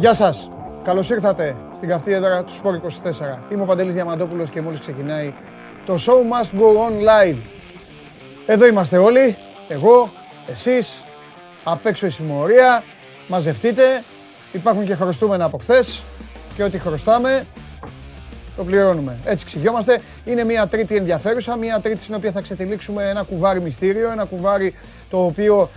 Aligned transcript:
Γεια 0.00 0.14
σας. 0.14 0.50
Καλώς 0.84 1.10
ήρθατε 1.10 1.56
στην 1.74 1.88
καυτή 1.88 2.12
έδρα 2.12 2.44
του 2.44 2.54
Σπόρ 2.54 2.74
24. 2.74 3.38
Είμαι 3.52 3.62
ο 3.62 3.64
Παντελής 3.64 3.94
Διαμαντόπουλος 3.94 4.50
και 4.50 4.60
μόλις 4.60 4.80
ξεκινάει 4.80 5.34
το 5.86 5.94
Show 5.94 6.12
Must 6.12 6.58
Go 6.60 6.88
On 6.88 6.92
Live. 6.92 7.36
Εδώ 8.46 8.66
είμαστε 8.66 8.98
όλοι, 8.98 9.36
εγώ, 9.68 10.12
εσείς, 10.48 11.04
απ' 11.64 11.86
έξω 11.86 12.06
η 12.06 12.10
συμμορία, 12.10 12.82
μαζευτείτε. 13.28 13.82
Υπάρχουν 14.52 14.84
και 14.84 14.94
χρωστούμενα 14.94 15.44
από 15.44 15.58
χθες 15.58 16.02
και 16.56 16.62
ό,τι 16.62 16.78
χρωστάμε 16.78 17.46
το 18.56 18.64
πληρώνουμε. 18.64 19.18
Έτσι 19.24 19.44
ξυγιόμαστε. 19.44 20.00
Είναι 20.24 20.44
μια 20.44 20.66
τρίτη 20.66 20.96
ενδιαφέρουσα, 20.96 21.56
μια 21.56 21.80
τρίτη 21.80 22.02
στην 22.02 22.14
οποία 22.14 22.30
θα 22.30 22.40
ξετυλίξουμε 22.40 23.08
ένα 23.08 23.22
κουβάρι 23.22 23.60
μυστήριο, 23.60 24.10
ένα 24.10 24.24
κουβάρι 24.24 24.74
το 25.10 25.24
οποίο 25.24 25.70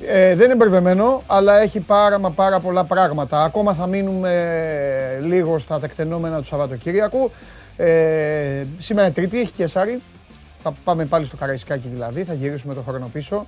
ε, 0.00 0.34
δεν 0.34 0.44
είναι 0.44 0.54
μπερδεμένο, 0.54 1.22
αλλά 1.26 1.60
έχει 1.60 1.80
πάρα 1.80 2.18
μα 2.18 2.30
πάρα 2.30 2.60
πολλά 2.60 2.84
πράγματα. 2.84 3.42
Ακόμα 3.42 3.74
θα 3.74 3.86
μείνουμε 3.86 5.18
λίγο 5.22 5.58
στα 5.58 5.80
τεκτενόμενα 5.80 6.38
του 6.38 6.46
Σαββατοκύριακου. 6.46 7.30
Ε, 7.76 8.64
σήμερα 8.78 9.10
Τρίτη, 9.10 9.40
έχει 9.40 9.52
και 9.52 9.66
Σάρι. 9.66 10.02
Θα 10.56 10.74
πάμε 10.84 11.04
πάλι 11.04 11.24
στο 11.24 11.36
Καραϊσκάκι 11.36 11.88
δηλαδή, 11.88 12.24
θα 12.24 12.34
γυρίσουμε 12.34 12.74
το 12.74 12.80
χρόνο 12.80 13.10
πίσω. 13.12 13.46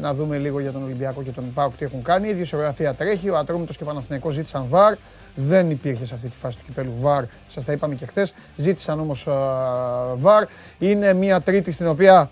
Να 0.00 0.14
δούμε 0.14 0.38
λίγο 0.38 0.60
για 0.60 0.72
τον 0.72 0.82
Ολυμπιακό 0.82 1.22
και 1.22 1.30
τον 1.30 1.52
Πάουκ 1.54 1.76
τι 1.76 1.84
έχουν 1.84 2.02
κάνει. 2.02 2.28
Η 2.28 2.32
διοσιογραφία 2.32 2.94
τρέχει, 2.94 3.30
ο 3.30 3.36
Ατρόμητος 3.36 3.76
και 3.76 3.82
ο 3.82 3.86
Παναθηναϊκός 3.86 4.34
ζήτησαν 4.34 4.64
βαρ. 4.66 4.94
Δεν 5.34 5.70
υπήρχε 5.70 6.06
σε 6.06 6.14
αυτή 6.14 6.28
τη 6.28 6.36
φάση 6.36 6.56
του 6.58 6.64
κυπέλου 6.64 6.90
βαρ, 6.94 7.24
σας 7.48 7.64
τα 7.64 7.72
είπαμε 7.72 7.94
και 7.94 8.06
χθες. 8.06 8.34
Ζήτησαν 8.56 9.00
όμως 9.00 9.28
βαρ. 10.16 10.44
Είναι 10.78 11.12
μια 11.12 11.40
τρίτη 11.40 11.72
στην 11.72 11.86
οποία 11.86 12.30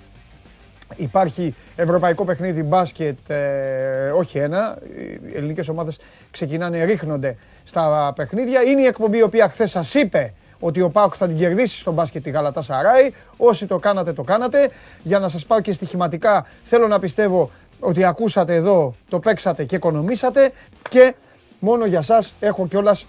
Υπάρχει 0.96 1.54
ευρωπαϊκό 1.76 2.24
παιχνίδι 2.24 2.62
μπάσκετ, 2.62 3.30
ε, 3.30 4.10
όχι 4.14 4.38
ένα. 4.38 4.78
Οι 5.32 5.36
ελληνικές 5.36 5.68
ομάδες 5.68 5.98
ξεκινάνε, 6.30 6.84
ρίχνονται 6.84 7.36
στα 7.64 8.12
παιχνίδια. 8.16 8.62
Είναι 8.62 8.82
η 8.82 8.86
εκπομπή 8.86 9.18
η 9.18 9.22
οποία 9.22 9.48
χθες 9.48 9.70
σας 9.70 9.94
είπε 9.94 10.32
ότι 10.60 10.80
ο 10.80 10.90
Πάοκ 10.90 11.14
θα 11.16 11.26
την 11.26 11.36
κερδίσει 11.36 11.78
στο 11.78 11.92
μπάσκετ 11.92 12.22
τη 12.22 12.30
Γαλατά 12.30 12.62
Σαράι. 12.62 13.10
Όσοι 13.36 13.66
το 13.66 13.78
κάνατε, 13.78 14.12
το 14.12 14.22
κάνατε. 14.22 14.70
Για 15.02 15.18
να 15.18 15.28
σας 15.28 15.46
πάω 15.46 15.60
και 15.60 15.72
στοιχηματικά, 15.72 16.46
θέλω 16.62 16.88
να 16.88 16.98
πιστεύω 16.98 17.50
ότι 17.80 18.04
ακούσατε 18.04 18.54
εδώ, 18.54 18.94
το 19.08 19.18
παίξατε 19.18 19.64
και 19.64 19.76
οικονομήσατε. 19.76 20.52
Και 20.90 21.14
μόνο 21.58 21.86
για 21.86 22.02
σας 22.02 22.34
έχω 22.40 22.66
κιόλας 22.66 23.06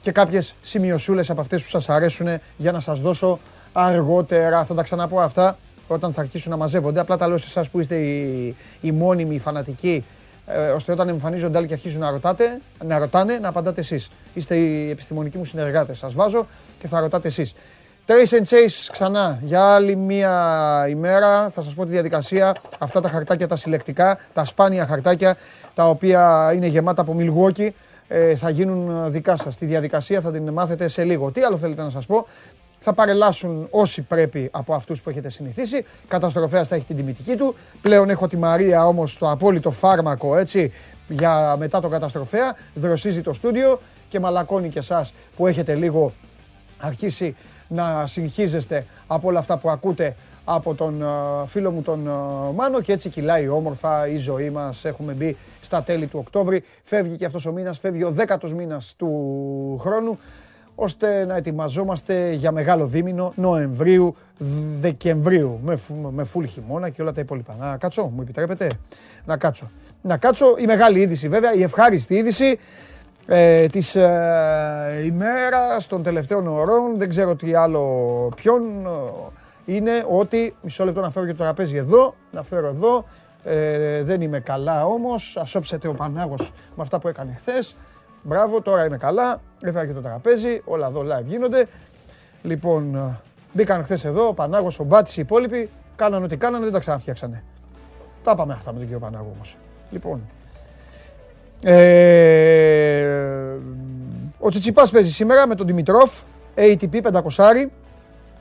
και 0.00 0.12
κάποιες 0.12 0.54
σημειωσούλες 0.60 1.30
από 1.30 1.40
αυτές 1.40 1.62
που 1.62 1.68
σας 1.68 1.88
αρέσουν 1.88 2.28
για 2.56 2.72
να 2.72 2.80
σας 2.80 3.00
δώσω 3.00 3.38
αργότερα. 3.72 4.64
Θα 4.64 4.74
τα 4.74 4.82
ξαναπώ 4.82 5.20
αυτά 5.20 5.56
όταν 5.86 6.12
θα 6.12 6.20
αρχίσουν 6.20 6.50
να 6.50 6.56
μαζεύονται. 6.56 7.00
Απλά 7.00 7.16
τα 7.16 7.28
λέω 7.28 7.38
σε 7.38 7.46
εσάς 7.46 7.70
που 7.70 7.80
είστε 7.80 7.96
οι, 7.96 8.56
οι 8.80 8.92
μόνιμοι, 8.92 9.34
οι 9.34 9.38
φανατικοί, 9.38 10.04
ε, 10.46 10.68
ώστε 10.68 10.92
όταν 10.92 11.08
εμφανίζονται 11.08 11.58
άλλοι 11.58 11.66
και 11.66 11.72
αρχίζουν 11.72 12.00
να, 12.00 12.10
ρωτάτε, 12.10 12.60
να 12.84 12.98
ρωτάνε, 12.98 13.38
να 13.38 13.48
απαντάτε 13.48 13.80
εσείς. 13.80 14.10
Είστε 14.34 14.56
οι 14.56 14.90
επιστημονικοί 14.90 15.38
μου 15.38 15.44
συνεργάτες. 15.44 15.98
Σας 15.98 16.14
βάζω 16.14 16.46
και 16.78 16.88
θα 16.88 17.00
ρωτάτε 17.00 17.28
εσείς. 17.28 17.54
Trace 18.06 18.34
and 18.34 18.44
Chase 18.44 18.88
ξανά 18.92 19.38
για 19.42 19.62
άλλη 19.74 19.96
μία 19.96 20.86
ημέρα. 20.88 21.50
Θα 21.50 21.62
σας 21.62 21.74
πω 21.74 21.84
τη 21.84 21.90
διαδικασία. 21.90 22.54
Αυτά 22.78 23.00
τα 23.00 23.08
χαρτάκια 23.08 23.48
τα 23.48 23.56
συλλεκτικά, 23.56 24.18
τα 24.32 24.44
σπάνια 24.44 24.86
χαρτάκια, 24.86 25.36
τα 25.74 25.88
οποία 25.88 26.52
είναι 26.54 26.66
γεμάτα 26.66 27.02
από 27.02 27.16
Milwaukee, 27.18 27.68
ε, 28.08 28.36
θα 28.36 28.50
γίνουν 28.50 29.10
δικά 29.12 29.36
σας. 29.36 29.56
Τη 29.56 29.66
διαδικασία 29.66 30.20
θα 30.20 30.32
την 30.32 30.52
μάθετε 30.52 30.88
σε 30.88 31.04
λίγο. 31.04 31.30
Τι 31.30 31.42
άλλο 31.42 31.56
θέλετε 31.56 31.82
να 31.82 31.90
σας 31.90 32.06
πω; 32.06 32.26
Θα 32.84 32.92
παρελάσουν 32.92 33.66
όσοι 33.70 34.02
πρέπει 34.02 34.48
από 34.52 34.74
αυτούς 34.74 35.02
που 35.02 35.10
έχετε 35.10 35.28
συνηθίσει. 35.28 35.84
Καταστροφέας 36.08 36.68
θα 36.68 36.74
έχει 36.74 36.84
την 36.84 36.96
τιμητική 36.96 37.36
του. 37.36 37.54
Πλέον 37.80 38.10
έχω 38.10 38.26
τη 38.26 38.36
Μαρία 38.36 38.86
όμως 38.86 39.18
το 39.18 39.30
απόλυτο 39.30 39.70
φάρμακο 39.70 40.36
έτσι 40.36 40.72
για 41.08 41.56
μετά 41.58 41.80
τον 41.80 41.90
καταστροφέα. 41.90 42.56
Δροσίζει 42.74 43.20
το 43.20 43.32
στούντιο 43.32 43.80
και 44.08 44.20
μαλακώνει 44.20 44.68
και 44.68 44.78
εσάς 44.78 45.14
που 45.36 45.46
έχετε 45.46 45.74
λίγο 45.74 46.12
αρχίσει 46.78 47.36
να 47.68 48.06
συγχύζεστε 48.06 48.86
από 49.06 49.28
όλα 49.28 49.38
αυτά 49.38 49.58
που 49.58 49.70
ακούτε 49.70 50.16
από 50.44 50.74
τον 50.74 51.04
φίλο 51.46 51.70
μου 51.70 51.82
τον 51.82 52.08
Μάνο 52.54 52.80
και 52.80 52.92
έτσι 52.92 53.08
κυλάει 53.08 53.48
όμορφα 53.48 54.08
η 54.08 54.16
ζωή 54.16 54.50
μας. 54.50 54.84
Έχουμε 54.84 55.12
μπει 55.12 55.36
στα 55.60 55.82
τέλη 55.82 56.06
του 56.06 56.18
Οκτώβρη. 56.18 56.64
Φεύγει 56.82 57.16
και 57.16 57.24
αυτός 57.24 57.46
ο 57.46 57.52
μήνας, 57.52 57.78
φεύγει 57.78 58.04
ο 58.04 58.10
δέκατος 58.10 58.54
μήνας 58.54 58.94
του 58.96 59.08
χρόνου 59.80 60.18
ώστε 60.82 61.24
να 61.24 61.36
ετοιμαζόμαστε 61.36 62.32
για 62.32 62.52
μεγάλο 62.52 62.86
δίμηνο 62.86 63.32
Νοεμβρίου, 63.36 64.16
Δεκεμβρίου 64.80 65.60
με, 65.62 65.78
με 66.10 66.24
φουλ 66.24 66.44
χειμώνα 66.44 66.88
και 66.88 67.02
όλα 67.02 67.12
τα 67.12 67.20
υπόλοιπα. 67.20 67.56
Να 67.58 67.76
κάτσω, 67.76 68.10
μου 68.14 68.22
επιτρέπετε, 68.22 68.70
να 69.24 69.36
κάτσω. 69.36 69.70
Να 70.02 70.16
κάτσω, 70.16 70.54
η 70.58 70.64
μεγάλη 70.66 71.00
είδηση 71.00 71.28
βέβαια, 71.28 71.54
η 71.54 71.62
ευχάριστη 71.62 72.14
είδηση 72.14 72.58
ε, 73.26 73.66
της 73.66 73.96
ε, 73.96 75.02
ημέρας 75.04 75.86
των 75.86 76.02
τελευταίων 76.02 76.46
ωρών, 76.48 76.98
δεν 76.98 77.08
ξέρω 77.08 77.36
τι 77.36 77.54
άλλο 77.54 77.82
ποιον, 78.36 78.62
είναι 79.64 80.04
ότι, 80.08 80.54
μισό 80.62 80.84
λεπτό 80.84 81.00
να 81.00 81.10
φέρω 81.10 81.26
και 81.26 81.32
το 81.32 81.42
τραπέζι 81.42 81.76
εδώ, 81.76 82.14
να 82.30 82.42
φέρω 82.42 82.66
εδώ, 82.66 83.04
ε, 83.44 84.02
δεν 84.02 84.20
είμαι 84.20 84.40
καλά 84.40 84.84
όμως, 84.84 85.36
ασόψετε 85.36 85.88
ο 85.88 85.94
Πανάγος 85.94 86.52
με 86.76 86.82
αυτά 86.82 86.98
που 86.98 87.08
έκανε 87.08 87.32
χθες. 87.32 87.76
Μπράβο, 88.22 88.60
τώρα 88.60 88.84
είμαι 88.84 88.96
καλά. 88.96 89.40
Έφερα 89.60 89.86
και 89.86 89.92
το 89.92 90.00
τραπέζι. 90.00 90.62
Όλα 90.64 90.86
εδώ 90.86 91.00
live 91.00 91.24
γίνονται. 91.24 91.66
Λοιπόν, 92.42 92.94
ε, 92.94 93.20
μπήκαν 93.52 93.84
χθες 93.84 94.04
εδώ 94.04 94.26
ο 94.26 94.34
Πανάγος, 94.34 94.78
ο 94.78 94.84
Μπάτης, 94.84 95.16
οι 95.16 95.20
υπόλοιποι. 95.20 95.70
Κάνανε 95.96 96.24
ό,τι 96.24 96.36
κάνανε, 96.36 96.64
δεν 96.64 96.72
τα 96.72 96.78
ξαναφτιάξανε. 96.78 97.42
Τα 98.22 98.34
πάμε 98.34 98.52
αυτά 98.52 98.72
με 98.72 98.78
τον 98.78 98.86
κύριο 98.86 99.00
Πανάγο 99.00 99.30
όμως. 99.34 99.56
Λοιπόν. 99.90 100.20
Ε, 101.64 103.06
ο 104.38 104.48
Τσιτσιπάς 104.48 104.90
παίζει 104.90 105.10
σήμερα 105.10 105.46
με 105.46 105.54
τον 105.54 105.66
Δημητρόφ, 105.66 106.20
ATP 106.54 107.00
500. 107.02 107.70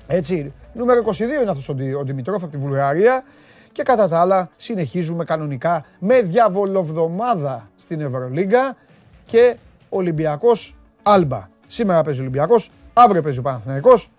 Έτσι, 0.08 0.54
νούμερο 0.74 1.04
22 1.06 1.20
είναι 1.20 1.50
αυτός 1.50 1.70
ο 1.70 2.04
Δημητρόφ 2.04 2.44
από 2.44 2.52
τη 2.52 2.58
Βουλγαρία. 2.58 3.24
Και 3.72 3.84
κατά 3.84 4.08
τα 4.08 4.20
άλλα 4.20 4.50
συνεχίζουμε 4.56 5.24
κανονικά 5.24 5.86
με 6.00 6.22
διαβολοβδομάδα 6.22 7.70
στην 7.78 8.02
Ευρωλίγκα 8.02 8.76
και 9.26 9.56
Ολυμπιακός 9.94 10.76
Άλμπα. 11.04 11.50
Σήμερα 11.68 12.02
παίζει 12.02 12.20
ο 12.20 12.22
Ολυμπιακός, 12.22 12.70
αύριο 12.94 13.22
παίζει 13.22 13.40
ο 13.40 13.42
Παναθηναϊκός, 13.42 14.10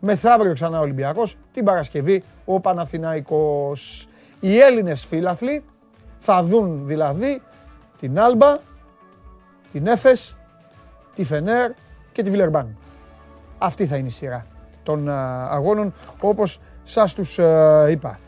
μεθαύριο 0.00 0.52
ξανά 0.52 0.78
ο 0.78 0.82
Ολυμπιακός, 0.82 1.36
την 1.52 1.64
Παρασκευή 1.64 2.24
ο 2.44 2.60
Παναθηναϊκός. 2.60 4.08
Οι 4.40 4.58
Έλληνες 4.58 5.04
φίλαθλοι 5.04 5.64
θα 6.18 6.42
δουν 6.42 6.86
δηλαδή 6.86 7.42
την 7.98 8.18
Άλμπα, 8.20 8.58
την 9.72 9.86
Έφες, 9.86 10.36
τη 11.14 11.24
Φενέρ 11.24 11.70
και 12.12 12.22
τη 12.22 12.30
Βιλερμπάν. 12.30 12.76
Αυτή 13.58 13.86
θα 13.86 13.96
είναι 13.96 14.08
η 14.08 14.10
σειρά 14.10 14.46
των 14.82 15.08
αγώνων 15.50 15.92
όπως 16.20 16.60
σας 16.84 17.14
τους 17.14 17.38
είπα. 17.90 18.18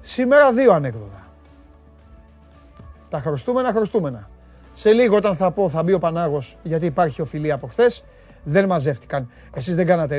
Σήμερα 0.00 0.52
δύο 0.52 0.72
ανέκδοτα. 0.72 1.23
Τα 3.14 3.20
χρωστούμενα, 3.20 3.72
χρωστούμενα. 3.72 4.30
Σε 4.72 4.92
λίγο 4.92 5.16
όταν 5.16 5.36
θα 5.36 5.50
πω 5.50 5.68
θα 5.68 5.82
μπει 5.82 5.92
ο 5.92 5.98
Πανάγος 5.98 6.56
γιατί 6.62 6.86
υπάρχει 6.86 7.20
οφειλία 7.20 7.54
από 7.54 7.66
χθες. 7.66 8.04
Δεν 8.42 8.66
μαζεύτηκαν. 8.66 9.28
Εσείς 9.54 9.74
δεν 9.74 9.86
κάνατε 9.86 10.16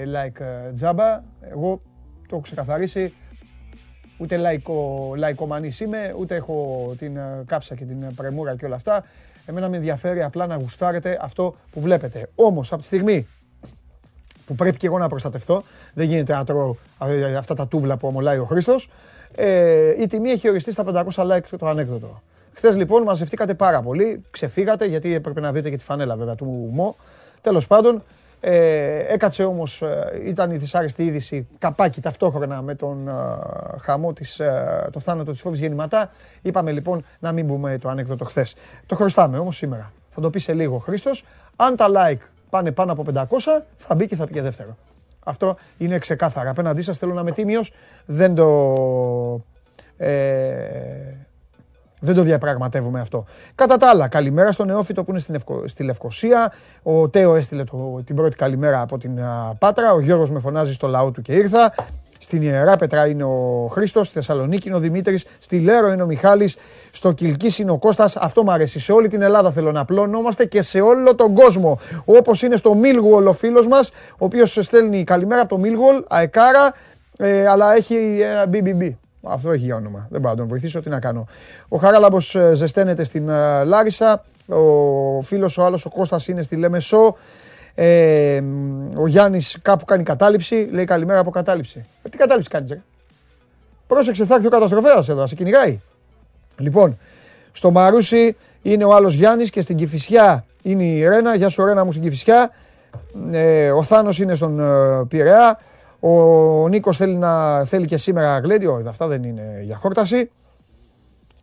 ε, 0.00 0.04
like 0.04 0.40
ε, 0.40 0.72
τζάμπα. 0.72 1.22
Εγώ 1.40 1.80
το 2.20 2.28
έχω 2.30 2.40
ξεκαθαρίσει. 2.40 3.14
Ούτε 4.18 4.36
λαϊκό, 4.36 5.12
λαϊκομανής 5.16 5.80
είμαι, 5.80 6.14
ούτε 6.18 6.34
έχω 6.34 6.86
την 6.98 7.16
ε, 7.16 7.42
κάψα 7.46 7.74
και 7.74 7.84
την 7.84 8.14
πρεμούρα 8.14 8.56
και 8.56 8.64
όλα 8.64 8.74
αυτά. 8.74 9.04
Εμένα 9.46 9.68
με 9.68 9.76
ενδιαφέρει 9.76 10.22
απλά 10.22 10.46
να 10.46 10.56
γουστάρετε 10.56 11.18
αυτό 11.20 11.54
που 11.70 11.80
βλέπετε. 11.80 12.28
Όμως 12.34 12.72
από 12.72 12.80
τη 12.80 12.86
στιγμή 12.86 13.26
που 14.46 14.54
πρέπει 14.54 14.76
και 14.76 14.86
εγώ 14.86 14.98
να 14.98 15.08
προστατευτώ, 15.08 15.62
δεν 15.94 16.06
γίνεται 16.06 16.34
να 16.34 16.44
τρώω 16.44 16.76
αυτά 17.38 17.54
τα 17.54 17.68
τούβλα 17.68 17.96
που 17.96 18.08
ομολάει 18.08 18.38
ο 18.38 18.44
Χρήστος, 18.44 18.90
ε, 19.34 20.02
η 20.02 20.06
τιμή 20.06 20.30
έχει 20.30 20.48
οριστεί 20.48 20.72
στα 20.72 21.04
500 21.14 21.30
like 21.30 21.56
το 21.58 21.66
ανέκδοτο. 21.66 22.22
Χθες 22.52 22.76
λοιπόν 22.76 23.02
μαζευτήκατε 23.02 23.54
πάρα 23.54 23.82
πολύ, 23.82 24.22
ξεφύγατε 24.30 24.86
γιατί 24.86 25.14
έπρεπε 25.14 25.40
να 25.40 25.52
δείτε 25.52 25.70
και 25.70 25.76
τη 25.76 25.84
φανέλα 25.84 26.16
βέβαια 26.16 26.34
του 26.34 26.68
ΜΟ. 26.72 26.96
Τέλος 27.40 27.66
πάντων, 27.66 28.02
ε, 28.44 29.12
έκατσε 29.12 29.44
όμως, 29.44 29.82
ε, 29.82 30.22
ήταν 30.24 30.50
η 30.50 30.56
δυσάρεστη 30.56 31.04
είδηση 31.04 31.48
καπάκι 31.58 32.00
ταυτόχρονα 32.00 32.62
με 32.62 32.74
τον 32.74 33.08
ε, 33.08 33.12
χαμό, 33.78 34.12
της, 34.12 34.40
ε, 34.40 34.88
το 34.92 35.00
θάνατο 35.00 35.32
της 35.32 35.40
φόβης 35.40 35.60
γεννηματά. 35.60 36.10
Είπαμε 36.42 36.72
λοιπόν 36.72 37.04
να 37.18 37.32
μην 37.32 37.46
πούμε 37.46 37.78
το 37.78 37.88
ανέκδοτο 37.88 38.24
χθες. 38.24 38.54
Το 38.86 38.96
χρωστάμε 38.96 39.38
όμως 39.38 39.56
σήμερα. 39.56 39.92
Θα 40.10 40.20
το 40.20 40.30
πει 40.30 40.38
σε 40.38 40.52
λίγο 40.52 40.74
ο 40.74 40.78
Χρήστος. 40.78 41.24
Αν 41.56 41.76
τα 41.76 41.86
like 41.88 42.22
πάνε 42.50 42.72
πάνω 42.72 42.92
από 42.92 43.04
500, 43.14 43.24
θα 43.76 43.94
μπει 43.94 44.06
και 44.06 44.16
θα 44.16 44.26
πει 44.26 44.32
και 44.32 44.42
δεύτερο. 44.42 44.76
Αυτό 45.24 45.56
είναι 45.78 45.98
ξεκάθαρα. 45.98 46.50
Απέναντί 46.50 46.82
σας 46.82 46.98
θέλω 46.98 47.14
να 47.14 47.20
είμαι 47.20 47.32
τίμιος, 47.32 47.72
δεν 48.06 48.34
το, 48.34 49.44
ε, 49.96 50.12
δεν 52.00 52.14
το 52.14 52.22
διαπραγματεύομαι 52.22 53.00
αυτό. 53.00 53.24
Κατά 53.54 53.76
τα 53.76 53.88
άλλα, 53.88 54.08
καλημέρα 54.08 54.52
στον 54.52 54.66
Νεόφυτο 54.66 55.04
που 55.04 55.10
είναι 55.10 55.20
στην 55.20 55.40
στη 55.64 55.82
Λευκοσία. 55.82 56.52
Ο 56.82 57.08
Τέο 57.08 57.34
έστειλε 57.34 57.64
το, 57.64 58.02
την 58.04 58.16
πρώτη 58.16 58.36
καλημέρα 58.36 58.80
από 58.80 58.98
την 58.98 59.20
Πάτρα. 59.58 59.92
Ο 59.92 60.00
Γιώργος 60.00 60.30
με 60.30 60.38
φωνάζει 60.40 60.72
στο 60.72 60.86
λαό 60.86 61.10
του 61.10 61.22
και 61.22 61.32
ήρθα. 61.32 61.74
Στην 62.22 62.42
Ιερά 62.42 62.76
Πετρά 62.76 63.06
είναι 63.06 63.24
ο 63.24 63.68
Χρήστος, 63.70 64.06
στη 64.06 64.14
Θεσσαλονίκη 64.14 64.68
είναι 64.68 64.76
ο 64.76 64.80
Δημήτρης, 64.80 65.26
στη 65.38 65.58
Λέρο 65.58 65.92
είναι 65.92 66.02
ο 66.02 66.06
Μιχάλης, 66.06 66.56
στο 66.90 67.12
Κυλκής 67.12 67.58
είναι 67.58 67.70
ο 67.70 67.78
Κώστας. 67.78 68.16
Αυτό 68.16 68.42
μου 68.42 68.52
αρέσει. 68.52 68.78
Σε 68.78 68.92
όλη 68.92 69.08
την 69.08 69.22
Ελλάδα 69.22 69.50
θέλω 69.50 69.72
να 69.72 69.80
απλώνομαστε 69.80 70.44
και 70.44 70.62
σε 70.62 70.80
όλο 70.80 71.14
τον 71.14 71.34
κόσμο. 71.34 71.78
Όπως 72.04 72.42
είναι 72.42 72.56
στο 72.56 72.74
Μίλγουολ 72.74 73.26
ο 73.26 73.32
φίλος 73.32 73.66
μας, 73.66 73.90
ο 74.12 74.24
οποίος 74.24 74.58
στέλνει 74.60 75.04
καλημέρα 75.04 75.40
από 75.40 75.50
το 75.50 75.58
Μίλγουολ, 75.58 76.04
αεκάρα, 76.08 76.74
ε, 77.18 77.46
αλλά 77.46 77.74
έχει 77.74 78.20
ένα 78.20 78.44
BBB. 78.52 78.90
Αυτό 79.22 79.50
έχει 79.50 79.64
για 79.64 79.76
όνομα. 79.76 80.06
Δεν 80.10 80.20
πάω 80.20 80.32
να 80.32 80.38
τον 80.38 80.48
βοηθήσω. 80.48 80.80
Τι 80.80 80.88
να 80.88 80.98
κάνω. 81.00 81.26
Ο 81.68 81.76
Χαράλαμπος 81.76 82.34
ε, 82.34 82.54
ζεσταίνεται 82.54 83.04
στην 83.04 83.28
ε, 83.28 83.64
Λάρισα. 83.64 84.24
Ο 84.48 85.22
φίλος 85.22 85.58
ο 85.58 85.64
άλλος 85.64 85.84
ο 85.84 85.90
Κώστας 85.90 86.28
είναι 86.28 86.42
στη 86.42 86.56
Λέμεσό. 86.56 87.16
Ε, 87.74 88.42
ο 88.96 89.06
Γιάννης 89.06 89.58
κάπου 89.62 89.84
κάνει 89.84 90.02
κατάληψη. 90.02 90.68
Λέει 90.72 90.84
καλημέρα 90.84 91.20
από 91.20 91.30
κατάληψη. 91.30 91.84
Ε, 92.02 92.08
τι 92.08 92.16
κατάληψη 92.16 92.50
κάνει, 92.50 92.66
ρε. 92.70 92.80
Πρόσεξε, 93.86 94.24
θα 94.24 94.34
έρθει 94.34 94.46
ο 94.46 94.50
καταστροφέας 94.50 95.08
εδώ, 95.08 95.26
σε 95.26 95.34
κυνηγάει. 95.34 95.80
Λοιπόν, 96.56 96.98
στο 97.52 97.70
Μαρούσι 97.70 98.36
είναι 98.62 98.84
ο 98.84 98.94
άλλος 98.94 99.14
Γιάννης 99.14 99.50
και 99.50 99.60
στην 99.60 99.76
Κυφυσιά 99.76 100.44
είναι 100.62 100.84
η 100.84 101.08
Ρένα. 101.08 101.34
Γεια 101.34 101.48
σου, 101.48 101.64
Ρένα 101.64 101.84
μου 101.84 101.90
στην 101.90 102.02
Κυφυσιά. 102.02 102.50
Ε, 103.32 103.70
ο 103.70 103.82
Θάνος 103.82 104.18
είναι 104.18 104.34
στον 104.34 104.60
ε, 104.60 105.04
Πειραιά. 105.08 105.58
Ο 106.00 106.68
Νίκος 106.68 106.96
θέλει, 106.96 107.16
να, 107.16 107.64
θέλει 107.64 107.86
και 107.86 107.96
σήμερα 107.96 108.38
γλέντιο. 108.38 108.84
Αυτά 108.88 109.06
δεν 109.06 109.22
είναι 109.22 109.60
για 109.62 109.76
χόρταση. 109.76 110.30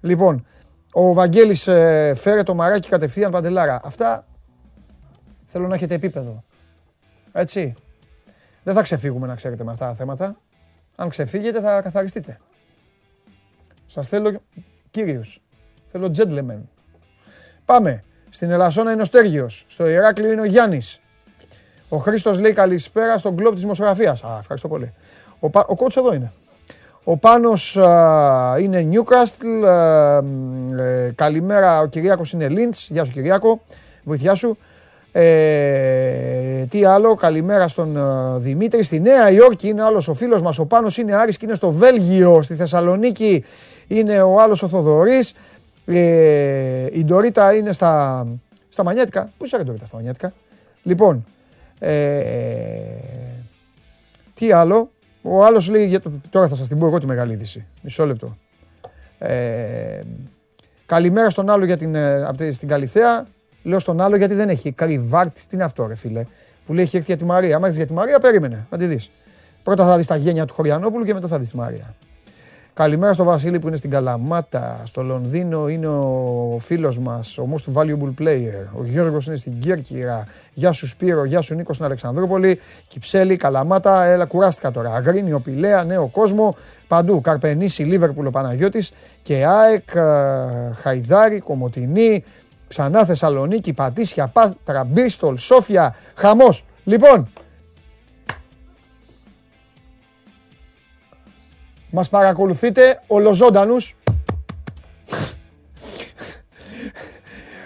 Λοιπόν, 0.01 0.45
ο 0.91 1.13
Βαγγέλης 1.13 1.67
ε, 1.67 2.13
φέρε 2.15 2.43
το 2.43 2.53
μαράκι 2.53 2.89
κατευθείαν 2.89 3.31
παντελάρα. 3.31 3.81
Αυτά 3.83 4.25
θέλω 5.51 5.67
να 5.67 5.75
έχετε 5.75 5.93
επίπεδο. 5.93 6.43
Έτσι. 7.31 7.73
Δεν 8.63 8.73
θα 8.73 8.81
ξεφύγουμε 8.81 9.27
να 9.27 9.35
ξέρετε 9.35 9.63
με 9.63 9.71
αυτά 9.71 9.85
τα 9.85 9.93
θέματα. 9.93 10.37
Αν 10.95 11.09
ξεφύγετε 11.09 11.61
θα 11.61 11.81
καθαριστείτε. 11.81 12.39
Σας 13.85 14.07
θέλω 14.07 14.41
κύριους. 14.91 15.41
Θέλω 15.85 16.11
gentlemen. 16.17 16.59
Πάμε. 17.65 18.03
Στην 18.29 18.51
Ελασσόνα 18.51 18.91
είναι 18.91 19.01
ο 19.01 19.05
Στέργιος. 19.05 19.65
Στο 19.67 19.87
Ηράκλειο 19.87 20.31
είναι 20.31 20.41
ο 20.41 20.45
Γιάννης. 20.45 21.01
Ο 21.89 21.97
Χρήστος 21.97 22.39
λέει 22.39 22.53
καλησπέρα 22.53 23.17
στον 23.17 23.35
κλόπ 23.35 23.51
της 23.53 23.61
δημοσιογραφίας. 23.61 24.23
Α, 24.23 24.37
ευχαριστώ 24.39 24.67
πολύ. 24.67 24.93
Ο, 25.39 25.47
ο 25.47 25.75
κότσος 25.75 25.95
εδώ 25.95 26.13
είναι. 26.13 26.31
Ο 27.03 27.17
Πάνος 27.17 27.75
είναι 28.59 28.89
Newcastle. 28.91 29.67
Ε, 30.77 31.11
καλημέρα, 31.15 31.79
ο 31.79 31.85
Κυριάκος 31.85 32.31
είναι 32.31 32.47
Lynch. 32.49 32.85
Γεια 32.89 33.03
σου 33.03 33.11
Κυριάκο, 33.11 33.61
βοηθιά 34.03 34.35
σου. 34.35 34.57
Ε, 35.11 36.65
τι 36.69 36.85
άλλο, 36.85 37.15
καλημέρα 37.15 37.67
στον 37.67 37.97
Δημήτρη. 38.41 38.83
Στη 38.83 38.99
Νέα 38.99 39.31
Υόρκη 39.31 39.67
είναι 39.67 39.83
άλλος 39.83 40.07
ο 40.07 40.13
φίλος 40.13 40.41
μας, 40.41 40.59
ο 40.59 40.65
Πάνος 40.65 40.97
είναι 40.97 41.15
Άρης 41.15 41.37
και 41.37 41.45
είναι 41.45 41.55
στο 41.55 41.71
Βέλγιο. 41.71 42.41
Στη 42.41 42.55
Θεσσαλονίκη 42.55 43.43
είναι 43.87 44.21
ο 44.21 44.39
άλλος 44.39 44.63
ο 44.63 44.67
Θοδωρής. 44.67 45.33
Ε, 45.85 46.87
η 46.91 47.03
Ντορίτα 47.05 47.53
είναι 47.55 47.71
στα, 47.71 48.25
στα 48.69 48.83
Μανιάτικα. 48.83 49.31
Πού 49.37 49.45
είσαι 49.45 49.57
η 49.61 49.63
Ντορίτα 49.63 49.85
στα 49.85 49.95
Μανιάτικα; 49.95 50.33
Λοιπόν, 50.83 51.25
ε, 51.79 52.13
τι 54.33 54.51
άλλο; 54.51 54.91
Ο 55.21 55.45
άλλος 55.45 55.69
λέει. 55.69 55.99
Τώρα 56.29 56.47
θα 56.47 56.55
σας 56.55 56.67
την 56.67 56.79
πω 56.79 56.85
εγώ 56.85 56.97
τη 56.97 57.05
μεγάλη 57.05 57.33
είδηση. 57.33 57.65
Μισό 57.81 58.05
λεπτό. 58.05 58.37
Ε, 59.17 60.01
καλημέρα 60.85 61.29
στον 61.29 61.49
άλλο 61.49 61.65
για 61.65 61.77
την, 61.77 61.95
ε, 61.95 62.51
στην 62.51 62.67
Καλιθέα. 62.67 63.27
Λέω 63.63 63.79
στον 63.79 64.01
άλλο 64.01 64.15
γιατί 64.15 64.33
δεν 64.33 64.49
έχει 64.49 64.71
κρυβάρτη. 64.71 65.41
Τι 65.41 65.47
είναι 65.55 65.63
αυτό, 65.63 65.87
ρε 65.87 65.95
φίλε. 65.95 66.23
Που 66.65 66.73
λέει 66.73 66.83
έχει 66.83 66.95
έρθει 66.95 67.07
για 67.07 67.17
τη 67.17 67.25
Μαρία. 67.25 67.55
Άμα 67.55 67.65
έρθει 67.65 67.77
για 67.77 67.87
τη 67.87 67.93
Μαρία, 67.93 68.19
περίμενε 68.19 68.67
να 68.69 68.77
τη 68.77 68.85
δεις. 68.85 69.11
Πρώτα 69.63 69.85
θα 69.85 69.97
δεις 69.97 70.07
τα 70.07 70.15
γένια 70.15 70.45
του 70.45 70.53
Χωριανόπουλου 70.53 71.03
και 71.03 71.13
μετά 71.13 71.27
θα 71.27 71.39
δεις 71.39 71.49
τη 71.49 71.55
Μαρία. 71.55 71.95
Καλημέρα 72.73 73.13
στο 73.13 73.23
Βασίλη 73.23 73.59
που 73.59 73.67
είναι 73.67 73.75
στην 73.75 73.89
Καλαμάτα. 73.89 74.81
Στο 74.83 75.03
Λονδίνο 75.03 75.67
είναι 75.67 75.87
ο 75.87 76.57
φίλος 76.59 76.99
μας, 76.99 77.37
ο 77.37 77.47
most 77.53 77.73
valuable 77.73 78.13
player. 78.21 78.79
Ο 78.79 78.85
Γιώργος 78.85 79.27
είναι 79.27 79.35
στην 79.35 79.59
Κέρκυρα. 79.59 80.25
Γεια 80.53 80.71
σου 80.71 80.87
Σπύρο, 80.87 81.25
γεια 81.25 81.41
σου 81.41 81.55
Νίκος 81.55 81.75
στην 81.75 81.85
Αλεξανδρούπολη. 81.87 82.59
Κυψέλη, 82.87 83.37
Καλαμάτα, 83.37 84.05
έλα 84.05 84.25
κουράστηκα 84.25 84.71
τώρα. 84.71 84.93
Αγρίνιο, 84.93 85.39
Πηλαία, 85.39 85.83
Νέο 85.83 86.07
Κόσμο. 86.07 86.55
Παντού. 86.87 87.21
Καρπενήσι, 87.21 87.83
Λίβερπουλ 87.83 88.25
ο 88.25 88.29
Παναγιώτης 88.29 88.91
και 89.21 89.45
ΑΕΚ, 89.45 89.95
ε, 89.95 90.01
Χαϊδάρη, 90.73 91.39
Κομωτινή, 91.39 92.23
ξανά 92.69 93.05
Θεσσαλονίκη, 93.05 93.73
Πατήσια, 93.73 94.27
Πάτρα, 94.27 94.83
Μπίστολ, 94.83 95.37
Σόφια. 95.37 95.95
Χαμός. 96.15 96.65
Λοιπόν, 96.83 97.27
Μας 101.91 102.09
παρακολουθείτε 102.09 103.01
ολοζώντανους. 103.07 103.95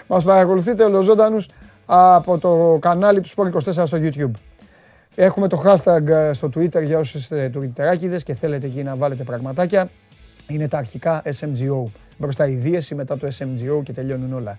Μας 0.06 0.24
παρακολουθείτε 0.24 0.84
ολοζώντανους 0.84 1.48
από 1.86 2.38
το 2.38 2.78
κανάλι 2.80 3.20
του 3.20 3.28
Sport 3.28 3.52
24 3.52 3.86
στο 3.86 3.98
YouTube. 4.00 4.30
Έχουμε 5.14 5.48
το 5.48 5.62
hashtag 5.66 6.06
ε, 6.06 6.32
στο 6.32 6.48
Twitter 6.54 6.84
για 6.84 6.98
όσους 6.98 7.20
είστε 7.20 7.48
τουρκιτεράκιδες 7.48 8.22
και 8.22 8.34
θέλετε 8.34 8.66
εκεί 8.66 8.82
να 8.82 8.96
βάλετε 8.96 9.24
πραγματάκια. 9.24 9.90
Είναι 10.46 10.68
τα 10.68 10.78
αρχικά 10.78 11.22
SMGO. 11.24 11.84
Μπροστά 12.16 12.48
η 12.48 12.54
δίεση, 12.54 12.94
μετά 12.94 13.16
το 13.16 13.28
SMGO 13.38 13.82
και 13.82 13.92
τελειώνουν 13.92 14.32
όλα. 14.32 14.58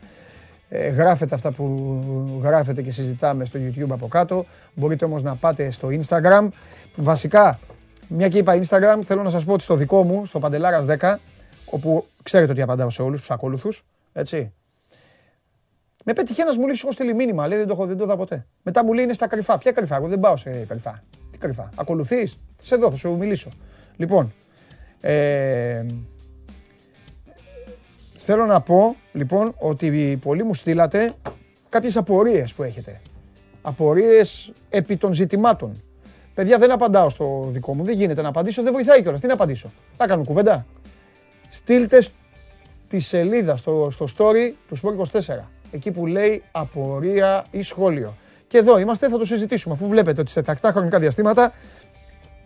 Ε, 0.69 0.87
γράφετε 0.87 1.35
αυτά 1.35 1.51
που 1.51 1.99
γράφετε 2.43 2.81
και 2.81 2.91
συζητάμε 2.91 3.45
στο 3.45 3.59
YouTube 3.61 3.89
από 3.89 4.07
κάτω. 4.07 4.45
Μπορείτε 4.73 5.05
όμως 5.05 5.23
να 5.23 5.35
πάτε 5.35 5.71
στο 5.71 5.87
Instagram. 5.91 6.47
Βασικά 6.95 7.59
μια 8.07 8.27
και 8.27 8.37
είπα 8.37 8.59
Instagram, 8.61 8.99
θέλω 9.03 9.23
να 9.23 9.29
σας 9.29 9.45
πω 9.45 9.53
ότι 9.53 9.63
στο 9.63 9.75
δικό 9.75 10.03
μου, 10.03 10.25
στο 10.25 10.39
Παντελάρας 10.39 10.85
10, 10.85 11.15
όπου 11.65 12.05
ξέρετε 12.23 12.51
ότι 12.51 12.61
απαντάω 12.61 12.89
σε 12.89 13.01
όλους 13.01 13.19
τους 13.19 13.31
ακόλουθους, 13.31 13.85
έτσι. 14.13 14.53
Με 16.03 16.13
πέτυχε 16.13 16.41
ένας 16.41 16.57
μου 16.57 16.65
λέει, 16.65 16.75
έχω 16.81 16.91
στείλει 16.91 17.13
μήνυμα, 17.13 17.47
λέει 17.47 17.57
δεν 17.57 17.67
το 17.67 17.73
έχω, 17.73 17.85
δεν 17.85 17.97
το 17.97 18.03
είδα 18.03 18.17
ποτέ. 18.17 18.45
Μετά 18.61 18.83
μου 18.85 18.93
λέει 18.93 19.03
είναι 19.03 19.13
στα 19.13 19.27
κρυφά. 19.27 19.57
Ποια 19.57 19.71
κρυφά, 19.71 19.95
εγώ 19.95 20.07
δεν 20.07 20.19
πάω 20.19 20.37
σε 20.37 20.49
κρυφά. 20.49 21.03
Τι 21.31 21.37
κρυφά, 21.37 21.69
ακολουθείς, 21.75 22.37
θα 22.55 22.65
σε 22.65 22.75
δω, 22.75 22.89
θα 22.89 22.95
σου 22.95 23.17
μιλήσω. 23.17 23.51
Λοιπόν, 23.95 24.33
ε, 25.01 25.85
θέλω 28.25 28.45
να 28.45 28.61
πω 28.61 28.95
λοιπόν 29.13 29.55
ότι 29.57 30.19
πολλοί 30.21 30.43
μου 30.43 30.53
στείλατε 30.53 31.13
κάποιες 31.69 31.97
απορίες 31.97 32.53
που 32.53 32.63
έχετε. 32.63 33.01
Απορίες 33.61 34.51
επί 34.69 34.97
των 34.97 35.13
ζητημάτων. 35.13 35.83
Παιδιά, 36.33 36.57
δεν 36.57 36.71
απαντάω 36.71 37.09
στο 37.09 37.45
δικό 37.49 37.73
μου. 37.73 37.83
Δεν 37.83 37.95
γίνεται 37.95 38.21
να 38.21 38.27
απαντήσω. 38.27 38.63
Δεν 38.63 38.73
βοηθάει 38.73 39.01
κιόλας. 39.01 39.19
Τι 39.19 39.27
να 39.27 39.33
απαντήσω; 39.33 39.71
Θα 39.97 40.07
κάνω 40.07 40.23
κουβέντα. 40.23 40.65
Στείλτε 41.49 42.03
τη 42.89 42.99
σελίδα 42.99 43.55
στο, 43.55 43.87
στο 43.91 44.07
story 44.17 44.51
του 44.67 44.77
Sport 44.81 45.19
24. 45.19 45.19
Εκεί 45.71 45.91
που 45.91 46.05
λέει 46.05 46.43
απορία 46.51 47.45
ή 47.51 47.61
σχόλιο. 47.61 48.15
Και 48.47 48.57
εδώ 48.57 48.79
είμαστε, 48.79 49.09
θα 49.09 49.17
το 49.17 49.25
συζητήσουμε. 49.25 49.73
Αφού 49.73 49.87
βλέπετε 49.87 50.21
ότι 50.21 50.31
σε 50.31 50.41
τακτά 50.41 50.71
χρονικά 50.71 50.99
διαστήματα 50.99 51.51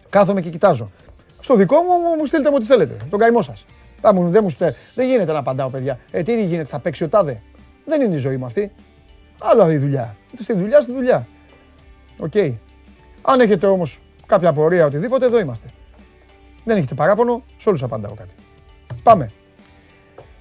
κάθομαι 0.09 0.41
και 0.41 0.50
κοιτάζω. 0.50 0.91
Στο 1.39 1.55
δικό 1.55 1.75
μου 1.81 2.15
μου 2.17 2.25
στείλτε 2.25 2.50
μου 2.50 2.55
ό,τι 2.55 2.65
θέλετε. 2.65 2.95
Τον 3.09 3.19
καημό 3.19 3.41
σας. 4.01 4.13
Δεν, 4.13 4.44
μου 4.44 4.56
δεν 4.96 5.08
γίνεται 5.08 5.32
να 5.32 5.39
απαντάω, 5.39 5.70
παιδιά. 5.70 6.00
Ε, 6.12 6.22
τι 6.22 6.46
γίνεται, 6.46 6.68
θα 6.68 6.79
παίξει 6.79 7.03
ο 7.03 7.10
τάδε; 7.10 7.41
Δεν 7.86 8.01
είναι 8.01 8.15
η 8.15 8.18
ζωή 8.18 8.38
μου 8.38 8.46
αυτή. 8.46 8.72
Άλλο 9.39 9.72
η 9.72 9.77
δουλειά. 9.77 10.15
Στη 10.39 10.53
δουλειά, 10.53 10.82
στη 10.82 10.91
δουλειά. 10.91 11.27
OK. 12.19 12.31
Okay. 12.34 12.53
Αν 13.22 13.39
έχετε 13.39 13.68
όμως 13.68 14.01
κάποια 14.25 14.50
απορία 14.50 14.86
οτιδήποτε, 14.86 15.25
εδώ 15.25 15.39
είμαστε. 15.39 15.68
Δεν 16.63 16.77
έχετε 16.77 16.96
παράπονο, 16.96 17.44
σε 17.58 17.70
όλους 17.70 17.84
απαντάω 17.84 18.13
κάτι. 18.13 18.34
Πάμε. 19.03 19.32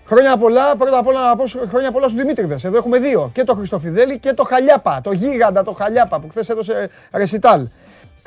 Χρόνια 0.06 0.36
πολλά, 0.36 0.76
πρώτα 0.76 0.98
απ' 0.98 1.06
όλα 1.06 1.28
να 1.28 1.36
πω 1.36 1.44
χρόνια 1.46 1.92
πολλά 1.92 2.08
στου 2.08 2.16
Δημήτριδε. 2.16 2.54
Εδώ 2.64 2.76
έχουμε 2.76 2.98
δύο. 2.98 3.30
Και 3.32 3.44
το 3.44 3.54
Χριστοφιδέλη 3.54 4.18
και 4.18 4.32
το 4.32 4.44
Χαλιάπα. 4.44 5.00
Το 5.00 5.12
γίγαντα 5.12 5.62
το 5.62 5.72
Χαλιάπα 5.72 6.20
που 6.20 6.28
χθες 6.28 6.48
έδωσε 6.48 6.88
ρεσιτάλ. 7.12 7.68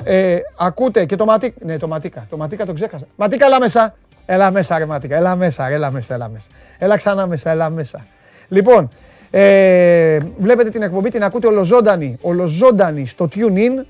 Ε, 0.04 0.38
ακούτε 0.58 1.04
και 1.04 1.16
το 1.16 1.24
Ματίκα. 1.24 1.56
Ναι, 1.60 1.78
το 1.78 1.88
Ματίκα. 1.88 2.26
Το 2.30 2.36
Ματίκα 2.36 2.66
το 2.66 2.72
ξέχασα. 2.72 3.06
Ματίκα, 3.16 3.46
έλα 3.46 3.60
μέσα. 3.60 3.94
Έλα 4.26 4.50
μέσα, 4.50 4.78
ρε 4.78 4.86
Ματίκα. 4.86 5.16
Έλα 5.16 5.36
μέσα, 5.36 5.68
έλα 5.68 5.90
μέσα, 5.90 6.14
έλα 6.14 6.28
μέσα. 6.28 6.46
Έλα 6.78 6.96
ξανά 6.96 7.26
μέσα, 7.26 7.50
έλα 7.50 7.70
μέσα. 7.70 8.06
Λοιπόν, 8.48 8.90
ε, 9.30 10.18
βλέπετε 10.38 10.68
την 10.68 10.82
εκπομπή, 10.82 11.10
την 11.10 11.24
ακούτε 11.24 11.46
ολοζώντανη, 11.46 12.18
ολοζώντανη 12.20 13.06
στο 13.06 13.28
TuneIn 13.34 13.84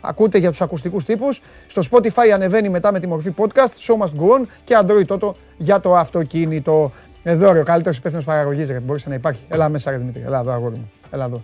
ακούτε 0.00 0.38
για 0.38 0.50
τους 0.50 0.60
ακουστικούς 0.60 1.04
τύπους. 1.04 1.40
Στο 1.66 1.82
Spotify 1.90 2.28
ανεβαίνει 2.34 2.68
μετά 2.68 2.92
με 2.92 2.98
τη 2.98 3.06
μορφή 3.06 3.34
podcast, 3.36 3.58
Show 3.80 4.04
Must 4.04 4.20
Go 4.20 4.40
On 4.40 4.46
και 4.64 4.78
Android 4.82 5.16
Toto 5.16 5.32
για 5.56 5.80
το 5.80 5.96
αυτοκίνητο. 5.96 6.92
Εδώ 7.22 7.52
ρε, 7.52 7.58
ο 7.58 7.62
καλύτερος 7.62 7.96
υπεύθυνος 7.96 8.26
παραγωγής, 8.26 8.70
ρε, 8.70 8.80
μπορείς 8.80 9.06
να 9.06 9.14
υπάρχει. 9.14 9.44
Έλα 9.48 9.68
μέσα 9.68 9.90
ρε 9.90 9.96
Δημήτρη, 9.96 10.22
έλα 10.26 10.40
εδώ 10.40 10.52
αγόρι 10.52 10.74
μου, 10.74 10.90
έλα 11.10 11.24
εδώ. 11.24 11.42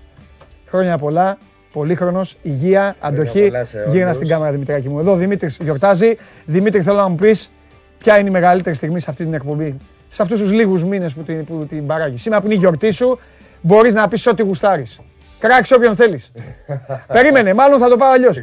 Χρόνια 0.66 0.98
πολλά, 0.98 1.38
πολύχρονος, 1.72 2.36
υγεία, 2.42 2.96
αντοχή. 3.00 3.50
Γύρνα 3.88 4.14
στην 4.14 4.28
κάμερα 4.28 4.52
Δημητράκη 4.52 4.88
μου. 4.88 4.98
Εδώ 4.98 5.16
Δημήτρης 5.16 5.58
γιορτάζει. 5.62 6.16
Δημήτρη 6.44 6.82
θέλω 6.82 6.96
να 6.96 7.08
μου 7.08 7.14
πεις 7.14 7.50
ποια 8.02 8.18
είναι 8.18 8.28
η 8.28 8.32
μεγαλύτερη 8.32 8.76
στιγμή 8.76 9.00
σε 9.00 9.10
αυτή 9.10 9.24
την 9.24 9.34
εκπομπή; 9.34 9.76
Σε 10.08 10.22
αυτούς 10.22 10.40
τους 10.40 10.50
λίγους 10.52 10.84
μήνες 10.84 11.14
που 11.14 11.22
την, 11.22 11.44
που 11.44 11.66
την 11.68 11.86
παράγεις. 11.86 12.22
Σήμερα 12.22 12.40
που 12.40 12.46
είναι 12.46 12.54
η 12.56 12.58
γιορτή 12.58 12.90
σου, 12.90 13.18
μπορείς 13.60 13.94
να 13.94 14.08
πεις 14.08 14.26
ό,τι 14.26 14.42
γουστάρεις. 14.42 15.00
Κράξε 15.38 15.74
όποιον 15.74 15.94
θέλεις. 15.96 16.32
Περίμενε, 17.12 17.54
μάλλον 17.54 17.78
θα 17.78 17.88
το 17.88 17.96
πάω 17.96 18.10
αλλιώς. 18.12 18.40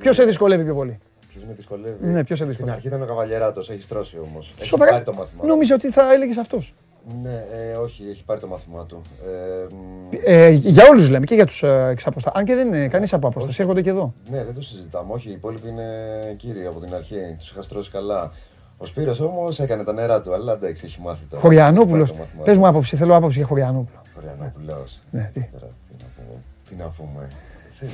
Ποιος 0.00 0.14
σε 0.16 0.24
δυσκολεύει 0.24 0.64
πιο 0.64 0.74
πολύ; 0.74 0.98
Ποιος 1.28 1.44
με 1.44 1.52
δυσκολεύει; 1.54 1.96
Ναι, 2.00 2.24
ποιος 2.24 2.38
σε 2.38 2.44
Στην 2.44 2.46
δυσκολεύει. 2.56 2.70
αρχή 2.76 2.86
ήταν 2.86 3.02
ο 3.02 3.04
Καβαλιεράτος, 3.04 3.70
έχει 3.70 3.82
στρώσει 3.82 4.18
όμως. 4.30 4.54
Έχει 4.58 4.66
Σοβαρά. 4.66 4.90
πάρει 4.90 5.04
το 5.04 5.12
μάθημα. 5.12 5.40
του. 5.42 5.46
Νόμιζα 5.48 5.74
ότι 5.74 5.90
θα 5.90 6.12
έλεγες 6.12 6.36
αυτός. 6.36 6.74
Ναι, 7.22 7.44
ε, 7.70 7.74
όχι, 7.76 8.02
έχει 8.10 8.24
πάρει 8.24 8.40
το 8.40 8.46
μάθημά 8.46 8.86
του. 8.86 9.02
Ε, 9.26 9.74
μ, 9.74 10.14
Ε, 10.24 10.48
για 10.50 10.84
όλους 10.90 11.08
λέμε 11.10 11.24
και 11.24 11.34
για 11.34 11.46
τους 11.46 11.62
ε, 11.62 11.88
εξαποστα... 11.90 12.32
Αν 12.34 12.44
και 12.44 12.54
δεν 12.54 12.66
είναι 12.66 12.88
κανείς 12.88 13.12
από 13.12 13.26
απόσταση, 13.28 13.60
έρχονται 13.62 13.82
και 13.82 13.90
εδώ. 13.90 14.14
ναι, 14.30 14.44
δεν 14.44 14.54
το 14.54 14.62
συζητάμε. 14.62 15.12
Όχι, 15.12 15.28
οι 15.28 15.32
υπόλοιποι 15.32 15.68
είναι 15.68 15.84
κύριοι 16.36 16.66
από 16.66 16.80
την 16.80 16.94
αρχή. 16.94 17.36
Τους 17.38 17.50
είχα 17.50 17.62
στρώσει 17.62 17.90
καλά. 17.90 18.32
Ο 18.78 18.86
Σπύρος 18.86 19.20
όμως 19.20 19.60
έκανε 19.60 19.84
τα 19.84 19.92
νερά 19.92 20.20
του, 20.20 20.34
αλλά 20.34 20.52
εντάξει, 20.52 20.84
έχει 20.86 21.00
μάθει 21.00 21.24
τώρα. 21.30 21.42
Χωριανόπουλος. 21.42 22.08
Έχει 22.10 22.18
πάρει 22.18 22.18
το 22.18 22.24
μάθημά 22.24 22.42
Πες 22.44 22.54
του. 22.54 22.60
μου 22.60 22.66
άποψη, 22.66 22.96
θέλω 22.96 23.14
άποψη 23.16 23.38
για 23.38 23.46
Χωριανόπουλο. 23.46 24.02
Χωριανόπουλος. 24.14 25.00
Ναι, 25.10 25.30
τι. 25.34 25.40
Τώρα, 25.52 25.66
τι 25.88 25.94
να 25.98 26.06
πούμε. 26.16 26.38
Τι 26.68 26.76
να 26.76 26.84
πούμε. 26.96 27.28
Δεν- 27.80 27.88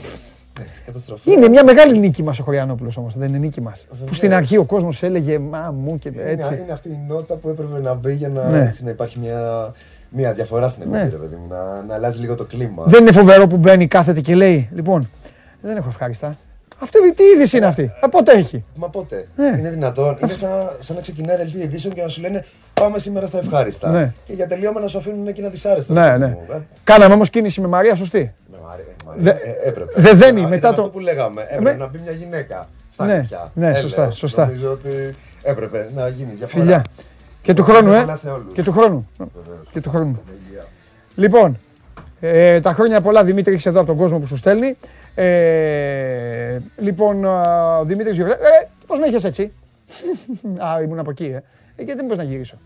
Εντάξει, 0.60 0.82
καταστροφή. 0.86 1.32
Είναι 1.32 1.48
μια 1.48 1.64
μεγάλη 1.64 1.98
νίκη 1.98 2.22
μας 2.22 2.38
ο 2.40 2.42
Χωριανόπουλος 2.42 2.96
όμως, 2.96 3.16
δεν 3.16 3.28
είναι 3.28 3.38
νίκη 3.38 3.60
μας. 3.60 3.84
Που 3.88 3.96
Βεβαίως. 3.96 4.16
στην 4.16 4.32
αρχή 4.34 4.56
ο 4.56 4.64
κόσμος 4.64 5.02
έλεγε 5.02 5.38
Μα 5.38 5.70
μου 5.78 5.98
και 5.98 6.08
Είναι, 6.14 6.22
έτσι. 6.22 6.54
είναι 6.62 6.72
αυτή 6.72 6.88
η 6.88 7.04
νότα 7.08 7.34
που 7.36 7.48
έπρεπε 7.48 7.80
να 7.80 7.94
μπει 7.94 8.14
για 8.14 8.28
να, 8.28 8.48
Ναι. 8.48 8.58
έτσι, 8.58 8.84
να 8.84 8.90
υπάρχει 8.90 9.18
μια, 9.18 9.72
μια 10.08 10.32
διαφορά 10.32 10.68
στην 10.68 10.82
εκπομπή, 10.82 11.02
Ναι. 11.02 11.08
ρε 11.08 11.16
παιδί 11.16 11.34
μου, 11.36 11.46
να, 11.48 11.82
να 11.82 11.94
αλλάζει 11.94 12.20
λίγο 12.20 12.34
το 12.34 12.44
κλίμα. 12.44 12.84
Δεν 12.86 13.00
είναι 13.02 13.12
φοβερό 13.12 13.46
που 13.46 13.56
μπαίνει, 13.56 13.86
κάθεται 13.86 14.20
και 14.20 14.34
λέει 14.34 14.68
Λοιπόν, 14.74 15.10
δεν 15.60 15.76
έχω 15.76 15.88
ευχάριστα. 15.88 16.36
Αυτό 16.82 16.98
τι 17.14 17.22
είδηση 17.24 17.56
είναι 17.56 17.66
αυτή; 17.66 17.90
Από 18.00 18.18
πότε 18.18 18.32
έχει; 18.32 18.64
Μα 18.74 18.88
πότε, 18.90 19.28
Ναι. 19.36 19.54
είναι 19.58 19.70
δυνατόν. 19.70 20.16
Είναι 20.22 20.32
σαν, 20.32 20.68
σαν 20.78 20.96
να 20.96 21.02
ξεκινάει 21.02 21.36
δελτίο 21.36 21.62
ειδήσεων 21.62 21.94
και 21.94 22.02
να 22.02 22.08
σου 22.08 22.20
λένε 22.20 22.44
Πάμε 22.74 22.98
σήμερα 22.98 23.26
στα 23.26 23.38
ευχάριστα. 23.38 23.88
Ναι. 23.90 24.12
Και 24.24 24.32
για 24.32 24.46
τελείωμα 24.46 24.80
να 24.80 24.88
σου 24.88 24.98
αφήνουν 24.98 25.26
εκείνα 25.26 25.48
δυσάρεστα. 25.48 25.92
Ναι, 25.92 26.02
ρε 26.02 26.08
παιδί 26.08 26.20
ναι. 26.20 26.26
μου. 26.28 26.46
Ε, 26.52 26.60
Κάναμε 26.84 27.14
όμως 27.14 27.30
κίνηση 27.30 27.60
με 27.60 27.66
Μαρία, 27.66 27.94
σωστή. 27.94 28.32
με 28.50 28.56
Μαρία, 28.68 28.84
με 28.86 28.94
Μαρία. 29.06 29.22
Δε- 29.22 29.50
Ε, 29.50 29.68
έπρεπε. 29.68 29.92
δε 30.00 30.12
δένει, 30.14 30.38
Ήταν 30.38 30.50
μετά 30.50 30.68
αυτό 30.68 30.82
το- 30.82 30.88
που 30.88 30.98
λέγαμε. 30.98 31.42
Έπρεπε 31.42 31.62
με- 31.62 31.74
να 31.74 31.86
μπει 31.86 31.98
μια 31.98 32.12
γυναίκα. 32.12 32.68
Φτάνει 32.90 33.12
Ναι, 33.12 33.22
πια. 33.22 33.50
ναι, 33.54 33.66
Έλεος. 33.66 33.80
σωστά, 33.80 34.10
σωστά. 34.10 34.46
Νομίζω 34.46 34.70
ότι 34.70 35.14
έπρεπε 35.42 35.88
να 35.94 36.08
γίνει 36.08 36.32
διαφορά. 36.36 36.62
Φιλιά. 36.62 36.84
Και 37.42 37.54
του 37.54 37.62
χρόνου, 37.62 37.92
ε. 37.92 38.00
Πολλά 38.00 38.16
σε 38.16 38.30
όλους. 38.30 38.52
Και 38.54 38.62
του 38.62 38.72
χρόνου. 38.72 39.08
Βεβαίως. 39.18 39.66
Και 39.72 39.80
του 39.80 39.90
χρόνου. 39.90 40.22
Φιλιά. 40.46 40.64
Λοιπόν, 41.14 41.58
ε, 42.24 42.60
τα 42.60 42.72
χρόνια 42.72 43.00
πολλά 43.00 43.24
Δημήτρη 43.24 43.52
έχεις 43.52 43.66
εδώ 43.66 43.78
από 43.78 43.86
τον 43.88 43.96
κόσμο 43.96 44.18
που 44.18 44.26
σου 44.26 44.36
στέλνει. 44.36 44.76
Ε, 45.14 46.58
λοιπόν, 46.76 47.26
α, 47.26 47.78
ο 47.78 47.84
Δημήτρης 47.84 48.16
γιορτά- 48.16 48.34
Ε, 48.34 48.68
πώς 48.86 48.98
με 48.98 49.06
είχες 49.06 49.24
έτσι; 49.24 49.52
Α, 50.66 50.82
ήμουν 50.82 50.98
από 50.98 51.10
εκεί, 51.10 51.24
ε. 51.24 51.36
ε 51.76 51.82
γιατί 51.82 51.94
δεν 51.94 52.04
μπορείς 52.04 52.18
να 52.18 52.24
γυρίσω. 52.24 52.58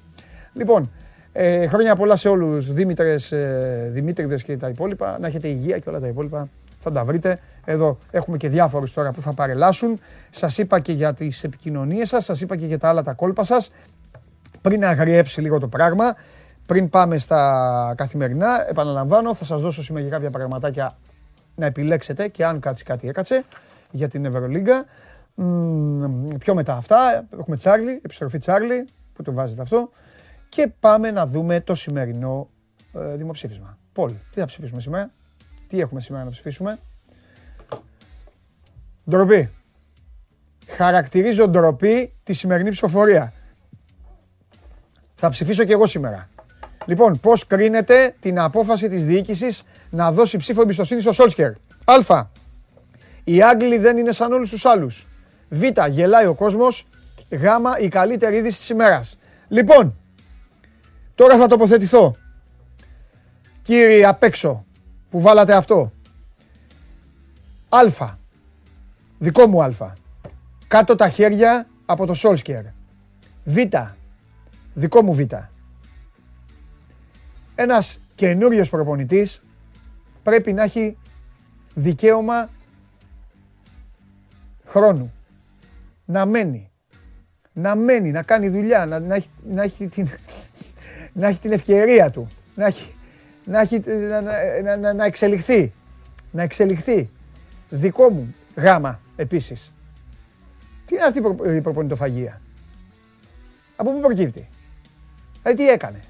Λοιπόν, 0.52 0.90
ε, 1.32 1.66
χρόνια 1.66 1.96
πολλά 1.96 2.16
σε 2.16 2.28
όλους, 2.28 2.72
Δήμητρες, 2.72 3.32
ε, 3.32 3.88
Δημήτριδες 3.90 4.42
και 4.42 4.56
τα 4.56 4.68
υπόλοιπα. 4.68 5.18
Να 5.20 5.26
έχετε 5.26 5.48
υγεία 5.48 5.78
και 5.78 5.88
όλα 5.88 6.00
τα 6.00 6.06
υπόλοιπα. 6.06 6.48
Θα 6.78 6.90
τα 6.90 7.04
βρείτε. 7.04 7.38
Εδώ 7.64 7.98
έχουμε 8.10 8.36
και 8.36 8.48
διάφορους 8.48 8.92
τώρα 8.92 9.10
που 9.10 9.20
θα 9.20 9.32
παρελάσουν. 9.32 10.00
Σας 10.30 10.58
είπα 10.58 10.80
και 10.80 10.92
για 10.92 11.14
τις 11.14 11.44
επικοινωνίες 11.44 12.08
σας, 12.08 12.24
σας 12.24 12.40
είπα 12.40 12.56
και 12.56 12.66
για 12.66 12.78
τα 12.78 12.88
άλλα 12.88 13.02
τα 13.02 13.12
κόλπα 13.12 13.44
σας 13.44 13.70
πριν 14.62 14.84
αγριέψει 14.84 15.40
λίγο 15.40 15.58
το 15.58 15.68
πράγμα, 15.68 16.14
πριν 16.66 16.88
πάμε 16.88 17.18
στα 17.18 17.94
καθημερινά, 17.96 18.68
επαναλαμβάνω, 18.68 19.34
θα 19.34 19.44
σας 19.44 19.60
δώσω 19.60 19.82
σήμερα 19.82 20.04
και 20.04 20.10
κάποια 20.10 20.30
πραγματάκια 20.30 20.98
να 21.54 21.66
επιλέξετε 21.66 22.28
και 22.28 22.44
αν 22.44 22.60
κάτσει 22.60 22.84
κάτι 22.84 23.08
έκατσε 23.08 23.44
για 23.90 24.08
την 24.08 24.24
Ευρωλίγκα. 24.24 24.84
Μμμ, 25.34 26.28
πιο 26.38 26.54
μετά 26.54 26.76
αυτά, 26.76 27.26
έχουμε 27.38 27.56
Τσάρλι, 27.56 28.00
επιστροφή 28.04 28.38
Τσάρλι, 28.38 28.88
που 29.12 29.22
το 29.22 29.32
βάζετε 29.32 29.62
αυτό. 29.62 29.90
Και 30.48 30.72
πάμε 30.80 31.10
να 31.10 31.26
δούμε 31.26 31.60
το 31.60 31.74
σημερινό 31.74 32.48
ε, 32.92 33.16
δημοψήφισμα. 33.16 33.78
Πολ, 33.92 34.12
τι 34.30 34.40
θα 34.40 34.46
ψηφίσουμε 34.46 34.80
σήμερα, 34.80 35.10
τι 35.66 35.80
έχουμε 35.80 36.00
σήμερα 36.00 36.24
να 36.24 36.30
ψηφίσουμε; 36.30 36.78
Ντροπή. 39.10 39.50
Χαρακτηρίζω 40.66 41.48
ντροπή 41.48 42.12
τη 42.22 42.32
σημερινή 42.32 42.70
ψηφοφορία. 42.70 43.32
Θα 45.14 45.28
ψηφίσω 45.28 45.64
και 45.64 45.72
εγώ 45.72 45.86
σήμερα. 45.86 46.28
Λοιπόν, 46.86 47.20
πώς 47.20 47.46
κρίνεται 47.46 48.14
την 48.20 48.38
απόφαση 48.40 48.88
της 48.88 49.04
διοίκησης 49.04 49.62
να 49.90 50.12
δώσει 50.12 50.36
ψήφο 50.36 50.60
εμπιστοσύνη 50.60 51.00
στο 51.00 51.12
Σόλσκερ; 51.12 51.50
Α. 51.84 52.24
Οι 53.24 53.42
Άγγλοι 53.42 53.78
δεν 53.78 53.96
είναι 53.96 54.12
σαν 54.12 54.32
όλους 54.32 54.50
τους 54.50 54.64
άλλους. 54.64 55.06
Β. 55.48 55.62
Γελάει 55.88 56.26
ο 56.26 56.34
κόσμος. 56.34 56.86
Γ. 57.28 57.44
Η 57.82 57.88
καλύτερη 57.88 58.36
είδηση 58.36 58.58
της 58.58 58.68
ημέρας. 58.68 59.18
Λοιπόν, 59.48 59.96
τώρα 61.14 61.36
θα 61.36 61.46
τοποθετηθώ. 61.46 62.16
Κύριοι 63.62 64.04
απ' 64.04 64.22
έξω 64.22 64.64
που 65.10 65.20
βάλατε 65.20 65.54
αυτό. 65.54 65.92
Α. 67.68 68.14
Δικό 69.18 69.46
μου 69.46 69.62
Α. 69.62 69.92
Κάτω 70.66 70.94
τα 70.94 71.08
χέρια 71.08 71.66
από 71.86 72.06
το 72.06 72.14
Σόλσκερ. 72.14 72.62
Β. 73.44 73.56
Δικό 74.74 75.02
μου 75.02 75.14
Β. 75.14 75.20
Ένας 77.58 78.00
καινούριος 78.14 78.68
προπονητής 78.68 79.42
πρέπει 80.22 80.52
να 80.52 80.62
έχει 80.62 80.96
δικαίωμα 81.74 82.50
χρόνου. 84.66 85.12
Να 86.04 86.26
μένει. 86.26 86.70
Να 87.52 87.74
μένει, 87.76 88.10
να 88.10 88.22
κάνει 88.22 88.48
δουλειά, 88.48 88.86
να, 88.86 89.00
να, 89.00 89.14
έχει, 89.14 89.28
να, 89.48 89.62
έχει, 89.62 89.88
την, 89.88 90.08
να 91.20 91.26
έχει 91.28 91.40
την 91.40 91.52
ευκαιρία 91.52 92.10
του. 92.10 92.28
Να, 92.54 92.66
έχει, 92.66 92.94
να, 93.44 93.60
έχει, 93.60 93.80
να, 94.10 94.20
να, 94.20 94.76
να, 94.76 94.92
να 94.92 95.04
εξελιχθεί. 95.04 95.72
Να 96.30 96.42
εξελιχθεί. 96.42 97.10
Δικό 97.70 98.10
μου 98.10 98.34
γάμα 98.56 99.00
επίσης. 99.16 99.72
Τι 100.84 100.94
είναι 100.94 101.04
αυτή 101.04 101.18
η 101.18 101.22
προ- 101.22 101.56
η 101.56 101.60
προπονητοφαγία; 101.60 102.40
Από 103.76 103.92
πού 103.92 104.00
προκύπτει; 104.00 104.48
Ε, 105.42 105.54
τι 105.54 105.68
έκανε; 105.68 106.00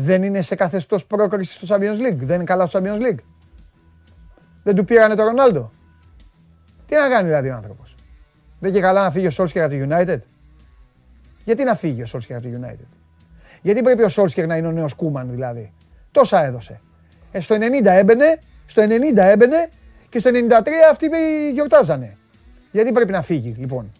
Δεν 0.00 0.22
είναι 0.22 0.42
σε 0.42 0.54
καθεστώς 0.54 1.06
πρόκρισης 1.06 1.56
στο 1.56 1.74
Champions 1.74 2.06
League. 2.06 2.16
Δεν 2.16 2.34
είναι 2.34 2.44
καλά 2.44 2.66
στο 2.66 2.80
Champions 2.82 3.00
League. 3.00 3.18
Δεν 4.62 4.74
του 4.74 4.84
πήρανε 4.84 5.14
το 5.14 5.24
Ρονάλντο. 5.24 5.72
Τι 6.86 6.94
να 6.94 7.08
κάνει 7.08 7.26
δηλαδή 7.26 7.48
ο 7.48 7.54
άνθρωπος. 7.54 7.94
Δεν 8.58 8.70
είχε 8.70 8.80
καλά 8.80 9.02
να 9.02 9.10
φύγει 9.10 9.26
ο 9.26 9.30
Σόλσκερ 9.30 9.64
από 9.64 9.74
το 9.74 9.86
United. 9.90 10.18
Γιατί 11.44 11.64
να 11.64 11.74
φύγει 11.74 12.02
ο 12.02 12.06
Σόλσκερ 12.06 12.36
από 12.36 12.48
το 12.48 12.58
United; 12.60 12.86
Γιατί 13.62 13.82
πρέπει 13.82 14.02
ο 14.02 14.08
Σόλσκερ 14.08 14.46
να 14.46 14.56
είναι 14.56 14.66
ο 14.66 14.70
νέος 14.70 14.94
Κούμαν 14.94 15.30
δηλαδή; 15.30 15.72
Τόσα 16.10 16.44
έδωσε. 16.44 16.80
Ε, 17.30 17.40
στο 17.40 17.56
90 17.82 17.84
έμπαινε, 17.84 18.38
στο 18.66 18.82
90 18.82 19.16
έμπαινε 19.16 19.70
και 20.08 20.18
στο 20.18 20.30
93 20.34 20.68
αυτοί 20.90 21.08
γιορτάζανε. 21.52 22.16
Γιατί 22.70 22.92
πρέπει 22.92 23.12
να 23.12 23.22
φύγει 23.22 23.54
λοιπόν; 23.58 23.92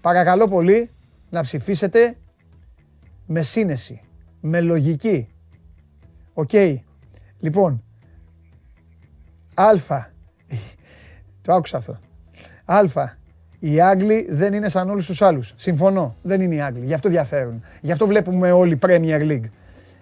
Παρακαλώ 0.00 0.48
πολύ 0.48 0.90
να 1.30 1.42
ψηφίσετε 1.42 2.16
με 3.26 3.42
σύνεση, 3.42 4.00
με 4.42 4.60
λογική. 4.60 5.28
Οκ. 6.34 6.50
Λοιπόν, 7.38 7.82
Α. 9.54 9.70
Το 11.42 11.52
άκουσα 11.52 11.76
αυτό. 11.76 11.98
Α. 12.64 12.80
Οι 13.58 13.80
Άγγλοι 13.80 14.26
δεν 14.30 14.52
είναι 14.52 14.68
σαν 14.68 14.90
όλους 14.90 15.06
τους 15.06 15.22
άλλους. 15.22 15.52
Συμφωνώ. 15.56 16.16
Δεν 16.22 16.40
είναι 16.40 16.54
οι 16.54 16.60
Άγγλοι. 16.60 16.86
Γι' 16.86 16.94
αυτό 16.94 17.08
διαφέρουν. 17.08 17.62
Γι' 17.80 17.92
αυτό 17.92 18.06
βλέπουμε 18.06 18.50
όλοι 18.52 18.78
Premier 18.82 19.20
League. 19.20 19.48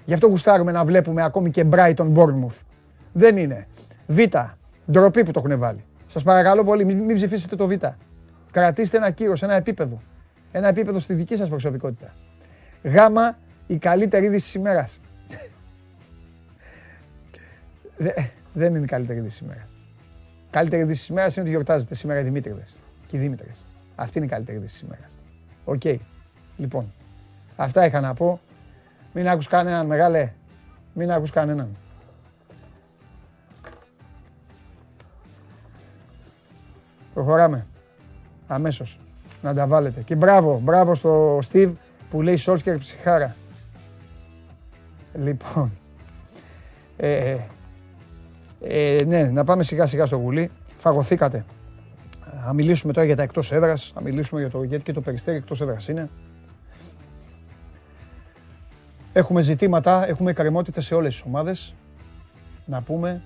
Γι' 0.05 0.15
αυτό 0.15 0.27
γουστάρουμε 0.27 0.73
να 0.73 0.85
βλέπουμε 0.85 1.23
ακόμη 1.23 1.51
και 1.51 1.67
Brighton 1.71 2.13
Bournemouth. 2.15 2.61
Δεν 3.13 3.37
είναι. 3.37 3.67
Β. 4.07 4.19
Ντροπή 4.91 5.25
που 5.25 5.31
το 5.31 5.43
έχουν 5.45 5.59
βάλει. 5.59 5.85
Σας 6.07 6.23
παρακαλώ 6.23 6.65
πολύ, 6.65 6.85
μην, 6.85 6.99
μην 6.99 7.17
ψηφίσετε 7.17 7.57
το 7.57 7.67
Β. 7.67 7.73
Κρατήστε 8.51 8.97
ένα 8.97 9.11
κύρος, 9.11 9.43
ένα 9.43 9.55
επίπεδο. 9.55 9.99
Ένα 10.53 10.69
επίπεδο 10.69 10.99
στη 10.99 11.15
δική 11.15 11.37
σας 11.37 11.49
προσωπικότητα. 11.49 12.15
Γ. 12.83 12.97
Η 13.71 13.79
καλύτερη 13.79 14.27
είδηση 14.27 14.45
της 14.45 14.55
ημέρας. 14.55 15.01
Δε- 17.97 18.13
δεν 18.53 18.75
είναι 18.75 18.85
η 18.85 18.87
καλύτερη 18.87 19.19
είδηση 19.19 19.39
της 19.39 19.47
ημέρας. 19.49 19.77
Καλύτερη 20.51 20.83
είδηση 20.83 20.99
της 20.99 21.09
ημέρας 21.09 21.33
είναι 21.33 21.41
ότι 21.43 21.51
γιορτάζετε 21.51 21.95
σήμερα 21.95 22.21
οι 22.21 22.23
Δημήτριδες 22.23 22.77
και 23.07 23.17
οι 23.17 23.21
Δήμητρες. 23.21 23.65
Αυτή 23.95 24.19
είναι 24.19 24.27
η 24.27 24.31
καλύτερη 24.31 24.59
είδηση 24.59 24.73
της 24.73 24.83
ημέρας. 24.83 25.19
Οκ. 25.65 26.01
Λοιπόν, 26.57 26.93
αυτά 27.57 27.87
είχα 27.87 28.01
να 28.01 28.15
πω. 28.15 28.41
Μην 29.13 29.29
άκους 29.29 29.47
κανέναν 29.47 29.87
μεγάλε. 29.87 30.33
Μην 30.95 31.11
άκους 31.13 31.31
κανέναν. 31.31 31.77
Προχωράμε. 37.15 37.67
Αμέσως. 38.47 38.99
Να 39.43 39.55
τα 39.55 39.67
βάλετε. 39.67 40.01
Και 40.01 40.15
μπράβο, 40.17 40.59
μπράβο 40.63 40.95
στο 40.95 41.39
Στίβ 41.43 41.73
που 42.11 42.23
λέει 42.23 42.37
Σόλσκερ 42.37 42.79
ψυχάρα. 42.79 43.35
Λοιπόν. 45.15 45.71
Ε, 46.97 47.37
ε, 48.61 49.05
ναι, 49.07 49.23
να 49.23 49.45
πάμε 49.45 49.63
σιγά 49.63 49.87
σιγά 49.87 50.07
στο 50.07 50.17
γουλί. 50.17 50.51
Φαγωθήκατε. 50.77 51.45
Θα 52.45 52.53
μιλήσουμε 52.53 52.93
τώρα 52.93 53.07
για 53.07 53.17
τα 53.17 53.23
εκτός 53.23 53.53
έδρας, 53.53 53.91
θα 53.95 54.03
μιλήσουμε 54.03 54.41
για 54.41 54.51
το 54.51 54.63
γιατί 54.63 54.85
και 54.85 54.93
το 54.93 55.01
περιστέρι 55.01 55.37
εκτός 55.37 55.61
έδρας 55.61 55.89
είναι. 55.89 56.09
Έχουμε 59.13 59.43
ζητήματα, 59.43 60.09
έχουμε 60.09 60.31
εκκρεμότητες 60.31 60.85
σε 60.85 60.95
όλες 60.95 61.13
τις 61.13 61.23
ομάδες. 61.27 61.75
Να 62.65 62.83
πούμε 62.83 63.23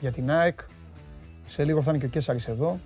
για 0.00 0.10
την 0.10 0.30
ΑΕΚ. 0.30 0.60
Σε 1.46 1.64
λίγο 1.64 1.82
θα 1.82 1.90
είναι 1.90 1.98
και 1.98 2.06
ο 2.06 2.08
Κέσσαρης 2.08 2.48
εδώ. 2.48 2.78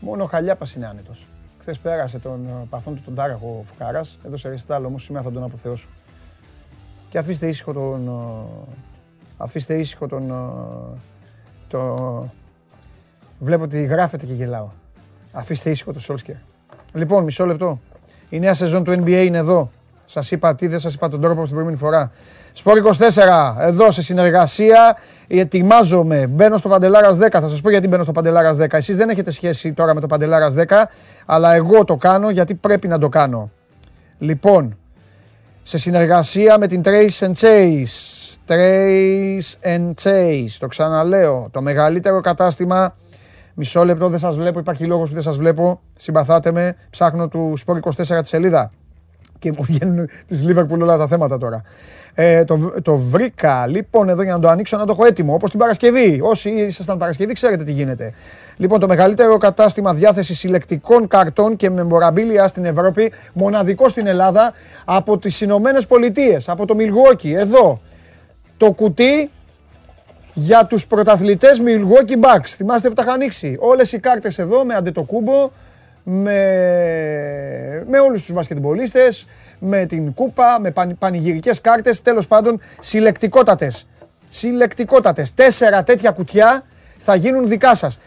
Μόνο 0.00 0.22
ο 0.22 0.26
Χαλιάπας 0.26 0.74
είναι 0.74 0.86
άνετος. 0.86 1.26
Χθες 1.58 1.78
πέρασε 1.78 2.18
τον 2.18 2.46
ε, 2.46 2.66
παθόν 2.68 2.94
του 2.94 3.02
τον 3.04 3.14
Τάραχο 3.14 3.62
Φουκαράς, 3.66 4.18
έδωσε 4.26 4.48
ρεστάλ 4.48 4.84
όμως 4.84 5.02
σήμερα 5.02 5.24
θα 5.24 5.30
τον 5.30 5.42
αποθεώσω. 5.42 5.88
Και 7.12 7.18
αφήστε 7.18 7.46
ήσυχο 7.46 7.72
τον... 7.72 8.08
ε, 8.08 8.72
Αφήστε 9.36 9.74
ήσυχο 9.74 10.06
τον... 10.06 10.30
ε, 10.30 10.96
Το... 11.68 12.28
Βλέπω 13.38 13.62
ότι 13.64 13.84
γράφετε 13.84 14.26
και 14.26 14.32
γελάω. 14.32 14.68
Αφήστε 15.32 15.70
ήσυχο 15.70 15.92
το 15.92 16.00
Σόλσκερ. 16.00 16.34
Λοιπόν, 16.92 17.24
μισό 17.24 17.46
λεπτό. 17.46 17.80
Η 18.28 18.38
νέα 18.38 18.54
σεζόν 18.54 18.84
του 18.84 18.92
NBA 18.92 19.24
είναι 19.24 19.38
εδώ. 19.38 19.70
Σας 20.04 20.30
είπα 20.30 20.54
τι, 20.54 20.66
δεν 20.66 20.78
σας 20.78 20.94
είπα 20.94 21.08
τον 21.08 21.20
τρόπο 21.20 21.40
στην 21.40 21.50
προηγούμενη 21.50 21.78
φορά. 21.78 22.10
Σπορ 22.52 22.78
24, 22.98 23.54
εδώ 23.58 23.90
σε 23.90 24.02
συνεργασία. 24.02 24.96
Ετοιμάζομαι. 25.28 26.26
Μπαίνω 26.26 26.56
στο 26.56 26.68
Παντελάρας 26.68 27.18
10. 27.18 27.28
Θα 27.30 27.48
σας 27.48 27.60
πω 27.60 27.70
γιατί 27.70 27.88
μπαίνω 27.88 28.02
στο 28.02 28.12
Παντελάρας 28.12 28.56
10. 28.60 28.66
Εσείς 28.72 28.96
δεν 28.96 29.08
έχετε 29.08 29.30
σχέση 29.30 29.72
τώρα 29.72 29.94
με 29.94 30.00
το 30.00 30.06
Παντελάρας 30.06 30.54
10, 30.56 30.64
αλλά 31.26 31.54
εγώ 31.54 31.84
το 31.84 31.96
κάνω 31.96 32.30
γιατί 32.30 32.54
πρέπει 32.54 32.88
να 32.88 32.98
το 32.98 33.08
κάνω. 33.08 33.50
Λοιπόν, 34.18 34.76
σε 35.62 35.78
συνεργασία 35.78 36.58
με 36.58 36.66
την 36.66 36.80
Trace 36.84 37.18
and 37.18 37.32
Chase. 37.32 38.36
Trace 38.46 39.76
and 39.76 39.92
Chase. 40.02 40.56
Το 40.58 40.66
ξαναλέω. 40.66 41.48
Το 41.50 41.62
μεγαλύτερο 41.62 42.20
κατάστημα. 42.20 42.94
Μισό 43.54 43.84
λεπτό 43.84 44.08
δεν 44.08 44.18
σας 44.18 44.36
βλέπω. 44.36 44.58
Υπάρχει 44.58 44.84
λόγος 44.84 45.08
που 45.08 45.14
δεν 45.14 45.22
σας 45.22 45.36
βλέπω. 45.36 45.80
Συμπαθάτε 45.94 46.52
με. 46.52 46.76
Ψάχνω 46.90 47.28
του 47.28 47.54
Sport 47.66 47.76
24 47.76 48.22
τη 48.22 48.28
σελίδα. 48.28 48.70
Και 49.42 49.52
μου 49.56 49.62
βγαίνουν 49.62 50.08
της 50.26 50.44
Liverpool 50.48 50.78
όλα 50.80 50.96
τα 50.96 51.06
θέματα 51.06 51.38
τώρα. 51.38 51.62
Ε, 52.14 52.44
το, 52.44 52.72
το 52.82 52.96
βρήκα 52.96 53.66
λοιπόν 53.66 54.08
εδώ 54.08 54.22
για 54.22 54.32
να 54.32 54.38
το 54.38 54.48
ανοίξω 54.48 54.76
να 54.76 54.86
το 54.86 54.92
έχω 54.92 55.04
έτοιμο. 55.04 55.34
Όπως 55.34 55.50
την 55.50 55.58
Παρασκευή. 55.58 56.20
Όσοι 56.22 56.50
ήσασταν 56.50 56.98
Παρασκευή, 56.98 57.32
ξέρετε 57.32 57.64
τι 57.64 57.72
γίνεται. 57.72 58.12
Λοιπόν, 58.56 58.80
το 58.80 58.86
μεγαλύτερο 58.86 59.36
κατάστημα 59.36 59.94
διάθεσης 59.94 60.38
συλλεκτικών 60.38 61.08
καρτών 61.08 61.56
και 61.56 61.70
μεμπορabilia 61.70 62.44
στην 62.46 62.64
Ευρώπη, 62.64 63.12
μοναδικό 63.32 63.88
στην 63.88 64.06
Ελλάδα, 64.06 64.52
από 64.84 65.18
τις 65.18 65.40
Ηνωμένες 65.40 65.86
Πολιτείες, 65.86 66.48
από 66.48 66.66
το 66.66 66.74
Milwaukee. 66.78 67.34
Εδώ 67.34 67.80
το 68.56 68.72
κουτί 68.72 69.30
για 70.34 70.66
τους 70.66 70.86
πρωταθλητές 70.86 71.62
Milwaukee 71.64 72.14
Bucks. 72.24 72.46
Θυμάστε 72.46 72.88
που 72.88 72.94
τα 72.94 73.02
είχα 73.02 73.12
ανοίξει. 73.12 73.56
Όλες 73.60 73.92
οι 73.92 73.98
κάρτες 73.98 74.38
εδώ 74.38 74.64
με 74.64 74.74
αντετοκούμπο, 74.74 75.50
με, 76.02 77.84
με 77.88 77.98
όλους 77.98 78.24
τους 78.24 78.34
μπασκετμπολίστες, 78.34 79.26
με 79.60 79.84
την 79.84 80.14
κούπα, 80.14 80.60
με 80.60 80.70
πανη, 80.70 80.94
πανηγυρικές 80.94 81.60
κάρτες, 81.60 82.02
τέλος 82.02 82.26
πάντων 82.26 82.60
συλλεκτικότατες. 82.80 83.86
Συλλεκτικότατες. 84.28 85.34
Τέσσερα 85.34 85.82
τέτοια 85.82 86.10
κουτιά 86.10 86.62
θα 86.96 87.14
γίνουν 87.14 87.46
δικά 87.46 87.74
σας. 87.74 87.98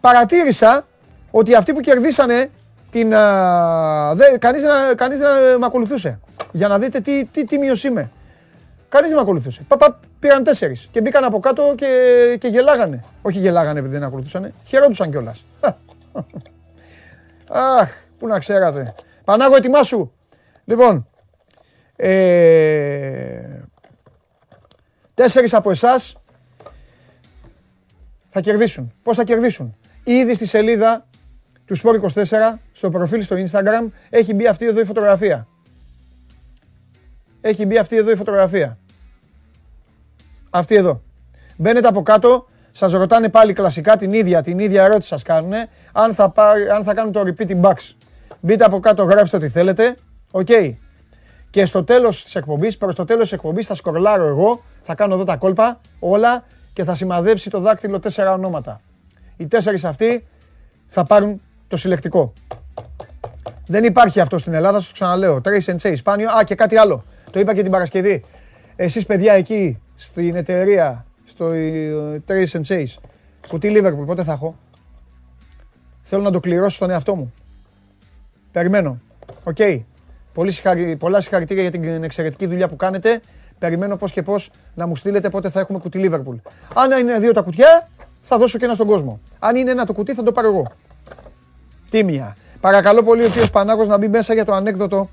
Παρατήρησα 0.00 0.86
ότι 1.30 1.54
αυτοί 1.54 1.72
που 1.72 1.80
κερδίσανε 1.80 2.50
την... 2.90 3.14
α, 3.14 4.14
δε, 4.14 4.38
κανείς, 4.38 4.62
δεν- 4.62 4.96
κανείς 4.96 5.18
δεν 5.18 5.58
με 5.58 5.66
ακολουθούσε. 5.66 6.18
Για 6.52 6.68
να 6.68 6.78
δείτε 6.78 7.00
τι, 7.00 7.24
τι 7.24 7.44
τίμιος 7.44 7.84
είμαι. 7.84 8.10
Κανείς 8.88 9.08
δεν 9.08 9.16
με 9.18 9.22
ακολουθούσε. 9.22 9.64
Παπα, 9.68 10.00
πήραν 10.18 10.44
τέσσερις 10.44 10.88
και 10.90 11.00
μπήκαν 11.00 11.24
από 11.24 11.38
κάτω 11.38 11.74
και, 11.76 11.86
και 12.40 12.48
γελάγανε. 12.48 13.04
Όχι 13.22 13.38
γελάγανε 13.38 13.78
επειδή 13.78 13.94
δεν 13.94 14.04
ακολουθούσαν, 14.04 14.52
χαιρόντουσαν 14.66 15.10
κιόλας. 15.10 15.44
Αχ, 17.50 17.90
πού 18.18 18.26
να 18.26 18.38
ξέρατε. 18.38 18.94
Πανάγο, 19.24 19.56
ετοιμάσου. 19.56 20.12
Λοιπόν, 20.64 21.08
ε, 21.96 23.60
τέσσερις 25.14 25.54
από 25.54 25.70
εσάς 25.70 26.16
θα 28.28 28.40
κερδίσουν. 28.40 28.92
Πώς 29.02 29.16
θα 29.16 29.24
κερδίσουν; 29.24 29.76
Ήδη 30.04 30.34
στη 30.34 30.46
σελίδα 30.46 31.06
του 31.64 31.76
Sport24, 31.76 32.58
στο 32.72 32.90
προφίλ 32.90 33.22
στο 33.22 33.36
Instagram, 33.36 33.90
έχει 34.10 34.34
μπει 34.34 34.46
αυτή 34.46 34.66
εδώ 34.66 34.80
η 34.80 34.84
φωτογραφία. 34.84 35.48
Έχει 37.40 37.66
μπει 37.66 37.78
αυτή 37.78 37.96
εδώ 37.96 38.10
η 38.10 38.16
φωτογραφία. 38.16 38.78
Αυτή 40.50 40.74
εδώ. 40.74 41.02
Μπαίνετε 41.56 41.88
από 41.88 42.02
κάτω, 42.02 42.48
σας 42.76 42.92
ρωτάνε 42.92 43.28
πάλι 43.28 43.52
κλασικά 43.52 43.96
την 43.96 44.12
ίδια, 44.12 44.42
την 44.42 44.58
ίδια 44.58 44.84
ερώτηση 44.84 45.08
σας 45.08 45.22
κάνουν, 45.22 45.52
αν 45.92 46.14
θα, 46.14 46.30
πάρει, 46.30 46.68
αν 46.68 46.84
θα 46.84 46.94
κάνουν 46.94 47.12
το 47.12 47.22
repeat 47.26 47.60
οι 47.60 47.68
Bucks. 47.68 47.92
Μπείτε 48.40 48.64
από 48.64 48.80
κάτω, 48.80 49.04
γράψτε 49.04 49.36
ό,τι 49.36 49.48
θέλετε. 49.48 49.96
Οκ. 50.30 50.48
Και 51.50 51.66
στο 51.66 51.84
τέλος 51.84 52.24
της 52.24 52.34
εκπομπής, 52.34 52.76
προς 52.76 52.94
το 52.94 53.04
τέλος 53.04 53.22
της 53.22 53.32
εκπομπής 53.32 53.66
θα 53.66 53.74
σκρολάρω 53.74 54.26
εγώ, 54.26 54.62
θα 54.82 54.94
κάνω 54.94 55.14
εδώ 55.14 55.24
τα 55.24 55.36
κόλπα, 55.36 55.80
όλα 55.98 56.44
και 56.72 56.84
θα 56.84 56.94
σημαδέψει 56.94 57.50
το 57.50 57.60
δάκτυλο 57.60 57.98
τέσσερα 58.00 58.32
ονόματα. 58.32 58.80
Οι 59.36 59.46
τέσσερις 59.46 59.84
αυτοί 59.84 60.26
θα 60.86 61.04
πάρουν 61.04 61.40
το 61.68 61.76
συλλεκτικό. 61.76 62.32
Δεν 63.66 63.84
υπάρχει 63.84 64.20
αυτό 64.20 64.38
στην 64.38 64.54
Ελλάδα, 64.54 64.78
σας 64.78 64.86
το 64.86 64.92
ξαναλέω. 64.92 65.40
Trace 65.44 65.72
and 65.72 65.76
Chase, 65.78 65.96
σπάνιο. 65.96 66.30
Α, 66.30 66.44
και 66.44 66.54
κάτι 66.54 66.76
άλλο. 66.76 67.04
Το 67.30 67.40
είπα 67.40 67.54
και 67.54 67.62
την 67.62 67.70
Παρασκευή. 67.70 68.24
Εσείς, 68.76 69.06
παιδιά, 69.06 69.32
εκεί 69.32 69.82
στην 69.94 70.36
εταιρεία, 70.36 71.06
στο 71.34 71.50
ε, 71.50 72.22
Trace 72.28 72.60
and 72.60 72.62
Chase, 72.68 72.94
κουτί 73.48 73.72
Liverpool, 73.76 74.06
πότε 74.06 74.22
θα 74.24 74.32
έχω; 74.32 74.56
Θέλω 76.02 76.22
να 76.22 76.30
το 76.30 76.40
κληρώσω 76.40 76.76
στον 76.76 76.90
εαυτό 76.90 77.14
μου. 77.14 77.32
Περιμένω. 78.52 78.98
Οκ. 79.44 79.56
Πολύ 80.32 80.50
συγχαρη- 80.52 80.96
Πολλά 80.96 81.20
συγχαρητήρια 81.20 81.62
για 81.62 81.70
την 81.70 82.04
εξαιρετική 82.04 82.46
δουλειά 82.46 82.68
που 82.68 82.76
κάνετε. 82.76 83.20
Περιμένω 83.58 83.96
πώς 83.96 84.12
και 84.12 84.22
πώς 84.22 84.50
να 84.74 84.86
μου 84.86 84.96
στείλετε 84.96 85.30
πότε 85.30 85.50
θα 85.50 85.60
έχουμε 85.60 85.78
κουτί 85.78 86.00
Liverpool. 86.04 86.50
Αν 86.74 86.98
είναι 87.00 87.18
δύο 87.18 87.32
τα 87.32 87.40
κουτιά, 87.42 87.88
θα 88.20 88.38
δώσω 88.38 88.58
και 88.58 88.64
ένα 88.64 88.74
στον 88.74 88.86
κόσμο. 88.86 89.20
Αν 89.38 89.56
είναι 89.56 89.70
ένα 89.70 89.84
το 89.86 89.92
κουτί, 89.92 90.14
θα 90.14 90.22
το 90.22 90.32
πάρω 90.32 90.48
εγώ. 90.48 90.66
Τίμια. 91.90 92.36
Παρακαλώ 92.60 93.02
πολύ 93.02 93.24
ο 93.24 93.28
κύριος 93.28 93.50
Πανάγος 93.50 93.86
να 93.88 93.98
μπει 93.98 94.08
μέσα 94.08 94.34
για 94.34 94.44
το 94.44 94.52
ανέκδοτο. 94.52 95.08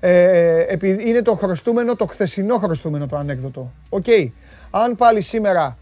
Ε, 0.00 0.64
επειδή 0.68 1.08
είναι 1.08 1.22
το 1.22 1.34
χρωστούμενο, 1.34 1.96
το 1.96 2.06
χθεσινό 2.06 2.56
χρωστούμενο 2.58 3.06
το 3.06 3.16
ανέκδοτο. 3.16 3.72
Οκ. 3.88 4.04
Αν 4.70 4.94
πάλι 4.94 5.20
σήμερα 5.20 5.76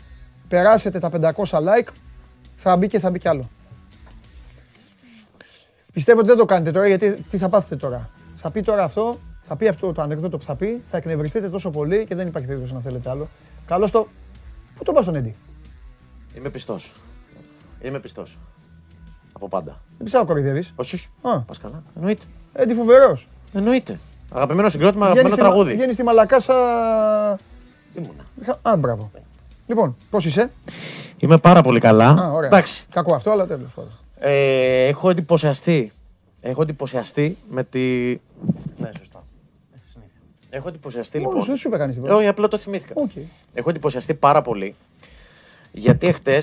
περάσετε 0.49 0.99
τα 0.99 1.11
500 1.11 1.59
like, 1.59 1.88
θα 2.57 2.77
μπει 2.77 2.87
και 2.87 2.99
θα 2.99 3.11
μπει 3.11 3.18
κι 3.18 3.29
άλλο. 3.29 3.51
Πιστεύω 5.92 6.18
ότι 6.18 6.29
δεν 6.29 6.37
το 6.37 6.44
κάνετε 6.44 6.70
τώρα, 6.70 6.87
γιατί 6.87 7.25
τι 7.29 7.37
θα 7.38 7.49
πάθετε 7.49 7.77
τώρα. 7.77 8.11
Θα 8.35 8.51
πει 8.51 8.61
τώρα 8.62 8.83
αυτό, 8.85 9.18
θα 9.42 9.57
πει 9.57 9.68
αυτό 9.68 9.92
το 9.92 10.03
ανέκδοτο 10.03 10.38
που 10.38 10.44
θα 10.44 10.55
πει, 10.55 10.83
θα 10.87 10.97
εκνευριστείτε 10.97 11.49
τόσο 11.49 11.70
πολύ 11.70 12.05
και 12.05 12.14
δεν 12.14 12.27
υπάρχει 12.27 12.47
περίπτωση 12.49 12.75
να 12.75 12.81
θέλετε 12.81 13.11
άλλο. 13.11 13.29
Καλώς 13.66 13.90
το... 13.90 14.09
Πού 14.77 14.85
το 14.85 14.92
πας 14.92 15.05
τον 15.05 15.14
Έντι; 15.14 15.35
Είμαι 16.37 16.49
πιστός. 16.51 16.92
Είμαι 17.81 17.99
πιστός. 18.01 18.38
Από 19.33 19.49
πάντα. 19.49 19.70
Δεν 19.73 20.03
πιστεύω 20.03 20.25
κοροϊδεύεις. 20.25 20.73
Όχι, 20.77 20.94
όχι. 20.94 21.09
Α. 21.23 21.40
Πας 21.40 21.59
καλά. 21.59 21.83
Εννοείται. 21.97 22.25
Έντι 22.53 22.75
φοβερός. 22.75 23.29
Εννοείται. 23.53 23.99
Αγαπημένο 24.33 24.68
συγκρότημα, 24.68 25.11
Βγαίνεις 25.11 25.20
αγαπημένο 25.20 25.35
στη, 25.35 25.42
Μα- 25.44 25.49
τραγούδι. 25.51 25.75
βγαίνεις 25.77 25.94
στη 25.94 26.05
Μαλακάσα. 26.05 26.55
Ήμουνα. 27.95 28.25
Α, 28.63 28.77
μπράβο. 28.77 29.11
Λοιπόν, 29.67 29.97
πώς 30.11 30.25
είσαι; 30.25 30.51
Είμαι 31.19 31.39
πάρα 31.39 31.63
πολύ 31.63 31.81
καλά. 31.81 32.09
Α, 32.09 32.31
ωραία. 32.31 32.49
Εντάξει. 32.49 32.87
Κακό 32.91 33.15
αυτό, 33.15 33.31
αλλά 33.31 33.47
τέλος 33.47 33.73
πάντων. 33.75 33.91
Ε, 34.19 34.87
έχω 34.87 35.11
εντυπωσιαστεί. 35.11 35.93
Έχω 36.41 36.63
εντυπωσιαστεί 36.63 37.37
με 37.51 37.65
τη. 37.65 37.81
Ναι, 38.77 38.91
σωστά. 38.99 39.25
Ε, 39.75 39.79
συνήθεια. 39.93 40.21
Έχω 40.51 40.69
εντυπωσιαστεί 40.69 41.19
Μόνο 41.19 41.31
λοιπόν. 41.31 41.47
δεν 41.47 41.57
σου 41.57 41.69
είπε 41.69 41.77
κανείς 41.77 41.97
Ε, 41.97 41.99
τίποτα. 41.99 42.17
Όχι, 42.19 42.27
απλά 42.27 42.49
το 42.49 42.59
θυμήθηκα. 42.59 42.93
Οκ. 42.97 43.11
Έχω 43.55 43.71
εντυπωσιαστεί 43.71 44.15
πάρα 44.15 44.43
πολύ. 44.43 44.75
Γιατί 45.73 46.07
εχθές. 46.07 46.43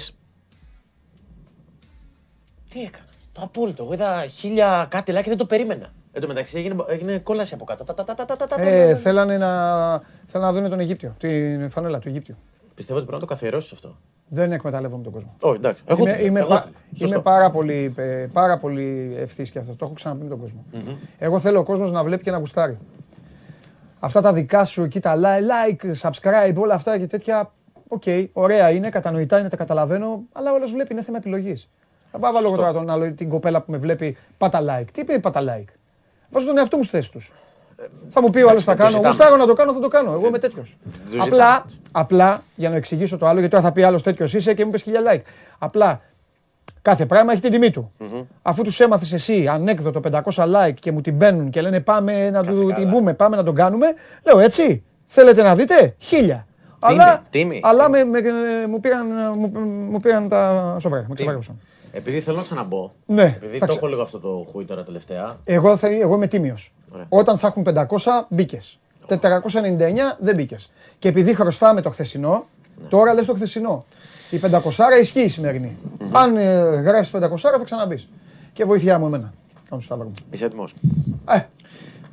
Τι 2.70 2.82
έκανα; 2.82 3.06
Το 3.32 3.42
απόλυτο. 3.44 3.84
Εγώ 3.84 3.94
είδα 3.94 4.26
χίλια 4.26 4.86
κάτι 4.90 5.12
like 5.16 5.22
και 5.24 5.30
δεν 5.30 5.38
το 5.38 5.46
περίμενα. 5.46 5.94
Εν 6.14 6.22
τω 6.22 6.28
μεταξύ 6.28 6.58
έγινε, 6.58 6.76
έγινε 6.88 7.18
κόλαση 7.18 7.54
από 7.54 7.64
κάτω. 7.66 7.84
Τα, 7.84 7.94
τα, 7.94 8.04
τα, 8.04 8.14
τα, 8.16 8.26
τα, 8.26 8.36
τα, 8.36 8.48
τα, 8.48 8.62
Ε, 8.62 8.90
τα. 8.90 8.96
θέλανε 8.96 9.38
να, 9.38 9.50
θέλανε 10.26 10.52
να 10.52 10.60
δουν 10.62 10.70
τον 10.70 10.80
Αιγύπτιο, 10.80 11.16
την 11.18 11.70
φανέλα 11.70 12.00
του 12.00 12.08
Αιγύπτιου. 12.08 12.36
Πιστεύω 12.76 12.98
ότι 13.00 13.08
πρέπει 13.08 13.22
να 13.22 13.28
το 13.28 13.34
καθιερώσεις 13.34 13.72
αυτό. 13.72 13.98
Δεν 14.28 14.52
εκμεταλλεύομαι 14.52 15.04
τον 15.04 15.12
κόσμο. 15.14 15.36
Όχι, 15.42 15.56
εντάξει. 15.56 15.84
Εγώ, 15.86 16.02
είμαι, 16.08 16.18
είμαι, 16.22 16.40
εγώ- 16.40 16.50
πα- 16.50 16.70
σωστό. 16.96 17.06
είμαι 17.16 17.24
πάρα 17.24 17.50
πολύ, 17.52 17.94
ε, 17.96 18.28
πάρα 18.34 18.58
πολύ 18.58 19.16
ευθύς 19.20 19.52
και 19.52 19.60
αυτό. 19.60 19.76
Το 19.76 19.86
έχω 19.86 19.94
ξαναπεί 19.94 20.24
με 20.24 20.30
τον 20.30 20.40
κόσμο 20.40 20.66
Εγώ 21.18 21.40
θέλω 21.40 21.60
ο 21.60 21.64
κόσμος 21.64 21.92
να 21.92 22.04
βλέπει 22.04 22.24
και 22.24 22.32
να 22.32 22.38
γουστάρει. 22.38 22.78
Αυτά 24.00 24.22
τα 24.22 24.34
δικά 24.34 24.66
σου 24.66 24.84
εκεί, 24.84 25.00
τα 25.00 25.16
li- 25.16 25.72
like, 25.80 26.10
subscribe, 26.10 26.56
όλα 26.56 26.74
αυτά 26.74 26.98
και 27.00 27.08
τέτοια. 27.08 27.52
Οκ, 27.88 28.04
ωραία 28.34 28.72
είναι, 28.72 28.90
κατανοητά 28.90 29.40
είναι, 29.40 29.50
τα 29.50 29.56
καταλαβαίνω, 29.58 30.24
αλλά 30.32 30.52
όλο 30.54 30.68
βλέπει, 30.68 30.94
είναι 30.94 31.02
θέμα 31.04 31.18
επιλογής. 31.18 31.70
Θα 32.12 32.20
πάω 32.20 32.32
βάλω 32.32 32.48
εγώ 32.48 32.56
τώρα 32.56 32.74
τον 32.74 32.90
άλλο, 32.90 33.14
την 33.14 33.30
κοπέλα 33.30 33.62
που 33.62 33.72
με 33.72 33.78
βλέπει, 33.78 34.18
πάτα 34.38 34.60
like. 34.62 34.86
Τι 34.92 35.02
είπε 35.02 35.20
πάτα 35.20 35.42
like; 35.42 35.74
Βάζω 36.32 36.46
τον 36.46 36.58
εαυτό 36.58 36.78
μου 36.78 36.84
στη 36.84 36.96
θέση 36.96 37.12
τους. 37.12 37.32
Θα 38.10 38.22
μου 38.22 38.30
πει 38.30 38.42
ο 38.42 38.50
άλλος 38.50 38.64
θα 38.64 38.76
δεν 38.76 38.86
το 38.86 38.92
κάνω. 38.92 38.96
ζητάμε. 38.96 39.08
Γουστάρω 39.16 39.36
να 39.36 39.46
το 39.46 39.54
κάνω, 39.54 39.74
θα 39.74 39.80
το 39.80 39.88
κάνω. 39.88 40.12
Εγώ 40.12 40.28
είμαι 40.28 40.40
τέτοιος. 40.40 40.78
ζητάμε. 41.06 41.24
Απλά, 41.24 41.66
απλά, 41.92 42.44
για 42.56 42.70
να 42.70 42.76
εξηγήσω 42.76 43.18
το 43.18 43.26
άλλο, 43.26 43.40
γιατί 43.40 43.50
τώρα 43.56 43.64
θα 43.68 43.72
πει 43.72 43.84
άλλος 43.84 44.04
τέτοιος 44.04 44.34
είσαι 44.34 44.54
και 44.54 44.66
μου 44.66 44.72
πεις 44.72 44.82
χίλια 44.84 45.02
like. 45.14 45.22
Απλά 45.60 46.02
Κάθε 46.82 47.06
πράγμα 47.06 47.32
έχει 47.32 47.42
την 47.42 47.52
τιμή 47.52 47.72
του. 47.72 47.92
Αφού 48.42 48.64
τους 48.64 48.80
έμαθες 48.80 49.14
εσύ 49.14 49.48
ανέκδοτο 49.48 50.00
500 50.12 50.22
like 50.34 50.74
και 50.80 50.92
μου 50.92 51.02
την 51.02 51.16
μπαίνουν 51.16 51.50
και 51.50 51.62
λένε 51.62 51.80
πάμε 51.80 52.30
να 52.30 52.44
του 52.44 52.60
καλά. 52.60 52.74
την 52.74 52.90
πούμε, 52.90 53.14
πάμε 53.14 53.36
να 53.36 53.44
τον 53.44 53.56
κάνουμε, 53.56 53.86
λέω 54.24 54.40
έτσι. 54.40 54.84
Θέλετε 55.06 55.42
να 55.42 55.56
δείτε, 55.56 55.96
χίλια. 55.98 56.46
αλλά 56.80 57.24
τίμη. 57.30 57.60
αλλά 57.64 57.90
με, 57.90 58.04
με- 58.04 58.22
μου, 58.70 58.80
πήραν, 58.80 59.06
μου, 59.36 59.52
μου 59.92 59.98
πήραν 60.00 60.28
τα 60.30 60.76
σοβαρά. 60.80 61.06
Με 61.08 61.14
ξεπαγώσαν. 61.16 61.60
Επειδή 61.92 62.20
θέλω 62.20 62.38
να 62.38 62.44
ξαναμπω. 62.44 62.92
Ναι, 63.06 63.22
Επειδή 63.24 63.58
θα 63.58 63.60
το 63.60 63.66
ξα- 63.66 63.78
έχω 63.78 63.88
λίγο 63.88 64.02
αυτό 64.02 64.20
το 64.20 64.48
χούι 64.52 64.66
τώρα 64.66 64.84
τελευταία. 64.84 65.38
Εγώ, 65.44 65.78
θα, 65.78 65.88
εγώ 65.88 66.16
είμαι 66.16 66.28
τίμιος. 66.28 66.72
Ωραία. 66.92 67.06
Όταν 67.10 67.38
θα 67.38 67.48
έχουν 67.48 67.64
500, 67.64 68.26
μπήκες. 68.30 68.80
499 69.08 70.18
δεν 70.20 70.36
μπήκες. 70.36 70.72
Και 71.00 71.08
επειδή 71.08 71.34
χρωστάμε 71.36 71.82
το 71.82 71.90
χθεσινό, 71.90 72.46
Ναι. 72.82 72.88
τώρα 72.88 73.14
λες 73.14 73.26
το 73.26 73.34
χθεσινό. 73.34 73.86
Η 74.30 74.38
500 74.38 75.00
ισχύει 75.02 75.22
η 75.22 75.28
σημερινη 75.28 75.78
Αν 76.12 76.38
ε, 76.38 76.54
γράψεις 76.86 77.12
500 77.14 77.58
θα 77.58 77.64
ξαναμπεί. 77.64 78.04
Και 78.54 78.66
βοήθειά 78.66 79.00
μου 79.00 79.06
εμένα. 79.06 79.34
Κάνω 79.70 79.82
στο 79.82 79.96
μου. 79.98 80.12
Είσαι 80.32 80.46
έτοιμος; 80.46 80.74
Ε, 81.30 81.40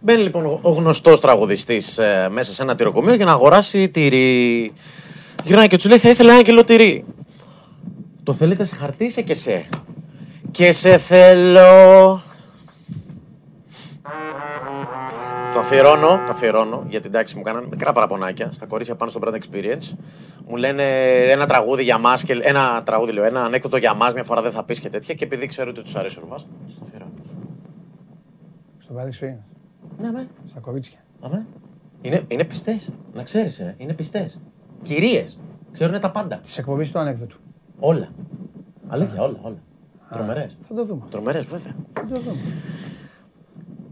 Μπαίνει 0.00 0.22
λοιπόν 0.22 0.46
ο- 0.46 0.58
ο 0.62 0.70
γνωστός 0.70 1.20
τραγουδιστής 1.20 1.98
μέσα 2.30 2.52
σε 2.52 2.62
ένα 2.62 2.74
τυροκομείο 2.74 3.14
για 3.14 3.24
να 3.24 3.32
αγοράσει 3.32 3.88
τυρί. 3.88 4.72
Γυρνάει 5.44 5.66
και 5.68 5.76
του 5.76 5.88
λέει: 5.88 5.98
Θα 5.98 6.08
ήθελα 6.08 6.32
ένα 6.32 6.42
κιλό 6.42 6.64
τυρί. 6.64 7.04
Το 8.28 8.34
θέλετε 8.34 8.64
σε 8.64 8.74
χαρτί 8.74 9.04
ή 9.04 9.10
σε 9.10 9.22
και 9.22 9.34
σε. 9.34 9.68
Και 10.50 10.72
σε 10.72 10.98
θέλω. 10.98 12.22
Το 15.52 15.58
αφιερώνω, 15.58 16.08
το 16.08 16.30
αφιερώνω, 16.30 16.84
γιατί 16.88 17.06
εντάξει 17.06 17.36
μου 17.36 17.42
κάνανε 17.42 17.66
μικρά 17.70 17.92
παραπονάκια 17.92 18.52
στα 18.52 18.66
κορίτσια 18.66 18.94
πάνω 18.94 19.10
στο 19.10 19.20
Brand 19.24 19.34
Experience. 19.34 19.96
Μου 20.46 20.56
λένε 20.56 20.84
ένα 21.30 21.46
τραγούδι 21.46 21.82
για 21.82 21.98
μας, 21.98 22.24
ένα 22.42 22.82
τραγούδι 22.84 23.12
λέω, 23.12 23.24
ένα 23.24 23.44
ανέκδοτο 23.44 23.76
για 23.76 23.94
μας, 23.94 24.14
μια 24.14 24.24
φορά 24.24 24.42
δεν 24.42 24.52
θα 24.52 24.64
πεις 24.64 24.80
και 24.80 24.88
τέτοια. 24.88 25.14
Και 25.14 25.24
επειδή 25.24 25.46
ξέρω 25.46 25.70
ότι 25.70 25.82
τους 25.82 25.94
αρέσει 25.94 26.18
ο 26.18 26.20
Ρουβάς, 26.20 26.46
τους 26.66 26.74
το 26.74 26.80
αφιερώνω. 26.86 27.12
στο 28.78 28.92
παράδειγμα 28.92 29.36
Ναι, 30.00 30.10
ναι. 30.10 30.26
στα 30.46 30.60
κορίτσια. 30.60 30.98
Αμέ. 31.20 31.46
Είναι, 32.00 32.24
είναι 32.28 32.44
πιστές. 32.44 32.90
Να 33.14 33.22
ξέρεις, 33.22 33.58
ε. 33.58 33.74
είναι 33.78 33.92
πιστές. 33.92 34.40
Κυρίες. 34.82 35.40
Ξέρουν 35.72 36.00
τα 36.00 36.10
πάντα. 36.10 36.36
Της 36.36 36.58
εκπομπής 36.58 36.90
του 36.90 36.98
ανέκδοτου. 36.98 37.36
Όλα. 37.78 38.08
Αλήθεια, 38.88 39.22
όλα. 39.22 39.38
όλα. 39.42 39.56
Τρομερές. 40.10 40.56
Θα 40.68 40.74
το 40.74 40.84
δούμε. 40.84 41.02
Τρομερές, 41.10 41.44
βέβαια. 41.44 41.76
Θα 41.94 42.06
το 42.06 42.20
δούμε. 42.20 42.40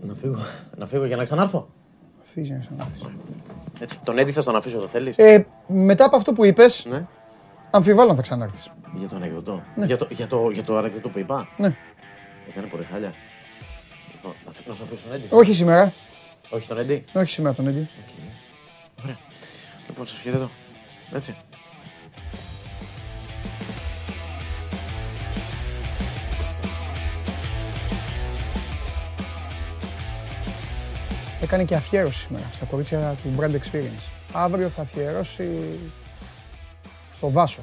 Να 0.00 0.14
φύγω, 0.14 0.36
να 0.76 0.86
φύγω 0.86 1.04
για 1.04 1.16
να 1.16 1.24
ξανάρθω; 1.24 1.68
Αφήσει 2.22 2.52
να 2.52 2.58
ξανάρθεις. 2.58 3.00
Έτσι. 3.80 3.98
Τον 4.04 4.18
Έντι 4.18 4.32
θα 4.32 4.42
τον 4.42 4.56
αφήσω, 4.56 4.78
το 4.78 4.86
θέλεις; 4.86 5.16
Ε, 5.16 5.46
μετά 5.66 6.04
από 6.04 6.16
αυτό 6.16 6.32
που 6.32 6.44
είπες, 6.44 6.86
Ναι. 6.88 7.06
αμφιβάλλω 7.70 8.10
αν 8.10 8.16
θα 8.16 8.22
ξανάρθεις. 8.22 8.70
Για 8.94 9.08
τον 9.08 9.16
ανεκδοτό. 9.22 9.62
Για 9.86 9.96
το, 9.96 10.06
για 10.10 10.26
το, 10.26 10.50
για 10.50 10.62
το 10.64 10.76
ανεκδοτό 10.76 11.08
που 11.08 11.18
είπα. 11.18 11.48
Ναι. 11.56 11.76
Ήταν 12.48 12.68
πολύ 12.70 12.84
χάλια. 12.84 13.12
Λοιπόν, 14.14 14.32
να, 14.46 14.52
φύ- 14.52 14.68
να 14.68 14.74
σου 14.74 14.82
αφήσω 14.82 15.02
τον 15.04 15.12
Έντι. 15.12 15.26
Όχι 15.30 15.54
σήμερα. 15.54 15.92
Όχι 16.50 16.68
τον 16.68 16.78
Έντι. 16.78 17.04
Όχι 17.14 17.28
σήμερα 17.30 17.54
τον 17.54 17.66
Έντι. 17.66 17.78
Οκ. 17.80 18.14
Ωραία. 19.04 19.16
Λοιπόν, 19.88 20.06
σας 20.06 20.14
χαιρετώ. 20.20 20.50
Έτσι. 21.12 21.36
Έκανε 31.42 31.64
και 31.64 31.74
αφιέρωση 31.74 32.18
σήμερα 32.18 32.44
στα 32.52 32.64
κορίτσια 32.64 33.16
του 33.22 33.34
Brand 33.38 33.50
Experience. 33.54 34.10
Αύριο 34.32 34.68
θα 34.68 34.82
αφιερώσει 34.82 35.78
στο 37.16 37.30
Βάσο. 37.30 37.62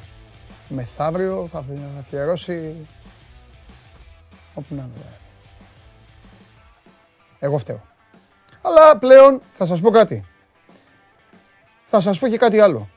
Μεθαύριο 0.69 1.47
θα 1.51 1.57
αφι- 1.59 1.79
αφιερώσει 1.99 2.75
όπου 4.53 4.75
να 4.75 4.81
είναι. 4.81 4.91
δηλαδή. 4.93 5.15
Εγώ 7.39 7.57
φταίω. 7.57 7.81
Αλλά 8.62 8.97
πλέον 8.97 9.41
θα 9.51 9.65
σας 9.65 9.79
πω 9.81 9.89
κάτι. 9.89 10.25
Θα 11.86 11.99
σας 11.99 12.19
πω 12.19 12.27
και 12.27 12.38
κάτι 12.38 12.59
άλλο. 12.59 12.89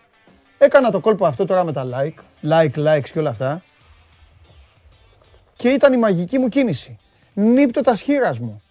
Έκανα 0.59 0.91
το 0.91 1.01
κόλπο 1.01 1.27
αυτό 1.27 1.45
τώρα 1.45 1.65
με 1.65 1.73
τα 1.73 1.87
like, 1.95 2.49
like, 2.49 2.75
likes 2.87 3.09
και 3.13 3.19
όλα 3.19 3.31
αυτά. 3.31 3.63
Και 5.57 5.69
ήταν 5.69 5.93
η 5.93 5.97
μαγική 5.97 6.39
μου 6.39 6.49
κίνηση. 6.49 6.99
Νίπτω 7.33 7.81
τας 7.81 7.95
χείρας 7.95 8.39
μου. 8.39 8.63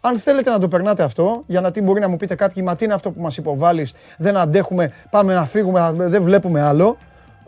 Αν 0.00 0.18
θέλετε 0.18 0.50
να 0.50 0.58
το 0.58 0.68
περνάτε 0.68 1.02
αυτό, 1.02 1.42
γιατί 1.46 1.80
μπορεί 1.80 2.00
να 2.00 2.08
μου 2.08 2.16
πείτε 2.16 2.34
κάποιοι, 2.34 2.62
μα 2.66 2.76
τι 2.76 2.84
είναι 2.84 2.94
αυτό 2.94 3.10
που 3.10 3.20
μας 3.20 3.36
υποβάλλεις, 3.36 3.92
δεν 4.18 4.36
αντέχουμε, 4.36 4.92
πάμε 5.10 5.34
να 5.34 5.44
φύγουμε, 5.44 5.92
δεν 5.94 6.22
βλέπουμε 6.22 6.60
άλλο. 6.60 6.96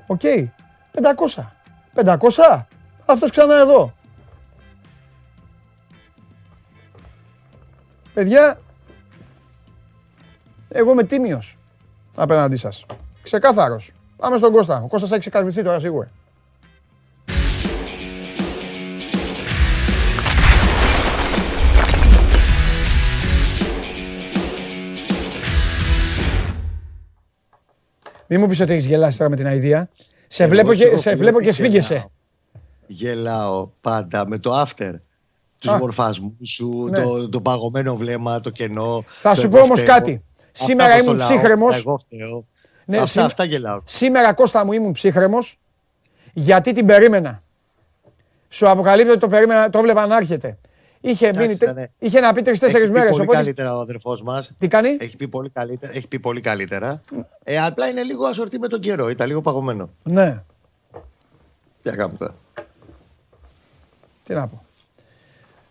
Οκ, 0.06 0.20
500. 0.92 1.52
500, 1.94 2.66
αυτός 3.06 3.30
ξανά 3.30 3.58
εδώ. 3.58 3.92
Παιδιά, 8.14 8.60
εγώ 10.68 10.90
είμαι 10.90 11.04
τίμιος 11.04 11.58
απέναντί 12.14 12.56
σας. 12.56 12.86
Ξεκάθαρος. 13.22 13.92
Πάμε 14.16 14.36
στον 14.36 14.52
Κώστα. 14.52 14.82
Ο 14.84 14.86
Κώστας 14.86 15.10
έχει 15.10 15.20
ξεκαθαριστεί 15.20 15.62
τώρα 15.62 15.78
σίγουρα. 15.78 16.10
Μην 28.32 28.40
μου 28.40 28.46
πεις 28.48 28.60
ότι 28.60 28.72
έχεις 28.72 28.86
γελάσει 28.86 29.18
τώρα 29.18 29.30
με 29.30 29.36
την 29.36 29.46
αηδία. 29.46 29.88
Σε 30.26 30.42
Εγώ 30.42 30.52
βλέπω 30.52 30.72
σου 30.72 30.78
και, 30.78 30.84
έχω 30.84 30.98
σε 30.98 31.10
πει 31.10 31.16
βλέπω 31.16 31.36
ότι 31.36 31.46
και 31.46 31.52
σφίγγεσαι. 31.52 31.94
γελάω. 31.94 32.08
Γελάω 32.86 33.68
πάντα 33.80 34.26
με 34.28 34.38
το 34.38 34.62
after. 34.62 34.92
Τους 35.58 35.70
Α. 35.70 35.78
μορφασμούς 35.78 36.32
σου, 36.50 36.86
Ναι. 36.90 37.02
το, 37.02 37.28
το 37.28 37.40
παγωμένο 37.40 37.96
βλέμμα, 37.96 38.40
το 38.40 38.50
κενό. 38.50 39.04
Θα 39.18 39.30
το 39.34 39.40
σου 39.40 39.46
εγώ 39.46 39.56
πω 39.56 39.62
όμως 39.62 39.80
φταίω. 39.80 39.94
κάτι. 39.94 40.22
Αυτά 40.52 40.64
Σήμερα 40.64 40.92
από 40.94 41.02
ήμουν 41.02 41.16
το 41.18 41.18
λαό, 41.24 41.28
ψύχρεμος. 41.28 41.76
Εγώ 41.78 41.98
φταίω. 42.06 42.46
Ναι, 42.84 42.96
αυτά, 42.96 43.06
σήμ- 43.08 43.24
αυτά 43.26 43.44
γελάω. 43.44 43.80
Σήμερα 43.84 44.32
Κώστα 44.32 44.64
μου 44.64 44.72
ήμουν 44.72 44.92
ψύχρεμος 44.92 45.58
γιατί 46.32 46.72
την 46.72 46.86
περίμενα. 46.86 47.40
Σου 48.48 48.68
αποκαλύπτω 48.68 49.10
ότι 49.10 49.20
το 49.20 49.28
περίμενα, 49.28 49.70
το 49.70 49.78
έβλεπα 49.78 50.06
να 50.06 50.16
έρχεται. 50.16 50.58
Είχε, 51.04 51.26
Εντάξει, 51.26 51.46
μείνει, 51.46 51.58
τε- 51.58 51.68
ήτανε- 51.68 51.90
είχε 51.98 52.20
να 52.20 52.32
πει 52.32 52.42
τρει-τέσσερι 52.42 52.82
Έχει 52.82 52.92
πει 52.92 52.98
μέρες. 52.98 53.10
πολύ 53.10 53.22
Οπότε. 53.22 53.38
καλύτερα 53.38 53.76
ο 53.76 53.80
αδερφός 53.80 54.22
μας. 54.22 54.52
Τι 54.58 54.68
κάνει, 54.68 54.96
Έχει 55.00 55.16
πει 55.16 55.28
πολύ 55.28 55.50
καλύτερα. 55.50 55.92
Έχει 55.96 56.08
πει 56.08 56.18
πολύ 56.18 56.40
καλύτερα. 56.40 57.02
Ε, 57.44 57.58
απλά 57.64 57.88
είναι 57.88 58.02
λίγο 58.02 58.26
ασορτή 58.26 58.58
με 58.58 58.68
τον 58.68 58.80
καιρό. 58.80 59.08
Ήταν 59.10 59.26
λίγο 59.28 59.40
παγωμένο. 59.40 59.90
Ναι, 60.04 60.42
Τι 61.82 61.90
να 61.90 61.96
κάνουμε 61.96 62.18
τώρα; 62.18 62.34
τι 64.22 64.34
να 64.34 64.46
πω. 64.46 64.62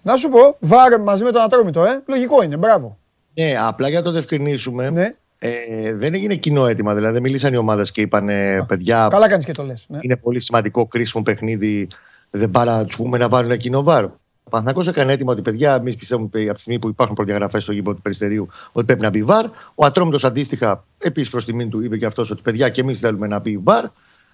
Να 0.01 0.15
σου 0.17 0.29
πω, 0.29 0.57
βάρ 0.59 0.99
μαζί 0.99 1.23
με 1.23 1.31
τον 1.31 1.41
Ατρόμητο, 1.41 1.85
ε. 1.85 2.03
Λογικό 2.05 2.43
είναι, 2.43 2.57
μπράβο. 2.57 2.97
Ναι, 3.33 3.53
απλά 3.59 3.89
για 3.89 3.97
να 3.99 4.05
το 4.05 4.11
διευκρινίσουμε. 4.11 4.89
Ναι. 4.89 5.13
Ε, 5.39 5.93
δεν 5.95 6.13
έγινε 6.13 6.35
κοινό 6.35 6.67
αίτημα. 6.67 6.93
Δηλαδή, 6.95 7.13
δεν 7.13 7.21
μίλησαν 7.21 7.53
οι 7.53 7.57
ομάδες 7.57 7.91
και 7.91 8.01
είπαν 8.01 8.29
παιδιά, 8.67 9.07
Καλά 9.09 9.27
κάνεις 9.29 9.45
και 9.45 9.51
το 9.51 9.63
λες. 9.63 9.85
Ναι. 9.87 9.97
είναι 10.01 10.15
πολύ 10.17 10.39
σημαντικό 10.39 10.85
κρίσιμο 10.87 11.23
παιχνίδι. 11.23 11.87
Δεν 12.29 12.51
πάρα 12.51 12.85
τους 12.85 12.95
πούμε 12.95 13.17
να 13.17 13.29
βάλουν 13.29 13.49
ένα 13.51 13.59
κοινό 13.59 13.83
βάρ. 13.83 14.05
Ο 14.51 14.53
Παναθηναϊκός 14.53 14.87
έκανε 14.87 15.13
έτοιμο 15.13 15.31
ότι 15.31 15.41
παιδιά, 15.41 15.75
εμείς 15.75 15.95
πιστεύουμε 15.95 16.29
ότι 16.33 16.43
από 16.43 16.53
τη 16.53 16.59
στιγμή 16.59 16.79
που 16.79 16.87
υπάρχουν 16.87 17.15
προδιαγραφές 17.15 17.63
στο 17.63 17.71
γήπεδο 17.71 17.95
του 17.95 18.01
Περιστερίου 18.01 18.47
ότι 18.71 18.85
πρέπει 18.85 19.01
να 19.01 19.09
μπει 19.09 19.23
βάρ. 19.23 19.45
Ο 19.75 19.85
Ατρόμητος 19.85 20.23
αντίστοιχα, 20.23 20.83
επίσης 20.97 21.31
προς 21.31 21.45
τιμήν 21.45 21.69
του, 21.69 21.83
είπε 21.83 21.97
και 21.97 22.05
αυτός 22.05 22.31
ότι 22.31 22.41
παιδιά 22.41 22.69
και 22.69 22.81
εμείς 22.81 22.99
θέλουμε 22.99 23.27
να 23.27 23.39
μπει 23.39 23.57
βάρ. 23.57 23.85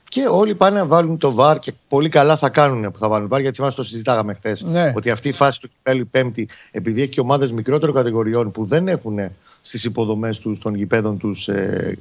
Και 0.10 0.28
όλοι 0.30 0.56
πάνε 0.56 0.80
να 0.80 0.86
βάλουν 0.86 1.18
το 1.18 1.32
βάρ 1.32 1.60
και 1.60 1.74
πολύ 1.88 2.10
καλά 2.10 2.38
θα 2.38 2.50
κάνουν 2.50 2.92
που 2.92 3.00
θα 3.00 3.08
βάλουν 3.08 3.28
βάρ. 3.28 3.42
Γιατί 3.42 3.56
θυμάσαι 3.56 3.76
το 3.76 3.84
συζητάγαμε 3.84 4.34
χθες. 4.34 4.64
Ναι. 4.64 4.94
Ότι 4.96 5.10
αυτή 5.10 5.28
η 5.28 5.32
φάση 5.32 5.62
του 5.62 5.70
κυπέλου 5.70 6.02
η 6.02 6.06
Πέμπτη, 6.06 6.48
επειδή 6.72 7.02
έχει 7.02 7.10
και 7.10 7.20
ομάδες 7.20 7.52
μικρότερων 7.52 7.96
κατηγοριών 7.96 8.52
που 8.52 8.66
δεν 8.66 8.88
έχουν 8.88 9.18
στις 9.62 9.84
υποδομές 9.84 10.40
τους 10.40 10.60
των 10.60 10.76
γηπέδων 10.76 11.18
τους 11.18 11.48
ε, 11.48 11.98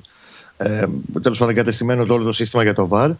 ε, 0.56 0.86
τέλος 1.22 1.38
πάντων 1.38 1.54
εγκατεστημένο 1.54 2.04
το 2.04 2.14
όλο 2.14 2.24
το 2.24 2.32
σύστημα 2.32 2.62
για 2.62 2.74
το 2.74 2.86
βάρ, 2.86 3.10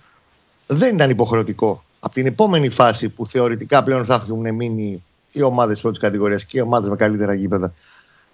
δεν 0.67 0.95
ήταν 0.95 1.11
υποχρεωτικό. 1.11 1.85
Από 2.07 2.15
την 2.15 2.27
επόμενη 2.27 2.69
φάση 2.69 3.09
που 3.09 3.27
θεωρητικά 3.27 3.83
πλέον 3.83 4.05
θα 4.05 4.15
έχουν 4.15 4.55
μείνει 4.55 5.03
οι 5.33 5.43
ομάδες 5.43 5.81
πρώτης 5.81 5.99
κατηγορίας 5.99 6.45
και 6.45 6.59
οι 6.59 6.61
ομάδες 6.61 6.89
με 6.89 6.97
καλύτερα 6.97 7.35
γήπεδα, 7.35 7.75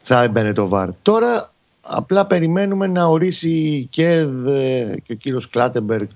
θα 0.03 0.23
έμπαινε 0.23 0.53
το 0.53 0.69
βάρ. 0.69 0.89
Τώρα 1.03 1.53
απλά 1.81 2.27
περιμένουμε 2.27 2.87
να 2.87 3.05
ορίσει 3.05 3.87
και, 3.91 4.09
ε, 4.47 4.95
και 5.05 5.13
ο 5.13 5.15
κύριος 5.15 5.49
Κλάτεμπεργκ, 5.49 6.09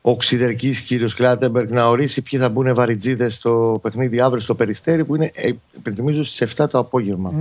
ο 0.00 0.16
ξυδερκής 0.16 0.80
κύριος 0.80 1.14
Κλάτεμπεργκ, 1.14 1.70
να 1.70 1.88
ορίσει 1.88 2.22
ποιοι 2.22 2.40
θα 2.40 2.48
μπουν 2.48 2.74
βαριτζίδε 2.74 3.28
στο 3.28 3.78
παιχνίδι 3.82 4.20
αύριο 4.20 4.40
στο 4.40 4.54
περιστέρι, 4.54 5.04
που 5.04 5.14
είναι, 5.14 5.30
ε, 5.34 5.52
υπενθυμίζω, 5.76 6.24
στις 6.24 6.40
7 6.40 6.68
το 6.68 6.78
απόγευμα. 6.78 7.32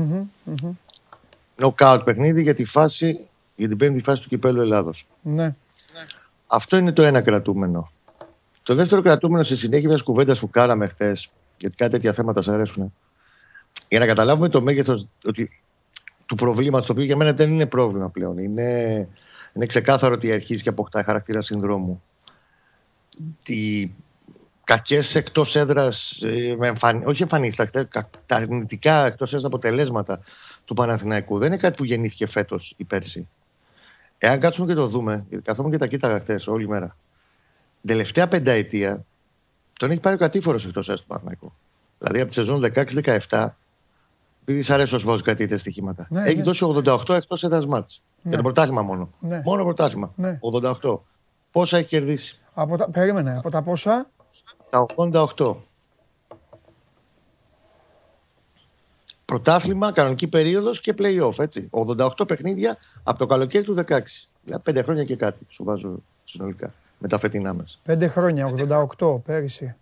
Νοκάουτ 1.56 2.04
παιχνίδι 2.04 2.42
για 2.42 2.54
τη 2.54 2.66
φάση, 2.66 3.20
για 3.56 3.68
την 3.68 3.78
πέμπτη 3.78 4.02
φάση 4.02 4.22
του 4.22 4.28
κυπέλου 4.28 4.62
Ελλάδος. 4.62 5.08
ναι. 5.94 6.06
Αυτό 6.48 6.78
είναι 6.78 6.92
το 6.92 7.04
ένα 7.04 7.22
κρατούμενο. 7.22 7.92
Το 8.68 8.76
δεύτερο 8.76 9.02
κρατούμενο 9.02 9.44
σε 9.44 9.56
συνέχεια 9.56 9.88
μιας 9.88 10.02
κουβέντας 10.02 10.40
που 10.40 10.50
κάναμε 10.50 10.88
χθες, 10.88 11.34
γιατί 11.58 11.76
κάτι 11.76 11.92
τέτοια 11.92 12.14
θέματα 12.14 12.42
σα 12.42 12.54
αρέσουν, 12.54 12.94
για 13.88 14.00
να 14.00 14.06
καταλάβουμε 14.06 14.50
το 14.50 14.62
μέγεθος 14.62 15.10
του 16.26 16.36
προβλήματος, 16.36 16.88
το 16.88 16.92
οποίο 16.92 17.04
για 17.04 17.16
μένα 17.16 17.34
δεν 17.34 17.52
είναι 17.52 17.66
πρόβλημα 17.66 18.10
πλέον. 18.10 18.38
Είναι, 18.38 19.08
είναι 19.54 19.66
ξεκάθαρο 19.66 20.14
ότι 20.14 20.32
αρχίζει 20.32 20.64
και 20.64 20.70
αποκτάει 20.70 21.04
χαρακτήρα 21.04 21.42
συνδρόμου. 21.42 22.04
Οι 23.46 23.92
κακές 24.64 25.16
εκτός 25.16 25.56
έδρας, 25.56 26.24
όχι 27.06 27.22
εμφανίστακτα, 27.22 27.84
κα- 27.84 28.10
τα 28.26 28.36
αρνητικά 28.36 29.06
εκτός 29.06 29.30
έδρας 29.30 29.46
αποτελέσματα 29.46 30.22
του 30.66 30.74
Παναθηναϊκού 30.74 31.38
δεν 31.38 31.48
είναι 31.48 31.58
κάτι 31.58 31.78
που 31.78 31.84
γεννήθηκε 31.84 32.28
φέτος 32.28 32.74
ή 32.78 32.84
πέρσι. 32.84 33.28
Εάν 34.18 34.40
κάτσουμε 34.40 34.68
και 34.68 34.74
το 34.74 34.88
δούμε, 34.88 35.26
γιατί 35.30 35.44
καθόμουν 35.44 35.72
και 35.72 35.78
τα 35.78 35.88
κοίταγα 35.88 36.20
χθες 36.20 36.48
όλη 36.48 36.68
μέρα. 36.68 36.96
Την 37.82 37.90
τελευταία 37.90 38.28
πενταετία 38.28 39.06
τον 39.80 39.92
έχει 39.92 40.00
πάρει 40.00 40.16
ο 40.16 40.20
κατήφορος 40.20 40.66
εκτός 40.66 40.86
του 40.86 41.04
Παναθηναϊκού. 41.08 41.54
Δηλαδή 41.98 42.20
από 42.20 42.28
τη 42.28 42.34
σεζόν 42.34 42.62
16-17, 43.30 43.48
επειδή 44.42 44.62
σ' 44.62 44.70
αρέσει 44.70 44.96
όσο 44.96 45.08
βάζω 45.08 45.24
κάτι 45.24 45.38
τέτοια 45.38 45.58
στοιχήματα, 45.58 46.08
Ναι, 46.10 46.24
έχει 46.24 46.38
ναι. 46.38 46.44
δώσει 46.44 46.66
88 46.86 47.16
εκτός 47.16 47.44
έδρας 47.44 47.66
μάτς. 47.66 48.04
Ναι. 48.22 48.30
Για 48.30 48.38
το 48.38 48.44
πρωτάθλημα 48.44 48.82
μόνο. 48.82 49.10
Ναι. 49.20 49.42
Μόνο 49.46 49.64
πρωτάθλημα. 49.64 50.14
Ναι. 50.16 50.40
88. 50.82 51.00
Πόσα 51.52 51.78
έχει 51.78 51.88
κερδίσει; 51.88 52.40
Από 52.54 52.78
τα, 52.78 52.90
περίμενε, 52.90 53.38
από 53.38 53.50
τα 53.50 53.62
πόσα; 53.62 54.10
Τα 54.70 54.86
88. 54.96 55.56
Πρωτάθλημα, 59.26 59.92
κανονική 59.92 60.28
περίοδος 60.28 60.82
και 60.82 60.96
playoff. 60.98 61.40
Έτσι. 61.40 61.70
88 61.72 62.28
παιχνίδια 62.28 62.78
από 63.04 63.20
το 63.20 63.26
καλοκαίρι 63.26 63.64
του 63.64 63.76
16. 63.88 64.00
Δηλαδή 64.44 64.64
5 64.66 64.82
χρόνια 64.84 65.04
και 65.04 65.16
κάτι 65.16 65.46
σου 65.50 65.64
βάζω 65.64 66.04
συνολικά. 66.26 66.74
Με 67.00 67.08
τα 67.08 67.20
φετινά 67.20 67.54
μας. 67.54 67.82
Πέντε 67.84 68.08
χρόνια, 68.08 68.46
88 68.46 69.22
πέρυσι. 69.24 69.76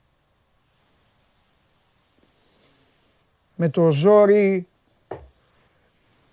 Με 3.56 3.69
το 3.69 3.91
ζόρι. 3.91 4.67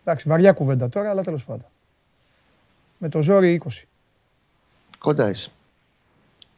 Εντάξει, 0.04 0.28
βαριά 0.28 0.52
κουβέντα 0.52 0.88
τώρα, 0.88 1.10
αλλά 1.10 1.22
τέλος 1.22 1.44
πάντων. 1.44 1.66
Με 2.98 3.08
το 3.08 3.22
ζόρι 3.22 3.52
20. 3.52 3.88
Κοντά 4.98 5.28
είσαι. 5.28 5.50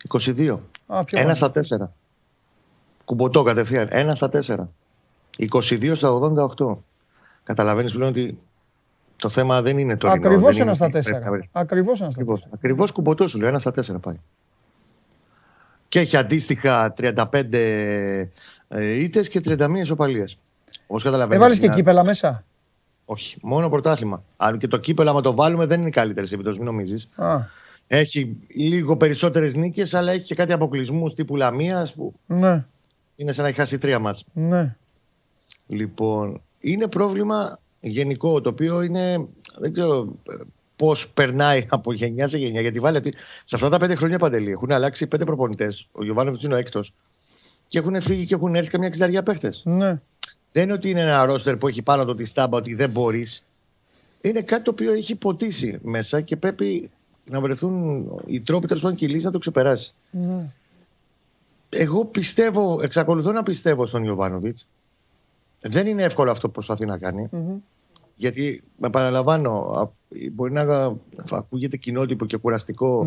22. 0.08 0.58
Α, 0.86 1.04
πιο 1.04 1.18
Ένα 1.18 1.32
πάνω. 1.32 1.34
στα 1.34 1.50
4. 1.50 1.92
Κουμποτό 3.04 3.42
κατευθείαν. 3.42 3.88
Ένα 3.90 4.14
στα 4.14 4.28
4. 4.28 4.68
22 5.38 5.94
στα 5.94 6.10
88. 6.10 6.76
Καταλαβαίνεις 7.44 7.92
πλέον 7.92 8.08
ότι 8.10 8.38
το 9.24 9.30
θέμα 9.30 9.62
δεν 9.62 9.78
είναι 9.78 9.96
το 9.96 10.08
Ακριβώς 10.08 10.58
ένα 10.58 10.74
στα 10.74 10.88
4. 10.92 11.48
Ακριβώς 11.52 12.00
ένα 12.00 12.10
στα 12.10 12.20
Ακριβώς, 12.20 12.40
4. 12.44 12.48
ακριβώς 12.54 12.92
κουμποτό 12.92 13.28
σου 13.28 13.38
λέει, 13.38 13.48
ένα 13.48 13.58
στα 13.58 13.72
τέσσερα 13.72 13.98
πάει. 13.98 14.18
Και 15.88 15.98
έχει 15.98 16.16
αντίστοιχα 16.16 16.94
35 16.98 17.42
ε, 18.68 18.98
ήττες 18.98 19.28
και 19.28 19.40
31 19.44 19.80
ισοπαλίες. 19.80 20.38
Όπως 20.86 21.02
καταλαβαίνεις. 21.02 21.36
Έβαλες 21.36 21.58
και 21.58 21.66
είναι- 21.66 21.74
κύπελα 21.74 22.04
μέσα; 22.04 22.44
Όχι, 23.04 23.36
μόνο 23.42 23.68
πρωτάθλημα. 23.68 24.22
Αν 24.36 24.58
και 24.58 24.68
το 24.68 24.76
κύπελο, 24.76 25.10
άμα 25.10 25.20
το 25.20 25.34
βάλουμε, 25.34 25.66
δεν 25.66 25.80
είναι 25.80 25.90
καλύτερες 25.90 26.32
επιδόσει, 26.32 26.56
μην 26.58 26.66
νομίζεις. 26.66 27.08
Α, 27.16 27.38
Έχει 27.86 28.36
λίγο 28.54 28.96
περισσότερες 28.96 29.54
νίκες, 29.54 29.94
αλλά 29.94 30.12
έχει 30.12 30.22
και 30.24 30.34
κάτι 30.34 30.52
αποκλεισμούς 30.52 31.14
τύπου 31.14 31.36
Λαμίας 31.36 31.92
που 31.94 32.14
ναι, 32.26 32.64
είναι 33.16 33.32
σαν 33.32 33.42
να 33.42 33.48
έχει 33.48 33.58
χάσει 33.58 33.78
τρία 33.78 33.98
μάτς. 33.98 34.24
ναι. 34.32 34.76
Λοιπόν, 35.66 36.40
είναι 36.60 36.86
πρόβλημα 36.86 37.58
γενικό, 37.90 38.40
το 38.40 38.48
οποίο 38.48 38.82
είναι, 38.82 39.26
δεν 39.56 39.72
ξέρω 39.72 40.08
πώς 40.76 41.08
περνάει 41.08 41.66
από 41.68 41.92
γενιά 41.92 42.28
σε 42.28 42.38
γενιά. 42.38 42.60
Γιατί 42.60 42.80
βάλε 42.80 42.98
ότι 42.98 43.14
σε 43.44 43.54
αυτά 43.56 43.68
τα 43.68 43.78
πέντε 43.78 43.94
χρόνια 43.94 44.18
παντελή 44.18 44.50
έχουν 44.50 44.72
αλλάξει 44.72 45.06
πέντε 45.06 45.24
προπονητές. 45.24 45.88
Ο 45.92 46.04
Γιωβάνοβιτς 46.04 46.42
είναι 46.42 46.54
ο 46.54 46.56
έκτος. 46.56 46.92
Και 47.66 47.78
έχουν 47.78 48.00
φύγει 48.00 48.26
και 48.26 48.34
έχουν 48.34 48.54
έρθει 48.54 48.70
καμιά 48.70 48.86
εξενταριά 48.86 49.22
παίχτες. 49.22 49.62
ναι. 49.64 50.00
Δεν 50.52 50.62
είναι 50.62 50.72
ότι 50.72 50.90
είναι 50.90 51.00
ένα 51.00 51.24
ρόστερ 51.24 51.56
που 51.56 51.68
έχει 51.68 51.82
πάνω 51.82 52.04
το 52.04 52.14
τη 52.14 52.24
στάμπα 52.24 52.56
ότι 52.56 52.74
δεν 52.74 52.90
μπορείς. 52.90 53.44
Είναι 54.20 54.40
κάτι 54.40 54.62
το 54.64 54.70
οποίο 54.70 54.92
έχει 54.92 55.14
ποτίσει 55.14 55.78
μέσα 55.82 56.20
και 56.20 56.36
πρέπει 56.36 56.90
να 57.24 57.40
βρεθούν 57.40 58.06
οι 58.26 58.40
τρόποι 58.40 58.66
τέλος 58.66 58.82
πάντων 58.82 58.96
και 58.96 59.04
η 59.04 59.08
λύση 59.08 59.24
να 59.24 59.30
το 59.30 59.38
ξεπεράσει. 59.38 59.92
ναι. 60.10 60.52
Εγώ 61.68 62.04
πιστεύω, 62.04 62.80
εξακολουθώ 62.82 63.32
να 63.32 63.42
πιστεύω 63.42 63.86
στον 63.86 64.04
Ιωβάνοβιτ. 64.04 64.58
Δεν 65.60 65.86
είναι 65.86 66.02
εύκολο 66.02 66.30
αυτό 66.30 66.46
που 66.46 66.52
προσπαθεί 66.52 66.86
να 66.86 66.98
κάνει. 66.98 67.28
Μμμ. 67.30 67.56
Γιατί, 68.16 68.62
με 68.78 68.86
επαναλαμβάνω, 68.86 69.50
α- 69.60 69.90
μπορεί 70.32 70.52
να 70.52 70.92
ακούγεται 71.30 71.76
κοινότυπο 71.76 72.26
και 72.26 72.36
κουραστικό. 72.36 73.04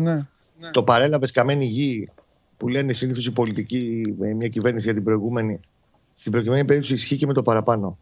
ναι. 0.60 0.70
Το 0.70 0.82
παρέλαβες 0.82 1.30
καμένη 1.30 1.64
γη 1.64 2.08
που 2.56 2.68
λένε 2.68 2.92
συνήθως 2.92 3.26
οι 3.26 3.32
πολιτικοί 3.32 4.14
με 4.18 4.34
μια 4.34 4.48
κυβέρνηση 4.48 4.84
για 4.84 4.94
την 4.94 5.04
προηγούμενη. 5.04 5.60
Στην 6.14 6.32
προκειμένη 6.32 6.64
περίπτωση 6.64 6.94
ισχύει 6.94 7.16
και 7.16 7.26
με 7.26 7.32
το 7.32 7.42
παραπάνω. 7.42 7.96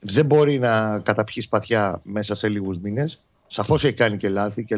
Δεν 0.00 0.26
μπορεί 0.26 0.58
να 0.58 0.98
καταπιείς 0.98 1.44
σπαθιά 1.44 2.00
μέσα 2.04 2.34
σε 2.34 2.48
λίγους 2.48 2.78
μήνες. 2.78 3.22
Σαφώς 3.46 3.84
έχει 3.84 3.94
κάνει 3.94 4.16
και 4.16 4.28
λάθη 4.28 4.64
και 4.64 4.76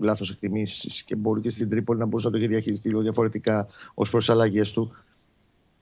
λάθος 0.00 0.30
εκτιμήσεις 0.30 1.02
και 1.02 1.14
μπορεί 1.16 1.40
και 1.40 1.50
στην 1.50 1.68
Τρίπολη 1.68 1.98
να 1.98 2.04
μπορούσε 2.06 2.26
να 2.26 2.32
το 2.32 2.38
έχει 2.38 2.48
διαχειριστεί 2.48 2.88
λίγο 2.88 3.00
διαφορετικά 3.00 3.68
ως 3.94 4.10
προς 4.10 4.26
τι 4.26 4.32
αλλαγές 4.32 4.72
του. 4.72 4.92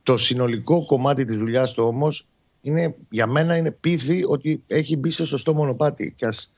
Το 0.02 0.16
συνολικό 0.16 0.86
κομμάτι 0.86 1.24
της 1.24 1.38
δουλειάς 1.38 1.72
του 1.72 1.84
όμως 1.84 2.26
είναι, 2.68 2.94
για 3.10 3.26
μένα 3.26 3.56
είναι 3.56 3.70
πείθη 3.70 4.24
ότι 4.24 4.62
έχει 4.66 4.96
μπει 4.96 5.10
σε 5.10 5.24
σωστό 5.24 5.54
μονοπάτι. 5.54 6.14
Και 6.16 6.26
ας 6.26 6.52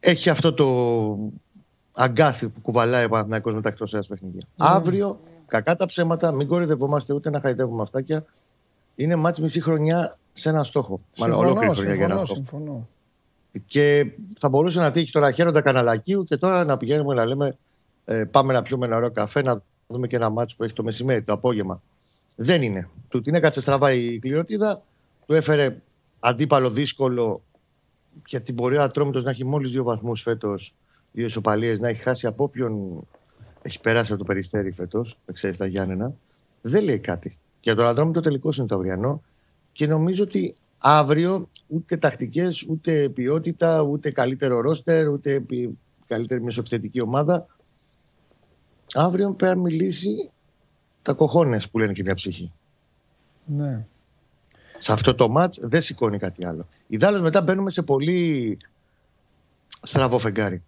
έχει 0.00 0.30
αυτό 0.30 0.54
το 0.54 0.66
αγκάθι 1.92 2.48
που 2.48 2.60
κουβαλάει 2.60 3.04
ο 3.04 3.08
Παναθηναϊκός 3.08 3.54
με 3.54 3.60
τα 3.60 3.68
εκτός 3.68 3.90
έδρας 3.90 4.06
παιχνίδια. 4.06 4.46
Αύριο, 4.56 5.18
κακά 5.46 5.76
τα 5.76 5.86
ψέματα, 5.86 6.32
μην 6.32 6.46
κορυδευόμαστε 6.46 7.14
ούτε 7.14 7.30
να 7.30 7.40
χαϊδεύουμε 7.40 7.82
αυτάκια. 7.82 8.24
Είναι 8.94 9.16
μάτς 9.16 9.40
μισή 9.40 9.60
χρονιά 9.60 10.18
σε 10.32 10.48
ένα 10.48 10.64
στόχο. 10.64 11.00
Μάλλον 11.18 11.38
ολόκληρη 11.38 11.74
Συμφωνώ, 11.74 11.94
χρονιά 11.94 11.94
για 11.94 12.04
ένα 12.04 12.24
συμφωνώ, 12.24 12.34
στόχο. 12.34 12.58
συμφωνώ. 12.58 12.86
Και 13.66 14.12
θα 14.38 14.48
μπορούσε 14.48 14.80
να 14.80 14.90
τύχει 14.90 15.12
τώρα 15.12 15.32
χαίροντα 15.32 15.60
καναλακίου 15.60 16.24
και 16.24 16.36
τώρα 16.36 16.64
να 16.64 16.76
πηγαίνουμε 16.76 17.14
να 17.14 17.24
λέμε 17.24 17.56
ε, 18.04 18.24
πάμε 18.24 18.52
να 18.52 18.62
πιούμε 18.62 18.86
ένα 18.86 18.96
ωραίο 18.96 19.10
καφέ, 19.10 19.42
να 19.42 19.62
δούμε 19.86 20.06
και 20.06 20.16
ένα 20.16 20.30
μάτς 20.30 20.54
που 20.54 20.64
έχει 20.64 20.72
το 20.72 20.82
μεσημέρι, 20.82 21.22
το 21.22 21.32
απόγευμα. 21.32 21.82
Δεν 22.36 22.62
είναι. 22.62 22.88
Του 23.08 23.20
την 23.20 23.34
έκατσε 23.34 23.60
στραβά 23.60 23.92
η 23.92 24.18
κληροτίδα, 24.18 24.82
του 25.26 25.34
έφερε 25.34 25.82
αντίπαλο 26.20 26.70
δύσκολο 26.70 27.42
γιατί 28.26 28.52
μπορεί 28.52 28.76
ο 28.76 28.82
Ατρόμητος 28.82 29.24
να 29.24 29.30
έχει 29.30 29.44
μόλις 29.44 29.70
δύο 29.72 29.82
βαθμούς 29.82 30.22
φέτος, 30.22 30.74
δύο 31.12 31.24
ισοπαλίες, 31.24 31.80
να 31.80 31.88
έχει 31.88 32.02
χάσει 32.02 32.26
από 32.26 32.44
όποιον 32.44 33.06
έχει 33.62 33.80
περάσει 33.80 34.12
από 34.12 34.20
το 34.20 34.26
περιστέρι 34.26 34.70
φέτος, 34.72 35.18
ξέρεις 35.32 35.56
τα 35.56 35.66
Γιάννενα. 35.66 36.12
Δεν 36.62 36.84
λέει 36.84 36.98
κάτι. 36.98 37.28
Και 37.30 37.70
για 37.70 37.74
τον 37.74 37.86
Ατρόμητο 37.86 38.20
τελικό 38.20 38.50
είναι 38.58 38.66
το 38.66 38.74
αυριανό 38.74 39.22
και 39.72 39.86
νομίζω 39.86 40.22
ότι 40.22 40.54
αύριο 40.78 41.48
ούτε 41.66 41.96
τακτικές, 41.96 42.66
ούτε 42.68 43.08
ποιότητα, 43.08 43.82
ούτε 43.82 44.10
καλύτερο 44.10 44.60
ρόστερ, 44.60 45.08
ούτε 45.08 45.40
πι- 45.40 45.70
καλύτερη 46.06 46.42
μεσοπιθετική 46.42 47.00
ομάδα. 47.00 47.46
Αύριο 48.94 49.30
πρέπει 49.32 49.56
να 49.56 49.62
μιλήσει 49.62 50.30
τα 51.02 51.12
κοχώνες 51.12 51.68
που 51.68 51.78
λένε 51.78 51.92
και 51.92 52.02
μια 52.02 52.14
ψυχή. 52.14 52.52
Ναι. 53.44 53.86
Σε 54.78 54.92
αυτό 54.92 55.14
το 55.14 55.28
μάτς 55.28 55.58
δεν 55.62 55.80
σηκώνει 55.80 56.18
κάτι 56.18 56.44
άλλο. 56.44 56.66
Ιδάλλως 56.86 57.20
μετά 57.20 57.42
μπαίνουμε 57.42 57.70
σε 57.70 57.82
πολύ 57.82 58.58
στραβό 59.82 60.18
φεγγάρι. 60.18 60.62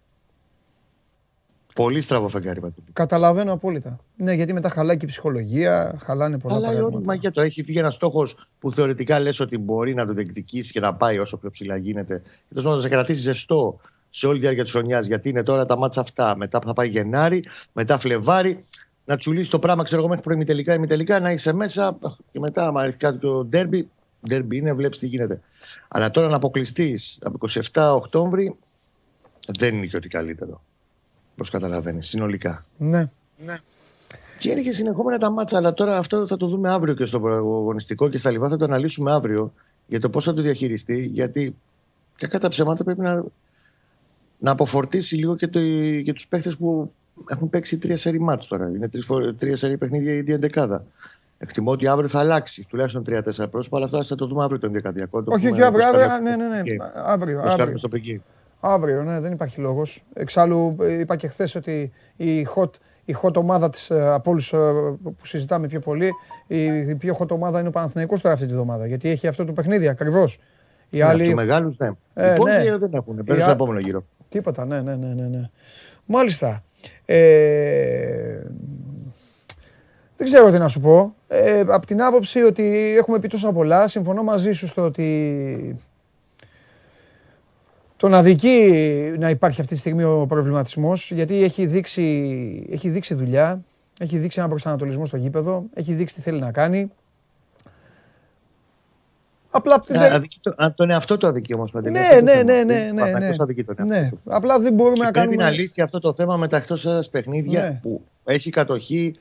Πολύ 1.75 2.01
στραβό 2.01 2.29
φεγγάρι, 2.29 2.59
Πατούλη. 2.59 2.87
Καταλαβαίνω 2.93 3.53
απόλυτα. 3.53 3.99
Ναι, 4.15 4.33
γιατί 4.33 4.53
μετά 4.53 4.69
χαλάει 4.69 4.97
και 4.97 5.05
η 5.05 5.07
ψυχολογία, 5.07 5.97
χαλάνε 6.01 6.39
πολλά 6.39 6.55
Αλλά 6.55 6.71
η 6.71 6.75
πράγματα. 6.75 7.05
Μαγκέτο 7.05 7.41
έχει 7.41 7.63
φύγει 7.63 7.77
ένας 7.77 7.93
στόχος 7.93 8.47
που 8.59 8.71
θεωρητικά 8.71 9.19
λες 9.19 9.39
ότι 9.39 9.57
μπορεί 9.57 9.93
να 9.93 10.05
τον 10.05 10.15
διεκδικήσει 10.15 10.71
και 10.71 10.79
να 10.79 10.93
πάει 10.93 11.19
όσο 11.19 11.37
πιο 11.37 11.51
ψηλά 11.51 11.75
γίνεται. 11.75 12.21
Και 12.47 12.53
τόσο 12.53 12.69
να 12.69 12.77
σε 12.77 12.89
κρατήσει 12.89 13.21
ζεστό 13.21 13.79
σε 14.09 14.25
όλη 14.25 14.35
τη 14.35 14.41
διάρκεια 14.41 14.63
της 14.63 14.71
χρονιάς. 14.71 15.05
Γιατί 15.05 15.29
είναι 15.29 15.43
τώρα 15.43 15.65
τα 15.65 15.77
μάτσα 15.77 16.01
αυτά. 16.01 16.35
Μετά 16.37 16.61
θα 16.65 16.73
πάει 16.73 16.87
Γενάρη, 16.87 17.43
μετά 17.73 17.99
Φλεβάρη. 17.99 18.65
Να 19.05 19.17
τσουλήσει 19.17 19.49
το 19.49 19.59
πράγμα, 19.59 19.83
ξέρω 19.83 19.99
εγώ, 19.99 20.09
μέχρι 20.09 20.23
προημιτελικά, 20.23 20.73
ημιτελικά, 20.73 21.19
να 21.19 21.31
είσαι 21.31 21.53
μέσα. 21.53 21.95
Και 22.31 22.39
μετά, 22.39 22.67
άμα 22.67 22.83
έρθει 22.83 22.97
κάτι 22.97 23.17
το 23.17 23.45
ντέρμπι, 23.45 23.89
ντέρμπι 24.27 24.57
είναι, 24.57 24.73
βλέπεις 24.73 24.99
τι 24.99 25.07
γίνεται. 25.07 25.41
Αλλά 25.87 26.11
τώρα 26.11 26.27
να 26.27 26.35
αποκλειστείς 26.35 27.19
από 27.21 27.47
27 27.73 27.91
Οκτώβρη 27.95 28.55
δεν 29.57 29.75
είναι 29.75 29.85
και 29.85 29.95
ότι 29.97 30.07
καλύτερο. 30.07 30.61
Πώ 31.35 31.45
καταλαβαίνεις, 31.45 32.07
συνολικά. 32.07 32.63
Ναι. 32.77 33.07
Και 34.39 34.49
είναι 34.51 34.61
και 34.61 34.71
συνεχόμενα 34.73 35.17
τα 35.17 35.29
μάτσα, 35.31 35.57
αλλά 35.57 35.73
τώρα 35.73 35.97
αυτό 35.97 36.27
θα 36.27 36.37
το 36.37 36.47
δούμε 36.47 36.69
αύριο 36.69 36.93
και 36.93 37.05
στο 37.05 37.17
αγωνιστικό 37.27 38.09
και 38.09 38.17
στα 38.17 38.31
λοιπά. 38.31 38.49
Θα 38.49 38.57
το 38.57 38.65
αναλύσουμε 38.65 39.11
αύριο 39.11 39.53
για 39.87 39.99
το 39.99 40.09
πώς 40.09 40.23
θα 40.23 40.33
το 40.33 40.41
διαχειριστεί. 40.41 41.05
Γιατί 41.05 41.55
κακά 42.17 42.39
τα 42.39 42.47
ψέματα 42.47 42.83
πρέπει 42.83 43.01
να, 43.01 43.23
να 44.39 44.51
αποφορτήσει 44.51 45.15
λίγο 45.15 45.35
και, 45.35 45.47
το, 45.47 45.59
και 46.03 46.13
τους 46.13 46.27
παίχτες 46.27 46.57
που 46.57 46.91
έχουν 47.29 47.49
παίξει 47.49 47.77
τρία 47.77 47.97
σερή 47.97 48.19
μάτς 48.19 48.47
τώρα. 48.47 48.67
Είναι 48.69 48.89
τρεις 48.89 49.05
φορ- 49.05 49.35
τρία 49.39 49.55
σερή 49.55 49.77
παιχνίδια 49.77 50.13
η 50.13 50.17
ίδια 50.17 50.35
εντεκάδα. 50.35 50.85
Εκτιμώ 51.41 51.71
ότι 51.71 51.87
αύριο 51.87 52.07
θα 52.07 52.19
αλλάξει 52.19 52.65
τουλάχιστον 52.69 53.03
τρία-τέσσερα 53.03 53.47
πρόσωπα, 53.47 53.77
αλλά 53.77 53.85
αυτά 53.85 54.03
θα 54.03 54.15
το 54.15 54.25
δούμε 54.27 54.43
αύριο 54.43 54.59
τον 54.59 54.71
δεκαδιακό. 54.73 55.23
Το 55.23 55.31
Όχι, 55.33 55.47
πούμε 55.47 55.51
όχι, 55.51 55.61
αύριο, 55.67 55.87
όπως 55.87 55.99
αύριο, 56.01 56.07
κάνουμε 56.15 56.35
ναι, 56.35 56.47
ναι, 56.55 56.61
ναι. 56.61 56.73
στο- 56.85 56.91
Αύριο, 57.03 57.33
όπως 57.35 57.45
κάνουμε 57.47 57.63
αύριο. 57.63 57.77
στο 57.77 57.87
Πεκίνο. 57.87 58.21
Αύριο, 58.59 59.03
ναι, 59.03 59.19
δεν 59.19 59.31
υπάρχει 59.31 59.59
λόγος. 59.61 60.03
Εξάλλου, 60.13 60.75
ε, 60.81 60.99
είπα 60.99 61.15
και 61.15 61.27
χθες 61.27 61.55
ότι 61.55 61.91
η 62.15 62.47
hot, 62.55 62.69
η 63.05 63.15
hot 63.21 63.35
ομάδα 63.35 63.69
της, 63.69 63.89
ε, 63.89 64.07
από 64.13 64.31
όλους 64.31 64.49
που 64.49 65.15
συζητάμε 65.25 65.67
πιο 65.67 65.79
πολύ, 65.79 66.09
η, 66.47 66.63
η 66.65 66.95
πιο 66.95 67.15
hot 67.19 67.29
ομάδα 67.31 67.59
είναι 67.59 67.67
ο 67.67 67.71
Παναθηναϊκός 67.71 68.21
τώρα 68.21 68.33
αυτή 68.33 68.45
τη 68.47 68.53
βδομάδα. 68.53 68.85
Γιατί 68.87 69.09
έχει 69.09 69.27
αυτό 69.27 69.45
το 69.45 69.53
παιχνίδι 69.53 69.87
ακριβώς. 69.87 70.37
Οι 70.89 70.97
Ναι, 70.97 71.03
από 71.03 71.11
άλλοι. 71.11 71.23
τους 71.25 71.33
μεγάλους, 71.33 71.77
ναι. 71.77 71.89
Ε, 72.13 72.29
Οι 72.29 72.33
υπόλοιποι 72.33 72.63
ναι. 72.69 72.77
δεν 72.77 72.93
έχουν. 72.93 73.17
Οι 73.17 73.23
Παίρνουν 73.23 73.41
στο 73.41 73.51
α- 73.51 73.53
επόμενο 73.53 73.79
γύρο. 73.79 74.03
Τίποτα, 74.29 74.65
ναι, 74.65 74.81
ναι, 74.81 74.95
ναι, 74.95 75.07
ναι. 75.13 75.27
ναι. 75.27 75.49
Μάλιστα. 76.05 76.63
Ε, 77.05 78.39
δεν 80.19 80.27
ξέρω 80.27 80.51
τι 80.51 80.57
να 80.57 80.67
σου 80.67 80.79
πω. 80.79 81.15
Ε, 81.27 81.63
απ' 81.67 81.85
την 81.85 82.01
άποψη 82.01 82.41
ότι 82.41 82.95
έχουμε 82.97 83.19
πει 83.19 83.27
τόσα 83.27 83.51
πολλά, 83.51 83.87
συμφωνώ 83.87 84.23
μαζί 84.23 84.51
σου 84.51 84.67
στο 84.67 84.85
ότι 84.85 85.79
το 87.95 88.07
να 88.07 88.21
δικεί 88.21 88.71
να 89.19 89.29
υπάρχει 89.29 89.61
αυτή 89.61 89.73
τη 89.73 89.79
στιγμή 89.79 90.03
ο 90.03 90.25
προβληματισμός, 90.27 91.11
γιατί 91.11 91.43
έχει 91.43 91.65
δείξει, 91.65 92.67
έχει 92.71 92.89
δείξει 92.89 93.13
δουλειά, 93.13 93.61
Έχει 93.99 94.17
δείξει 94.17 94.39
ένα 94.39 94.49
προσανατολισμό 94.49 95.05
στο 95.05 95.17
γήπεδο. 95.17 95.65
Έχει 95.73 95.93
δείξει 95.93 96.15
τι 96.15 96.21
θέλει 96.21 96.39
να 96.39 96.51
κάνει. 96.51 96.91
Απλά 99.51 99.75
από 99.75 99.85
την. 99.85 99.95
Αν 100.55 100.75
τον 100.75 100.89
εαυτό 100.89 101.17
του 101.17 101.27
αδικεί 101.27 101.53
όμως 101.55 101.71
Ναι, 101.73 101.89
ναι, 101.89 102.21
ναι, 102.21 102.43
ναι. 102.43 102.63
ναι, 102.63 102.91
ναι. 102.93 103.83
ναι. 103.83 104.09
Απλά 104.25 104.59
δεν 104.59 104.73
μπορούμε 104.73 105.03
να 105.03 105.11
κάνουμε. 105.11 105.35
Πρέπει 105.35 105.51
να 105.51 105.59
λύσει 105.59 105.81
αυτό 105.81 105.99
το 105.99 106.13
θέμα 106.13 106.37
με 106.37 106.47
τα 106.47 106.57
εκτός 106.57 107.09
παιχνίδια 107.11 107.61
ναι. 107.61 107.79
που 107.81 108.01
έχει 108.23 108.49
κατοχή, 108.49 109.19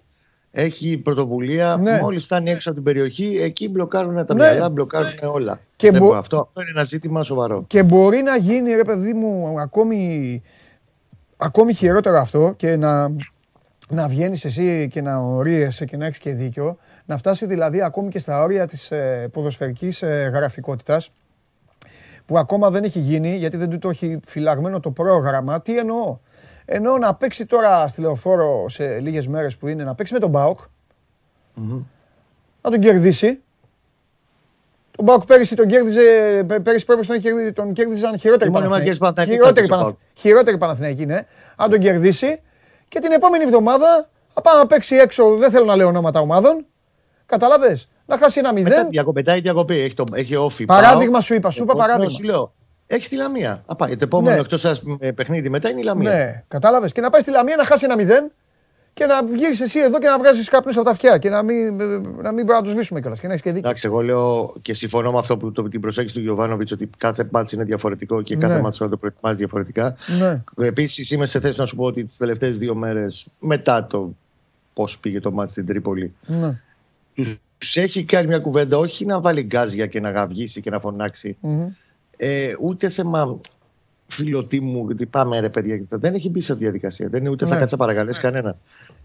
έχει 0.58 0.96
πρωτοβουλία. 0.96 1.76
Ναι. 1.76 2.00
Μόλις 2.00 2.24
φτάνει 2.24 2.50
έξω 2.50 2.70
από 2.70 2.78
την 2.78 2.92
περιοχή, 2.92 3.38
εκεί 3.40 3.68
μπλοκάρουν 3.68 4.26
τα 4.26 4.34
ναι. 4.34 4.44
μυαλά, 4.44 4.68
μπλοκάρουν 4.68 5.10
όλα. 5.22 5.60
Και 5.76 5.92
μπο... 5.92 6.14
αυτό, 6.14 6.36
αυτό 6.36 6.60
είναι 6.60 6.70
ένα 6.70 6.84
ζήτημα 6.84 7.22
σοβαρό. 7.22 7.64
Και 7.66 7.82
μπορεί 7.82 8.22
να 8.22 8.36
γίνει, 8.36 8.74
ρε 8.74 8.84
παιδί 8.84 9.12
μου, 9.12 9.60
ακόμη, 9.60 10.42
ακόμη 11.36 11.74
χειρότερο 11.74 12.18
αυτό 12.18 12.54
και 12.56 12.76
να, 12.76 13.08
να 13.88 14.08
βγαίνεις 14.08 14.44
εσύ 14.44 14.88
και 14.90 15.00
να 15.00 15.18
ορίεσαι 15.18 15.84
και 15.84 15.96
να 15.96 16.06
έχεις 16.06 16.18
και 16.18 16.32
δίκιο 16.32 16.76
να 17.04 17.16
φτάσει 17.16 17.46
δηλαδή 17.46 17.82
ακόμη 17.82 18.08
και 18.08 18.18
στα 18.18 18.42
όρια 18.42 18.66
της 18.66 18.90
ε, 18.90 19.28
ποδοσφαιρικής 19.32 20.02
ε, 20.02 20.30
γραφικότητας 20.34 21.10
που 22.26 22.38
ακόμα 22.38 22.70
δεν 22.70 22.84
έχει 22.84 22.98
γίνει 22.98 23.36
γιατί 23.36 23.56
δεν 23.56 23.70
του 23.70 23.78
το 23.78 23.88
έχει 23.88 24.20
φυλαγμένο 24.26 24.80
το 24.80 24.90
πρόγραμμα. 24.90 25.62
Τι 25.62 25.78
εννοώ; 25.78 26.18
Εννοώ 26.70 26.98
να 26.98 27.14
παίξει 27.14 27.46
τώρα 27.46 27.88
στη 27.88 28.00
λεωφόρο 28.00 28.68
σε 28.68 29.00
λίγες 29.00 29.26
μέρες 29.26 29.56
που 29.56 29.68
είναι, 29.68 29.84
να 29.84 29.94
παίξει 29.94 30.12
με 30.12 30.18
τον 30.18 30.30
μπαουκ 30.30 30.58
να 32.62 32.70
τον 32.70 32.80
κερδίσει. 32.80 33.40
Τον 34.90 35.04
Μπάουκ 35.04 35.24
πέρυσι 35.24 35.56
τον 35.56 35.66
κέρδιζε, 35.66 36.00
πέρυσι 36.62 36.84
πρέπει 36.84 37.06
τον, 37.06 37.20
κέρδιζε, 37.20 37.52
τον 37.52 37.72
κέρδιζαν 37.72 38.18
χειρότερη 38.18 38.50
Παναθηναϊκή. 38.50 38.98
Χειρότερη, 39.30 39.68
χειρότερη 40.14 40.58
Παναθηναϊκή, 40.58 41.06
ναι. 41.06 41.20
Αν 41.56 41.70
τον 41.70 41.78
κερδίσει 41.78 42.40
και 42.88 43.00
την 43.00 43.12
επόμενη 43.12 43.44
εβδομάδα 43.44 44.08
θα 44.28 44.40
πάει 44.40 44.56
να 44.56 44.66
παίξει 44.66 44.96
έξω, 44.96 45.36
δεν 45.36 45.50
θέλω 45.50 45.64
να 45.64 45.76
λέω 45.76 45.88
ονόματα 45.88 46.20
ομάδων, 46.20 46.66
Κατάλαβε. 47.28 47.78
Να 48.06 48.18
χάσει 48.18 48.38
ένα 48.38 48.52
μηδέν. 48.52 48.88
Διακοπετάει 48.88 49.40
διακοπή. 49.40 49.80
Έχει, 49.80 49.94
το, 49.94 50.04
έχει 50.12 50.36
όφη. 50.36 50.64
Παράδειγμα 50.64 51.20
σου 51.20 51.34
είπα. 51.34 51.50
Σου 51.50 51.62
είπα 51.62 51.74
παράδειγμα. 51.74 52.10
Σου 52.10 52.22
λέω. 52.22 52.52
Έχει 52.90 53.08
τη 53.08 53.16
Λαμία. 53.16 53.62
Α, 53.66 53.76
πάει. 53.76 53.96
Το 53.96 54.04
επόμενο 54.04 54.34
ναι. 54.34 54.40
εκτός 54.40 54.82
παιχνίδι 55.14 55.48
μετά 55.48 55.68
είναι 55.70 55.80
η 55.80 55.82
Λαμία. 55.82 56.10
Ναι, 56.10 56.42
κατάλαβες. 56.48 56.92
Και 56.92 57.00
να 57.00 57.10
πάει 57.10 57.20
στη 57.20 57.30
Λαμία 57.30 57.56
να 57.56 57.64
χάσει 57.64 57.84
ένα 57.84 57.96
μηδέν 57.96 58.30
και 58.92 59.06
να 59.06 59.24
βγεις 59.24 59.60
εσύ 59.60 59.80
εδώ 59.80 59.98
και 59.98 60.06
να 60.06 60.18
βγάζεις 60.18 60.48
καπνούς 60.48 60.76
από 60.76 60.84
τα 60.84 60.90
αυτιά 60.90 61.18
και 61.18 61.28
να 61.28 61.42
μην, 61.42 61.76
να 62.22 62.32
μην 62.32 62.46
να 62.46 62.62
τους 62.62 62.72
σβήσουμε 62.72 63.00
κιόλας. 63.00 63.20
Και 63.20 63.26
να 63.26 63.32
έχεις 63.32 63.44
και 63.44 63.52
δίκιο. 63.52 63.68
Εντάξει, 63.68 63.86
εγώ 63.86 64.00
λέω 64.00 64.54
και 64.62 64.74
συμφωνώ 64.74 65.12
με 65.12 65.18
αυτό 65.18 65.36
που 65.36 65.52
το, 65.52 65.62
την 65.62 65.80
προσέγγιση 65.80 66.14
του 66.14 66.20
Γιωβάνοβιτς 66.20 66.72
ότι 66.72 66.90
κάθε 66.96 67.28
μάτι 67.30 67.54
είναι 67.54 67.64
διαφορετικό 67.64 68.22
και 68.22 68.36
κάθε 68.36 68.54
ναι. 68.54 68.60
μάτι 68.60 68.76
θα 68.76 68.88
το 68.88 68.96
προετοιμάζει 68.96 69.38
διαφορετικά. 69.38 69.96
Ναι. 70.18 70.42
Επίσης 70.66 71.10
είμαι 71.10 71.26
σε 71.26 71.40
θέση 71.40 71.60
να 71.60 71.66
σου 71.66 71.76
πω 71.76 71.84
ότι 71.84 72.04
τις 72.04 72.16
τελευταίες 72.16 72.58
δύο 72.58 72.74
μέρες 72.74 73.26
μετά 73.40 73.86
το 73.86 74.14
πώς 74.74 74.98
πήγε 74.98 75.20
το 75.20 75.32
μάτι 75.32 75.50
στην 75.50 75.66
Τρίπολη. 75.66 76.14
Ναι 76.26 76.60
τους 77.58 77.76
έχει 77.76 78.04
κάνει 78.04 78.26
μια 78.26 78.38
κουβέντα, 78.38 78.78
όχι 78.78 79.04
να 79.04 79.20
βάλει 79.20 79.42
γκάζια 79.42 79.86
και 79.86 80.00
να 80.00 80.10
γαυγίσει 80.10 80.60
και 80.60 80.70
να 80.70 80.80
φωνάξει. 80.80 81.36
Mm-hmm. 81.42 81.68
Ε, 82.20 82.52
ούτε 82.60 82.90
θέμα 82.90 83.40
φιλοτήμου, 84.08 84.84
γιατί 84.86 85.06
πάμε 85.06 85.40
ρε 85.40 85.48
παιδιά. 85.48 85.80
Δεν 85.88 86.14
έχει 86.14 86.30
μπει 86.30 86.40
σε 86.40 86.52
αυτή 86.52 86.64
τη 86.64 86.70
διαδικασία. 86.70 87.08
Δεν 87.08 87.20
είναι 87.20 87.30
ούτε 87.30 87.44
ναι. 87.44 87.50
θα 87.50 87.58
κάτσει 87.58 87.74
να 87.74 87.80
παρακαλέσει 87.80 88.20
ναι. 88.24 88.30
κανένα. 88.30 88.56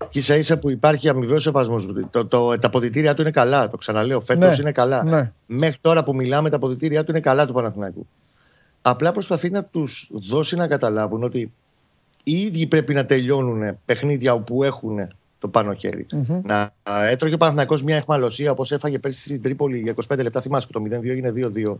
Και 0.09 0.19
ίσα 0.19 0.35
ίσα 0.35 0.59
που 0.59 0.69
υπάρχει 0.69 1.09
αμοιβαίος 1.09 1.43
σεβασμός. 1.43 1.87
Το, 2.09 2.25
το, 2.25 2.59
τα 2.59 2.67
αποδητήριά 2.67 3.13
του 3.13 3.21
είναι 3.21 3.31
καλά. 3.31 3.69
Το 3.69 3.77
ξαναλέω. 3.77 4.21
Φέτος 4.21 4.49
ναι. 4.49 4.55
είναι 4.59 4.71
καλά. 4.71 5.03
Ναι. 5.03 5.31
Μέχρι 5.45 5.77
τώρα 5.81 6.03
που 6.03 6.15
μιλάμε, 6.15 6.49
τα 6.49 6.55
αποδητήριά 6.55 7.03
του 7.03 7.11
είναι 7.11 7.19
καλά 7.19 7.47
του 7.47 7.53
Παναθηναϊκού. 7.53 8.07
Απλά 8.81 9.11
προσπαθεί 9.11 9.49
να 9.49 9.63
τους 9.63 10.09
δώσει 10.29 10.55
να 10.55 10.67
καταλάβουν 10.67 11.23
ότι 11.23 11.51
οι 12.23 12.41
ίδιοι 12.41 12.67
πρέπει 12.67 12.93
να 12.93 13.05
τελειώνουν 13.05 13.77
παιχνίδια 13.85 14.33
όπου 14.33 14.63
έχουν 14.63 15.07
το 15.39 15.47
πάνω 15.47 15.73
χέρι. 15.73 16.05
Mm-hmm. 16.11 16.41
Να 16.43 16.73
έτρωγε 17.09 17.33
ο 17.33 17.37
Παναθυνακό 17.37 17.77
μια 17.83 17.95
εχμαλωσία 17.95 18.51
όπως 18.51 18.71
έφαγε 18.71 18.99
πέρσι 18.99 19.21
στην 19.21 19.41
Τρίπολη 19.41 19.79
για 19.79 19.93
25 20.09 20.17
λεπτά. 20.17 20.41
Θυμάσαι 20.41 20.67
που 20.71 20.79
το 20.89 20.97
0-2 20.97 21.03
έγινε 21.03 21.33
2-2. 21.35 21.75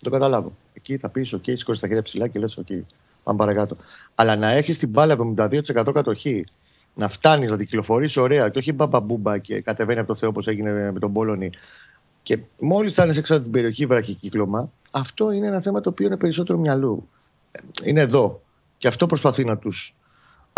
Το 0.00 0.10
καταλάβω. 0.10 0.52
Εκεί 0.72 0.96
θα 0.96 1.08
πεις: 1.08 1.34
OK, 1.34 1.52
σηκώσει 1.52 1.80
τα 1.80 1.86
χέρια 1.86 2.02
ψηλά 2.02 2.28
και 2.28 2.38
λες: 2.38 2.58
OK, 2.60 2.80
πάμε 3.24 3.38
παρακάτω. 3.38 3.76
Αλλά 4.14 4.36
να 4.36 4.50
έχεις 4.50 4.78
την 4.78 4.88
μπάλα 4.88 5.16
72% 5.36 5.90
κατοχή, 5.94 6.44
να 6.94 7.08
φτάνεις 7.08 7.50
να 7.50 7.56
την 7.56 7.66
κυκλοφορείς 7.66 8.16
ωραία 8.16 8.48
και 8.48 8.58
όχι 8.58 8.72
μπαμπαμπούμπα 8.72 9.38
και 9.38 9.60
κατεβαίνει 9.60 9.98
από 9.98 10.08
το 10.08 10.14
Θεό 10.14 10.28
όπως 10.28 10.46
έγινε 10.46 10.90
με 10.92 10.98
τον 10.98 11.12
Πολωνή. 11.12 11.50
Και 12.22 12.38
μόλις 12.58 12.92
φτάνει 12.92 13.16
έξω 13.16 13.34
από 13.34 13.42
την 13.42 13.52
περιοχή 13.52 13.86
βραχικύκλωμα, 13.86 14.70
αυτό 14.90 15.30
είναι 15.30 15.46
ένα 15.46 15.60
θέμα 15.60 15.80
το 15.80 15.90
οποίο 15.90 16.06
είναι 16.06 16.16
περισσότερο 16.16 16.58
μυαλού. 16.58 17.08
Είναι 17.84 18.00
εδώ. 18.00 18.40
Και 18.78 18.88
αυτό 18.88 19.06
προσπαθεί 19.06 19.44
να 19.44 19.58
τους 19.58 19.94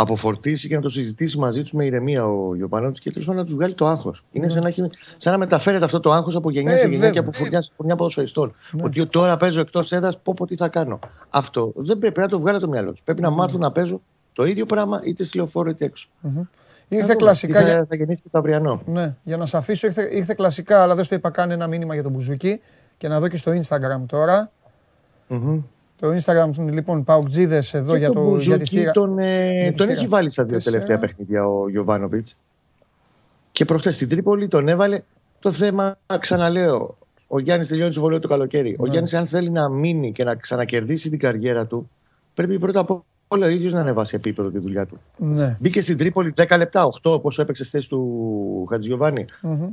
αποφορτήσει 0.01 0.69
και 0.69 0.75
να 0.75 0.81
το 0.81 0.89
συζητήσει 0.89 1.39
μαζί 1.39 1.61
τους 1.61 1.73
με 1.73 1.85
ηρεμία 1.85 2.27
ο 2.27 2.55
Γιωπανότη 2.55 3.01
και 3.01 3.11
τέλος 3.11 3.27
πάντων 3.27 3.41
να 3.41 3.47
τους 3.47 3.57
βγάλει 3.57 3.75
το 3.75 3.87
άγχος. 3.87 4.25
Είναι 4.31 4.47
ναι. 4.47 4.53
σαν 4.53 4.63
να, 4.63 4.69
έχει, 4.69 4.83
σαν 5.19 5.33
να 5.33 5.39
μεταφέρεται 5.39 5.85
αυτό 5.85 6.01
το 6.01 6.13
άγχος 6.13 6.37
από 6.37 6.51
γενιά 6.51 6.73
ε, 6.73 6.77
σε 6.77 6.89
γενιά 6.89 7.11
και 7.11 7.19
από 7.19 7.33
φουρνιά 7.33 7.63
σε 7.63 7.71
φουρνιά 7.77 7.97
ποδοσφαιριστών. 7.97 8.55
Ναι. 8.73 8.83
Ότι 8.83 9.07
τώρα 9.07 9.37
παίζω 9.37 9.61
εκτός 9.61 9.93
έδρας, 9.93 10.19
πω 10.19 10.35
πω 10.35 10.47
τι 10.47 10.57
θα 10.57 10.69
κάνω. 10.69 10.99
Αυτό 11.31 11.73
δεν 11.77 11.99
πρέπει 11.99 12.21
να 12.21 12.29
το 12.29 12.41
βγάλει 12.41 12.61
το 12.61 12.69
μυαλό 12.69 12.91
τους. 12.91 13.01
Πρέπει 13.05 13.21
να 13.21 13.31
μάθουν 13.31 13.61
να 13.61 13.73
παίζουν 13.73 14.03
το 14.33 14.45
ίδιο 14.45 14.67
πράγμα 14.67 15.01
είτε 15.05 15.25
στη 15.25 15.37
λεωφόρο 15.37 15.71
είτε 15.71 15.85
έξω. 15.85 16.09
Ήρθε 16.89 17.15
κλασικά. 17.15 17.65
Θα, 17.65 17.87
θα 17.89 17.97
γεννήσει 17.97 18.23
και 18.23 18.29
το 18.31 18.39
αυριανό. 18.39 18.83
Ναι, 18.85 19.17
για 19.23 19.37
να 19.37 19.47
σε 19.47 19.57
αφήσω, 19.57 19.87
ήρθε, 19.87 20.09
ήρθε 20.13 20.35
κλασικά, 20.35 20.83
αλλά 20.83 20.95
δεν 20.95 21.05
στο 21.05 21.15
είπα 21.15 21.31
καν 21.31 21.51
ένα 21.51 21.67
μήνυμα 21.67 21.95
για 21.95 22.03
τον 22.03 22.13
Μπουζούκι 22.13 22.61
και 22.97 23.09
να 23.09 23.21
δω 23.21 23.29
και 23.29 23.37
στο 23.37 23.53
Instagram 23.53 24.07
τώρα. 24.07 24.51
Mm-hmm. 25.29 25.63
Το 26.01 26.09
Instagram 26.09 26.71
λοιπόν 26.73 27.05
Παοκτζίδες 27.05 27.75
εδώ 27.75 27.97
για, 27.97 28.11
το, 28.11 28.37
για 28.37 28.59
τη 28.59 28.65
θύρα. 28.65 28.91
Τον, 28.91 29.19
ε, 29.19 29.73
τον 29.77 29.89
έχει 29.89 30.07
βάλει 30.07 30.31
στα 30.31 30.45
δύο 30.45 30.59
τελευταία 30.59 30.99
παιχνίδια 30.99 31.47
ο 31.47 31.69
Γιωβάνοβιτς. 31.69 32.37
Και 33.53 33.65
προχθές 33.65 33.95
στην 33.95 34.09
Τρίπολη 34.09 34.49
τον 34.49 34.69
έβαλε. 34.69 35.03
Το 35.41 35.53
θέμα, 35.53 35.99
ξαναλέω, 36.19 36.97
ο 37.27 37.39
Γιάννης 37.39 37.69
τελειώνει 37.69 37.95
το 37.95 38.01
βολέο 38.01 38.19
το 38.19 38.29
καλοκαίρι. 38.29 38.77
Ο 38.79 38.85
ναι. 38.85 38.91
Γιάννης, 38.91 39.15
αν 39.15 39.27
θέλει 39.27 39.51
να 39.51 39.69
μείνει 39.69 40.13
και 40.13 40.25
να 40.25 40.35
ξανακερδίσει 40.35 41.11
την 41.11 41.19
καριέρα 41.19 41.67
του, 41.67 41.91
πρέπει 42.35 42.59
πρώτα 42.59 42.81
απ' 42.81 42.91
όλα 43.29 43.47
ο 43.47 43.49
ίδιος 43.49 43.73
να 43.73 43.81
ανεβάσει 43.81 44.17
επίπεδο 44.17 44.51
τη 44.51 44.59
δουλειά 44.59 44.87
του. 44.87 45.01
Ναι. 45.17 45.57
Μπήκε 45.61 45.81
στην 45.81 45.97
Τρίπολη 45.97 46.35
10 46.37 46.57
λεπτά, 46.57 46.85
8 46.87 46.91
όπως 47.03 47.39
έπαιξε 47.39 47.65
θέση 47.65 47.89
του 47.89 48.67
Χατζιωβάνη. 48.71 49.25
Mm-hmm. 49.43 49.69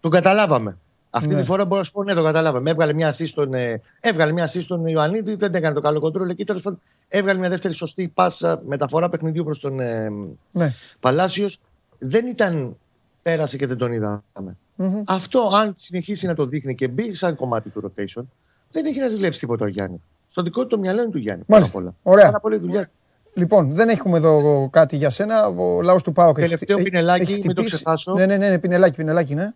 Τον 0.00 0.10
καταλάβαμε. 0.10 0.76
Αυτή 1.10 1.28
ναι. 1.28 1.40
τη 1.40 1.46
φορά 1.46 1.64
μπορώ 1.64 1.78
να 1.78 1.84
σου 1.84 1.92
πω 1.92 2.04
ναι, 2.04 2.14
το 2.14 2.22
καταλάβαμε. 2.22 2.70
Έβγαλε 2.70 2.92
μια 2.92 3.12
assist 3.12 3.26
στον, 3.26 3.54
ε, 3.54 3.80
έβγαλε 4.00 4.32
μια 4.32 4.46
assist 4.46 4.62
στον 4.62 4.86
Ιωαννίδη, 4.86 5.34
δεν 5.34 5.54
έκανε 5.54 5.74
το 5.74 5.80
καλό 5.80 6.00
κοντρόλ 6.00 6.28
εκεί. 6.28 6.44
Τέλος 6.44 6.62
πάντων, 6.62 6.80
έβγαλε 7.08 7.38
μια 7.38 7.48
δεύτερη 7.48 7.74
σωστή 7.74 8.08
πάσα 8.14 8.62
μεταφορά 8.66 9.08
παιχνιδιού 9.08 9.44
προς 9.44 9.60
τον 9.60 9.80
ε, 9.80 10.08
ναι. 10.52 10.74
Παλάσιος. 11.00 11.60
Δεν 11.98 12.26
ήταν. 12.26 12.76
Πέρασε 13.22 13.56
και 13.56 13.66
δεν 13.66 13.76
τον 13.76 13.92
είδαμε. 13.92 14.56
Mm-hmm. 14.78 15.02
Αυτό, 15.06 15.50
αν 15.54 15.74
συνεχίσει 15.78 16.26
να 16.26 16.34
το 16.34 16.46
δείχνει 16.46 16.74
και 16.74 16.88
μπει 16.88 17.14
σαν 17.14 17.36
κομμάτι 17.36 17.68
του 17.68 17.82
rotation, 17.82 18.22
δεν 18.70 18.86
έχει 18.86 19.00
να 19.00 19.08
ζηλέψει 19.08 19.40
τίποτα 19.40 19.64
ο 19.64 19.68
Γιάννη. 19.68 20.02
Στο 20.30 20.42
δικό 20.42 20.62
του 20.62 20.66
το 20.68 20.78
μυαλό 20.78 21.02
είναι 21.02 21.10
του 21.10 21.18
Γιάννη. 21.18 21.42
Μάλιστα. 21.46 21.94
Ωραία. 22.02 22.30
Πολύ 22.30 22.56
δουλειά. 22.56 22.88
Λοιπόν, 23.34 23.74
δεν 23.74 23.88
έχουμε 23.88 24.16
εδώ 24.16 24.68
κάτι 24.72 24.96
για 24.96 25.10
σένα. 25.10 25.46
Ο 25.46 25.82
λαός 25.82 26.02
του 26.02 26.12
Πάου 26.12 26.32
Τελευταίο 26.32 26.76
πινελάκι, 26.76 27.32
μην 27.32 27.54
το 27.54 27.64
ξεχάσω. 27.64 28.12
Ναι, 28.12 28.26
ναι, 28.26 28.36
ναι, 28.36 28.58
πινελάκι, 28.58 28.96
πινελάκι, 28.96 29.34
ναι. 29.34 29.52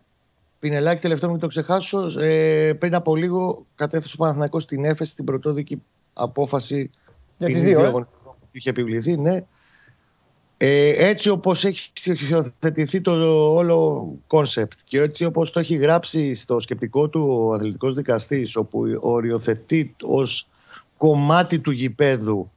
Πινελάκη, 0.63 1.01
τελευταίο 1.01 1.29
μην 1.29 1.39
το 1.39 1.47
ξεχάσω. 1.47 2.19
Ε, 2.19 2.73
πριν 2.73 2.95
από 2.95 3.15
λίγο 3.15 3.65
κατέθεσε 3.75 4.13
ο 4.17 4.21
Παναθηναϊκός 4.21 4.63
στην 4.63 4.85
έφεση 4.85 5.15
την 5.15 5.25
πρωτόδικη 5.25 5.81
απόφαση 6.13 6.89
για 7.37 7.47
τις 7.47 7.63
δύο, 7.63 7.81
ε; 7.81 7.91
που 7.91 8.07
είχε 8.51 8.69
επιβληθεί. 8.69 9.17
Ναι. 9.17 9.43
Ε, 10.57 11.07
έτσι 11.09 11.29
όπως 11.29 11.65
έχει 11.65 11.91
υιοθετηθεί 12.29 13.01
το 13.01 13.11
όλο 13.53 14.07
concept 14.27 14.79
και 14.83 15.01
έτσι 15.01 15.25
όπως 15.25 15.51
το 15.51 15.59
έχει 15.59 15.75
γράψει 15.75 16.33
στο 16.33 16.59
σκεπτικό 16.59 17.07
του 17.07 17.27
ο 17.29 17.53
αθλητικός 17.53 17.93
δικαστής 17.93 18.55
όπου 18.55 18.83
οριοθετεί 18.99 19.95
ως 20.03 20.47
κομμάτι 20.97 21.59
του 21.59 21.71
γηπέδου 21.71 22.49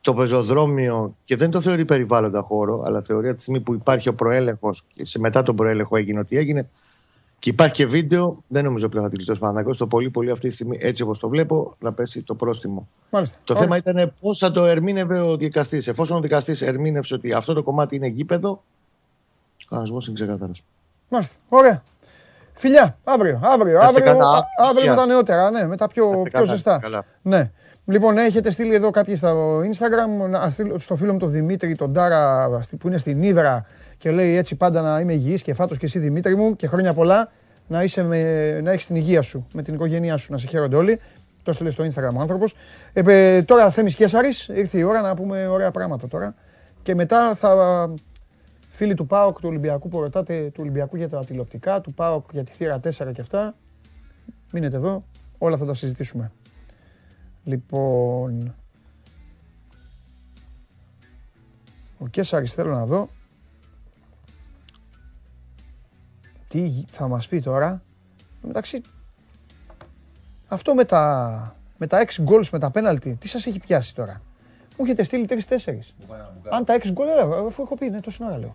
το 0.00 0.14
πεζοδρόμιο 0.14 1.16
και 1.24 1.36
δεν 1.36 1.50
το 1.50 1.60
θεωρεί 1.60 1.84
περιβάλλοντα 1.84 2.40
χώρο 2.40 2.82
αλλά 2.84 3.02
θεωρεί 3.02 3.26
από 3.26 3.36
τη 3.36 3.42
στιγμή 3.42 3.60
που 3.60 3.74
υπάρχει 3.74 4.08
ο 4.08 4.14
προέλεγχος 4.14 4.84
και 4.94 5.04
μετά 5.04 5.42
τον 5.42 5.56
προέλεγχο 5.56 5.96
έγινε 5.96 6.18
ό,τι 6.18 6.36
έγινε 6.36 6.68
και 7.42 7.50
υπάρχει 7.50 7.74
και 7.74 7.86
βίντεο, 7.86 8.42
δεν 8.48 8.64
νομίζω 8.64 8.88
πλέον 8.88 9.04
θα 9.04 9.10
τη 9.10 9.16
γλιτώσει 9.16 9.38
Παναγιώτη. 9.38 9.76
Το 9.76 9.86
πολύ 9.86 10.10
πολύ 10.10 10.30
αυτή 10.30 10.48
τη 10.48 10.54
στιγμή, 10.54 10.78
έτσι 10.80 11.02
όπως 11.02 11.18
το 11.18 11.28
βλέπω, 11.28 11.76
να 11.78 11.92
πέσει 11.92 12.22
το 12.22 12.34
πρόστιμο. 12.34 12.88
Μάλιστα. 13.10 13.38
Το 13.44 13.56
θέμα 13.56 13.76
ήταν 13.76 14.14
πώς 14.20 14.34
θα 14.34 14.50
το 14.50 14.64
ερμήνευε 14.64 15.20
ο 15.20 15.36
δικαστής. 15.36 15.88
Εφόσον 15.88 16.16
ο 16.16 16.20
δικαστής 16.20 16.62
ερμήνευσε 16.62 17.14
ότι 17.14 17.32
αυτό 17.32 17.52
το 17.54 17.62
κομμάτι 17.62 17.96
είναι 17.96 18.06
γήπεδο, 18.06 18.50
ο 18.50 19.66
κανονισμός 19.68 20.06
είναι 20.06 20.14
ξεκάθαρος. 20.14 20.64
Μάλιστα. 21.08 21.36
Ωραία. 21.48 21.82
Φιλιά, 22.52 22.96
αύριο. 23.04 23.40
Αύριο, 23.42 23.80
αύριο, 23.80 24.18
αύριο 24.68 24.90
με 24.90 24.96
τα 24.96 25.06
νεότερα, 25.06 25.50
ναι, 25.50 25.66
με 25.66 25.76
τα 25.76 25.86
πιο, 25.86 26.22
πιο 26.22 26.44
ζεστά. 26.44 27.04
Ναι. 27.22 27.50
Λοιπόν, 27.84 28.18
έχετε 28.18 28.50
στείλει 28.50 28.74
εδώ 28.74 28.90
κάποιοι 28.90 29.16
στο 29.16 29.60
Instagram, 29.60 30.76
στο 30.76 30.96
φίλο 30.96 31.12
μου 31.12 31.18
τον 31.18 31.30
Δημήτρη, 31.30 31.74
τον 31.76 31.92
Τάρα, 31.92 32.48
που 32.78 32.88
είναι 32.88 32.98
στην 32.98 33.22
Ήδρα 33.22 33.66
και 34.02 34.10
λέει 34.10 34.36
έτσι 34.36 34.54
πάντα 34.54 34.80
να 34.80 35.00
είμαι 35.00 35.12
υγιής 35.12 35.42
και 35.42 35.54
φάτος 35.54 35.78
και 35.78 35.86
εσύ 35.86 35.98
Δημήτρη 35.98 36.36
μου 36.36 36.56
και 36.56 36.66
χρόνια 36.66 36.94
πολλά 36.94 37.30
να, 37.66 37.82
είσαι 37.82 38.02
με, 38.02 38.60
να 38.60 38.70
έχεις 38.70 38.86
την 38.86 38.96
υγεία 38.96 39.22
σου, 39.22 39.46
με 39.52 39.62
την 39.62 39.74
οικογένειά 39.74 40.16
σου, 40.16 40.32
να 40.32 40.38
σε 40.38 40.46
χαίρονται 40.46 40.76
όλοι. 40.76 41.00
Το 41.42 41.52
στείλε 41.52 41.70
στο 41.70 41.84
Instagram 41.84 42.14
ο 42.16 42.20
άνθρωπος. 42.20 42.54
Ε, 42.92 43.42
τώρα 43.42 43.70
Θέμης 43.70 43.94
Κέσαρης, 43.94 44.48
ήρθε 44.48 44.78
η 44.78 44.82
ώρα 44.82 45.00
να 45.00 45.14
πούμε 45.14 45.46
ωραία 45.46 45.70
πράγματα 45.70 46.08
τώρα. 46.08 46.34
Και 46.82 46.94
μετά 46.94 47.34
θα, 47.34 47.94
Φίλοι 48.70 48.94
του 48.94 49.06
ΠΑΟΚ, 49.06 49.40
του 49.40 49.48
Ολυμπιακού 49.48 49.88
που 49.88 50.00
ρωτάτε 50.00 50.40
του 50.42 50.58
Ολυμπιακού 50.60 50.96
για 50.96 51.08
τα 51.08 51.24
τηλεοπτικά, 51.24 51.80
του 51.80 51.94
ΠΑΟΚ 51.94 52.28
για 52.32 52.44
τη 52.44 52.52
θύρα 52.52 52.76
4 52.76 52.90
και 53.12 53.20
αυτά. 53.20 53.54
Μείνετε 54.52 54.76
εδώ, 54.76 55.04
όλα 55.38 55.56
θα 55.56 55.66
τα 55.66 55.74
συζητήσουμε. 55.74 56.30
Λοιπόν, 57.44 58.54
ο 61.98 62.06
Κέσσαρης 62.10 62.52
θέλω 62.52 62.70
να 62.74 62.86
δω 62.86 63.08
τι 66.52 66.84
θα 66.88 67.08
μας 67.08 67.28
πει 67.28 67.40
τώρα. 67.40 67.82
Μεταξύ, 68.42 68.80
αυτό 70.48 70.74
με 70.74 70.84
τα, 70.84 71.54
με 71.76 71.86
τα 71.86 72.04
6 72.06 72.24
goals 72.24 72.48
με 72.52 72.58
τα 72.58 72.70
penalty, 72.74 73.14
τι 73.18 73.28
σας 73.28 73.46
έχει 73.46 73.58
πιάσει 73.60 73.94
τώρα; 73.94 74.16
Μου 74.78 74.84
έχετε 74.84 75.02
στείλει 75.02 75.26
3-4. 75.28 75.34
Αν 76.50 76.64
τα 76.64 76.74
6 76.74 76.90
γκολ, 76.92 77.06
ε, 77.08 77.46
αφού 77.46 77.62
έχω 77.62 77.74
πει, 77.76 77.90
ναι, 77.90 78.00
τόση 78.00 78.24
ώρα 78.24 78.38
λέω. 78.38 78.54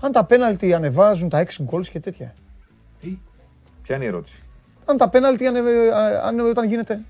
Αν 0.00 0.12
τα 0.12 0.24
πέναλτι 0.24 0.74
ανεβάζουν 0.74 1.28
τα 1.28 1.38
6 1.38 1.62
γκολ 1.62 1.82
και 1.82 2.00
τέτοια. 2.00 2.34
Τι; 3.00 3.18
Ποια 3.82 3.94
είναι 3.94 4.04
η 4.04 4.08
ερώτηση; 4.08 4.42
Αν 4.84 4.96
τα 4.96 5.08
πέναλτι 5.08 5.46
ανεβε, 5.46 5.94
α- 5.94 6.26
αν, 6.26 6.40
όταν 6.40 6.66
γίνεται. 6.66 7.00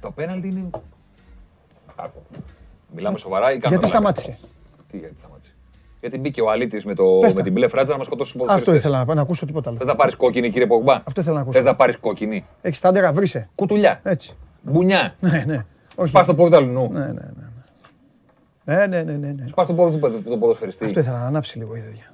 Το 0.00 0.10
πέναλτι 0.10 0.48
είναι. 0.48 0.70
Άκου. 1.96 2.22
Μιλάμε 2.94 3.18
σοβαρά 3.18 3.52
ή 3.52 3.58
κάνουμε 3.58 3.68
Γιατί 3.68 4.00
πλάκα; 4.00 4.16
σταμάτησε. 4.20 4.38
Τι 4.90 4.98
γιατί 4.98 5.14
σταμάτησε; 5.18 5.47
Γιατί 6.00 6.18
μπήκε 6.18 6.40
ο 6.40 6.50
Αλήτης 6.50 6.84
με, 6.84 6.94
το, 6.94 7.04
Πες 7.20 7.32
τα. 7.32 7.38
με 7.38 7.42
την 7.44 7.52
μπλε 7.52 7.68
φράτζα 7.68 7.92
να 7.92 7.98
μας 7.98 8.06
σκοτώσει 8.06 8.38
του 8.38 8.46
Αυτό 8.48 8.74
ήθελα 8.74 8.98
να, 8.98 9.04
πω, 9.04 9.14
να 9.14 9.20
ακούσω 9.20 9.46
τίποτα 9.46 9.70
Θες 9.70 9.80
άλλο. 9.80 9.90
να 9.90 9.96
πάρεις 9.96 10.14
κόκκινη, 10.16 10.50
κύριε 10.50 10.66
Πογμπά; 10.66 10.92
Αυτό 11.04 11.20
ήθελα 11.20 11.34
να 11.36 11.40
ακούσω. 11.40 11.58
Θες 11.58 11.66
να 11.68 11.76
πάρεις 11.76 11.96
κόκκινη; 11.96 12.44
Έχεις 12.60 12.80
τάντερα, 12.80 13.12
βρήσε. 13.12 13.48
Κουτουλιά. 13.54 14.00
Έτσι. 14.02 14.34
Μπουνιά. 14.62 15.14
Ναι, 15.20 15.44
ναι. 15.46 15.64
Όχι. 15.94 16.12
Πα 16.12 16.22
στο 16.22 16.34
πόδι 16.34 16.50
του 16.50 16.56
αλλού. 16.56 16.88
Ναι, 16.92 16.98
ναι, 17.00 17.12
ναι. 17.12 18.74
Ναι, 18.76 18.86
ναι, 18.86 19.02
ναι, 19.02 19.12
ναι, 19.12 19.32
ναι. 19.32 19.44
Πα 19.54 19.64
στο 19.64 19.74
πόδι 19.74 19.92
του 19.94 19.98
ποδο- 19.98 20.18
του 20.30 20.38
ποδοσφαιριστή. 20.38 20.84
Αυτό 20.84 21.00
ήθελα 21.00 21.18
να 21.20 21.26
ανάψει 21.26 21.58
λίγο 21.58 21.76
η 21.76 21.80
τέτοια. 21.80 22.12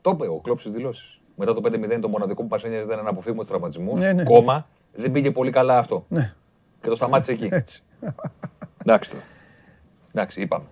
Το 0.00 0.10
είπε 0.14 0.26
ο 0.26 0.40
Κλόπ 0.42 0.60
στι 0.60 0.70
δηλώσεις. 0.70 1.20
Μετά 1.36 1.54
το 1.54 1.60
5-0 1.64 1.98
το 2.00 2.08
μοναδικό 2.08 2.42
που 2.42 2.48
μας 2.50 2.62
ένοιαζε 2.64 2.84
ήταν 2.84 3.04
να 3.04 3.10
αποφύγουμε 3.10 3.42
του 3.42 3.48
τραυματισμού. 3.48 3.96
Ναι, 3.96 4.12
ναι. 4.12 4.22
Κόμμα 4.22 4.66
δεν 4.94 5.12
πήγε 5.12 5.30
πολύ 5.30 5.50
καλά 5.50 5.78
αυτό. 5.78 6.04
Ναι, 6.08 6.32
Και 6.82 6.88
το 6.88 6.96
σταμάτησε 6.96 7.32
εκεί. 7.32 7.48
έτσι. 7.50 7.82
Εντάξει 8.84 9.10
τώρα. 9.10 9.22
Εντάξει, 10.12 10.40
είπαμε. 10.40 10.64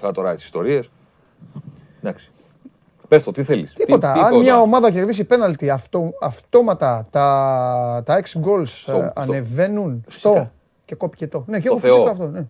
Αυτά 0.00 0.12
τώρα 0.12 0.34
τι 0.34 0.42
ιστορίες. 0.42 0.90
Εντάξει. 2.02 2.30
Πες 3.08 3.22
το, 3.24 3.32
τι 3.32 3.42
θέλεις. 3.42 3.72
Τίποτα. 3.72 4.12
Αν 4.12 4.38
μια 4.38 4.60
ομάδα 4.60 4.90
κερδίσει 4.90 5.24
πέναλτι, 5.24 5.70
αυτό, 5.70 6.10
αυτόματα 6.20 7.06
τα, 7.10 8.02
τα 8.04 8.16
6 8.16 8.40
goals 8.44 8.62
Στο- 8.66 8.92
ε, 8.92 8.96
στο- 8.96 9.12
ανεβαίνουν 9.14 10.02
Φυσικά. 10.08 10.30
στο. 10.34 10.50
Και 10.84 10.94
κόπηκε 10.94 11.26
το. 11.28 11.44
Ναι, 11.46 11.60
και 11.60 11.66
εγώ 11.68 11.78
Θεό. 11.78 11.92
φυσικά 11.94 12.10
αυτό. 12.10 12.26
Ναι. 12.26 12.46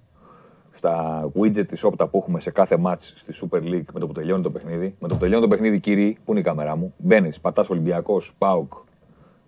Στα 0.73 1.25
widget 1.39 1.67
της 1.67 1.85
όπτα 1.85 2.07
που 2.09 2.19
έχουμε 2.19 2.41
σε 2.41 2.51
κάθε 2.51 2.79
match 2.85 2.95
στη 3.15 3.33
Super 3.43 3.57
League 3.63 3.85
με 3.93 4.01
το 4.01 4.07
που 4.07 4.13
τελειώνει 4.13 4.43
το 4.43 4.51
παιχνίδι. 4.51 4.95
Με 4.99 5.09
το 5.09 5.15
που 5.15 5.21
τελειώνει 5.21 5.43
το 5.43 5.49
παιχνίδι, 5.49 5.81
κύριοι, 5.81 6.19
πού 6.25 6.31
είναι 6.31 6.41
η 6.41 6.43
κάμερά 6.43 6.77
μου; 6.77 6.95
Μπαίνεις, 6.97 7.41
πατάς 7.41 7.69
Ολυμπιακός, 7.71 8.33
Πάουκ 8.39 8.73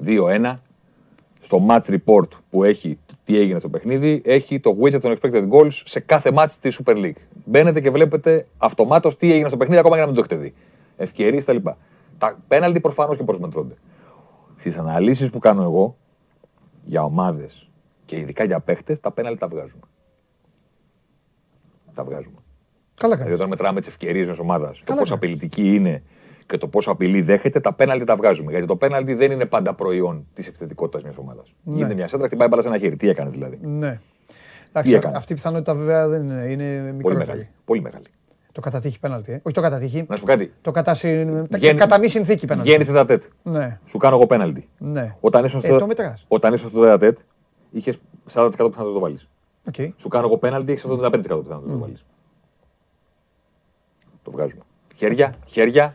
2-1. 0.05 0.55
Στο 1.39 1.67
match 1.69 1.99
report 1.99 2.29
που 2.51 2.65
έχει 2.65 2.99
τι 3.25 3.39
έγινε 3.39 3.59
στο 3.59 3.69
παιχνίδι, 3.69 4.23
έχει 4.25 4.61
το 4.61 4.77
widget 4.83 5.01
των 5.01 5.19
expected 5.19 5.49
goals 5.49 5.71
σε 5.71 6.01
κάθε 6.01 6.31
match 6.35 6.51
της 6.61 6.81
Super 6.85 6.97
League. 6.97 7.17
Μπαίνετε 7.45 7.81
και 7.81 7.91
βλέπετε 7.91 8.47
αυτομάτως 8.59 9.17
τι 9.17 9.33
έγινε 9.33 9.49
στο 9.49 9.57
παιχνίδι, 9.57 9.81
ακόμα 9.81 9.95
και 9.95 10.01
να 10.01 10.07
μην 10.07 10.17
το 10.17 10.21
έχετε 10.21 10.37
δει. 10.43 10.55
Ευκαιρίες 10.97 11.45
κτλ. 11.45 11.57
Τα 12.19 12.39
πέναλτι 12.49 12.81
προφανώς 12.81 13.17
και 13.17 13.23
προσμετρώνται. 13.25 13.75
Στις 14.57 14.77
αναλύσεις 14.77 15.31
που 15.31 15.39
κάνω 15.39 15.63
εγώ 15.63 15.97
για 16.85 17.05
ομάδες 17.05 17.71
και 18.05 18.17
ειδικά 18.17 18.45
για 18.45 18.61
παίχτες, 18.61 19.01
τα 19.01 19.11
πέναλτι 19.13 19.39
τα 19.39 19.49
βγάζουμε. 19.49 19.83
Τα 21.95 22.05
βγάζουμε. 22.05 22.37
Καλά 22.95 23.15
Δηλαδή, 23.15 23.23
κάνεις. 23.23 23.35
όταν 23.35 23.49
μετράμε 23.49 23.81
τις 23.81 23.89
ευκαιρίες 23.89 24.25
μιας 24.27 24.39
ομάδας, 24.39 24.79
το 24.79 24.85
Καλά 24.85 24.99
πόσο 25.01 25.15
κάνεις. 25.17 25.25
απειλητική 25.35 25.75
είναι 25.75 26.03
και 26.47 26.57
το 26.59 26.69
πόσο 26.69 26.91
απειλή 26.91 27.21
δέχεται, 27.23 27.61
τα 27.61 27.73
πέναλτι 27.73 28.05
τα 28.05 28.17
βγάζουμε. 28.17 28.51
Γιατί 28.51 28.67
το 28.67 28.77
πέναλτι 28.77 29.15
δεν 29.15 29.31
είναι 29.31 29.47
πάντα 29.47 29.75
προϊόν 29.75 30.27
της 30.35 30.47
επιθετικότητας 30.47 31.03
μιας 31.03 31.17
ομάδας. 31.17 31.55
Γίνεται 31.63 31.95
μια 31.95 32.09
σέντρα, 32.09 32.27
χτυπάει 32.27 32.49
μπάλα 32.49 32.63
σε 32.63 32.69
ένα 32.69 32.79
χέρι. 32.79 32.97
Τι 32.97 33.09
έκανες 33.09 33.33
δηλαδή; 33.33 33.59
Ναι. 33.63 33.99
Εντάξει, 34.69 34.95
έκανες; 34.95 35.17
αυτή 35.17 35.33
η 35.33 35.35
πιθανότητα 35.35 35.75
βέβαια 35.75 36.09
δεν 36.09 36.23
είναι, 36.23 36.45
είναι 36.45 36.81
Πολύ 36.81 36.93
μικρότερη. 36.95 37.19
μεγάλη. 37.27 37.49
Πολύ 37.65 37.81
μεγάλη. 37.81 38.05
Το 38.53 38.61
κατατύχη 38.61 39.01
πέναλτι. 39.01 39.33
Ε. 39.33 39.41
Όχι 39.43 39.55
το 39.55 39.61
κατατύχη. 39.61 40.05
Να 40.09 40.17
σου 40.17 40.23
πω 40.23 40.29
κάτι. 40.29 40.53
Το 40.63 40.71
κατά, 40.71 40.95
συ- 40.95 41.27
τα- 41.49 41.59
Βγαίνει- 41.59 41.79
κατά 41.79 41.99
μη 41.99 42.09
συνθήκη 42.09 42.47
πέναλτι. 42.47 42.69
Βγαίνει 42.69 42.85
τετ 42.85 43.05
α 43.05 43.08
τετ. 43.08 43.23
Ναι. 43.43 43.79
Σου 43.85 43.99
κάνω 43.99 44.17
εγώ 44.17 44.27
πέναλτι. 44.27 44.69
Ναι. 44.79 45.17
Όταν 45.21 45.45
ήσουν 45.45 45.61
Ε, 45.65 45.67
στο, 45.67 45.79
το 45.79 45.87
μετράς. 45.87 46.25
όταν 46.29 46.53
ήσουν 46.55 46.69
στο 46.69 46.81
τετ 46.81 46.99
α 46.99 47.03
τετ, 47.03 47.19
είχες 47.71 47.99
40% 48.33 48.49
πιθανότητα 48.49 48.83
να 48.83 48.93
το 48.93 48.99
βάλεις. 48.99 49.29
Οκ. 49.69 49.75
Σου 49.97 50.09
κάνω 50.09 50.27
εγώ 50.27 50.39
πέναλτι, 50.39 50.73
έχεις 50.73 50.85
75% 50.85 51.21
πιθανότητα 51.23 51.55
να 51.55 51.73
το 51.73 51.79
βάλεις. 51.79 52.05
Το 54.23 54.31
βγάζουμε. 54.31 54.63
Χέρια, 54.97 55.35
χέρια, 55.47 55.95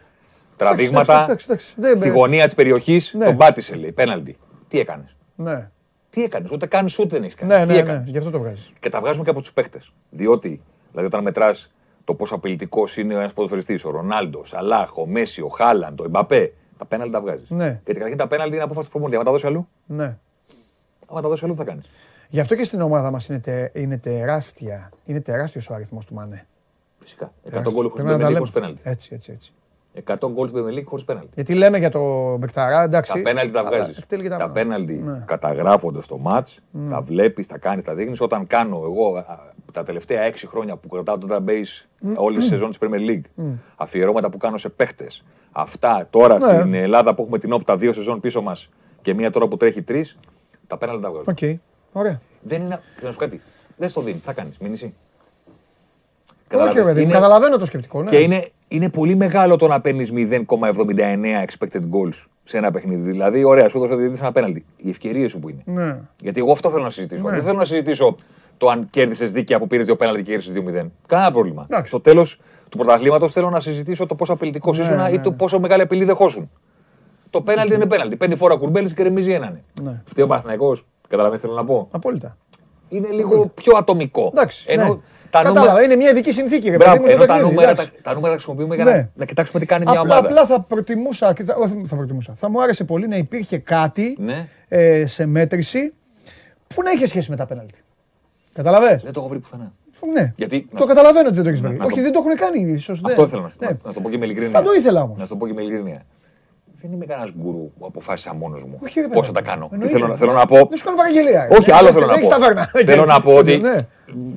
τραβήγματα. 0.57 1.23
εντάξει, 1.23 1.45
εντάξει, 1.49 1.73
δεν- 1.77 1.97
Στη 1.97 2.09
γωνία 2.09 2.45
της 2.45 2.55
περιοχής 2.55 3.13
Ναι. 3.13 3.25
τον 3.25 3.37
πάτησε, 3.37 3.75
λέει. 3.75 3.91
Πέναλτι. 3.91 4.37
Τι 4.67 4.79
έκανες; 4.79 5.15
Ναι. 5.35 5.69
Τι 6.09 6.23
έκανες, 6.23 6.51
ούτε 6.51 6.65
καν 6.65 6.89
σουτ 6.89 7.09
δεν 7.11 7.23
έχεις 7.23 7.35
κάνει. 7.35 7.51
Ναι, 7.53 7.59
Τι 7.59 7.65
ναι, 7.65 7.73
ναι. 7.73 7.79
έκανες; 7.79 8.09
Γι' 8.09 8.17
αυτό 8.17 8.29
το 8.29 8.39
βγάζεις. 8.39 8.71
Και 8.79 8.89
τα 8.89 8.99
βγάζουμε 8.99 9.23
και 9.23 9.29
από 9.29 9.39
τους 9.39 9.53
παίχτε. 9.53 9.79
Διότι, 10.09 10.61
δηλαδή, 10.89 11.07
όταν 11.07 11.23
μετράς 11.23 11.71
το 12.03 12.13
πόσο 12.13 12.35
απειλητικός 12.35 12.97
είναι 12.97 13.13
ένας 13.13 13.33
ποδοσφαιριστής, 13.33 13.85
ο 13.85 13.89
Ρονάλντο, 13.89 14.39
ο 14.39 14.45
Σαλάχ, 14.45 14.97
ο 14.97 15.05
Μέση, 15.05 15.41
ο 15.41 15.47
Χάλαντ, 15.47 15.99
ο 16.01 16.03
Εμπαπέ, 16.03 16.53
τα 16.77 16.85
πέναλτι 16.85 17.11
τα 17.13 17.21
βγάζεις. 17.21 17.49
Ναι. 17.49 17.65
Γιατί 17.65 17.93
καταρχήν 17.93 18.17
τα 18.17 18.27
πέναλτι 18.27 18.53
είναι 18.55 18.63
απόφαση 18.63 18.85
του 18.85 18.91
προπονητή. 18.91 19.19
Αν 19.19 19.25
τα 19.25 19.31
δώσεις 19.31 19.47
αλλού, 19.47 19.67
Ναι. 19.85 20.17
άμα 21.07 21.21
τα 21.21 21.27
δώσεις 21.27 21.43
αλλού, 21.43 21.53
τι 21.53 21.59
θα 21.59 21.65
κάνεις; 21.65 21.85
Γι' 22.29 22.39
αυτό 22.39 22.55
και 22.55 22.63
στην 22.63 22.81
ομάδα 22.81 23.11
μας 23.11 23.27
είναι, 23.29 23.39
τε, 23.39 23.71
είναι 23.73 23.97
τεράστια. 23.97 24.89
Είναι 25.05 25.21
τεράστιος 25.21 25.69
ο 25.69 25.73
αριθμός 25.73 26.05
του 26.05 26.13
Μανέ. 26.13 26.47
Φυσικά. 26.99 27.25
100 27.25 27.31
Τεράστιος. 27.49 27.73
γκολ 27.73 27.83
Πρέπει 27.91 28.01
χωρί 28.09 28.19
να 28.21 28.25
τα 28.25 28.31
λέμε. 28.31 28.47
πέναλτι. 28.53 28.81
Έτσι, 28.83 29.09
έτσι, 29.13 29.31
έτσι. 29.31 29.53
100 30.07 30.15
γκολ 30.31 30.47
στην 30.47 30.63
Premier 30.63 30.77
League 30.79 30.83
χωρίς 30.85 31.05
πέναλτι. 31.05 31.29
Γιατί 31.35 31.53
λέμε 31.53 31.77
για 31.77 31.89
το 31.89 32.35
Μπεκταρά, 32.37 32.83
εντάξει. 32.83 33.11
Τα 33.13 33.21
πέναλτι 33.21 33.51
τα 33.51 33.59
αλλά 33.59 33.69
βγάζεις. 33.69 33.97
εκτελεί 33.97 34.23
και 34.23 34.29
Τα 34.29 34.35
πέναλτι. 34.35 34.53
πέναλτι 34.59 34.93
Ναι. 34.93 35.23
καταγράφονται 35.25 36.01
στο 36.01 36.17
ματ, 36.17 36.47
τα 36.89 37.01
βλέπεις, 37.01 37.47
τα 37.47 37.57
κάνεις, 37.57 37.83
τα 37.83 37.93
δείχνεις. 37.93 38.21
Όταν 38.21 38.47
κάνω 38.47 38.81
εγώ 38.83 39.17
α, 39.17 39.25
τα 39.73 39.83
τελευταία 39.83 40.21
έξι 40.21 40.47
χρόνια 40.47 40.75
που 40.75 40.87
κρατάω 40.87 41.17
το 41.17 41.27
database 41.31 41.85
όλη 42.15 42.37
τη 42.37 42.43
σεζόν 42.43 42.69
της 42.69 42.77
Premier 42.81 43.09
League, 43.09 43.45
αφιερώματα 43.75 44.29
που 44.29 44.37
κάνω 44.37 44.57
σε 44.57 44.69
παίχτες, 44.69 45.23
αυτά 45.51 46.07
τώρα 46.09 46.37
Ναι. 46.37 46.53
στην 46.57 46.73
Ελλάδα 46.73 47.13
που 47.13 47.21
έχουμε 47.21 47.39
την 47.39 47.53
Opta 47.53 47.77
δύο 47.77 47.93
σεζόν 47.93 48.19
πίσω 48.19 48.41
μας 48.41 48.69
και 49.01 49.13
μία 49.13 49.31
τώρα 49.31 49.47
που 49.47 49.57
τρέχει 49.57 49.81
τρεις, 49.81 50.17
τα 50.67 50.77
πέναλτι 50.77 51.01
τα 51.01 51.09
βγάζω. 51.09 51.25
Οκ. 51.29 51.59
Ωραία. 51.91 52.19
Δεν 52.41 52.61
είναι. 52.61 52.79
Να 53.01 53.09
σου 53.09 53.13
πω 53.17 53.19
κάτι. 53.19 53.41
Δεν 53.77 53.89
στο 53.89 54.01
δίνει. 54.01 54.17
Τι 54.17 54.23
θα 54.23 54.33
κάνεις. 54.33 54.57
Μήνυση. 54.57 54.93
Όχι, 56.55 56.77
ρε 56.77 56.83
παιδί 56.83 56.99
μου, 56.99 57.05
Είναι- 57.05 57.13
καταλαβαίνω 57.13 57.57
το 57.57 57.65
σκεπτικό. 57.65 58.01
Ναι. 58.01 58.09
και 58.09 58.17
είναι, 58.17 58.47
είναι 58.67 58.89
πολύ 58.89 59.15
μεγάλο 59.15 59.55
το 59.55 59.67
να 59.67 59.81
παίρνεις 59.81 60.11
0,79 60.11 61.45
expected 61.45 61.81
goals 61.81 62.25
σε 62.43 62.57
ένα 62.57 62.71
παιχνίδι. 62.71 63.11
Δηλαδή, 63.11 63.43
ωραία, 63.43 63.69
σου 63.69 63.79
δώσε 63.79 63.93
ο 63.93 63.95
διαιτητή 63.95 64.19
ένα 64.21 64.31
πέναλτι. 64.31 64.65
Οι 64.77 64.89
ευκαιρίες 64.89 65.31
σου 65.31 65.39
που 65.39 65.49
είναι. 65.49 65.61
Ναι. 65.65 65.99
Γιατί 66.21 66.39
εγώ 66.39 66.51
αυτό 66.51 66.69
θέλω 66.69 66.83
να 66.83 66.89
συζητήσω. 66.89 67.23
Ναι. 67.23 67.31
Δεν 67.31 67.41
θέλω 67.43 67.57
να 67.57 67.65
συζητήσω 67.65 68.15
το 68.57 68.69
αν 68.69 68.87
κέρδισες 68.89 69.31
δίκαια 69.31 69.59
που 69.59 69.67
πήρες 69.67 69.85
δύο 69.85 69.95
πέναλτι 69.95 70.23
και 70.23 70.31
κέρδισες 70.31 70.53
2-0. 70.53 70.91
Κανένα 71.07 71.31
πρόβλημα. 71.31 71.65
Εντάξει. 71.69 71.87
Στο 71.87 71.99
τέλος 71.99 72.39
του 72.69 72.77
πρωταθλήματος 72.77 73.31
θέλω 73.31 73.49
να 73.49 73.59
συζητήσω 73.59 74.05
το 74.05 74.15
πόσο 74.15 74.33
απειλητικός 74.33 74.77
Ναι, 74.77 74.83
ήσουν 74.83 74.97
ναι, 74.97 75.09
ή 75.09 75.19
το 75.19 75.31
πόσο 75.31 75.59
μεγάλη 75.59 75.81
απειλή 75.81 76.03
δεχόσουν. 76.03 76.49
Το 77.29 77.41
πέναλτι 77.41 77.73
είναι 77.73 77.85
πέναλτι. 77.85 78.15
Παίρνει 78.15 78.35
φορά 78.35 78.55
κουρμπέλης 78.55 78.93
και 78.93 79.03
ρεμίζει 79.03 79.31
έναν. 79.31 79.61
Ναι. 79.81 80.01
Φταίει 80.05 80.23
ο 80.25 80.27
Παναθηναϊκός. 80.27 80.85
Καταλαβαίνετε 81.07 81.47
τι 81.47 81.53
θέλω 81.53 81.61
να 81.61 81.65
πω. 81.67 81.87
Απόλυτα. 81.91 82.37
Είναι 82.89 83.09
λίγο 83.09 83.51
πιο 83.55 83.77
ατομικό. 83.77 84.31
Εντάξει. 84.33 84.65
Ενώ 84.69 84.83
ναι. 84.83 84.89
τα 84.89 84.99
Κατάλαβα, 85.41 85.65
νούμερα- 85.67 85.83
είναι 85.85 85.95
μια 85.95 86.09
ειδική 86.09 86.31
συνθήκη. 86.31 86.69
Ρε, 86.69 86.75
Μπράβο, 86.75 86.91
παιδί 86.91 87.01
μου, 87.01 87.07
στο 87.07 87.15
ενώ 87.15 87.25
τα 87.25 87.33
παιχνίδι, 87.33 87.55
νούμερα, 87.55 87.71
εντάξει. 87.71 87.91
τα, 87.91 88.01
τα 88.01 88.13
νούμερα 88.13 88.27
τα 88.33 88.39
χρησιμοποιούμε 88.39 88.75
για 88.75 88.83
Ναι. 88.83 88.91
να, 88.91 89.09
να 89.15 89.25
κοιτάξουμε 89.25 89.59
τι 89.59 89.65
κάνει 89.65 89.83
μια 89.89 89.99
Απλά, 89.99 90.11
ομάδα. 90.17 90.27
απλά 90.27 90.45
θα 90.45 90.61
προτιμούσα, 90.61 91.33
και 91.33 91.43
θα, 91.43 91.55
όχι, 91.55 91.81
θα 91.85 91.95
προτιμούσα, 91.95 92.33
θα 92.35 92.49
μου 92.49 92.61
άρεσε 92.61 92.83
πολύ 92.83 93.07
να 93.07 93.15
υπήρχε 93.15 93.57
κάτι 93.57 94.15
Ναι. 94.19 94.47
ε, 94.67 95.05
σε 95.05 95.25
μέτρηση 95.25 95.93
που 96.67 96.83
να 96.83 96.91
είχε 96.91 97.07
σχέση 97.07 97.29
με 97.29 97.35
τα 97.35 97.45
πέναλτι. 97.45 97.79
Καταλαβες; 98.53 99.01
Δεν 99.03 99.13
το 99.13 99.19
έχω 99.19 99.29
βρει 99.29 99.39
πουθενά. 99.39 99.73
Ναι. 100.13 100.33
Γιατί- 100.35 100.67
το 100.77 100.85
καταλαβαίνω 100.85 101.25
ότι 101.27 101.35
δεν 101.35 101.43
το 101.43 101.49
έχεις 101.49 101.61
Να- 101.61 101.69
βρει. 101.69 101.77
να 101.77 101.85
Όχι, 101.85 101.95
το- 101.95 102.01
δεν 102.01 102.11
το 102.11 102.19
έχουν 102.19 102.35
κάνει. 102.35 102.71
ίσως, 102.71 103.01
Αυτό 103.03 103.21
ναι. 103.21 103.27
ήθελα 103.27 103.41
να 103.41 103.49
σου 103.49 103.55
πω. 103.57 103.65
Ναι. 103.65 103.71
Να 103.83 103.93
το 103.93 103.99
πω 104.01 104.09
και 104.09 104.17
με 104.17 104.25
ειλικρίνεια. 104.25 104.51
Θα 104.51 104.61
το 104.61 104.71
ήθελα 104.73 105.01
όμως. 105.01 105.15
Να 105.17 105.23
σου 105.23 105.29
το 105.29 105.35
πω 105.35 105.47
και 105.47 105.53
με 105.53 105.61
ειλικρίνεια. 105.61 106.01
Δεν 106.81 106.91
είμαι 106.91 107.05
κανένας 107.05 107.31
γκουρού 107.37 107.71
που 107.79 107.85
αποφάσισα 107.85 108.33
μόνος 108.33 108.63
μου 108.63 108.79
Όχι, 108.83 108.99
ρε, 109.01 109.07
πώς 109.07 109.25
θα 109.27 109.31
παιδί 109.31 109.33
τα 109.33 109.41
μου. 109.41 109.47
κάνω. 109.47 109.67
Τι 109.67 109.73
Εννοείται. 109.73 109.93
θέλω, 109.97 110.07
να- 110.07 110.15
θέλω 110.15 110.33
να 110.33 110.45
πω. 110.45 110.55
Δεν 110.55 110.77
σου 110.77 110.83
κάνω 110.85 110.97
παραγγελία. 110.97 111.47
Όχι, 111.59 111.69
Ναι, 111.69 111.75
άλλο 111.75 111.83
δεν- 111.83 111.93
θέλω 111.93 112.05
δεν 112.05 112.07
να 112.07 112.13
έχεις 112.13 112.27
ταβέρνα. 112.27 112.69
πω. 112.71 112.79
Θέλω 112.91 113.05
να 113.05 113.21
πω 113.21 113.31
ότι 113.31 113.57
Ναι. 113.57 113.87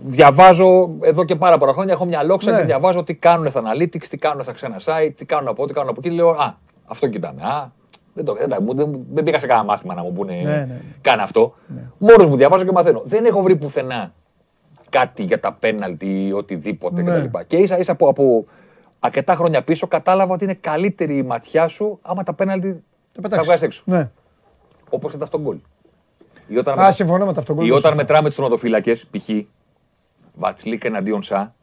διαβάζω 0.04 0.90
εδώ 1.00 1.24
και 1.24 1.36
πάρα 1.36 1.58
πολλά 1.58 1.72
χρόνια. 1.72 1.92
Έχω 1.92 2.04
μια 2.04 2.22
λόξα 2.22 2.50
Ναι. 2.50 2.58
και 2.58 2.64
διαβάζω 2.64 3.02
τι 3.04 3.14
κάνουν 3.14 3.50
στα 3.50 3.62
analytics, 3.62 4.06
τι 4.08 4.16
κάνουν 4.18 4.42
στα 4.42 4.52
ξένα 4.52 4.76
site, 4.84 5.12
τι 5.16 5.24
κάνουν 5.24 5.48
από 5.48 5.56
εδώ, 5.62 5.66
τι 5.66 5.74
κάνουν 5.74 5.90
από 5.90 6.00
εκεί. 6.04 6.14
Λέω, 6.14 6.28
Α, 6.30 6.54
αυτό 6.86 7.08
κοιτάμε. 7.08 7.42
Α, 7.42 7.70
δεν, 8.14 8.24
το, 8.24 8.34
δεν, 8.34 8.48
τα- 8.48 8.62
μου- 8.62 8.74
δεν, 8.74 9.00
δεν 9.12 9.24
πήγα 9.24 9.40
σε 9.40 9.46
κανένα 9.46 9.66
μάθημα 9.66 9.94
να 9.94 10.02
μου 10.02 10.12
πούνε. 10.12 10.32
Ναι, 10.34 10.40
ναι, 10.50 10.56
ναι. 10.68 10.80
Κάνε 11.00 11.22
αυτό. 11.22 11.54
Μόνος 11.98 12.26
μου 12.26 12.36
διαβάζω 12.36 12.64
και 12.64 12.72
μαθαίνω. 12.72 13.02
Δεν 13.04 13.24
έχω 13.24 13.42
βρει 13.42 13.56
πουθενά 13.56 14.12
κάτι 14.88 15.22
για 15.22 15.40
τα 15.40 15.52
πέναλτι 15.60 16.26
ή 16.26 16.32
οτιδήποτε 16.32 17.02
Ναι. 17.02 17.20
κτλ. 17.20 17.38
Και 17.46 17.56
ίσα 17.56 17.78
ίσα 17.78 17.92
από, 17.92 18.08
από 18.08 18.44
αρκετά 19.00 19.34
χρόνια 19.34 19.62
πίσω 19.64 19.86
κατάλαβα 19.86 20.34
ότι 20.34 20.44
είναι 20.44 20.54
καλύτερη 20.54 21.16
η 21.16 21.22
ματιά 21.22 21.68
σου 21.68 21.98
άμα 22.02 22.22
τα 22.22 22.34
πέναλτι 22.34 22.72
Τα 22.72 22.80
τα 23.12 23.20
πετάξεις. 23.20 23.46
βγάζεις 23.46 23.62
έξω. 23.66 23.82
Ναι. 23.84 24.10
Όπως 24.90 25.10
και 25.12 25.18
τα 25.18 25.24
στον 25.26 25.40
γκολ. 25.40 25.58
Ή 26.46 26.56
όταν, 26.58 26.78
Α, 26.78 26.92
συμφωνώ 26.92 27.26
με 27.26 27.32
το 27.32 27.40
αυτό. 27.40 27.56
ή 27.60 27.70
όταν 27.70 27.94
μετράμε 27.94 28.28
του 28.28 28.34
τροματοφύλακε, 28.34 28.92
π.χ. 28.94 29.28
Βατσλίκ 30.34 30.84
εναντίον 30.84 31.22
Σα, 31.22 31.54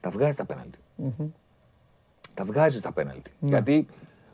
τα 0.00 0.10
βγάζεις 0.10 0.36
τα 0.36 0.44
πέναλτι. 0.44 0.78
τα 2.34 2.44
βγάζεις 2.44 2.80
τα 2.80 2.92
πέναλτι. 2.92 3.30
Γιατί 3.38 3.86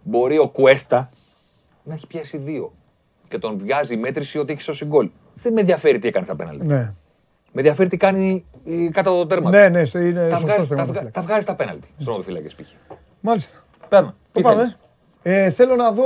μπορεί 0.02 0.38
ο 0.38 0.48
Κουέστα 0.48 1.08
να 1.84 1.94
έχει 1.94 2.06
πιάσει 2.06 2.36
δύο 2.36 2.72
και 3.28 3.38
τον 3.38 3.58
βγάζει 3.58 3.94
η 3.94 3.96
μέτρηση 3.96 4.38
ότι 4.38 4.52
έχει 4.52 4.62
σώσει 4.62 4.84
γκολ. 4.84 5.10
Δεν 5.34 5.52
με 5.52 5.60
ενδιαφέρει 5.60 5.98
τι 5.98 6.08
έκανε 6.08 6.24
στα 6.24 6.36
πέναλτι. 6.36 6.66
Ναι. 6.66 6.74
Με 7.52 7.60
ενδιαφέρει 7.60 7.88
τι 7.88 7.96
κάνει 7.96 8.26
η- 8.28 8.44
κάτω 8.92 9.10
από 9.10 9.18
το 9.18 9.26
τέρμα. 9.26 9.50
Ναι, 9.50 9.68
ναι, 9.68 9.84
στο- 9.84 9.98
είναι 9.98 10.28
τα 10.28 10.36
σωστό 10.36 10.46
βγάζει, 10.46 10.64
στο 10.64 10.74
τα, 10.74 10.74
βγα- 10.74 10.76
τερματοφύλακα. 10.76 11.10
τα 11.10 11.22
βγάζεις 11.22 11.44
τα 11.44 11.54
πέναλτι 11.54 11.88
στον 11.98 12.14
οδοφύλακε 12.14 12.48
π.χ. 12.48 12.66
Μάλιστα. 13.20 13.58
Παίρνω. 13.88 14.06
Το 14.08 14.14
Τι 14.32 14.40
πάμε. 14.42 14.60
θέλεις; 14.60 14.76
Ε, 15.22 15.50
θέλω 15.50 15.74
να 15.76 15.92
δω 15.92 16.04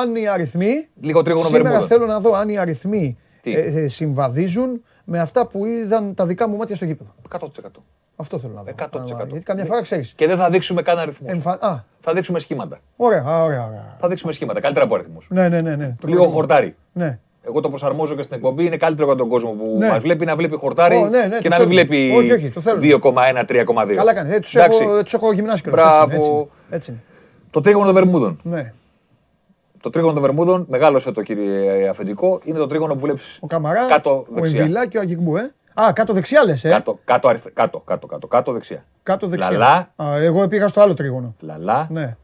αν 0.00 0.14
οι 0.16 0.28
αριθμοί. 0.28 0.88
Λίγο 1.00 1.22
τρίγωνο 1.22 1.46
Σήμερα 1.46 1.64
Βερμούδα. 1.64 1.86
θέλω 1.88 2.06
να 2.06 2.20
δω 2.20 2.32
αν 2.34 2.48
οι 2.48 2.58
αριθμοί 2.58 3.16
Τι; 3.40 3.52
ε, 3.54 3.82
ε, 3.84 3.88
συμβαδίζουν 3.88 4.82
με 5.04 5.18
αυτά 5.20 5.46
που 5.46 5.66
είδαν 5.66 6.14
τα 6.14 6.26
δικά 6.26 6.48
μου 6.48 6.56
μάτια 6.56 6.76
στο 6.76 6.84
γήπεδο. 6.84 7.14
100%. 7.38 7.46
Αυτό 8.16 8.38
θέλω 8.38 8.52
να 8.52 8.62
δω. 8.62 8.70
100%. 8.70 9.26
Γιατί 9.26 9.44
καμιά 9.44 9.64
φορά 9.64 9.82
ξέρεις. 9.82 10.12
Και 10.12 10.26
δεν 10.26 10.36
θα 10.36 10.50
δείξουμε 10.50 10.82
καν 10.82 10.98
αριθμούς. 10.98 11.30
Εμφα... 11.32 11.50
Α, 11.60 11.78
Θα 12.00 12.12
δείξουμε 12.12 12.38
σχήματα. 12.38 12.78
ωραία, 12.96 13.24
α, 13.26 13.42
ωραία, 13.42 13.66
ωραία. 13.66 13.96
Θα 14.00 14.08
δείξουμε 14.08 14.32
σχήματα. 14.32 14.60
Καλύτερα 14.60 14.84
από 14.84 14.94
αριθμούς. 14.94 15.26
Ναι, 15.30 15.48
ναι, 15.48 15.60
ναι. 15.60 15.76
ναι. 15.76 15.86
Το 16.00 16.06
Λίγο 16.06 16.18
προτιμώ. 16.18 16.26
χορτάρι. 16.26 16.76
Ναι. 16.92 17.18
Εγώ 17.48 17.60
το 17.60 17.68
προσαρμόζω 17.68 18.14
και 18.14 18.22
στην 18.22 18.36
εκπομπή. 18.36 18.64
Είναι 18.64 18.76
καλύτερο 18.76 19.06
για 19.08 19.16
τον 19.16 19.28
κόσμο 19.28 19.50
που 19.50 19.74
Ναι. 19.78 19.88
μας 19.88 19.98
βλέπει 19.98 20.24
να 20.24 20.36
βλέπει 20.36 20.56
χορτάρι 20.56 20.96
Ω, 20.96 21.08
ναι, 21.08 21.26
ναι, 21.26 21.38
και 21.38 21.48
το 21.48 21.56
να 21.58 21.64
μην 21.64 21.68
θέλουμε. 21.68 21.84
βλέπει 21.84 22.12
Όχι, 22.16 22.32
όχι, 22.32 22.48
το 22.50 22.60
θέλουμε. 22.60 22.82
2,1-3,2. 22.82 23.94
Καλά 23.94 24.14
κάνεις. 24.14 24.32
Ε, 24.36 24.40
τους, 24.40 24.54
Εντάξει. 24.54 24.82
έχω, 24.82 25.02
τους 25.02 25.14
έχω 25.14 25.32
γυμνάσει 25.32 25.62
κιόλας. 25.62 25.84
Έτσι, 25.84 25.96
είναι, 26.04 26.14
έτσι, 26.14 26.28
είναι. 26.28 26.36
Μπράβο. 26.36 26.48
έτσι 26.70 26.90
είναι. 26.90 27.00
Το 27.50 27.60
τρίγωνο 27.60 27.84
των 27.84 27.94
Βερμούδων. 27.94 28.40
Ναι. 28.42 28.72
Το 29.80 29.90
τρίγωνο 29.90 30.12
των 30.12 30.22
Βερμούδων, 30.22 30.66
μεγάλωσε 30.68 31.12
το 31.12 31.22
κύριε 31.22 31.88
αφεντικό, 31.88 32.40
είναι 32.44 32.58
το 32.58 32.66
τρίγωνο 32.66 32.94
που 32.94 33.00
βλέπεις. 33.00 33.38
Ο 33.40 33.46
Καμαρά, 33.46 33.86
Κάτω 33.86 34.10
ο 34.10 34.26
δεξιά. 34.34 34.60
Εμβιλά 34.60 34.86
και 34.86 34.98
ο 34.98 35.00
Αγγιγκμπού, 35.00 35.36
ε. 35.36 35.52
Α, 35.74 35.92
κάτω 35.92 36.12
δεξιά 36.12 36.44
λες, 36.44 36.64
ε. 36.64 36.68
Κάτω, 36.68 36.98
κάτω, 37.04 37.28
αριστε- 37.28 37.52
κάτω, 37.54 37.78
κάτω, 37.86 38.06
κάτω, 38.06 38.26
κάτω 38.26 38.52
δεξιά. 38.52 38.84
Κάτω 39.02 39.26
δεξιά. 39.26 39.50
Λαλά. 39.50 39.92
Α, 39.96 40.16
εγώ 40.22 40.46
πήγα 40.48 40.68
στο 40.68 40.80
άλλο 40.80 40.94
τρίγωνο. 40.94 41.34
Λαλά, 41.40 41.86
Ναι. 41.90 42.16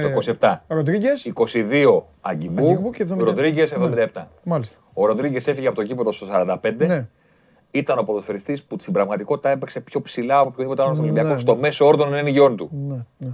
Το 0.00 0.34
27. 0.40 0.54
Ροντρίγκες. 0.66 1.32
22 1.34 2.02
Αγκιμπού, 2.20 2.66
Αγκιμπού 2.68 2.90
και 2.90 3.02
77. 3.02 3.16
Ροντρίγκες 3.24 3.72
Ναι. 3.72 3.86
77. 4.14 4.28
Μάλιστα. 4.44 4.80
Ο 4.92 5.06
Ροντρίγκες 5.06 5.46
έφυγε 5.46 5.66
από 5.66 5.76
το 5.76 5.82
κήπεδο 5.82 6.12
στο 6.12 6.26
45. 6.26 6.86
Ναι. 6.86 7.06
Ήταν 7.70 7.98
ο 7.98 8.02
ποδοσφαιριστής 8.02 8.62
που 8.62 8.76
στην 8.80 8.92
πραγματικότητα 8.92 9.48
έπαιξε 9.48 9.80
πιο 9.80 10.00
ψηλά 10.00 10.38
από 10.38 10.48
οποιονδήποτε 10.48 10.82
άλλο 10.82 10.94
στον 10.96 11.06
Ναι, 11.06 11.12
Ολυμπιακός. 11.12 11.44
ναι. 11.44 11.50
Στο 11.52 11.60
μέσο 11.60 11.86
όρο 11.86 11.96
των 11.96 12.14
ενεργειών 12.14 12.56
του. 12.56 12.70
Ναι, 12.88 13.04
ναι. 13.18 13.32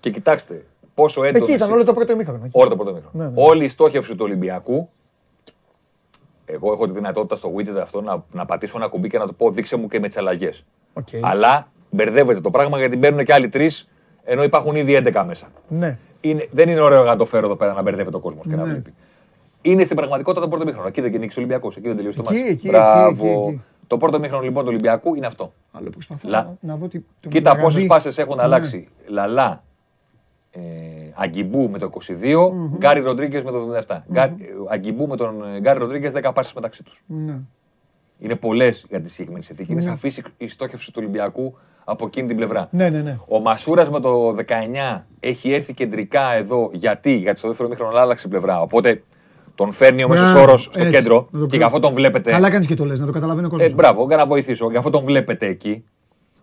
Και 0.00 0.10
κοιτάξτε 0.10 0.64
πόσο 0.94 1.24
έντονο. 1.24 1.44
Εκεί 1.44 1.54
ήταν 1.54 1.72
όλο 1.72 1.84
το 1.84 1.92
πρώτο 1.92 2.12
ημίχρονο. 2.12 2.44
εκεί. 2.44 2.58
Όλο 2.58 2.68
το 2.68 2.76
πρώτο 2.76 2.92
ημίχρονο. 2.92 3.24
Ναι, 3.24 3.30
ναι. 3.30 3.42
Όλη 3.48 3.64
η 3.64 3.68
στόχευση 3.68 4.10
του 4.14 4.24
Ολυμπιακού. 4.24 4.88
Εγώ 6.44 6.72
έχω 6.72 6.86
τη 6.86 6.92
δυνατότητα 6.92 7.36
στο 7.36 7.52
widget 7.56 7.78
αυτό 7.82 8.00
να, 8.00 8.24
να 8.32 8.46
πατήσω 8.46 8.76
ένα 8.76 8.88
κουμπί 8.88 9.08
και 9.08 9.18
να 9.18 9.26
το 9.26 9.32
πω 9.32 9.50
δείξε 9.50 9.76
μου 9.76 9.88
και 9.88 10.00
με 10.00 10.08
τις 10.08 10.16
αλλαγές. 10.16 10.64
Οκ. 10.92 11.06
Αλλά 11.20 11.68
μπερδεύεται 11.90 12.40
το 12.40 12.50
πράγμα 12.50 12.78
γιατί 12.78 12.96
μπαίνουν 12.96 13.24
και 13.24 13.32
άλλοι 13.32 13.48
τρεις 13.48 13.88
ενώ 14.30 14.42
υπάρχουν 14.42 14.76
ήδη 14.76 15.00
11 15.04 15.24
μέσα. 15.26 15.46
Ναι. 15.68 15.98
Είναι, 16.20 16.48
δεν 16.50 16.68
είναι 16.68 16.80
ωραίο 16.80 17.04
να 17.04 17.16
το 17.16 17.24
φέρω 17.24 17.46
εδώ 17.46 17.56
πέρα 17.56 17.72
να 17.72 17.82
μπερδεύεται 17.82 18.16
ο 18.16 18.20
κόσμος 18.20 18.46
και 18.48 18.56
να 18.56 18.62
Ναι. 18.62 18.68
βλέπει. 18.70 18.94
Είναι 19.62 19.84
στην 19.84 19.96
πραγματικότητα 19.96 20.42
το 20.42 20.48
πρώτο 20.48 20.64
μήχρονο. 20.64 20.86
Εκεί 20.88 21.00
δεν 21.00 21.10
νίκησε 21.10 21.38
ο 21.38 21.42
Ολυμπιακός. 21.42 21.76
Εκεί 21.76 21.86
δεν 21.86 21.96
τελείωσε 21.96 22.22
το 22.22 22.24
Εκεί, 22.30 22.38
μάτι. 22.40 22.50
εκεί, 22.52 22.68
Μπράβο. 22.68 23.08
εκεί, 23.26 23.26
εκεί, 23.26 23.46
εκεί. 23.48 23.60
Το 23.86 23.96
πρώτο 23.96 24.18
μήχρονο 24.18 24.42
λοιπόν 24.42 24.62
του 24.62 24.68
Ολυμπιακού 24.68 25.14
είναι 25.14 25.26
αυτό. 25.26 25.52
Αλλά 25.72 25.90
προσπαθώ 25.90 26.28
Λα- 26.28 26.42
να, 26.60 26.72
να 26.72 26.76
δω 26.76 26.88
τι. 26.88 27.00
το 27.20 27.28
Κοίτα 27.28 27.50
Μαραμπή. 27.50 27.64
πόσες 27.72 27.86
πάσες 27.86 28.18
έχουν 28.18 28.36
Ναι. 28.36 28.42
αλλάξει. 28.42 28.88
Λαλά, 29.08 29.62
ε, 30.50 30.60
Αγκιμπού 31.14 31.68
με 31.70 31.78
το 31.78 31.84
22, 31.84 32.52
Γκάρι 32.76 33.00
Ροντρίγκες 33.00 33.42
με 33.42 33.50
το 33.50 33.58
77. 33.58 34.04
Γκάρι- 34.12 34.40
ε, 34.40 34.44
Αγκιμπού 34.68 35.06
με 35.06 35.16
τον 35.16 35.44
ε, 35.56 35.60
Γκάρι 35.60 35.78
Ροντρίγκες 35.78 36.12
10 36.12 36.32
πάσες 36.32 36.52
μεταξύ 36.52 36.82
τους. 36.82 37.02
Ναι. 37.06 37.34
Είναι 38.18 38.34
πολλές 38.34 38.86
για 38.88 39.00
τη 39.00 39.08
συγκεκριμένη 39.10 39.44
συνθήκη. 39.44 39.72
Είναι 39.72 39.80
σαφής 39.80 40.22
η 40.36 40.48
στόχευση 40.48 40.86
του 40.92 40.98
Ολυμπιακού 41.02 41.56
από 41.90 42.06
εκείνη 42.06 42.26
την 42.28 42.36
πλευρά. 42.36 42.68
Ναι, 42.70 42.88
ναι, 42.88 43.00
ναι. 43.00 43.16
Ο 43.28 43.40
Μασούρας 43.40 43.88
με 43.90 44.00
το 44.00 44.34
19 44.96 45.04
έχει 45.20 45.52
έρθει 45.52 45.74
κεντρικά 45.74 46.34
εδώ. 46.34 46.70
Γιατί, 46.72 47.12
γιατί 47.12 47.38
στο 47.38 47.48
δεύτερο 47.48 47.68
μήχρονο 47.68 47.98
άλλαξε 47.98 48.28
πλευρά. 48.28 48.60
Οπότε 48.60 49.02
τον 49.54 49.72
φέρνει 49.72 50.04
ο 50.04 50.08
μέσος 50.08 50.32
Μπράβο, 50.32 50.42
όρος 50.48 50.62
στο 50.62 50.78
έτσι. 50.80 50.90
κέντρο 50.92 51.28
Να 51.30 51.38
το 51.38 51.44
και 51.46 51.50
πω. 51.50 51.56
γι' 51.56 51.62
αυτό 51.62 51.80
τον 51.80 51.94
βλέπετε. 51.94 52.30
Καλά 52.30 52.50
κάνεις 52.50 52.66
και 52.66 52.74
το 52.74 52.84
λες, 52.84 53.00
να 53.00 53.06
το 53.06 53.12
καταλαβαίνει 53.12 53.46
ο 53.46 53.50
κόσμος. 53.50 53.70
Ε, 53.70 53.74
μπράβο, 53.74 54.04
για 54.06 54.16
να 54.16 54.26
βοηθήσω. 54.26 54.70
Γι' 54.70 54.76
αυτό 54.76 54.90
τον 54.90 55.04
βλέπετε 55.04 55.46
εκεί. 55.46 55.84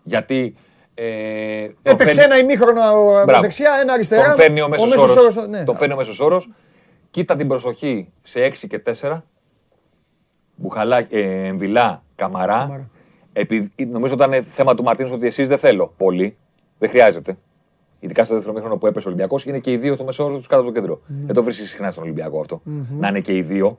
Γιατί. 0.02 0.54
Ε, 0.94 1.66
τον 1.66 1.74
Έπαιξε 1.82 2.14
φέρνει- 2.20 2.32
ένα 2.34 2.38
ημίχρονο 2.42 2.80
ε, 3.20 3.24
Μπράβο. 3.24 3.40
δεξιά, 3.40 3.70
ένα 3.82 3.92
αριστερά. 3.92 4.24
Τον 4.24 4.34
φέρνει 4.34 4.60
ο 4.60 4.68
μέσος 4.68 4.88
μέσος 4.88 5.10
όρο. 5.10 5.20
όρος, 5.20 5.48
ναι. 5.48 5.64
Τον 5.64 5.76
φέρνει 5.76 5.92
ο 5.92 5.96
μέσος 5.96 6.20
όρος. 6.20 6.48
Κοίτα 7.10 7.36
την 7.36 7.48
προσοχή 7.48 8.08
σε 8.22 8.40
6 8.40 8.66
και 8.66 8.78
4. 8.78 9.22
Μπουχαλά, 10.54 10.98
ε, 11.10 11.46
Εμβιλά, 11.46 12.02
Καμαρά. 12.14 12.58
Καμαρά. 12.60 12.90
Επειδή, 13.38 13.70
νομίζω 13.86 14.14
ήταν 14.14 14.42
θέμα 14.42 14.74
του 14.74 14.82
Μαρτίνου 14.82 15.10
ότι 15.12 15.26
εσείς 15.26 15.48
δεν 15.48 15.58
θέλω 15.58 15.92
πολύ. 15.96 16.36
Δεν 16.78 16.88
χρειάζεται. 16.90 17.36
Ειδικά 18.00 18.24
στο 18.24 18.34
δεύτερο 18.34 18.54
μήχρονο 18.54 18.76
που 18.76 18.86
έπεσε 18.86 19.06
ο 19.06 19.10
Ολυμπιακός, 19.10 19.44
είναι 19.44 19.58
και 19.58 19.72
οι 19.72 19.76
δύο 19.76 19.94
στο 19.94 20.04
μέσο 20.04 20.24
όρο 20.24 20.36
τους 20.36 20.46
κάτω 20.46 20.62
από 20.62 20.72
το 20.72 20.80
κέντρο. 20.80 21.00
Ναι. 21.06 21.26
Δεν 21.26 21.34
το 21.34 21.42
βρίσκεις 21.42 21.70
συχνά 21.70 21.90
στον 21.90 22.02
Ολυμπιακό 22.02 22.40
αυτό. 22.40 22.60
Να 22.98 23.08
είναι 23.08 23.20
και 23.20 23.36
οι 23.36 23.42
δυο 23.42 23.78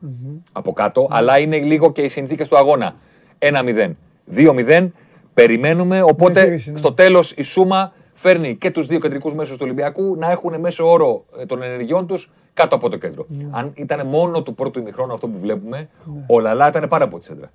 από 0.51 0.73
κάτω, 0.73 1.07
αλλά 1.11 1.39
είναι 1.39 1.59
λίγο 1.59 1.91
και 1.91 2.01
οι 2.01 2.07
συνθήκες 2.09 2.47
του 2.47 2.57
αγώνα. 2.57 2.95
1-0, 3.39 3.91
2-0. 4.35 4.89
Περιμένουμε, 5.33 6.01
οπότε 6.01 6.31
Διαχείριση, 6.33 6.71
ναι. 6.71 6.77
στο 6.77 6.93
τέλος 6.93 7.31
η 7.31 7.41
Σούμα 7.41 7.93
φέρνει 8.13 8.55
και 8.55 8.71
τους 8.71 8.87
δύο 8.87 8.99
κεντρικούς 8.99 9.33
μέσους 9.33 9.53
του 9.57 9.61
Ολυμπιακού 9.63 10.15
να 10.15 10.31
έχουν 10.31 10.59
μέσο 10.59 10.91
όρο 10.91 11.25
ε, 11.39 11.45
των 11.45 11.61
ενεργειών 11.61 12.07
τους 12.07 12.31
κάτω 12.53 12.75
από 12.75 12.89
το 12.89 12.97
κέντρο. 12.97 13.25
Ναι. 13.29 13.47
Αν 13.51 13.71
ήταν 13.75 14.07
μόνο 14.07 14.43
του 14.43 14.55
πρώτου 14.55 14.79
ημιχρόνου 14.79 15.13
αυτό 15.13 15.27
που 15.27 15.39
βλέπουμε, 15.39 15.89
ο 16.27 16.39
Λαλά 16.39 16.67
ήταν 16.67 16.87
πάρα 16.87 17.03
από 17.03 17.19
τη 17.19 17.25
σέντρα. 17.25 17.51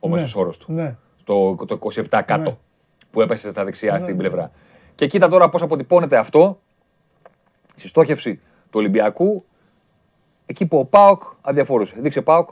Ο 0.00 0.08
Ναι. 0.08 0.14
μέσος 0.14 0.34
όρος 0.36 0.56
του. 0.58 0.72
Ναι. 1.28 1.56
Το, 1.56 1.66
το 1.66 1.78
27 1.94 2.04
κάτω 2.10 2.36
Ναι. 2.50 2.56
που 3.10 3.20
έπεσε 3.20 3.50
στα 3.50 3.64
δεξιά 3.64 3.98
στην 4.00 4.16
πλευρά. 4.16 4.50
Και 4.94 5.06
κοίτα 5.06 5.28
τώρα 5.28 5.48
πώς 5.48 5.62
αποτυπώνεται 5.62 6.16
αυτό 6.16 6.60
στη 7.74 7.88
στόχευση 7.88 8.34
του 8.36 8.78
Ολυμπιακού 8.78 9.44
εκεί 10.46 10.66
που 10.66 10.78
ο 10.78 10.84
Πάοκ 10.84 11.22
αδιαφορούσε. 11.40 11.96
Δείξε 12.00 12.22
Πάοκ. 12.22 12.48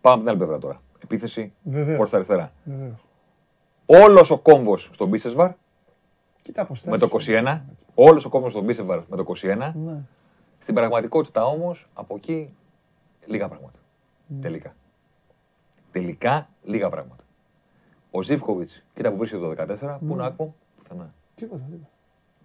Πάμε 0.00 0.14
από 0.14 0.18
την 0.20 0.28
άλλη 0.28 0.38
πλευρά 0.38 0.58
τώρα. 0.58 0.80
Επίθεση 1.02 1.52
Βεβαίως. 1.62 1.96
προς 1.96 2.10
τα 2.10 2.16
αριστερά. 2.16 2.52
Βεβαίως. 2.64 3.04
Όλος 3.86 4.30
ο 4.30 4.38
κόμβος 4.38 4.90
στον 4.92 5.08
Μπίσεσβαρ 5.08 5.50
Κοίτα 6.42 6.66
πώς 6.66 6.82
με 6.82 6.98
το 6.98 7.08
21. 7.26 7.60
Όλος 7.94 8.24
ο 8.24 8.28
κόμβος 8.28 8.52
στον 8.52 8.64
Μπίσεσβαρ 8.64 9.00
με 9.08 9.16
το 9.16 9.24
21. 9.42 9.72
Ναι. 9.74 10.00
Στην 10.58 10.74
πραγματικότητα 10.74 11.44
όμως 11.44 11.88
από 11.94 12.14
εκεί 12.14 12.54
λίγα 13.26 13.48
πράγματα. 13.48 13.78
Τελικά. 14.40 14.74
Τελικά 15.92 16.48
λίγα 16.62 16.88
πράγματα. 16.88 17.24
Ο 18.10 18.22
Ζήφκοβιτς, 18.22 18.82
κοίτα 18.94 19.10
που 19.10 19.16
βρίσκεται 19.16 19.42
το 19.42 19.48
14, 19.48 19.98
πού 20.06 20.12
είναι 20.12 20.22
ο 20.22 20.24
Άκπομ, 20.24 20.48
πουθενά. 20.78 21.12
Τίποτα, 21.34 21.62
τίποτα. 21.70 21.88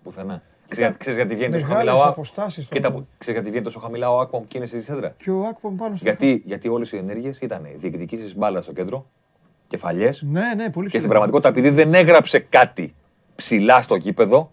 Πουθενά. 0.03 0.41
Ξέρεις, 0.69 0.97
ξέρεις 0.97 1.17
γιατί 1.19 1.35
βγαίνει 1.35 1.53
τόσο 1.53 1.65
Μεγάλες 1.67 1.87
χαμηλά 1.89 2.05
ο 2.05 2.09
αποστάσεις 2.09 2.67
Κοίτα, 2.67 2.87
τώρα. 2.87 2.93
που- 3.01 3.07
ξέρεις 3.17 3.33
γιατί 3.39 3.49
βγαίνει 3.49 3.63
τόσο 3.65 3.79
χαμηλά 3.79 4.11
ο 4.11 4.19
Άκπομ 4.19 4.43
και 4.47 4.57
είναι 4.57 4.65
στη 4.67 4.81
σέντρα; 4.81 5.13
Και 5.17 5.31
ο 5.31 5.45
Άκπομ 5.45 5.75
πάνω 5.75 5.95
στο. 5.95 6.05
Γιατί, 6.05 6.41
γιατί 6.45 6.67
όλες 6.67 6.91
οι 6.91 6.97
ενέργειες 6.97 7.37
ήταν 7.41 7.67
διεκδικήσεις 7.77 8.35
μπάλας 8.35 8.63
στο 8.63 8.73
κέντρο, 8.73 9.05
κεφαλιές. 9.67 10.21
Ναι, 10.21 10.41
ναι, 10.55 10.69
πολύ 10.69 10.71
Και 10.71 10.71
στην 10.73 10.89
ψηλά. 10.89 11.07
πραγματικότητα, 11.07 11.49
επειδή 11.49 11.69
δεν 11.69 11.93
έγραψε 11.93 12.39
κάτι 12.39 12.95
ψηλά 13.35 13.81
στο 13.81 13.95
γήπεδο, 13.95 14.51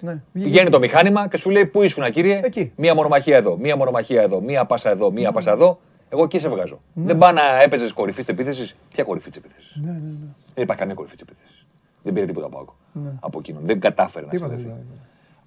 Ναι. 0.00 0.22
πηγαίνει 0.32 0.70
το 0.70 0.78
μηχάνημα 0.78 1.28
και 1.28 1.36
σου 1.36 1.50
λέει 1.50 1.66
Πού 1.66 1.82
ήσουν, 1.82 2.10
κύριε; 2.10 2.40
Εκεί. 2.44 2.72
Μία 2.76 2.94
μονομαχία 2.94 3.36
εδώ, 3.36 3.56
μία 3.56 3.76
μονομαχία 3.76 4.22
εδώ, 4.22 4.40
μία 4.40 4.64
πάσα 4.64 4.90
εδώ, 4.90 5.10
μία 5.10 5.32
πάσα 5.32 5.50
εδώ. 5.52 5.80
Εγώ 6.14 6.22
εκεί 6.24 6.38
σε 6.38 6.48
βγάζω. 6.48 6.78
Ναι. 6.92 7.04
Δεν 7.04 7.18
πάει 7.18 7.32
να 7.32 7.62
έπαιζες 7.62 7.92
κορυφή 7.92 8.18
της 8.18 8.28
επίθεσης; 8.28 8.76
Ποια 8.94 9.04
κορυφή 9.04 9.28
της 9.30 9.38
επίθεσης; 9.38 9.72
Ναι, 9.80 9.90
ναι, 9.90 9.98
ναι. 9.98 10.26
Δεν 10.54 10.62
υπάρχει 10.62 10.80
καμία 10.80 10.94
κορυφή 10.94 11.16
της 11.16 11.22
επίθεσης. 11.28 11.66
Δεν 12.02 12.12
πήρε 12.12 12.26
τίποτα 12.26 12.46
από 12.46 12.58
άκου. 12.58 12.74
Από 13.20 13.38
εκείνον. 13.38 13.62
Δεν 13.66 13.80
κατάφερε 13.80 14.24
να 14.24 14.30
Τίποτα, 14.30 14.52
συνδεθεί. 14.54 14.70
τίποτα. 14.78 14.98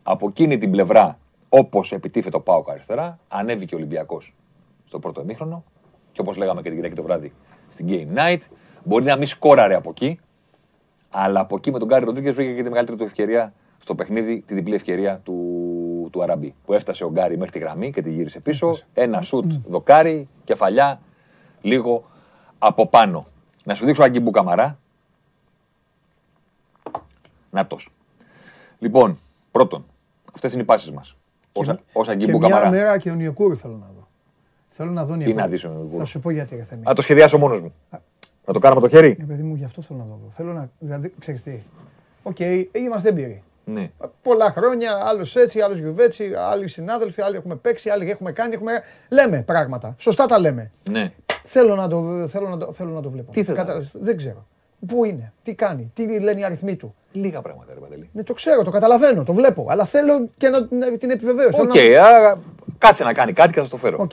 Από 0.03 0.27
εκείνη 0.27 0.57
την 0.57 0.71
πλευρά, 0.71 1.17
όπως 1.49 1.91
επιτίθεται 1.91 2.29
το 2.37 2.39
Πάοκ 2.39 2.69
αριστερά, 2.69 3.19
ανέβηκε 3.27 3.75
ο 3.75 3.77
Ολυμπιακός 3.77 4.33
στο 4.85 4.99
πρώτο 4.99 5.21
ημίχρονο. 5.21 5.63
Και 6.11 6.21
όπως 6.21 6.37
λέγαμε 6.37 6.61
και 6.61 6.67
την 6.67 6.75
Κυριακή 6.75 6.95
το 6.95 7.03
βράδυ 7.03 7.33
στην 7.69 7.85
Game 7.89 8.17
Night, 8.17 8.39
μπορεί 8.83 9.05
να 9.05 9.15
μην 9.15 9.27
σκόραρε 9.27 9.75
από 9.75 9.89
εκεί, 9.89 10.19
αλλά 11.09 11.39
από 11.39 11.55
εκεί 11.55 11.71
με 11.71 11.79
τον 11.79 11.87
Γκάρι 11.87 12.05
Ροντρίγκες 12.05 12.33
βρήκε 12.33 12.53
και 12.53 12.63
τη 12.63 12.69
μεγαλύτερη 12.69 12.97
του 12.97 13.03
ευκαιρία 13.03 13.53
στο 13.77 13.95
παιχνίδι, 13.95 14.43
τη 14.45 14.53
διπλή 14.53 14.75
ευκαιρία 14.75 15.19
του, 15.23 15.33
του 16.09 16.23
Αραμπί. 16.23 16.55
Που 16.65 16.73
έφτασε 16.73 17.03
ο 17.03 17.11
Γκάρι 17.11 17.37
μέχρι 17.37 17.51
τη 17.51 17.59
γραμμή 17.59 17.91
και 17.91 18.01
τη 18.01 18.11
γύρισε 18.11 18.39
πίσω. 18.39 18.77
Ένα 18.93 19.21
σουτ 19.21 19.51
δοκάρι, 19.67 20.27
κεφαλιά, 20.43 20.99
λίγο 21.61 22.03
από 22.59 22.87
πάνω. 22.87 23.25
Να 23.63 23.75
σου 23.75 23.85
δείξω 23.85 24.03
Άγκη 24.03 24.19
Μπουκαμαρά. 24.19 24.79
Νατός. 27.51 27.89
Λοιπόν, 28.79 29.19
πρώτον, 29.51 29.85
αυτές 30.33 30.53
είναι 30.53 30.61
οι 30.61 30.65
πάσεις 30.65 30.91
μας. 30.91 31.15
Όσα 31.93 32.11
Άγκη 32.11 32.25
Και 32.25 32.31
μια 32.31 32.39
Μπουκαμαρά. 32.39 32.69
μέρα 32.69 32.97
και 32.97 33.11
ο 33.11 33.13
Νιοκούρου 33.15 33.55
θέλω 33.57 33.73
να 33.73 33.85
δω. 33.95 34.07
Θέλω 34.67 34.91
να 34.91 35.05
δω 35.05 35.15
Νιοκούρου. 35.15 35.37
να 35.37 35.47
δεις 35.47 35.63
ο 35.63 35.69
Νιοκούρου; 35.69 35.97
Θα 35.97 36.05
σου 36.05 36.19
πω 36.19 36.29
γιατί, 36.29 36.55
ρε 36.55 36.63
Θέμη. 36.63 36.83
Να 36.83 36.93
το 36.93 37.01
σχεδιάσω 37.01 37.37
μόνος 37.37 37.61
μου. 37.61 37.73
Να 38.45 38.53
το 38.53 38.59
κάνω 38.59 38.75
με 38.75 38.81
το 38.81 38.87
χέρι; 38.87 39.17
Ε, 39.19 39.23
παιδί 39.23 39.43
μου, 39.43 39.55
γι' 39.55 39.63
αυτό 39.63 39.81
θέλω 39.81 39.99
να 39.99 40.05
το 40.05 40.19
δω. 40.23 40.31
Θέλω 40.31 40.53
να. 40.53 40.69
Δηλαδή, 40.79 41.13
ξέρεις 41.19 41.43
τι. 41.43 41.59
Οκ, 42.23 42.39
είμαστε 42.71 43.09
έμπειροι. 43.09 43.43
Ναι. 43.69 43.91
Πολλά 44.21 44.51
χρόνια, 44.51 44.99
άλλος 45.03 45.35
έτσι, 45.35 45.59
άλλος 45.61 45.77
γιουβέτσι, 45.77 46.31
άλλοι 46.37 46.67
συνάδελφοι, 46.67 47.21
άλλοι 47.21 47.35
έχουμε 47.35 47.55
παίξει, 47.55 47.89
άλλοι 47.89 48.09
έχουμε 48.09 48.31
κάνει. 48.31 48.53
Έχουμε... 48.55 48.71
Λέμε 49.09 49.41
πράγματα. 49.43 49.95
Σωστά 49.97 50.25
τα 50.25 50.39
λέμε. 50.39 50.71
ναι. 50.91 51.11
Θέλω 51.43 51.75
να 51.75 51.87
το, 51.87 52.27
θέλω 52.27 52.49
να 52.49 52.57
το, 52.57 52.71
θέλω 52.71 52.89
να 52.89 53.01
το 53.01 53.09
βλέπω. 53.09 53.31
Τι 53.31 53.43
θες 53.43 53.57
να 53.57 53.63
Κατα- 53.63 53.79
δεις; 53.79 53.91
Δεν 53.93 54.17
ξέρω. 54.17 54.45
Πού 54.87 55.05
είναι, 55.05 55.33
τι 55.43 55.53
κάνει, 55.53 55.91
τι 55.93 56.19
λένε 56.19 56.39
οι 56.39 56.43
αριθμοί 56.43 56.75
του; 56.75 56.95
Λίγα 57.11 57.41
πράγματα, 57.41 57.73
ρε 57.73 57.79
Παντελή. 57.79 58.09
Ναι, 58.13 58.23
το 58.23 58.33
ξέρω, 58.33 58.63
το 58.63 58.71
καταλαβαίνω, 58.71 59.23
το 59.23 59.33
βλέπω. 59.33 59.65
Αλλά 59.69 59.85
θέλω 59.85 60.29
και 60.37 60.49
να, 60.49 60.59
να- 60.69 60.97
την 60.97 61.09
επιβεβαίωση. 61.09 61.59
Οκ, 61.61 61.69
Θέλω 61.73 61.93
να- 61.95 62.05
άρα 62.05 62.39
κάτσε 62.77 63.03
να 63.03 63.13
κάνει 63.13 63.33
κάτι 63.33 63.51
και 63.53 63.59
θα 63.59 63.65
στο 63.65 63.77
φέρω. 63.77 63.97
Οκ. 63.99 64.11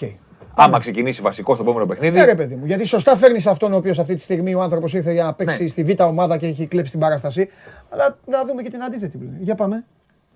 Άμα 0.56 0.78
ξεκινήσει 0.78 1.22
βασικός 1.22 1.56
στο 1.56 1.64
επόμενο 1.64 1.86
παιχνίδι. 1.86 2.18
Ναι, 2.18 2.24
ρε 2.24 2.34
παιδί 2.34 2.54
μου. 2.54 2.66
Γιατί 2.66 2.84
σωστά 2.84 3.16
φέρνεις 3.16 3.46
αυτόν 3.46 3.72
ο 3.72 3.76
οποίος 3.76 3.98
αυτή 3.98 4.14
τη 4.14 4.20
στιγμή 4.20 4.54
ο 4.54 4.60
άνθρωπος 4.62 4.94
ήρθε 4.94 5.12
για 5.12 5.24
να 5.24 5.34
παίξει 5.34 5.62
Ναι. 5.62 5.68
στη 5.68 5.84
β' 5.84 6.00
ομάδα 6.00 6.36
και 6.36 6.46
έχει 6.46 6.66
κλέψει 6.66 6.90
την 6.90 7.00
παράσταση. 7.00 7.48
Αλλά 7.90 8.18
να 8.26 8.44
δούμε 8.44 8.62
και 8.62 8.70
την 8.70 8.82
αντίθετη 8.82 9.18
πλευρά. 9.18 9.36
Για 9.40 9.54
πάμε. 9.54 9.84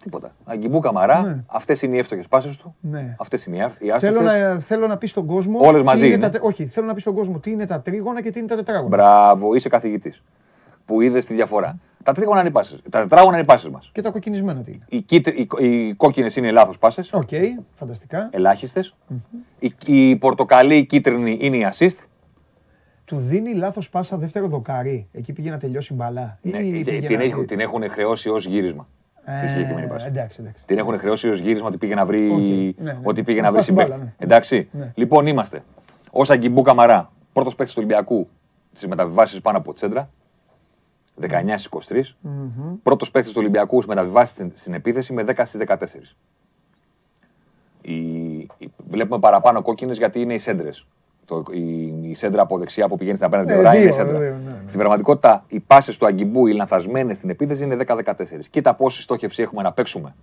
Τίποτα. 0.02 0.32
Αγκιμπού 0.44 0.80
Καμαρά, 0.80 1.20
Ναι. 1.20 1.38
αυτές 1.46 1.82
είναι 1.82 1.94
οι 1.96 1.98
εύστοχες 1.98 2.28
πάσες 2.28 2.59
του. 2.58 2.74
Ναι. 2.80 3.14
Αυτές 3.18 3.46
είναι 3.46 3.56
οι 3.56 3.60
ά- 3.60 3.70
οι 3.78 3.98
Θέλω 3.98 4.18
άστοχες. 4.18 4.42
να, 4.54 4.58
θέλω 4.58 4.86
να 4.86 4.96
πεις 4.96 5.10
στον 5.10 5.26
κόσμο. 5.26 5.58
Όλες 5.62 5.80
τι 5.80 5.86
μαζί 5.86 6.04
είναι 6.04 6.14
είναι. 6.14 6.22
τα 6.22 6.28
τε- 6.30 6.42
όχι, 6.44 6.66
θέλω 6.66 6.86
να 6.86 6.94
πεις 6.94 7.02
στον 7.02 7.14
κόσμο 7.14 7.38
τι 7.38 7.50
είναι 7.50 7.66
τα 7.66 7.80
τρίγωνα 7.80 8.22
και 8.22 8.30
τι 8.30 8.38
είναι 8.38 8.48
τα 8.48 8.56
τετράγωνα. 8.56 8.88
Μπράβο, 8.88 9.54
είσαι 9.54 9.68
καθηγητής. 9.68 10.22
Που 10.89 11.01
είδες 11.01 11.26
τη 11.26 11.34
διαφορά. 11.34 11.78
Τα 12.03 12.12
τρίγωνα 12.12 12.41
είναι 12.41 12.49
οι 12.49 12.53
πάσεις. 12.52 12.76
Τα 12.91 13.01
τετράγωνα 13.01 13.32
είναι 13.32 13.43
οι 13.43 13.47
πάσες 13.46 13.70
μας. 13.70 13.91
Και 13.93 14.03
τα 14.03 14.11
κοκκινισμένα 14.11 14.62
τι 14.62 14.72
είναι. 14.72 14.84
Οι, 14.89 15.01
κίτρι- 15.03 15.39
οι, 15.39 15.49
οι 15.89 15.95
κόκκινες 15.95 16.36
είναι 16.36 16.51
λάθος 16.51 16.78
πάσες. 16.78 17.12
Οκ, 17.12 17.28
φανταστικά. 17.74 18.28
Ελάχιστες. 18.32 18.95
Η, 19.59 19.74
η 19.86 20.16
πορτοκαλί, 20.16 20.76
η 20.76 20.84
κίτρινη 20.86 21.39
είναι 21.41 21.57
η 21.57 21.66
assist. 21.72 22.05
Του 23.05 23.16
δίνει 23.16 23.55
λάθος 23.55 23.89
πάσα 23.91 24.16
δεύτερο 24.18 24.49
δοκάρι. 24.49 25.09
Εκεί 25.12 25.32
πήγε 25.32 25.51
να 25.51 25.59
τελειώσει 25.59 25.95
μπάλα. 25.94 26.38
Ή 26.43 26.51
Ναι, 26.51 26.59
πήγε 26.59 26.82
και 26.82 26.93
να- 27.01 27.07
την, 27.07 27.20
έχουν, 27.20 27.47
την 27.47 27.61
έχουν 27.61 27.91
χρεώσει 27.91 28.28
ως 28.28 28.47
γύρισμα. 28.47 28.89
Ε, 29.24 29.41
Τη 29.41 29.49
συγκεκριμένη 29.49 29.86
πάσα. 29.88 30.06
Εντάξει, 30.07 30.39
εντάξει. 30.41 30.66
Την 30.66 30.78
έχουν 30.78 30.99
χρεώσει 30.99 31.28
ως 31.28 31.39
γύρισμα 31.41 31.66
ότι 31.66 31.76
πήγε 31.76 31.95
να 31.95 32.07
βρει, 32.07 32.30
Οκ, 32.30 32.39
ναι, 32.84 32.93
ναι. 32.93 32.99
ότι 33.03 33.22
πήγε 33.22 33.41
Να 33.41 33.47
να 33.47 33.53
βρει 33.53 33.62
σπάσει 33.62 33.72
μπάλα, 33.72 33.93
συμπαίκτη. 33.95 34.14
ναι. 34.18 34.24
Εντάξει. 34.26 34.68
Ναι. 34.72 34.93
Λοιπόν, 34.95 35.26
είμαστε. 35.26 35.62
Ο 36.12 36.22
Αγκιμπού 36.28 36.62
Καμαρά, 36.62 37.12
πρώτος 37.32 37.55
παίκτης 37.55 37.74
του 37.74 37.80
Ολυμπιακού 37.84 38.28
στις 38.72 38.89
μεταβιβάσεις 38.89 39.41
πάνω 39.41 39.59
από 39.59 39.72
σέντρα. 39.72 40.11
19 41.20 41.54
στις 41.56 41.68
23. 41.68 42.02
Πρώτος 42.82 43.10
παίκτης 43.10 43.32
του 43.32 43.38
Ολυμπιακού 43.40 43.80
στις 43.80 43.88
μεταβιβάσεις 43.90 44.32
στην, 44.32 44.50
στην 44.54 44.74
επίθεση 44.74 45.12
με 45.12 45.24
10 45.26 45.32
στις 45.44 45.60
14. 45.66 45.76
Η, 47.82 47.92
η- 48.36 48.72
βλέπουμε 48.88 49.20
παραπάνω 49.20 49.62
κόκκινες 49.62 49.96
γιατί 49.96 50.20
είναι 50.20 50.34
οι 50.34 50.38
σέντρες. 50.38 50.86
Η, 51.52 51.84
η 52.10 52.14
σέντρα 52.14 52.42
από 52.42 52.58
δεξιά 52.58 52.88
που 52.88 52.96
πηγαίνει 52.96 53.16
στην 53.16 53.28
απέναντι 53.28 53.50
Ε, 53.50 53.54
πλευρά 53.54 53.74
είναι 53.74 53.84
δύο, 53.84 53.92
σέντρα. 53.92 54.18
δύο, 54.18 54.30
ναι, 54.44 54.50
ναι. 54.50 54.62
Στην 54.66 54.78
πραγματικότητα, 54.78 55.44
οι 55.48 55.60
πάσει 55.60 55.98
του 55.98 56.06
Αγκιμπού, 56.06 56.46
οι 56.46 56.52
λανθασμένες 56.52 57.16
στην 57.16 57.30
επίθεση 57.30 57.64
είναι 57.64 57.76
10-14. 57.86 58.02
Κοίτα 58.50 58.74
πόση 58.74 59.02
στόχευση 59.02 59.42
έχουμε 59.42 59.62
να 59.62 59.72
παίξουμε 59.72 60.14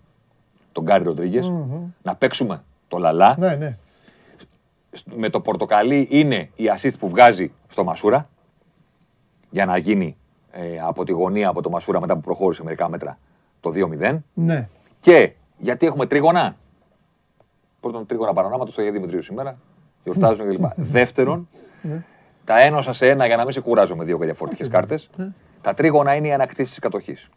τον 0.71 0.83
Γκάρι 0.83 1.03
Ροντρίγκες, 1.03 1.51
να 2.01 2.15
παίξουμε 2.15 2.63
το 2.87 2.97
Λαλά. 2.97 3.35
Ναι, 3.39 3.55
ναι. 3.55 3.77
Με 5.15 5.29
το 5.29 5.39
πορτοκαλί 5.41 6.07
είναι 6.11 6.49
η 6.55 6.63
assist 6.77 6.93
που 6.99 7.07
βγάζει 7.09 7.51
στο 7.67 7.83
Μασούρα 7.83 8.29
για 9.49 9.65
να 9.65 9.77
γίνει 9.77 10.17
ε, 10.57 10.79
από 10.79 11.03
τη 11.03 11.11
γωνία 11.11 11.49
από 11.49 11.61
το 11.61 11.69
Μασούρα 11.69 11.99
μετά 11.99 12.13
που 12.13 12.21
προχώρησε 12.21 12.63
μερικά 12.63 12.89
μέτρα 12.89 13.17
το 13.59 13.71
2-0. 13.75 14.17
ναι. 14.33 14.67
Και 15.01 15.31
γιατί 15.57 15.85
έχουμε 15.85 16.05
τρίγωνα; 16.05 16.55
Πρώτον, 17.79 18.05
τρίγωνα 18.05 18.33
παρανάματο 18.33 18.71
στο 18.71 18.91
Δημητρίου 18.91 19.21
σήμερα. 19.21 19.57
Γιορτάζουν 20.03 20.47
κλπ. 20.47 20.65
Δεύτερον, 20.97 21.47
τα 22.45 22.59
ένωσα 22.59 22.93
σε 22.93 23.09
ένα 23.09 23.25
για 23.25 23.35
να 23.35 23.43
μην 23.43 23.53
σε 23.53 23.61
κουράζω 23.61 23.95
με 23.95 24.03
δύο 24.03 24.17
διαφορετικές 24.17 24.67
κάρτες. 24.67 25.09
Τα 25.61 25.73
τρίγωνα 25.73 26.15
είναι 26.15 26.27
οι 26.27 26.33
ανακτήσεις 26.33 26.69
της 26.69 26.79
κατοχής. 26.79 27.29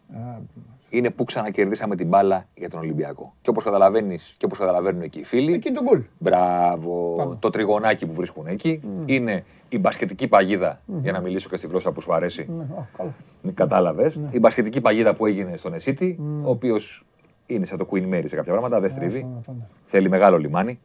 Είναι 0.89 1.09
που 1.09 1.23
ξανακερδίσαμε 1.23 1.95
την 1.95 2.07
μπάλα 2.07 2.45
για 2.53 2.69
τον 2.69 2.79
Ολυμπιακό. 2.79 3.33
Και 3.41 3.49
όπως 3.49 3.63
καταλαβαίνεις 3.63 4.35
και 4.37 4.45
όπως 4.45 4.57
καταλαβαίνουν 4.57 5.01
εκεί 5.01 5.19
οι 5.19 5.23
φίλοι. 5.23 5.53
Εκεί 5.53 5.67
είναι 5.67 5.77
το 5.77 5.83
γκολ. 5.83 6.03
Μπράβο. 6.17 7.37
Το 7.39 7.49
τριγωνάκι 7.49 8.05
που 8.05 8.13
βρίσκουν 8.13 8.47
εκεί 8.47 8.81
είναι 9.05 9.43
η 9.69 9.79
μπασκετική 9.79 10.27
παγίδα, 10.27 10.81
για 10.85 11.11
να 11.11 11.19
μιλήσω 11.19 11.49
και 11.49 11.57
στη 11.57 11.67
γλώσσα 11.67 11.91
που 11.91 12.01
σου 12.01 12.13
αρέσει. 12.13 12.41
Α, 12.41 12.83
καλά. 12.97 13.13
Κατάλαβες. 13.53 14.19
Η 14.31 14.39
μπασκετική 14.39 14.81
παγίδα 14.81 15.13
που 15.15 15.25
έγινε 15.25 15.57
στον 15.57 15.73
Εσίτη, 15.73 16.19
ο 16.43 16.49
οποίος 16.49 17.05
είναι 17.45 17.65
σαν 17.65 17.77
το 17.77 17.87
Queen 17.91 18.13
Mary 18.13 18.25
σε 18.25 18.35
κάποια 18.35 18.51
πράγματα, 18.51 18.79
δεν 18.79 18.89
στρίβει. 18.89 19.27
Θέλει 19.85 20.09
μεγάλο 20.09 20.37
λιμάνι. 20.37 20.79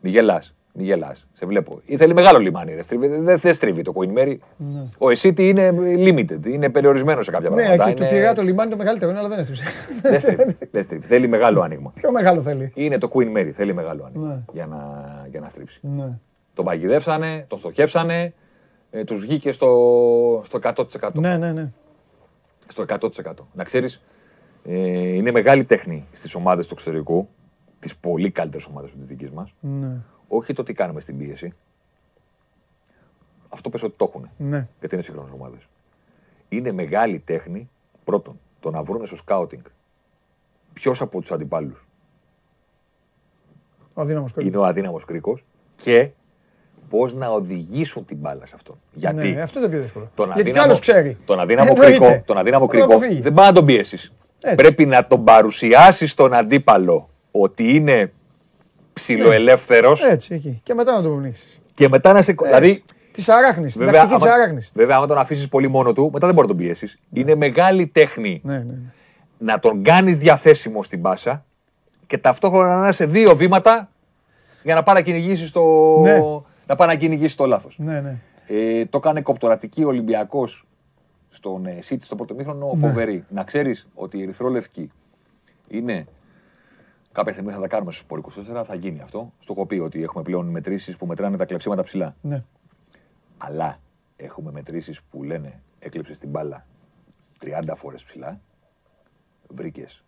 Μη 0.00 0.10
γελάς. 0.10 0.54
Μη 0.76 0.84
γελάς. 0.84 1.26
Σε 1.32 1.46
βλέπω. 1.46 1.80
Ή 1.84 1.96
θέλει 1.96 2.14
μεγάλο 2.14 2.38
λιμάνι. 2.38 2.74
Δεν 2.74 2.82
στρίβει, 2.82 3.06
δεν, 3.08 3.38
δεν 3.38 3.54
στρίβει 3.54 3.82
το 3.82 3.92
Queen 3.96 4.18
Mary. 4.18 4.36
Ο 4.98 5.10
Εσίτη 5.10 5.48
είναι 5.48 5.70
limited. 5.80 6.46
Είναι 6.46 6.68
περιορισμένος 6.70 7.24
σε 7.24 7.30
κάποια 7.30 7.48
Ναι, 7.48 7.54
πράγματα. 7.54 7.84
εκεί 7.88 7.94
του 7.96 8.02
Είναι- 8.02 8.12
πειρά 8.12 8.32
το 8.32 8.42
λιμάνι 8.42 8.70
το 8.70 8.76
μεγαλύτερο 8.76 9.10
είναι, 9.10 9.20
αλλά 9.20 9.28
δεν 9.28 9.38
έστριψε. 9.38 9.64
Δεν 10.02 10.20
στρίβει. 10.20 10.56
δεν 10.70 10.84
στρίβει. 10.84 11.06
Θέλει 11.06 11.28
μεγάλο 11.28 11.60
άνοιγμα. 11.60 11.92
Πιο 11.94 12.10
μεγάλο 12.10 12.40
θέλει. 12.42 12.72
Είναι 12.74 12.98
το 12.98 13.10
Queen 13.14 13.36
Mary. 13.36 13.50
Θέλει 13.52 13.74
μεγάλο 13.74 14.04
άνοιγμα 14.04 14.28
Ναι. 14.28 14.42
για, 14.52 14.66
να, 14.66 14.76
για 15.30 15.40
να 15.40 15.48
στρίψει. 15.48 15.78
Ναι. 15.82 16.18
Τον 16.54 16.64
παγιδεύσανε, 16.64 17.44
τον 17.48 17.58
στοχεύσανε, 17.58 18.34
ε, 18.90 19.04
τους 19.04 19.20
βγήκε 19.20 19.52
στο, 19.52 19.68
στο 20.44 20.58
100%. 20.62 21.12
Ναι, 21.12 21.36
ναι, 21.36 21.52
ναι. 21.52 21.70
Στο 22.66 22.84
100%. 22.88 23.08
Να 23.52 23.64
ξέρεις, 23.64 24.02
ε, 24.64 24.74
είναι 25.14 25.30
μεγάλη 25.30 25.64
τέχνη 25.64 26.06
στις 26.12 26.34
ομάδες 26.34 26.66
του 26.66 26.74
εξωτερικού, 26.74 27.28
τις 27.78 27.96
πολύ 27.96 28.30
καλύτερες 28.30 28.66
ομάδες 28.66 28.90
της 28.96 29.06
δικής 29.06 29.30
μας, 29.30 29.54
Ναι. 29.60 29.96
Όχι 30.28 30.52
το 30.52 30.62
τι 30.62 30.72
κάνουμε 30.72 31.00
στην 31.00 31.18
πίεση. 31.18 31.52
Αυτό 33.48 33.70
πες 33.70 33.82
ότι 33.82 33.94
το 33.96 34.04
έχουν, 34.08 34.30
Ναι. 34.36 34.66
γιατί 34.78 34.94
είναι 34.94 35.04
σύγχρονες 35.04 35.30
ομάδες. 35.32 35.60
Είναι 36.48 36.72
μεγάλη 36.72 37.18
τέχνη, 37.18 37.68
πρώτον, 38.04 38.38
το 38.60 38.70
να 38.70 38.82
βρουν 38.82 39.06
στο 39.06 39.16
σκάουτινγκ 39.16 39.62
ποιος 40.72 41.00
από 41.00 41.20
τους 41.20 41.32
αντιπάλους; 41.32 41.86
Ο 43.94 44.00
αδύναμος 44.00 44.32
κρίκος. 44.32 44.48
είναι 44.48 44.56
ο 44.60 44.64
αδύναμος 44.64 45.04
κρίκος 45.04 45.44
και 45.76 46.08
πώς 46.88 47.14
να 47.14 47.28
οδηγήσουν 47.28 48.04
την 48.04 48.16
μπάλα 48.16 48.46
σε 48.46 48.52
αυτόν. 48.54 48.76
Γιατί 48.92 49.30
Ναι, 49.32 49.40
αυτό 49.40 49.58
είναι 49.58 49.68
το 49.68 49.72
πιο 49.74 49.82
δύσκολο. 49.82 50.10
τον 50.14 50.26
Γιατί 50.26 50.42
κι 50.42 50.48
αδύναμο, 50.48 50.64
άλλος 50.66 50.78
ξέρει. 50.80 51.18
τον 51.24 51.40
αδύναμο 51.40 51.70
Εννοείται. 51.72 51.98
κρίκο, 51.98 52.22
τον 52.24 52.36
αδύναμο 52.38 52.66
Μπορεί 52.66 52.78
να 52.78 52.84
κρίκο 52.84 52.96
αποφύγει. 52.98 53.20
δεν 53.22 53.34
πάει 53.34 53.46
να 53.46 53.52
τον 53.52 53.66
πιέσει. 53.66 54.12
Έτσι. 54.40 54.56
Πρέπει 54.56 54.86
να 54.86 55.06
τον 55.06 55.24
παρουσιάσεις 55.24 56.10
στον 56.10 56.34
αντίπαλο 56.34 57.08
ότι 57.30 57.74
είναι 57.74 58.12
ψιλοελεύθερος 58.94 60.02
Έτσι, 60.02 60.34
εκεί. 60.34 60.60
Και 60.62 60.74
μετά 60.74 60.92
να 60.92 61.02
το 61.02 61.08
πνίξεις. 61.10 61.60
και 61.74 61.88
μετά 61.88 62.12
να 62.12 62.22
σε. 62.22 62.32
Δηλαδή, 62.42 62.82
Της 63.12 63.28
αράχνης. 63.28 63.72
Την 63.72 63.84
βέβαια, 63.84 64.00
τακτική 64.00 64.20
της 64.22 64.30
άμα, 64.32 64.34
αράχνης. 64.42 64.70
βέβαια, 64.74 64.96
άμα 64.96 65.06
τον 65.06 65.18
αφήσεις 65.18 65.48
πολύ 65.48 65.68
μόνο 65.68 65.92
του, 65.92 66.10
μετά 66.12 66.26
δεν 66.26 66.34
μπορεί 66.34 66.48
να 66.48 66.54
τον 66.54 66.62
πιέσεις. 66.62 66.98
Είναι 67.12 67.34
μεγάλη 67.34 67.86
τέχνη 67.86 68.40
Ναι, 68.44 68.52
ναι. 68.52 68.58
ναι. 68.62 68.74
να 69.38 69.58
τον 69.58 69.82
κάνεις 69.82 70.16
διαθέσιμο 70.16 70.82
στην 70.82 71.02
πάσα 71.02 71.44
και 72.06 72.18
ταυτόχρονα 72.18 72.74
να 72.76 72.82
είναι 72.82 72.92
σε 72.92 73.06
δύο 73.06 73.36
βήματα 73.36 73.88
για 74.62 74.74
να 74.74 74.82
πάει 74.82 74.94
να 74.94 75.00
κυνηγήσει 75.00 75.52
το, 75.52 75.62
Ναι. 76.00 76.18
να 76.66 76.76
πάει 76.76 76.88
να 76.88 76.94
κυνηγήσει 76.94 77.36
το 77.36 77.46
λάθος. 77.46 77.74
Ναι, 77.78 78.00
ναι. 78.00 78.16
Ε, 78.46 78.84
το 78.86 78.98
έκανε 78.98 79.20
κοπτορατική 79.20 79.84
Ολυμπιακός 79.84 80.66
στον 81.30 81.66
ε, 81.66 81.78
City 81.88 81.96
στο 82.02 82.14
πρώτο 82.16 82.34
μήχρονο 82.34 82.72
Ναι. 82.74 82.86
φοβερή. 82.88 83.24
Να 83.28 83.42
ξέρεις 83.44 83.88
ότι 83.94 84.18
η 84.18 84.22
Ερυθρόλευκη 84.22 84.90
είναι. 85.68 86.06
Κάποια 87.14 87.32
στιγμή 87.32 87.52
θα 87.52 87.60
τα 87.60 87.66
κάνουμε 87.68 87.92
στο 87.92 88.02
Σπορ 88.02 88.20
24, 88.60 88.62
θα 88.66 88.74
γίνει 88.74 89.00
αυτό. 89.00 89.32
Στο 89.38 89.52
έχω 89.52 89.66
πει 89.66 89.78
ότι 89.78 90.02
έχουμε 90.02 90.22
πλέον 90.22 90.46
μετρήσεις 90.46 90.96
που 90.96 91.06
μετράνε 91.06 91.36
τα 91.36 91.44
κλεψίματα 91.44 91.82
ψηλά. 91.82 92.16
ναι. 92.20 92.44
Αλλά 93.38 93.78
έχουμε 94.16 94.50
μετρήσεις 94.52 95.02
που 95.02 95.22
λένε 95.22 95.62
έκλεψε 95.78 96.18
την 96.18 96.28
μπάλα 96.30 96.66
30 97.44 97.72
φορές 97.76 98.04
ψηλά. 98.04 98.40
Βρήκες 99.48 100.04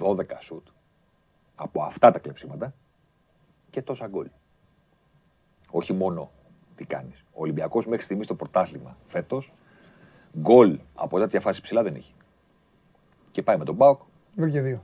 12 0.00 0.22
σουτ 0.40 0.66
από 1.54 1.82
αυτά 1.82 2.10
τα 2.10 2.18
κλεψίματα 2.18 2.74
και 3.70 3.82
τόσα 3.82 4.06
γκολ. 4.06 4.28
Όχι 5.70 5.92
μόνο 5.92 6.30
τι 6.74 6.84
κάνεις. 6.84 7.24
Ο 7.32 7.40
Ολυμπιακός 7.42 7.86
μέχρι 7.86 8.04
στιγμής 8.04 8.24
στο 8.26 8.34
πρωτάθλημα 8.34 8.96
φέτος 9.06 9.52
γκολ 10.38 10.78
από 10.94 11.18
τέτοια 11.18 11.40
φάση 11.40 11.60
ψηλά 11.60 11.82
δεν 11.82 11.94
έχει. 11.94 12.14
Και 13.30 13.42
πάει 13.42 13.56
με 13.56 13.64
τον 13.64 13.74
Μπάουκ 13.74 14.00
Βρήκε 14.34 14.60
δύο. 14.60 14.82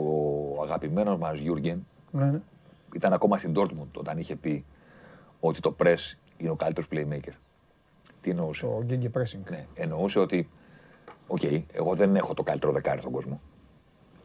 Δύο. 0.00 0.56
Ο 0.58 0.62
αγαπημένος 0.62 1.18
μας 1.18 1.38
Γιούργεν 1.38 1.86
Ναι, 2.10 2.24
ναι. 2.24 2.40
ήταν 2.94 3.12
ακόμα 3.12 3.38
στην 3.38 3.52
Dortmund 3.56 3.96
όταν 3.96 4.18
είχε 4.18 4.36
πει 4.36 4.64
ότι 5.40 5.60
το 5.60 5.76
press 5.82 6.14
είναι 6.36 6.50
ο 6.50 6.54
καλύτερος 6.56 6.88
playmaker. 6.92 7.32
Τι 8.20 8.30
εννοούσε; 8.30 8.66
Το 8.66 8.82
γκέγκε 8.84 9.10
pressing. 9.14 9.50
Ναι, 9.50 9.66
εννοούσε 9.74 10.18
ότι, 10.18 10.48
οκ, 11.26 11.40
εγώ 11.72 11.94
δεν 11.94 12.16
έχω 12.16 12.34
το 12.34 12.42
καλύτερο 12.42 12.72
δεκάρι 12.72 13.00
στον 13.00 13.12
κόσμο. 13.12 13.40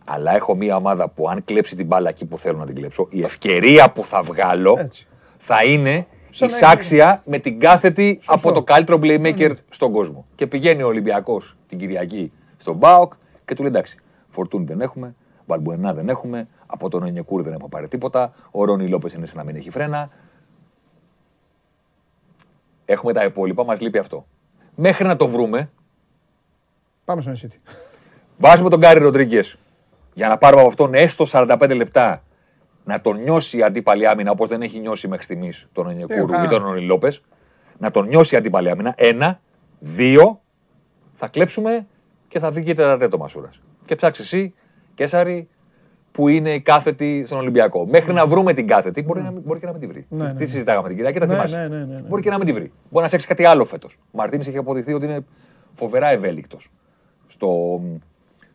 Αλλά 0.06 0.36
έχω 0.36 0.56
μία 0.56 0.76
ομάδα 0.76 1.10
που 1.10 1.30
αν 1.30 1.44
κλέψει 1.44 1.76
την 1.76 1.86
μπάλα 1.86 2.10
εκεί 2.10 2.26
που 2.26 2.38
θέλω 2.38 2.58
να 2.58 2.66
την 2.66 2.76
κλέψω, 2.76 3.08
η 3.10 3.24
ευκαιρία 3.24 3.92
που 3.92 4.06
θα 4.06 4.22
βγάλω 4.22 4.76
Έτσι. 4.78 5.08
θα 5.38 5.64
είναι 5.64 6.08
Σαν 6.30 6.50
να 6.50 6.56
ισάξια 6.56 7.22
με 7.26 7.38
την 7.40 7.60
κάθετη 7.60 8.20
Σωστό. 8.22 8.48
από 8.48 8.52
το 8.58 8.64
καλύτερο 8.64 9.00
playmaker 9.02 9.54
στον 9.70 9.92
κόσμο. 9.92 10.26
Και 10.36 10.48
πηγαίνει 10.48 10.84
ο 10.84 10.88
Ολυμπιακός 10.88 11.58
την 11.68 11.78
Κυριακή 11.78 12.32
στον 12.58 12.76
ΠΑΟΚ 12.76 13.14
και 13.46 13.56
του 13.56 13.62
λέει 13.62 13.72
εντάξει, 13.72 13.98
Φορτούνη 14.30 14.66
δεν 14.66 14.82
έχουμε, 14.82 15.16
Βαλμπουένα 15.46 15.94
δεν 15.94 16.10
έχουμε, 16.10 16.48
από 16.66 16.90
τον 16.90 17.04
Ονιεκούρ 17.04 17.42
δεν 17.44 17.54
έχουμε 17.54 17.70
πάρει 17.70 17.88
τίποτα, 17.88 18.34
ο 18.52 18.66
Ρόνι 18.66 18.88
Λόπες 18.88 19.14
είναι 19.14 19.26
σαν 19.26 19.38
να 19.38 19.44
μην 19.44 19.56
έχει 19.56 19.70
φρένα. 19.70 20.10
Έχουμε 22.86 23.14
τα 23.14 23.24
υπόλοιπα, 23.24 23.66
μας 23.66 23.80
λείπει 23.80 23.98
αυτό. 23.98 24.26
Μέχρι 24.76 25.06
να 25.06 25.16
το 25.16 25.28
βρούμε, 25.28 25.70
Πάμε 27.06 27.22
στον 27.22 27.34
City. 27.36 27.56
Βάζουμε 28.38 28.70
τον 28.70 28.80
Γκάρι 28.80 29.00
Ροντρίγκες 29.00 29.58
για 30.14 30.28
να 30.28 30.38
πάρουμε 30.38 30.62
από 30.62 30.70
αυτόν 30.70 30.94
έστω 30.94 31.26
45 31.32 31.72
λεπτά 31.76 32.24
να 32.84 33.02
τον 33.02 33.22
νιώσει 33.22 33.58
η 33.58 33.64
αντίπαλη 33.64 34.08
άμυνα 34.08 34.32
όπως 34.32 34.50
δεν 34.50 34.62
έχει 34.62 34.80
νιώσει 34.80 35.08
μέχρι 35.08 35.24
στιγμής 35.24 35.68
τον 35.74 35.86
Ε, 35.88 35.90
Ονιεκούρου 35.90 36.26
καλά. 36.26 36.44
ή 36.44 36.48
τον 36.48 36.66
Ονι 36.66 36.82
Λόπες. 36.82 37.22
Να 37.78 37.92
τον 37.92 38.08
νιώσει 38.08 38.36
η 38.36 38.38
αντίπαλη 38.38 38.70
άμυνα. 38.70 38.94
Ένα. 38.98 39.40
Δύο, 39.80 40.42
θα 41.14 41.28
κλέψουμε 41.28 41.88
και 42.28 42.40
θα 42.40 42.52
βγει 42.52 42.64
και 42.66 42.74
τέταρτο 42.76 43.18
Μασούρας. 43.18 43.62
Και 43.86 43.96
ψάξει 43.96 44.22
εσύ, 44.22 44.54
Κέσαρη, 44.94 45.48
που 46.12 46.28
είναι 46.28 46.54
η 46.54 46.62
κάθετη 46.62 47.24
στον 47.26 47.38
Ολυμπιακό. 47.38 47.86
Μέχρι 47.86 48.14
να 48.14 48.28
βρούμε 48.28 48.54
την 48.54 48.68
κάθετη, 48.68 49.04
μπορεί, 49.04 49.22
να, 49.22 49.32
μην- 49.32 49.42
μπορεί 49.42 49.60
και 49.60 49.66
να 49.66 49.72
μην 49.72 49.82
τη 49.82 49.88
βρει. 49.88 50.06
Ναι, 50.10 50.24
ναι, 50.24 50.34
Τι 50.34 50.40
ναι. 50.40 50.46
συζητάγαμε 50.46 50.88
την 50.88 50.98
Κυριακή, 50.98 51.20
τα 51.20 51.26
Ναι, 51.26 51.34
θυμάσαι; 51.34 51.58
ναι, 51.58 51.68
ναι, 51.78 51.86
ναι, 51.86 51.96
ναι. 51.96 52.02
Μπορεί 52.08 52.22
και 52.22 52.30
να 52.30 52.38
μην 52.38 52.46
τη 52.46 52.54
βρει. 52.54 52.72
Μπορεί 52.90 53.02
να 53.02 53.06
φτιάξει 53.06 53.28
κάτι 53.28 53.46
άλλο 53.46 53.66
φέτος. 53.66 53.94
Ο 54.02 54.18
Μαρτίνης 54.18 54.48
έχει 54.48 54.58
αποδειχθεί 54.58 54.94
ότι 54.94 55.06
είναι 55.06 55.26
φοβερά 55.74 56.08
ευέλικτος 56.10 56.72
στο 57.28 57.48
μ, 57.84 57.96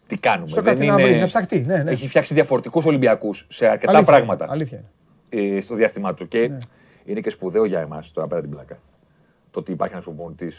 τι 0.06 0.16
κάνουμε. 0.16 0.48
Στο 0.48 0.62
Δεν 0.62 0.74
κάτι 0.74 0.86
να 0.86 0.94
βρει, 0.94 1.16
να 1.18 1.26
ψαχτεί, 1.26 1.60
ναι, 1.66 1.82
ναι. 1.82 1.90
Έχει 1.90 2.08
φτιάξει 2.08 2.34
διαφορετικούς 2.34 2.84
Ολυμπιακούς 2.84 3.46
σε 3.50 3.66
αρκετά 3.66 3.92
Αλήθεια, 3.92 4.12
πράγματα 4.12 4.46
Αλήθεια. 4.48 4.82
είναι. 5.30 5.56
ε, 5.56 5.60
στο 5.60 5.74
διάστημά 5.74 6.14
του. 6.14 6.28
Και 6.28 6.48
Ναι. 6.48 6.56
είναι 7.04 7.20
και 7.20 7.30
σπουδαίο 7.30 7.64
για 7.64 7.80
εμάς, 7.80 8.10
τώρα 8.12 8.26
πέρα 8.26 8.40
την 8.40 8.50
πλάκα, 8.50 8.78
το 9.50 9.60
ότι 9.60 9.72
υπάρχει 9.72 9.94
ένας 9.94 10.04
προπονητή 10.06 10.52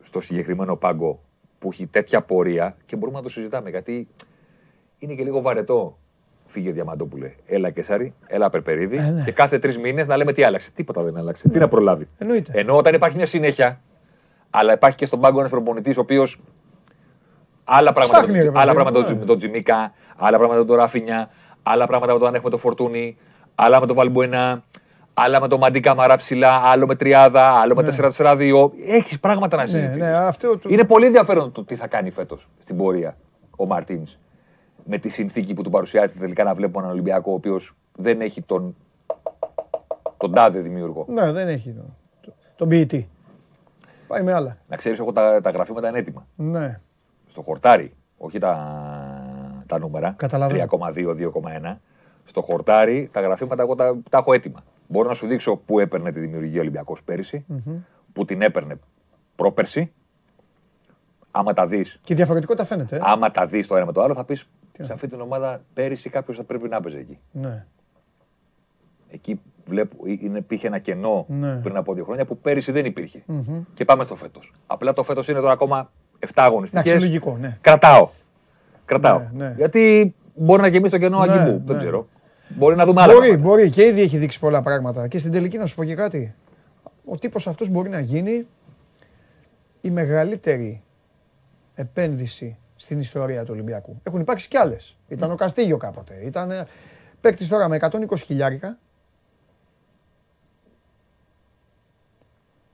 στο 0.00 0.20
συγκεκριμένο 0.20 0.76
πάγκο 0.76 1.20
που 1.58 1.68
έχει 1.72 1.86
τέτοια 1.86 2.22
πορεία 2.22 2.76
και 2.86 2.96
μπορούμε 2.96 3.16
να 3.16 3.22
το 3.22 3.28
συζητάμε. 3.30 3.70
Γιατί 3.70 4.08
είναι 4.98 5.14
και 5.14 5.22
λίγο 5.22 5.40
βαρετό. 5.40 5.98
Φύγε 6.46 6.72
Διαμαντόπουλε. 6.72 7.32
Έλα 7.46 7.70
Κεσάρη, 7.70 8.14
έλα 8.26 8.50
Περπερίδη. 8.50 8.96
Ε, 8.96 9.00
ναι. 9.10 9.22
Και 9.22 9.32
κάθε 9.32 9.58
τρεις 9.58 9.78
μήνες 9.78 10.06
να 10.06 10.16
λέμε 10.16 10.32
τι 10.32 10.42
άλλαξε. 10.42 10.70
Τίποτα 10.70 11.02
δεν 11.02 11.16
άλλαξε. 11.16 11.48
Τι 11.48 11.58
να 11.58 11.68
προλάβει. 11.68 12.08
Εννοείται. 12.18 12.52
Ενώ 12.54 12.76
όταν 12.76 12.94
υπάρχει 12.94 13.16
μια 13.16 13.26
συνέχεια, 13.26 13.80
αλλά 14.50 14.72
υπάρχει 14.72 14.96
και 14.96 15.06
στον 15.06 15.20
πάγκο 15.20 15.38
ένας 15.38 15.50
προπονητής 15.50 15.96
ο 15.96 16.00
οποίος 16.00 16.40
άλλα 17.64 17.92
πράγματα, 17.92 18.18
Ψάχνει, 18.18 18.38
ρε 18.38 18.44
παιδί 18.44 18.58
άλλα 18.58 18.72
μου, 18.72 18.74
πράγματα 18.80 19.08
ναι. 19.12 19.18
με 19.18 19.24
τον 19.24 19.38
Τζιμίκα, 19.38 19.92
άλλα 20.16 20.36
πράγματα 20.38 20.60
με 20.60 20.66
τον 20.66 20.76
Ράφινια, 20.76 21.28
άλλα 21.62 21.86
πράγματα 21.86 22.12
με 22.12 22.18
τον 22.18 22.34
έχουμε 22.34 22.50
το 22.50 22.58
Φορτούνι, 22.58 23.16
άλλα 23.54 23.80
με 23.80 23.86
τον 23.86 23.96
Βαλμπουένα, 23.96 24.64
άλλα 25.14 25.40
με 25.40 25.48
τον 25.48 25.58
Μαντίκα 25.58 25.94
Μαρά 25.94 26.16
ψηλά, 26.16 26.52
άλλο 26.64 26.86
με 26.86 26.94
τριάδα, 26.94 27.42
άλλο 27.48 27.74
με 27.74 27.82
4-4-2. 27.82 28.70
Έχεις 28.86 29.20
πράγματα 29.20 29.56
να 29.56 29.62
Ναι, 29.62 29.68
συζητήσεις. 29.68 29.96
ναι, 29.96 30.10
αυτό 30.16 30.58
το- 30.58 30.68
Είναι 30.72 30.84
πολύ 30.84 31.06
ενδιαφέρον 31.06 31.52
το 31.52 31.64
τι 31.64 31.74
θα 31.76 31.86
κάνει 31.86 32.10
φέτος 32.10 32.48
στην 32.58 32.76
πορεία 32.76 33.16
ο 33.56 33.66
Μαρτίνς. 33.66 34.18
Με 34.88 34.98
τη 34.98 35.08
συνθήκη 35.08 35.54
που 35.54 35.62
του 35.62 35.70
παρουσιάζεται 35.70 36.18
τελικά 36.18 36.44
να 36.44 36.54
βλέπουμε 36.54 36.78
έναν 36.78 36.90
Ολυμπιακό 36.92 37.30
ο 37.30 37.34
οποίος 37.34 37.72
δεν 37.96 38.20
έχει 38.20 38.42
τον, 38.42 38.76
τον 40.16 40.32
τάδε 40.32 40.60
δημιουργό. 40.60 41.04
Ναι, 41.08 41.32
δεν 41.32 41.48
έχει 41.48 41.70
τον, 41.72 41.94
τον 42.56 42.68
ποιητή. 42.68 43.08
Πάει 44.06 44.22
με 44.22 44.32
άλλα. 44.32 44.56
Να 44.68 44.76
ξέρεις, 44.76 44.98
εγώ 44.98 45.12
τα, 45.12 45.40
τα 45.40 45.50
γραφήματα 45.50 45.88
είναι 45.88 45.98
έτοιμα. 45.98 46.26
Ναι. 46.36 46.80
στο 47.26 47.42
χορτάρι, 47.42 47.92
όχι 48.18 48.38
τα, 48.38 48.54
τα 49.66 49.78
νούμερα. 49.78 50.14
Καταλαβαίνω. 50.16 50.66
3,2-2,1. 50.70 51.76
Στο 52.24 52.42
χορτάρι 52.42 53.08
τα 53.12 53.20
γραφήματα 53.20 53.62
εγώ 53.62 53.74
τα, 53.74 53.96
τα 54.10 54.18
έχω 54.18 54.32
έτοιμα. 54.32 54.64
Μπορώ 54.88 55.08
να 55.08 55.14
σου 55.14 55.26
δείξω 55.26 55.56
πού 55.56 55.78
έπαιρνε 55.80 56.12
τη 56.12 56.20
δημιουργία 56.20 56.60
Ολυμπιακός 56.60 57.02
πέρυσι, 57.02 57.44
πού 58.12 58.24
την 58.24 58.42
έπαιρνε 58.42 58.78
πρόπερση. 59.36 59.92
Άμα 61.30 61.52
τα 61.52 61.66
δεις, 61.66 61.98
Και 62.02 62.12
η 62.12 62.16
διαφορετικότητα 62.16 62.64
φαίνεται. 62.64 62.96
ε. 62.96 63.00
άμα 63.02 63.30
τα 63.30 63.46
δεις 63.46 63.66
το 63.66 63.76
ένα 63.76 63.86
με 63.86 63.92
το 63.92 64.02
άλλο, 64.02 64.14
θα 64.14 64.24
πεις 64.24 64.48
σε 64.84 64.92
αυτή 64.92 65.06
την 65.08 65.20
ομάδα 65.20 65.60
πέρυσι 65.74 66.08
κάποιος 66.10 66.36
θα 66.36 66.42
πρέπει 66.44 66.68
να 66.68 66.80
παίζει 66.80 66.98
εκεί. 66.98 67.18
Ναι. 67.32 67.66
Εκεί 69.10 69.40
βλέπω, 69.64 69.96
είναι, 70.06 70.38
υπήρχε 70.38 70.66
ένα 70.66 70.78
κενό 70.78 71.24
Ναι. 71.28 71.56
πριν 71.56 71.76
από 71.76 71.94
δύο 71.94 72.04
χρόνια 72.04 72.24
που 72.24 72.38
πέρυσι 72.38 72.72
δεν 72.72 72.84
υπήρχε. 72.84 73.22
Και 73.74 73.84
πάμε 73.84 74.04
στο 74.04 74.16
φέτος. 74.16 74.52
Απλά 74.66 74.92
το 74.92 75.02
φέτος 75.02 75.28
είναι 75.28 75.40
τώρα 75.40 75.52
ακόμα 75.52 75.90
7 76.26 76.28
αγωνιστικέ. 76.34 76.88
Εντάξει, 76.88 77.06
λογικό, 77.06 77.36
ναι. 77.40 77.58
Κρατάω. 77.60 78.08
Κρατάω. 78.84 79.18
Ναι, 79.18 79.28
ναι. 79.32 79.54
Γιατί 79.56 80.14
μπορεί 80.34 80.60
να 80.62 80.66
γεμίσει 80.68 80.90
το 80.92 80.98
κενό 80.98 81.24
Ναι, 81.24 81.32
αγκιμπού. 81.32 81.50
ναι. 81.56 81.62
Δεν 81.64 81.78
ξέρω. 81.78 82.08
Μπορεί 82.48 82.76
να 82.76 82.84
δούμε 82.86 83.02
άλλα. 83.02 83.12
Μπορεί, 83.12 83.26
πράγματα. 83.28 83.48
μπορεί. 83.48 83.70
Και 83.70 83.82
ήδη 83.84 84.00
έχει 84.00 84.18
δείξει 84.18 84.38
πολλά 84.38 84.62
πράγματα. 84.62 85.08
Και 85.08 85.18
στην 85.18 85.32
τελική 85.32 85.58
να 85.58 85.66
σου 85.66 85.74
πω 85.74 85.84
και 85.84 85.94
κάτι. 85.94 86.34
Ο 87.04 87.16
τύπος 87.16 87.46
αυτός 87.46 87.68
μπορεί 87.68 87.88
να 87.88 88.00
γίνει 88.00 88.46
η 89.80 89.90
μεγαλύτερη 89.90 90.82
επένδυση 91.74 92.58
στην 92.76 92.98
ιστορία 92.98 93.44
του 93.44 93.50
Ολυμπιακού. 93.52 94.00
Έχουν 94.02 94.20
υπάρξει 94.20 94.48
κι 94.48 94.56
άλλες. 94.56 94.96
Ήταν 95.08 95.30
ο 95.30 95.34
Καστίγιο 95.34 95.76
κάποτε. 95.76 96.14
Ήταν 96.24 96.50
ε, 96.50 96.66
παίκτης 97.20 97.48
τώρα 97.48 97.68
με 97.68 97.78
120 97.80 98.16
χιλιάρικα. 98.24 98.78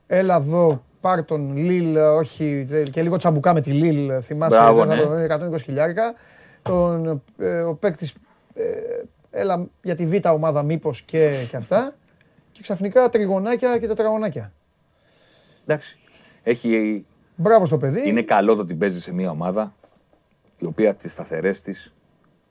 Έλα 0.07 0.35
εδώ, 0.35 0.83
πάρ 1.01 1.23
τον 1.25 1.57
Λίλ, 1.57 1.97
όχι, 1.97 2.67
και 2.91 3.01
λίγο 3.01 3.17
τσαμπουκά 3.17 3.53
με 3.53 3.61
τη 3.61 3.71
Λίλ, 3.71 4.11
θυμάσαι, 4.21 4.55
Μπράβο, 4.55 4.85
δεν 4.85 4.87
θα 4.87 5.15
ναι. 5.15 5.27
το- 5.27 5.45
120 5.55 5.59
χιλιάρικα. 5.63 6.13
Τον, 6.61 7.21
ε, 7.37 7.59
ο 7.61 7.75
παίκτης, 7.75 8.13
ε, 8.53 8.63
έλα 9.31 9.65
για 9.81 9.95
τη 9.95 10.05
β' 10.05 10.25
ομάδα 10.25 10.63
μήπως 10.63 11.01
και, 11.01 11.45
και 11.49 11.55
αυτά. 11.57 11.93
Και 12.51 12.61
ξαφνικά 12.61 13.09
τριγωνάκια 13.09 13.77
και 13.79 13.87
τετραγωνάκια. 13.87 14.51
Εντάξει. 15.65 15.97
Έχει, 16.43 17.05
Μπράβο 17.35 17.65
στο 17.65 17.77
παιδί, 17.77 18.09
είναι 18.09 18.21
καλό 18.21 18.55
το 18.55 18.61
ότι 18.61 18.73
παίζει 18.73 19.01
σε 19.01 19.13
μια 19.13 19.29
ομάδα 19.29 19.73
η 20.63 20.65
οποία 20.65 20.93
τις 20.95 21.11
σταθερές 21.11 21.61
της 21.61 21.93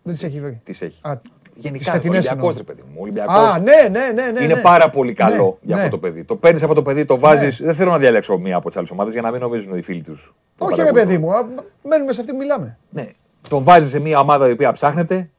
δεν 0.03 0.15
τις 0.15 0.23
έχει 0.23 0.41
βρει. 0.41 0.61
τις 0.65 0.83
έχει. 0.83 0.99
Α, 1.03 1.21
Γενικά, 1.55 1.83
τις 1.85 1.93
φετινές 1.93 2.27
Ολυμπιακός, 2.27 2.57
εννοώ. 2.57 2.65
ρε 2.67 2.73
παιδί 2.75 2.83
μου. 2.93 2.97
Ολυμπιακός 3.03 3.35
Α, 3.37 3.59
ναι, 3.59 3.73
ναι, 3.91 4.23
ναι, 4.23 4.31
ναι. 4.31 4.45
είναι 4.45 4.55
ναι. 4.55 4.61
πάρα 4.61 4.91
πολύ 4.91 5.13
καλό 5.13 5.59
Ναι, 5.61 5.67
για 5.67 5.77
ναι. 5.77 5.83
αυτό 5.83 5.91
το 5.97 5.99
παιδί. 5.99 6.25
Το 6.25 6.37
παίρνεις 6.37 6.63
αυτό 6.63 6.75
το 6.75 6.83
παιδί, 6.83 7.05
το 7.05 7.19
βάζεις. 7.19 7.61
Δεν 7.63 7.75
θέλω 7.75 7.91
να 7.91 7.99
διαλέξω 7.99 8.39
μία 8.39 8.57
από 8.57 8.69
τις 8.69 8.77
άλλες 8.77 8.91
ομάδες 8.91 9.13
για 9.13 9.23
να 9.23 9.31
μην 9.31 9.41
νομίζουν 9.41 9.77
οι 9.77 9.83
φίλοι 9.83 10.03
τους. 10.03 10.35
Όχι 10.59 10.83
ρε 10.83 10.93
παιδί 10.93 11.19
μου, 11.19 11.35
α, 11.35 11.45
μένουμε 11.83 12.13
σε 12.13 12.21
αυτή 12.21 12.33
που 12.33 12.39
μιλάμε. 12.39 12.79
Ναι. 12.91 13.09
Το 13.49 13.63
βάζεις 13.63 13.91
σε 13.91 13.99
μια 13.99 14.19
ομάδα 14.21 14.49
η 14.49 14.53
οποία 14.53 14.73
ψάχνεται 14.73 15.31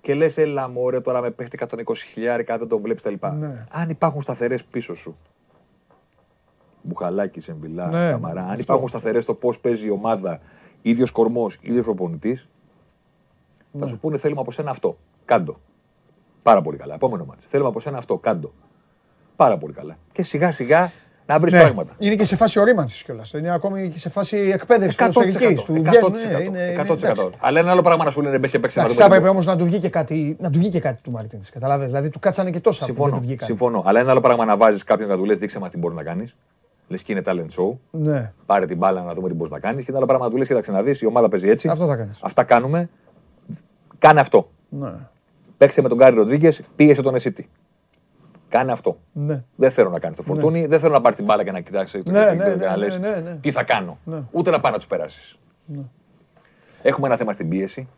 και 0.00 0.14
λες, 0.14 0.38
έλα 0.38 0.68
μωρέ 0.68 1.00
τώρα 1.00 1.20
με 1.20 1.30
παίχτη 1.30 1.58
120 1.68 1.94
χιλιάρικα, 2.12 2.58
δεν 2.58 2.68
τον 2.68 2.80
βλέπεις 2.82 3.02
τα 3.02 3.10
λοιπά. 3.10 3.32
Ναι. 3.32 3.64
Αν 3.70 3.88
υπάρχουν 3.90 4.22
σταθερές 4.22 4.64
πίσω 4.64 4.94
σου. 4.94 5.16
Μπουχαλάκι, 6.82 7.40
Σεμβιλά, 7.40 7.86
Ναι, 7.86 8.10
Καμαρά. 8.10 8.40
Αν 8.42 8.48
αυτό. 8.48 8.60
υπάρχουν 8.62 8.88
σταθερές 8.88 9.24
το 9.24 9.34
πώς 9.34 9.58
παίζει 9.58 9.86
η 9.86 9.90
ομάδα, 9.90 10.40
ίδιος 10.90 11.10
κορμός, 11.10 11.58
ίδιος 11.60 11.84
προπονητής, 11.84 12.48
Ναι. 13.72 13.80
θα 13.80 13.86
σου 13.86 13.98
πούνε 13.98 14.18
θέλουμε 14.18 14.40
από 14.40 14.50
σένα 14.52 14.70
αυτό. 14.70 14.98
Κάντο. 15.24 15.56
Πάρα 16.42 16.60
πολύ 16.62 16.76
καλά. 16.76 16.94
Επόμενο 16.94 17.24
μάτι. 17.24 17.42
Θέλουμε 17.46 17.68
από 17.68 17.80
σένα 17.80 17.98
αυτό. 17.98 18.18
Κάντο. 18.18 18.52
Πάρα 19.36 19.58
πολύ 19.58 19.72
καλά. 19.72 19.96
Και 20.12 20.22
σιγά 20.22 20.52
σιγά 20.52 20.90
να 21.26 21.38
βρεις 21.38 21.52
Ναι, 21.52 21.60
πράγματα. 21.60 21.94
είναι 21.98 22.14
και 22.14 22.24
σε 22.24 22.36
φάση 22.36 22.60
ορίμανσης 22.60 23.02
κιόλας. 23.02 23.32
Είναι 23.32 23.50
ακόμη 23.52 23.90
και 23.90 23.98
σε 23.98 24.08
φάση 24.08 24.36
εκπαίδευσης 24.36 24.96
100%. 24.98 25.12
ποδοσφαιρικής. 25.12 25.64
Του 25.64 25.72
βγαίνουν, 25.72 26.12
ναι, 26.12 26.18
είναι- 26.20 26.42
είναι- 26.42 26.72
100%. 26.72 27.10
εντάξει. 27.10 27.28
Αλλά 27.38 27.60
είναι 27.60 27.70
άλλο 27.70 27.82
πράγμα 27.82 28.04
να 28.04 28.10
σου 28.10 28.20
λένε 28.22 28.38
μπες 28.38 28.50
και 28.50 28.58
παίξει 28.58 28.78
Εντάξει, 28.78 28.96
θα 28.96 29.04
έπρεπε 29.04 29.28
όμως 29.28 29.46
να 29.46 29.56
του 29.56 29.64
βγει 29.64 29.78
και 29.78 29.88
κάτι, 29.88 30.36
να 30.40 30.50
του 30.50 30.58
βγει 30.58 30.68
και 30.68 30.80
κάτι 30.80 31.02
του 31.02 31.10
Μαρτίνς. 31.10 31.50
Καταλάβες, 31.50 31.86
δηλαδή 31.86 32.08
του 32.10 32.18
κάτσανε 32.18 32.50
και 32.50 32.60
τόσα 32.60 32.80
που 32.80 32.86
δεν 32.86 32.94
Συμφωνώ. 32.94 33.16
του 33.20 33.22
βγήκαν. 33.26 33.46
Συμφωνώ. 33.46 33.82
Αλλά 33.86 34.00
είναι 34.00 34.10
άλλο 34.10 34.20
πράγμα 34.20 34.44
να 34.44 34.56
βάζεις 34.56 34.84
κάποιον 34.84 35.08
και 35.08 35.14
να 35.14 35.20
του 35.20 35.26
λες: 35.26 35.38
Δείξε 35.38 35.58
μας 35.58 35.70
τι 35.70 35.78
μπορεί 35.78 35.94
να 35.94 36.02
κάνεις. 36.02 36.36
Λες 36.88 37.02
και 37.02 37.12
είναι 37.12 37.22
talent 37.24 37.46
show. 37.58 37.76
Ναι. 37.90 38.32
Πάρε 38.46 38.66
την 38.66 38.76
μπάλα 38.76 39.02
να 39.02 39.14
δούμε 39.14 39.28
τι 39.28 39.34
μπορείς 39.34 39.52
να 39.52 39.58
κάνεις. 39.58 39.78
Και 39.84 39.86
είναι 39.88 39.96
άλλο 39.98 40.06
πράγμα 40.06 40.24
να 40.24 40.30
του 40.30 40.36
λες: 40.36 40.46
Κοίταξε 40.46 40.72
να 40.72 40.82
δεις, 40.82 41.00
η 41.00 41.06
ομάδα 41.06 41.28
παίζει 41.28 41.48
έτσι. 41.48 41.68
Αυτό 41.68 41.86
θα 41.86 41.96
κάνεις. 41.96 42.18
Αυτά 42.22 42.44
κάνουμε. 42.44 42.88
Κάνε 43.98 44.20
αυτό. 44.20 44.50
Ναι. 44.68 44.92
Παίξε 45.56 45.82
με 45.82 45.88
τον 45.88 45.96
Γκάρι 45.98 46.16
Ροντρίγκες, 46.16 46.60
πίεσε 46.76 47.02
τον 47.02 47.14
Εσίτη. 47.14 47.48
Κάνε 48.48 48.72
αυτό. 48.72 48.98
Ναι. 49.12 49.44
Δεν 49.56 49.70
θέλω 49.70 49.90
να 49.90 49.98
κάνει 49.98 50.14
το 50.14 50.22
φορτούνι, 50.22 50.66
δεν 50.66 50.80
θέλω 50.80 50.92
να 50.92 51.00
πάρει 51.00 51.16
την 51.16 51.24
μπάλα 51.24 51.44
και 51.44 51.52
να 51.52 51.60
κοιτάξει 51.60 52.02
το 52.02 52.10
Ναι, 52.10 52.18
και- 52.24 52.32
ναι, 52.34 52.44
και 52.44 52.50
ναι, 52.50 52.64
να 52.66 52.70
ναι, 52.70 52.76
λες 52.76 52.98
ναι, 52.98 53.16
ναι. 53.16 53.34
τι 53.40 53.50
θα 53.52 53.62
κάνω. 53.64 53.98
Ναι. 54.04 54.22
Ούτε 54.30 54.50
να 54.50 54.60
πάει 54.60 54.72
να 54.72 54.78
τους 54.78 54.86
περάσεις. 54.86 55.38
Έχουμε 56.82 57.06
ένα 57.06 57.16
θέμα 57.16 57.32
στην 57.32 57.48
πίεση. 57.48 57.88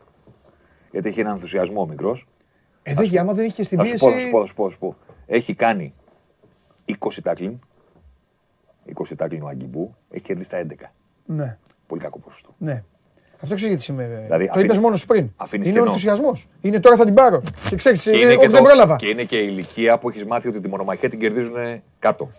Γιατί 0.91 1.07
έχει 1.09 1.19
έναν 1.19 1.33
ενθουσιασμό 1.33 1.81
ο 1.81 1.87
μικρός. 1.87 2.27
Ε, 2.83 2.93
δεν, 2.93 3.19
άμα 3.19 3.33
δεν 3.33 3.45
είχε 3.45 3.55
και 3.55 3.63
στην 3.63 3.77
Θα 3.77 3.85
σου 3.85 3.97
πω, 3.97 4.05
θα 4.05 4.11
σου 4.11 4.15
πίεση. 4.17 4.29
πω, 4.31 4.39
θα 4.39 4.45
σου 4.45 4.55
πω, 4.55 4.63
θα 4.63 4.69
σου 4.69 4.79
πω. 4.79 4.95
Έχει 5.25 5.53
κάνει 5.53 5.93
20 6.85 7.21
τάκλιν. 7.23 7.59
20 8.95 9.15
τάκλιν 9.17 9.41
ο 9.43 9.47
Αγκιμπού. 9.47 9.95
Έχει 10.11 10.23
κερδίσει 10.23 10.49
τα 10.49 10.57
11. 10.57 10.91
Ναι, 11.25 11.57
Πολύ 11.87 12.01
κακό 12.01 12.19
ποσοστό. 12.19 12.55
ναι. 12.57 12.83
Αυτό 13.41 13.55
ξέρει 13.55 13.73
γιατί 13.75 13.91
είμαι. 13.91 14.21
Δηλαδή, 14.23 14.45
το 14.45 14.51
αφήνει- 14.53 14.71
είπε 14.71 14.81
μόνος 14.81 14.99
σου 14.99 15.05
πριν. 15.05 15.29
αφήνεις 15.35 15.67
Είναι 15.67 15.75
ο 15.75 15.79
κενό. 15.79 15.91
ενθουσιασμός. 15.91 16.47
Είναι 16.61 16.79
τώρα 16.79 16.95
θα 16.95 17.05
την 17.05 17.13
πάρω. 17.13 17.41
Και 17.69 17.75
ξέρεις, 17.75 18.03
Και 18.03 18.09
είναι, 18.09 18.19
και 18.19 18.25
όχι 18.37 18.47
δεν 18.47 18.57
το- 18.57 18.63
πρόλαβα. 18.63 18.95
και 18.95 19.07
είναι 19.07 19.23
και 19.23 19.37
η 19.39 19.47
ηλικία 19.51 19.97
που 19.97 20.09
έχεις 20.09 20.25
μάθει 20.25 20.47
ότι 20.47 20.59
τη 20.59 20.67
μονομαχία 20.69 21.09
την 21.09 21.19
κερδίζουν 21.19 21.81
κάτω. 21.99 22.29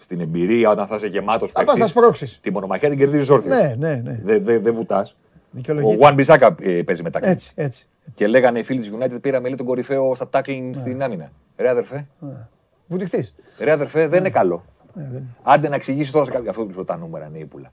Στην 0.00 0.20
εμπειρία, 0.20 0.70
όταν 0.70 0.86
θα 0.86 0.96
είσαι 0.96 1.06
γεμάτος 1.06 1.50
Θα 1.50 1.64
πας 1.64 1.78
να 1.78 1.86
σπρώξεις. 1.86 2.38
τη 2.42 2.50
μονομαχία 2.52 2.88
την 2.88 2.98
κερδίζεις 2.98 3.28
όρθιος. 3.30 3.56
Ναι, 3.56 3.74
ναι, 3.78 3.94
ναι. 4.04 4.20
Δεν 4.22 4.44
δε, 4.44 4.58
δεν 4.58 4.74
βουτάς. 4.74 5.10
Ο 5.10 5.40
Δικαιολογείται. 5.50 5.94
Γουάν 5.96 6.14
Μπισάκα 6.14 6.54
ε, 6.60 6.82
παίζει 6.82 7.02
μετά. 7.02 7.18
Έτσι, 7.22 7.52
έτσι. 7.56 7.88
Και 8.14 8.26
λέγανε 8.26 8.58
οι 8.58 8.62
φίλοι 8.62 8.80
της 8.80 8.90
United 8.98 9.18
πήραμε 9.20 9.46
λέει 9.48 9.56
τον 9.56 9.66
κορυφαίο 9.66 10.14
στα 10.14 10.28
tackling 10.32 10.70
Ναι. 10.72 10.76
στην 10.80 11.02
άμυνα. 11.02 11.30
Ρε 11.56 11.68
αδερφέ, 11.68 12.06
Βουτυχτής. 12.86 13.34
ρε 13.58 13.70
αδερφέ, 13.70 13.98
Ναι. 14.00 14.08
δεν 14.08 14.18
είναι 14.18 14.30
καλό. 14.30 14.64
Άντε 15.42 15.68
να 15.68 15.74
εξηγήσεις 15.74 16.12
τώρα 16.12 16.24
σε 16.24 16.30
κάποιον. 16.30 16.48
Αυτό 16.48 16.64
που 16.64 16.84
τα 16.84 16.96
νούμερα 16.96 17.26
είναι 17.26 17.38
ύπουλα. 17.38 17.72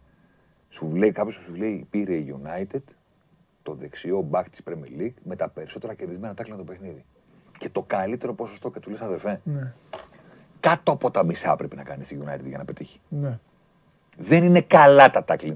Σου 0.70 0.96
λέει 0.96 1.12
κάποιος 1.12 1.34
σου 1.36 1.56
λέει 1.56 1.88
πήρε 1.90 2.14
η 2.16 2.36
United 2.44 2.82
το 3.64 3.74
δεξιό 3.74 4.28
back 4.32 4.44
της 4.52 4.62
Premier 4.70 5.02
League 5.02 5.14
με 5.24 5.36
τα 5.36 5.50
περισσότερα 5.50 5.94
κερδισμένα 5.94 6.34
τάκλα 6.34 6.56
το 6.56 6.64
παιχνίδι. 6.64 7.06
Και 7.58 7.70
το 7.70 7.82
καλύτερο 7.88 8.34
ποσοστό 8.34 8.72
και 8.72 8.80
του 8.80 8.90
λες 8.90 9.02
αδερφέ. 9.02 9.42
Ναι. 9.44 9.74
Κάτω 10.60 10.92
από 10.92 11.12
τα 11.12 11.24
μισά 11.26 11.56
πρέπει 11.56 11.76
να 11.76 11.84
κάνεις 11.84 12.12
η 12.12 12.20
United 12.26 12.46
για 12.46 12.58
να 12.58 12.66
πετύχει. 12.66 13.00
Ναι. 13.10 13.40
Δεν 14.18 14.44
είναι 14.44 14.62
καλά 14.62 15.10
τα 15.10 15.24
tackling. 15.28 15.56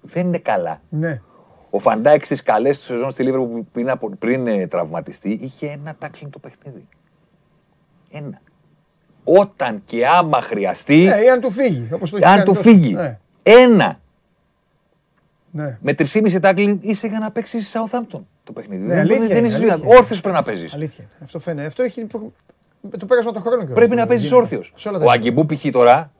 Δεν 0.00 0.26
είναι 0.26 0.38
καλά. 0.38 0.80
Ναι. 0.88 1.22
Ο 1.70 1.78
Φαν 1.78 1.98
Ντάικ 1.98 2.24
στις 2.24 2.42
καλές 2.42 2.78
του 2.78 2.84
σεζόν 2.84 3.10
στη 3.10 3.22
Λίβερπουλ 3.22 3.58
που 3.60 3.66
πριν, 3.72 3.90
από- 3.90 4.10
πριν 4.16 4.46
ε, 4.46 4.66
τραυματιστεί 4.66 5.30
είχε 5.30 5.66
ένα 5.70 5.96
tackling 6.00 6.28
το 6.30 6.38
παιχνίδι. 6.38 6.86
Ένα. 8.10 8.40
Όταν 9.24 9.82
και 9.84 10.06
άμα 10.06 10.40
χρειαστεί, 10.40 10.96
Ναι, 11.04 11.16
ή 11.20 11.28
αν 11.28 11.40
του 11.40 11.50
φύγει. 11.50 11.88
Όπως 11.92 12.10
το 12.10 12.16
έχει 12.16 12.24
αν 12.26 12.32
κάνει 12.32 12.44
του 12.44 12.52
τόσο. 12.54 12.62
φύγει 12.62 12.92
Ναι, 12.94 13.18
ένα 13.42 14.00
ναι. 15.50 15.78
με 15.80 15.94
3,5 15.98 16.40
tackling 16.40 16.78
είσαι 16.80 17.06
για 17.06 17.18
να 17.18 17.30
παίξεις 17.30 17.72
Southampton 17.76 18.20
το 18.44 18.52
παιχνίδι. 18.52 18.82
Ναι, 18.82 18.88
δεν 18.94 18.98
αλήθεια 18.98 19.26
δεν 19.26 19.36
είναι, 19.36 19.46
είσαι 19.46 19.56
αλήθεια 19.56 19.74
δυνατό. 19.74 19.84
είναι. 19.90 19.98
Όρθιος 19.98 20.20
πρέπει 20.20 20.36
να 20.36 20.42
παίζεις. 20.42 20.74
Αλήθεια. 20.74 21.04
Αυτό 21.22 21.38
φαίνεται. 21.38 21.66
Αυτό 21.66 21.82
έχει 21.82 22.04
προ- 22.04 22.32
με 22.80 22.96
το 22.98 23.06
πέρασμα 23.06 23.32
των 23.32 23.40
χρόνων. 23.42 23.58
κιόλας. 23.60 23.78
Πρέπει 23.78 23.94
να 24.00 24.06
παίζεις 24.06 24.26
Γίνεται. 24.28 24.42
όρθιος. 24.42 24.72
Σε 24.76 24.88
όλα 24.88 24.98
τα 24.98 25.04
Ο 25.04 25.12
επίπεδα. 25.12 25.28
Αγκιμπού 25.30 25.54
π.χ. 25.56 25.70
τώρα 25.72 26.10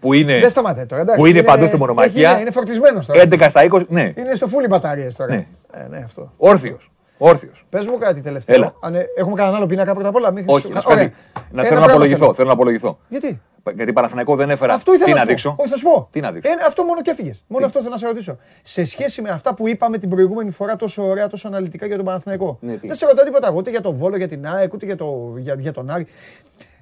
που 0.00 0.12
είναι, 0.12 0.38
Δεν 0.40 0.50
σταματάει 0.50 0.86
τώρα. 0.86 1.02
εντάξει. 1.02 1.20
που 1.20 1.26
είναι 1.26 1.42
παντού 1.42 1.66
στη 1.66 1.76
μονομαχία. 1.76 2.30
έχει- 2.30 2.40
Είναι 2.40 2.50
φορτισμένος 2.50 3.06
τώρα. 3.06 3.20
11 3.22 3.48
στα 3.48 3.62
20. 3.64 3.86
Ναι, 3.88 4.12
Είναι 4.16 4.34
στο 4.34 4.48
φούλι 4.48 4.66
μπαταρίες 4.66 5.16
τώρα. 5.16 5.34
Ναι. 5.34 5.46
Ε, 5.72 5.86
ναι, 5.88 5.98
αυτό. 5.98 6.32
όρθιος. 6.36 6.90
Όρθιος. 7.22 7.64
Πες 7.68 7.84
μου 7.86 7.98
κάτι 7.98 8.20
τελευταίο. 8.20 8.56
Έλα. 8.56 8.74
Αν, 8.80 8.94
ε, 8.94 9.06
έχουμε 9.16 9.34
κανέναν 9.34 9.56
άλλο 9.56 9.66
πίνακα 9.66 9.92
πρώτα 9.94 10.08
απ' 10.08 10.14
όλα. 10.14 10.32
Μην 10.32 10.44
Όχι, 10.46 10.60
σου- 10.66 10.72
να 10.72 10.80
σου 10.80 10.86
πω 10.86 10.92
Ωραία. 10.92 11.04
κάτι. 11.04 11.16
Να 11.34 11.40
Ένα 11.40 11.62
θέλω 11.62 11.64
να 11.64 11.68
πράγμα 11.76 11.84
απολογηθώ. 11.92 12.18
θέλω. 12.20 12.34
Θέλω 12.34 12.46
να 12.46 12.52
απολογηθώ. 12.54 12.98
Γιατί; 13.08 13.40
Γιατί 13.74 13.92
Παναθηναϊκό 13.92 14.36
δεν 14.36 14.50
έφερα. 14.50 14.74
Αυτό 14.74 14.92
ήθελα 14.94 15.04
Τι 15.06 15.10
να 15.12 15.16
να 15.16 15.20
σου 15.20 15.26
πω. 15.26 15.32
δείξω; 15.32 15.54
Όχι, 15.58 15.68
θα 15.70 15.76
σου 15.76 15.84
πω. 15.84 16.08
Τι 16.12 16.20
να 16.20 16.32
δείξω; 16.32 16.50
Ε, 16.52 16.54
αυτό 16.66 16.84
μόνο 16.84 17.02
και 17.02 17.10
έφυγες. 17.10 17.44
Μόνο 17.46 17.66
αυτό 17.66 17.78
θέλω 17.78 17.90
να 17.90 17.98
σε 17.98 18.06
ρωτήσω. 18.06 18.38
Σε 18.62 18.84
σχέση 18.84 19.22
με 19.22 19.30
αυτά 19.30 19.54
που 19.54 19.68
είπαμε 19.68 19.98
την 19.98 20.08
προηγούμενη 20.08 20.50
φορά 20.50 20.76
τόσο 20.76 21.02
ωραία, 21.06 21.26
τόσο 21.28 21.48
αναλυτικά 21.48 21.86
για 21.86 21.96
τον 21.96 22.04
Παναθηναϊκό. 22.04 22.58
Ναι, 22.60 22.72
τι; 22.76 22.86
δεν 22.86 22.96
σε 22.96 23.06
ρωτάω 23.06 23.24
τίποτα 23.24 23.46
εγώ, 23.48 23.56
ούτε 23.56 23.70
για 23.70 23.80
τον 23.80 23.94
Βόλο, 23.96 24.16
για 24.16 24.28
την 24.28 24.46
ΑΕΚ, 24.46 24.72
ούτε 24.72 24.86
για, 24.86 24.96
το, 24.96 25.34
για, 25.36 25.54
για 25.58 25.72
τον 25.72 25.90
Άρη. 25.90 26.06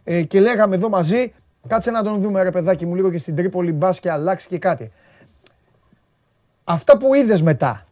Ε, 0.04 0.22
και 0.22 0.40
λέγαμε 0.40 0.74
εδώ 0.74 0.88
μαζί, 0.88 1.32
κάτσε 1.66 1.90
να 1.90 2.02
τον 2.02 2.20
δούμε 2.20 2.42
ρε 2.42 2.50
παιδάκι 2.50 2.86
μου 2.86 2.94
λίγο 2.94 3.10
και 3.10 3.18
στην 3.18 3.36
Τρίπολη, 3.36 3.72
μπας 3.72 4.00
και 4.00 4.10
αλλάξει 4.10 4.48
και 4.48 4.58
κάτι. 4.58 4.90
Αυτά 6.64 6.96
που 6.98 7.14
είδες 7.14 7.42
μετά, 7.42 7.86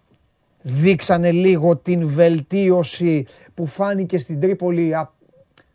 δείξανε 0.68 1.30
λίγο 1.30 1.76
την 1.76 2.08
βελτίωση 2.08 3.26
που 3.54 3.66
φάνηκε 3.66 4.18
στην 4.18 4.40
Τρίπολη 4.40 4.94
α, 4.94 5.10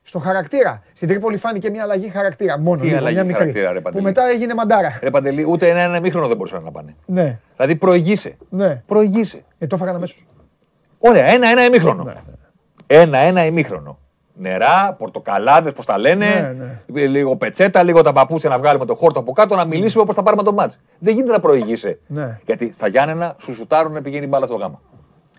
στο 0.02 0.20
χαρακτήρα. 0.20 0.82
Στην 0.94 1.08
Τρίπολη 1.08 1.38
φάνηκε 1.38 1.70
μια 1.70 1.84
αλλαγή 1.84 2.08
χαρακτήρα. 2.10 2.60
Μόνο 2.60 2.80
Τι 2.82 2.86
λίγο, 2.86 2.98
αλλαγή 2.98 3.14
μια 3.16 3.24
μικρή. 3.24 3.38
χαρακτήρα, 3.40 3.72
ρε, 3.72 3.78
που 3.78 3.82
Παντελή; 3.84 4.04
μετά 4.04 4.22
έγινε 4.34 4.54
μαντάρα. 4.54 5.00
Ρε 5.04 5.10
Παντελή, 5.10 5.44
ούτε 5.48 5.70
ένα, 5.70 5.80
ένα 5.82 6.00
μήχρονο 6.00 6.28
δεν 6.28 6.38
μπορούσαν 6.38 6.64
να 6.64 6.72
πάνε. 6.72 6.96
Ναι, 7.06 7.40
Δηλαδή 7.56 7.76
προηγείσαι. 7.76 8.38
ναι. 8.50 8.84
Προηγείσαι. 8.86 9.42
Ε, 9.58 9.68
το 9.68 9.76
έφαγαν 9.76 9.96
αμέσως. 9.96 10.24
Ωραία, 10.98 11.26
ένα-ένα 11.26 11.66
ημίχρονο. 11.66 12.04
Ναι, 12.04 12.14
Ένα-ένα 12.88 13.46
ημίχρονο. 13.46 14.00
Νερά, 14.34 14.96
πορτοκαλάδες, 14.98 15.74
πώς 15.74 15.86
τα 15.86 15.98
λένε. 15.98 16.56
Ναι, 16.88 17.06
Λίγο 17.08 17.36
πετσέτα, 17.36 17.84
λίγο 17.84 18.02
τα 18.02 18.14
παπούτσια 18.14 18.50
να 18.50 18.58
βγάλουμε 18.58 18.86
το 18.86 18.96
χόρτο 18.96 19.20
από 19.20 19.32
κάτω, 19.32 19.56
να 19.56 19.66
μιλήσουμε 19.66 20.06
πώ 20.06 20.14
θα 20.14 20.24
πάρουμε 20.24 20.44
το 20.44 20.54
μάτς. 20.54 20.80
Δεν 21.00 21.14
γίνεται 21.16 21.32
να 21.34 21.40
προηγείσαι. 21.40 22.00
Ναι. 22.08 22.40
Γιατί 22.46 22.72
στα 22.72 22.88
Γιάννενα 22.88 23.36
σου 23.40 23.54
σουτάρουν 23.54 23.94
να 23.94 24.02
πηγαίνει 24.02 24.26
η 24.26 24.28
μπάλα 24.32 24.46
στο 24.46 24.56
γάμα. 24.56 24.82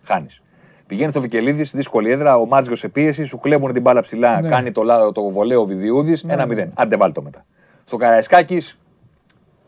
Χάνεις. 0.02 0.42
Πηγαίνει 0.86 1.10
στο 1.10 1.20
Βικελίδης, 1.20 1.70
δύσκολη 1.70 2.10
έδρα, 2.10 2.36
ο 2.36 2.46
Μάτζιο 2.46 2.74
σε 2.74 2.88
πίεση, 2.88 3.24
σου 3.24 3.38
κλέβουν 3.38 3.72
την 3.72 3.82
μπάλα 3.82 4.00
ψηλά, 4.00 4.40
Ναι. 4.40 4.48
κάνει 4.48 4.72
το, 4.72 4.82
λάδο, 4.82 5.12
το 5.12 5.30
βολέο 5.30 5.64
Βιδιούδη, 5.64 6.16
1-0. 6.26 6.68
Άντε 6.74 6.96
βάλ 6.96 7.12
το 7.12 7.22
μετά. 7.22 7.44
Στο 7.84 7.96
Καραϊσκάκης, 7.96 8.78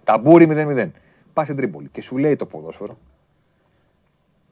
ταμπούρι 0.05 0.47
0-0. 0.51 0.91
Πας 1.33 1.45
στην 1.45 1.57
Τρίπολη 1.57 1.89
και 1.93 2.03
σου 2.03 2.16
λέει 2.16 2.37
το 2.37 2.47
ποδόσφαιρο. 2.47 2.99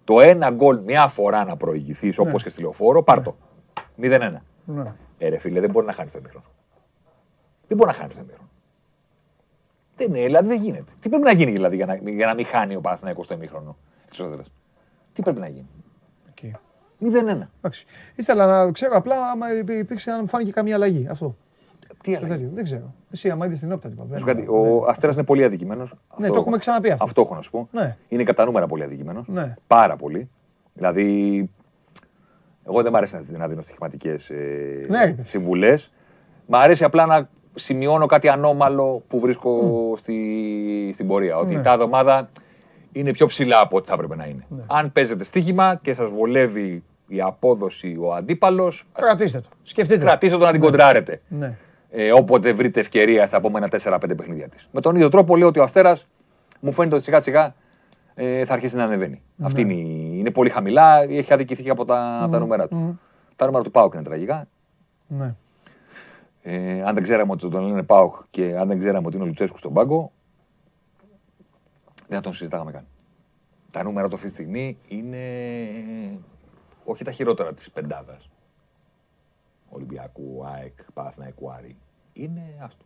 Το 0.05 0.21
ένα 0.21 0.51
γκολ 0.51 0.79
μια 0.85 1.09
φορά 1.09 1.45
να 1.45 1.57
προηγηθείς 1.57 2.19
όπως 2.19 2.43
και 2.43 2.49
στη 2.49 2.61
λεωφόρο, 2.61 3.03
πάρ 3.03 3.23
το. 3.23 3.37
0-1. 4.03 4.43
Ναι. 4.65 4.93
Ε, 5.19 5.29
ρε 5.29 5.39
φίλε, 5.39 5.61
δεν 5.61 5.71
μπορεί 5.71 5.87
να 5.87 5.93
χάνεις 5.93 6.13
το 6.13 6.19
ημίχρονο. 6.19 6.47
Δεν 7.69 7.77
μπορεί 7.77 7.91
να 7.91 7.97
χάνεις 7.97 8.15
το 8.15 8.21
ημίχρονο. 8.21 8.49
Δεν 9.97 10.09
είναι, 10.15 10.25
δηλαδή 10.25 10.49
δεν 10.49 10.63
γίνεται. 10.63 10.93
Τι 11.01 11.09
πρέπει 11.09 11.25
να 11.25 11.33
γίνει 11.33 11.51
δηλαδή 11.53 11.77
για 11.77 11.87
να, 11.87 11.95
για 12.11 12.27
να 12.27 12.35
μην 12.35 12.47
χάνει 12.47 12.77
ο 12.77 12.81
Παναθηναϊκός 12.81 13.27
το 13.27 13.35
ημίχρονο. 13.35 13.77
Εξώδερας. 14.07 14.53
Τι 15.13 15.23
πρέπει 15.23 15.41
να 15.41 15.49
γίνει; 15.49 15.67
Εκεί. 16.29 16.55
0-1. 17.01 17.47
Εντάξει. 17.59 17.87
Ήθελα 18.15 18.47
να 18.47 18.73
ξέρω 18.73 18.97
απλά 18.97 19.31
άμα 19.31 19.55
υπή- 19.59 19.79
υπήρξε, 19.79 20.11
αν 20.11 20.29
φάνηκε 20.29 20.51
καμία 20.51 20.75
αλλαγή. 20.75 21.07
Αυτό. 21.11 21.37
Τι 22.03 22.15
Στο 22.15 22.25
αλλαγή; 22.25 22.41
τέτοιο. 22.43 22.55
Δεν 22.55 22.65
ξέρω. 22.65 22.95
Εσύ, 23.11 23.31
άμα 23.31 23.47
είδες 23.47 23.59
την 23.59 23.73
όπτα, 23.73 23.89
τίποτα. 23.89 24.09
Να 24.13 24.19
σου 24.19 24.25
πω 24.25 24.31
κάτι, 24.33 24.47
Ο 24.49 24.87
Αστέρας 24.89 25.15
είναι 25.15 25.25
πολύ 25.25 25.45
αδικημένος. 25.45 25.95
Ναι, 26.17 26.29
το 26.29 26.35
έχουμε 26.35 26.59
ξαναπεί 26.59 26.91
αυτό. 26.91 27.05
Αυτό 27.05 27.21
έχω 27.21 27.35
να 27.35 27.41
σου 27.41 27.51
πω. 27.51 27.69
Ναι. 27.73 27.97
Είναι 28.09 28.25
κατά 28.25 28.45
νούμερα 28.45 28.67
πολύ 28.67 28.83
αδικημένος. 28.83 29.29
Ναι. 29.29 29.55
Πάρα 29.67 29.97
πολύ. 29.97 30.31
Δηλαδή, 30.75 31.51
εγώ 32.67 32.83
δεν 32.83 32.93
μ' 32.93 32.97
αρέσει 32.97 33.15
να- 33.31 33.39
να 33.39 33.49
δίνω 33.49 33.61
στοιχηματικές 33.63 34.31
Ναι, 34.89 34.99
ρε 35.05 35.11
παιδί. 35.11 35.23
συμβουλές. 35.23 35.93
Μ' 36.47 36.55
αρέσει 36.55 36.85
απλά 36.85 37.07
να 37.07 37.29
σημειώνω 37.55 38.07
κάτι 38.07 38.29
ανώμαλο 38.29 39.03
που 39.09 39.21
βρίσκω 39.21 39.61
στη, 39.99 40.91
στην 40.95 41.07
πορεία. 41.07 41.37
Ότι 41.37 41.55
Ναι. 41.55 41.63
τα 41.63 41.73
εβδομάδα 41.73 42.31
είναι 42.93 43.13
πιο 43.13 43.27
ψηλά 43.27 43.61
από 43.61 43.77
ό,τι 43.77 43.89
θα 43.89 43.95
έπρεπε 43.95 44.17
να 44.17 44.25
είναι. 44.27 44.45
Αν 44.67 44.93
παίζετε 44.93 45.25
στοίχημα 45.25 45.79
και 45.83 45.95
σας 45.95 46.11
βολεύει 46.11 46.83
η 47.09 47.21
απόδοση 47.21 47.97
ο 48.01 48.15
αντίπαλος, 48.15 48.85
Κρατήστε 48.93 49.41
το. 49.41 49.49
Σκεφτείτε. 49.63 50.05
κρατήστε 50.05 50.37
το 50.39 50.45
να 50.45 50.53
την 50.53 50.61
κοντράρετε. 50.61 51.21
Ναι. 51.29 51.57
Ε, 51.91 52.13
όποτε 52.13 52.53
βρείτε 52.53 52.81
ευκαιρία 52.81 53.27
στα 53.27 53.37
επόμενα 53.37 53.69
4-5 53.69 54.15
παιχνίδια 54.17 54.49
της. 54.49 54.69
Με 54.73 54.81
τον 54.81 54.95
ίδιο 54.95 55.09
τρόπο 55.09 55.37
λέω 55.37 55.49
ότι 55.49 55.59
ο 55.59 55.63
Αστέρας 55.63 56.07
μου 56.61 56.73
φαίνεται 56.73 56.95
ότι 56.95 57.05
σιγά 57.05 57.21
σιγά 57.21 57.55
ε, 58.15 58.45
θα 58.45 58.53
αρχίσει 58.53 58.77
να 58.77 58.85
ανεβαίνει. 58.85 59.23
Ναι. 59.37 59.47
Αυτή 59.47 59.61
είναι, 59.61 59.73
η- 59.75 60.15
είναι 60.19 60.31
πολύ 60.31 60.51
χαμηλά, 60.51 61.03
έχει 61.03 61.33
αδικηθεί 61.33 61.63
και 61.63 61.71
από 61.71 61.85
τα, 61.85 62.19
από 62.23 62.33
τα 62.33 62.39
νούμερα 62.39 62.69
του. 62.69 63.01
Τα 63.37 63.47
νούμερα 63.47 63.65
του 63.65 63.71
Πάουκ 63.71 63.95
είναι 63.95 64.03
τραγικά. 64.03 64.49
Ναι. 65.07 65.35
Ε, 66.43 66.83
αν 66.83 66.95
δεν 66.95 67.03
ξέραμε 67.03 67.33
ότι 67.33 67.49
τον 67.49 67.65
λένε 67.67 67.83
Πάουκ 67.83 68.15
και 68.31 68.57
αν 68.57 68.69
δεν 68.69 68.79
ξέραμε 68.79 69.07
ότι 69.07 69.15
είναι 69.17 69.25
ο 69.25 69.27
Λουτσέσκου 69.29 69.59
στον 69.59 69.73
πάγκο, 69.73 70.13
δεν 72.09 72.17
θα 72.17 72.21
τον 72.21 72.33
συζητάγαμε 72.33 72.71
καν. 72.73 72.87
Τα 73.71 73.83
νούμερα 73.83 74.09
του 74.09 74.15
αυτή 74.15 74.27
τη 74.27 74.33
στιγμή 74.33 74.79
είναι 74.89 75.19
όχι 76.85 77.05
τα 77.05 77.13
χειρότερα 77.13 77.55
της 77.55 77.71
πεντάδας. 77.71 78.31
Ολυμπιακού, 79.69 80.45
ΑΕΚ, 80.47 80.73
Παναθηναϊκού, 80.95 81.53
Άρη. 81.53 81.77
Είναι 82.13 82.43
άστο. 82.61 82.85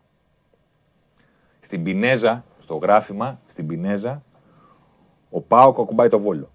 Στην 1.61 1.83
Πινέζα, 1.83 2.45
στο 2.59 2.77
γράφημα, 2.77 3.39
στην 3.47 3.67
Πινέζα, 3.67 4.23
ο 5.31 5.41
Πάοκ 5.41 5.79
ακουμπάει 5.79 6.09
το 6.09 6.19
βόλο. 6.19 6.51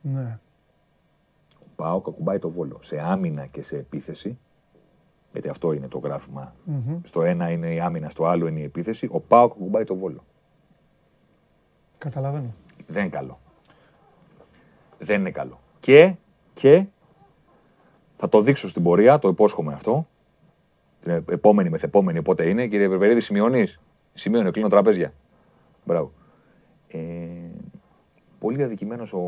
Ναι. 0.00 0.38
Ο 1.60 1.66
Πάοκ 1.76 2.08
ακουμπάει 2.08 2.38
το 2.38 2.50
βόλο. 2.50 2.78
Σε 2.82 3.00
άμυνα 3.00 3.46
και 3.46 3.62
σε 3.62 3.76
επίθεση, 3.76 4.38
γιατί 5.32 5.48
αυτό 5.48 5.72
είναι 5.72 5.88
το 5.88 5.98
γραφημα 5.98 6.54
Στο 7.02 7.22
ένα 7.22 7.50
είναι 7.50 7.74
η 7.74 7.80
άμυνα, 7.80 8.08
στο 8.08 8.24
άλλο 8.24 8.46
είναι 8.46 8.60
η 8.60 8.64
επίθεση. 8.64 9.08
Ο 9.10 9.20
Πάοκ 9.20 9.52
ακουμπάει 9.52 9.84
το 9.84 9.94
βόλο. 9.96 10.24
Καταλαβαίνω. 11.98 12.54
Δεν 12.86 13.02
είναι 13.02 13.10
καλό. 13.10 13.38
Δεν 14.98 15.20
είναι 15.20 15.30
καλό. 15.30 15.60
Και, 15.80 16.14
και 16.52 16.86
θα 18.16 18.28
το 18.28 18.40
δείξω 18.40 18.68
στην 18.68 18.82
πορεία, 18.82 19.18
το 19.18 19.28
υπόσχομαι 19.28 19.72
αυτό. 19.72 20.06
Την 21.00 21.12
ε- 21.12 21.24
επόμενη 21.30 21.70
μεθεπόμενη, 21.70 22.18
οπότε 22.18 22.48
είναι. 22.48 22.66
Κύριε 22.66 22.88
Περπερίδη, 22.88 23.20
σημειώνεις; 23.20 23.80
Σημειώνει, 24.14 24.50
κλείνω 24.50 24.68
τραπέζια. 24.68 25.12
Μπράβο. 25.84 26.12
Ε, 26.88 26.98
πολύ 28.40 28.62
αδικημένος 28.62 29.12
ο, 29.12 29.18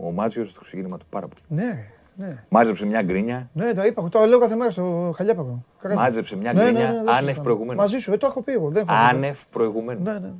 ο 0.00 0.10
Μάτζιο 0.10 0.44
στο 0.44 0.60
ξεκίνημα 0.60 0.96
του 0.98 1.06
πάρα 1.10 1.26
πολύ. 1.28 1.62
Ναι, 1.62 1.72
ρε. 1.72 2.26
Ναι. 2.26 2.44
Μάζεψε 2.48 2.86
μια 2.86 3.02
γκρίνια. 3.02 3.48
Ναι, 3.52 3.72
το 3.72 3.82
είπα. 3.84 4.08
Το 4.08 4.24
λέω 4.24 4.38
κάθε 4.38 4.54
μέρα 4.56 4.70
στο 4.70 5.12
χαλιάπακο. 5.16 5.64
Κακά. 5.78 5.94
Μάζεψε 5.94 6.36
μια 6.36 6.52
Ναι, 6.52 6.62
ναι, 6.62 6.70
γκρίνια 6.70 6.86
ναι, 6.86 6.92
δεν 6.92 7.00
άνευ 7.08 7.18
συζητάμε. 7.18 7.42
προηγουμένου. 7.42 7.80
Μαζί 7.80 7.98
σου, 7.98 8.12
ε, 8.12 8.16
το 8.16 8.26
έχω 8.26 8.42
πει 8.42 8.52
εγώ. 8.52 8.68
Δεν 8.70 8.84
έχω 8.88 8.98
πει. 9.08 9.14
Άνευ 9.16 9.38
προηγουμένου. 9.52 10.02
Ναι, 10.02 10.12
ναι. 10.12 10.18
ναι. 10.18 10.30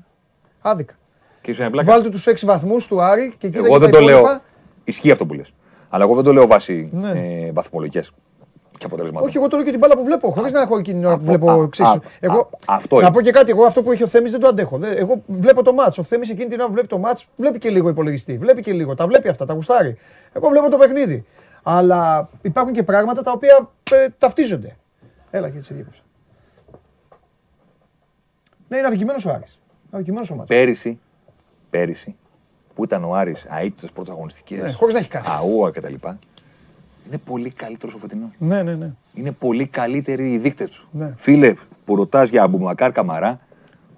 Άδικα. 0.61 0.95
Και 1.43 1.51
είσαι 1.51 1.71
πλάκα. 1.71 1.93
Βάλτε 1.93 2.09
τους 2.09 2.27
6 2.29 2.35
βαθμούς 2.45 2.87
του 2.87 3.01
Άρη 3.03 3.35
και 3.39 3.49
κοίτα 3.49 3.59
Εγώ 3.67 3.73
και 3.75 3.79
δεν 3.79 3.91
τα 3.91 3.99
το 3.99 4.05
λέω. 4.05 4.19
υπόλοιπα. 4.19 4.43
Ισχύει 4.85 5.11
αυτό 5.11 5.27
που 5.27 5.35
λες. 5.35 5.53
Αλλά 5.89 6.05
εγώ 6.05 6.15
δεν 6.15 6.25
το 6.25 6.33
λέω 6.33 6.47
βάσει 6.47 6.89
Ναι. 6.93 7.11
ε, 7.11 7.53
βαθμολογικές 7.53 8.11
και 8.79 8.85
αποτελεσμάτων. 8.87 9.29
Όχι, 9.29 9.37
εγώ 9.37 9.49
το 9.49 9.57
λέω 9.57 9.65
και 9.65 9.71
την 9.71 9.79
μπάλα 9.81 9.97
που 9.97 10.05
βλέπω. 10.05 10.31
Χωρίς 10.31 10.53
να 10.53 10.61
έχω 10.61 10.79
εκείνη 10.79 10.99
την 10.99 11.07
ώρα 11.09 11.17
που 11.17 11.23
Αυτό- 11.31 11.39
βλέπω 11.39 11.61
α, 11.61 11.63
εξίσου. 11.65 11.89
α, 11.89 12.01
Εγώ, 12.21 12.39
α, 12.39 12.47
αυτό 12.67 12.97
να 12.97 13.03
είναι. 13.03 13.11
πω 13.13 13.21
και 13.21 13.31
κάτι. 13.31 13.51
Εγώ 13.51 13.65
αυτό 13.65 13.83
που 13.83 13.93
έχει 13.93 14.03
ο 14.03 14.07
Θέμης 14.07 14.31
δεν 14.31 14.41
το 14.41 14.47
αντέχω. 14.47 14.79
Δεν- 14.79 14.97
Εγώ 14.97 15.23
βλέπω 15.27 15.63
το 15.63 15.73
μάτσο. 15.73 16.01
Ο 16.01 16.05
Θέμης 16.05 16.31
εκείνη 16.31 16.49
την 16.49 16.59
ώρα 16.59 16.67
που 16.67 16.73
βλέπει 16.73 16.89
το 16.89 16.99
μάτσο, 16.99 17.27
βλέπει 17.37 17.59
και 17.59 17.71
λίγο 17.71 17.89
υπολογιστή. 17.89 18.39
Βλέπει 18.39 18.63
και 18.63 18.73
λίγο. 18.73 18.95
Τα 18.95 19.07
βλέπει 19.07 19.29
αυτά, 19.29 19.45
τα 19.45 19.53
γουστάρει. 19.55 19.97
Εγώ 20.33 20.49
βλέπω 20.49 20.69
το 20.71 20.77
παιχνίδι. 20.77 21.25
Αλλά 21.63 22.29
υπάρχουν 22.43 22.73
και 22.75 22.83
πράγματα 22.83 23.23
τα 23.23 23.31
οποία 23.33 23.69
ε, 23.93 24.07
ταυτίζονται. 24.19 24.77
Έλα 25.31 25.51
και 25.51 25.57
έτσι 25.59 25.75
διέπεψα. 25.75 26.03
Ναι, 28.69 28.77
είναι 28.77 28.87
αδικημένος 28.87 29.25
ο 29.27 29.31
Άρης. 29.31 29.59
Αδικημένος 29.91 30.31
ο 30.31 30.35
μάτσο. 30.35 30.55
Πέρυσι, 30.55 30.99
πέρυσι, 31.71 32.17
που 32.75 32.85
ήταν 32.85 33.05
ο 33.05 33.15
Άρης 33.15 33.47
αίτητος 33.61 33.93
πρωταγωνιστικές, 33.93 34.63
Ναι, 34.63 34.73
χωρίς 34.73 34.95
να 34.95 35.01
έχει 35.01 35.09
κάνει. 35.09 35.27
αούα 35.29 35.71
κτλ. 35.71 35.95
Είναι 37.09 37.21
πολύ 37.25 37.51
καλύτερος 37.51 37.95
ο 37.95 37.99
φετινός. 37.99 38.31
Ναι, 38.39 38.63
ναι, 38.63 38.75
ναι. 38.75 38.91
Είναι 39.15 39.33
πολύ 39.33 39.67
καλύτεροι 39.67 40.33
οι 40.33 40.39
δείκτες 40.39 40.71
του. 40.71 40.89
Ναι. 40.91 41.15
Φίλε, 41.17 41.53
που 41.85 41.97
ρωτάς 41.97 42.31
για 42.31 42.43
Αμπουμακάρ 42.43 42.93
Καμαρά, 42.93 43.41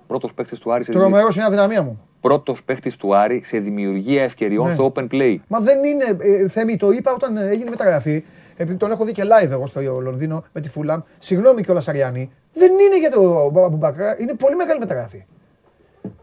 πρώτος 0.07 0.35
παίκτης 0.35 0.59
του 0.59 0.73
Άρη 0.73 0.85
σε, 0.85 0.93
δημιου- 0.93 1.09
Τρομερός 1.09 1.37
είναι 1.37 1.45
αδυναμία 1.45 1.83
μου. 1.83 2.01
πρώτος 2.21 2.63
παίκτης 2.65 2.97
του 2.97 3.17
Άρη 3.17 3.43
σε 3.45 3.59
δημιουργία 3.59 4.23
ευκαιριών 4.23 4.67
Ναι. 4.69 4.73
στο 4.75 4.93
open 4.95 5.07
play. 5.13 5.37
Μα 5.49 5.61
δεν 5.61 5.85
είναι. 5.85 6.05
Ε, 6.19 6.49
Θέμη, 6.49 6.77
το 6.77 6.91
είπα 6.91 7.13
όταν 7.13 7.37
ε, 7.37 7.49
έγινε 7.49 7.71
μεταγραφή. 7.71 8.25
Επειδή 8.57 8.79
τον 8.79 8.91
έχω 8.91 9.05
δει 9.05 9.13
και 9.13 9.23
live 9.25 9.51
εγώ 9.51 9.67
στο 9.67 9.81
Λονδίνο 10.01 10.43
με 10.53 10.61
τη 10.61 10.69
Φούλαμ. 10.69 11.01
Συγγνώμη 11.19 11.63
κιόλας 11.63 11.89
Αριάννη. 11.89 12.31
Δεν 12.53 12.71
είναι 12.73 12.99
για 12.99 13.11
το 13.11 13.53
Αμπουμπακρά. 13.65 14.17
Είναι 14.21 14.35
πολύ 14.35 14.57
μεγάλη 14.57 14.79
μεταγραφή. 14.79 15.23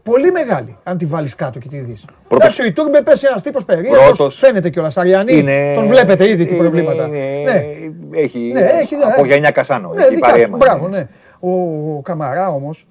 Πολύ 0.02 0.30
μεγάλη, 0.32 0.76
αν 0.82 0.98
τη 0.98 1.06
βάλεις 1.06 1.34
κάτω 1.34 1.58
και 1.58 1.68
τη 1.68 1.78
δεις. 1.78 2.04
Πρώτος- 2.04 2.44
Εντάξει, 2.44 2.62
ο 2.62 2.64
Ιτούρμπε 2.64 3.02
πέσει 3.02 3.26
ένας 3.28 3.42
τύπος 3.42 3.64
περίεργος. 3.64 3.98
Πρώτος- 4.04 4.36
Φαίνεται 4.38 4.70
κιόλας. 4.70 4.96
Αριανή. 4.96 5.32
Είναι- 5.38 5.74
Τον 5.74 5.86
βλέπετε 5.86 6.28
ήδη 6.30 6.44
τι 6.44 6.50
είναι- 6.54 6.58
προβλήματα. 6.62 7.06
είναι- 7.06 7.42
Ναι. 7.52 7.64
Έχει, 8.18 8.38
Ναι, 8.38 8.60
έχει, 8.60 8.96
ναι. 8.96 9.04
από 9.04 9.24
γενιά 9.24 9.50
Κασάνο. 9.50 9.92
Ναι, 9.92 10.02
έχει 10.02 10.14
δικά 10.14 10.26
πάρει 10.26 10.40
του. 10.40 10.46
αίμα. 10.46 10.56
Μπράβο, 10.56 10.88
ναι. 10.88 11.08
Ο, 11.40 11.50
ο 11.96 12.00
Καμαρά 12.02 12.48
όμως, 12.50 12.86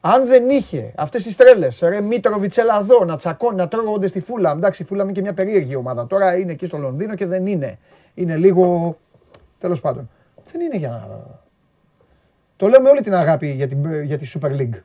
αν 0.00 0.26
δεν 0.26 0.48
είχε 0.50 0.92
αυτές 0.96 1.22
τις 1.22 1.36
τρέλες, 1.36 1.80
ρε 1.88 2.00
Μίτροβιτ, 2.00 2.56
έλα 2.58 2.78
εδώ, 2.80 3.04
να 3.04 3.16
τσακώνει, 3.16 3.56
να 3.56 3.68
τρώγονται 3.68 4.06
στη 4.06 4.20
Φούλαμ. 4.20 4.56
Εντάξει, 4.56 4.82
η 4.82 4.86
Φούλαμ 4.86 5.04
είναι 5.04 5.14
και 5.14 5.22
μια 5.22 5.32
περίεργη 5.34 5.76
ομάδα. 5.76 6.06
Τώρα 6.06 6.38
είναι 6.38 6.52
εκεί 6.52 6.66
στο 6.66 6.76
Λονδίνο 6.78 7.14
και 7.14 7.26
δεν 7.26 7.46
είναι. 7.46 7.78
Είναι 8.14 8.36
λίγο. 8.36 8.96
Τέλος 9.58 9.80
πάντων. 9.80 10.10
Δεν 10.52 10.60
είναι 10.60 10.76
για 10.76 10.88
να. 10.88 11.08
Το 12.56 12.68
λέω 12.68 12.80
με 12.80 12.88
όλη 12.88 13.00
την 13.00 13.14
αγάπη 13.14 13.46
για, 13.50 13.66
την, 13.66 14.02
για 14.02 14.18
τη 14.18 14.32
Super 14.34 14.50
League. 14.50 14.80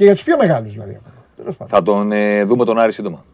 Και 0.00 0.06
για 0.06 0.14
τους 0.14 0.24
πιο 0.24 0.36
μεγάλους 0.36 0.72
δηλαδή. 0.72 1.00
Τέλος 1.36 1.56
πάντων. 1.56 1.72
Θα 1.76 1.82
τον 1.82 2.12
ε, 2.12 2.44
δούμε 2.44 2.64
τον 2.64 2.78
Άρη 2.78 2.92
σύντομα. 2.92 3.24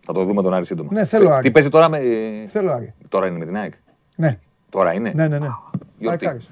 Θα 0.00 0.12
τον 0.12 0.26
δούμε 0.26 0.42
τον 0.42 0.54
Άρη 0.54 0.64
σύντομα. 0.66 0.88
Ναι, 0.92 1.04
θέλω 1.04 1.28
Ε, 1.28 1.32
Άρη. 1.32 1.42
Τι 1.42 1.50
παίζει 1.50 1.68
τώρα 1.68 1.88
με. 1.88 1.98
ε, 1.98 2.46
Θέλω 2.46 2.72
Άρη. 2.72 2.92
Τώρα 3.08 3.26
είναι 3.26 3.38
με 3.38 3.44
την 3.44 3.56
ΑΕΚ. 3.56 3.72
Ναι, 4.16 4.38
Τώρα 4.70 4.92
είναι. 4.92 5.12
ναι, 5.14 5.28
ναι. 5.28 5.38
ναι. 5.38 5.48
Γιορτή. 5.98 6.26
Άρης. 6.28 6.50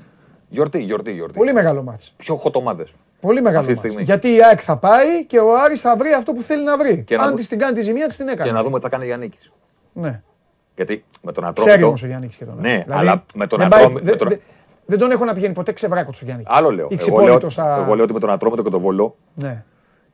Γιορτή, 0.48 0.78
γιορτή, 0.78 1.12
γιορτή. 1.12 1.36
Πολύ 1.38 1.52
μεγάλο 1.52 1.82
μάτς. 1.82 2.14
Πιο 2.16 2.34
χωτομάδε. 2.34 2.86
Πολύ 3.20 3.40
μεγάλο 3.42 3.58
Αυτή 3.60 3.72
τη 3.72 3.78
μάτς. 3.78 3.88
στιγμή. 3.90 4.04
Γιατί 4.04 4.28
η 4.28 4.42
ΑΕΚ 4.44 4.58
θα 4.62 4.76
πάει 4.76 5.24
και 5.26 5.38
ο 5.38 5.58
Άρης 5.64 5.80
θα 5.80 5.96
βρει 5.96 6.12
αυτό 6.12 6.32
που 6.32 6.42
θέλει 6.42 6.64
να 6.64 6.76
βρει. 6.78 7.02
Και 7.06 7.16
να 7.16 7.22
Αν 7.22 7.28
δω- 7.28 7.36
της 7.36 7.48
την 7.48 7.58
κάνει 7.58 7.72
τη 7.72 7.82
ζημία, 7.82 8.06
της 8.06 8.16
την 8.16 8.28
έκανε. 8.28 8.48
Και 8.48 8.54
να 8.56 8.62
δούμε 8.62 8.76
τι 8.78 8.82
θα 8.84 8.88
κάνει 8.88 9.02
ο 9.04 9.06
Γιάννη. 9.06 9.30
Ναι. 9.92 10.20
Γιατί 10.76 11.04
με 11.22 11.32
τον 11.32 11.42
Ξέρει 11.54 11.60
Ατρόμητο. 11.70 11.86
όμως 11.86 12.02
ο 12.02 12.06
Γιάννη 12.06 12.26
και 12.38 12.44
τον 12.44 12.54
Ναι, 12.60 12.82
Δηλαδή, 12.86 13.06
αλλά 13.08 13.24
με 13.34 13.46
τον 13.46 13.58
δεν 13.58 13.68
πάει- 13.68 13.84
Ατρόμητο. 13.84 14.36
Δε- 14.88 14.96
με 14.96 14.96
τον- 14.96 14.96
δε- 14.96 14.96
Δεν 14.96 14.98
τον 14.98 15.10
έχω 15.10 15.24
να 15.24 15.32
πηγαίνει 15.34 15.54
ποτέ 15.54 15.72
ξεβράκο 15.72 16.10
τους 16.10 16.22
Γιάννη. 16.22 16.42
Άλλο 16.46 16.70
λέω. 16.70 16.76
Ή 16.76 16.78
Εγώ 16.80 16.88
λέω, 16.90 16.98
ξυπόλυτο 16.98 17.48
στα. 17.48 17.82
εγώ 17.84 17.94
λέω 17.94 18.04
ότι 18.04 18.12
με 18.12 18.20
τον 18.20 18.30
Ατρόμητο 18.30 18.62
και 18.62 18.70
τον 18.70 18.80
Βολό 18.80 19.16
Ναι. 19.34 19.64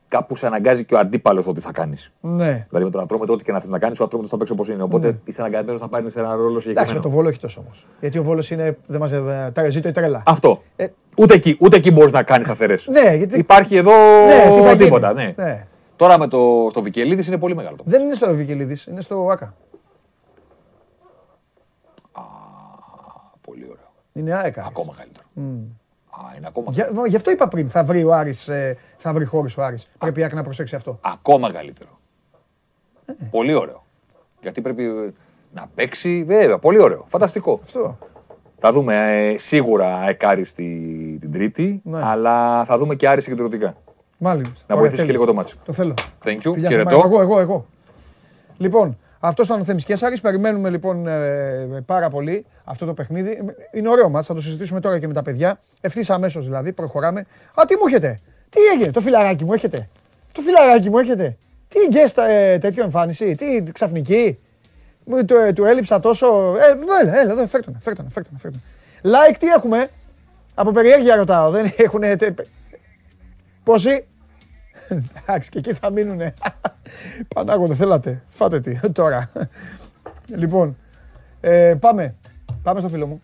κάπου 0.07 0.35
σε 0.35 0.45
αναγκάζει 0.45 0.83
και 0.85 0.95
ο 0.95 0.97
αντίπαλος 0.99 1.47
ότι 1.47 1.59
θα 1.61 1.71
κάνεις. 1.71 2.11
Ναι. 2.21 2.65
Δηλαδή 2.69 2.85
με 2.85 2.89
τον 2.89 3.01
Ατρόμητο, 3.01 3.33
ό,τι 3.33 3.43
και 3.43 3.51
να 3.51 3.59
θες 3.59 3.69
να 3.69 3.79
κάνεις, 3.79 3.99
ο 3.99 4.03
Ατρόμητο 4.03 4.29
θα 4.29 4.37
παίξει 4.37 4.53
όπως 4.53 4.69
είναι. 4.69 4.83
Οπότε 4.83 5.19
είσαι 5.25 5.41
αναγκασμένος 5.41 5.81
να 5.81 5.87
πάρεις 5.89 6.13
σε 6.13 6.19
ένα 6.19 6.29
ρόλο 6.29 6.43
Εντάξει, 6.47 6.55
με 6.67 6.71
συγκεκριμένο. 6.73 7.01
τον 7.01 7.11
Βόλο 7.11 7.27
όχι 7.27 7.39
τόσο 7.39 7.61
όμως. 7.61 7.87
Γιατί 7.99 8.17
ο 8.19 8.23
Βόλος 8.23 8.51
είναι. 8.51 8.77
Δεν 8.87 8.99
μας, 8.99 9.11
ε, 9.11 9.51
τα 9.53 9.69
ζήτω 9.69 9.87
η 9.87 9.91
τρέλα. 9.91 10.23
Αυτό. 10.25 10.61
Ε, 10.75 10.85
Ούτε 11.17 11.33
εκεί, 11.33 11.57
ούτε 11.59 11.75
εκεί 11.77 11.91
μπορείς 11.91 12.11
να 12.11 12.23
κάνεις 12.23 12.45
σταθερέ. 12.45 12.75
Ναι, 12.85 13.15
γιατί- 13.15 13.37
Υπάρχει 13.39 13.75
εδώ 13.77 13.91
Ναι, 14.25 14.51
τι 14.55 14.61
θα 14.61 14.71
γίνει. 14.71 14.83
τίποτα. 14.83 15.13
Ναι. 15.13 15.33
Ναι. 15.37 15.65
Τώρα 15.95 16.19
με 16.19 16.27
το 16.27 16.67
στο 16.69 16.81
Βικελίδης 16.81 17.27
είναι 17.27 17.37
πολύ 17.37 17.55
μεγάλο. 17.55 17.75
το 17.75 17.83
Δεν 17.85 18.01
είναι 18.01 18.13
στο 18.13 18.35
Βικελίδης, 18.35 18.85
είναι 18.85 19.01
στο 19.01 19.27
ΑΚΑ. 19.31 19.53
Πολύ 23.41 23.63
ωραίο. 23.63 23.83
Είναι 24.15 24.33
ΑΕΚ. 24.33 24.57
Άρης. 24.57 24.69
Ακόμα 24.69 24.93
καλύτερο. 24.97 25.25
Α, 26.09 26.37
είναι 26.37 26.47
ακόμα, 26.47 26.71
Για, 26.71 26.89
γι' 27.07 27.15
αυτό 27.15 27.31
είπα 27.31 27.47
πριν, 27.47 27.69
θα 27.69 27.83
βρει 27.83 28.03
ο 28.03 28.13
Άρης, 28.13 28.47
ε, 28.47 28.77
θα 28.97 29.13
βρει 29.13 29.25
χώρους 29.25 29.57
ο 29.57 29.63
Άρης. 29.63 29.87
Πρέπει 29.97 30.19
η 30.19 30.23
ΑΕΚ 30.23 30.33
να 30.33 30.43
προσέξει 30.43 30.75
αυτό. 30.75 30.99
ακόμα 31.03 31.51
καλύτερο. 31.51 31.99
Ε. 33.05 33.13
Πολύ 33.31 33.53
ωραίο. 33.53 33.83
Γιατί 34.41 34.61
πρέπει 34.61 34.83
ε, 34.83 35.13
να 35.53 35.69
παίξει, 35.75 36.23
βέβαια, 36.23 36.59
πολύ 36.59 36.79
ωραίο. 36.79 37.05
Φανταστικό. 37.07 37.59
Αυτό. 37.63 37.97
Θα 38.59 38.71
δούμε 38.71 38.95
ε, 39.29 39.37
σίγουρα 39.37 40.07
Εκάρι 40.09 40.43
στη, 40.45 41.17
την 41.19 41.31
Τρίτη, 41.31 41.81
Ναι. 41.83 42.01
αλλά 42.03 42.65
θα 42.65 42.77
δούμε 42.77 42.95
και 42.95 43.07
Άρη 43.09 43.21
συγκεντρωτικά. 43.21 43.75
Μάλιστα. 44.17 44.53
Να 44.67 44.75
Ωραία, 44.75 44.77
βοηθήσει 44.77 44.91
και 44.91 44.97
τέλεια. 44.97 45.11
λίγο 45.11 45.25
το 45.25 45.33
μάτσο. 45.33 45.55
Το 45.65 45.73
θέλω. 45.73 45.93
Thank 46.23 46.37
you. 46.47 46.51
Φιλιά, 46.53 46.69
Χαιρετώ. 46.69 46.89
Θεμά, 46.89 47.01
Εγώ, 47.05 47.21
εγώ, 47.21 47.39
εγώ. 47.39 47.65
Λοιπόν, 48.57 48.97
αυτό 49.27 49.43
ήταν 49.43 49.59
ο 49.59 49.63
Θέμης 49.63 49.85
Κέσσαρης. 49.85 50.21
Περιμένουμε 50.21 50.69
λοιπόν 50.69 51.07
ε, 51.07 51.83
πάρα 51.85 52.09
πολύ 52.09 52.45
αυτό 52.63 52.85
το 52.85 52.93
παιχνίδι. 52.93 53.39
Είναι 53.71 53.89
ωραίο 53.89 54.09
μάτς, 54.09 54.27
θα 54.27 54.33
το 54.33 54.41
συζητήσουμε 54.41 54.79
τώρα 54.79 54.99
και 54.99 55.07
με 55.07 55.13
τα 55.13 55.21
παιδιά. 55.21 55.59
Ευθύς 55.81 56.09
αμέσως 56.09 56.45
δηλαδή, 56.45 56.73
προχωράμε. 56.73 57.19
Α, 57.53 57.63
τι 57.67 57.75
μου 57.75 57.87
έχετε; 57.87 58.19
Τι 58.49 58.59
έγινε, 58.73 58.91
το 58.91 59.01
φιλαράκι 59.01 59.43
μου 59.45 59.53
έχετε; 59.53 59.89
Το 60.31 60.41
φιλαράκι 60.41 60.89
μου 60.89 60.97
έχετε; 60.97 61.37
Τι 61.67 61.79
γκέστα 61.89 62.29
ε, 62.29 62.57
τέτοιο 62.57 62.83
εμφάνιση, 62.83 63.35
τι 63.35 63.63
ξαφνική; 63.71 64.37
Μου, 65.05 65.25
του, 65.25 65.35
ε, 65.35 65.53
του 65.53 65.65
έλειψα 65.65 65.99
τόσο; 65.99 66.55
Ε, 66.57 66.71
εδώ, 66.71 66.99
έλα, 67.01 67.19
έλα, 67.19 67.31
εδώ, 67.31 67.47
φέρτον, 67.47 67.77
φέρτον, 67.79 68.09
φέρτον, 68.09 68.37
φέρτον. 68.37 68.61
Like 69.03 69.35
τι 69.39 69.47
έχουμε; 69.47 69.89
Από 70.53 70.71
περιέργεια 70.71 71.15
ρωτάω, 71.15 71.49
δεν 71.51 71.73
έχουν. 71.77 72.01
Πόσοι; 73.63 74.05
Εντάξει, 75.21 75.49
και 75.49 75.57
εκεί 75.57 75.73
θα 75.73 75.89
μείνουνε. 75.91 76.33
Πανάγο, 77.35 77.67
δεν 77.67 77.75
θέλατε. 77.75 78.23
Φάτε 78.29 78.59
τι, 78.59 78.79
τώρα. 78.91 79.31
λοιπόν, 80.27 80.77
ε, 81.41 81.75
πάμε. 81.79 82.15
Πάμε 82.63 82.79
στο 82.79 82.89
φίλο 82.89 83.07
μου. 83.07 83.21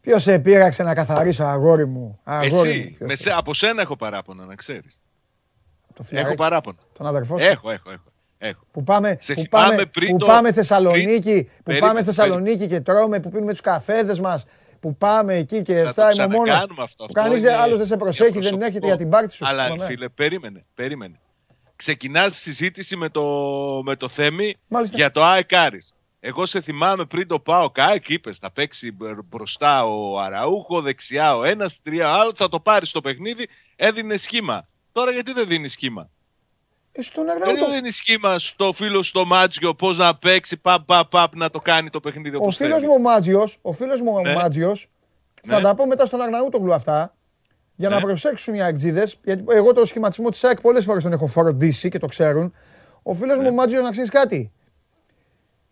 Ποιος 0.00 0.22
σε 0.22 0.38
πείραξε 0.38 0.82
να 0.82 0.94
καθαρίσω 0.94 1.44
αγόρι 1.44 1.86
μου. 1.86 2.18
Αγόρι 2.24 2.52
μου. 2.52 2.74
Εσύ, 2.74 2.90
Ποιος 2.96 3.08
με 3.08 3.14
σε- 3.14 3.22
σε, 3.30 3.36
από 3.36 3.54
σένα 3.54 3.82
έχω 3.82 3.96
παράπονα, 3.96 4.44
να 4.44 4.54
ξέρεις. 4.54 5.00
το 5.94 6.02
φιλαράκι, 6.02 6.28
Έχω 6.32 6.42
παράπονα. 6.42 6.76
Τον 6.92 7.06
αδερφό 7.06 7.38
σου; 7.38 7.44
Έχω, 7.44 7.70
έχω, 7.70 7.90
έχω. 7.90 8.02
Έχω. 8.38 8.64
Που 8.70 8.82
πάμε, 8.84 9.16
Σε 9.20 9.34
που 9.34 9.40
θυμάμαι 9.40 9.68
πάμε, 9.70 9.86
πριν 9.86 10.10
που 10.10 10.16
το- 10.16 10.26
πάμε 10.26 10.52
Θεσσαλονίκη, 10.52 11.20
πριν- 11.32 11.44
που 11.46 11.62
περίμενε, 11.62 11.86
πάμε 11.92 12.02
Θεσσαλονίκη 12.02 12.66
και 12.66 12.80
τρώμε, 12.80 13.20
που 13.20 13.30
πίνουμε 13.30 13.50
τους 13.52 13.60
καφέδες 13.60 14.20
μας, 14.20 14.46
που 14.80 14.96
πάμε 14.96 15.34
εκεί 15.34 15.62
και 15.62 15.74
Θα 15.82 15.88
αυτά 15.88 16.08
το 16.08 16.22
είμαι 16.22 16.26
μόνο. 16.34 16.42
ξανακάνουμε 16.44 16.82
αυτό. 16.82 16.96
Που 16.96 17.04
Αυτό 17.04 17.20
κανείς 17.20 17.38
είναι 17.40 17.50
δεν- 17.50 17.58
άλλος 17.58 17.76
δεν 17.78 17.86
σε 17.86 17.94
για 17.94 18.02
προσέχει, 18.04 18.30
δεν 18.30 18.40
προσωπικό. 18.40 18.66
έρχεται 18.66 18.86
για 18.86 18.96
την 18.96 19.08
πάρτι 19.08 19.32
σου. 19.32 19.46
Αλλά 19.46 19.68
Πάμε. 19.68 19.84
φίλε, 19.84 20.08
περίμενε, 20.08 20.60
περίμενε. 20.74 21.20
Ξεκινάς 21.76 22.36
συζήτηση 22.36 22.96
με 22.96 23.08
το, 23.08 23.22
με 23.84 23.96
το 23.96 24.08
Θέμη 24.08 24.54
Μάλιστα. 24.68 24.96
για 24.96 25.10
το 25.10 25.22
ΑΕΚ 25.24 25.54
Άρης. 25.54 25.94
Εγώ 26.20 26.46
σε 26.46 26.60
θυμάμαι 26.60 27.04
πριν 27.04 27.26
το 27.28 27.40
πάω 27.40 27.70
ΑΕΚ, 27.76 28.08
είπες 28.08 28.38
θα 28.38 28.52
παίξει 28.52 28.92
μπρ- 28.92 29.22
μπροστά 29.28 29.84
ο 29.84 30.18
Αραούχο, 30.20 30.80
δεξιά 30.80 31.36
ο 31.36 31.44
ένας, 31.44 31.82
τρία 31.82 32.10
ο 32.10 32.20
άλλο, 32.20 32.32
θα 32.34 32.48
το 32.48 32.60
πάρεις 32.60 32.88
στο 32.88 33.00
παιχνίδι, 33.00 33.46
έδινε 33.76 34.16
σχήμα. 34.16 34.68
Τώρα 34.92 35.10
γιατί 35.10 35.32
δεν 35.32 35.48
δίνεις 35.48 35.72
σχήμα; 35.72 36.10
Ε, 36.98 37.02
Στον 37.02 37.24
Γιατί 37.24 37.42
Αρναούτο. 37.42 37.64
δεν 37.66 37.74
δίνει 37.74 37.90
σχήμα 37.90 38.38
στο 38.38 38.72
φίλο 38.72 39.02
στο 39.02 39.24
Μάτζιο 39.24 39.74
πώς 39.74 39.98
να 39.98 40.16
παίξει, 40.16 40.56
παπ, 40.56 40.84
παπ, 40.84 41.08
παπ, 41.10 41.36
να 41.36 41.50
το 41.50 41.60
κάνει 41.60 41.90
το 41.90 42.00
παιχνίδι 42.00 42.36
Ο 42.36 42.38
όπως 42.42 42.56
φίλος 42.56 42.74
θέλει. 42.80 42.86
μου 42.88 42.94
ο 42.98 43.00
Μάτζιος, 43.00 43.58
ο 43.62 43.72
φίλος 43.72 44.00
μου 44.00 44.12
ο 44.14 44.20
Ναι. 44.20 44.32
Μάτζιος, 44.34 44.88
θα 45.44 45.56
Ναι. 45.56 45.62
τα 45.62 45.74
πω 45.74 45.86
μετά 45.86 46.06
στον 46.06 46.20
Αρναούτογλου 46.20 46.74
αυτά, 46.74 47.14
για 47.74 47.88
να 47.88 47.94
Ναι. 47.96 48.00
προσέξουν 48.00 48.54
οι 48.54 48.62
αεξίδες, 48.62 49.18
γιατί 49.24 49.44
εγώ 49.48 49.72
το 49.72 49.84
σχηματισμό 49.84 50.28
της 50.28 50.44
ΑΕΚ 50.44 50.60
πολλές 50.60 50.84
φορές 50.84 51.02
τον 51.02 51.12
έχω 51.12 51.26
φροντίσει 51.26 51.88
και 51.88 51.98
το 51.98 52.06
ξέρουν. 52.06 52.54
Ο 53.02 53.14
φίλος 53.14 53.36
Ναι. 53.38 53.42
μου 53.42 53.48
ο 53.50 53.54
Μάτζιος, 53.54 53.82
να 53.82 53.90
ξέρεις 53.90 54.10
κάτι, 54.10 54.52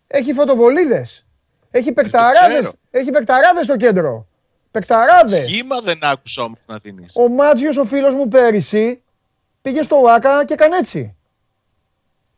έχει 0.07 0.33
φωτοβολίδες, 0.33 1.25
έχει 1.71 1.91
παικταράδες, 1.93 2.59
ξέρω. 2.59 2.73
έχει 2.91 3.11
παικταράδες 3.11 3.63
στο 3.63 3.75
κέντρο. 3.75 4.27
Παικταράδες. 4.71 5.45
Σχήμα 5.45 5.79
δεν 5.81 5.99
άκουσα 6.01 6.41
όμως 6.43 6.59
να 6.65 6.77
δίνεις. 6.77 7.13
Ο 7.15 7.29
Μάτζιος, 7.29 7.77
ο 7.77 7.83
φίλος 7.85 8.13
μου 8.15 8.27
πέρυσι, 8.27 9.01
πήγε 9.65 9.81
στο 9.81 9.95
ΟΑΚΑ 10.01 10.45
και 10.45 10.53
έκανε 10.53 10.77
έτσι. 10.77 11.15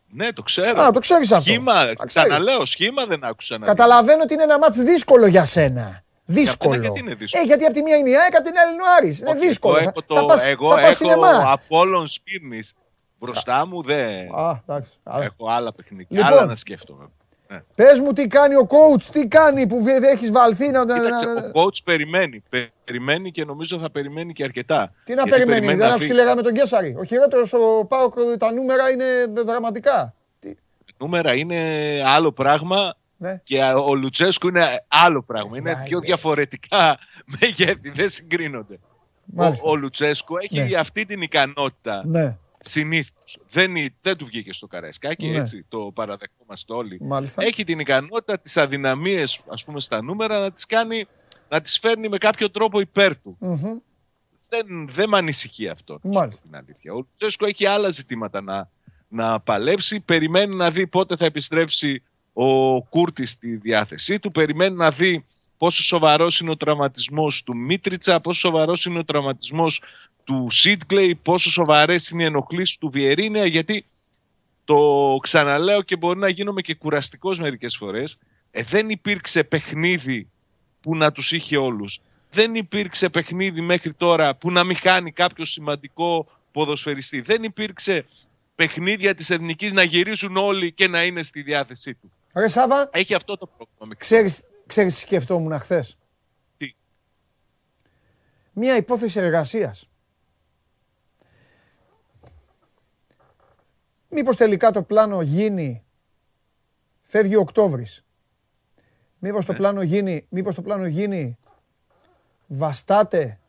Ναι, 0.10 0.32
το 0.34 0.42
ξέρω. 0.42 0.82
Α, 0.82 0.92
το 0.92 1.00
ξέρεις 1.00 1.32
αυτό. 1.32 1.44
Σχήμα, 1.44 1.74
Α, 1.74 1.84
ξέρεις. 1.84 2.04
ξαναλέω, 2.06 2.66
σχήμα 2.66 3.06
δεν 3.06 3.24
άκουσα 3.24 3.58
να 3.58 3.66
Καταλαβαίνω 3.66 4.22
ότι 4.24 4.34
είναι 4.34 4.44
ένα 4.44 4.58
μάτς 4.60 4.78
δύσκολο 4.78 5.26
για 5.28 5.46
σένα. 5.46 6.04
Δύσκολο. 6.26 6.76
γιατί 6.80 7.00
είναι 7.00 7.14
δύσκολο; 7.14 7.44
Ε, 7.44 7.46
γιατί 7.46 7.66
από 7.66 7.74
τη 7.74 7.82
μία 7.82 7.96
είναι 7.96 8.10
η 8.10 8.18
ΑΕΚ, 8.18 8.36
από 8.36 8.44
την 8.44 8.54
άλλη 8.58 8.74
είναι 8.74 8.82
ο 8.82 8.86
Άρης. 8.98 9.20
Είναι 9.20 9.30
Όχι, 9.30 9.40
δύσκολο. 9.40 9.78
Εγώ 9.78 9.84
Θα- 9.84 9.92
έχω, 9.96 10.04
το, 10.08 10.16
θα 10.16 10.26
πας, 10.26 10.46
εγώ 10.48 10.70
θα 10.70 10.76
πας 10.76 10.86
έχω 10.86 10.94
σινεμά. 10.94 11.52
Απόλλων 11.52 12.08
Σπύρνης 12.08 12.74
μπροστά 13.20 13.66
μου, 13.68 13.82
δεν 13.84 14.36
Α, 14.36 14.62
εντάξει. 14.68 14.92
Άρα. 15.04 15.24
έχω 15.24 15.48
άλλα 15.50 15.74
παιχνίδια. 15.74 16.08
Λοιπόν. 16.10 16.26
Άλλα 16.34 16.46
να 16.46 16.56
σκέφτομαι. 16.56 17.08
Ναι. 17.50 17.62
Πες 17.76 18.00
μου 18.00 18.14
τι 18.14 18.28
κάνει 18.28 18.56
ο 18.56 18.68
coach, 18.70 19.02
τι 19.04 19.28
κάνει 19.28 19.68
που 19.68 19.84
βε- 19.84 20.04
έχεις 20.04 20.32
βαλθεί 20.32 20.70
να... 20.70 20.80
Κοίταξε, 20.86 21.26
να- 21.26 21.62
ο 21.62 21.64
coach 21.66 21.78
περιμένει. 21.84 22.44
Πε- 22.50 22.70
Περιμένει 22.84 23.32
και 23.32 23.46
νομίζω 23.46 23.78
θα 23.78 23.92
περιμένει 23.92 24.34
και 24.34 24.44
αρκετά. 24.44 24.94
Τι 25.04 25.14
να 25.14 25.22
Γιατί 25.24 25.30
περιμένει, 25.46 25.66
δεν 25.68 25.78
να 25.78 25.84
άκουσες 25.86 26.00
τι 26.00 26.06
φύγει. 26.06 26.20
λέγαμε 26.20 26.42
τον 26.42 26.54
Κέσσαρη. 26.54 26.96
Ο 27.00 27.04
χειρότερος 27.04 27.54
ο 27.54 27.86
Πάοκ, 27.86 28.14
τα 28.38 28.52
νούμερα 28.52 28.90
είναι 28.90 29.06
δραματικά. 29.46 30.14
Τι, 30.40 30.54
Νούμερα 30.98 31.34
είναι 31.36 31.58
άλλο 32.06 32.32
πράγμα 32.32 32.94
ναι. 33.18 33.42
και 33.44 33.62
ο 33.64 33.96
Λουτσέσκου 33.96 34.48
είναι 34.48 34.86
άλλο 34.88 35.24
πράγμα. 35.24 35.58
Είναι 35.58 35.74
Ναι, 35.74 35.84
δύο 35.88 36.00
ναι. 36.00 36.06
διαφορετικά 36.06 36.98
μεγέθη, 37.40 37.90
δεν 37.90 38.10
συγκρίνονται. 38.10 38.78
Μάλιστα. 39.26 39.68
Ο, 39.68 39.72
ο 39.72 39.76
Λουτσέσκου 39.76 40.38
έχει 40.38 40.70
Ναι. 40.70 40.78
αυτή 40.78 41.06
την 41.06 41.22
ικανότητα 41.22 42.02
Ναι, 42.06 42.38
συνήθως. 42.60 43.38
Δεν, 43.50 43.76
είναι- 43.76 43.94
δεν 44.02 44.18
του 44.18 44.26
βγήκε 44.26 44.54
στο 44.54 44.68
Καραϊσκάκι, 44.68 45.28
Ναι. 45.28 45.38
έτσι 45.38 45.66
το 45.70 45.92
παραδεχόμαστε 45.94 46.74
όλοι. 46.74 46.98
μάλιστα. 47.02 47.44
Έχει 47.44 47.64
την 47.64 47.80
ικανότητα 47.80 48.40
τις 48.40 48.58
αδυναμίες 48.58 49.42
ας 49.48 49.64
πούμε 49.64 49.80
στα 49.80 50.02
νούμερα 50.02 50.40
να 50.40 50.52
τις 50.52 50.66
κάνει 50.66 51.06
να 51.50 51.62
τις 51.62 51.80
φέρνει 51.80 52.10
με 52.10 52.18
κάποιο 52.18 52.52
τρόπο 52.52 52.80
υπέρ 52.80 53.18
του. 53.22 53.38
Μμμ. 53.40 53.78
Δεν, 54.50 54.90
δεν 54.90 55.10
με 55.10 55.18
ανησυχεί 55.18 55.68
αυτό. 55.68 55.94
να 55.94 56.00
σου 56.00 56.08
πω 56.10 56.20
Μάλιστα. 56.20 56.42
Την 56.42 56.56
αλήθεια. 56.56 56.94
Ο 56.94 56.96
Λουτσέσκο 56.96 57.46
έχει 57.46 57.66
άλλα 57.66 57.90
ζητήματα 57.90 58.42
να, 58.42 58.70
να 59.08 59.40
παλέψει. 59.40 60.00
Περιμένει 60.00 60.56
να 60.56 60.72
δει 60.72 60.88
πότε 60.88 61.16
θα 61.16 61.26
επιστρέψει 61.26 62.04
ο 62.34 62.82
Κούρτης 62.84 63.30
στη 63.32 63.56
διάθεσή 63.58 64.20
του. 64.20 64.32
Περιμένει 64.32 64.76
να 64.76 64.92
δει 64.92 65.26
πόσο 65.58 65.84
σοβαρός 65.84 66.40
είναι 66.40 66.52
ο 66.52 66.58
τραυματισμός 66.58 67.44
του 67.44 67.56
Μίτριτσα, 67.58 68.20
πόσο 68.22 68.40
σοβαρός 68.40 68.86
είναι 68.86 69.00
ο 69.00 69.06
τραυματισμός 69.06 69.82
του 70.28 70.48
Σίτκλεϊ, 70.50 71.16
πόσο 71.16 71.52
σοβαρές 71.52 72.10
είναι 72.10 72.24
οι 72.24 72.26
ενοχλήσεις 72.26 72.78
του 72.78 72.90
Βιερίνια, 72.90 73.46
γιατί 73.46 73.86
Το 74.66 75.18
ξαναλέω 75.22 75.82
και 75.82 75.96
μπορεί 75.96 76.20
να 76.20 76.30
γίνομαι 76.30 76.62
και 76.62 76.76
κουραστικός 76.76 77.40
μερικές 77.40 77.76
φορές. 77.76 78.18
Ε, 78.52 78.64
δεν 78.64 78.90
υπήρξε 78.90 79.44
παιχνίδι 79.44 80.28
που 80.82 80.96
να 80.96 81.12
τους 81.12 81.32
είχε 81.32 81.58
όλους. 81.58 82.00
Δεν 82.32 82.56
υπήρξε 82.56 83.10
παιχνίδι 83.10 83.62
μέχρι 83.62 83.94
τώρα 83.94 84.36
που 84.36 84.52
να 84.52 84.64
μην 84.64 84.76
χάνει 84.76 85.12
κάποιο 85.12 85.46
σημαντικό 85.46 86.28
ποδοσφαιριστή. 86.52 87.22
Δεν 87.22 87.44
υπήρξε 87.44 88.06
παιχνίδια 88.56 89.16
της 89.16 89.30
εθνικής 89.30 89.74
να 89.74 89.84
γυρίσουν 89.84 90.38
όλοι 90.38 90.72
και 90.72 90.88
να 90.88 91.04
είναι 91.06 91.24
στη 91.24 91.42
διάθεσή 91.42 91.94
του. 91.94 92.12
Ρε 92.34 92.48
Σάβα, 92.48 92.90
Έχει 92.92 93.14
αυτό 93.14 93.38
το 93.38 93.46
πρόβλημα. 93.46 93.86
με 93.86 93.96
ξέρεις, 93.96 94.44
ξέρεις 94.66 94.94
τι 94.94 95.00
σκεφτόμουν 95.00 95.60
χθες; 95.60 95.98
Τι; 96.58 96.76
Μία 98.54 98.76
υπόθεση 98.76 99.20
εργασίας. 99.20 99.88
Μήπως 104.10 104.36
τελικά 104.36 104.72
το 104.72 104.84
πλάνο 104.84 105.22
γίνει, 105.22 105.84
φεύγει 107.04 107.36
ο 107.36 107.40
Οκτώβρης. 107.40 108.06
Μήπως 109.20 109.46
το 109.46 109.54
πλάνο 109.54 109.82
γίνει, 109.82 110.26
μήπως 110.30 110.56
το 110.56 110.62
πλάνο 110.62 110.86
γίνει, 110.86 111.38
βαστάτε 112.48 113.40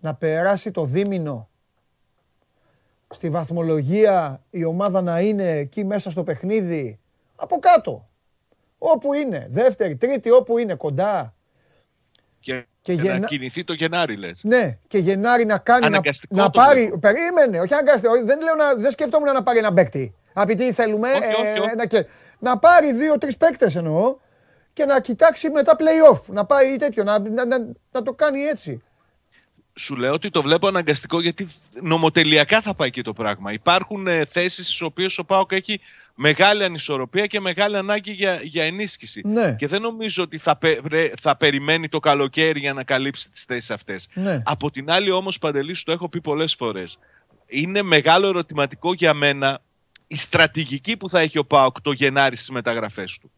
να 0.00 0.14
περάσει 0.14 0.70
το 0.70 0.84
δίμηνο 0.84 1.48
στη 3.10 3.30
βαθμολογία 3.30 4.42
η 4.50 4.64
ομάδα 4.64 5.02
να 5.02 5.20
είναι 5.20 5.50
εκεί 5.50 5.84
μέσα 5.84 6.10
στο 6.10 6.24
παιχνίδι 6.24 7.00
από 7.36 7.58
κάτω. 7.58 8.08
Όπου 8.78 9.12
είναι, 9.12 9.46
δεύτερη, 9.50 9.96
τρίτη, 9.96 10.30
όπου 10.30 10.58
είναι 10.58 10.74
κοντά. 10.74 11.34
Και, 12.40 12.66
Και 12.82 12.94
και 12.94 13.02
γεννα- 13.02 13.18
να 13.18 13.26
κινηθεί 13.26 13.64
το 13.64 13.72
Γενάρη 13.72 14.16
λες. 14.16 14.40
Ναι, 14.44 14.78
και 14.86 14.98
Γενάρη 14.98 15.44
να 15.44 15.58
κάνει. 15.58 15.80
Να, 15.80 15.86
Αναγκαστικό 15.86 16.34
να 16.34 16.44
το 16.50 16.58
πάρει. 16.58 16.80
βλέπω. 16.80 16.98
Περίμενε, 16.98 17.60
όχι 17.60 17.72
αναγκαστικό. 17.72 18.12
Δεν, 18.24 18.40
λέω 18.42 18.54
να, 18.54 18.74
δεν 18.74 18.90
σκεφτόμουν 18.90 19.32
να 19.32 19.42
πάρει 19.42 19.58
ένα 19.58 19.72
παίκτη. 19.72 20.12
Απ' 20.32 20.48
τι 20.54 20.72
θέλουμε. 20.72 21.08
Όχι, 21.10 21.24
όχι, 21.48 21.58
όχι. 21.58 21.68
ένα 21.72 21.86
και, 21.86 22.06
να 22.38 22.58
πάρει 22.58 22.92
δύο-τρει 22.92 23.36
παίκτες 23.36 23.76
εννοώ 23.76 24.16
και 24.72 24.84
να 24.84 25.00
κοιτάξει 25.00 25.50
μετά 25.50 25.76
playoff. 25.78 26.20
Να 26.26 26.44
πάει 26.44 26.76
τέτοιο, 26.76 27.04
να, 27.04 27.18
να, 27.18 27.44
να, 27.46 27.58
να 27.92 28.02
το 28.02 28.12
κάνει 28.12 28.40
έτσι. 28.40 28.82
Σου 29.74 29.96
λέω 29.96 30.12
ότι 30.12 30.30
το 30.30 30.42
βλέπω 30.42 30.66
αναγκαστικό 30.66 31.20
γιατί 31.20 31.48
νομοτελειακά 31.82 32.60
θα 32.60 32.74
πάει 32.74 32.90
και 32.90 33.02
το 33.02 33.12
πράγμα. 33.12 33.52
Υπάρχουν 33.52 34.06
ε, 34.06 34.24
θέσεις 34.24 34.66
στις 34.66 34.80
οποίες 34.80 35.18
ο 35.18 35.24
ΠΑΟΚ 35.24 35.52
έχει 35.52 35.80
μεγάλη 36.14 36.64
ανισορροπία 36.64 37.26
και 37.26 37.40
μεγάλη 37.40 37.76
ανάγκη 37.76 38.12
για, 38.12 38.40
για 38.42 38.64
ενίσχυση. 38.64 39.20
Ναι. 39.24 39.54
Και 39.58 39.66
δεν 39.66 39.80
νομίζω 39.82 40.22
ότι 40.22 40.38
θα, 40.38 40.56
πε- 40.56 40.86
ρε- 40.86 41.10
θα 41.20 41.36
περιμένει 41.36 41.88
το 41.88 42.00
καλοκαίρι 42.00 42.60
για 42.60 42.72
να 42.72 42.84
καλύψει 42.84 43.30
τις 43.30 43.44
θέσεις 43.44 43.70
αυτές. 43.70 44.08
Ναι. 44.14 44.42
Από 44.44 44.70
την 44.70 44.90
άλλη 44.90 45.10
όμως 45.10 45.38
Παντελής 45.38 45.78
σου 45.78 45.84
το 45.84 45.92
έχω 45.92 46.08
πει 46.08 46.20
πολλές 46.20 46.54
φορές. 46.54 46.98
Είναι 47.46 47.82
μεγάλο 47.82 48.28
ερωτηματικό 48.28 48.92
για 48.94 49.14
μένα 49.14 49.60
η 50.06 50.16
στρατηγική 50.16 50.96
που 50.96 51.08
θα 51.08 51.20
έχει 51.20 51.38
ο 51.38 51.44
ΠΑΟΚ 51.44 51.80
το 51.80 51.92
Γενάρη 51.92 52.36
στις 52.36 52.50
μεταγραφές 52.50 53.18
του. 53.18 53.30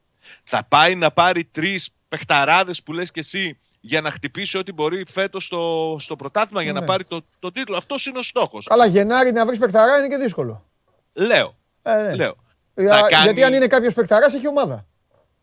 Θα 0.44 0.64
πάει 0.68 0.94
να 0.94 1.10
πάρει 1.10 1.44
τρεις 1.44 1.90
παιχταράδες 2.08 2.82
που 2.82 2.92
λες 2.92 3.10
και 3.10 3.20
εσύ 3.20 3.58
για 3.80 4.00
να 4.00 4.10
χτυπήσει 4.10 4.58
ό,τι 4.58 4.72
μπορεί 4.72 5.04
φέτος 5.10 5.44
στο, 5.44 5.96
στο 6.00 6.16
πρωτάθλημα 6.16 6.62
για 6.62 6.72
Ναι. 6.72 6.80
να 6.80 6.86
πάρει 6.86 7.04
το, 7.04 7.24
το 7.38 7.52
τίτλο. 7.52 7.76
Αυτός 7.76 8.06
είναι 8.06 8.18
ο 8.18 8.22
στόχος. 8.22 8.66
Αλλά 8.70 8.86
Γενάρη 8.86 9.32
να 9.32 9.46
βρεις 9.46 9.58
παικταρά 9.58 9.98
είναι 9.98 10.08
και 10.08 10.16
δύσκολο. 10.16 10.64
Λέω. 11.12 11.56
Ε, 11.82 12.02
ναι. 12.02 12.14
λέω. 12.14 12.36
Για- 12.76 12.92
Θα 13.00 13.08
κάνει- 13.08 13.24
Γιατί 13.24 13.44
αν 13.44 13.52
είναι 13.54 13.66
κάποιος 13.66 13.94
παικταρά 13.94 14.26
έχει 14.34 14.48
ομάδα. 14.48 14.86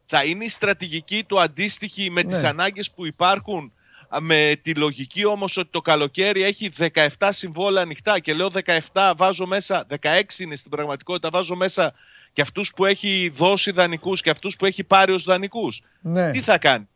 θα 0.06 0.24
είναι 0.24 0.44
η 0.46 0.50
στρατηγική 0.50 1.24
του 1.28 1.42
αντίστοιχη 1.42 2.10
με 2.12 2.24
τις 2.24 2.42
Ναι. 2.42 2.48
ανάγκες 2.48 2.92
που 2.92 3.06
υπάρχουν 3.06 3.74
α, 4.16 4.22
με 4.22 4.56
τη 4.62 4.74
λογική 4.74 5.26
όμως 5.26 5.58
ότι 5.58 5.68
το 5.72 5.82
καλοκαίρι 5.82 6.44
έχει 6.44 6.70
17 6.70 7.32
συμβόλαια 7.32 7.82
ανοιχτά 7.82 8.20
και 8.20 8.34
λέω 8.34 8.50
17 8.50 9.14
βάζω 9.18 9.46
μέσα, 9.46 9.86
16 9.88 10.40
είναι 10.40 10.56
στην 10.56 10.72
πραγματικότητα 10.72 11.30
βάζω 11.32 11.56
μέσα 11.56 11.94
και 12.34 12.42
αυτούς 12.42 12.74
που 12.74 12.86
έχει 12.86 13.32
δώσει 13.34 13.72
δανεικούς 13.72 14.22
και 14.22 14.30
αυτούς 14.30 14.56
που 14.56 14.66
έχει 14.66 14.84
πάρει 14.84 15.12
ως 15.12 15.24
δανεικούς. 15.24 15.82
Ναι. 16.02 16.32
Τι 16.32 16.42
θα 16.42 16.58
κάνει; 16.58 16.88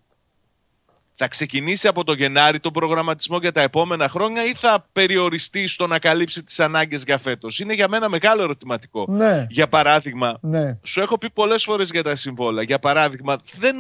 Θα 1.18 1.28
ξεκινήσει 1.28 1.88
από 1.88 2.04
το 2.04 2.14
Γενάρη 2.14 2.60
τον 2.60 2.72
προγραμματισμό 2.72 3.38
για 3.38 3.52
τα 3.52 3.62
επόμενα 3.62 4.10
χρόνια 4.10 4.44
ή 4.44 4.54
θα 4.54 4.88
περιοριστεί 4.92 5.68
στο 5.68 5.88
να 5.88 6.00
καλύψει 6.00 6.44
τις 6.44 6.60
ανάγκες 6.60 7.04
για 7.04 7.18
φέτος; 7.18 7.60
Είναι 7.60 7.74
για 7.74 7.88
μένα 7.88 8.10
μεγάλο 8.10 8.42
ερωτηματικό. 8.42 9.06
Ναι. 9.10 9.46
Για 9.50 9.68
παράδειγμα, 9.68 10.38
Ναι. 10.42 10.78
σου 10.84 11.02
έχω 11.02 11.18
πει 11.18 11.30
πολλές 11.30 11.64
φορές 11.64 11.90
για 11.90 12.04
τα 12.04 12.16
συμβόλαια. 12.16 12.64
Για 12.64 12.80
παράδειγμα, 12.80 13.38
δεν 13.58 13.76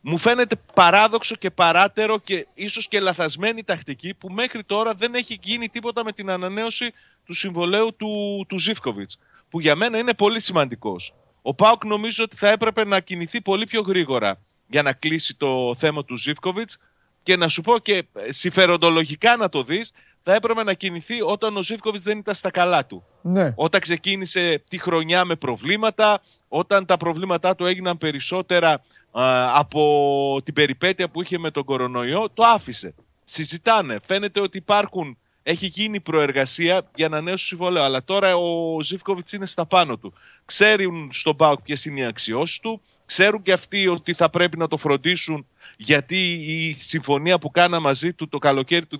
μου 0.00 0.18
φαίνεται 0.18 0.56
παράδοξο 0.74 1.34
και 1.34 1.50
παράτερο 1.50 2.18
και 2.24 2.46
ίσως 2.54 2.88
και 2.88 3.00
λαθασμένη 3.00 3.62
τακτική 3.64 4.14
που 4.14 4.28
μέχρι 4.28 4.64
τώρα 4.64 4.94
δεν 4.94 5.14
έχει 5.14 5.38
γίνει 5.42 5.68
τίποτα 5.68 6.04
με 6.04 6.12
την 6.12 6.30
ανανέωση 6.30 6.92
του 7.24 7.32
συμβολέου 7.34 7.96
του, 7.96 8.44
του 8.48 8.58
Ζίβκοβιτς, 8.58 9.18
που 9.50 9.60
για 9.60 9.74
μένα 9.74 9.98
είναι 9.98 10.14
πολύ 10.14 10.40
σημαντικός. 10.40 11.14
Ο 11.42 11.54
Πάοκ 11.54 11.84
νομίζω 11.84 12.24
ότι 12.24 12.36
θα 12.36 12.48
έπρεπε 12.48 12.84
να 12.84 13.00
κινηθεί 13.00 13.40
πολύ 13.40 13.66
πιο 13.66 13.80
γρήγορα 13.80 14.38
για 14.66 14.82
να 14.82 14.92
κλείσει 14.92 15.34
το 15.34 15.74
θέμα 15.78 16.04
του 16.04 16.16
Ζίβκοβιτς 16.16 16.78
και 17.22 17.36
να 17.36 17.48
σου 17.48 17.62
πω 17.62 17.78
και 17.78 18.04
ε, 18.12 18.32
συμφεροντολογικά 18.32 19.36
να 19.36 19.48
το 19.48 19.62
δεις, 19.62 19.92
θα 20.22 20.34
έπρεπε 20.34 20.62
να 20.62 20.72
κινηθεί 20.72 21.22
όταν 21.22 21.56
ο 21.56 21.62
Ζίβκοβιτς 21.62 22.04
δεν 22.04 22.18
ήταν 22.18 22.34
στα 22.34 22.50
καλά 22.50 22.86
του 22.86 23.04
Ναι. 23.22 23.52
όταν 23.56 23.80
ξεκίνησε 23.80 24.62
τη 24.68 24.78
χρονιά 24.78 25.24
με 25.24 25.36
προβλήματα, 25.36 26.22
όταν 26.48 26.86
τα 26.86 26.96
προβλήματά 26.96 27.54
του 27.54 27.66
έγιναν 27.66 27.98
περισσότερα 27.98 28.70
α, 29.10 29.58
από 29.58 30.40
την 30.44 30.54
περιπέτεια 30.54 31.08
που 31.10 31.22
είχε 31.22 31.38
με 31.38 31.50
τον 31.50 31.64
κορονοϊό, 31.64 32.26
το 32.34 32.42
άφησε. 32.42 32.94
Συζητάνε. 33.24 33.98
Φαίνεται 34.06 34.40
ότι 34.40 34.58
υπάρχουν, 34.58 35.18
έχει 35.42 35.66
γίνει 35.66 36.00
προεργασία 36.00 36.82
για 36.94 37.08
να 37.08 37.20
νέο 37.20 37.36
συμβόλαιο, 37.36 37.82
αλλά 37.84 38.04
τώρα 38.04 38.36
ο 38.36 38.80
Ζήφκοβιτς 38.80 39.32
είναι 39.32 39.46
στα 39.46 39.66
πάνω 39.66 39.96
του. 39.98 40.12
Ξέρουν 40.44 41.10
στον 41.12 41.36
ΠΑΟΚ 41.36 41.60
ποιες 41.60 41.84
είναι 41.84 42.00
οι 42.00 42.04
αξιώσεις 42.04 42.58
του, 42.60 42.80
ξέρουν 43.06 43.42
και 43.42 43.52
αυτοί 43.52 43.88
ότι 43.88 44.12
θα 44.12 44.30
πρέπει 44.30 44.58
να 44.58 44.68
το 44.68 44.76
φροντίσουν 44.76 45.46
γιατί 45.76 46.32
η 46.32 46.72
συμφωνία 46.72 47.38
που 47.38 47.50
κάνα 47.50 47.80
μαζί 47.80 48.12
του 48.12 48.28
το 48.28 48.38
καλοκαίρι 48.38 48.86
του 48.86 48.98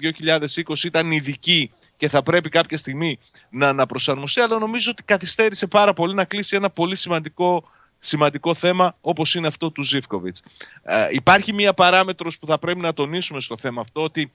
2020 0.66 0.84
ήταν 0.84 1.10
ειδική 1.10 1.72
και 1.96 2.08
θα 2.08 2.22
πρέπει 2.22 2.48
κάποια 2.48 2.78
στιγμή 2.78 3.18
να, 3.50 3.72
να 3.72 3.86
προσαρμοστεί, 3.86 4.40
αλλά 4.40 4.58
νομίζω 4.58 4.90
ότι 4.90 5.02
καθυστέρησε 5.02 5.66
πάρα 5.66 5.92
πολύ 5.92 6.14
να 6.14 6.24
κλείσει 6.24 6.56
ένα 6.56 6.70
πολύ 6.70 6.96
σημαντικό, 6.96 7.68
σημαντικό 7.98 8.54
θέμα 8.54 8.96
όπως 9.00 9.34
είναι 9.34 9.46
αυτό 9.46 9.70
του 9.70 9.82
Ζίβκοβιτς. 9.82 10.42
Ε, 10.82 11.08
υπάρχει 11.10 11.52
μία 11.52 11.74
παράμετρος 11.74 12.38
που 12.38 12.46
θα 12.46 12.58
πρέπει 12.58 12.80
να 12.80 12.92
τονίσουμε 12.92 13.40
στο 13.40 13.56
θέμα 13.56 13.80
αυτό, 13.80 14.02
ότι 14.02 14.32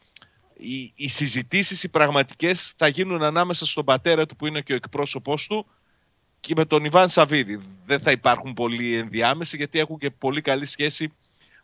οι, 0.54 0.92
οι 0.96 1.10
συζητήσεις, 1.10 1.84
οι 1.84 1.90
πραγματικές 1.90 2.74
θα 2.78 2.88
γίνουν 2.88 3.24
ανάμεσα 3.24 3.66
στον 3.66 3.86
πατέρα 3.86 4.26
του 4.26 4.36
που 4.36 4.48
είναι 4.48 4.62
και 4.62 4.74
ο 4.74 4.76
εκπρόσωπός 4.76 5.48
του 5.48 5.66
και 6.42 6.54
με 6.58 6.66
τον 6.66 6.86
Ιβάν 6.86 7.10
Σαββίδη. 7.10 7.60
Δεν 7.86 8.00
θα 8.00 8.12
υπάρχουν 8.12 8.54
πολλοί 8.54 8.96
ενδιάμεσοι 8.96 9.58
γιατί 9.58 9.80
έχουν 9.80 9.98
και 9.98 10.10
πολύ 10.10 10.42
καλή 10.42 10.66
σχέση 10.66 11.14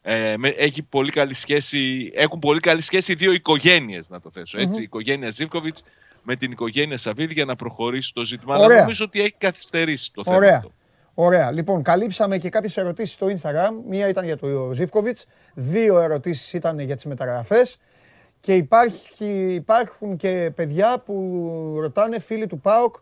ε, 0.01 0.33
με, 0.37 0.47
έχει 0.47 0.81
πολύ 0.83 1.11
καλή 1.11 1.33
σχέση, 1.33 2.11
έχουν 2.15 2.39
πολύ 2.39 2.59
καλή 2.59 2.81
σχέση 2.81 3.11
οι 3.11 3.15
δύο 3.15 3.31
οικογένειες 3.31 4.09
να 4.09 4.21
το 4.21 4.31
θέσω 4.31 4.59
έτσι, 4.59 4.79
η 4.79 4.83
οικογένεια 4.83 5.29
Ζίβκοβιτς 5.29 5.83
με 6.23 6.35
την 6.35 6.51
οικογένεια 6.51 6.97
Σαββίδη 6.97 7.33
για 7.33 7.45
να 7.45 7.55
προχωρήσει 7.55 8.13
το 8.13 8.25
ζήτημα. 8.25 8.53
Αλλά 8.53 8.65
Ωραία. 8.65 8.79
νομίζω 8.79 9.05
ότι 9.05 9.19
έχει 9.19 9.35
καθυστερήσει 9.37 10.11
το 10.13 10.23
θέμα 10.23 10.35
Ωραία. 10.35 10.55
αυτό. 10.55 10.71
Ωραία. 11.13 11.51
Λοιπόν, 11.51 11.81
καλύψαμε 11.81 12.37
και 12.37 12.49
κάποιες 12.49 12.77
ερωτήσεις 12.77 13.13
στο 13.13 13.27
Instagram. 13.27 13.71
Μία 13.89 14.07
ήταν 14.07 14.25
για 14.25 14.37
τον 14.37 14.73
Ζίβκοβιτς, 14.73 15.25
δύο 15.53 15.99
ερωτήσεις 15.99 16.53
ήταν 16.53 16.79
για 16.79 16.95
τις 16.95 17.05
μεταγραφές 17.05 17.77
και 18.39 18.55
υπάρχει, 18.55 19.53
υπάρχουν 19.53 20.17
και 20.17 20.51
παιδιά 20.55 21.01
που 21.05 21.77
ρωτάνε, 21.81 22.19
φίλοι 22.19 22.47
του 22.47 22.59
ΠΑΟΚ, 22.59 22.95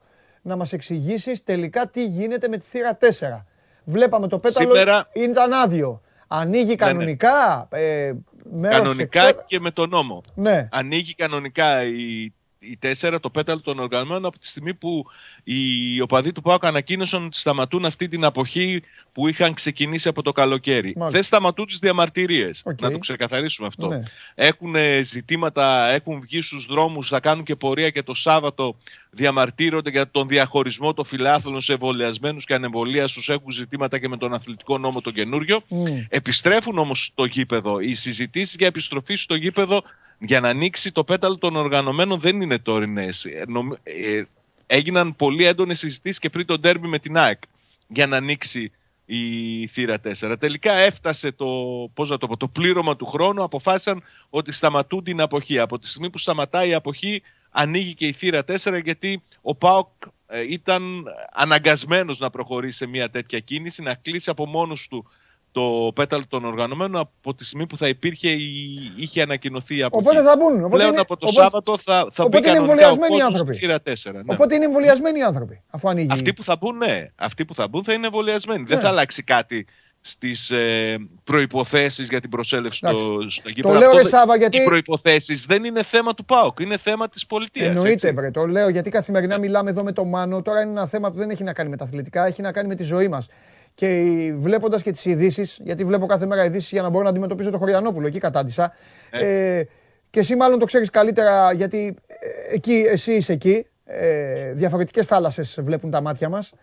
να 0.45 0.55
μας 0.55 0.73
εξηγήσεις 0.73 1.43
τελικά 1.43 1.88
τι 1.89 2.05
γίνεται 2.05 2.47
με 2.47 2.57
τη 2.57 2.65
θύρα 2.65 2.97
4. 2.97 3.45
Βλέπαμε 3.84 4.27
το 4.27 4.39
πέταλο, 4.39 4.69
Σήμερα- 4.72 5.07
ήταν 5.13 5.53
άδειο. 5.53 6.01
Ανοίγει 6.27 6.76
κανονικά, 6.76 7.67
ε, 7.72 8.13
μέρος 8.53 8.77
Κανονικά 8.77 9.22
εξόδου- 9.27 9.45
και 9.45 9.59
με 9.59 9.72
τον 9.72 9.89
νόμο. 9.89 10.22
Ναι, 10.35 10.67
Ανοίγει 10.72 11.13
κανονικά 11.15 11.84
η, 11.84 12.34
η 12.59 12.77
4, 12.81 13.19
το 13.19 13.30
πέταλο 13.30 13.61
των 13.61 13.80
οργανωμένων 13.80 14.26
από 14.26 14.39
τη 14.39 14.47
στιγμή 14.47 14.73
που 14.73 15.05
οι 15.43 16.01
οπαδοί 16.01 16.31
του 16.31 16.41
ΠΑΟΚ 16.41 16.65
ανακοίνωσαν 16.65 17.26
ότι 17.26 17.38
σταματούν 17.38 17.85
αυτή 17.85 18.07
την 18.07 18.23
αποχή 18.23 18.81
που 19.11 19.27
είχαν 19.27 19.53
ξεκινήσει 19.53 20.07
από 20.07 20.22
το 20.22 20.31
καλοκαίρι. 20.31 20.93
Μάλιστα. 20.95 21.09
Δεν 21.09 21.23
σταματούν 21.23 21.65
τις 21.65 21.80
διαμαρτυρίες. 21.80 22.61
Οκ. 22.65 22.81
Να 22.81 22.91
το 22.91 22.97
ξεκαθαρίσουμε 22.97 23.67
αυτό. 23.67 23.88
Ναι. 23.88 24.01
Έχουν 24.35 24.76
ε, 24.76 25.01
ζητήματα, 25.01 25.88
έχουν 25.88 26.19
βγει 26.22 26.41
στους 26.41 26.65
δρόμους, 26.65 27.07
θα 27.07 27.19
κάνουν 27.19 27.43
και 27.43 27.55
πορεία 27.55 27.89
και 27.89 28.03
το 28.03 28.13
Σάββατο 28.13 28.76
διαμαρτύρονται 29.16 29.90
για 29.90 30.10
τον 30.12 30.28
διαχωρισμό 30.28 30.94
των 30.94 31.06
φιλάθλων 31.06 31.62
σε 31.62 31.74
εμβολιασμένους 31.74 32.46
και 32.46 32.54
ανεμβολίαστους. 32.54 33.30
Έχουν 33.30 33.52
ζητήματα 33.52 34.00
και 34.00 34.08
με 34.08 34.18
τον 34.18 34.34
αθλητικό 34.34 34.78
νόμο 34.78 35.02
τον 35.02 35.14
καινούριο. 35.14 35.62
Μμ. 35.68 35.86
Επιστρέφουν 36.10 36.78
όμως 36.78 37.04
στο 37.04 37.26
γήπεδο. 37.26 37.80
Οι 37.80 37.94
συζητήσεις 37.94 38.56
για 38.56 38.68
επιστροφή 38.68 39.16
στο 39.16 39.36
γήπεδο 39.36 39.84
για 40.20 40.40
να 40.40 40.50
ανοίξει 40.50 40.92
το 40.92 41.04
πέταλο 41.04 41.38
των 41.38 41.56
οργανωμένων 41.56 42.20
δεν 42.20 42.42
είναι 42.42 42.60
τωρινές. 42.60 43.26
Ε, 43.26 43.44
νομ- 43.48 43.74
ε, 43.84 44.24
έγιναν 44.68 45.16
πολύ 45.16 45.46
έντονες 45.46 45.80
συζητήσεις 45.80 46.20
και 46.20 46.30
πριν 46.30 46.46
το 46.46 46.60
ντέρμπι 46.60 46.88
με 46.88 47.00
την 47.00 47.18
ΑΕΚ 47.18 47.40
για 47.88 48.08
να 48.08 48.18
ανοίξει 48.18 48.72
η 49.06 49.68
θύρα 49.68 50.00
4. 50.00 50.36
Τελικά 50.40 50.74
έφτασε 50.74 51.32
το, 51.32 51.48
πώς 51.94 52.10
να 52.10 52.18
το, 52.18 52.28
πω, 52.28 52.38
το 52.38 52.48
πλήρωμα 52.48 52.96
του 52.96 53.06
χρόνου, 53.06 53.44
αποφάσισαν 53.44 54.04
ότι 54.30 54.52
σταματούν 54.52 55.04
την 55.04 55.22
αποχή. 55.22 55.60
Από 55.60 55.80
τη 55.80 55.88
στιγμή 55.88 56.10
που 56.10 56.18
σταματάει 56.18 56.70
η 56.70 56.74
αποχή 56.74 57.22
ανοίγει 57.56 57.94
και 57.94 58.07
η 58.07 58.11
θύρα 58.11 58.41
4 58.64 58.82
γιατί 58.84 59.22
ο 59.41 59.56
ΠΑΟΚ 59.56 59.88
ε, 60.27 60.41
ήταν 60.49 61.03
αναγκασμένος 61.34 62.19
να 62.19 62.30
προχωρήσει 62.30 62.77
σε 62.77 62.88
μια 62.88 63.10
τέτοια 63.10 63.40
κίνηση, 63.40 63.82
να 63.82 63.94
κλείσει 63.94 64.30
από 64.30 64.45
μόνος 64.45 64.88
του 64.88 65.06
το 65.52 65.91
πέταλο 65.95 66.23
των 66.27 66.45
οργανωμένων 66.45 67.02
από 67.02 67.36
τη 67.36 67.45
στιγμή 67.45 67.68
που 67.68 67.77
θα 67.77 67.88
υπήρχε 67.88 68.30
ή 68.30 68.94
είχε 68.95 69.22
ανακοινωθεί 69.22 69.84
από 69.84 69.98
Οπότε 69.98 70.22
θα 70.22 70.36
μπουν. 70.40 70.57
Οπότε 70.57 70.76
Πλέον 70.76 70.91
είναι, 70.91 70.99
από 71.02 71.18
το 71.18 71.27
οπότε, 71.27 71.41
Σάββατο 71.41 71.77
θα, 71.77 72.07
θα 72.11 72.27
μπει 72.27 72.38
οπότε 72.38 72.38
είναι 72.38 72.57
κανονικά 72.57 72.88
ο 72.88 72.91
εμβολιασμένοι 72.91 73.15
οι 73.15 73.19
κόσμος 73.19 73.40
άνθρωποι. 73.40 73.53
στη 73.53 73.65
θύρα 73.65 74.19
4. 74.19 74.26
Ναι. 74.26 74.34
οπότε 74.34 74.56
είναι 74.56 74.65
εμβολιασμένοι 74.65 75.19
οι 75.19 75.23
άνθρωποι. 75.23 75.61
Αφού 75.69 75.90
ανοίγει. 75.90 76.07
Αυτοί 76.11 76.34
που 76.34 76.44
θα 76.44 76.57
μπουν, 76.61 76.77
ναι. 76.77 77.11
Αυτοί 77.15 77.45
που 77.45 77.56
θα 77.56 77.68
μπουν 77.68 77.84
θα 77.84 77.94
είναι 77.94 78.06
εμβολιασμένοι. 78.06 78.64
Δεν 78.64 78.77
Ναι. 78.77 78.84
θα 78.84 78.90
αλλάξει 78.90 79.23
κάτι 79.23 79.65
στις 80.07 80.49
ε, 80.52 80.98
προϋποθέσεις 81.23 82.07
για 82.10 82.22
την 82.22 82.30
προσέλευση 82.30 82.77
στο, 82.77 83.26
στο 83.30 83.49
γήπεδο. 83.49 83.73
Το 83.73 83.80
λέω 83.80 83.88
Αυτό 83.88 83.98
ρε 83.98 84.03
δεν- 84.03 84.11
Σάβα 84.11 84.36
γιατί. 84.38 84.57
Οι 84.57 84.64
προϋποθέσεις 84.64 85.45
δεν 85.45 85.64
είναι 85.64 85.84
θέμα 85.84 86.14
του 86.14 86.26
ΠΑΟΚ, 86.26 86.60
είναι 86.60 86.77
θέμα 86.77 87.10
της 87.10 87.26
πολιτείας. 87.26 87.68
Εννοείται, 87.68 87.91
έτσι. 87.91 88.11
βρε. 88.11 88.32
Το 88.32 88.45
λέω 88.45 88.69
γιατί 88.69 88.90
καθημερινά 88.90 89.38
μιλάμε 89.40 89.69
εδώ 89.69 89.84
με 89.84 89.91
το 89.91 90.06
Μάνο. 90.06 90.41
Τώρα 90.41 90.61
είναι 90.61 90.72
ένα 90.72 90.88
θέμα 90.88 91.11
που 91.11 91.18
δεν 91.18 91.30
έχει 91.30 91.44
να 91.44 91.53
κάνει 91.53 91.69
με 91.69 91.77
τα 91.77 91.84
αθλητικά, 91.84 92.26
έχει 92.26 92.41
να 92.41 92.52
κάνει 92.52 92.68
με 92.68 92.76
τη 92.76 92.84
ζωή 92.84 93.07
μας. 93.07 93.27
Και 93.73 94.03
βλέποντας 94.38 94.82
και 94.82 94.91
τις 94.91 95.06
ειδήσεις, 95.06 95.60
γιατί 95.64 95.84
βλέπω 95.84 96.06
κάθε 96.06 96.26
μέρα 96.26 96.45
ειδήσεις 96.45 96.72
για 96.72 96.82
να 96.82 96.90
μπορώ 96.90 97.03
να 97.03 97.10
αντιμετωπίσω 97.10 97.49
το 97.49 97.57
Χωριανόπουλο, 97.57 98.07
εκεί 98.07 98.19
κατάντησα. 98.19 98.73
Ε, 99.10 99.61
και 100.10 100.19
εσύ 100.19 100.36
μάλλον 100.36 100.60
το 100.60 100.65
ξέρεις 100.65 100.90
καλύτερα, 100.90 101.53
γιατί 101.53 101.95
ε, 102.07 102.56
εκεί, 102.56 102.86
εσύ 102.91 103.14
είσαι 103.14 103.34
εκεί. 103.34 103.65
Ε, 103.86 104.53
Διαφορετικές 104.53 105.06
θάλασσες 105.07 105.57
βλέπουν 105.61 105.91
τα 105.91 106.02
μάτια 106.02 106.30
μας 106.30 106.49
ε, 106.49 106.56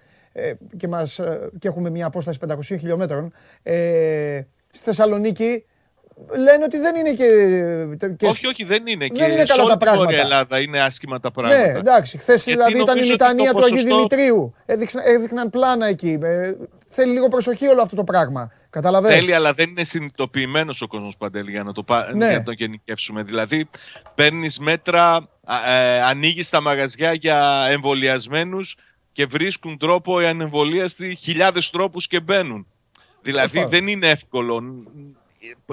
και, 0.76 0.88
μας, 0.88 1.18
ε, 1.18 1.50
και 1.58 1.68
έχουμε 1.68 1.90
μια 1.90 2.06
απόσταση 2.06 2.38
500 2.48 2.56
χιλιόμετρων. 2.62 3.32
Ε, 3.62 4.40
στη 4.70 4.84
Θεσσαλονίκη 4.84 5.64
λένε 6.30 6.64
ότι 6.64 6.78
δεν 6.78 6.94
είναι 6.96 7.12
και. 7.12 7.26
και 8.16 8.26
Όχι, 8.26 8.46
όχι, 8.46 8.64
δεν 8.64 8.86
είναι. 8.86 9.06
Δεν 9.06 9.16
και 9.16 9.24
είναι 9.24 9.40
σε 9.40 9.44
καλά 9.46 9.62
όλη 9.62 9.70
τα 9.70 9.76
την 9.76 9.86
Βόρεια 9.88 10.02
πράγματα. 10.02 10.20
Ελλάδα 10.22 10.60
είναι 10.60 10.80
άσχημα 10.80 11.20
τα 11.20 11.30
πράγματα. 11.30 11.72
Ναι, 11.72 11.78
εντάξει. 11.78 12.18
Χθες 12.18 12.44
δηλαδή 12.44 12.72
ήταν 12.72 12.84
η 12.84 12.86
νομίζω 12.86 13.12
ότι 13.12 13.22
λιτανία 13.22 13.52
το 13.52 13.58
του 13.58 13.64
Αγίου 13.64 13.76
ποσοστό- 13.76 13.96
Δημητρίου. 13.96 14.52
Έδειξαν, 14.66 15.02
έδειχναν 15.06 15.50
πλάνα 15.50 15.86
εκεί. 15.86 16.18
Ε, 16.22 16.52
θέλει 16.86 17.12
λίγο 17.12 17.28
προσοχή 17.28 17.66
όλο 17.66 17.82
αυτό 17.82 17.96
το 17.96 18.04
πράγμα. 18.04 18.50
Καταλαβαίνεις. 18.70 19.18
Τέλεια, 19.18 19.36
αλλά 19.36 19.52
δεν 19.52 19.70
είναι 19.70 19.84
συνειδητοποιημένος 19.84 20.82
ο 20.82 20.86
κόσμος 20.86 21.16
Παντέλη 21.16 21.50
για 21.50 21.62
να 21.62 21.72
το, 21.72 21.82
πα... 21.82 22.10
Ναι. 22.14 22.28
για 22.28 22.36
να 22.36 22.42
το 22.42 22.52
γενικεύσουμε. 22.52 23.22
Δηλαδή, 23.22 23.68
παίρνεις 24.14 24.58
μέτρα, 24.58 25.28
ε, 25.66 26.00
ανοίγεις 26.02 26.48
τα 26.50 26.60
μαγαζιά 26.60 27.12
για 27.12 27.66
εμβολιασμένους 27.70 28.76
και 29.12 29.26
βρίσκουν 29.26 29.78
τρόπο 29.78 30.20
οι 30.20 30.26
ανεμβολίαστοι 30.26 31.14
χιλιάδες 31.14 31.70
τρόπους 31.70 32.06
και 32.06 32.20
μπαίνουν. 32.20 32.66
Δηλαδή, 33.22 33.54
πάντων. 33.56 33.70
δεν 33.70 33.86
είναι 33.86 34.10
εύκολο. 34.10 34.62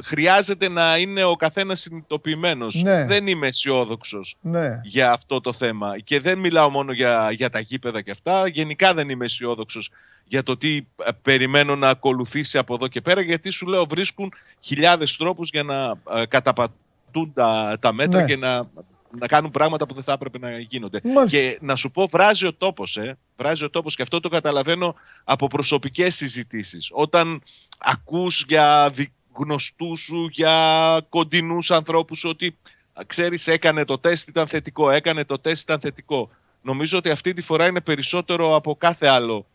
Χρειάζεται 0.04 0.70
να 0.70 0.98
είναι 0.98 1.24
ο 1.24 1.36
καθένας 1.36 1.80
συνειδητοποιημένος. 1.80 2.82
Ναι. 2.82 3.06
Δεν 3.06 3.28
είμαι 3.28 3.48
αισιόδοξος 3.48 4.36
Ναι. 4.42 4.80
για 4.84 5.12
αυτό 5.12 5.42
το 5.42 5.54
θέμα. 5.54 6.00
Και 6.00 6.20
δεν 6.20 6.40
μιλάω 6.40 6.70
μόνο 6.70 6.92
για, 6.92 7.32
για 7.32 7.50
τα 7.50 7.60
γήπεδα 7.60 8.02
και 8.02 8.12
αυτά. 8.12 8.48
Γενικά 8.48 8.94
δεν 8.94 9.10
είμαι 9.10 9.26
αισιόδοξος 9.26 9.90
για 10.26 10.44
το 10.44 10.58
τι 10.58 10.76
ε, 10.78 11.12
περιμένω 11.22 11.76
να 11.76 11.90
ακολουθήσει 11.90 12.58
από 12.58 12.74
εδώ 12.74 12.88
και 12.88 13.02
πέρα. 13.02 13.22
Γιατί 13.22 13.50
σου 13.50 13.68
λέω 13.68 13.86
βρίσκουν 13.86 14.34
χιλιάδες 14.62 15.18
τρόπους 15.18 15.50
για 15.50 15.64
να 15.64 15.96
ε, 16.16 16.26
καταπατούν 16.26 17.32
τα, 17.34 17.78
τα 17.80 17.94
μέτρα 17.94 18.20
Ναι. 18.20 18.26
και 18.26 18.36
να, 18.38 18.70
να 19.18 19.28
κάνουν 19.28 19.52
πράγματα 19.52 19.86
που 19.86 19.94
δεν 19.94 20.04
θα 20.04 20.12
έπρεπε 20.12 20.38
να 20.38 20.60
γίνονται. 20.60 21.02
Μάλιστα. 21.04 21.38
Και 21.38 21.58
να 21.62 21.76
σου 21.76 21.92
πω, 21.92 22.08
βράζει 22.08 22.46
ο 22.46 22.54
τόπος, 22.54 22.98
ε. 22.98 23.18
Βράζει 23.38 23.64
ο 23.64 23.70
τόπος 23.70 23.96
και 23.96 24.02
αυτό 24.02 24.20
το 24.20 24.30
καταλαβαίνω 24.30 24.96
από 25.24 25.48
προσωπικές 25.48 26.16
συζητήσεις. 26.16 26.90
Όταν 26.92 27.42
ακούς 27.78 28.44
για 28.48 28.90
δι- 28.94 29.12
γνωστούς 29.34 30.00
σου, 30.00 30.28
για 30.32 31.06
κοντινούς 31.10 31.72
ανθρώπους 31.72 32.24
ότι 32.24 32.58
α, 32.94 33.02
ξέρεις 33.06 33.48
έκανε 33.48 33.86
το 33.86 33.98
τεστ 33.98 34.28
ήταν 34.28 34.48
θετικό, 34.48 34.90
έκανε 34.90 35.26
το 35.26 35.40
τεστ 35.40 35.64
ήταν 35.64 35.80
θετικό. 35.80 36.30
Νομίζω 36.62 36.98
ότι 36.98 37.10
αυτή 37.10 37.34
τη 37.34 37.42
φορά 37.42 37.68
είναι 37.68 37.82
περισσότερο 37.82 38.56
από 38.56 38.76
κάθε 38.76 39.08
άλλο 39.08 39.46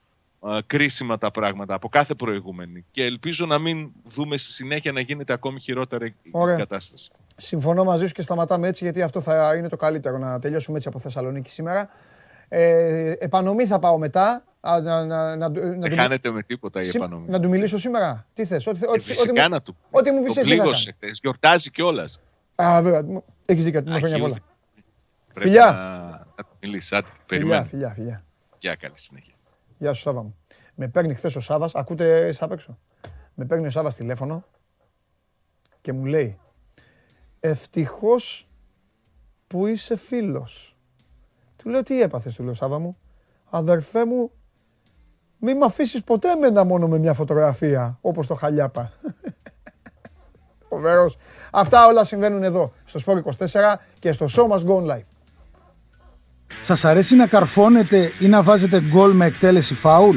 α, 0.41 0.59
κρίσιμα 0.67 1.19
τα 1.19 1.31
πράγματα, 1.31 1.75
από 1.75 1.89
κάθε 1.89 2.15
προηγούμενη. 2.15 2.85
Και 2.93 3.05
ελπίζω 3.05 3.47
να 3.47 3.59
μην 3.59 3.91
δούμε 4.09 4.37
στη 4.37 4.53
συνέχεια 4.53 4.93
να 4.93 5.01
γίνεται 5.01 5.33
ακόμη 5.33 5.61
χειρότερη 5.61 6.15
η 6.23 6.29
Ωραία. 6.31 6.57
κατάσταση. 6.57 7.09
Συμφωνώ 7.37 7.85
μαζί 7.85 8.07
σου 8.07 8.13
και 8.15 8.23
σταματάμε 8.23 8.69
έτσι 8.69 8.85
γιατί 8.85 9.03
αυτό 9.03 9.21
θα 9.21 9.55
είναι 9.55 9.69
το 9.69 9.77
καλύτερο 9.77 10.19
να 10.19 10.39
τελειώσουμε 10.39 10.77
έτσι 10.77 10.89
από 10.89 10.99
Θεσσαλονίκη 10.99 11.51
σήμερα. 11.51 11.89
Ε, 12.49 13.11
επανομή 13.19 13.67
θα 13.67 13.79
πάω 13.79 13.99
μετά. 13.99 14.45
Α, 14.61 14.81
να, 14.81 15.05
να, 15.05 15.37
να, 15.37 15.49
να, 15.49 15.49
Δεν 15.49 15.81
του- 15.81 15.97
χάνεται 15.97 16.31
με 16.31 16.43
τίποτα 16.43 16.81
η 16.81 16.85
Συ- 16.85 16.95
επανομή. 16.95 17.29
να 17.29 17.41
του 17.41 17.49
μιλήσω 17.49 17.79
σήμερα; 17.79 18.27
Τι 18.35 18.45
θες, 18.45 18.67
ό,τι, 18.67 18.81
Ε, 18.85 18.89
ό,τι, 18.89 19.01
φυσικά 19.01 19.31
ό,τι, 19.33 19.41
μου- 19.43 19.49
να 19.49 19.63
του. 19.63 19.77
ό,τι 19.91 20.11
μου 20.11 20.23
πεις 20.23 20.35
Το 20.35 20.41
εσύ 20.41 20.51
να 20.57 20.63
πλήγωσε 20.63 20.85
κάνω. 20.85 20.97
χθες. 21.03 21.19
Γιορτάζει 21.23 21.71
κιόλας. 21.71 22.21
Α, 22.55 22.83
βέβαια. 22.83 23.03
μου- 23.05 23.25
Έχεις 23.47 23.65
δίκιο. 23.65 23.81
Μου 23.81 23.89
χρόνια 23.91 24.09
Αγίου 24.09 24.21
πολλά. 24.21 24.37
Πρέπει 25.35 25.49
Φιλιά. 25.49 25.65
να, 25.73 26.09
να 26.37 26.45
του 26.45 26.57
μιλήσεις. 26.63 26.93
Άντε, 26.93 27.07
Φιλιά, 27.07 27.25
περιμένω. 27.27 27.65
φιλιά, 27.65 27.89
φιλιά. 27.89 28.25
Γεια, 28.59 28.75
καλή 28.75 28.99
συνέχεια. 28.99 29.35
Γεια 29.79 29.93
σου 29.93 30.01
Σάβα 30.01 30.23
μου. 30.23 30.37
Με 30.75 30.89
παίρνει 30.89 31.15
χθες 31.15 31.37
ο 31.37 31.41
Σάβας, 31.41 31.75
ακούτε 31.75 32.27
εσείς 32.27 32.43
απ' 32.43 32.53
έξω. 32.53 32.77
Με 33.35 33.45
παίρνει 33.45 33.67
ο 33.67 33.71
Σάβας 33.71 33.95
τηλέφωνο 33.95 34.45
και 35.81 35.93
μου 35.93 36.05
λέει 36.05 36.39
Ευτυχώς 37.47 38.47
που 39.47 39.67
είσαι 39.67 39.97
φίλος. 39.97 40.77
Του 41.57 41.69
λέω 41.69 41.83
τι 41.83 42.03
έπαθες, 42.03 42.35
του 42.35 42.43
λέω 42.43 42.55
Σάβα 42.55 42.79
μου. 42.79 42.97
Αδερφέ 43.45 44.07
μου, 44.07 44.31
μη 45.39 45.55
με 45.55 45.65
αφήσεις 45.65 46.03
ποτέ 46.05 46.31
εμένα 46.31 46.65
μόνο 46.65 46.89
με 46.89 46.99
μια 46.99 47.15
φωτογραφία 47.15 47.99
όπως 48.01 48.27
το 48.27 48.35
χαλιάπα. 48.35 48.93
Φοβερός. 50.69 51.17
Αυτά 51.53 51.87
όλα 51.87 52.05
συμβαίνουν 52.05 52.43
εδώ, 52.43 52.73
στο 52.85 53.01
Sport 53.07 53.23
24 53.47 53.75
και 53.99 54.13
στο 54.13 54.27
Show 54.31 54.49
Must 54.49 54.67
Go 54.67 54.77
On 54.77 54.91
Live. 54.91 55.07
Σας 56.65 56.85
αρέσει 56.85 57.17
να 57.17 57.27
καρφώνετε 57.27 58.13
ή 58.21 58.29
να 58.29 58.43
βάζετε 58.43 58.81
γκολ 58.81 59.13
με 59.13 59.27
εκτέλεση 59.27 59.75
φάουλ; 59.75 60.17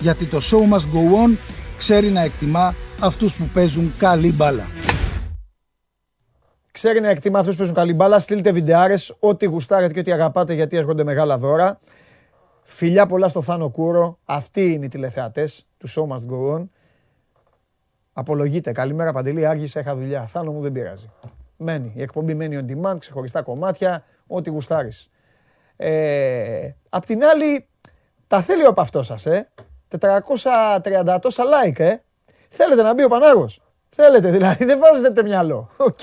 Γιατί 0.00 0.26
το 0.26 0.38
show 0.42 0.74
must 0.74 0.94
go 0.94 1.26
on 1.26 1.36
ξέρει 1.76 2.10
να 2.10 2.20
εκτιμά 2.20 2.74
αυτούς 3.00 3.36
που 3.36 3.44
παίζουν 3.54 3.92
καλή 3.98 4.32
μπάλα. 4.32 4.66
Ξέρει 6.70 7.00
να 7.00 7.08
εκτιμά 7.08 7.38
αυτούς 7.38 7.52
που 7.52 7.58
παίζουν 7.58 7.76
καλή 7.76 7.94
μπάλα. 7.94 8.20
Στείλτε 8.20 8.52
βιντεάρες, 8.52 9.14
ό,τι 9.18 9.46
γουστάρετε 9.46 9.92
και 9.92 9.98
ό,τι 9.98 10.12
αγαπάτε, 10.12 10.54
γιατί 10.54 10.76
έρχονται 10.76 11.04
μεγάλα 11.04 11.38
δώρα. 11.38 11.78
Φιλιά 12.62 13.06
πολλά 13.06 13.28
στο 13.28 13.42
Θάνο 13.42 13.70
Κούρο. 13.70 14.18
Αυτοί 14.24 14.72
είναι 14.72 14.84
οι 14.84 14.88
τηλεθεατές 14.88 15.66
του 15.78 15.88
Show 15.88 16.02
Must 16.02 16.32
Go 16.32 16.56
On. 16.56 16.68
Απολογείτε. 18.12 18.72
Καλημέρα 18.72 19.12
Παντελή. 19.12 19.46
Άργησα, 19.46 19.80
είχα 19.80 19.96
δουλειά. 19.96 20.26
Θάνο 20.26 20.52
μου 20.52 20.60
δεν 20.60 20.72
πειράζει. 20.72 21.10
Μένει. 21.56 21.92
Η 21.94 22.02
εκπομπή 22.02 22.34
μένει 22.34 22.58
on 22.60 22.72
demand, 22.72 22.96
ξεχωριστά 22.98 23.42
κομμάτια, 23.42 24.04
ό,τι 24.26 24.50
γουστάρεις. 24.50 25.10
Ε, 25.76 26.70
απ' 26.88 27.04
την 27.04 27.24
άλλη, 27.24 27.66
τα 28.26 28.42
θέλει 28.42 28.64
ο 28.64 28.68
απαυτός 28.68 29.06
σας, 29.06 29.26
ε. 29.26 29.48
430 29.98 31.18
τόσα 31.20 31.44
like, 31.44 31.78
ε. 31.80 31.96
Θέλετε 32.48 32.82
να 32.82 32.94
μπει 32.94 33.04
ο 33.04 33.08
Πανάγος. 33.08 33.60
Θέλετε 33.90 34.30
δηλαδή, 34.30 34.64
δεν 34.64 34.78
βάζετε 34.78 35.22
μυαλό. 35.22 35.68
Οκ, 35.76 35.98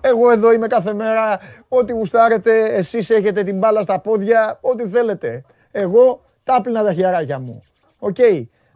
εγώ 0.00 0.30
εδώ 0.30 0.52
είμαι 0.52 0.66
κάθε 0.66 0.94
μέρα, 0.94 1.40
ό,τι 1.68 1.92
γουστάρετε, 1.92 2.74
εσείς 2.74 3.10
έχετε 3.10 3.42
την 3.42 3.58
μπάλα 3.58 3.82
στα 3.82 4.00
πόδια, 4.00 4.58
ό,τι 4.60 4.88
θέλετε. 4.88 5.44
Εγώ 5.70 6.22
τα 6.44 6.54
'πλυνα 6.54 6.84
τα 6.84 6.92
χεράκια 6.92 7.38
μου. 7.38 7.62
Οκ, 7.98 8.16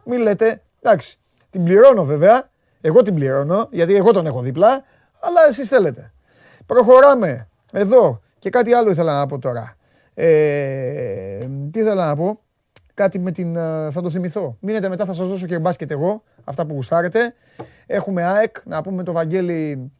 μην 0.05 0.19
λέτε, 0.19 0.61
εντάξει, 0.81 1.17
την 1.49 1.63
πληρώνω 1.63 2.03
βέβαια, 2.03 2.49
εγώ 2.81 3.01
την 3.01 3.15
πληρώνω, 3.15 3.67
γιατί 3.71 3.95
εγώ 3.95 4.11
τον 4.11 4.25
έχω 4.25 4.41
δίπλα, 4.41 4.83
αλλά 5.19 5.47
εσείς 5.49 5.67
θέλετε. 5.67 6.11
Προχωράμε, 6.65 7.47
εδώ, 7.71 8.21
και 8.39 8.49
κάτι 8.49 8.73
άλλο 8.73 8.89
ήθελα 8.89 9.19
να 9.19 9.25
πω 9.25 9.39
τώρα. 9.39 9.75
Ε, 10.13 11.47
τι 11.71 11.79
ήθελα 11.79 12.05
να 12.05 12.15
πω, 12.15 12.39
κάτι 12.93 13.19
με 13.19 13.31
την. 13.31 13.55
ε, 13.55 13.91
θα 13.91 14.01
το 14.01 14.09
θυμηθώ. 14.09 14.57
Μείνετε 14.59 14.89
μετά, 14.89 15.05
θα 15.05 15.13
σας 15.13 15.27
δώσω 15.27 15.45
και 15.45 15.59
μπάσκετ 15.59 15.91
εγώ, 15.91 16.23
αυτά 16.43 16.65
που 16.65 16.73
γουστάρετε. 16.73 17.33
Έχουμε 17.85 18.23
ΑΕΚ, 18.23 18.55
να 18.65 18.81
πούμε 18.81 19.03
το 19.03 19.11
Βαγγέλη. 19.11 19.91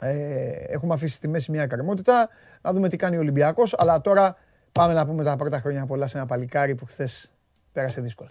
Ε, 0.00 0.50
έχουμε 0.50 0.94
αφήσει 0.94 1.14
στη 1.14 1.28
μέση 1.28 1.50
μια 1.50 1.62
εκκρεμότητα. 1.62 2.28
Να 2.62 2.72
δούμε 2.72 2.88
τι 2.88 2.96
κάνει 2.96 3.16
ο 3.16 3.18
Ολυμπιακός. 3.18 3.74
Αλλά 3.78 4.00
τώρα 4.00 4.36
πάμε 4.72 4.92
να 4.92 5.06
πούμε 5.06 5.24
τα 5.24 5.36
πρώτα 5.36 5.60
χρόνια 5.60 5.86
πολλά 5.86 6.06
σε 6.06 6.18
ένα 6.18 6.26
παλικάρι 6.26 6.74
που 6.74 6.86
χθες 6.86 7.32
πέρασε 7.72 8.00
δύσκολα. 8.00 8.30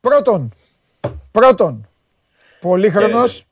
Πρώτον, 0.00 0.50
Πρώτον, 1.32 1.86
πολύχρονος, 2.68 3.46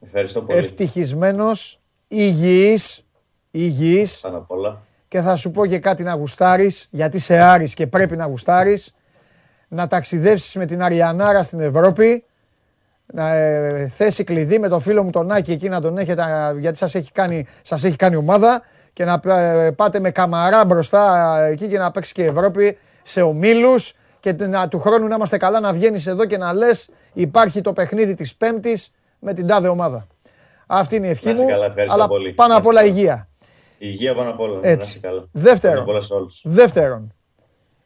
Ευχαριστώ 0.00 0.40
πολύ. 0.42 0.58
ευτυχισμένος, 0.58 1.78
υγιής, 2.08 3.04
υγιής 3.50 4.20
Πάνω 4.20 4.36
απ' 4.36 4.50
όλα. 4.50 4.82
και 5.08 5.20
θα 5.20 5.36
σου 5.36 5.50
πω 5.50 5.66
και 5.66 5.78
κάτι 5.78 6.02
να 6.02 6.12
γουστάρεις, 6.14 6.86
γιατί 6.90 7.18
σε 7.18 7.38
Άρης 7.38 7.74
και 7.74 7.86
πρέπει 7.86 8.16
να 8.16 8.24
γουστάρεις, 8.26 8.94
να 9.68 9.86
ταξιδέψεις 9.86 10.54
με 10.54 10.64
την 10.66 10.82
Αριανάρα 10.82 11.42
στην 11.42 11.60
Ευρώπη, 11.60 12.24
να 13.06 13.34
ε, 13.34 13.86
θέσει 13.88 14.24
κλειδί 14.24 14.58
με 14.58 14.68
το 14.68 14.78
φίλο 14.78 15.02
μου 15.02 15.10
τον 15.10 15.30
Άκη 15.30 15.52
εκεί 15.52 15.68
να 15.68 15.80
τον 15.80 15.98
έχετε, 15.98 16.22
α, 16.22 16.52
γιατί 16.58 16.76
σας 16.76 16.94
έχει 16.94 17.12
κάνει, 17.12 17.46
σας 17.62 17.84
έχει 17.84 17.96
κάνει 17.96 18.16
ομάδα 18.16 18.62
και 18.92 19.04
να 19.04 19.20
ε, 19.34 19.70
πάτε 19.70 20.00
με 20.00 20.10
καμαρά 20.10 20.64
μπροστά 20.64 21.36
ε, 21.40 21.50
εκεί 21.52 21.68
και 21.68 21.78
να 21.78 21.90
παίξει 21.90 22.12
και 22.12 22.22
η 22.22 22.26
Ευρώπη 22.26 22.78
σε 23.02 23.22
ομίλους 23.22 23.94
και 24.32 24.46
να, 24.46 24.68
του 24.68 24.78
χρόνου 24.78 25.06
να 25.08 25.14
είμαστε 25.14 25.36
καλά 25.36 25.60
να 25.60 25.72
βγαίνεις 25.72 26.06
εδώ 26.06 26.24
και 26.24 26.36
να 26.36 26.52
λες 26.52 26.88
υπάρχει 27.12 27.60
το 27.60 27.72
παιχνίδι 27.72 28.14
της 28.14 28.36
Πέμπτης 28.36 28.90
με 29.18 29.32
την 29.34 29.46
τάδε 29.46 29.68
ομάδα. 29.68 30.06
Αυτή 30.66 30.96
είναι 30.96 31.06
η 31.06 31.10
ευχή 31.10 31.24
Να 31.24 31.30
είσαι 31.32 31.42
μου, 31.42 31.48
καλά, 31.48 31.64
ευχαριστώ 31.64 31.94
αλλά 31.94 32.06
πολύ. 32.08 32.32
πάνω 32.32 32.48
Να 32.52 32.56
απ' 32.58 32.60
είσαι 32.62 32.70
όλα 32.70 32.80
καλά. 32.80 32.92
υγεία. 32.92 33.28
Υγεία 33.78 34.14
πάνω 34.14 34.30
απ' 34.30 34.40
όλα. 34.40 34.58
Να 34.58 34.68
Έτσι. 34.68 34.88
είσαι 34.88 34.98
καλά. 34.98 35.24
Δεύτερον. 35.32 35.76
Πάνω 35.76 35.82
απ' 35.86 35.94
όλα 35.94 36.00
σε 36.04 36.14
όλους. 36.14 36.40
Δεύτερον, 36.44 37.12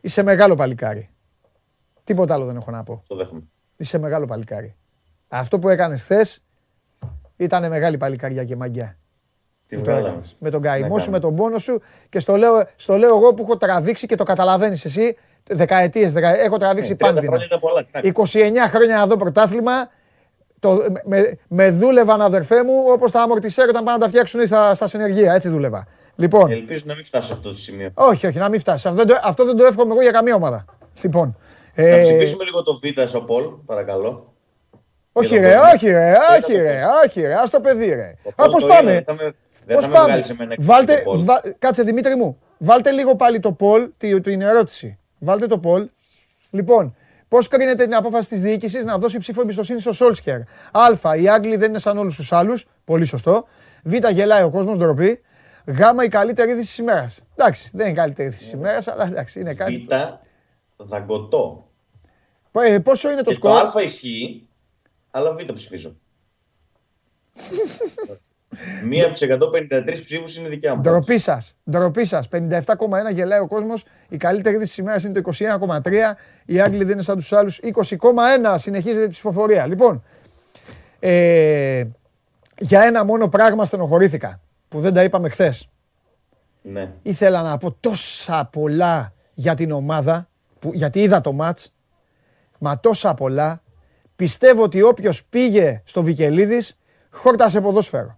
είσαι 0.01 0.23
μεγάλο 0.23 0.55
παλικάρι. 0.55 1.09
Τίποτα 2.05 2.35
άλλο 2.35 2.45
δεν 2.45 2.57
έχω 2.57 2.71
να 2.71 2.83
πω. 2.83 3.03
Το 3.07 3.17
δέχομαι. 3.17 3.43
Είσαι 3.77 3.99
μεγάλο 3.99 4.27
παλικάρι. 4.27 4.75
Αυτό 5.29 5.59
που 5.59 5.69
έκανες 5.69 6.03
χθες 6.03 6.39
ήταν 7.37 7.69
μεγάλη 7.69 7.97
παλικαριά 7.97 8.45
και 8.45 8.57
μαγκιά. 8.57 8.99
Τι 9.67 9.77
που 9.77 9.83
το 9.83 9.91
βγάλαμε. 9.91 10.09
έκανες. 10.09 10.37
Με 10.39 10.51
τον 10.51 10.61
Να 10.63 10.69
καημό 10.69 10.89
σου, 10.89 10.95
κάνουμε. 11.11 11.11
με 11.11 11.19
τον 11.21 11.35
πόνο 11.37 11.59
σου 11.59 11.81
και 12.09 12.19
στο 12.21 12.37
λέω, 12.37 12.67
στο 12.77 12.97
λέω 12.97 13.17
εγώ 13.17 13.35
που 13.35 13.43
έχω 13.43 13.57
τραβήξει 13.57 14.07
και 14.07 14.17
το 14.17 14.25
καταλαβαίνεις 14.25 14.85
εσύ. 14.85 15.17
Δεκαετίες, 15.51 16.13
δεκα... 16.13 16.37
έχω 16.41 16.57
τραβήξει 16.57 16.91
Ε, 16.93 16.95
30 16.95 16.99
πάντα. 16.99 17.21
χρόνια 17.21 17.45
ήταν 17.47 17.61
πολλά. 17.61 17.85
τι 17.85 18.11
να 18.63 18.67
29 18.67 18.71
χρόνια 18.71 18.97
να 18.97 19.07
δω 19.07 19.17
πρωτάθλημα. 19.17 19.73
Το, 20.61 20.85
με, 21.05 21.37
με 21.49 21.71
δούλευαν 21.71 22.21
αδερφέ 22.23 22.65
μου 22.65 22.85
όπως 22.89 23.11
τα 23.11 23.23
αμορτισέρ 23.23 23.69
όταν 23.69 23.85
πάνε 23.85 23.97
να 23.99 24.03
τα 24.05 24.09
φτιάξουν 24.09 24.47
στα, 24.47 24.75
στα 24.75 24.87
συνεργεία. 24.87 25.35
Έτσι 25.35 25.49
δούλευα. 25.49 25.87
Λοιπόν, 26.15 26.51
Ελπίζω 26.51 26.83
να 26.87 26.95
μην 26.95 27.05
φτάσω 27.05 27.27
σε 27.27 27.33
αυτό 27.33 27.51
το 27.51 27.57
σημείο. 27.59 27.91
όχι, 27.95 28.27
όχι, 28.27 28.39
να 28.39 28.49
μην 28.49 28.61
φτάσεις. 28.61 28.87
Αυτό, 28.87 29.05
δεν 29.05 29.15
το- 29.15 29.21
αυτό 29.25 29.45
δεν 29.45 29.57
το 29.57 29.65
εύχομαι 29.65 29.93
εγώ 29.93 30.03
για 30.03 30.11
καμία 30.11 30.35
ομάδα. 30.35 30.65
Λοιπόν. 31.03 31.37
Να 31.75 31.85
ε, 31.85 32.03
ψηφίσουμε 32.03 32.45
λίγο 32.45 32.63
το 32.63 32.75
Β 32.83 33.09
στο 33.09 33.21
Πολ, 33.21 33.45
παρακαλώ. 33.67 34.33
όχι 35.13 35.27
για 35.39 35.41
ρε, 35.41 35.55
το 35.55 35.61
Πολ. 35.61 35.75
όχι 35.75 35.87
ρε, 35.91 36.09
Για 36.11 36.21
όχι 36.43 36.53
το 36.57 36.63
ρε, 36.63 36.81
όχι 37.07 37.21
ρε, 37.21 37.35
ας 37.35 37.51
το 37.51 37.61
παιδί 37.61 37.87
ρε. 37.95 38.15
Το 38.23 38.29
Α, 38.31 38.35
Πολ 38.35 38.51
πώς 38.51 38.63
το 38.63 38.69
πάμε, 38.69 38.91
είδα, 38.93 39.03
θα 39.07 39.15
με- 39.15 39.35
Δεν 39.67 39.77
πώς 39.77 39.85
θα 39.85 39.91
με 39.91 39.97
πάμε; 39.97 40.07
βγάλει 40.09 40.25
σε 40.25 40.35
μένα 40.39 40.53
έξω 40.53 40.67
Βάλτε, 40.67 40.95
το 40.95 41.11
Πολ. 41.11 41.25
βα- 41.25 41.43
κάτσε 41.59 41.83
Δημήτρη 41.83 42.15
μου, 42.17 42.39
βάλτε 42.59 42.91
λίγο 42.91 43.17
πάλι 43.17 43.41
το 43.41 43.53
Πολ, 43.53 43.89
τη- 43.99 44.21
την 44.21 44.43
ερώτηση. 44.43 44.99
Βάλτε 45.19 45.47
το 45.47 45.59
Πολ. 45.59 45.89
Λοιπόν, 46.51 46.97
πώς 47.29 47.49
κρίνεται 47.49 47.85
την 47.85 47.95
απόφαση 47.95 48.29
της 48.29 48.41
διοίκησης 48.41 48.85
να 48.85 48.99
δώσει 48.99 49.19
ψήφο 49.19 49.41
εμπιστοσύνη 49.41 49.81
στο 49.81 49.93
Σόλσκερ. 49.93 50.41
Α, 50.71 51.17
οι 51.21 51.29
Άγγλοι 51.29 51.57
δεν 51.57 51.69
είναι 51.69 51.79
σαν 51.79 51.99
όλους 51.99 52.17
τους 52.17 52.33
άλλους, 52.33 52.67
πολύ 52.85 53.05
σωστό. 53.05 53.47
Β, 53.83 53.95
γελάει 54.13 54.43
ο 54.43 54.51
κόσμος, 54.51 54.77
ντροπή. 54.79 55.21
Γ, 55.67 55.79
η 56.05 56.09
καλύτερη 56.09 56.51
είδηση 56.51 56.67
της 56.67 56.79
ημέρας. 56.79 57.23
Εντάξει, 57.37 57.71
δεν 57.73 57.81
είναι 57.81 57.95
η 57.95 57.97
καλύτερη 57.97 58.29
είδηση 58.29 58.45
της 58.45 58.53
ημέρας, 58.53 58.89
αλλά 58.89 59.07
εντάξει, 59.07 59.41
είναι 59.41 59.55
κάτι. 59.55 59.87
Β, 59.89 59.93
δαγκωτό. 60.77 61.69
Ε, 62.53 62.79
πόσο 62.79 63.11
είναι 63.11 63.23
το 63.23 63.31
Και 63.31 63.39
το 63.39 63.49
σκορ; 63.49 63.77
Α 63.77 63.83
ισχύει, 63.83 64.49
αλλά 65.11 65.35
Β 65.35 65.53
ψηφίζω. 65.53 65.97
Μία 68.85 69.05
από 69.05 69.13
τις 69.13 69.23
153 69.23 70.01
ψήφους 70.03 70.37
είναι 70.37 70.49
δικιά 70.49 70.75
μου. 70.75 70.81
Ντροπή 70.81 71.19
σας. 71.19 71.57
Ντροπή 71.71 72.05
σας. 72.05 72.29
57,1 72.29 73.13
γελάει 73.13 73.41
ο 73.41 73.47
κόσμος. 73.47 73.85
Η 74.09 74.17
καλύτερη 74.17 74.55
είδηση 74.55 74.71
της 74.71 74.79
ημέρας 74.79 75.05
είναι 75.05 75.13
το 75.13 75.19
21,3. 75.19 76.17
Οι 76.45 76.61
Άγγλοι 76.61 76.85
δεν 76.85 76.93
είναι 76.93 77.03
σαν 77.03 77.17
τους 77.17 77.33
άλλους. 77.33 77.59
20,1 77.63 78.59
συνεχίζεται 78.59 79.05
η 79.05 79.09
ψηφοφορία. 79.09 79.67
Λοιπόν, 79.67 80.03
ε, 80.99 81.85
για 82.59 82.83
ένα 82.83 83.05
μόνο 83.05 83.29
πράγμα 83.29 83.65
στενοχωρήθηκα 83.65 84.41
που 84.69 84.81
δεν 84.81 84.93
τα 84.93 85.03
είπαμε 85.03 85.29
χθες. 85.29 85.69
Ναι. 86.63 86.93
Ήθελα 87.03 87.43
να 87.43 87.59
πω 87.59 87.73
τόσα 87.81 88.49
πολλά 88.53 89.13
για 89.35 89.55
την 89.55 89.71
ομάδα, 89.71 90.29
που, 90.59 90.71
γιατί 90.75 91.01
είδα 91.01 91.21
το 91.21 91.33
μάτς, 91.33 91.73
μα 92.59 92.81
τόσα 92.81 93.15
πολλά. 93.15 93.63
Πιστεύω 94.17 94.63
ότι 94.63 94.83
όποιος 94.83 95.25
πήγε 95.25 95.83
στο 95.85 96.03
Βικελίδης 96.03 96.79
χόρτασε 97.11 97.61
ποδόσφαιρο. 97.61 98.11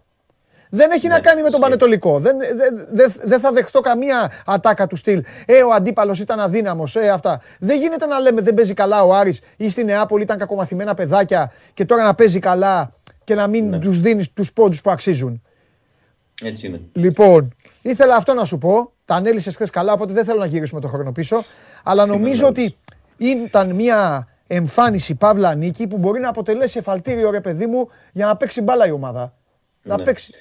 Δεν 0.71 0.91
έχει 0.91 1.09
να 1.09 1.21
κάνει 1.21 1.37
με 1.37 1.41
τον 1.43 1.49
ισχύει. 1.49 1.61
Πανετολικό. 1.61 2.19
Δεν, 2.19 2.39
δεν, 2.39 2.87
δεν, 2.91 3.15
δεν 3.23 3.41
θα 3.41 3.53
δεχτώ 3.53 3.81
καμία 3.81 4.31
ατάκα 4.47 4.87
του 4.87 4.97
στυλ. 4.97 5.25
Ε, 5.47 5.63
ο 5.63 5.71
αντίπαλος 5.73 6.21
ήταν 6.21 6.41
αδύναμος. 6.41 6.97
Ε, 6.97 7.09
αυτά. 7.09 7.41
Δεν 7.61 7.79
γίνεται 7.81 8.07
να 8.07 8.19
λέμε 8.19 8.41
δεν 8.41 8.55
παίζει 8.55 8.75
καλά 8.75 9.03
ο 9.05 9.15
Άρης 9.15 9.41
ή 9.57 9.69
στη 9.71 9.85
Νεάπολη 9.85 10.23
ήταν 10.23 10.39
κακομαθημένα 10.39 10.95
παιδάκια 10.95 11.53
και 11.75 11.85
τώρα 11.85 12.03
να 12.03 12.15
παίζει 12.15 12.39
καλά 12.39 12.93
και 13.25 13.35
να 13.35 13.47
μην 13.47 13.69
Ναι. 13.69 13.79
τους 13.79 14.01
δίνεις 14.01 14.33
τους 14.33 14.53
πόντους 14.53 14.81
που 14.81 14.91
αξίζουν. 14.91 15.43
Έτσι 16.43 16.67
είναι. 16.67 16.81
Λοιπόν, 16.93 17.55
ήθελα 17.83 18.17
αυτό 18.17 18.35
να 18.35 18.45
σου 18.45 18.59
πω. 18.59 18.93
Τα 19.05 19.15
ανέλησες 19.15 19.55
χθες 19.55 19.71
καλά, 19.71 19.93
οπότε 19.93 20.13
δεν 20.13 20.25
θέλω 20.25 20.39
να 20.39 20.47
γυρίσουμε 20.47 20.81
το 20.81 20.89
χρόνο 20.89 21.13
πίσω. 21.13 21.45
Αλλά 21.85 22.07
νομίζω 22.07 22.47
ότι 22.47 22.77
ήταν 23.17 23.75
μια 23.75 24.29
εμφάνιση 24.47 25.15
Παύλα 25.15 25.55
Νίκη 25.55 25.87
που 25.87 25.99
μπορεί 25.99 26.21
να 26.21 26.29
αποτελέσει 26.29 26.79
εφαλτήριο 26.79 27.31
ρε 27.31 27.41
παιδί 27.41 27.67
μου 27.67 27.89
για 28.13 28.27
να 28.27 28.37
παίξει 28.37 28.61
μπάλα 28.61 28.87
η 28.87 28.91
ομάδα. 28.91 29.35
Να 29.83 29.97
Ναι. 29.97 30.03
παίξει. 30.03 30.33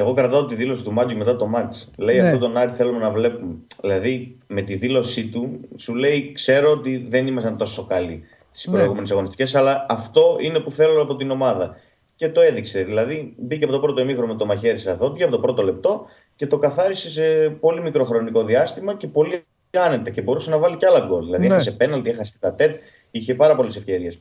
Εγώ 0.00 0.14
κρατάω 0.14 0.46
τη 0.46 0.54
δήλωση 0.54 0.84
του 0.84 0.92
Μάτζικ 0.92 1.18
μετά 1.18 1.36
το 1.36 1.50
match. 1.56 1.88
Λέει 1.98 2.16
Ναι. 2.16 2.22
αυτό 2.22 2.38
τον 2.38 2.56
Άρη 2.56 2.70
θέλουμε 2.70 2.98
να 2.98 3.10
βλέπουμε. 3.10 3.54
Δηλαδή 3.80 4.36
με 4.46 4.62
τη 4.62 4.74
δήλωσή 4.74 5.28
του 5.28 5.60
σου 5.76 5.94
λέει 5.94 6.32
ξέρω 6.32 6.70
ότι 6.70 7.04
δεν 7.08 7.26
ήμασταν 7.26 7.56
τόσο 7.56 7.86
καλοί 7.86 8.22
στις 8.52 8.66
Ναι. 8.66 8.76
προηγούμενες 8.76 9.10
αγωνιστικές, 9.10 9.54
αλλά 9.54 9.86
αυτό 9.88 10.36
είναι 10.40 10.58
που 10.58 10.70
θέλω 10.70 11.02
από 11.02 11.16
την 11.16 11.30
ομάδα. 11.30 11.76
Και 12.16 12.28
το 12.28 12.40
έδειξε. 12.40 12.82
Δηλαδή 12.82 13.34
μπήκε 13.36 13.64
από 13.64 13.72
το 13.72 13.78
πρώτο 13.80 14.00
ημίχρονο 14.00 14.32
με 14.32 14.38
το 14.38 14.46
μαχαίρι 14.46 14.78
στα 14.78 14.96
δόντια, 14.96 15.24
από 15.26 15.34
το 15.34 15.40
πρώτο 15.40 15.62
λεπτό 15.62 16.06
και 16.36 16.46
το 16.46 16.58
καθάρισε 16.58 17.10
σε 17.10 17.48
πολύ 17.48 17.80
μικρό 17.80 18.04
χρονικό 18.04 18.44
διάστημα 18.44 18.94
και 18.94 19.06
πολύ 19.06 19.44
άνετα 19.70 20.10
και 20.10 20.20
μπορούσε 20.22 20.50
να 20.50 20.58
βάλει 20.58 20.76
και 20.76 20.86
άλλα 20.86 21.06
γκολ. 21.08 21.24
Δηλαδή 21.24 21.46
Ναι. 21.46 21.54
έχασε 21.54 21.72
πέναλτι, 21.72 22.10
έχασε 22.10 22.34
τα 22.40 22.54
τέτ, 22.54 22.76
είχε 23.10 23.34
πάρα 23.34 23.54
πολλές 23.56 23.76
ευκαιρίες. 23.76 24.20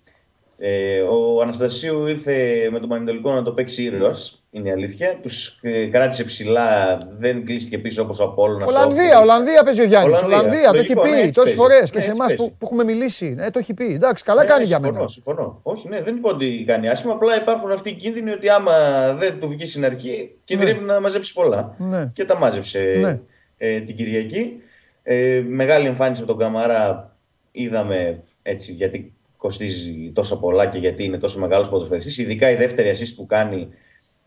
Ε, 0.60 1.00
ο 1.02 1.42
Αναστασίου 1.42 2.08
ήρθε 2.08 2.68
με 2.72 2.80
τον 2.80 2.90
Πανετολικό 2.90 3.32
να 3.34 3.44
το 3.44 3.52
παίξει 3.52 3.84
ήρωας. 3.84 4.42
Είναι 4.52 4.70
η 4.70 4.72
αλήθεια. 4.72 5.20
Τους 5.22 5.60
κράτησε 5.92 6.24
ψηλά, 6.24 6.98
δεν 7.18 7.46
κλείστηκε 7.46 7.78
πίσω 7.78 8.04
όπως 8.04 8.20
ο 8.20 8.24
Απόλλωνας. 8.24 8.70
Ολλανδία, 8.70 9.20
Ολλανδία 9.20 9.64
παίζει 9.64 9.82
ο 9.82 9.86
Γιάννης. 9.86 10.22
Ολλανδία. 10.22 10.38
Ολλανδία, 10.40 10.72
το 10.72 10.78
έχει 10.78 10.94
Λογικό, 10.94 11.04
ναι, 11.04 11.10
πει 11.10 11.18
έτσι 11.18 11.32
τόσε 11.32 11.46
παίζει. 11.46 11.58
φορέ 11.60 11.74
Ναι, 11.76 11.80
και 11.82 11.88
σε 11.88 11.98
έτσι 11.98 12.10
εμάς 12.10 12.28
παίζει. 12.28 12.36
που, 12.36 12.50
που 12.52 12.66
έχουμε 12.66 12.84
μιλήσει. 12.84 13.34
Ναι, 13.34 13.50
το 13.52 13.60
έχει 13.60 13.74
πει. 13.74 13.94
Εντάξει, 13.94 14.24
καλά 14.24 14.42
Ναι, 14.42 14.48
κάνει 14.48 14.60
ναι, 14.62 14.68
για 14.68 14.76
συμφωνώ, 14.76 14.98
μένα. 14.98 15.08
Συμφωνώ. 15.10 15.60
Όχι, 15.64 15.88
ναι, 15.88 16.02
δεν 16.02 16.16
είπα 16.16 16.30
ότι 16.30 16.64
κάνει 16.68 16.90
άσχημα. 16.90 17.14
Απλά 17.14 17.42
υπάρχουν 17.42 17.72
αυτοί 17.72 17.90
οι 17.90 17.94
κίνδυνοι 17.94 18.32
ότι 18.32 18.50
άμα 18.50 18.74
δεν 19.14 19.40
του 19.40 19.48
βγει 19.48 19.66
στην 19.66 19.86
αρχή, 19.86 20.32
κινδυνεύει 20.44 20.80
να 20.84 21.00
μαζέψει 21.02 21.34
πολλά. 21.34 21.76
Ναι. 21.78 22.12
Και 22.14 22.26
τα 22.26 22.38
μάζεψε 22.38 22.98
Ναι. 23.02 23.20
ε, 23.58 23.80
την 23.80 23.96
Κυριακή. 23.96 24.62
Ε, 25.04 25.44
μεγάλη 25.48 25.88
εμφάνιση 25.88 26.22
από 26.22 26.32
τον 26.32 26.40
Καμαρά 26.40 27.16
είδαμε 27.52 28.24
έτσι 28.42 28.72
γιατί 28.72 29.12
κοστίζει 29.48 30.12
τόσο 30.14 30.40
πολλά 30.40 30.66
και 30.66 30.78
γιατί 30.78 31.04
είναι 31.04 31.18
τόσο 31.18 31.40
μεγάλος 31.40 31.70
ποδοσφαιριστής. 31.70 32.18
Ειδικά 32.18 32.52
η 32.52 32.56
δεύτερη 32.56 32.92
assist 32.96 33.14
που 33.16 33.26
κάνει 33.26 33.68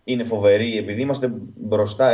είναι 0.04 0.24
φοβερή 0.24 0.76
επειδή 0.76 1.00
είμαστε 1.02 1.32
μπροστά, 1.54 2.08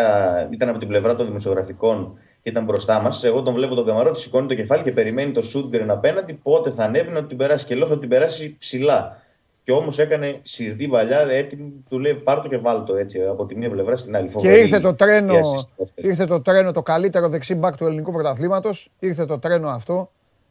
ήταν 0.53 0.69
από 0.69 0.79
την 0.79 0.89
πλευρά 0.89 1.15
των 1.15 1.27
δημοσιογραφικών 1.27 2.19
και 2.43 2.51
ήταν 2.51 2.65
μπροστά 2.65 3.01
μας. 3.01 3.25
Εγώ 3.25 3.43
τον 3.43 3.55
βλέπω 3.55 3.75
τον 3.75 3.87
Καμαρό, 3.87 4.13
τη 4.13 4.21
σηκώνει 4.21 4.47
το 4.47 4.55
κεφάλι 4.55 4.83
και 4.83 4.91
περιμένει 4.91 5.33
το 5.33 5.43
Σούτγκρεν 5.43 5.91
απέναντι. 5.91 6.33
Πότε 6.33 6.71
θα 6.71 6.85
ανέβει 6.85 7.11
να 7.11 7.25
την 7.25 7.37
περάσει. 7.37 7.67
Και 7.67 7.75
λέω 7.75 7.87
θα 7.87 7.99
την 7.99 8.09
περάσει 8.09 8.57
ψηλά. 8.59 9.23
Και 9.65 9.73
όμως 9.73 9.99
έκανε 9.99 10.41
σιρτή 10.43 10.89
παλιά, 10.89 11.21
έτοιμη, 11.21 11.73
του 11.89 11.99
λέει 11.99 12.15
πάρ 12.15 12.41
το 12.41 12.49
και 12.49 12.59
βάλ 12.59 12.85
το 12.85 12.95
έτσι 12.95 13.23
από 13.23 13.47
τη 13.47 13.57
μία 13.57 13.71
πλευρά 13.71 13.97
στην 13.97 14.17
άλλη. 14.17 14.27
Και 14.27 14.33
Φοβερή 14.33 14.61
ήρθε 14.61 14.79
το 14.79 14.95
τρένο, 14.95 15.35
η 15.35 15.41
assist 15.41 15.69
δεύτερη. 15.77 16.09
ήρθε 16.09 16.25
το 16.25 16.41
τρένο 16.41 16.73
το 16.73 16.83
καλύτερο 16.83 17.29
δεξί 17.29 17.55
μπακ 17.55 17.77
του 17.77 17.87
ελληνικού 17.87 18.13
πρωταθλήματος. 18.13 18.91
Ήρθε 18.99 19.25
το 19.25 19.39
τρένο 19.39 19.69
αυτό 19.69 20.11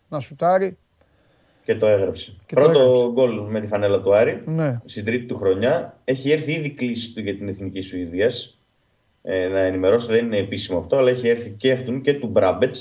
να 0.09 0.19
σουτάρει. 0.19 0.77
Και 1.65 1.75
το 1.75 1.85
έγραψε. 1.87 2.33
Και 2.45 2.55
το 2.55 2.61
Πρώτο 2.61 2.79
έγραψε. 2.79 3.07
γκολ 3.11 3.39
με 3.49 3.59
τη 3.61 3.67
φανέλα 3.67 4.01
του 4.01 4.15
Άρη. 4.15 4.41
Ναι. 4.45 4.77
Στην 4.85 5.05
τρίτη 5.05 5.25
του 5.25 5.37
χρονιά. 5.37 5.99
Έχει 6.03 6.31
έρθει 6.31 6.51
ήδη 6.51 6.69
κλίση 6.69 7.13
του 7.13 7.21
για 7.21 7.35
την 7.35 7.47
εθνική 7.47 7.81
Σουηδίας. 7.81 8.57
Ε, 9.27 9.47
να 9.47 9.59
ενημερώσω, 9.59 10.07
δεν 10.07 10.25
είναι 10.25 10.37
επίσημο 10.37 10.79
αυτό, 10.79 10.95
αλλά 10.97 11.09
έχει 11.09 11.27
έρθει 11.27 11.49
και 11.49 11.71
αυτού 11.71 12.01
και 12.01 12.13
του 12.13 12.27
μπραμπετ 12.27 12.75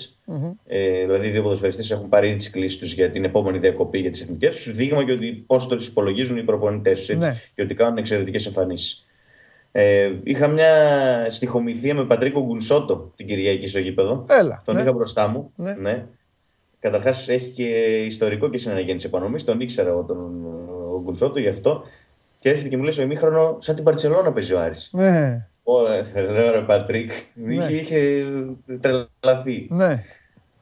Ε, 0.66 1.00
δηλαδή, 1.04 1.26
οι 1.26 1.30
δύο 1.30 1.42
ποδοσφαιριστές 1.42 1.90
έχουν 1.90 2.08
πάρει 2.08 2.28
ήδη 2.28 2.36
τις 2.36 2.50
κλήσει 2.50 2.78
τους 2.78 2.92
για 2.94 3.10
την 3.10 3.24
επόμενη 3.24 3.58
διακοπή 3.58 3.98
για 3.98 4.10
τις 4.10 4.20
εθνικές 4.20 4.54
τους. 4.54 4.74
Δείγμα 4.74 5.04
και 5.04 5.12
ότι 5.12 5.44
πώς 5.46 5.66
το 5.68 5.76
υπολογίζουν 5.90 6.36
οι 6.36 6.42
προπονητές 6.42 7.06
τους 7.06 7.16
Ναι. 7.16 7.40
και 7.54 7.62
ότι 7.62 7.74
κάνουν 7.74 7.96
εξαιρετικές 7.98 8.46
εμφανίσεις. 8.46 9.06
Ε, 9.72 10.12
είχα 10.22 10.48
μια 10.48 10.70
στοιχομηθεία 11.30 11.94
με 11.94 12.04
Πατρίκο 12.04 12.40
Γκουνσότο 12.44 13.12
την 13.16 13.26
Κυριακή 13.26 13.66
στο 13.66 13.78
γήπεδο. 13.78 14.24
Έλα, 14.28 14.62
Τον 14.64 14.74
ναι. 14.74 14.80
είχα 14.80 14.92
μπροστά 14.92 15.28
μου. 15.28 15.52
Ναι. 15.56 15.72
Ναι. 15.74 16.04
Καταρχάς 16.88 17.28
έχει 17.28 17.48
και 17.50 17.64
ιστορικό 18.04 18.50
και 18.50 18.58
συναναγέννηση 18.58 19.06
επανομής. 19.06 19.44
Τον 19.44 19.60
ήξερα 19.60 19.88
εγώ 19.88 20.02
τον 20.02 20.44
ο 20.94 21.00
Γκουνσότο 21.02 21.38
γι' 21.38 21.48
αυτό. 21.48 21.84
Και 22.38 22.48
έρχεται 22.48 22.68
και 22.68 22.76
μου 22.76 22.82
λέει 22.82 22.92
στο 22.92 23.02
ημίχρονο, 23.02 23.56
σαν 23.60 23.74
την 23.74 23.84
Παρσελόνα 23.84 24.32
παίζει 24.32 24.52
ο 24.52 24.60
Άρης. 24.60 24.88
Ναι, 24.92 25.46
Ωραία, 25.62 26.04
λέω 26.30 26.50
ρε 26.52 26.60
Πατρίκ. 26.60 27.10
Ναι. 27.34 27.54
Είχε, 27.54 27.72
είχε 27.72 28.24
τρελαθεί. 28.80 29.66
ναι. 29.70 30.04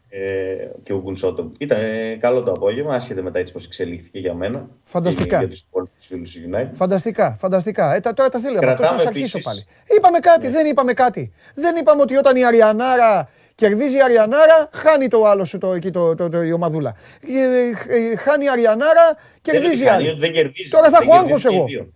ε, 0.08 0.54
και 0.84 0.92
ο 0.92 1.00
Γκουνσότο. 1.00 1.50
Ήταν 1.58 1.78
ε, 1.80 2.14
καλό 2.20 2.42
το 2.42 2.50
απόγευμα, 2.52 2.94
άσχετα 2.94 3.22
μετά 3.22 3.38
έτσι 3.38 3.52
πώ 3.52 3.60
εξελίχθηκε 3.64 4.18
για 4.18 4.34
μένα. 4.34 4.68
Φανταστικά. 4.84 5.38
Και 5.38 5.44
για 5.44 5.48
τους 5.54 5.60
υπόλοιπους 5.60 6.06
φίλους 6.06 6.32
του 6.32 6.40
United. 6.52 6.68
Φανταστικά, 6.72 7.36
φανταστικά. 7.38 7.94
Ε, 7.94 8.00
τα- 8.00 8.14
τώρα 8.14 8.28
τα 8.28 8.38
θέλω 8.38 8.58
από 8.58 8.66
αυτό 8.68 8.82
Κρατάμε 8.82 9.02
να 9.02 9.08
αρχίσω 9.08 9.38
επίσης- 9.38 9.44
πάλι. 9.44 9.64
Είπαμε 9.98 10.18
κάτι, 10.18 10.48
δεν 10.48 10.66
είπαμε 10.66 10.92
κάτι. 10.92 11.32
Δεν 11.54 11.76
είπαμε 11.76 12.02
ότι 12.02 12.16
όταν 12.16 12.36
η 12.36 12.44
Αριανάρα 12.44 13.28
κερδίζει 13.54 13.96
η 13.96 14.02
Αριανάρα, 14.02 14.68
χάνει 14.72 15.08
το 15.08 15.24
άλλο 15.24 15.44
σου 15.44 15.58
το, 15.58 15.72
εκεί 15.72 15.90
το, 15.90 16.14
το, 16.14 16.28
το, 16.28 16.42
η 16.42 16.52
ομαδούλα. 16.52 16.96
Ε, 17.20 17.94
ε, 17.94 18.10
ε, 18.12 18.16
χάνει 18.16 18.44
η 18.44 18.48
Αριανάρα, 18.48 19.16
κερδίζει 19.40 19.82
η 19.84 19.86
χάνει, 19.86 20.08
άλλη. 20.08 20.18
δεν 20.18 20.32
κερδίζει. 20.32 20.70
Τώρα 20.70 20.90
θα 20.90 20.98
Δεν 20.98 21.08
έχω 21.08 21.16
άγχος 21.16 21.42
κερδίζει 21.42 21.48
και 21.48 21.54
οι 21.54 21.56
εγώ. 21.56 21.66
δύο. 21.66 21.92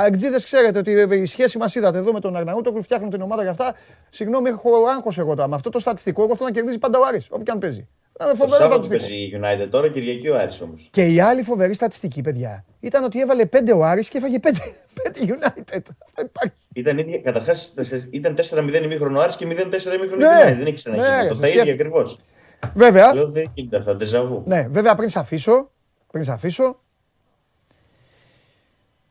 Αεκτζίδες, 0.00 0.04
αεκτζίδες 0.04 0.44
ξέρετε 0.44 0.78
ότι 0.78 1.14
ε, 1.16 1.20
η 1.20 1.26
σχέση 1.26 1.58
μας 1.58 1.74
είδατε 1.74 1.98
εδώ 1.98 2.12
με 2.12 2.20
τον 2.20 2.36
Αρναούτοκλου, 2.36 2.82
φτιάχνουν 2.82 3.10
την 3.10 3.20
ομάδα 3.20 3.42
για 3.42 3.50
αυτά. 3.50 3.74
Συγγνώμη, 4.10 4.48
έχω 4.48 4.70
άγχος 4.96 5.18
εγώ 5.18 5.34
τώρα. 5.34 5.48
Με 5.48 5.54
αυτό 5.54 5.70
το 5.70 5.78
στατιστικό, 5.78 6.22
εγώ 6.22 6.36
θέλω 6.36 6.48
να 6.48 6.54
κερδίζει 6.54 6.78
πάντα 6.78 6.98
ο 6.98 7.02
Άρης, 7.06 7.26
όποιο 7.30 7.44
και 7.44 7.50
αν 7.50 7.58
παίζει. 7.58 7.88
Θα 8.20 8.26
με 8.26 8.30
Το 8.32 8.36
φοβερό 8.36 8.62
Σάββατο 8.62 8.82
στατιστικό. 8.82 9.38
παίζει 9.40 9.56
η 9.58 9.64
United 9.64 9.70
τώρα, 9.70 9.88
Κυριακή 9.88 10.28
ο 10.28 10.36
Άρης 10.38 10.60
όμως. 10.60 10.88
Και 10.92 11.06
η 11.06 11.20
άλλη 11.20 11.42
φοβερή 11.42 11.74
στατιστική, 11.74 12.20
παιδιά, 12.20 12.64
ήταν 12.80 13.04
ότι 13.04 13.20
έβαλε 13.20 13.44
5 13.52 13.72
ο 13.76 13.84
Άρης 13.84 14.08
και 14.08 14.18
έφαγε 14.18 14.38
5, 14.42 14.48
5 14.48 15.22
United. 15.22 15.80
Αυτό 16.04 16.22
υπάρχει. 16.22 16.52
Ήταν, 16.74 16.98
ίδια- 16.98 17.20
καταρχάς, 17.20 17.74
ήταν 18.10 18.34
4-0 18.34 18.82
ημίχρονο 18.84 19.20
Άρης 19.20 19.36
και 19.36 19.46
0-4 19.46 19.94
ημίχρονο 19.94 20.16
Ναι, 20.16 20.26
United. 20.40 20.44
Δεν 20.44 20.54
έχει 20.54 20.62
ναι, 20.64 20.72
ξαναγίνει. 20.72 21.08
ρε, 21.08 21.14
αυτό. 21.14 21.34
σε 21.34 21.40
τα 21.40 21.48
ίδια 21.48 21.60
σκέφτηκα. 21.62 21.72
ακριβώς. 21.88 22.18
Βέβαια, 22.74 23.14
Λέω 23.14 23.28
δεν 23.30 23.50
γίνεται 23.54 23.76
αυτά, 23.76 23.96
ντεζαβού. 23.96 24.42
ναι, 24.46 24.66
βέβαια 24.70 24.94
πριν 24.94 25.08
σε 25.08 25.18
αφήσω, 25.18 25.70
πριν 26.12 26.24
σε 26.24 26.32
αφήσω, 26.32 26.80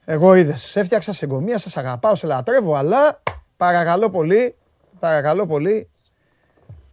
εγώ 0.10 0.36
είδες, 0.36 0.62
σε 0.62 0.80
έφτιαξα 0.80 1.14
σε 1.14 1.26
εγκομεία, 1.26 1.58
σας 1.58 1.78
αγαπάω, 1.78 2.16
σε 2.16 2.28
λατρεύω, 2.28 2.76
αλλά 2.76 3.22
παρακαλώ 3.58 4.10
πολύ, 4.10 4.56
παρακαλώ 5.00 5.46
πολύ, 5.46 5.90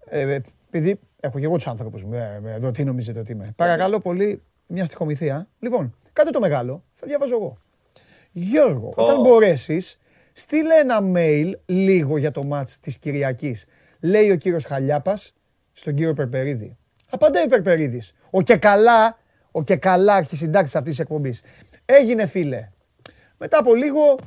ε, 0.04 0.38
επειδή 0.70 1.00
έχω 1.20 1.38
και 1.38 1.44
εγώ 1.44 1.56
τους 1.56 1.66
άνθρωπους 1.66 2.04
μου, 2.04 2.14
ε, 2.14 2.40
ε, 2.44 2.52
εδώ 2.52 2.70
τι 2.70 2.84
νομίζετε 2.84 3.20
ότι 3.20 3.32
είμαι. 3.32 3.52
Παρακαλώ 3.56 3.98
πολύ, 3.98 4.42
μια 4.66 4.84
στοιχομηθεία. 4.84 5.48
Λοιπόν, 5.58 5.94
κάντε 6.12 6.30
το 6.30 6.40
μεγάλο, 6.40 6.84
θα 6.92 7.06
διαβάζω 7.06 7.34
εγώ. 7.34 7.56
Γιώργο, 8.30 8.92
όταν 8.96 9.20
μπορέσεις, 9.20 9.98
στείλε 10.32 10.74
ένα 10.74 10.98
mail 11.14 11.52
λίγο 11.66 12.18
για 12.18 12.30
το 12.30 12.42
μάτς 12.42 12.80
της 12.80 12.98
Κυριακής. 12.98 13.66
Λέει 14.00 14.30
ο 14.30 14.36
κύριος 14.36 14.64
Χαλιάπας 14.64 15.32
στον 15.72 15.94
κύριο 15.94 16.14
Περπερίδη. 16.14 16.76
Απαντάει 17.10 17.44
ο 17.44 17.48
Περπερίδης. 17.48 18.14
Ο 18.30 18.42
και 18.42 18.56
καλά, 18.56 19.18
ο 19.50 19.62
και 19.62 19.76
καλά 19.76 20.14
αρχισυντάκτης 20.14 20.76
αυτής 20.76 20.90
της 20.90 21.00
εκπομπής. 21.00 21.42
Έγινε 21.84 22.26
φίλε. 22.26 22.68
Μετά 23.44 23.58
από 23.58 23.74
λίγο 23.74 24.18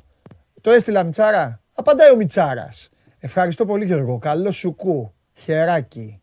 το 0.61 0.71
έστειλα 0.71 1.03
Μιτσάρα. 1.03 1.61
Απαντάει 1.73 2.11
ο 2.11 2.15
Μιτσάρας. 2.15 2.89
Ευχαριστώ 3.19 3.65
πολύ 3.65 3.85
Γιώργο. 3.85 4.17
Καλό 4.17 4.51
σου 4.51 4.75
κου. 4.75 5.13
Χεράκι. 5.33 6.21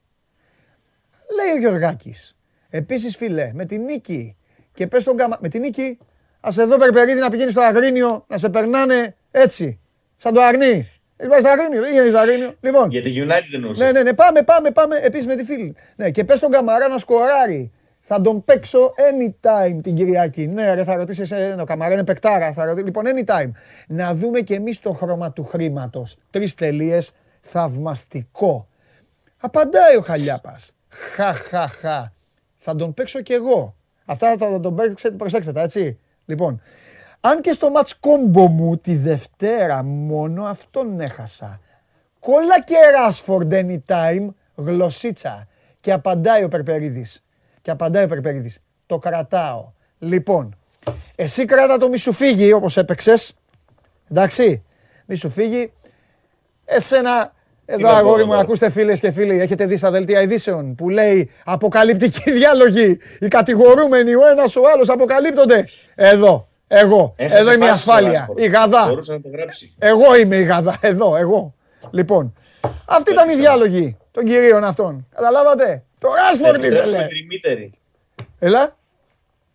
Λέει 1.36 1.54
ο 1.54 1.58
Γιωργάκης. 1.58 2.36
Επίσης 2.70 3.16
φίλε, 3.16 3.50
με 3.54 3.64
την 3.64 3.82
νίκη 3.82 4.36
και 4.74 4.86
πες 4.86 5.04
τον 5.04 5.16
καμα... 5.16 5.38
Με 5.40 5.48
την 5.48 5.60
νίκη, 5.60 5.98
ας 6.40 6.58
εδώ 6.58 6.76
Περπερίδη 6.76 7.20
να 7.20 7.30
πηγαίνεις 7.30 7.52
στο 7.52 7.62
Αγρίνιο, 7.62 8.24
να 8.28 8.38
σε 8.38 8.48
περνάνε 8.48 9.16
έτσι, 9.30 9.80
σαν 10.16 10.34
το 10.34 10.40
Αρνί. 10.40 10.90
Έχει 11.16 11.30
πάει 11.30 11.40
στο 11.40 11.48
Αγρίνιο, 11.48 11.80
δεν 11.80 11.90
γίνεται 11.90 12.10
στο 12.10 12.18
Αγρίνιο. 12.18 12.54
Λοιπόν, 12.60 12.90
Για 12.90 13.02
τη 13.02 13.12
United 13.16 13.54
εννοούσα. 13.54 13.84
ναι, 13.84 13.92
ναι, 13.92 14.02
ναι, 14.02 14.12
πάμε, 14.12 14.42
πάμε, 14.42 14.70
πάμε. 14.70 14.96
Επίσης 14.96 15.26
με 15.26 15.36
τη 15.36 15.44
φίλη. 15.44 15.76
Ναι, 15.96 16.10
και 16.10 16.24
πες 16.24 16.38
τον 16.40 16.50
Καμαρά 16.50 16.88
να 16.88 16.98
σκοράρει. 16.98 17.72
Θα 18.06 18.20
τον 18.20 18.44
παίξω 18.44 18.92
anytime 18.96 19.80
την 19.82 19.94
Κυριακή. 19.94 20.46
Ναι, 20.46 20.74
ρε, 20.74 20.84
θα 20.84 20.94
ρωτήσεις 20.94 21.30
εσένα. 21.30 21.62
Ο 21.62 21.64
Καμαρά 21.64 21.92
είναι 21.92 22.04
παικτάρα. 22.04 22.52
Θα 22.52 22.64
ρωτήσεις. 22.64 22.84
Λοιπόν, 22.84 23.04
anytime. 23.06 23.50
Να 23.86 24.14
δούμε 24.14 24.40
και 24.40 24.54
εμείς 24.54 24.80
το 24.80 24.92
χρώμα 24.92 25.32
του 25.32 25.44
χρήματος. 25.44 26.16
Τρεις 26.30 26.54
τελείες. 26.54 27.12
Θαυμαστικό. 27.40 28.68
Απαντάει 29.40 29.96
ο 29.96 30.00
Χαλιάπας. 30.00 30.72
Χα, 30.88 31.34
χα, 31.34 31.68
χα. 31.68 32.12
Θα 32.56 32.74
τον 32.74 32.94
παίξω 32.94 33.20
κι 33.20 33.32
εγώ. 33.32 33.74
Αυτά 34.04 34.36
θα 34.36 34.60
τον 34.60 34.74
παίξετε, 34.76 35.16
προσέξτε 35.16 35.52
τα, 35.52 35.60
έτσι. 35.60 35.98
Λοιπόν, 36.24 36.60
αν 37.20 37.40
και 37.40 37.52
στο 37.52 37.68
match 37.76 37.90
κόμπο 38.00 38.46
μου 38.46 38.78
τη 38.78 38.96
Δευτέρα 38.96 39.82
μόνο 39.82 40.44
αυτόν 40.44 41.00
έχασα. 41.00 41.60
Κόλλα 42.18 42.62
και 42.62 42.74
Rashford 42.96 43.52
anytime, 43.52 44.28
γλωσσίτσα. 44.54 45.48
Και 45.80 45.92
απαντάει 45.92 46.44
ο 46.44 46.48
Περπερίδης. 46.48 47.24
Και 47.64 47.70
απαντάει 47.70 48.04
ο 48.04 48.08
Περπερίδης. 48.08 48.58
Το 48.86 48.98
κρατάω. 48.98 49.72
Λοιπόν, 49.98 50.56
εσύ 51.16 51.44
κράτα 51.44 51.76
το 51.76 51.88
μη 51.88 51.96
σου 51.96 52.12
φύγει 52.12 52.52
όπως 52.52 52.76
έπαιξες. 52.76 53.32
Εντάξει, 54.10 54.62
μη 55.06 55.14
σου 55.14 55.30
φύγει. 55.30 55.72
Εσένα, 56.64 57.32
εδώ 57.64 57.80
να 57.82 57.88
πω 57.90 57.96
αγόρι 57.96 58.14
εδώ 58.14 58.24
μου, 58.24 58.30
τώρα. 58.30 58.40
ακούστε 58.44 58.70
φίλες 58.70 59.00
και 59.00 59.10
φίλοι, 59.12 59.40
έχετε 59.40 59.66
δει 59.66 59.76
στα 59.76 59.90
δελτία 59.90 60.20
ειδήσεων 60.22 60.74
που 60.74 60.88
λέει 60.90 61.30
αποκαλυπτική 61.44 62.30
διάλογη. 62.32 62.98
Οι 63.20 63.28
κατηγορούμενοι, 63.28 64.14
ο 64.14 64.26
ένας 64.26 64.56
ο 64.56 64.62
άλλος 64.74 64.88
αποκαλύπτονται. 64.88 65.68
Εδώ, 65.94 66.48
εγώ, 66.68 67.12
Έχασε 67.16 67.40
εδώ 67.40 67.52
είμαι 67.52 67.64
η 67.64 67.68
φάση 67.68 67.88
ο 67.88 67.92
ασφάλεια, 67.92 68.28
Rashford. 68.28 68.40
η 68.40 68.46
γαδά. 68.46 68.86
Μπορούσε 68.88 69.12
να 69.12 69.20
το 69.20 69.28
γράψει. 69.28 69.74
Εγώ 69.78 70.16
είμαι 70.16 70.36
η 70.36 70.42
γαδά, 70.42 70.78
εδώ, 70.80 71.16
εγώ. 71.16 71.54
Λοιπόν, 71.90 72.34
αυτή 72.84 73.10
ήταν 73.10 73.28
η 73.30 73.34
διάλογη 73.34 73.96
των 74.10 74.24
κυρίων 74.24 74.64
αυτών. 74.64 75.06
Καταλάβατε; 75.14 75.82
Το 76.04 76.10
Θα 76.10 76.16
Ράσφορντ 76.16 76.54
επιστρέψουμε 76.54 76.96
ήθελε. 76.96 77.08
τριμήτερη. 77.08 77.70
Έλα. 78.38 78.76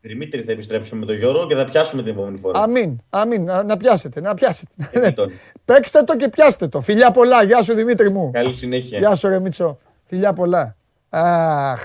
Τριμήτερη 0.01 0.43
θα 0.43 0.51
επιστρέψουμε 0.51 0.99
με 0.99 1.05
τον 1.05 1.15
Γιώργο 1.15 1.47
και 1.47 1.55
θα 1.55 1.65
πιάσουμε 1.65 2.01
την 2.03 2.11
επόμενη 2.11 2.37
φορά. 2.37 2.59
Αμήν, 2.59 2.97
αμήν. 3.09 3.43
Να, 3.43 3.63
να 3.63 3.77
πιάσετε, 3.77 4.21
να 4.21 4.33
πιάσετε. 4.33 4.89
Έτσι 4.91 5.11
τον. 5.13 5.31
Παίξτε 5.65 6.03
το 6.03 6.15
και 6.15 6.29
πιάστε 6.29 6.67
το. 6.67 6.81
Φιλιά 6.81 7.11
πολλά. 7.11 7.43
Γεια 7.43 7.61
σου 7.61 7.73
Δημήτρη 7.73 8.09
μου. 8.09 8.31
Καλή 8.31 8.53
συνέχεια. 8.53 8.97
Γεια 8.99 9.15
σου 9.15 9.27
ρε 9.27 9.39
Μίτσο. 9.39 9.77
Φιλιά 10.05 10.33
πολλά. 10.33 10.75
Αχ. 11.09 11.81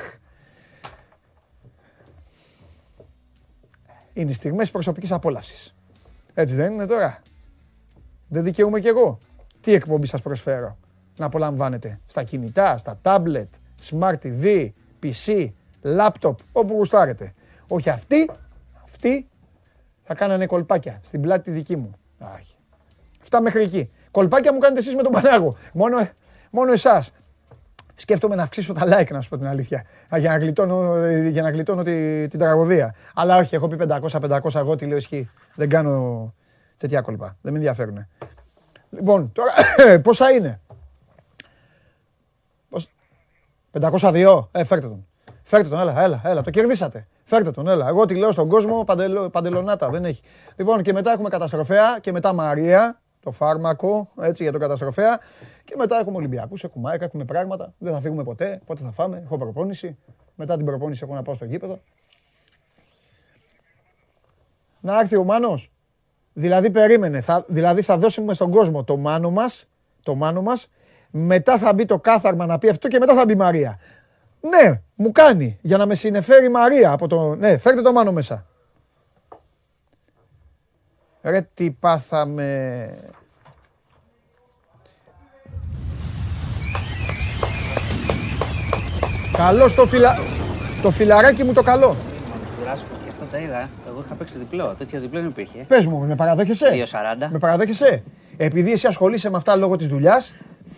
Είναι 4.12 4.30
οι 4.30 4.34
στιγμές 4.34 4.70
προσωπικής 4.70 5.12
απόλαυσης. 5.12 5.74
Έτσι 6.34 6.54
δεν 6.54 6.72
είναι 6.72 6.86
τώρα; 6.86 7.22
Δεν 8.28 8.44
δικαιούμαι 8.44 8.80
κι 8.80 8.88
εγώ. 8.88 9.18
Τι 9.60 9.72
εκπομπή 9.74 10.06
σας 10.06 10.20
προσφέρω; 10.22 10.78
Να 11.16 11.26
απολαμβάνετε. 11.26 12.00
Στα 12.06 12.22
κινητά, 12.22 12.78
στα 12.78 13.00
tablet, 13.02 13.48
smart 13.90 14.14
TV, 14.22 14.68
PC, 15.02 15.48
laptop, 15.82 16.34
όπου 16.52 16.74
γουστάρετε. 16.74 17.32
Όχι 17.68 17.90
αυτοί, 17.90 18.30
αυτοί 18.84 19.26
θα 20.02 20.14
κάνανε 20.14 20.46
κολπάκια 20.46 20.98
στην 21.02 21.20
πλάτη 21.20 21.42
τη 21.42 21.50
δική 21.50 21.76
μου. 21.76 21.90
Αχ. 22.18 22.40
Αυτά 23.22 23.42
μέχρι 23.42 23.62
εκεί. 23.62 23.90
Κολπάκια 24.10 24.52
μου 24.52 24.58
κάνετε 24.58 24.80
εσείς 24.80 24.94
με 24.94 25.02
τον 25.02 25.12
Πανάγο. 25.12 25.56
Μόνο, 25.72 26.08
μόνο 26.50 26.72
εσάς. 26.72 27.12
Σκέφτομαι 27.94 28.34
να 28.34 28.42
αυξήσω 28.42 28.72
τα 28.72 28.82
like, 28.84 29.10
να 29.10 29.20
σου 29.20 29.28
πω 29.28 29.38
την 29.38 29.46
αλήθεια. 29.46 29.84
Α, 30.14 30.18
Για 30.18 30.30
να 30.30 30.38
γλιτώνω, 30.38 30.94
ε, 30.96 31.28
για 31.28 31.42
να 31.42 31.50
γλιτώνω 31.50 31.82
τη, 31.82 32.28
την 32.28 32.38
τραγωδία. 32.38 32.94
Αλλά 33.14 33.36
όχι, 33.36 33.54
έχω 33.54 33.66
πει 33.68 33.76
500-500 33.88 34.54
εγώ 34.54 34.76
τι 34.76 34.86
λέω 34.86 34.96
ισχύει. 34.96 35.30
Δεν 35.54 35.68
κάνω 35.68 36.32
τέτοια 36.76 37.00
κόλπα. 37.00 37.36
Δεν 37.40 37.52
με 37.52 37.58
ενδιαφέρουν. 37.58 38.06
Λοιπόν, 38.90 39.32
τώρα 39.32 39.52
πόσα 40.02 40.30
είναι; 40.30 40.60
Πώς- 42.68 42.90
502. 43.80 44.48
Ε, 44.52 44.64
φέρτε 44.64 44.88
τον. 44.88 45.06
Φέρτε 45.42 45.68
τον, 45.68 45.78
έλα, 45.78 46.02
έλα, 46.02 46.20
έλα. 46.24 46.42
Το 46.42 46.50
κερδίσατε. 46.50 47.06
Φέρτε 47.24 47.50
τον, 47.50 47.68
έλα. 47.68 47.88
Εγώ 47.88 48.04
τη 48.04 48.14
λέω 48.14 48.32
στον 48.32 48.48
κόσμο, 48.48 48.84
παντελο, 48.84 49.30
παντελονάτα, 49.30 49.88
δεν 49.88 50.04
έχει. 50.04 50.22
Λοιπόν, 50.56 50.82
και 50.82 50.92
μετά 50.92 51.12
έχουμε 51.12 51.28
καταστροφέα 51.28 51.98
και 52.00 52.12
μετά 52.12 52.32
Μαρία, 52.32 53.00
το 53.20 53.30
φάρμακο, 53.30 54.08
έτσι 54.20 54.42
για 54.42 54.52
τον 54.52 54.60
καταστροφέα. 54.60 55.20
Και 55.64 55.74
μετά 55.76 55.98
έχουμε 55.98 56.16
Ολυμπιακούς, 56.16 56.64
έχουμε 56.64 56.90
ΑΕΚ, 56.90 57.02
έχουμε 57.02 57.24
πράγματα. 57.24 57.74
Δεν 57.78 57.92
θα 57.92 58.00
φύγουμε 58.00 58.22
ποτέ. 58.22 58.60
Πότε 58.66 58.82
θα 58.82 58.90
φάμε, 58.90 59.22
έχω 59.24 59.38
προπόνηση. 59.38 59.98
Μετά 60.34 60.56
την 60.56 60.66
προπόνηση 60.66 61.00
έχω 61.04 61.14
να 61.14 61.22
πάω 61.22 61.34
στο 61.34 61.44
γήπεδο. 61.44 61.80
Να 64.80 65.00
έρθει 65.00 65.16
ο 65.16 65.24
Μάνος. 65.24 65.70
Δηλαδή 66.32 66.70
περίμενε, 66.70 67.20
θα, 67.20 67.44
δηλαδή 67.48 67.82
θα 67.82 67.98
δώσουμε 67.98 68.34
στον 68.34 68.50
κόσμο 68.50 68.84
το 68.84 68.96
μάνο 68.96 69.30
μας, 69.30 69.68
το 70.02 70.14
μάνο 70.14 70.42
μας, 70.42 70.68
μετά 71.16 71.58
θα 71.58 71.74
μπει 71.74 71.84
το 71.84 71.98
κάθαρμα 71.98 72.46
να 72.46 72.58
πει 72.58 72.68
αυτό 72.68 72.88
και 72.88 72.98
μετά 72.98 73.14
θα 73.14 73.24
μπει 73.24 73.32
η 73.32 73.36
Μαρία. 73.36 73.78
Ναι, 74.40 74.80
μου 74.94 75.12
κάνει, 75.12 75.58
για 75.60 75.76
να 75.76 75.86
με 75.86 75.94
συνεφέρει 75.94 76.46
η 76.46 76.48
Μαρία 76.48 76.90
από 76.90 77.06
το... 77.08 77.34
Ναι, 77.34 77.58
φέρτε 77.58 77.82
το 77.82 77.92
μάνο 77.92 78.12
μέσα. 78.12 78.46
Ρε 81.22 81.48
τι 81.54 81.70
πάθαμε. 81.70 82.88
Καλό 89.32 89.72
το, 89.72 89.86
φιλα... 89.86 90.18
το 90.82 90.90
φιλαράκι 90.90 91.44
μου 91.44 91.52
το 91.52 91.62
καλό. 91.62 91.96
Ράσφορντ, 92.64 93.02
και 93.04 93.10
αυτά 93.10 93.24
τα 93.24 93.38
είδα. 93.38 93.60
ε. 93.60 93.68
Εγώ 93.88 94.02
είχα 94.04 94.14
παίξει 94.14 94.38
διπλό. 94.38 94.74
Τέτοιο 94.78 95.00
διπλό 95.00 95.20
δεν 95.20 95.28
υπήρχε. 95.28 95.64
Πες 95.68 95.86
μου, 95.86 95.98
με 95.98 96.14
παραδέχεσαι; 96.14 96.66
2,40. 97.20 97.28
Με 97.30 97.38
παραδέχεσαι; 97.38 98.02
Επειδή 98.36 98.72
εσύ 98.72 98.86
ασχολείσαι 98.86 99.30
με 99.30 99.36
αυτά 99.36 99.56
λόγω 99.56 99.76
της 99.76 99.86
δουλειάς, 99.86 100.34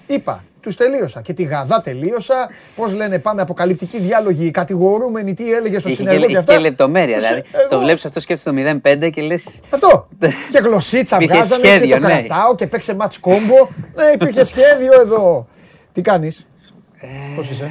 είπα, 0.06 0.44
τους 0.60 0.76
τελείωσα. 0.76 1.20
Και 1.20 1.32
τη 1.32 1.42
γαδά 1.42 1.80
τελείωσα. 1.80 2.48
Πώς 2.76 2.94
λένε, 2.94 3.18
πάμε 3.18 3.42
αποκαλυπτική 3.42 4.00
διάλογοι, 4.00 4.50
κατηγορούμενοι, 4.50 5.34
τι 5.34 5.52
έλεγε 5.52 5.78
στο 5.78 5.88
Είχε 5.88 5.96
συνεργό 5.96 6.18
και, 6.20 6.24
και 6.26 6.30
είχε 6.30 6.40
αυτά. 6.40 6.52
και 6.52 6.58
λεπτομέρεια. 6.58 7.16
Τους- 7.16 7.26
Δηλαδή, 7.26 7.46
εγώ- 7.52 7.68
το 7.68 7.78
βλέπεις 7.78 8.04
αυτό, 8.04 8.20
σκέφτεται 8.20 8.50
το 8.50 8.80
0-5 9.06 9.10
και 9.10 9.22
λε. 9.22 9.34
Αυτό. 9.70 10.08
και 10.50 10.58
γλωσσίτσα 10.58 11.16
Υπήρχε 11.16 11.34
βγάζανε 11.36 11.62
και 11.62 11.68
σχέδιο, 11.68 11.98
το 12.00 12.06
ναι. 12.06 12.12
κρατάω 12.26 12.54
και 12.54 12.66
παίξε 12.66 12.94
μάτς 12.94 13.18
κόμπο. 13.18 13.68
ναι, 13.94 14.04
υπήρχε 14.14 14.44
σχέδιο 14.44 15.00
εδώ. 15.00 15.46
Τι 15.92 16.00
κάνεις; 16.02 16.46
Ε, 17.00 17.06
Πώς 17.36 17.50
είσαι; 17.50 17.70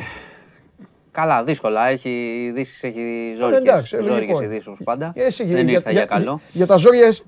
Καλά, 1.12 1.44
δύσκολα. 1.44 1.88
Έχει 1.90 2.10
ειδήσει, 2.50 2.88
έχει 2.88 3.00
Ε, 3.00 3.56
εντάξει, 3.56 3.88
ζώρικες, 3.88 3.92
λογικό 3.92 4.12
ζώρικες 4.14 4.36
είναι. 4.36 4.46
ειδήσεις 4.46 4.68
όπως 4.68 4.80
πάντα. 4.84 5.12
Ε, 5.16 5.24
Εσύ, 5.24 5.46
Δεν 5.46 5.68
ήρθα 5.68 5.92
για 5.92 6.06
καλό. 6.06 6.40
Για 6.52 6.66
τα 6.66 6.76
ζόρια. 6.78 7.06
εσύ- 7.08 7.24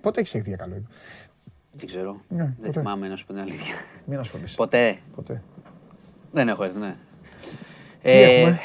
Πότε 0.00 0.20
έχεις 0.20 0.34
έρθει 0.34 0.48
για 0.48 0.56
καλό; 0.56 0.82
Δεν 1.72 1.86
ξέρω. 1.86 2.20
Ναι, 2.28 2.36
Δεν 2.42 2.54
ποτέ. 2.66 2.78
θυμάμαι 2.80 3.08
να 3.08 3.16
σου 3.16 3.26
πω 3.26 3.32
την 3.32 3.42
αλήθεια. 3.42 3.74
Μην 4.06 4.18
ασχολείσαι. 4.18 4.54
Ποτέ. 4.56 4.98
Ποτέ. 5.14 5.42
Δεν 6.32 6.48
έχω 6.48 6.64
έρθει, 6.64 6.78
ναι. 6.78 6.94
Τι 8.02 8.10
έχουμε; 8.10 8.58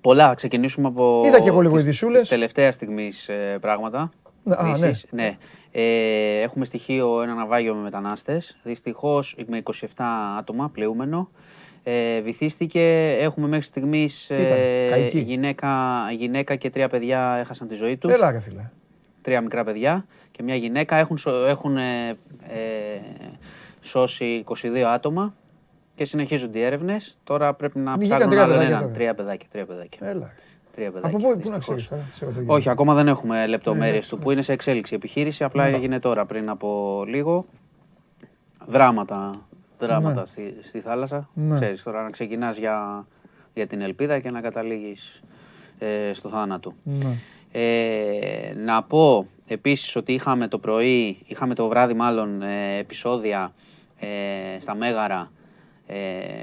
Πολλά. 0.00 0.34
Ξεκινήσουμε 0.34 0.88
από. 0.88 1.22
Είδα 1.26 1.40
και 1.40 1.48
εγώ 1.48 1.60
λίγο 1.60 1.74
τις- 1.74 1.82
ειδισούλες. 1.82 2.20
τις 2.20 2.28
Τελευταίας 2.28 2.74
στιγμής 2.74 3.30
πράγματα. 3.60 4.10
Ναι, 4.44 4.54
α, 4.54 4.68
Ειδήσεις. 4.76 5.06
ναι. 5.12 5.36
Ε, 5.72 6.40
έχουμε 6.40 6.64
στοιχείο 6.64 7.22
ένα 7.22 7.34
ναυάγιο 7.34 7.74
με 7.74 7.82
μετανάστες. 7.82 8.56
Δυστυχώς 8.62 9.36
με 9.46 9.56
27 9.56 10.36
άτομα 10.38 10.68
πλεούμενο. 10.70 11.30
Ε, 11.82 12.20
βυθίστηκε. 12.20 13.16
Έχουμε 13.20 13.48
μέχρι 13.48 13.66
στιγμής 13.66 14.28
ήταν, 14.30 14.56
καηκή; 14.90 15.18
γυναίκα, 15.18 15.68
γυναίκα 16.16 16.56
και 16.56 16.70
τρία 16.70 16.88
παιδιά 16.88 17.36
έχασαν 17.40 17.68
τη 17.68 17.74
ζωή 17.74 17.96
τους. 17.96 18.12
Έλα, 18.12 18.30
ρε 18.30 18.40
φίλε. 18.40 18.70
Τρία 19.22 19.40
μικρά 19.40 19.64
παιδιά 19.64 20.06
και 20.38 20.44
μια 20.44 20.54
γυναίκα. 20.54 20.96
Έχουν, 20.96 21.18
σω- 21.18 21.46
έχουν 21.46 21.76
ε, 21.76 22.08
ε, 22.48 23.00
σώσει 23.80 24.44
22 24.62 24.76
άτομα 24.78 25.34
και 25.94 26.04
συνεχίζονται 26.04 26.58
οι 26.58 26.62
έρευνες. 26.62 27.18
Τώρα 27.24 27.54
πρέπει 27.54 27.78
να 27.78 27.96
Βγήκαν 27.96 28.18
ψάχνουν 28.18 28.30
τρία 28.30 28.42
άλλον 28.42 28.52
παιδάκια 28.56 28.76
έναν. 28.76 28.82
τώρα. 28.82 28.94
Τρία 28.98 29.14
παιδάκια. 29.14 29.48
Τρία 29.52 29.66
παιδάκια. 29.66 30.08
Έλα. 30.08 30.32
Τρία 30.74 30.90
παιδάκια. 30.90 31.18
Από 31.18 31.28
πού, 31.28 31.38
πού 31.40 31.48
να 31.50 31.56
δυστυχώς. 31.56 31.88
ξέρεις. 32.10 32.36
Όχι, 32.46 32.68
ακόμα 32.68 32.94
δεν 32.94 33.08
έχουμε 33.08 33.46
λεπτομέρειες 33.46 34.04
Ναι, 34.10 34.16
του 34.18 34.18
που 34.24 34.30
είναι 34.30 34.42
σε 34.42 34.52
εξέλιξη 34.52 34.94
η 34.94 34.96
επιχείρηση. 34.96 35.44
Απλά 35.44 35.64
έγινε 35.66 35.98
τώρα 36.00 36.24
πριν 36.26 36.48
από 36.48 37.02
λίγο. 37.06 37.44
Δράματα, 38.66 39.30
δράματα 39.78 40.26
στη, 40.26 40.56
στη 40.60 40.80
θάλασσα. 40.80 41.28
Ναι. 41.34 41.54
Ξέρεις 41.54 41.82
τώρα 41.82 42.02
να 42.02 42.10
ξεκινάς 42.10 42.56
για, 42.58 43.06
για 43.54 43.66
την 43.66 43.80
ελπίδα 43.80 44.18
και 44.18 44.30
να 44.30 44.40
καταλήγεις 44.40 45.22
ε, 45.78 46.12
στο 46.12 46.28
θάνατο. 46.28 46.74
Ναι. 46.82 47.16
Ε, 47.52 48.52
να 48.56 48.82
πω 48.82 49.26
επίσης 49.46 49.96
ότι 49.96 50.12
είχαμε 50.12 50.48
το 50.48 50.58
πρωί, 50.58 51.18
είχαμε 51.26 51.54
το 51.54 51.68
βράδυ 51.68 51.94
μάλλον 51.94 52.42
ε, 52.42 52.76
επεισόδια 52.78 53.52
ε, 53.98 54.06
στα 54.60 54.74
Μέγαρα 54.74 55.30
ε, 55.86 55.96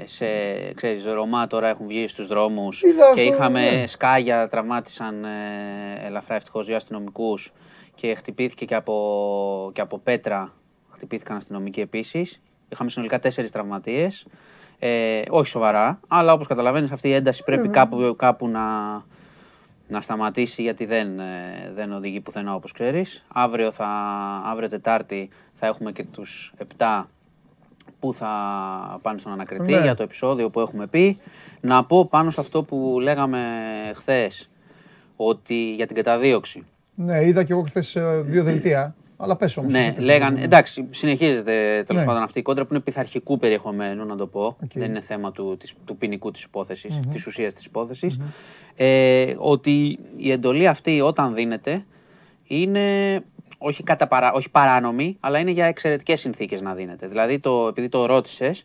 σε, 0.04 0.26
ξέρεις, 0.74 1.04
Ρωμά 1.04 1.46
τώρα 1.46 1.68
έχουν 1.68 1.86
βγει 1.86 2.08
στους 2.08 2.26
δρόμους 2.26 2.82
Είδα 2.82 3.12
και 3.14 3.20
στο- 3.20 3.32
είχαμε 3.32 3.70
ναι. 3.70 3.86
σκάγια, 3.86 4.48
τραυμάτισαν 4.48 5.24
ε, 5.24 6.06
ελαφρά 6.06 6.34
ευτυχώς 6.34 6.66
δύο 6.66 6.76
αστυνομικούς 6.76 7.52
και 7.94 8.14
χτυπήθηκε 8.14 8.64
και 8.64 8.74
από, 8.74 9.70
και 9.74 9.80
από 9.80 9.98
πέτρα, 9.98 10.52
χτυπήθηκαν 10.90 11.36
αστυνομικοί 11.36 11.80
επίσης. 11.80 12.40
Είχαμε 12.68 12.90
συνολικά 12.90 13.18
τέσσερις 13.18 13.50
τραυματίες. 13.50 14.26
Ε, 14.78 15.22
όχι 15.30 15.48
σοβαρά, 15.48 16.00
αλλά 16.08 16.32
όπως 16.32 16.46
καταλαβαίνεις 16.46 16.90
αυτή 16.90 17.08
η 17.08 17.12
ένταση 17.12 17.44
πρέπει 17.44 17.68
κάπου, 17.68 18.14
κάπου 18.18 18.48
να, 18.48 18.60
να 19.88 20.00
σταματήσει 20.00 20.62
γιατί 20.62 20.84
δεν, 20.84 21.18
ε, 21.20 21.72
δεν 21.74 21.92
οδηγεί 21.92 22.20
πουθενά 22.20 22.54
όπως 22.54 22.72
ξέρεις. 22.72 23.24
Αύριο, 23.28 23.72
θα, 23.72 23.86
αύριο 24.46 24.68
Τετάρτη 24.68 25.28
θα 25.54 25.66
έχουμε 25.66 25.92
και 25.92 26.04
τους 26.04 26.52
7 26.78 27.04
που 28.00 28.14
θα 28.14 28.28
πάνε 29.02 29.18
στον 29.18 29.32
ανακριτή 29.32 29.72
Ναι. 29.72 29.80
για 29.80 29.94
το 29.94 30.02
επεισόδιο 30.02 30.50
που 30.50 30.60
έχουμε 30.60 30.86
πει. 30.86 31.18
Να 31.60 31.84
πω 31.84 32.06
πάνω 32.06 32.30
σε 32.30 32.40
αυτό 32.40 32.62
που 32.62 32.98
λέγαμε 33.00 33.40
χθες, 33.94 34.48
ότι 35.16 35.74
για 35.74 35.86
την 35.86 35.96
καταδίωξη. 35.96 36.64
Ναι, 36.94 37.24
είδα 37.24 37.44
και 37.44 37.52
εγώ 37.52 37.62
χθες 37.62 37.96
δύο 38.22 38.42
δελτία. 38.42 38.94
Αλλά 39.16 39.36
πες 39.36 39.56
όμως. 39.56 39.72
Ναι, 39.72 39.94
λέγαν, 39.98 40.36
εντάξει, 40.36 40.86
συνεχίζεται 40.90 41.82
τέλος 41.86 42.02
Ναι. 42.02 42.08
πάντων 42.08 42.22
αυτή 42.22 42.38
η 42.38 42.42
κόντρα 42.42 42.64
που 42.64 42.74
είναι 42.74 42.82
πειθαρχικού 42.82 43.38
περιεχομένου, 43.38 44.06
να 44.06 44.16
το 44.16 44.26
πω. 44.26 44.44
Οκ. 44.44 44.70
Δεν 44.74 44.88
είναι 44.88 45.00
θέμα 45.00 45.32
του, 45.32 45.56
της, 45.56 45.74
του 45.84 45.96
ποινικού 45.96 46.30
της 46.30 46.42
υπόθεσης, 46.42 47.00
της 47.12 47.26
ουσίας 47.26 47.52
της 47.52 47.64
υπόθεσης. 47.64 48.20
Ε, 48.76 49.34
ότι 49.38 49.98
η 50.16 50.30
εντολή 50.30 50.66
αυτή 50.68 51.00
όταν 51.00 51.34
δίνεται 51.34 51.84
είναι 52.44 53.20
όχι, 53.58 53.82
κατά 53.82 54.06
παρά, 54.06 54.32
όχι 54.32 54.50
παράνομη, 54.50 55.16
αλλά 55.20 55.38
είναι 55.38 55.50
για 55.50 55.64
εξαιρετικές 55.66 56.20
συνθήκες 56.20 56.60
να 56.62 56.74
δίνεται. 56.74 57.06
Δηλαδή, 57.06 57.38
το, 57.38 57.66
επειδή 57.68 57.88
το 57.88 58.06
ρώτησες, 58.06 58.64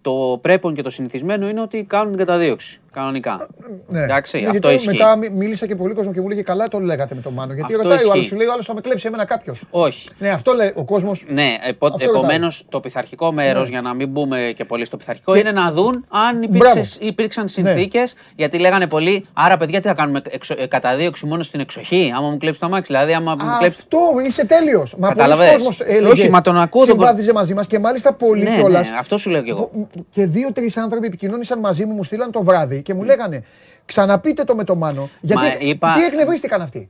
το 0.00 0.38
πρέπον 0.42 0.74
και 0.74 0.82
το 0.82 0.90
συνηθισμένο 0.90 1.48
είναι 1.48 1.60
ότι 1.60 1.84
κάνουν 1.84 2.08
την 2.08 2.18
καταδίωξη. 2.18 2.80
Κανονικά. 2.98 3.46
Ναι. 3.86 4.02
Εντάξει, 4.02 4.40
Ναι, 4.40 4.46
αυτό 4.48 4.58
γιατί 4.58 4.74
ισχύει. 4.74 4.86
Μετά 4.96 5.16
μι- 5.16 5.30
μίλησα 5.32 5.66
και 5.66 5.74
πολύ 5.76 5.94
κόσμο 5.94 6.12
και 6.12 6.20
μου 6.20 6.28
λέγε 6.28 6.42
καλά 6.42 6.68
το 6.68 6.78
λέγατε 6.78 7.14
με 7.14 7.20
τον 7.20 7.32
Μάνο. 7.32 7.52
Γιατί 7.52 7.74
Αυτό 7.74 7.88
ρωτάει 7.88 7.98
ο 7.98 8.10
άλλος, 8.10 8.14
ισχύει. 8.16 8.28
σου 8.28 8.36
λέει 8.36 8.46
ο 8.46 8.52
άλλος 8.52 8.66
θα 8.66 8.74
με 8.74 8.80
κλέψει 8.80 9.06
εμένα 9.06 9.24
κάποιος. 9.24 9.62
Όχι. 9.70 10.08
Ναι, 10.18 10.28
αυτό 10.28 10.52
λέει 10.52 10.72
ο 10.74 10.84
κόσμος. 10.84 11.24
Ναι, 11.28 11.56
Αυτό 11.82 11.96
επομένως 12.00 12.64
το 12.68 12.80
πειθαρχικό 12.80 13.32
μέρος, 13.32 13.62
Ναι. 13.62 13.68
για 13.68 13.80
να 13.80 13.94
μην 13.94 14.08
μπούμε 14.08 14.52
και 14.56 14.64
πολύ 14.64 14.84
στο 14.84 14.96
πειθαρχικό, 14.96 15.32
Και- 15.32 15.38
είναι 15.38 15.52
να 15.52 15.72
δουν 15.72 16.06
αν 16.08 16.38
Μπράβο. 16.48 16.68
υπήρξε, 16.70 16.98
υπήρξαν 17.00 17.48
συνθήκες. 17.48 18.14
Γιατί 18.36 18.58
λέγανε 18.58 18.86
πολλοί, 18.86 19.26
άρα 19.32 19.56
παιδιά 19.56 19.80
τι 19.80 19.88
θα 19.88 19.94
κάνουμε, 19.94 20.20
εξο, 20.30 20.54
ε, 20.58 20.66
καταδίωξη 20.66 21.26
μόνο 21.26 21.42
στην 21.42 21.60
εξοχή, 21.60 22.12
άμα 22.16 22.28
μου 22.28 22.36
κλέψεις 22.38 22.60
το 22.60 22.68
μάξι. 22.68 22.92
Δηλαδή, 22.92 23.12
άμα 23.12 23.30
μου 23.34 23.44
κλέψει. 23.58 23.78
Αυτό 23.80 23.98
είσαι 24.26 24.44
τέλειος. 24.46 24.94
Μα 24.98 25.08
πολλοί 25.08 25.18
Καταλαβες. 25.20 25.52
κόσμος 25.52 25.80
έλεγε. 25.80 26.12
Όχι, 26.12 26.30
μα 26.30 26.40
τον 26.40 26.58
ακούω 26.60 26.84
τον- 26.86 26.98
Συμπάθιζε 26.98 27.32
μαζί 27.32 27.54
μας 27.54 27.66
και 27.66 27.78
μάλιστα 27.78 28.12
πολύ 28.12 28.44
Ναι, 28.44 28.56
κιόλας. 28.58 28.90
ναι, 28.90 28.96
αυτό 28.98 29.18
σου 29.18 29.30
λέω 29.30 29.42
κι 29.42 29.50
εγώ. 29.50 29.70
Και 30.10 30.26
δύο-τρεις 30.26 30.76
άνθρωποι 30.76 31.06
επικοινώνησαν 31.06 31.58
μαζί 31.58 31.84
μου, 31.84 31.94
μου 31.94 32.02
στείλαν 32.02 32.30
το 32.30 32.42
βράδυ 32.42 32.82
και 32.88 32.94
μου 32.94 33.02
λέγανε 33.02 33.42
Ξαναπείτε 33.84 34.44
το 34.44 34.54
με 34.54 34.64
το 34.64 34.74
Μάνο. 34.76 35.10
Γιατί 35.20 35.44
είπα- 35.44 35.94
τι 35.94 36.04
εκνευρίστηκαν 36.04 36.60
αυτοί. 36.62 36.88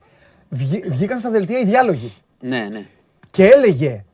Βγή- 0.48 0.90
βγήκαν 0.90 1.18
στα 1.18 1.30
δελτία 1.30 1.58
οι 1.58 1.64
διάλογοι. 1.64 2.14
Ναι, 2.40 2.58
ναι. 2.72 2.82
Και 3.30 3.46
έλεγε, 3.46 4.04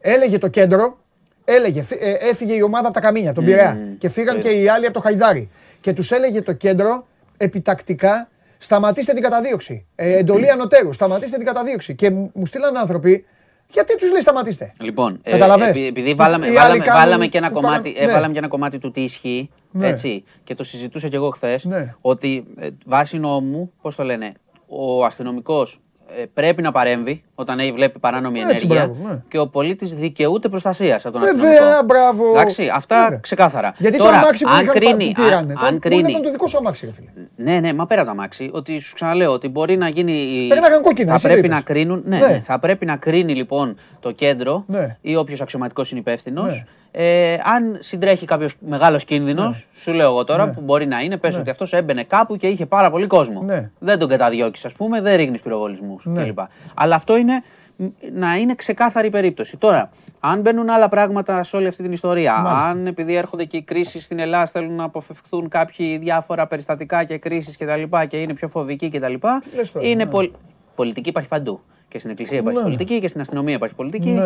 έλεγε 0.00 0.38
το 0.38 0.48
κέντρο, 0.48 0.98
έλεγε, 1.44 1.82
φύ- 1.82 2.02
ε, 2.02 2.12
έφυγε 2.20 2.54
η 2.54 2.62
ομάδα 2.62 2.84
από 2.86 2.94
τα 2.94 3.00
Καμίνια, 3.00 3.30
από 3.30 3.38
τον 3.38 3.48
Πειραιά. 3.48 3.78
Και 3.98 4.08
φύγαν 4.08 4.38
και 4.38 4.48
οι 4.48 4.68
άλλοι 4.68 4.84
από 4.84 4.94
το 4.94 5.00
Χαϊδάρι. 5.00 5.50
Και 5.80 5.92
τους 5.92 6.10
έλεγε 6.10 6.42
το 6.42 6.52
κέντρο 6.52 7.06
επιτακτικά, 7.36 8.28
σταματήστε 8.58 9.12
την 9.12 9.22
καταδίωξη. 9.22 9.86
Ε, 9.94 10.16
εντολή 10.16 10.50
ανωτέρου, 10.50 10.92
σταματήστε 10.92 11.36
την 11.36 11.46
καταδίωξη. 11.46 11.94
Και 11.94 12.10
μου 12.10 12.30
μου 12.34 12.46
στείλαν 12.46 12.76
άνθρωποι, 12.76 13.24
γιατί 13.68 13.96
τους 13.98 14.10
λέει 14.12 14.20
σταματήστε. 14.20 14.72
Λοιπόν, 14.80 15.18
ε, 15.22 15.30
Καταλαβες; 15.30 15.68
επει- 15.68 15.86
επειδή 15.86 16.10
Που 16.10 16.16
βάλαμε, 16.16 16.46
οι 16.46 16.48
άλλοι 16.48 16.56
βάλαμε, 16.58 16.78
κάνουν 16.84 17.00
βάλαμε 17.02 17.26
και 17.26 17.38
ένα 17.38 17.48
που 17.48 17.54
κομμάτι, 17.54 17.90
παρα- 17.92 18.02
ε, 18.02 18.06
ναι. 18.06 18.12
βάλαμε 18.12 18.32
και 18.32 18.38
ένα 18.38 18.48
κομμάτι 18.48 18.78
του 18.78 18.90
τι 18.90 19.00
ισχύει. 19.02 19.50
Ναι. 19.70 19.88
Έτσι, 19.88 20.24
και 20.44 20.54
το 20.54 20.64
συζητούσα 20.64 21.08
και 21.08 21.16
εγώ 21.16 21.30
χθες. 21.30 21.64
Ναι. 21.64 21.94
Ότι 22.00 22.44
ε, 22.58 22.68
βάσει 22.86 23.18
νόμου, 23.18 23.72
πώς 23.82 23.94
το 23.96 24.02
λένε, 24.04 24.32
ο 24.66 25.04
αστυνομικός 25.04 25.80
πρέπει 26.34 26.62
να 26.62 26.72
παρέμβει 26.72 27.22
όταν 27.34 27.58
έχει 27.58 27.72
βλέπει 27.72 27.98
παράνομη 27.98 28.40
Έτσι, 28.40 28.66
ενέργεια 28.66 28.86
μπράβο, 28.94 29.08
ναι. 29.08 29.22
και 29.28 29.38
ο 29.38 29.46
πολίτης 29.48 29.94
δικαιούται 29.94 30.48
προστασίας 30.48 31.06
από 31.06 31.18
τον 31.18 31.22
Βέβαια, 31.22 31.50
αστυνομικό. 31.50 31.84
μπράβο. 31.84 32.30
Εντάξει, 32.30 32.70
αυτά 32.74 33.02
Βέβαια. 33.02 33.18
ξεκάθαρα. 33.18 33.74
Γιατί 33.78 33.96
Τώρα, 33.98 34.10
το 34.10 34.16
αμάξι 34.16 34.44
που 34.44 34.50
αν 34.50 34.62
είχαν 34.62 34.74
κρίνει, 34.74 35.12
που 35.14 35.22
πήρανε, 35.22 35.36
αν, 35.36 35.46
το- 35.46 35.52
αν 35.52 35.56
μπορεί 35.58 35.72
να 35.72 35.78
κρίνει, 35.78 36.10
ήταν 36.10 36.22
το 36.22 36.30
δικό 36.30 36.46
σου 36.46 36.58
αμάξι, 36.58 36.86
ρε 36.86 36.92
φίλε. 36.92 37.08
ναι, 37.36 37.60
ναι, 37.60 37.72
μα 37.72 37.86
πέρα 37.86 38.00
από 38.00 38.10
το 38.10 38.16
αμάξι, 38.16 38.50
ότι 38.52 38.78
σου 38.78 38.94
ξαναλέω 38.94 39.32
ότι 39.32 39.48
μπορεί 39.48 39.76
να 39.76 39.88
γίνει. 39.88 40.12
η- 40.12 40.46
Πρέπει 40.48 40.62
να 40.62 40.68
κάνουν 40.68 40.82
κόκκινα, 40.82 41.08
Θα 41.08 41.14
εσύ 41.14 41.26
πρέπει 41.26 41.40
το 41.40 41.48
να 41.48 41.54
είπες. 41.58 41.74
κρίνουν. 41.74 42.02
Ναι, 42.06 42.18
Ναι. 42.18 42.26
ναι, 42.26 42.40
θα 42.40 42.58
πρέπει 42.58 42.86
να 42.86 42.96
κρίνει 42.96 43.34
λοιπόν 43.34 43.76
το 44.00 44.10
κέντρο 44.10 44.64
Ναι. 44.66 44.96
ή 45.00 45.16
όποιος 45.16 45.40
αξιωματικός 45.40 45.90
είναι 45.90 46.00
υπεύθυνος. 46.00 46.46
Ναι. 46.50 46.64
Ε, 46.96 47.36
αν 47.44 47.76
συντρέχει 47.80 48.26
κάποιος 48.26 48.54
μεγάλος 48.68 49.04
κίνδυνος, 49.04 49.66
σου 49.74 49.92
λέω 49.92 50.08
εγώ 50.10 50.24
τώρα 50.24 50.46
Ναι. 50.46 50.52
που 50.52 50.60
μπορεί 50.60 50.86
να 50.86 51.00
είναι, 51.00 51.16
πες 51.16 51.34
Ναι. 51.34 51.40
ότι 51.40 51.50
αυτός 51.50 51.72
έμπαινε 51.72 52.02
κάπου 52.04 52.36
και 52.36 52.46
είχε 52.46 52.66
πάρα 52.66 52.90
πολύ 52.90 53.06
κόσμο. 53.06 53.42
Ναι. 53.42 53.70
Δεν 53.78 53.98
τον 53.98 54.08
καταδιώκεις, 54.08 54.64
ας 54.64 54.72
πούμε, 54.72 55.00
δεν 55.00 55.16
ρίχνεις 55.16 55.40
πυροβολισμούς 55.40 56.04
Ναι. 56.06 56.24
κλπ. 56.24 56.38
Αλλά 56.74 56.94
αυτό 56.94 57.16
είναι 57.16 57.42
μ, 57.76 57.84
να 58.14 58.36
είναι 58.36 58.54
ξεκάθαρη 58.54 59.10
περίπτωση. 59.10 59.56
Τώρα, 59.56 59.90
αν 60.20 60.40
μπαίνουν 60.40 60.70
άλλα 60.70 60.88
πράγματα 60.88 61.42
σε 61.42 61.56
όλη 61.56 61.66
αυτή 61.66 61.82
την 61.82 61.92
ιστορία, 61.92 62.40
Μάλιστα. 62.40 62.68
αν 62.68 62.86
επειδή 62.86 63.14
έρχονται 63.14 63.44
και 63.44 63.56
οι 63.56 63.62
κρίσεις 63.62 64.04
στην 64.04 64.18
Ελλάδα 64.18 64.46
θέλουν 64.46 64.74
να 64.74 64.84
αποφευχθούν 64.84 65.48
κάποιοι 65.48 65.98
διάφορα 65.98 66.46
περιστατικά 66.46 67.04
και 67.04 67.18
κρίσεις 67.18 67.56
κτλ. 67.56 67.82
Και, 68.00 68.06
και 68.06 68.16
είναι 68.20 68.34
πιο 68.34 68.48
φοβικοί 68.48 68.88
κτλ. 68.90 69.14
λες 69.54 69.72
τώρα, 69.72 69.86
Είναι 69.86 70.04
ναι. 70.04 70.10
πολ- 70.10 70.30
πολιτική 70.74 71.08
υπάρχει 71.08 71.28
παντού. 71.28 71.60
Και 71.88 71.98
στην 71.98 72.10
εκκλησία 72.10 72.38
υπάρχει 72.38 72.58
Ναι. 72.58 72.64
πολιτική 72.64 73.00
και 73.00 73.08
στην 73.08 73.20
αστυνομία 73.20 73.54
υπάρχει 73.54 73.74
πολιτική. 73.74 74.18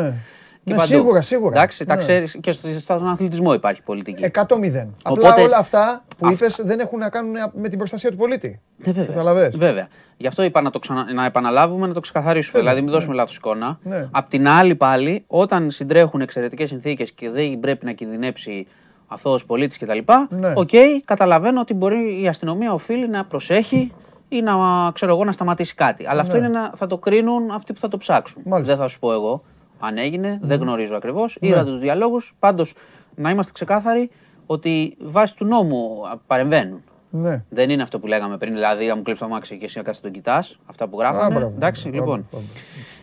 Ναι. 0.68 0.74
Και 0.76 0.80
Ναι, 0.82 0.88
παντού. 0.88 1.02
σίγουρα, 1.02 1.22
σίγουρα. 1.22 1.56
Εντάξει, 1.56 1.84
τα 1.84 1.94
Ναι. 1.94 2.00
ξέρεις, 2.00 2.36
και 2.40 2.52
στο- 2.52 2.68
στον 2.80 3.08
αθλητισμό 3.08 3.54
υπάρχει 3.54 3.82
πολιτική. 3.82 4.24
100-0. 4.24 4.88
Απλά 5.02 5.28
Οπότε- 5.28 5.42
όλα 5.42 5.56
αυτά 5.56 6.04
που 6.18 6.26
Αυ- 6.26 6.34
είπες 6.34 6.60
δεν 6.64 6.80
έχουν 6.80 6.98
να 6.98 7.08
κάνουν 7.08 7.34
με 7.54 7.68
την 7.68 7.78
προστασία 7.78 8.10
του 8.10 8.16
πολίτη. 8.16 8.60
Ναι, 8.76 8.92
βέβαια. 8.92 9.06
Κατάλαβες. 9.14 9.56
Βέβαια. 9.56 9.88
Γι' 10.16 10.26
αυτό 10.26 10.42
είπα 10.42 10.60
να 10.62 10.70
το 10.70 10.78
ξανα... 10.78 11.12
να 11.12 11.24
επαναλάβουμε, 11.24 11.86
να 11.86 11.92
το 11.94 12.00
ξεκαθαρίσουμε. 12.00 12.58
Βέβαια, 12.58 12.68
δηλαδή, 12.74 12.84
μην 12.90 12.94
δώσουμε 12.98 13.14
λάθος 13.14 13.36
εικόνα. 13.36 13.78
Ναι. 13.82 14.08
Απ' 14.10 14.28
την 14.28 14.48
άλλη, 14.48 14.74
πάλι, 14.74 15.24
όταν 15.26 15.70
συντρέχουν 15.70 16.20
εξαιρετικές 16.20 16.68
συνθήκες 16.68 17.12
και 17.12 17.30
δεν 17.30 17.60
πρέπει 17.60 17.84
να 17.84 17.92
κινδυνεύσει 17.92 18.66
αθώος 19.06 19.44
πολίτης 19.44 19.78
κτλ. 19.78 19.98
Ναι. 20.28 20.52
Οκ, 20.56 20.68
καταλαβαίνω 21.04 21.60
ότι 21.60 21.74
μπορεί 21.74 22.22
η 22.22 22.28
αστυνομία 22.28 22.72
οφείλει 22.72 23.08
να 23.08 23.24
προσέχει 23.24 23.92
ή 24.28 24.40
να, 24.40 24.52
ξέρω 24.92 25.12
εγώ, 25.14 25.24
να 25.24 25.32
σταματήσει 25.32 25.74
κάτι. 25.74 26.06
Αλλά 26.06 26.20
αυτό 26.20 26.32
Ναι. 26.38 26.46
είναι 26.46 26.58
να, 26.58 26.70
θα 26.76 26.86
το 26.86 26.98
κρίνουν 26.98 27.50
αυτοί 27.50 27.72
που 27.72 27.80
θα 27.80 27.88
το 27.88 27.96
ψάξουν. 27.96 28.42
Μάλιστα. 28.44 28.72
Δεν 28.74 28.82
θα 28.82 28.88
σου 28.88 28.98
πω 28.98 29.12
εγώ 29.12 29.42
αν 29.78 29.98
έγινε, 29.98 30.38
δεν 30.42 30.60
γνωρίζω 30.60 30.96
ακριβώς. 30.96 31.36
Είδα 31.40 31.64
τους 31.64 31.80
διαλόγους. 31.80 32.34
Πάντως, 32.38 32.74
να 33.14 33.30
είμαστε 33.30 33.52
ξεκάθαροι 33.52 34.10
ότι 34.46 34.96
βάσει 35.00 35.36
του 35.36 35.44
νόμου 35.44 36.02
α, 36.12 36.16
παρεμβαίνουν. 36.26 36.82
Ναι. 37.10 37.44
Δεν 37.48 37.70
είναι 37.70 37.82
αυτό 37.82 37.98
που 37.98 38.06
λέγαμε 38.06 38.36
πριν, 38.36 38.52
δηλαδή 38.54 38.90
αν 38.90 38.96
μου 38.96 39.02
κλέψεις 39.02 39.26
το 39.26 39.32
αμάξι 39.32 39.56
και 39.58 39.64
εσύ 39.64 39.76
να 39.78 39.84
κάτσει 39.84 40.02
τον 40.02 40.10
κοιτάς. 40.10 40.58
Αυτά 40.66 40.88
που 40.88 40.98
γράφαμε. 40.98 41.34
μπράβο, 41.34 41.52
Εντάξει, 41.56 41.88
μπράβο, 41.88 42.04
λοιπόν. 42.04 42.26
μπράβο. 42.30 42.46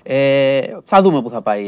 Ε, 0.04 0.62
θα 0.86 1.02
δούμε 1.02 1.22
που 1.22 1.30
θα 1.30 1.42
πάει 1.42 1.66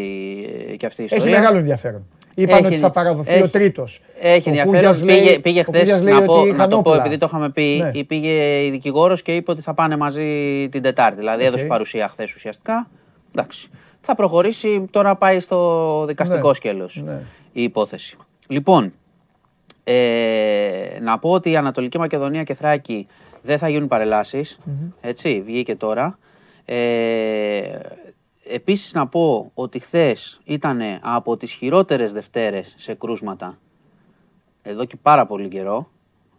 ε, 0.71 0.75
και 0.75 0.85
αυτή 0.85 1.01
η 1.01 1.05
Έχει 1.05 1.13
ιστορία. 1.15 1.39
μεγάλο 1.39 1.57
ενδιαφέρον. 1.57 2.05
Είπαν 2.35 2.57
Έχει- 2.57 2.65
ότι 2.67 2.75
θα 2.75 2.91
παραδοθεί 2.91 3.31
έχει- 3.33 3.43
ο 3.43 3.49
τρίτος. 3.49 4.01
Έχει 4.21 4.47
ενδιαφέρον. 4.49 5.05
Πήγε, 5.05 5.39
πήγε 5.39 5.63
χθες 5.63 6.01
λέει 6.01 6.13
να, 6.13 6.21
πω, 6.21 6.33
ότι 6.39 6.49
να 6.49 6.55
είχαν 6.55 6.69
το 6.69 6.81
πω, 6.81 6.89
όπλα. 6.89 7.01
επειδή 7.01 7.17
το 7.17 7.25
είχαμε 7.29 7.49
πει, 7.49 7.77
Ναι. 7.81 7.91
ή 7.93 8.03
πήγε 8.03 8.63
η 8.65 8.69
δικηγόρος 8.69 9.21
και 9.21 9.35
είπε 9.35 9.51
ότι 9.51 9.61
θα 9.61 9.73
πάνε 9.73 9.97
μαζί 9.97 10.23
την 10.71 10.81
Τετάρτη. 10.81 11.17
Δηλαδή 11.17 11.41
Οκ. 11.41 11.47
έδωσε 11.47 11.65
παρουσία 11.65 12.07
χθες 12.07 12.33
ουσιαστικά. 12.35 12.89
Εντάξει. 13.35 13.67
Θα 14.09 14.15
προχωρήσει, 14.15 14.85
τώρα 14.91 15.15
πάει 15.15 15.39
στο 15.39 16.05
δικαστικό 16.07 16.47
Ναι. 16.47 16.53
σκέλος 16.53 17.01
Ναι. 17.05 17.21
η 17.51 17.63
υπόθεση. 17.63 18.17
Λοιπόν, 18.47 18.93
ε, 19.83 20.97
να 21.01 21.19
πω 21.19 21.31
ότι 21.31 21.49
η 21.51 21.55
Ανατολική 21.57 21.97
Μακεδονία 21.97 22.43
και 22.43 22.53
Θράκη 22.53 23.07
δεν 23.41 23.57
θα 23.57 23.69
γίνουν 23.69 23.87
παρελάσεις, 23.87 24.59
Έτσι, 25.01 25.41
βγήκε 25.45 25.75
τώρα. 25.75 26.17
Ε, 26.65 27.79
επίσης 28.49 28.93
να 28.93 29.07
πω 29.07 29.51
ότι 29.53 29.79
χθες 29.79 30.39
ήταν 30.43 30.81
από 31.01 31.37
τις 31.37 31.51
χειρότερες 31.51 32.13
Δευτέρες 32.13 32.73
σε 32.77 32.93
κρούσματα 32.93 33.57
εδώ 34.61 34.85
και 34.85 34.95
πάρα 35.01 35.25
πολύ 35.25 35.47
καιρό. 35.47 35.89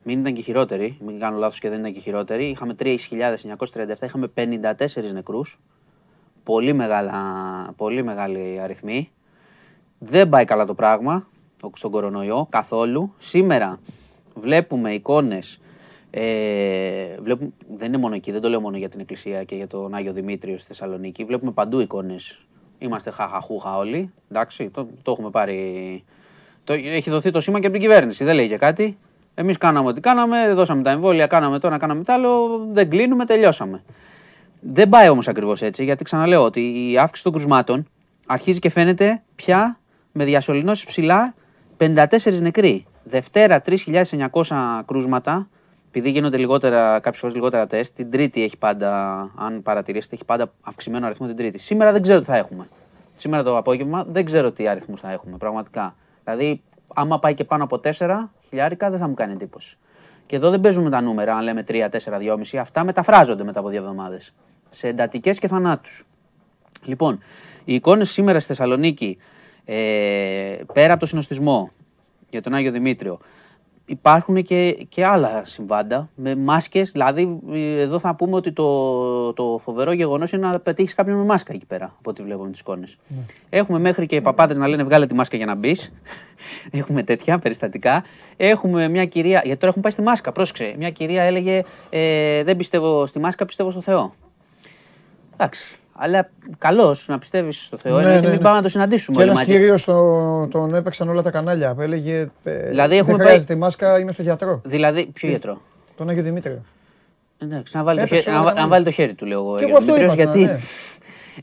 Μην 0.03 0.21
ήταν 0.21 0.33
και 0.35 0.43
χειρότερη, 0.43 0.97
μην 1.01 1.19
κάνω 1.19 1.39
λάθος 1.39 1.59
και 1.59 1.69
δεν 1.69 1.79
ήταν 1.79 1.93
και 1.93 2.01
χειρότερη. 2.01 2.45
Είχαμε 2.49 2.75
3.937, 2.79 4.03
είχαμε 4.03 4.27
54 4.35 5.13
νεκρούς. 5.13 5.59
Πολύ, 6.49 6.73
μεγάλα, 6.73 7.21
πολύ 7.77 8.03
μεγάλη 8.03 8.61
αριθμή. 8.63 9.11
Δεν 9.99 10.29
πάει 10.29 10.45
καλά 10.45 10.65
το 10.65 10.75
πράγμα 10.75 11.29
στον 11.75 11.91
κορονοϊό 11.91 12.47
καθόλου. 12.51 13.15
Σήμερα 13.17 13.79
βλέπουμε 14.35 14.93
εικόνες, 14.93 15.61
ε, 16.11 16.23
βλέπουμε, 17.23 17.51
δεν 17.77 17.89
είναι 17.89 17.99
μόνο 17.99 18.15
εκεί, 18.15 18.33
δεν 18.33 18.41
το 18.41 18.49
λέω 18.49 18.61
μόνο 18.61 18.77
για 18.77 18.89
την 18.89 19.01
Εκκλησία 19.01 19.45
και 19.45 19.55
για 19.55 19.67
τον 19.67 19.95
Άγιο 19.95 20.13
Δημήτριο 20.13 20.59
στη 20.59 20.67
Θεσσαλονίκη. 20.67 21.25
Βλέπουμε 21.25 21.51
παντού 21.51 21.81
εικόνες. 21.81 22.47
Είμαστε 22.79 23.11
χαχαχούχα 23.11 23.77
όλοι. 23.77 24.13
Εντάξει, 24.31 24.71
το, 24.71 24.89
το 25.03 25.11
έχουμε 25.11 25.31
πάρει. 25.31 26.05
Το, 26.65 26.73
έχει 26.73 27.11
δοθεί 27.11 27.31
το 27.31 27.41
σήμα 27.41 27.61
και 27.61 27.67
από 27.67 27.75
την 27.75 27.85
κυβέρνηση. 27.85 28.25
Δεν 28.25 28.35
λέει 28.35 28.49
και 28.49 28.59
κάτι. 28.59 28.97
Εμείς 29.35 29.59
κάναμε 29.59 29.89
ό,τι 29.89 30.01
κάναμε, 30.01 30.53
δώσαμε 30.53 30.83
τα 30.83 30.91
εμβόλια, 30.91 31.27
κάναμε 31.27 31.59
το 31.59 31.67
ένα, 31.67 31.79
κάναμε 31.79 32.05
το 32.05 32.13
άλλο. 32.13 32.67
Δεν 32.73 32.91
κλείνουμε, 32.91 33.25
τελειώσαμε. 33.25 33.83
Δεν 34.61 34.89
πάει 34.89 35.09
όμως 35.09 35.29
ακριβώς 35.29 35.63
έτσι, 35.63 35.85
γιατί 35.85 36.05
ξαναλέω 36.05 36.45
ότι 36.45 36.91
η 36.91 36.99
αύξηση 36.99 37.23
των 37.23 37.33
κρουσμάτων 37.33 37.89
αρχίζει 38.27 38.59
και 38.59 38.71
φαίνεται 38.71 39.23
πια 39.35 39.79
με 40.13 40.25
διασωληνώσεις 40.25 40.85
ψηλά 40.85 41.35
54 41.79 42.07
νεκροί. 42.41 42.87
Δευτέρα 43.05 43.63
3.900 43.67 44.81
κρούσματα, 44.87 45.49
επειδή 45.89 46.11
γίνονται 46.11 46.37
λιγότερα, 46.37 47.01
κάποιες 47.01 47.21
φορές 47.21 47.35
λιγότερα 47.35 47.67
τεστ. 47.67 47.95
Την 47.95 48.11
Τρίτη 48.11 48.43
έχει 48.43 48.57
πάντα, 48.57 49.21
αν 49.37 49.63
παρατηρήσετε, 49.63 50.15
έχει 50.15 50.25
πάντα 50.25 50.53
αυξημένο 50.61 51.07
αριθμό 51.07 51.27
την 51.27 51.37
Τρίτη. 51.37 51.59
Σήμερα 51.59 51.93
δεν 51.93 52.03
ξέρω 52.03 52.19
τι 52.19 52.25
θα 52.25 52.37
έχουμε. 52.37 52.69
Σήμερα 53.17 53.43
το 53.43 53.57
απόγευμα 53.57 54.05
δεν 54.09 54.25
ξέρω 54.25 54.53
τι 54.53 54.69
αριθμούς 54.69 55.01
θα 55.01 55.11
έχουμε, 55.13 55.37
πραγματικά. 55.37 55.95
Δηλαδή, 56.25 56.63
άμα 56.95 57.19
πάει 57.19 57.35
και 57.35 57.45
πάνω 57.45 57.65
από 57.65 57.81
4 57.99 58.31
χιλιάρικα, 58.49 58.91
δεν 58.91 58.99
θα 58.99 59.09
μου 59.09 59.15
κάνει 59.15 59.33
εντύπωση. 59.33 59.79
Και 60.29 60.37
εδώ 60.37 60.51
δεν 60.51 60.61
παίζουμε 60.61 60.91
τα 60.91 61.01
νούμερα, 61.01 61.37
αν 61.37 61.43
λέμε 61.43 61.65
3, 61.69 61.89
4, 61.89 62.19
2,5. 62.19 62.59
Αυτά 62.59 62.85
μεταφράζονται 62.85 63.45
μετά 63.45 63.61
από 63.61 63.69
δύο 63.69 63.79
εβδομάδες. 63.79 64.35
Σε 64.71 64.89
εντατικές 64.89 65.39
και 65.39 65.49
θανάτους. 65.49 66.05
Λοιπόν, 66.85 67.19
οι 67.65 67.75
εικόνες 67.75 68.11
σήμερα 68.11 68.39
στη 68.41 68.49
Θεσσαλονίκη, 68.49 69.19
ε, 69.65 70.57
πέρα 70.73 70.93
από 70.93 71.01
το 71.01 71.07
συνοστισμό 71.07 71.71
για 72.31 72.43
τον 72.43 72.55
Άγιο 72.55 72.71
Δημήτριο, 72.71 73.19
υπάρχουν 73.89 74.43
και, 74.43 74.73
και 74.89 75.05
άλλα 75.05 75.43
συμβάντα 75.45 76.09
με 76.15 76.37
μάσκες, 76.37 76.91
δηλαδή 76.91 77.41
ε, 77.53 77.81
εδώ 77.81 77.99
θα 77.99 78.15
πούμε 78.15 78.37
ότι 78.37 78.53
το, 78.53 79.33
το 79.33 79.59
φοβερό 79.63 79.93
γεγονός 79.93 80.33
είναι 80.33 80.47
να 80.47 80.61
πετύχεις 80.61 80.95
κάποιον 80.95 81.17
με 81.17 81.25
μάσκα 81.25 81.53
εκεί 81.53 81.67
πέρα, 81.67 81.95
από 81.99 82.11
ό,τι 82.11 82.23
βλέπουμε 82.23 82.51
τις 82.51 82.61
εικόνες. 82.61 82.99
Έχουμε 83.51 83.79
μέχρι 83.79 84.07
και 84.07 84.17
οι 84.17 84.21
παπάδες 84.21 84.57
να 84.57 84.69
λένε 84.69 84.83
βγάλε 84.83 85.07
τη 85.07 85.15
μάσκα 85.15 85.37
για 85.37 85.47
να 85.47 85.55
μπεις. 85.55 85.93
Έχουμε 86.71 87.03
τέτοια 87.03 87.39
περιστατικά. 87.39 88.05
Έχουμε 88.37 88.89
μια 88.89 89.05
κυρία, 89.05 89.41
γιατί 89.45 89.61
τώρα 89.61 89.67
έχουμε 89.67 89.83
πάει 89.83 89.93
στη 89.93 90.03
μάσκα, 90.03 90.33
πρόσεξε. 90.33 90.75
Μια 90.79 90.91
κυρία 90.91 91.23
έλεγε 91.23 91.63
ε, 91.91 92.43
δεν 92.43 92.57
πιστεύω 92.57 93.07
στη 93.07 93.19
μάσκα, 93.19 93.47
πιστεύω 93.47 93.71
στο 93.71 93.81
Θεό. 93.81 94.15
Εντάξει. 95.33 95.79
Αλλά 96.01 96.31
καλώ 96.59 96.97
να 97.07 97.19
πιστεύεις 97.19 97.65
στο 97.65 97.77
Θεό, 97.77 97.95
Ναι, 97.97 98.01
είναι 98.01 98.11
γιατί 98.11 98.25
ναι, 98.25 98.31
μην 98.31 98.39
ναι. 98.39 98.45
πάμε 98.45 98.57
να 98.57 98.63
το 98.63 98.69
συναντήσουμε 98.69 99.17
Και 99.17 99.23
όλοι 99.23 99.31
ένας 99.31 99.47
μαζί. 99.47 99.59
κύριο 99.59 100.49
τον 100.51 100.75
έπαιξαν 100.75 101.09
όλα 101.09 101.23
τα 101.23 101.31
κανάλια. 101.31 101.75
που 101.75 101.81
Έλεγε. 101.81 102.29
ε, 102.45 102.69
Δηλαδή, 102.69 102.95
έχουμε 102.97 103.07
δεν 103.13 103.17
πάει- 103.17 103.27
χρειάζεται 103.27 103.53
η 103.53 103.57
μάσκα, 103.57 103.99
είμαι 103.99 104.13
στο 104.13 104.23
γιατρό. 104.23 104.61
Δηλαδή, 104.65 105.07
ποιο 105.07 105.29
γιατρό; 105.29 105.61
Τον 105.97 106.09
Άγιο 106.09 106.23
Δημήτριο. 106.23 106.63
Εντάξει, 107.39 107.77
να 107.77 107.83
βάλει, 107.83 107.99
το 107.99 108.05
Έπαιξε 108.05 108.25
χέρι, 108.31 108.37
όλα 108.37 108.45
να, 108.45 108.49
τα 108.51 108.55
να 108.55 108.61
μάτια. 108.61 108.69
βάλει 108.77 108.85
το 108.85 108.91
χέρι 108.91 109.15
του, 109.15 109.27
λέω 109.27 109.39
εγώ. 109.39 109.55
Και 109.55 109.65
ο 109.65 109.69
εγώ 109.69 109.77
αυτό 109.77 109.95
Δημήτριος, 109.95 110.15
είπα 110.15 110.33
τώρα, 110.33 110.47
γιατί. 110.47 110.63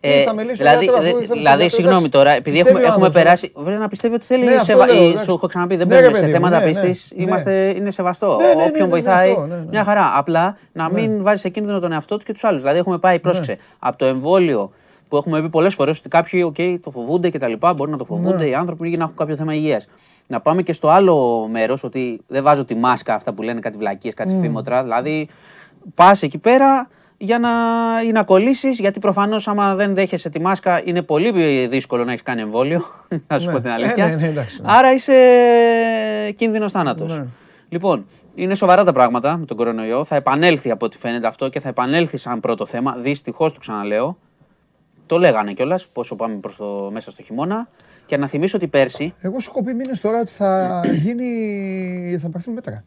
Ναι. 0.02 0.12
Ε, 0.12 0.18
Ήρθα, 0.20 0.34
μιλήσω 0.34 0.56
στον 0.56 0.66
δηλαδή, 0.68 0.84
γιατρό, 0.84 0.96
αφού 1.00 1.04
δε- 1.04 1.08
ήρθαμε 1.10 1.26
στον 1.26 1.38
δηλαδή, 1.38 1.60
γιατρό, 1.62 1.76
συγγνώμη 1.78 1.98
εντάξει. 2.06 2.18
τώρα, 2.18 2.32
επειδή 2.32 2.50
Πιστεύει 2.58 2.70
έχουμε, 2.70 2.84
ο 2.84 2.92
έχουμε 2.92 3.06
άνθρωπος, 3.06 3.24
περάσει. 3.24 3.52
Πρέπει 3.66 3.80
να 3.82 3.88
πιστεύει 3.88 4.16
ότι 4.16 4.26
θέλει. 4.26 4.46
Ναι, 4.46 4.52
αυτό 4.54 4.66
σεβα- 4.66 4.86
λέω, 4.86 4.96
ε, 5.04 5.06
εντάξει. 5.08 5.24
Σου 5.24 5.32
έχω 5.32 5.48
ξαναπεί, 5.48 5.76
δεν 5.76 5.88
Ναι, 5.88 5.94
μπαίνουμε 5.96 6.08
ρε, 6.12 6.16
σε 6.18 6.22
παιδί 6.26 6.34
μου, 6.34 6.46
θέματα 6.46 6.66
ναι, 6.66 6.72
ναι, 6.72 6.88
πίστη. 6.88 7.16
ναι. 7.16 7.24
Είμαστε, 7.24 7.74
είναι 7.78 7.92
σεβαστό. 7.92 8.38
Ναι, 8.38 8.48
ναι, 8.48 8.54
ναι, 8.54 8.62
Όποιον 8.64 8.72
ναι, 8.74 8.80
ναι, 8.80 8.86
βοηθάει, 8.90 9.30
αυτό, 9.30 9.46
ναι, 9.46 9.56
ναι. 9.56 9.66
μια 9.70 9.84
χαρά. 9.84 10.12
Απλά 10.16 10.58
να 10.72 10.90
μην 10.92 11.24
βάζεις 11.24 11.42
σε 11.42 11.50
κίνδυνο 11.50 11.80
τον 11.80 11.92
εαυτό 11.92 12.18
του 12.18 12.26
και 12.26 12.34
τους 12.34 12.44
άλλους. 12.44 12.62
Δηλαδή, 12.62 12.78
έχουμε 12.80 12.98
πάει, 12.98 13.20
πρόσεξε, 13.20 13.58
από 13.80 13.98
το 13.98 14.06
εμβόλιο 14.06 14.72
που 15.08 15.18
έχουμε 15.18 15.42
πει 15.42 15.50
πολλές 15.50 15.74
φορές 15.76 16.00
ότι 16.00 16.10
κάποιοι 16.10 16.54
okay, 16.56 16.76
το 16.82 16.90
φοβούνται 16.92 17.30
και 17.30 17.38
τα 17.40 17.48
λοιπά, 17.48 17.74
μπορεί 17.74 17.92
να 17.92 17.98
το 17.98 18.06
φοβούνται 18.06 18.38
Ναι. 18.38 18.46
οι 18.46 18.54
άνθρωποι 18.54 18.88
για 18.90 18.98
να 18.98 19.04
έχουν 19.04 19.16
κάποιο 19.16 19.36
θέμα 19.36 19.54
υγείας. 19.54 19.88
Να 20.28 20.40
πάμε 20.42 20.62
και 20.62 20.74
στο 20.74 20.88
άλλο 20.88 21.48
μέρος, 21.52 21.84
ότι 21.84 22.22
δεν 22.28 22.44
βάζω 22.44 22.66
τη 22.66 22.76
μάσκα 22.76 23.14
αυτά 23.14 23.34
που 23.34 23.42
λένε 23.42 23.60
κάτι 23.60 23.78
βλακίες, 23.78 24.14
κάτι 24.14 24.34
Ναι. 24.34 24.40
φήμοτρα. 24.40 24.84
Δηλαδή, 24.84 25.28
πας 25.96 26.22
εκεί 26.22 26.38
πέρα 26.38 26.88
για 27.18 27.40
να, 27.40 27.50
ή 28.08 28.12
να 28.12 28.24
κολλήσεις, 28.24 28.80
γιατί 28.80 29.00
προφανώς 29.00 29.48
άμα 29.48 29.76
δεν 29.76 29.94
δέχεσαι 29.96 30.30
τη 30.30 30.42
μάσκα 30.42 30.82
είναι 30.86 31.02
πολύ 31.02 31.68
δύσκολο 31.68 32.04
να 32.06 32.12
έχεις 32.12 32.24
κάνει 32.24 32.42
εμβόλιο. 32.42 32.82
να 33.28 33.40
σου 33.40 33.48
Ναι. 33.48 33.54
πω 33.54 33.60
την 33.62 33.70
Ε, 33.70 33.74
αλήθεια. 33.74 34.08
ναι, 34.08 34.16
ναι, 34.16 34.28
εντάξει, 34.28 34.62
ναι. 34.62 34.68
Άρα 34.72 34.94
είσαι 34.94 35.14
κίνδυνος 36.36 36.72
θάνατος. 36.72 37.12
Ναι. 37.18 37.26
Λοιπόν, 37.70 38.06
είναι 38.36 38.56
σοβαρά 38.56 38.84
τα 38.84 38.94
πράγματα 38.94 39.38
με 39.38 39.46
τον 39.46 39.58
κορονοϊό. 39.58 40.04
Θα 40.04 40.16
επανέλθει 40.16 40.72
από 40.72 40.86
ό,τι 40.86 40.98
φαίνεται 40.98 41.28
αυτό 41.28 41.50
και 41.50 41.60
θα 41.60 41.70
επανέλθει 41.70 42.18
σαν 42.18 42.40
πρώτο 42.40 42.66
θέμα. 42.66 42.96
Δυστυχώς 43.02 43.54
το 43.54 43.60
ξαναλέω. 43.60 44.18
Το 45.06 45.20
λέγανε 45.20 45.54
κιόλας 45.54 45.88
πόσο 45.88 46.16
πάμε 46.16 46.36
προς 46.36 46.56
το, 46.56 46.90
μέσα 46.94 47.12
στο 47.12 47.22
χειμώνα. 47.24 47.68
Και 48.06 48.18
να 48.18 48.28
θυμίσω 48.28 48.58
ότι 48.58 48.68
πέρσι. 48.68 49.14
Εγώ 49.22 49.40
σου 49.40 49.50
έχω 49.54 49.64
πει 49.64 49.74
μήνες 49.74 50.00
τώρα 50.02 50.20
ότι 50.20 50.32
θα 50.32 50.82
γίνει. 51.04 52.18
θα 52.22 52.30
πάρθουν 52.30 52.54
μέτρα. 52.54 52.84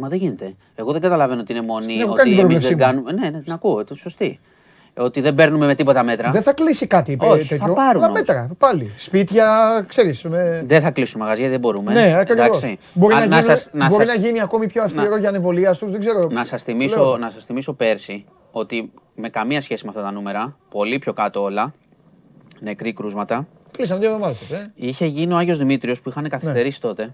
Μα 0.00 0.08
δεν 0.08 0.18
γίνεται. 0.18 0.54
Εγώ 0.74 0.92
δεν 0.92 1.00
καταλαβαίνω 1.00 1.40
ότι 1.40 1.52
είναι 1.52 1.62
μόνη. 1.66 1.84
Στην 1.84 2.00
έχω 2.00 2.12
κάνει 2.12 2.30
Ότι 2.30 2.38
την 2.38 2.50
εμείς 2.50 2.58
πρόβλεψή 2.60 2.74
δεν 2.74 2.94
μου. 2.94 3.02
κάνουμε. 3.04 3.22
Ναι, 3.22 3.36
ναι, 3.36 3.42
την 3.42 3.52
ακούω. 3.52 3.84
Το 3.84 3.94
σωστή. 3.94 4.40
Ότι 4.98 5.20
δεν 5.20 5.34
παίρνουμε 5.34 5.66
με 5.66 5.74
τίποτα 5.74 6.02
μέτρα. 6.02 6.30
Δεν 6.30 6.42
θα 6.42 6.52
κλείσει 6.52 6.86
κάτι 6.86 7.16
Όχι, 7.20 7.46
τέτοιο. 7.46 7.66
θα 7.66 7.72
πάρουν 7.72 8.02
Αλλά 8.02 8.06
όμως. 8.06 8.18
μέτρα. 8.20 8.50
Πάλι. 8.58 8.92
Σπίτια, 8.96 9.84
ξέρεις. 9.88 10.22
Με... 10.24 10.62
Δεν 10.66 10.80
θα 10.82 10.90
κλείσουμε 10.90 11.24
μαγαζιά, 11.24 11.48
δεν 11.48 11.60
μπορούμε. 11.60 11.92
Ναι, 11.92 12.16
ακριβώς. 12.20 12.46
Εντάξει. 12.46 12.78
Μπορεί, 12.92 13.14
Α, 13.14 13.18
να, 13.18 13.24
γίνει, 13.24 13.42
σας- 13.42 13.70
να 13.72 13.88
μπορεί 13.88 14.06
σας- 14.06 14.16
να 14.16 14.22
γίνει 14.26 14.40
ακόμη 14.40 14.66
πιο 14.66 14.82
αυστηρό 14.82 15.16
για 15.16 15.28
ανεβολία 15.28 15.72
του, 15.72 15.86
δεν 15.86 16.00
ξέρω. 16.00 16.28
Να 16.30 16.44
σας, 16.44 16.66
Λέω. 16.66 16.76
θυμίσω, 16.76 17.16
να 17.20 17.30
σας 17.30 17.44
θυμίσω 17.44 17.72
πέρσι 17.72 18.24
ότι 18.50 18.92
με 19.14 19.28
καμία 19.28 19.60
σχέση 19.60 19.84
με 19.84 19.90
αυτά 19.90 20.02
τα 20.02 20.10
νούμερα, 20.12 20.56
πολύ 20.70 20.98
πιο 20.98 21.12
κάτω 21.12 21.42
όλα, 21.42 21.74
νεκροί 22.60 22.92
κρούσματα, 22.92 23.46
Κλείσαν 23.72 23.98
δύο 23.98 24.08
εβδομάδες 24.08 24.38
τότε. 24.38 24.54
ε. 24.60 24.86
είχε 24.86 25.06
γίνει 25.06 25.32
ο 25.32 25.36
Άγιος 25.36 25.58
Δημήτριος 25.58 26.00
που 26.00 26.08
Ναι. 26.08 26.14
είχαν 26.16 26.30
καθυστερήσει 26.30 26.80
τότε. 26.80 27.12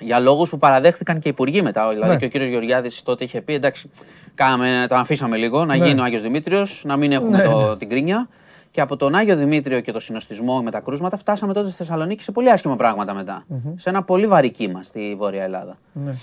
Για 0.00 0.18
λόγους 0.18 0.50
που 0.50 0.58
παραδέχθηκαν 0.58 1.18
και 1.18 1.28
οι 1.28 1.30
υπουργοί 1.30 1.62
μετά. 1.62 1.88
Δηλαδή 1.88 2.10
Ναι. 2.12 2.16
και 2.18 2.24
ο 2.24 2.28
κύριος 2.28 2.50
Γεωργιάδης 2.50 3.02
τότε 3.02 3.24
είχε 3.24 3.40
πει: 3.40 3.52
Εντάξει, 3.54 3.90
κάναμε, 4.34 4.86
το 4.88 4.94
αφήσαμε 4.94 5.36
λίγο 5.36 5.64
να 5.64 5.76
Ναι. 5.76 5.86
γίνει 5.86 6.00
ο 6.00 6.04
Άγιος 6.04 6.22
Δημήτριος, 6.22 6.82
να 6.86 6.96
μην 6.96 7.12
έχουμε 7.12 7.36
Ναι, 7.36 7.42
το, 7.42 7.68
ναι. 7.68 7.76
την 7.76 7.88
κρίνια. 7.88 8.28
Και 8.70 8.80
από 8.80 8.96
τον 8.96 9.14
Άγιο 9.14 9.36
Δημήτριο 9.36 9.80
και 9.80 9.92
το 9.92 10.00
συνοστισμό 10.00 10.62
με 10.62 10.70
τα 10.70 10.80
κρούσματα 10.80 11.16
φτάσαμε 11.16 11.52
τότε 11.52 11.68
στη 11.68 11.76
Θεσσαλονίκη 11.76 12.22
σε 12.22 12.32
πολύ 12.32 12.50
άσχημα 12.50 12.76
πράγματα 12.76 13.14
μετά. 13.14 13.44
Σε 13.76 13.88
ένα 13.90 14.02
πολύ 14.02 14.26
βαρύ 14.26 14.50
κύμα 14.50 14.82
στη 14.82 15.14
Βόρεια 15.18 15.42
Ελλάδα. 15.44 15.78
Ναι. 15.92 16.14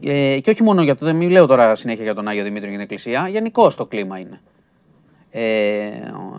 Ε, 0.00 0.40
και 0.40 0.50
όχι 0.50 0.62
μόνο 0.62 0.82
για 0.82 0.94
το, 0.96 1.04
δεν 1.04 1.16
μιλάω 1.16 1.46
τώρα 1.46 1.74
συνέχεια 1.74 2.04
για 2.04 2.14
τον 2.14 2.28
Άγιο 2.28 2.42
Δημήτριο 2.42 2.66
και 2.70 2.72
την 2.76 2.80
Εκκλησία, 2.82 3.28
γενικώ 3.28 3.70
το 3.74 3.86
κλίμα 3.86 4.18
είναι. 4.18 4.40
Ε, 5.30 5.42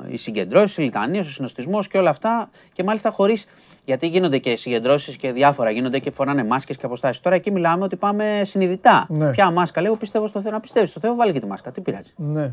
οι 0.07 0.17
συγκεντρώσεις, 0.17 0.77
οι 0.77 0.81
λιτανίες, 0.81 1.27
ο 1.27 1.31
συνοστισμός 1.31 1.87
και 1.87 1.97
όλα 1.97 2.09
αυτά. 2.09 2.49
Και 2.73 2.83
μάλιστα 2.83 3.09
χωρίς. 3.09 3.47
Γιατί 3.85 4.07
γίνονται 4.07 4.37
και 4.37 4.55
συγκεντρώσεις 4.55 5.15
και 5.15 5.31
διάφορα, 5.31 5.69
γίνονται 5.69 5.99
και 5.99 6.11
φοράνε 6.11 6.43
μάσκες 6.43 6.77
και 6.77 6.85
αποστάσεις. 6.85 7.21
Τώρα 7.21 7.35
εκεί 7.35 7.51
μιλάμε 7.51 7.83
ότι 7.83 7.95
πάμε 7.95 8.41
συνειδητά. 8.45 9.05
Ναι. 9.09 9.31
Ποια 9.31 9.51
μάσκα, 9.51 9.81
λέω, 9.81 9.95
πιστεύω 9.95 10.27
στο 10.27 10.41
Θεό. 10.41 10.51
Να 10.51 10.59
πιστεύεις 10.59 10.89
στο 10.89 10.99
Θεό, 10.99 11.15
βάλει 11.15 11.31
και 11.33 11.39
τη 11.39 11.45
μάσκα. 11.47 11.71
Τι 11.71 11.81
πειράζει. 11.81 12.11
Ναι. 12.15 12.51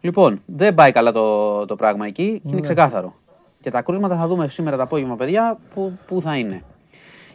Λοιπόν, 0.00 0.42
δεν 0.46 0.74
πάει 0.74 0.92
καλά 0.92 1.12
το, 1.12 1.64
το 1.66 1.76
πράγμα 1.76 2.06
εκεί 2.06 2.32
και 2.32 2.40
είναι 2.48 2.54
Ναι. 2.56 2.60
ξεκάθαρο. 2.60 3.14
Και 3.60 3.70
τα 3.70 3.82
κρούσματα 3.82 4.16
θα 4.16 4.26
δούμε 4.26 4.48
σήμερα 4.48 4.76
το 4.76 4.82
απόγευμα, 4.82 5.16
παιδιά, 5.16 5.58
που, 5.74 5.98
που 6.06 6.20
θα 6.20 6.36
είναι. 6.36 6.62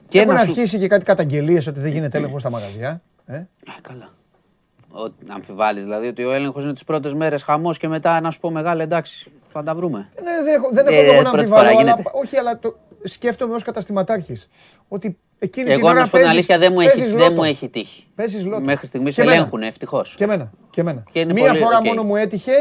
Και 0.10 0.20
Έχουν 0.20 0.34
να 0.34 0.40
σου- 0.40 0.50
αρχίσει 0.50 0.80
και 0.80 0.88
κάτι 0.88 1.06
καταγγελίες 1.06 1.68
ότι 1.68 1.80
δεν 1.80 1.92
γίνεται 1.92 2.18
έλεγχο 2.18 2.40
στα 2.40 2.50
μαγαζιά. 2.50 3.02
Ε; 3.26 3.36
Α, 3.38 3.46
καλά. 3.82 4.10
Ο, 5.06 5.14
να 5.26 5.34
αμφιβάλλεις 5.34 5.84
δηλαδή 5.84 6.08
ότι 6.08 6.24
ο 6.24 6.32
έλεγχος 6.34 6.64
είναι 6.64 6.74
τις 6.74 6.84
πρώτες 6.84 7.14
μέρες 7.14 7.44
χαμός 7.44 7.78
και 7.78 7.88
μετά 7.88 8.22
να 8.22 8.32
σου 8.32 8.40
πω 8.40 8.52
μεγάλη 8.52 8.82
εντάξει, 8.82 9.32
θα 9.52 9.64
τα 9.64 9.76
βρούμε. 9.76 9.98
Ναι, 10.24 10.44
δεν 10.44 10.56
έχω, 10.56 10.70
δεν 10.72 10.88
Ε, 10.88 10.92
έχω 10.96 11.02
λόγο 11.06 11.16
να 11.22 11.22
πρώτη 11.22 11.38
αμφιβάλλω, 11.38 11.68
φορά 11.68 11.80
αλλά, 11.80 11.92
γίνεται. 11.92 12.10
όχι, 12.14 12.38
αλλά 12.38 12.60
το 12.60 12.78
σκέφτομαι 13.04 13.54
ως 13.56 13.64
καταστηματάρχης. 13.64 14.50
Ότι 14.88 15.18
εκείνη 15.40 15.66
την 15.66 15.76
Εγώ 15.76 15.88
ώρα 15.88 16.00
να 16.00 16.06
σου 16.06 16.12
πω 16.12 16.18
την 16.18 16.26
παίζεις- 16.26 16.50
αλήθεια 16.50 16.58
δεν 16.68 16.74
μου, 16.74 16.80
έχει, 16.80 16.90
παίζεις 16.98 17.10
δεν 17.12 17.20
λότο. 17.20 17.34
μου 17.34 17.44
έχει 17.44 17.70
τύχει. 17.70 18.08
Παίζεις 18.16 18.46
λότο. 18.46 18.62
Μέχρι 18.62 18.88
στιγμής 18.88 19.16
Και 19.16 19.22
εμένα. 19.22 19.36
ελέγχουν 19.38 19.62
ευτυχώς. 19.64 20.14
Και 20.18 20.24
εμένα. 20.24 20.52
Και 20.70 20.82
εμένα. 20.82 21.04
Και 21.12 21.20
είναι 21.20 21.34
μία 21.34 21.48
πολύ- 21.48 21.58
φορά 21.64 21.78
οκ. 21.78 21.86
μόνο 21.86 22.04
μου 22.04 22.16
έτυχε, 22.16 22.52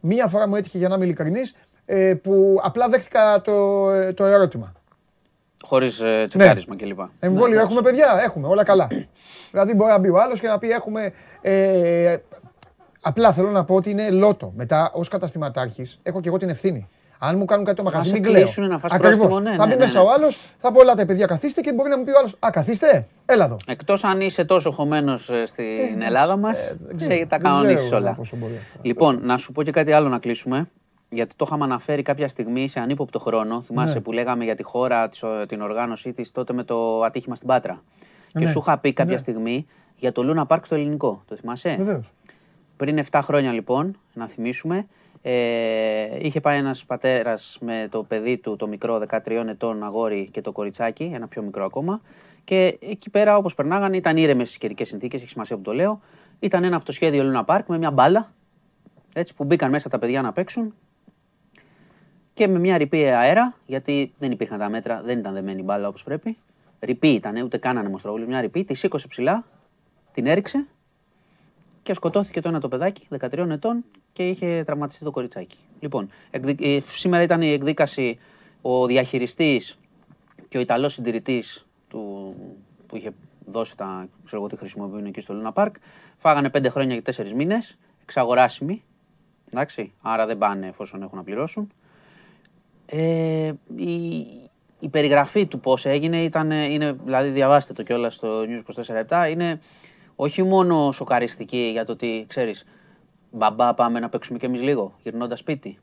μία 0.00 0.26
φορά 0.26 0.48
μου 0.48 0.54
έτυχε 0.56 0.78
για 0.78 0.88
να 0.88 0.94
είμαι 0.94 1.04
ειλικρινής, 1.04 1.54
ε, 1.84 2.14
που 2.22 2.58
απλά 2.62 2.88
δέχτηκα 2.88 3.40
το, 3.40 3.90
ε, 3.90 4.12
το 4.12 4.24
ερώτημα. 4.24 4.72
Χωρίς 5.64 6.02
τσεκάρισμα 6.28 6.76
κλπ. 6.76 6.98
Εμβόλιο 7.18 7.60
έχουμε, 7.60 7.80
παιδιά. 7.80 8.20
Έχουμε. 8.24 8.48
Όλα 8.48 8.64
καλά. 8.64 8.88
Δηλαδή 9.50 9.74
μπορεί 9.74 9.90
να 9.90 9.98
μπει 9.98 10.08
ο 10.08 10.20
άλλος 10.20 10.40
και 10.40 10.48
να 10.48 10.58
πει 10.58 10.68
έχουμε. 10.70 11.12
Ε, 11.40 12.16
απλά 13.00 13.32
θέλω 13.32 13.50
να 13.50 13.64
πω 13.64 13.74
ότι 13.74 13.90
είναι 13.90 14.10
λότο. 14.10 14.52
Μετά 14.56 14.90
ως 14.94 15.08
καταστηματάρχης 15.08 15.98
έχω 16.02 16.20
και 16.20 16.28
εγώ 16.28 16.36
την 16.36 16.48
ευθύνη. 16.48 16.88
Αν 17.18 17.36
μου 17.38 17.44
κάνουν 17.44 17.64
κάτι 17.64 17.76
το 17.76 17.82
μαγαζί, 17.82 18.06
σε 18.08 18.12
μην 18.12 18.22
κλαίω. 18.22 18.42
κλείσουνε 18.42 18.66
να 18.66 18.78
φας 18.78 18.92
Ακριβώς. 18.92 19.16
πρόστιμο, 19.18 19.40
ναι, 19.40 19.56
θα 19.56 19.66
ναι, 19.66 19.72
μπει 19.72 19.78
ναι, 19.78 19.84
μέσα 19.84 19.98
ναι. 19.98 20.04
ο 20.04 20.10
άλλος, 20.12 20.38
θα 20.58 20.72
πω: 20.72 20.80
Ελάτε, 20.80 21.04
παιδιά, 21.04 21.26
καθίστε 21.26 21.60
και 21.60 21.72
μπορεί 21.72 21.88
να 21.90 21.98
μου 21.98 22.04
πει 22.04 22.10
ο 22.10 22.14
άλλος: 22.18 22.36
Α, 22.38 22.50
καθίστε, 22.50 23.06
έλα 23.26 23.44
εδώ. 23.44 23.56
Εκτός 23.66 24.04
αν 24.04 24.20
είσαι 24.20 24.44
τόσο 24.44 24.70
χωμένος 24.70 25.30
στην 25.44 26.02
Ελλάδα 26.02 26.36
μας, 26.36 26.74
δεν 26.86 26.96
ξέρω. 26.96 27.10
τα 27.18 27.26
Δεν 27.28 27.40
κανονίσει 27.40 27.74
ξέρω 27.74 27.96
όλα. 27.96 28.14
πόσο 28.14 28.36
μπορεί 28.36 28.52
αυτό. 28.56 28.78
Λοιπόν, 28.82 29.20
να 29.22 29.36
σου 29.36 29.52
πω 29.52 29.62
και 29.62 29.70
κάτι 29.70 29.92
άλλο 29.92 30.08
να 30.08 30.18
κλείσουμε. 30.18 30.68
Γιατί 31.08 31.34
το 31.36 31.44
είχαμε 31.48 31.64
αναφέρει 31.64 32.02
κάποια 32.02 32.28
στιγμή 32.28 32.68
σε 32.68 32.80
ανύποπτο 32.80 33.18
χρόνο. 33.18 33.62
Θυμάσαι 33.62 33.94
Ναι. 33.94 34.00
που 34.00 34.12
λέγαμε 34.12 34.44
για 34.44 34.54
τη 34.54 34.62
χώρα, 34.62 35.08
της, 35.08 35.22
ο- 35.22 35.46
την 35.48 35.60
οργάνωσή 35.62 36.12
της 36.12 36.30
τότε 36.32 36.52
με 36.52 36.62
το 36.62 37.02
ατύχημα 37.02 37.34
στην 37.34 37.48
Πάτρα. 37.48 37.82
Και 38.38 38.44
Ναι. 38.44 38.50
σου 38.50 38.58
είχα 38.58 38.78
πει 38.78 38.92
κάποια 38.92 39.12
Ναι. 39.14 39.18
στιγμή 39.20 39.66
για 39.96 40.12
το 40.12 40.22
Λούνα 40.24 40.46
Πάρκ 40.46 40.64
στο 40.66 40.74
ελληνικό. 40.74 41.22
Το 41.26 41.36
θυμάσαι; 41.36 41.74
Βεβαίως. 41.78 42.12
Πριν 42.76 42.98
7 42.98 43.20
χρόνια 43.22 43.52
λοιπόν, 43.52 43.98
να 44.14 44.28
θυμίσουμε, 44.28 44.86
ε, 45.22 46.26
είχε 46.26 46.40
πάει 46.40 46.58
ένας 46.58 46.84
πατέρας 46.84 47.58
με 47.60 47.88
το 47.90 48.02
παιδί 48.02 48.38
του, 48.38 48.56
το 48.56 48.66
μικρό 48.68 48.98
13 48.98 49.48
ετών 49.48 49.82
αγόρι 49.84 50.28
και 50.30 50.40
το 50.40 50.52
κοριτσάκι, 50.52 51.10
ένα 51.14 51.28
πιο 51.28 51.42
μικρό 51.42 51.64
ακόμα. 51.64 52.00
Και 52.44 52.78
εκεί 52.80 53.10
πέρα 53.10 53.36
όπως 53.36 53.54
περνάγανε 53.54 53.96
ήταν 53.96 54.16
ήρεμες 54.16 54.54
οι 54.54 54.58
καιρικές 54.58 54.88
συνθήκες, 54.88 55.20
έχει 55.20 55.30
σημασία 55.30 55.56
που 55.56 55.62
το 55.62 55.72
λέω. 55.72 56.00
Ήταν 56.38 56.64
ένα 56.64 56.76
αυτοσχέδιο 56.76 57.22
Λούνα 57.24 57.44
Πάρκ 57.44 57.68
με 57.68 57.78
μια 57.78 57.90
μπάλα, 57.90 58.32
έτσι, 59.12 59.34
που 59.34 59.44
μπήκαν 59.44 59.70
μέσα 59.70 59.88
τα 59.88 59.98
παιδιά 59.98 60.22
να 60.22 60.32
παίξουν 60.32 60.74
και 62.34 62.48
με 62.48 62.58
μια 62.58 62.78
ρηπή 62.78 63.04
αέρα, 63.10 63.54
γιατί 63.66 64.12
δεν 64.18 64.30
υπήρχαν 64.30 64.58
τα 64.58 64.68
μέτρα, 64.68 65.02
δεν 65.04 65.18
ήταν 65.18 65.34
δεμένη 65.34 65.60
η 65.60 65.64
μπάλα 65.64 65.88
όπως 65.88 66.02
πρέπει. 66.02 66.36
Ρηπή 66.86 67.08
ήταν, 67.08 67.36
ούτε 67.36 67.58
κάνανε 67.58 67.88
μοστρόβουλη, 67.88 68.26
μια 68.26 68.40
ρηπή, 68.40 68.64
τη 68.64 68.74
σήκωσε 68.74 69.08
ψηλά, 69.08 69.44
την 70.12 70.26
έριξε 70.26 70.66
και 71.82 71.94
σκοτώθηκε 71.94 72.40
το 72.40 72.48
ένα 72.48 72.60
το 72.60 72.68
παιδάκι 72.68 73.08
13 73.18 73.50
ετών 73.50 73.84
και 74.12 74.28
είχε 74.28 74.62
τραυματιστεί 74.66 75.04
το 75.04 75.10
κοριτσάκι. 75.10 75.56
Λοιπόν, 75.80 76.10
εκδι- 76.30 76.62
ε, 76.62 76.80
σήμερα 76.80 77.22
ήταν 77.22 77.42
η 77.42 77.52
εκδίκαση 77.52 78.18
ο 78.62 78.86
διαχειριστής 78.86 79.78
και 80.48 80.58
ο 80.58 80.60
Ιταλός 80.60 80.92
συντηρητής 80.92 81.66
του, 81.88 82.34
που 82.86 82.96
είχε 82.96 83.10
δώσει 83.46 83.76
τα 83.76 84.08
ξέρω 84.24 84.40
εγώ 84.40 84.50
τι 84.50 84.56
χρησιμοποιούν 84.56 85.04
εκεί 85.04 85.20
στο 85.20 85.34
Λούνα 85.34 85.52
Πάρκ. 85.52 85.74
Φάγανε 86.16 86.48
5 86.48 86.68
χρόνια 86.70 87.00
και 87.00 87.02
4 87.02 87.32
μήνες, 87.34 87.78
εξαγοράσιμοι. 88.02 88.84
Εντάξει, 89.50 89.92
άρα 90.02 90.26
δεν 90.26 90.38
πάνε 90.38 90.66
εφόσον 90.66 91.02
έχουν 91.02 91.18
να 91.18 91.24
πληρώσουν. 91.24 91.72
Ε, 92.86 93.52
η, 93.76 94.26
η 94.86 94.88
περιγραφή 94.88 95.46
του 95.46 95.60
πώς 95.60 95.86
έγινε 95.86 96.22
ήταν, 96.22 96.50
είναι, 96.50 96.96
δηλαδή 97.04 97.28
διαβάστε 97.28 97.72
το 97.72 97.82
κιόλας 97.82 98.14
στο 98.14 98.28
News 98.42 98.82
24 99.26 99.30
είναι 99.30 99.60
όχι 100.16 100.42
μόνο 100.42 100.92
σοκαριστική 100.92 101.68
για 101.72 101.84
το 101.84 101.92
ότι, 101.92 102.24
ξέρεις, 102.28 102.64
μπαμπά 103.30 103.74
πάμε 103.74 104.00
να 104.00 104.08
παίξουμε 104.08 104.38
κι 104.38 104.44
εμείς 104.44 104.62
λίγο, 104.62 104.94
γυρνώντας 105.02 105.38
σπίτι. 105.38 105.78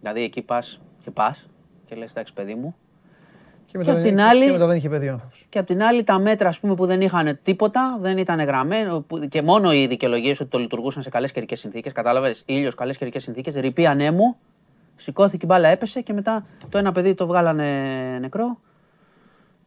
Δηλαδή 0.00 0.22
εκεί 0.22 0.42
πας 0.42 0.80
και 1.04 1.10
πας 1.10 1.48
και 1.86 1.94
λες, 1.94 2.10
εντάξει 2.10 2.32
παιδί 2.32 2.54
μου. 2.54 2.74
Και 3.66 3.78
μετά, 3.78 3.90
απ' 3.92 3.96
δεν, 3.98 4.06
την 4.06 4.16
είχε- 4.18 4.26
άλλη- 4.28 4.44
και 4.44 4.50
μετά 4.52 4.66
δεν 4.66 4.76
είχε 4.76 4.88
παιδί 4.88 5.08
ο 5.08 5.12
άνθρωπος. 5.12 5.46
Και 5.48 5.58
απ' 5.58 5.66
την 5.66 5.82
άλλη 5.82 6.04
τα 6.04 6.18
μέτρα 6.18 6.48
ας 6.48 6.60
πούμε, 6.60 6.74
που 6.74 6.86
δεν 6.86 7.00
είχαν 7.00 7.38
τίποτα, 7.42 7.98
δεν 8.00 8.18
ήταν 8.18 8.40
γραμμένο 8.40 9.00
που- 9.00 9.18
και 9.28 9.42
μόνο 9.42 9.72
οι 9.72 9.86
δικαιολογίες 9.86 10.40
ότι 10.40 10.50
το 10.50 10.58
λειτουργούσαν 10.58 11.02
σε 11.02 11.10
καλές 11.10 11.32
καιρικές 11.32 11.60
συνθήκες. 11.60 11.92
Κατάλαβες, 11.92 12.42
ήλιος, 12.46 12.74
καλές 12.74 12.96
καιρικές 12.98 13.22
συνθήκες, 13.22 13.54
ρηπή 13.54 13.86
ανέμου, 13.86 14.36
σηκώθηκε 14.96 15.44
η 15.44 15.48
μπάλα, 15.52 15.68
έπεσε 15.68 16.00
και 16.00 16.12
μετά 16.12 16.46
το 16.68 16.78
ένα 16.78 16.92
παιδί 16.92 17.14
το 17.14 17.26
βγάλανε 17.26 18.18
νεκρό 18.20 18.58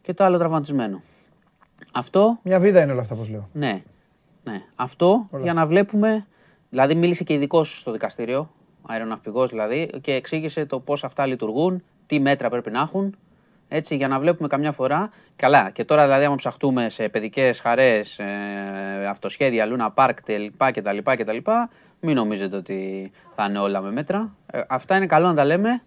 και 0.02 0.14
το 0.14 0.24
άλλο 0.24 0.38
τραυματισμένο. 0.38 1.02
Αυτό 1.92 2.38
Μια 2.42 2.60
βίδα 2.60 2.82
είναι 2.82 2.92
όλα 2.92 3.00
αυτά, 3.00 3.14
όπως 3.14 3.28
λέω. 3.28 3.48
ναι. 3.52 3.82
ναι. 4.44 4.62
Αυτό 4.76 5.28
για 5.42 5.52
να 5.54 5.66
βλέπουμε. 5.66 6.26
Δηλαδή, 6.70 6.94
μίλησε 6.94 7.24
και 7.24 7.34
ειδικός 7.34 7.80
στο 7.80 7.92
δικαστήριο, 7.92 8.50
αεροναυπηγός 8.86 9.50
δηλαδή, 9.50 9.90
και 10.00 10.12
εξήγησε 10.12 10.66
το 10.66 10.80
πώς 10.80 11.04
αυτά 11.04 11.26
λειτουργούν, 11.26 11.82
τι 12.06 12.20
μέτρα 12.20 12.48
πρέπει 12.48 12.70
να 12.70 12.80
έχουν. 12.80 13.16
Έτσι, 13.68 13.96
για 13.96 14.08
να 14.08 14.18
βλέπουμε 14.18 14.48
καμιά 14.48 14.72
φορά. 14.72 15.10
Καλά, 15.36 15.70
και 15.70 15.84
τώρα 15.84 16.04
δηλαδή, 16.04 16.24
άμα 16.24 16.34
ψαχτούμε 16.34 16.88
σε 16.88 17.08
παιδικές 17.08 17.60
χαρές, 17.60 18.18
ε, 18.18 19.06
αυτοσχέδια, 19.08 19.66
λούνα 19.66 19.90
πάρκ 19.90 20.20
κτλ. 20.22 20.46
κτλ, 21.12 21.36
μην 22.00 22.14
νομίζετε 22.14 22.56
ότι 22.56 23.10
θα 23.34 23.44
είναι 23.48 23.58
όλα 23.58 23.80
με 23.80 23.90
μέτρα. 23.90 24.34
Ε, 24.46 24.60
αυτά 24.68 24.96
είναι 24.96 25.06
καλό 25.06 25.26
να 25.26 25.34
τα 25.34 25.44
λέμε 25.44 25.82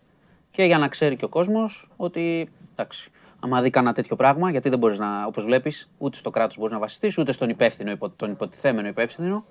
και 0.52 0.64
για 0.64 0.78
να 0.78 0.88
ξέρει 0.88 1.16
και 1.16 1.26
ο 1.26 1.30
κόσμος 1.30 1.90
ότι 1.98 2.50
εντάξει, 2.76 3.10
άμα 3.40 3.62
δει 3.62 3.70
κανένα 3.70 3.94
τέτοιο 3.94 4.16
πράγμα, 4.16 4.52
γιατί 4.52 4.70
δεν 4.70 4.80
μπορείς 4.80 5.00
να, 5.00 5.26
όπως 5.26 5.44
βλέπεις, 5.44 5.90
ούτε 5.98 6.18
στο 6.18 6.30
κράτος 6.30 6.58
μπορείς 6.58 6.74
να 6.74 6.80
βασιστείς, 6.80 7.18
ούτε 7.18 7.32
στον 7.32 7.50
υπεύθυνο, 7.50 7.92
υπο, 7.92 8.10
τον 8.10 8.32
υποτιθέμενο 8.32 8.88
υπεύθυνο. 8.88 9.44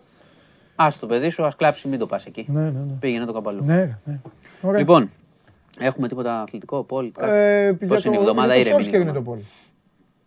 Α 0.77 0.89
το 1.01 1.07
παιδί 1.07 1.31
σου, 1.31 1.45
ας 1.45 1.57
κλάψει, 1.57 1.89
μην 1.89 1.99
το 1.99 2.07
πας 2.07 2.25
εκεί. 2.27 2.45
Ναι, 2.49 2.61
ναι, 2.61 2.69
ναι. 2.71 2.93
Πήγαινε 3.01 3.25
το 3.25 3.33
καπαλού. 3.33 3.65
Ναι, 3.65 3.97
ναι. 4.05 4.21
Ωραία. 4.63 4.79
Λοιπόν, 4.79 5.11
έχουμε 5.79 6.09
τίποτα 6.09 6.41
αθλητικό, 6.43 6.83
Πολ. 6.83 7.13
ε, 7.19 7.73
Πώς 7.89 7.89
για 7.89 7.89
είναι 7.89 7.97
η 7.97 8.03
το- 8.03 8.21
εβδομάδα, 8.21 8.55
για 8.55 8.65
το 8.65 8.69
ήρεμη 8.71 8.85
Solskjaer 8.85 8.87
είναι 8.89 8.97
η 8.97 9.01
είναι 9.03 9.13
το 9.13 9.19
εβδομάδα. 9.19 9.23
πόλ. 9.23 9.39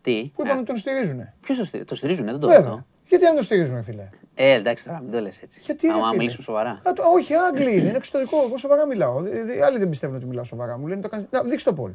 Τι, 0.01 0.31
Που 0.35 0.41
είπαν 0.45 0.57
ότι 0.57 0.65
τον 0.65 0.77
στηρίζουν. 0.77 1.19
ποιος 1.41 1.57
το, 1.57 1.65
στηρί- 1.65 1.87
το 1.87 1.95
στηρίζουν, 1.95 2.25
δεν 2.25 2.39
το 2.39 2.47
Βέβαια. 2.47 2.83
Αυτό. 3.13 3.17
Γιατί 3.17 3.23
να 3.25 3.33
τον 3.33 3.43
στηρίζουν, 3.43 3.83
φίλε; 3.83 4.09
Ε, 4.35 4.51
εντάξει 4.53 4.85
τώρα, 4.85 4.99
μην 5.01 5.11
το 5.11 5.19
λες 5.19 5.39
έτσι. 5.41 5.59
Γιατί 5.63 5.87
ρε, 5.87 5.93
Άμα 5.93 6.05
φίλε; 6.05 6.17
μιλήσουμε 6.17 6.43
σοβαρά. 6.43 6.69
Α, 6.69 6.93
το- 6.95 7.03
όχι, 7.15 7.33
Άγγλοι 7.33 7.71
είναι, 7.77 7.87
είναι 7.87 7.97
εξωτερικό. 7.97 8.37
Εγώ 8.47 8.57
σοβαρά 8.57 8.85
μιλάω. 8.87 9.21
Δε- 9.21 9.43
δε- 9.43 9.63
Άλλοι 9.65 9.77
δεν 9.77 9.89
πιστεύουν 9.89 10.15
ότι 10.15 10.25
μιλάω 10.25 10.43
σοβαρά. 10.43 10.77
Μου 10.77 10.87
λένε 10.87 11.01
το 11.01 11.09
κάνεις. 11.09 11.25
Να, 11.29 11.41
δείξτε 11.41 11.69
το 11.69 11.75
πόλ. 11.75 11.91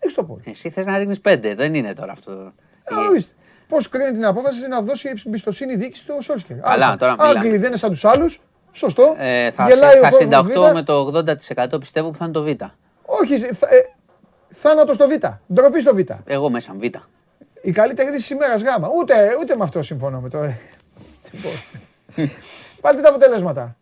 Δείξτε 0.00 0.20
το 0.20 0.26
πόλ. 0.26 0.38
Εσύ 0.44 0.70
θες 0.70 0.86
να 0.86 0.98
ρίχνεις 0.98 1.20
πέντε, 1.20 1.54
δεν 1.54 1.74
είναι 1.74 1.92
τώρα 1.94 2.12
αυτό. 2.12 2.32
Ε, 2.32 3.20
Πώς 3.68 3.88
κρίνει 3.88 4.12
την 4.12 4.24
απόφαση 4.24 4.66
να 4.68 4.80
δώσει 4.80 5.12
εμπιστοσύνη 5.26 5.72
η 5.72 5.76
διοίκηση 5.76 6.02
στο 6.02 6.16
Σόλσκερ; 6.20 6.56
Καλά, 6.60 6.96
τώρα 6.96 7.12
μιλάμε. 7.12 7.38
Άγγλοι 7.38 7.56
δεν 7.56 7.66
είναι 7.68 7.76
σαν 7.76 7.90
τους 7.90 8.04
άλλους. 8.04 8.40
Σωστό. 8.72 9.14
Ε, 9.18 9.50
θα 9.50 9.68
Γελάει 9.68 9.90
ο 9.98 10.00
θα 10.02 10.08
κόσμος 10.08 10.16
συνταχτώ 10.20 10.62
Β. 10.62 10.72
με 10.72 10.82
το 10.82 11.12
80% 11.74 11.78
πιστεύω 11.80 12.10
που 12.10 12.16
θα 12.16 12.24
είναι 12.24 12.32
το 12.34 12.42
Β. 12.42 12.48
Όχι, 13.04 13.38
θα, 13.38 13.66
ε, 13.70 13.76
θάνατος 14.48 14.94
στο 14.96 15.06
Β. 15.08 15.12
Ντροπή 15.54 15.80
στο 15.80 15.94
Β. 15.94 15.98
Εγώ 16.24 16.50
μέσα 16.50 16.74
Β. 16.78 16.84
Η 17.64 17.70
καλύτερη 17.72 18.08
είδηση 18.08 18.24
σήμερα 18.26 18.54
γάμα. 18.56 18.88
Ούτε, 19.00 19.14
ούτε 19.40 19.56
με 19.56 19.62
αυτό 19.64 19.82
συμφωνώ 19.82 20.20
με 20.20 20.28
το. 20.28 20.38
ε. 20.42 20.58
Λοιπόν. 21.32 21.52
Βάλτε 22.80 23.00
τα 23.02 23.08
αποτελέσματα. 23.08 23.76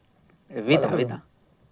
Ε, 0.48 0.60
Β, 0.60 0.66
Β. 0.96 1.00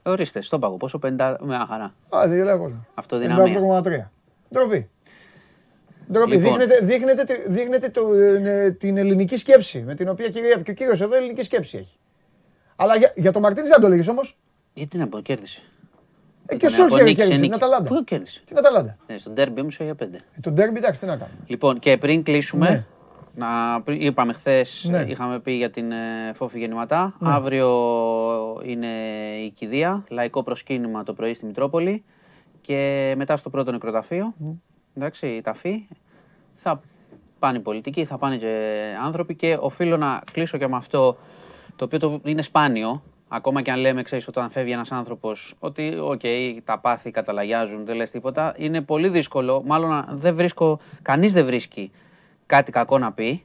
Ορίστε, 0.03 0.41
στον 0.41 0.61
πάγο. 0.61 0.77
Πόσο 0.77 0.99
50 1.03 1.09
με 1.41 1.55
ένα 1.55 1.67
χαρά. 1.69 1.95
Α, 2.17 2.29
δεν 2.29 2.37
γελάει 2.37 2.55
ο 2.55 2.59
κόσμος. 2.59 2.81
Αυτοδυναμία. 2.95 3.61
90,3. 3.83 3.83
Ντροπή. 4.53 4.89
Ντροπή. 6.13 6.37
Λοιπόν. 6.37 6.41
Δείχνετε, 6.59 6.79
δείχνετε, 6.87 7.25
τη- 7.25 7.51
δείχνετε 7.51 7.89
το, 7.89 8.13
ε, 8.15 8.71
την 8.71 8.97
ελληνική 8.97 9.37
σκέψη 9.37 9.79
με 9.87 9.95
την 9.95 10.09
οποία 10.09 10.29
κυριεύει. 10.29 10.63
Και 10.63 10.71
ο 10.71 10.75
κύριος 10.75 11.01
εδώ 11.01 11.17
ελληνική 11.17 11.43
σκέψη 11.43 11.77
έχει. 11.79 11.97
Αλλά 12.77 12.97
για, 12.97 13.13
για 13.17 13.33
το 13.33 13.41
Μαρτίνη 13.41 13.69
δεν 13.69 13.81
το 13.81 13.87
έλεγες 13.87 14.09
όμως. 14.09 14.37
Γιατί 14.75 14.99
να 14.99 15.09
πω, 15.09 15.21
κέρδισε. 15.21 15.63
Ε, 16.47 16.57
και 16.57 16.67
ο 16.67 16.69
Ήταν 16.69 16.71
Σόλσκερ 16.71 16.99
από 17.01 17.09
νίκη 17.09 17.17
σε 17.21 17.23
κέρδισε 17.23 17.41
την 17.41 17.51
νίκη. 17.51 17.55
Αταλάντα. 17.65 17.89
Πού 17.89 18.05
κέρδισε. 18.05 18.41
Την 18.45 18.59
Αταλάντα. 18.59 18.97
Ε, 19.07 19.19
στον 19.19 19.35
τέρμπι 19.35 19.61
όμως 19.61 19.77
για 19.77 19.95
πέντε. 19.95 20.17
Ε, 20.37 20.41
τον 20.41 20.53
Ντέρμπι, 20.55 20.79
εντάξει, 20.79 21.01
τι 21.01 21.07
να 21.07 21.17
κάνουμε. 21.17 21.39
Λοιπόν, 21.47 21.79
και 21.79 21.97
πριν 21.97 22.23
κλείσουμε, 22.23 22.69
Ναι. 22.71 22.85
να, 23.35 23.81
πριν- 23.83 24.03
είπαμε 24.03 24.33
χθες, 24.33 24.87
Ναι. 24.91 25.05
είχαμε 25.09 25.41
πει 25.41 25.53
για 25.53 25.71
την 25.71 25.93
ε, 25.93 26.33
φόφη 26.35 26.59
γεννηματά. 26.59 27.15
Αύριο 27.21 27.69
είναι 28.65 28.87
η 29.45 29.51
κηδεία, 29.51 30.05
λαϊκό 30.09 30.43
προσκύνημα 30.43 31.03
το 31.03 31.13
πρωί 31.13 31.35
στη 31.35 31.47
Μητρόπολη 31.47 32.05
και 32.61 33.15
μετά 33.17 33.37
στο 33.37 33.51
πρώτο 33.51 33.71
νεκροταφείο. 33.73 34.35
Εντάξει, 34.95 35.27
η 35.27 35.41
ταφή. 35.41 35.87
Θα 36.55 36.81
πάνε 37.39 37.59
οι 37.59 37.61
πολιτικοί, 37.61 38.05
θα 38.05 38.19
πάνε 38.19 38.37
και 38.37 38.79
άνθρωποι 39.05 39.35
και 39.35 39.57
οφείλω 39.61 39.97
να 39.97 40.23
κλείσω 40.33 40.59
και 40.59 40.69
με 40.69 40.77
αυτό 40.77 41.17
το 41.77 41.85
οποίο 41.85 41.99
το, 41.99 42.21
είναι 42.25 42.43
σπάνιο. 42.43 43.03
Ακόμα 43.33 43.63
και 43.63 43.71
αν 43.71 43.79
λέμε, 43.79 44.03
ξέρεις, 44.03 44.29
όταν 44.29 44.51
φεύγει 44.51 44.73
ένας 44.73 44.93
άνθρωπος 44.93 45.57
ότι, 45.59 45.99
οκ, 46.01 46.21
τα 46.65 46.79
πάθη 46.79 47.11
καταλαγιάζουν, 47.11 47.85
δεν 47.85 47.97
λες 47.97 48.11
τίποτα, 48.11 48.55
είναι 48.57 48.81
πολύ 48.81 49.09
δύσκολο. 49.09 49.63
Μάλλον 49.65 49.93
α, 49.93 50.09
δεν 50.11 50.35
βρίσκω, 50.35 50.81
κανείς 51.03 51.33
δεν 51.33 51.45
βρίσκει 51.45 51.91
κάτι 52.47 52.73
κακό 52.73 52.99
να 52.99 53.13
πει 53.13 53.45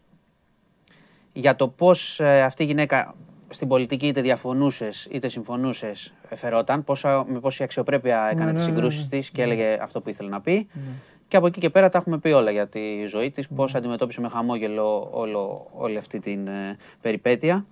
για 1.33 1.55
το 1.55 1.67
πώς 1.67 2.19
ε, 2.19 2.41
αυτή 2.41 2.63
η 2.63 2.65
γυναίκα 2.65 3.15
στην 3.49 3.67
πολιτική 3.67 4.07
είτε 4.07 4.21
διαφωνούσες 4.21 5.07
είτε 5.11 5.27
συμφωνούσες 5.27 6.13
ε, 6.29 6.35
φερόταν, 6.35 6.83
πόσα, 6.83 7.25
με 7.27 7.39
πόση 7.39 7.63
αξιοπρέπεια 7.63 8.29
έκανε 8.31 8.53
τις 8.53 8.63
συγκρούσεις 8.63 9.07
της 9.07 9.29
και 9.29 9.41
έλεγε 9.41 9.77
αυτό 9.81 10.01
που 10.01 10.09
ήθελε 10.09 10.29
να 10.29 10.41
πει. 10.41 10.67
Και 11.27 11.37
από 11.37 11.47
εκεί 11.47 11.59
και 11.59 11.69
πέρα 11.69 11.89
τα 11.89 11.97
έχουμε 11.97 12.17
πει 12.17 12.29
όλα 12.29 12.51
για 12.51 12.67
τη 12.67 13.05
ζωή 13.05 13.31
της, 13.31 13.47
πώς 13.47 13.75
αντιμετώπισε 13.75 14.21
με 14.21 14.29
χαμόγελο 14.29 15.09
όλο, 15.11 15.67
όλη 15.73 15.97
αυτή 15.97 16.19
την 16.19 16.47
ε, 16.47 16.77
περιπέτεια. 17.01 17.65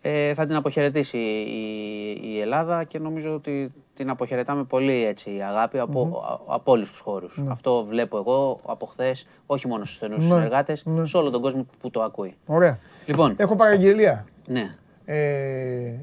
Ε, 0.00 0.34
θα 0.34 0.46
την 0.46 0.54
αποχαιρετήσει 0.56 1.18
η, 1.18 2.20
η 2.34 2.40
Ελλάδα 2.40 2.84
και 2.84 2.98
νομίζω 2.98 3.34
ότι 3.34 3.72
την 3.94 4.10
αποχαιρετάμε 4.10 4.64
πολύ 4.64 5.04
έτσι 5.04 5.30
αγάπη 5.48 5.78
από, 5.78 6.22
α- 6.48 6.54
από 6.54 6.72
όλους 6.72 6.90
τους 6.90 7.00
χώρους. 7.00 7.42
Αυτό 7.48 7.84
βλέπω 7.84 8.16
εγώ 8.18 8.58
από 8.66 8.86
χθες, 8.86 9.26
όχι 9.46 9.66
μόνο 9.68 9.84
στους 9.84 9.96
στενούς 9.96 10.18
Ναι, 10.18 10.34
συνεργάτες, 10.34 10.84
ναι. 10.84 11.06
σε 11.06 11.16
όλο 11.16 11.30
τον 11.30 11.40
κόσμο 11.42 11.66
που 11.80 11.90
το 11.90 12.02
ακούει. 12.02 12.36
Ωραία. 12.46 12.78
Λοιπόν, 13.06 13.34
Έχω 13.36 13.56
παραγγελία. 13.56 14.26
ναι. 14.46 14.70
Ε, 15.04 15.94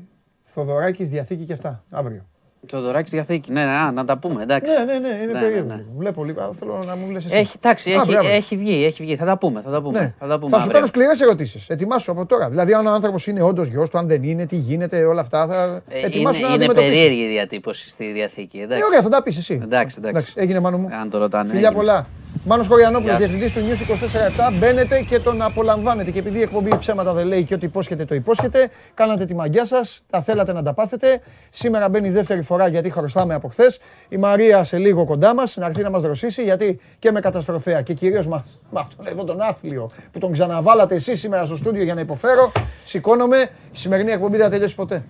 Θοδωράκης, 0.44 1.10
Διαθήκη 1.10 1.46
και 1.46 1.54
αυτά. 1.54 1.84
Αύριο. 1.92 2.26
Θοδωράκη 2.70 3.10
διαθήκη. 3.10 3.52
Ναι, 3.52 3.64
ναι, 3.66 3.72
α, 3.72 3.92
να 3.92 4.06
τα 4.06 4.18
πούμε. 4.18 4.44
Εντάξει. 4.44 4.72
Ναι, 4.72 4.94
ναι, 4.94 5.00
ναι, 5.00 5.08
είναι 5.24 5.32
Ναι, 5.34 5.40
περίεργος. 5.40 5.68
ναι, 5.68 5.76
ναι. 5.76 5.84
Βλέπω 5.98 6.24
λίγο. 6.24 6.42
Α, 6.42 6.50
Θέλω 6.54 6.84
να 6.88 6.96
μου 6.96 7.10
λε 7.12 7.18
εσύ. 7.18 7.28
Έχει, 7.32 7.58
εντάξει, 7.58 7.92
Α, 7.92 7.94
έχει, 7.94 8.12
μπράβο. 8.12 8.30
έχει 8.30 8.56
βγει, 8.58 8.86
έχει 8.86 9.04
βγει. 9.04 9.16
Θα 9.16 9.26
τα 9.26 9.38
πούμε. 9.38 9.62
Θα 9.62 9.70
τα 9.70 9.82
πούμε. 9.82 10.00
Ναι. 10.00 10.14
Θα, 10.20 10.28
τα 10.28 10.36
πούμε 10.40 10.50
θα 10.50 10.56
σου 10.56 10.62
αύριο. 10.62 10.74
κάνω 10.74 10.86
σκληρές 10.86 11.22
ερωτήσεις. 11.22 11.70
Ετοιμάσου 11.70 12.12
από 12.12 12.26
τώρα. 12.26 12.50
Δηλαδή, 12.50 12.74
αν 12.74 12.86
ο 12.88 12.92
άνθρωπος 12.92 13.28
είναι 13.28 13.42
όντως 13.42 13.68
γιος 13.68 13.90
του, 13.90 13.98
αν 13.98 14.08
δεν 14.08 14.24
είναι, 14.24 14.46
τι 14.46 14.56
γίνεται, 14.56 15.04
όλα 15.06 15.22
αυτά. 15.22 15.48
Θα... 15.48 15.82
Ε, 15.90 16.06
Ετοιμάσου 16.06 16.40
είναι, 16.40 16.48
να 16.48 16.54
είναι 16.54 16.64
αντιμετωπίσεις. 16.66 17.02
περίεργη 17.04 17.22
η 17.24 17.28
διατύπωση 17.28 17.90
στη 17.90 18.12
διαθήκη. 18.12 18.58
Ε, 18.58 18.64
Εντάξει. 18.64 18.84
ωραία, 18.84 19.02
θα 19.02 19.10
τα 19.10 19.24
πεις 19.24 19.38
εσύ. 19.38 19.60
Εντάξει, 19.64 19.96
εντάξει. 20.06 20.34
Έγινε 20.36 20.60
μάνο 20.60 20.78
μου. 20.78 20.90
Αν 21.02 21.10
το 21.10 21.18
ρωτάνε. 21.18 21.50
Φιλιά 21.50 21.68
έγινε. 21.68 21.80
πολλά. 21.82 22.06
Μάνος 22.48 22.68
Χωριανόπουλος, 22.68 23.18
Γεια 23.18 23.28
σου. 23.28 23.34
διευθυντής 23.38 23.78
του 23.78 23.86
News 23.86 24.52
24-7, 24.52 24.58
μπαίνετε 24.60 25.02
και 25.02 25.20
τον 25.20 25.42
απολαμβάνετε. 25.42 26.12
Και 26.12 26.20
επειδή 26.20 26.38
η 26.38 26.42
εκπομπή 26.42 26.78
ψέματα 26.78 27.14
δεν 27.14 27.28
λέει 27.28 27.44
και 27.44 27.54
ό,τι 27.54 27.66
υπόσχεται 27.66 28.06
το 28.06 28.16
υπόσχεται, 28.16 28.70
κάνατε 28.94 29.26
τη 29.26 29.36
μαγιά 29.36 29.66
σας, 29.66 30.04
τα 30.10 30.22
θέλατε 30.22 30.54
να 30.54 30.64
τα 30.64 30.74
πάθετε. 30.74 31.22
Σήμερα 31.50 31.90
μπαίνει 31.90 32.08
η 32.08 32.12
δεύτερη 32.12 32.42
φορά 32.42 32.68
γιατί 32.68 32.90
χρωστάμε 32.90 33.34
από 33.34 33.48
χθες. 33.48 33.80
Η 34.10 34.18
Μαρία 34.18 34.64
σε 34.64 34.78
λίγο 34.78 35.06
κοντά 35.06 35.34
μας, 35.36 35.56
να 35.58 35.66
έρθει 35.66 35.82
να 35.84 35.90
μας 35.90 36.02
δροσίσει, 36.02 36.44
γιατί 36.44 36.80
και 37.00 37.12
με 37.12 37.20
καταστροφέα 37.20 37.82
και 37.82 37.94
κυρίως 37.94 38.28
με 38.28 38.44
με 38.72 38.80
αυτόν 38.80 39.08
εδώ 39.08 39.24
τον 39.24 39.42
άθλιο 39.42 39.92
που 40.12 40.20
τον 40.20 40.32
ξαναβάλατε 40.32 40.96
εσείς 40.96 41.20
σήμερα 41.20 41.46
στο 41.46 41.56
στούντιο 41.56 41.84
για 41.84 41.94
να 41.94 42.02
υποφέρω, 42.02 42.52
σηκώνομαι. 42.84 43.38
Η 43.72 43.78
σημερινή 43.78 44.12
εκπομπή 44.12 44.36
δεν 44.36 44.46
θα 44.46 44.52
τελειώσει 44.52 44.76
ποτέ. 44.76 45.04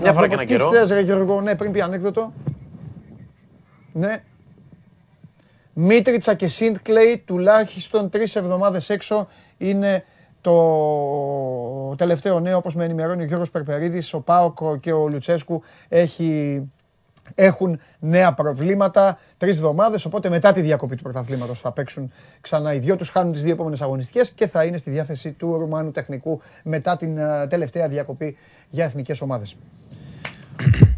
Μια 0.00 0.10
Να 0.12 0.16
φορά 0.16 0.20
δω 0.20 0.26
και 0.28 0.34
ένα 0.34 0.44
τι 0.44 0.52
καιρό. 0.52 0.70
θες, 0.70 0.90
ρε 0.90 1.00
Γιώργο, 1.00 1.40
ναι, 1.40 1.54
πριν 1.54 1.72
πει 1.72 1.80
ανέκδοτο. 1.80 2.32
Ναι. 3.92 4.22
Μίτριτσα 5.78 6.34
και 6.34 6.48
Σίντκλεϊ 6.48 7.22
τουλάχιστον 7.26 8.10
τρεις 8.10 8.36
εβδομάδες 8.36 8.90
έξω 8.90 9.28
είναι 9.58 10.04
το 10.40 11.94
τελευταίο 11.96 12.40
νέο 12.40 12.56
όπως 12.56 12.74
με 12.74 12.84
ενημερώνει 12.84 13.22
ο 13.22 13.26
Γιώργος 13.26 13.50
Περπερίδης, 13.50 14.14
ο 14.14 14.20
Πάοκ 14.20 14.58
και 14.80 14.92
ο 14.92 15.08
Λουτσέσκου 15.08 15.62
έχει, 15.88 16.62
έχουν 17.34 17.80
νέα 17.98 18.34
προβλήματα 18.34 19.18
τρεις 19.36 19.56
εβδομάδες. 19.56 20.04
Οπότε 20.04 20.28
μετά 20.28 20.52
τη 20.52 20.60
διακοπή 20.60 20.96
του 20.96 21.02
πρωταθλήματος 21.02 21.60
θα 21.60 21.72
παίξουν 21.72 22.12
ξανά 22.40 22.74
οι 22.74 22.78
δυο 22.78 22.96
τους. 22.96 23.08
Χάνουν 23.08 23.32
τις 23.32 23.42
δύο 23.42 23.52
επόμενες 23.52 23.82
αγωνιστικές 23.82 24.32
και 24.32 24.46
θα 24.46 24.64
είναι 24.64 24.76
στη 24.76 24.90
διάθεση 24.90 25.32
του 25.32 25.58
Ρουμάνου 25.58 25.90
τεχνικού 25.90 26.40
μετά 26.62 26.96
την 26.96 27.18
ε, 27.18 27.46
τελευταία 27.46 27.88
διακοπή 27.88 28.36
για 28.68 28.84
εθνικές 28.84 29.20
ομάδες. 29.20 29.56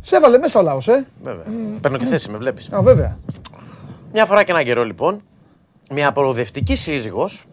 Σε 0.01 0.17
έβαλε 0.17 0.39
μέσα 0.39 0.61
ο 0.61 0.63
λαός, 0.63 0.89
ε; 0.89 1.07
Βέβαια. 1.23 1.45
Παίρνω 1.81 1.99
και 1.99 2.05
θέση, 2.05 2.31
με 2.31 2.39
βλέπεις. 2.39 2.69
Α, 2.73 2.83
βέβαια. 2.83 3.19
Μια 4.13 4.27
φορά 4.27 4.43
και 4.43 4.51
έναν 4.51 4.65
καιρό 4.65 4.85
λοιπόν, 4.85 5.23
μια 5.91 6.13
προοδευτική 6.13 6.75
σύζυγος 6.75 7.47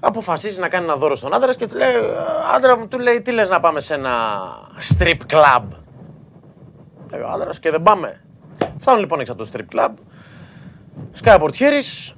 αποφασίζει 0.00 0.60
να 0.60 0.68
κάνει 0.68 0.84
ένα 0.84 0.96
δώρο 0.96 1.14
στον 1.14 1.34
άντρα 1.34 1.54
και 1.54 1.64
της 1.64 1.74
λέει, 1.74 1.94
άντρα 2.54 2.78
μου, 2.78 2.88
του 2.88 2.98
λέει, 2.98 3.22
τι 3.22 3.32
λες 3.32 3.48
να 3.48 3.60
πάμε 3.60 3.80
σε 3.80 3.94
ένα 3.94 4.10
strip 4.98 5.18
club; 5.32 5.62
Λέει 7.10 7.20
ο 7.20 7.28
άντρας 7.28 7.58
και 7.58 7.70
δεν 7.70 7.82
πάμε. 7.82 8.24
Φτάνουν 8.78 9.00
λοιπόν 9.00 9.20
έξω 9.20 9.32
από 9.32 9.44
το 9.44 9.50
strip 9.52 9.78
club, 9.78 9.90
σκάει 11.12 11.34
ο 11.36 11.38
πορτιέρης, 11.38 12.14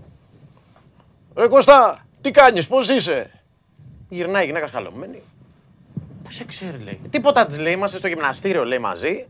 ρε 1.35 1.47
Κώστα, 1.49 2.07
τι 2.21 2.31
κάνεις, 2.31 2.67
πώς 2.67 2.89
είσαι; 2.89 3.31
Γυρνάει 4.09 4.43
η 4.43 4.47
γυναίκα 4.47 4.67
σκαλωμένη. 4.67 5.23
Πού 6.23 6.31
σε 6.31 6.45
ξέρει, 6.45 6.79
λέει; 6.79 7.01
Τίποτα 7.11 7.47
της 7.47 7.59
λέει, 7.59 7.73
είμαστε 7.73 7.99
στο 7.99 8.09
γυμναστήριο, 8.09 8.65
λέει 8.65 8.79
μαζί. 8.79 9.27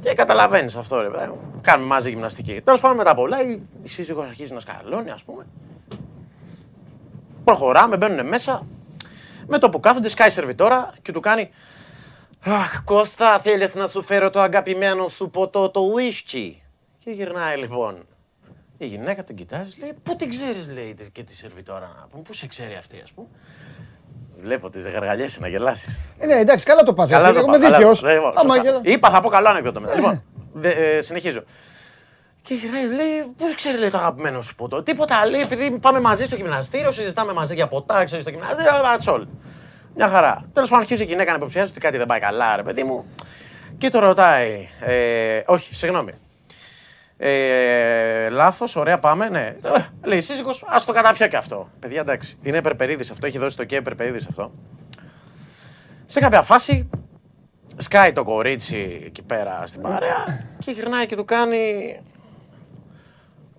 Και 0.00 0.14
καταλαβαίνεις 0.14 0.76
αυτό, 0.76 1.00
ρε 1.00 1.08
παιδί 1.08 1.26
μου. 1.26 1.60
Κάνουμε 1.60 1.88
μαζί 1.88 2.08
γυμναστική. 2.08 2.60
Τέλος 2.60 2.80
πάντων, 2.80 2.96
μετά 2.96 3.14
πολλά, 3.14 3.42
η, 3.42 3.60
η 3.82 3.88
σύζυγος 3.88 4.26
αρχίζει 4.26 4.54
να 4.54 4.60
σκαλώνει, 4.60 5.10
ας 5.10 5.22
πούμε. 5.22 5.46
Προχωράμε, 7.44 7.96
μπαίνουν 7.96 8.26
μέσα. 8.26 8.66
Με 9.46 9.58
το 9.58 9.70
που 9.70 9.80
κάθονται, 9.80 10.08
σκάει 10.08 10.28
η 10.28 10.30
σερβιτόρα 10.30 10.92
και 11.02 11.12
του 11.12 11.20
κάνει. 11.20 11.50
Αχ, 12.40 12.82
Κώστα, 12.84 13.38
θέλεις 13.38 13.74
να 13.74 13.88
σου 13.88 14.02
φέρω 14.02 14.30
το 14.30 14.40
αγαπημένο 14.40 15.08
σου 15.08 15.30
ποτό, 15.30 15.70
το 15.70 15.80
whisky. 15.96 16.52
Και 16.98 17.10
γυρνάει 17.10 17.56
λοιπόν. 17.56 18.06
Η 18.78 18.86
γυναίκα 18.86 19.24
τον 19.24 19.36
κοιτάζει, 19.36 19.80
λέει: 19.80 19.94
Πού 20.02 20.16
την 20.16 20.28
ξέρεις, 20.28 20.72
λέει 20.72 20.96
και 21.12 21.22
τη 21.22 21.34
σερβιτόρα 21.34 21.94
να 22.00 22.06
πούμε. 22.10 22.22
Πού 22.22 22.32
σε 22.32 22.46
ξέρει 22.46 22.74
αυτή, 22.74 23.00
ας 23.04 23.12
πούμε. 23.12 23.28
Βλέπω 24.42 24.70
τις 24.70 24.86
γαργαλιέσαι 24.88 25.40
να 25.40 25.48
γελάσεις. 25.48 26.00
Ε, 26.18 26.26
ναι, 26.26 26.34
εντάξει, 26.34 26.64
καλά 26.64 26.82
το 26.82 26.92
πας. 26.92 27.10
Καλά 27.10 27.32
το 27.32 27.38
Είμαι 27.38 27.42
πάω, 27.42 27.60
καλά 27.60 27.76
δίκαιο. 27.76 27.96
το- 27.96 28.06
λοιπόν, 28.08 28.32
σωστά. 28.32 28.80
Είπα, 28.82 29.10
θα 29.10 29.20
πω 29.20 29.28
καλό 29.28 29.48
ανεκδότο 29.48 29.80
μετά. 29.80 29.94
Λοιπόν, 29.94 30.22
δε- 30.52 30.70
ε, 30.96 31.00
συνεχίζω. 31.00 31.42
Και 32.42 32.54
γυρνάει, 32.54 32.84
λέει, 32.86 33.32
πώς 33.38 33.54
ξέρει 33.54 33.78
λέει, 33.78 33.90
το 33.90 33.98
αγαπημένο 33.98 34.40
σου 34.42 34.54
ποτό. 34.54 34.82
Τίποτα, 34.82 35.26
λέει, 35.26 35.40
επειδή 35.40 35.78
πάμε 35.78 36.00
μαζί 36.00 36.24
στο 36.24 36.36
γυμναστήριο, 36.36 36.90
συζητάμε 36.90 37.32
μαζί 37.32 37.54
για 37.54 37.66
ποτά, 37.68 38.04
ξέρω 38.04 38.20
στο 38.20 38.30
γυμναστήριο, 38.30 38.72
that's 38.72 39.14
all. 39.14 39.22
Μια 39.96 40.08
χαρά. 40.08 40.42
Τέλος 40.52 40.68
πάντων, 40.68 40.82
αρχίζει 40.84 41.02
η 41.02 41.06
γυναίκα 41.06 41.30
να 41.30 41.36
υποψιάζει 41.36 41.70
ότι 41.70 41.80
κάτι 41.80 41.96
δεν 41.96 42.06
πάει 42.06 42.20
καλά, 42.20 42.56
ρε 42.56 42.62
παιδί 42.62 42.82
μου. 42.82 43.04
Και 43.78 43.88
το 43.90 43.98
ρωτάει, 43.98 44.68
ε, 44.80 45.40
όχι, 45.46 45.74
συγγνώμη. 45.74 46.12
Ε, 47.18 48.28
Λάθος, 48.28 48.76
ωραία, 48.76 48.98
πάμε, 48.98 49.28
ναι. 49.28 49.56
Ε, 49.62 49.70
λέει, 50.02 50.20
σύζυγος, 50.20 50.64
ας 50.66 50.84
το 50.84 50.92
καταπιώ 50.92 51.28
και 51.28 51.36
αυτό. 51.36 51.70
Παιδιά, 51.78 52.00
εντάξει. 52.00 52.36
Είναι 52.42 52.62
περπερίδη 52.62 53.08
αυτό, 53.10 53.26
έχει 53.26 53.38
δώσει 53.38 53.56
το 53.56 53.64
και 53.64 53.82
περπερίδη 53.82 54.26
αυτό. 54.28 54.52
Σε 56.06 56.20
κάποια 56.20 56.42
φάση 56.42 56.88
σκάει 57.76 58.12
το 58.12 58.22
κορίτσι 58.22 59.02
εκεί 59.04 59.22
πέρα 59.22 59.62
στην 59.66 59.80
παρέα 59.82 60.24
και 60.58 60.70
γυρνάει 60.70 61.06
και 61.06 61.16
του 61.16 61.24
κάνει 61.24 61.96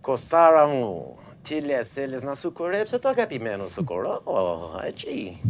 Κοστάρα 0.01 0.67
μου, 0.67 1.17
τι 1.41 1.59
λες, 1.59 1.87
θέλεις 1.87 2.21
να 2.21 2.35
σου 2.35 2.51
κορέψω 2.51 2.99
το 2.99 3.09
αγαπημένο 3.09 3.63
σου 3.63 3.83
κορό, 3.83 4.21
έτσι. 4.85 5.41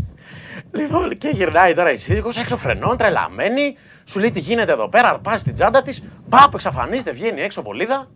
Λοιπόν, 0.72 1.18
και 1.18 1.30
γυρνάει 1.30 1.74
τώρα 1.74 1.91
η 1.91 1.98
σύζυγος 1.98 2.38
έξω 2.38 2.58
φρενών, 2.58 2.98
τρελαμένη, 2.98 3.76
σου 4.06 4.20
λέει 4.20 4.32
τι 4.32 4.40
γίνεται 4.40 4.72
εδώ 4.72 4.90
πέρα, 4.90 5.10
αρπάζει 5.10 5.44
την 5.44 5.54
τσάντα 5.54 5.84
της, 5.84 6.04
πάπ, 6.30 6.54
εξαφανίζεται, 6.54 7.12
βγαίνει 7.12 7.41
έξω 7.41 7.62
βολίδα 7.62 8.08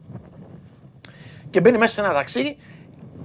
και 1.50 1.62
μπαίνει 1.62 1.78
μέσα 1.78 1.94
σε 1.94 2.02
ένα 2.02 2.14
ταξί. 2.14 2.58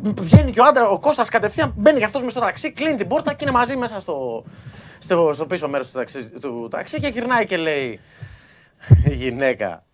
Βγαίνει 0.03 0.53
και 0.53 0.61
ο 0.61 0.65
άντρα, 0.65 0.89
ο 0.89 0.99
Κώστας 0.99 1.29
κατευθείαν 1.29 1.75
μπαίνει 1.77 1.99
και 1.99 2.05
αυτός 2.05 2.21
μέσα 2.23 2.37
στο 2.37 2.47
ταξί, 2.47 2.73
κλείνει 2.73 2.97
την 2.97 3.09
πόρτα 3.09 3.33
και 3.33 3.45
είναι 3.45 3.53
μαζί 3.53 3.77
μέσα 3.77 4.01
στο, 4.01 4.45
στο, 5.01 5.31
στο 5.35 5.47
πίσω 5.47 5.69
μέρος 5.69 5.91
του 5.91 5.99
ταξί, 5.99 6.31
του 6.31 6.69
ταξί 6.71 7.01
και 7.01 7.07
γυρνάει 7.07 7.47
και 7.47 7.57
λέει 7.57 8.01
η 9.05 9.15
γυναίκα. 9.15 9.85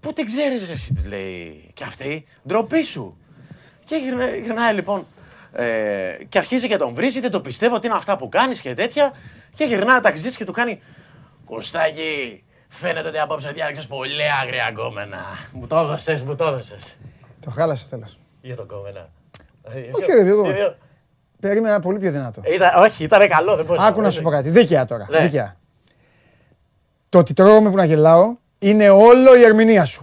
Πού 0.00 0.12
την 0.12 0.26
ξέρεις 0.26 0.70
εσύ, 0.70 0.94
της 0.94 1.06
λέει 1.06 1.70
και 1.74 1.84
αυτή, 1.84 2.26
ντροπή 2.46 2.82
σου. 2.82 3.16
Και 3.86 3.96
γυρνάει, 3.96 4.40
γυρνάει 4.40 4.74
λοιπόν 4.74 5.06
ε, 5.56 6.24
και 6.28 6.38
αρχίζει 6.38 6.68
και 6.68 6.76
τον 6.76 6.94
βρίζει, 6.94 7.20
δεν 7.20 7.30
το 7.30 7.40
πιστεύω 7.40 7.74
ότι 7.74 7.86
είναι 7.86 7.96
αυτά 7.96 8.16
που 8.16 8.28
κάνεις 8.28 8.60
και 8.60 8.74
τέτοια. 8.74 9.12
Και 9.54 9.64
γυρνάει 9.64 9.98
ο 9.98 10.00
ταξιτζής 10.00 10.36
και 10.36 10.44
του 10.44 10.52
κάνει 10.52 10.80
Κωστάκι, 11.44 12.44
φαίνεται 12.68 13.08
ότι 13.08 13.18
απόψε 13.18 13.50
διάρκειες 13.50 13.86
πολύ 13.86 14.22
άγρια 14.42 14.68
γκόμενα. 14.70 15.18
Μου 15.52 15.66
το 15.66 15.76
έδωσες, 15.76 16.22
μου 16.22 16.36
το 16.36 16.46
έδωσες. 16.46 16.96
Το 17.40 17.50
χάλασε 17.50 17.84
το 17.84 17.90
τέλο. 17.90 18.08
Για 18.42 18.56
το 18.56 18.64
κόμενα. 18.64 19.08
Όχι, 19.92 20.12
ρε, 20.12 20.28
εγώ. 20.28 20.44
Περίμενα 21.40 21.80
πολύ 21.80 21.98
πιο 21.98 22.10
δυνατό. 22.10 22.40
Ήταν, 22.44 22.82
όχι, 22.82 23.04
ήταν 23.04 23.28
καλό, 23.28 23.56
δεν 23.56 23.64
μπορούσα. 23.64 23.86
Άκου 23.86 24.00
να 24.00 24.10
σου 24.10 24.22
πω 24.22 24.30
κάτι. 24.30 24.50
Δίκαια 24.50 24.84
τώρα. 24.84 25.06
Ναι. 25.10 25.18
Δίκαια. 25.18 25.56
Το 27.08 27.18
ότι 27.18 27.32
τρώγομαι 27.34 27.70
που 27.70 27.76
να 27.76 27.84
γελάω 27.84 28.36
είναι 28.58 28.88
όλο 28.88 29.36
η 29.36 29.42
ερμηνεία 29.42 29.84
σου. 29.84 30.00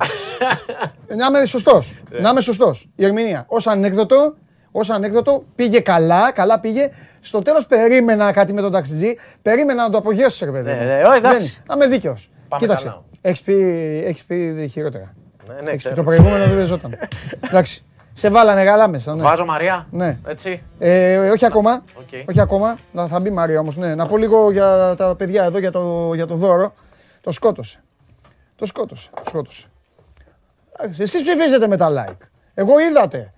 να 1.17 1.25
είμαι 1.25 1.45
σωστός. 1.45 1.93
να 2.09 2.29
είμαι 2.29 2.41
σωστός. 2.41 2.87
Η 2.95 3.05
ερμηνεία. 3.05 3.45
Ω 3.47 3.57
ανέκδοτο, 3.65 4.33
ως 4.71 4.89
ανέκδοτο 4.89 5.43
πήγε 5.55 5.79
καλά, 5.79 6.31
καλά 6.31 6.59
πήγε. 6.59 6.89
Στο 7.21 7.39
τέλος 7.41 7.65
περίμενα 7.65 8.31
κάτι 8.31 8.53
με 8.53 8.61
τον 8.61 8.71
ταξιτζή. 8.71 9.15
Περίμενα 9.41 9.83
να 9.83 9.89
το 9.89 9.97
απογειώσεις, 9.97 10.39
ρε 10.39 10.51
παιδί. 10.51 10.71
Ναι, 10.71 10.75
μου. 10.77 10.83
ναι, 10.83 11.03
όχι, 11.03 11.17
εντάξει. 11.17 11.47
Δεν- 11.65 11.77
Να 11.77 11.85
είμαι 11.85 11.95
δίκαιος. 11.95 12.29
Πάμε 12.47 12.61
Κοίταξε. 12.61 12.85
καλά. 12.85 13.03
Έχεις 13.21 13.41
πει, 13.41 13.53
έχεις 14.05 14.23
πει 14.25 14.69
χειρότερα. 14.71 15.11
Ναι, 15.47 15.53
ναι, 15.53 15.59
Έχεις 15.59 15.71
πει, 15.71 15.77
ξέρω. 15.77 15.95
το 15.95 16.03
προηγούμενο 16.03 16.45
δεν 16.45 16.55
παιζόταν. 16.55 16.97
Εντάξει. 17.49 17.83
Σε 18.13 18.29
βάλανε 18.29 18.63
καλά 18.63 18.87
μέσα. 18.87 19.15
Ναι. 19.15 19.21
Βάζω 19.21 19.45
Μαρία. 19.45 19.87
Ναι. 19.91 20.17
Έτσι. 20.27 20.63
Ε, 20.79 21.17
όχι 21.29 21.45
ακόμα. 21.45 21.83
Οκ. 21.99 22.07
Όχι 22.29 22.39
ακόμα. 22.41 22.77
Να, 22.91 23.07
θα 23.07 23.19
μπει 23.19 23.29
η 23.29 23.31
Μαρία 23.31 23.59
όμως. 23.59 23.77
Ναι. 23.77 23.95
Να 23.95 24.05
πω 24.05 24.17
λίγο 24.17 24.51
για 24.51 24.95
τα 24.97 25.15
παιδιά 25.15 25.43
εδώ 25.43 25.57
για 25.59 25.71
το, 25.71 26.11
για 26.15 26.25
το 26.25 26.35
δώρο. 26.35 26.73
Το 27.21 27.31
σκότωσε. 27.31 27.83
Το 28.55 28.65
σκότωσε. 28.65 29.09
Το 29.15 29.21
σκότωσε. 29.27 29.65
Εντάξει, 30.77 31.01
Εσείς 31.01 31.21
ψηφίζετε 31.21 31.67
με 31.67 31.77
τα 31.77 31.89
like. 31.91 32.17
Εγώ 32.53 32.79
είδατε. 32.79 33.29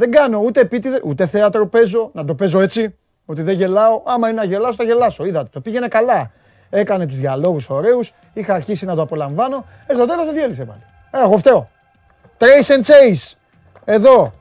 Δεν 0.00 0.10
κάνω 0.10 0.38
ούτε 0.38 0.60
επίτηδε, 0.60 1.00
ούτε 1.04 1.26
θέατρο 1.26 1.66
παίζω. 1.66 2.10
Να 2.12 2.24
το 2.24 2.34
παίζω 2.34 2.60
έτσι. 2.60 2.96
Ότι 3.24 3.42
δεν 3.42 3.54
γελάω. 3.54 4.02
Άμα 4.04 4.28
είναι 4.28 4.36
να 4.36 4.44
γελάσω, 4.44 4.72
θα 4.72 4.84
γελάσω. 4.84 5.24
Είδατε. 5.24 5.48
Το 5.52 5.60
πήγαινε 5.60 5.88
καλά. 5.88 6.30
Έκανε 6.70 7.06
τους 7.06 7.16
διαλόγους 7.16 7.70
ωραίους. 7.70 8.14
Είχα 8.32 8.54
αρχίσει 8.54 8.84
να 8.84 8.94
το 8.94 9.02
απολαμβάνω. 9.02 9.64
Ε, 9.86 9.94
στο 9.94 10.06
τέλος 10.06 10.24
δεν 10.24 10.34
διέλυσε 10.34 10.64
πάλι. 10.64 10.80
Ε, 11.10 11.22
εγώ 11.22 11.36
φταίω. 11.36 11.70
Trace 12.38 12.72
and 12.72 12.80
Chase. 12.80 13.32
Εδώ. 13.84 14.32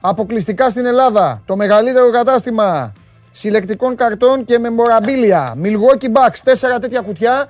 Αποκλειστικά 0.00 0.70
στην 0.70 0.86
Ελλάδα. 0.86 1.42
Το 1.46 1.56
μεγαλύτερο 1.56 2.10
κατάστημα 2.10 2.92
συλλεκτικών 3.30 3.96
καρτών 3.96 4.44
και 4.44 4.58
memorabilia. 4.62 5.52
Milwaukee 5.64 6.12
Bucks. 6.12 6.38
Τέσσερα 6.44 6.78
τέτοια 6.78 7.00
κουτιά. 7.00 7.46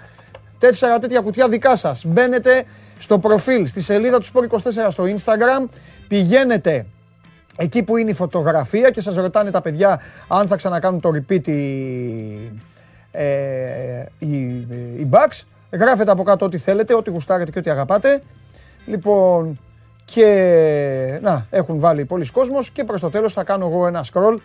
Τέσσερα 0.59 0.99
τέτοια 0.99 1.21
κουτιά 1.21 1.49
δικά 1.49 1.77
σας. 1.77 2.05
Μπαίνετε 2.07 2.65
στο 2.99 3.19
προφίλ, 3.19 3.67
στη 3.67 3.81
σελίδα 3.81 4.21
του 4.21 4.27
Sport24 4.27 4.87
στο 4.91 5.05
Instagram. 5.05 5.69
Πηγαίνετε 6.09 6.87
εκεί 7.57 7.83
που 7.83 7.97
είναι 7.97 8.11
η 8.11 8.15
φωτογραφία 8.15 8.91
και 8.91 9.01
σας 9.01 9.17
ρωτάνε 9.17 9.51
τα 9.51 9.61
παιδιά 9.61 10.01
αν 10.29 10.47
θα 10.47 10.57
ξανακάνουν 10.57 11.01
το 11.01 11.11
repeat 11.15 11.49
οι, 11.49 12.61
ε, 13.11 14.05
οι, 14.19 14.37
οι 14.97 15.09
Bucks. 15.11 15.43
Γράφετε 15.71 16.11
από 16.11 16.23
κάτω 16.23 16.45
ό,τι 16.45 16.59
θέλετε, 16.59 16.95
ό,τι 16.95 17.11
γουστάρετε 17.11 17.51
και 17.51 17.59
ό,τι 17.59 17.71
αγαπάτε. 17.71 18.23
Λοιπόν, 18.87 19.59
και 20.05 21.19
να, 21.23 21.47
έχουν 21.51 21.81
βάλει 21.81 22.05
πολλοί 22.05 22.27
κόσμος 22.31 22.71
και 22.71 22.85
προς 22.85 23.01
το 23.01 23.11
τέλος 23.11 23.33
θα 23.33 23.45
κάνω 23.45 23.67
εγώ 23.67 23.87
ένα 23.87 24.05
scroll 24.13 24.37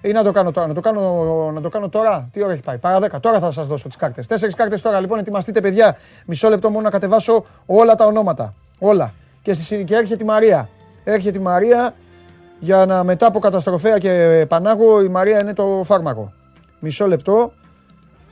ή 0.00 0.12
να 0.12 0.22
το 0.22 0.32
κάνω 0.32 0.50
τώρα. 0.50 0.66
Να 0.66 0.74
το 0.74 0.80
κάνω, 0.80 1.50
να 1.54 1.60
το 1.60 1.68
κάνω 1.68 1.88
τώρα. 1.88 2.28
Τι 2.32 2.42
ώρα 2.42 2.52
έχει 2.52 2.62
πάει. 2.62 2.78
Παρά 2.78 2.98
10. 2.98 3.20
Τώρα 3.20 3.38
θα 3.38 3.52
σας 3.52 3.66
δώσω 3.66 3.86
τις 3.86 3.96
κάρτες. 3.96 4.26
Τέσσερις 4.26 4.54
κάρτες 4.54 4.80
τώρα. 4.80 5.00
Λοιπόν, 5.00 5.18
ετοιμαστείτε, 5.18 5.60
παιδιά. 5.60 5.96
Μισό 6.26 6.48
λεπτό 6.48 6.70
μόνο 6.70 6.82
να 6.82 6.90
κατεβάσω 6.90 7.44
όλα 7.66 7.94
τα 7.94 8.06
ονόματα. 8.06 8.54
Όλα. 8.78 9.12
Και 9.42 9.54
στη 9.54 9.64
συνέχεια 9.64 9.98
έρχεται 9.98 10.24
η 10.24 10.26
Μαρία. 10.26 10.68
Έρχεται 11.04 11.38
η 11.38 11.42
Μαρία 11.42 11.94
για 12.60 12.86
να 12.86 13.04
μετά 13.04 13.26
από 13.26 13.38
καταστροφέα 13.38 13.98
και 13.98 14.46
Πανάγο 14.48 15.02
η 15.02 15.08
Μαρία 15.08 15.40
είναι 15.40 15.52
το 15.52 15.82
φάρμακο. 15.84 16.32
Μισό 16.78 17.06
λεπτό. 17.06 17.52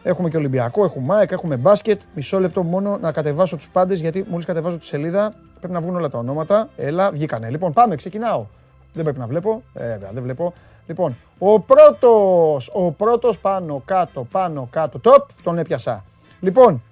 Έχουμε 0.03 0.29
και 0.29 0.37
Ολυμπιακό, 0.37 0.85
έχουμε 0.85 1.07
ΜΑΕΚ, 1.07 1.31
έχουμε 1.31 1.57
μπάσκετ. 1.57 2.01
Μισό 2.15 2.41
λεπτό 2.41 2.63
μόνο 2.63 2.99
να 3.01 3.13
κατεβάσω 3.13 3.57
τους 3.57 3.71
πάντες 3.71 4.01
γιατί 4.01 4.25
μόλις 4.29 4.47
κατεβάζω 4.47 4.77
τη 4.79 4.85
σελίδα 4.85 5.33
πρέπει 5.59 5.73
να 5.73 5.81
βγουν 5.81 5.97
όλα 5.97 6.09
τα 6.09 6.19
ονόματα. 6.19 6.69
Έλα, 6.77 7.11
βγήκανε. 7.11 7.51
Λοιπόν, 7.51 7.73
πάμε, 7.73 7.97
ξεκινάω. 7.97 8.47
Δεν 8.93 9.03
πρέπει 9.05 9.19
να 9.19 9.27
βλέπω. 9.27 9.63
Ε, 9.73 9.99
δεν 10.11 10.23
βλέπω. 10.23 10.53
Λοιπόν, 10.87 11.17
ο 11.39 11.61
πρώτος, 11.61 12.71
ο 12.73 12.93
πρώτος 12.93 13.41
πάνω 13.41 13.83
κάτω, 13.85 14.27
πάνω 14.31 14.69
κάτω, 14.71 15.01
top, 15.03 15.25
τον 15.43 15.59
έπιασα. 15.59 16.05
Λοιπόν, 16.41 16.83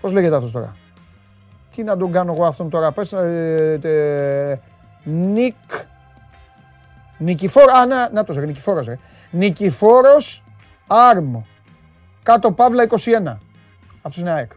πώς 0.00 0.12
λέγεται 0.12 0.34
αυτός 0.34 0.52
τώρα; 0.52 0.76
Τι 1.70 1.82
να 1.82 1.96
τον 1.96 2.12
κάνω 2.12 2.32
εγώ 2.32 2.44
αυτόν 2.44 2.70
τώρα, 2.70 2.92
πες, 2.92 3.12
ε, 3.12 3.78
ε, 3.82 4.60
Νικ, 5.04 5.54
Νικηφόρο, 7.18 7.72
α, 7.72 7.86
να, 7.86 8.10
να 8.10 8.24
το 8.24 8.32
ζω, 8.32 8.40
Νικηφόρος, 8.40 8.86
ρε. 8.86 8.98
Νικηφόρος 9.30 10.44
Άρμ, 10.86 11.42
κάτω 12.22 12.52
Παύλα 12.52 12.82
21. 12.82 13.38
Αυτός 14.02 14.20
είναι 14.20 14.30
ΑΕΚ. 14.30 14.52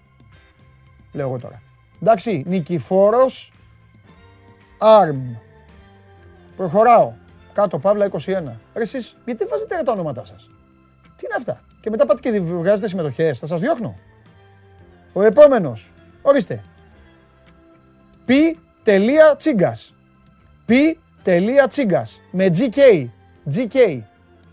Λέω 1.12 1.28
εγώ 1.28 1.40
τώρα. 1.40 1.62
Εντάξει, 2.02 2.44
Νικηφόρος 2.48 3.54
Άρμ. 4.78 5.36
Προχωράω. 6.56 7.14
Κάτω, 7.54 7.80
Παύλα 7.80 8.06
21. 8.06 8.60
Ρε 8.74 8.82
εσείς, 8.82 9.18
γιατί 9.26 9.46
βάζετε 9.46 9.76
ρε 9.76 9.84
τα 9.84 9.92
ονόματά 9.92 10.24
σας; 10.24 10.50
Τι 11.16 11.26
είναι 11.26 11.36
αυτά; 11.38 11.62
Και 11.80 11.90
μετά 11.90 12.06
πάτε 12.06 12.30
και 12.30 12.40
βγάζετε 12.40 12.88
συμμετοχές. 12.88 13.40
Θα 13.40 13.48
σας 13.48 13.60
διώχνω. 13.60 13.96
Ο 15.14 15.22
επόμενος. 15.22 15.92
Ορίστε. 16.22 16.64
Πι 18.26 18.60
τελεία 18.84 19.36
τσίγκας. 19.36 19.94
Πι 20.66 21.00
τελεία 21.22 21.68
τσίγκας. 21.68 22.22
Με 22.32 22.46
GK. 22.46 23.10
GK. 23.56 24.02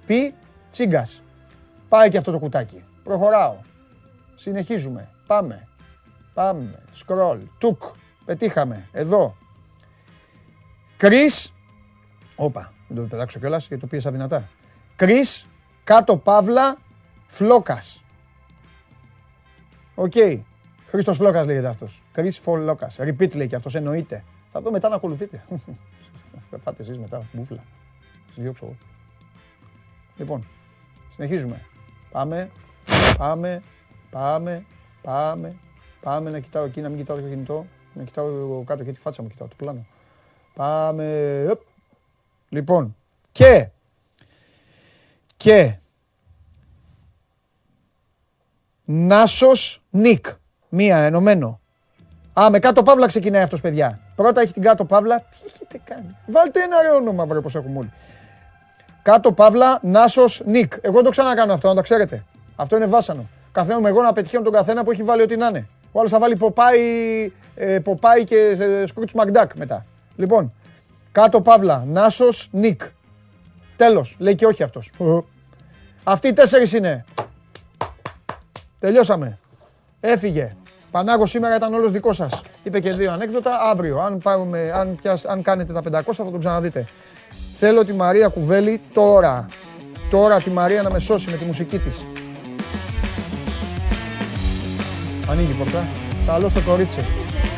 Πι 0.06 0.34
τσίγκας. 0.70 1.22
Πάει 1.88 2.08
και 2.08 2.16
αυτό 2.18 2.32
το 2.32 2.38
κουτάκι. 2.38 2.84
Προχωράω. 3.04 3.56
Συνεχίζουμε. 4.34 5.08
Πάμε. 5.26 5.68
Πάμε. 6.34 6.82
Σκρολ. 6.92 7.40
Τουκ. 7.58 7.82
Πετύχαμε. 8.24 8.88
Εδώ. 8.92 9.36
Κρίς 10.96 11.52
Όπα, 12.42 12.72
μην 12.88 12.98
το 12.98 13.02
πετάξω 13.02 13.38
κιόλας 13.38 13.66
γιατί 13.66 13.82
το 13.82 13.88
πίεσα 13.88 14.10
δυνατά. 14.10 14.48
Κρι, 14.96 15.20
κάτω 15.84 16.16
παύλα, 16.16 16.76
φλόκας. 17.26 18.04
Οκ. 19.94 20.12
Okay. 20.14 20.40
Χρήστος 20.90 21.16
Φλόκας 21.16 21.46
λέγεται 21.46 21.66
αυτός. 21.66 22.02
Κρι 22.12 22.30
Φλόκας. 22.30 22.96
Repeat 23.00 23.36
λέει 23.36 23.46
και 23.46 23.56
αυτός, 23.56 23.74
εννοείται. 23.74 24.24
Θα 24.48 24.60
δω 24.60 24.70
μετά 24.70 24.88
να 24.88 24.94
ακολουθείτε. 24.94 25.42
Φάτε 26.62 26.82
εσείς 26.82 26.98
μετά, 26.98 27.28
μπουφλα. 27.32 27.64
Σας 28.26 28.42
διώξω 28.42 28.64
εγώ. 28.64 28.76
Λοιπόν, 30.16 30.46
συνεχίζουμε. 31.08 31.64
Πάμε, 32.10 32.50
πάμε, 33.18 33.62
πάμε, 34.10 34.64
πάμε, 35.02 35.56
πάμε 36.00 36.30
να 36.30 36.38
κοιτάω 36.38 36.64
εκεί, 36.64 36.80
να 36.80 36.88
μην 36.88 36.98
κοιτάω 36.98 37.16
το 37.16 37.22
κινητό. 37.22 37.66
Να 37.94 38.04
κοιτάω 38.04 38.62
κάτω 38.64 38.84
και 38.84 38.92
τη 38.92 39.00
φάτσα 39.00 39.22
μου, 39.22 39.28
κοιτάω 39.28 39.48
το 39.48 39.54
πλάνο. 39.56 39.86
Πάμε, 40.54 41.58
Λοιπόν, 42.48 42.96
και, 43.32 43.68
και, 45.36 45.76
Νάσος 48.84 49.80
Νίκ, 49.90 50.26
μία 50.70 50.98
ενωμένο. 50.98 51.60
Α, 52.40 52.50
με 52.50 52.58
κάτω 52.58 52.82
παύλα 52.82 53.06
ξεκινάει 53.06 53.42
αυτός 53.42 53.60
παιδιά. 53.60 54.00
Πρώτα 54.14 54.40
έχει 54.40 54.52
την 54.52 54.62
κάτω 54.62 54.84
παύλα. 54.84 55.18
Τι 55.30 55.38
έχετε 55.46 55.80
κάνει; 55.84 56.16
Βάλτε 56.26 56.60
ένα 56.60 56.82
ρε 56.82 56.90
όνομα 56.90 57.26
βρε 57.26 57.40
πως 57.40 57.54
έχουμε 57.54 57.78
όλοι. 57.78 57.92
Κάτω 59.02 59.32
παύλα 59.32 59.78
Νάσος 59.82 60.42
Νίκ. 60.44 60.72
Εγώ 60.80 61.02
το 61.02 61.10
ξανακάνω 61.10 61.52
αυτό, 61.52 61.68
να 61.68 61.74
το 61.74 61.80
ξέρετε. 61.80 62.24
Αυτό 62.56 62.76
είναι 62.76 62.86
βάσανο. 62.86 63.28
Καθένα 63.52 63.88
εγώ 63.88 64.02
να 64.02 64.12
πετυχαίνω 64.12 64.42
τον 64.42 64.52
καθένα 64.52 64.84
που 64.84 64.90
έχει 64.90 65.02
βάλει 65.02 65.22
ό,τι 65.22 65.36
να 65.36 65.46
είναι. 65.46 65.68
Ο 65.92 65.98
άλλος 65.98 66.10
θα 66.10 66.18
βάλει 66.18 66.36
Ποπάι, 66.36 66.78
ε, 67.54 67.78
Ποπάι 67.78 68.24
και 68.24 68.36
ε, 68.36 68.86
Σκρούτς 68.86 69.12
Μακντάκ 69.12 69.50
μετά. 69.56 69.86
Λοιπόν, 70.16 70.52
κάτω 71.12 71.40
παύλα, 71.40 71.84
Νάσος 71.86 72.48
Νίκ. 72.50 72.80
Τέλος, 73.76 74.16
λέει 74.18 74.34
και 74.34 74.46
όχι 74.46 74.62
αυτός. 74.62 74.92
Αυτοί 76.04 76.28
οι 76.28 76.32
τέσσερις 76.32 76.72
είναι. 76.72 77.04
Τελειώσαμε. 78.78 79.38
Έφυγε. 80.00 80.56
Πανάγος 80.90 81.30
σήμερα 81.30 81.56
ήταν 81.56 81.74
όλος 81.74 81.90
δικός 81.92 82.16
σας. 82.16 82.40
Είπε 82.62 82.80
και 82.80 82.92
δύο 82.92 83.12
ανέκδοτα. 83.12 83.50
Αύριο, 83.70 83.98
αν, 83.98 84.18
πάρουμε, 84.18 84.72
αν, 84.74 84.94
πιάσ, 85.02 85.24
αν 85.24 85.42
κάνετε 85.42 85.72
τα 85.72 85.80
500 85.82 86.02
θα 86.24 86.30
τον 86.30 86.38
ξαναδείτε. 86.38 86.86
Θέλω 87.52 87.84
τη 87.84 87.92
Μαρία 87.92 88.28
Κουβέλη 88.28 88.80
τώρα. 88.94 89.46
Τώρα 90.10 90.40
τη 90.40 90.50
Μαρία 90.50 90.82
να 90.82 90.90
με 90.92 90.98
σώσει 90.98 91.30
με 91.30 91.36
τη 91.36 91.44
μουσική 91.44 91.78
της. 91.78 92.04
Ανοίγει 95.30 95.50
η 95.50 95.54
πόρτα. 95.54 95.84
Καλό 96.26 96.48
στο 96.48 96.60
κορίτσι. 96.60 97.04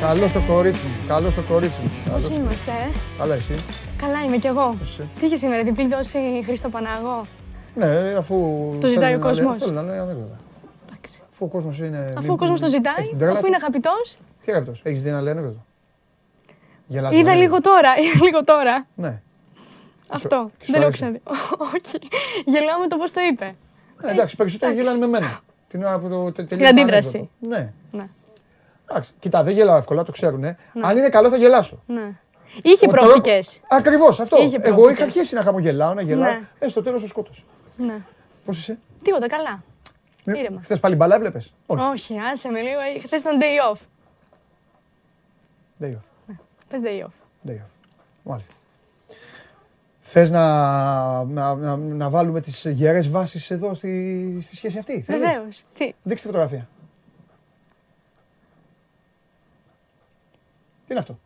Καλό 0.01 0.29
στο 0.29 0.41
κορίτσι 0.49 0.83
μου. 0.83 0.93
Καλό 1.09 1.31
στο 1.31 1.41
κορίτσι 1.49 1.81
μου. 1.83 1.91
Πώς 2.13 2.37
είμαστε, 2.37 2.71
ε; 2.71 2.91
Καλά, 3.19 3.35
εσύ; 3.35 3.55
Καλά 3.97 4.23
είμαι 4.27 4.37
κι 4.37 4.47
εγώ. 4.47 4.75
Εσύ; 4.83 5.09
Τι 5.21 5.27
είχε 5.27 5.37
σήμερα, 5.37 5.63
διπλή 5.63 5.89
δόση 5.89 6.19
Χρήστο 6.45 6.69
Παναγό. 6.69 7.23
Ναι, 7.75 8.15
αφού. 8.19 8.35
Το 8.81 8.89
ζητάει 8.89 9.11
θέλουν 9.11 9.23
ο 9.23 9.27
να 9.27 9.33
λέει- 9.33 9.45
κόσμος. 9.45 9.59
Θέλουν 9.59 9.75
να 9.75 9.83
λέει 9.83 9.99
ανέκδοτα. 9.99 10.37
Εντάξει. 11.45 11.45
Αφού 11.45 11.45
ο 11.45 11.49
κόσμος 11.49 11.79
είναι. 11.79 12.15
Αφού 12.19 12.33
ο 12.33 12.37
κόσμος 12.37 12.61
το 12.61 12.67
ζητάει, 12.67 12.95
Έχει 12.99 13.09
την 13.09 13.19
τρέλα 13.19 13.33
αφού 13.33 13.41
του. 13.41 13.47
είναι 13.47 13.57
αγαπητός. 13.57 14.19
Τι 14.45 14.53
αγαπητός, 14.53 14.81
έχεις 14.85 15.03
δει 15.03 15.11
να 15.11 15.21
λέει 15.21 15.33
ανέκδοτο. 15.33 15.65
Γελάς 16.87 17.15
Είδα 17.15 17.31
με 17.31 17.35
λίγο 17.37 17.61
τώρα, 17.61 17.91
είδα 17.97 18.25
λίγο 18.25 18.45
τώρα. 18.45 18.87
Ναι. 18.95 19.21
Αυτό. 20.09 20.51
και 20.59 20.65
σου 20.65 20.73
Δεν 20.73 20.81
έχω 20.81 20.91
αρέσει; 20.91 20.99
ξαναδεί. 21.03 21.21
Όχι. 21.75 21.99
Γελάω 22.45 22.79
με 22.81 22.87
το 22.89 22.97
πώς 22.97 23.13
το 23.13 23.21
είπε. 23.31 23.55
Ε, 24.03 24.11
εντάξει, 24.11 24.37
περισσότερο 24.37 24.73
εντάξει. 24.73 24.91
γελάνε 24.91 25.07
με 25.07 25.19
μένα. 25.19 25.41
Την 25.69 25.83
ώρα 25.85 25.99
που 25.99 26.09
το 26.09 26.33
τε- 26.33 26.49
τελείωσε 26.49 26.73
Την 26.73 26.77
το 26.77 26.83
αντίδραση. 26.83 27.17
ανέκδοτο. 27.17 27.63
Ναι. 27.63 27.73
Ναι. 28.03 28.09
Εντάξει, 28.91 29.13
κοιτά, 29.19 29.43
δεν 29.43 29.55
γελάω 29.55 29.77
εύκολα, 29.77 30.03
το 30.03 30.13
ξέρουν. 30.13 30.45
Αν 30.83 30.97
είναι 30.97 31.09
καλό 31.09 31.29
θα 31.29 31.37
γελάσω. 31.37 31.83
ναι. 31.87 32.11
Είχε 32.63 32.87
προοπτικές. 32.87 33.61
Ακριβώς 33.69 34.21
αυτό. 34.21 34.37
Είχε 34.43 34.57
Εγώ 34.57 34.63
προοπτικές. 34.63 34.93
είχα 34.95 35.03
αρχίσει 35.03 35.35
να 35.35 35.43
χαμογελάω, 35.43 35.95
να 35.95 36.03
γελάω. 36.03 36.33
Ναι. 36.33 36.41
Ε, 36.59 36.69
στο 36.69 36.83
τέλος 36.83 37.01
το 37.03 37.07
σκότωσε. 37.09 37.43
Ναι. 37.77 37.95
Πώς 38.45 38.59
είσαι, 38.59 38.79
Τίποτα, 39.03 39.27
καλά. 39.29 39.63
Ήρεμα. 40.25 40.61
Χθες 40.63 40.81
πάλι 40.81 40.95
μπαλά 40.95 41.15
έβλεπες; 41.15 41.53
Όχι. 41.67 41.83
Όχι, 41.83 42.19
άσε 42.19 42.51
με 42.51 42.61
λίγο. 42.61 42.81
Χθες 43.05 43.21
ήταν 43.21 43.39
day 43.41 43.73
off. 43.73 43.79
Day 45.85 45.93
off. 45.95 46.35
Πε 46.69 46.77
day 46.85 47.05
off. 47.05 47.51
Day 47.51 47.55
off. 47.55 47.71
Μάλιστα. 48.23 48.53
Θες 50.01 50.31
να, 50.31 51.25
να, 51.25 51.55
να, 51.55 51.77
να 51.77 52.11
βάλουμε 52.11 52.41
τις 52.41 52.65
γερές 52.65 53.11
βάσεις 53.11 53.51
εδώ 53.51 53.75
στη, 53.75 54.39
στη 54.43 54.57
σχέση 54.57 54.79
αυτή; 54.79 55.03
Θέλεις; 55.03 55.27
Βεβαίως. 55.27 55.63
Τι; 55.79 55.93
Δείξτε 56.03 56.27
φωτογραφία. 56.27 56.69
Τι 60.87 60.93
είναι 60.93 60.99
αυτό; 61.01 61.19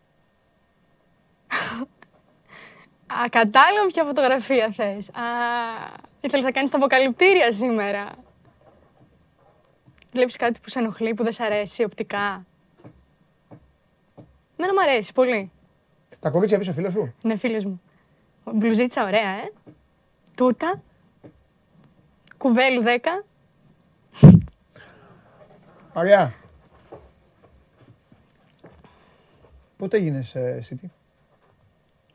Α, 3.21 3.29
κατάλαβα 3.29 3.87
ποια 3.87 4.05
φωτογραφία 4.05 4.71
θες. 4.71 5.09
Α, 5.09 5.23
ήθελες 6.21 6.45
να 6.45 6.51
κάνεις 6.51 6.71
τα 6.71 6.77
αποκαλυπτήρια 6.77 7.53
σήμερα. 7.53 8.11
Βλέπεις 10.17 10.37
κάτι 10.37 10.61
που 10.61 10.69
σε 10.69 10.79
ενοχλεί, 10.79 11.15
που 11.15 11.23
δεν 11.23 11.33
σ' 11.33 11.41
αρέσει 11.41 11.85
οπτικά; 11.85 12.47
Μένα 14.57 14.73
μου 14.73 14.81
αρέσει 14.81 15.13
πολύ. 15.13 15.51
Τα 16.21 16.31
κορίτσια 16.31 16.59
πίσω 16.59 16.73
φίλος 16.73 16.93
σου; 16.93 17.15
Είναι 17.23 17.37
φίλος 17.37 17.65
μου. 17.65 17.81
Μπλουζίτσα 18.45 19.05
ωραία, 19.05 19.29
ε. 19.29 19.53
Τούτα. 20.35 20.83
Κουβέλι 22.37 22.83
10. 22.87 23.25
Μαριά. 25.95 26.35
Πότε 29.77 29.97
έγινες 29.97 30.35
ε, 30.35 30.59
City; 30.71 30.87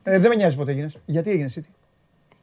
Ε, 0.03 0.19
δεν 0.19 0.29
με 0.29 0.35
νοιάζει 0.35 0.55
πότε 0.57 0.71
έγινες. 0.71 0.97
Γιατί 1.05 1.29
έγινες 1.29 1.59
City; 1.59 1.69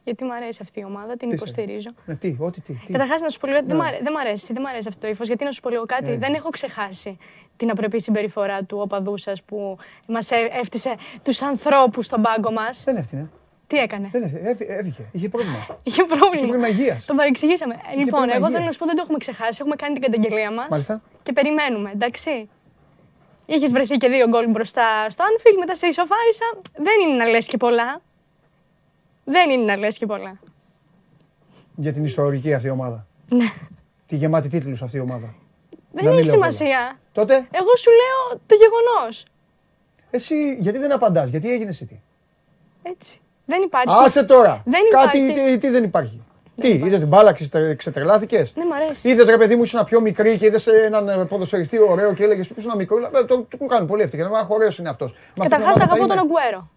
Γιατί 0.03 0.23
μου 0.23 0.33
αρέσει 0.33 0.59
αυτή 0.61 0.79
η 0.79 0.83
ομάδα, 0.87 1.17
την 1.17 1.29
Τι 1.29 1.37
σε- 1.37 1.43
υποστηρίζω. 1.43 1.89
Ναι, 2.05 2.15
τι, 2.15 2.35
ό,τι 2.39 2.61
τι. 2.61 2.73
τι. 2.85 2.91
Καταρχάς, 2.91 3.21
να 3.21 3.29
σου 3.29 3.39
πω 3.39 3.47
λίγο, 3.47 3.59
δεν, 3.59 3.67
Ναι. 3.77 3.83
μ' 3.83 3.85
αρέ- 3.85 4.03
δεν 4.03 4.11
μ' 4.13 4.17
αρέσει, 4.17 4.53
δεν 4.53 4.61
μ' 4.61 4.65
αρέσει 4.67 4.87
αυτό 4.87 5.01
το 5.01 5.07
ύφος. 5.07 5.27
Γιατί 5.27 5.43
να 5.43 5.51
σου 5.51 5.61
πω 5.61 5.69
λίγο 5.69 5.85
κάτι, 5.85 6.09
Ναι. 6.09 6.17
δεν 6.17 6.33
έχω 6.33 6.49
ξεχάσει 6.49 7.17
την 7.57 7.69
απρεπή 7.69 8.01
συμπεριφορά 8.01 8.63
του 8.63 8.77
οπαδούς 8.81 9.21
σας 9.21 9.43
που 9.43 9.77
μας 10.07 10.29
έφτιασε 10.61 10.95
τους 11.23 11.41
ανθρώπους 11.41 12.05
στον 12.05 12.21
πάγκο 12.21 12.51
μας. 12.51 12.83
Δεν 12.83 12.95
έφτιανε. 12.95 13.29
Τι 13.67 13.77
έκανε; 13.77 14.09
Δεν 14.11 14.23
έφυγε, 14.23 14.49
έφυγε, 14.49 14.73
έφυγε. 14.73 15.03
Είχε 15.11 15.29
πρόβλημα. 15.29 15.57
Είχε 15.57 15.69
Είχε 15.83 16.03
πρόβλημα. 16.03 16.47
πρόβλημα 16.47 16.67
υγείας. 16.67 17.05
Τον 17.05 17.15
παρεξηγήσαμε. 17.15 17.73
Ε, 17.73 17.77
Λοιπόν, 17.89 18.05
πρόβλημα 18.07 18.23
εγώ 18.35 18.35
υγείας. 18.45 18.51
θέλω 18.53 18.65
να 18.65 18.71
σου 18.71 18.79
πω 18.79 18.85
δεν 18.85 18.95
το 18.95 19.01
έχουμε 19.01 19.17
ξεχάσει. 19.17 19.57
Έχουμε 19.61 19.75
κάνει 19.75 19.93
την 19.93 20.01
καταγγελία 20.03 20.51
μας. 20.51 20.67
Μάλιστα. 20.69 21.01
Και 21.23 21.33
περιμένουμε, 21.33 21.91
εντάξει. 21.93 22.49
Είχες 23.45 23.71
βρεθεί 23.71 23.97
και 23.97 24.07
δύο 24.07 24.27
γκολ 24.27 24.49
μπροστά 24.49 25.09
στο 25.09 25.23
Anfield, 25.29 25.57
μετά 25.59 25.75
σε 25.75 25.87
ισοφάρισα. 25.87 26.45
Δεν 26.75 26.93
είναι 27.03 27.15
να 27.23 27.25
λες 27.25 27.45
και 27.47 27.57
πολλά. 27.57 28.01
Δεν 29.31 29.49
είναι 29.49 29.63
να 29.63 29.77
λες 29.77 29.97
και 29.97 30.05
πολλά. 30.05 30.39
Για 31.75 31.93
την 31.93 32.03
ιστορική 32.03 32.53
αυτή 32.53 32.67
η 32.67 32.69
ομάδα. 32.69 33.05
Ναι. 33.29 33.51
Τη 34.07 34.15
γεμάτη 34.15 34.47
τίτλους 34.47 34.81
αυτή 34.81 34.97
η 34.97 34.99
ομάδα. 34.99 35.33
Δεν 35.91 36.03
Να 36.05 36.09
μην 36.09 36.19
έχει 36.19 36.27
λέω 36.27 36.35
πολλά. 36.35 36.51
σημασία. 36.51 36.99
Τότε, 37.11 37.33
Εγώ 37.33 37.75
σου 37.77 37.89
λέω 37.89 38.39
το 38.45 38.55
γεγονός. 38.55 39.25
εσύ 40.11 40.57
γιατί 40.59 40.77
δεν 40.77 40.91
απαντάς, 40.93 41.29
γιατί 41.29 41.51
έγινε 41.51 41.69
εσύ 41.69 41.85
τι. 41.85 41.99
Έτσι. 42.83 43.19
Δεν 43.45 43.61
υπάρχει. 43.61 43.95
Άσε 44.05 44.23
τώρα. 44.23 44.61
Δεν 44.65 44.81
Κάτι 44.89 45.17
υπάρχει. 45.17 45.41
τι, 45.51 45.57
τι 45.57 45.69
δεν 45.69 45.83
υπάρχει; 45.83 46.21
τι, 46.59 46.69
είδες 46.69 46.99
την 46.99 47.07
μπάλα, 47.07 47.33
ξετε- 47.33 47.75
ξετρελάθηκες; 47.75 48.53
Ναι, 48.55 48.65
μ' 48.65 48.73
αρέσει. 48.73 49.09
Είδες 49.09 49.25
ρε 49.27 49.37
παιδί 49.37 49.55
μου, 49.55 49.61
ήσουν 49.63 49.83
πιο 49.83 50.01
μικρή 50.01 50.37
και 50.37 50.45
είδες 50.45 50.67
έναν 50.67 51.09
ε, 51.09 51.25
ποδοσφαιριστή 51.25 51.79
ωραίο 51.79 52.13
και 52.13 52.23
έλεγες 52.23 52.47
που 52.47 52.53
ήσουν 52.57 52.75
μικρό; 52.75 52.97
Ε, 52.97 53.09
το, 53.25 53.25
το, 53.25 53.47
μου 53.59 53.67
κάνουν 53.67 53.87
πολύ 53.87 54.03
αυτή. 54.03 54.17
Και 54.17 54.23
να 54.23 54.29
μου 54.29 54.45
ωραίο 54.49 54.69
είναι 54.79 54.89
αυτός. 54.89 55.13
Καταρχάς 55.39 55.79
αγαπώ 55.79 56.07
τον 56.07 56.17
Αγκουέρο. 56.19 56.69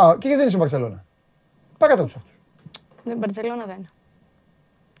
Α, 0.00 0.12
και 0.18 0.26
γιατί 0.28 0.28
δεν 0.28 0.38
είσαι 0.38 0.46
στην 0.48 0.58
Μπαρσελόνα. 0.58 1.04
Παράτα 1.78 2.02
τους 2.02 2.16
αυτούς. 2.16 2.38
Δεν 3.04 3.16
Μπαρσελόνα 3.16 3.64
δεν. 3.64 3.90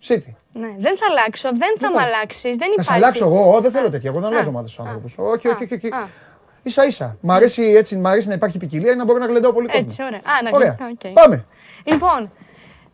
City. 0.08 0.32
Ναι, 0.52 0.68
δεν 0.78 0.96
θα 0.98 1.06
αλλάξω, 1.10 1.48
δεν 1.48 1.76
θα 1.80 1.88
θα- 1.88 1.96
με 1.96 2.02
αλλάξεις. 2.02 2.56
Δεν 2.56 2.58
Να 2.58 2.64
υπάρχει. 2.66 2.84
σε 2.90 2.92
αλλάξω 2.92 3.24
εγώ, 3.24 3.54
Ω, 3.56 3.60
δεν 3.60 3.70
θέλω 3.70 3.90
τέτοια. 3.90 4.10
Εγώ 4.10 4.20
δεν 4.20 4.28
Α. 4.28 4.32
αλλάζω 4.32 4.48
ομάδες 4.48 4.70
στους 4.70 4.84
Α. 4.86 4.88
άνθρωπου. 4.90 5.12
Όχι, 5.16 5.48
όχι, 5.48 5.64
όχι. 5.64 5.74
όχι. 5.74 5.88
Α. 5.88 6.08
σα 6.64 6.84
ίσα. 6.84 7.16
Μ' 7.20 7.30
αρέσει, 7.30 7.62
έτσι, 7.62 7.96
μ' 7.96 8.06
αρέσει 8.06 8.28
να 8.28 8.34
υπάρχει 8.34 8.58
ποικιλία 8.58 8.92
ή 8.92 8.96
να 8.96 9.04
μπορώ 9.04 9.18
να 9.18 9.26
γλεντάω 9.26 9.52
πολύ 9.52 9.66
κόσμο. 9.66 9.86
Έτσι, 9.88 10.02
ωραία. 10.02 10.18
Α, 10.18 10.42
να 10.42 10.50
Ωραία. 10.52 10.76
οκ. 10.92 11.12
Πάμε. 11.12 11.44
Λοιπόν, 11.84 12.30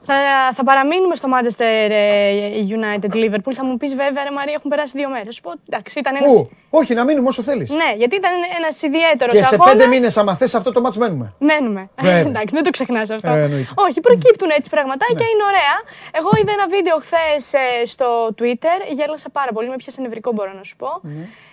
θα, 0.04 0.14
θα 0.54 0.64
παραμείνουμε 0.64 1.14
στο 1.14 1.28
Manchester 1.34 1.88
ε, 1.90 2.30
United 2.76 3.12
Liverpool. 3.14 3.52
Θα 3.54 3.64
μου 3.64 3.76
πεις 3.76 3.94
βέβαια, 3.94 4.22
ρε 4.24 4.30
Μαρία, 4.30 4.54
έχουν 4.56 4.70
περάσει 4.70 4.92
δύο 4.98 5.08
μέρες. 5.08 5.34
Σου 5.34 5.40
πω, 5.40 5.52
εντάξει, 5.68 5.98
ήταν 5.98 6.14
ένα. 6.16 6.26
Πού; 6.26 6.50
Όχι, 6.70 6.94
να 6.94 7.04
μείνουμε 7.04 7.28
όσο 7.28 7.42
θέλεις. 7.42 7.70
Ναι, 7.70 7.90
γιατί 7.96 8.16
ήταν 8.16 8.32
ένας 8.58 8.82
ιδιαίτερος 8.82 9.34
Και 9.34 9.42
σε 9.42 9.54
αγώνας. 9.54 9.72
πέντε 9.74 9.86
μήνες, 9.86 10.16
άμα 10.16 10.34
θες 10.36 10.54
αυτό 10.54 10.72
το 10.72 10.80
μάτς 10.80 10.96
μένουμε. 10.96 11.32
Μένουμε. 11.38 11.88
Βέβαια. 12.00 12.18
Εντάξει, 12.18 12.54
δεν 12.54 12.62
το 12.64 12.70
ξεχνάς 12.70 13.10
αυτό. 13.10 13.28
Ε, 13.30 13.42
εννοείται. 13.42 13.72
Όχι, 13.74 14.00
προκύπτουν 14.00 14.50
έτσι 14.50 14.70
πραγματάκια, 14.70 15.16
Ναι. 15.18 15.30
είναι 15.32 15.44
ωραία. 15.50 15.76
Εγώ 16.18 16.30
είδα 16.40 16.52
ένα 16.52 16.66
βίντεο 16.68 16.96
χθες 16.96 17.42
στο 17.90 18.34
Twitter, 18.38 18.78
γέλασα 18.96 19.28
πάρα 19.30 19.52
πολύ, 19.52 19.68
με 19.68 19.76
πιάσε 19.76 20.00
νευρικό 20.00 20.32
μπορώ 20.32 20.52
να 20.52 20.62
σου 20.64 20.76
πω. 20.76 20.88
Ναι. 21.02 21.10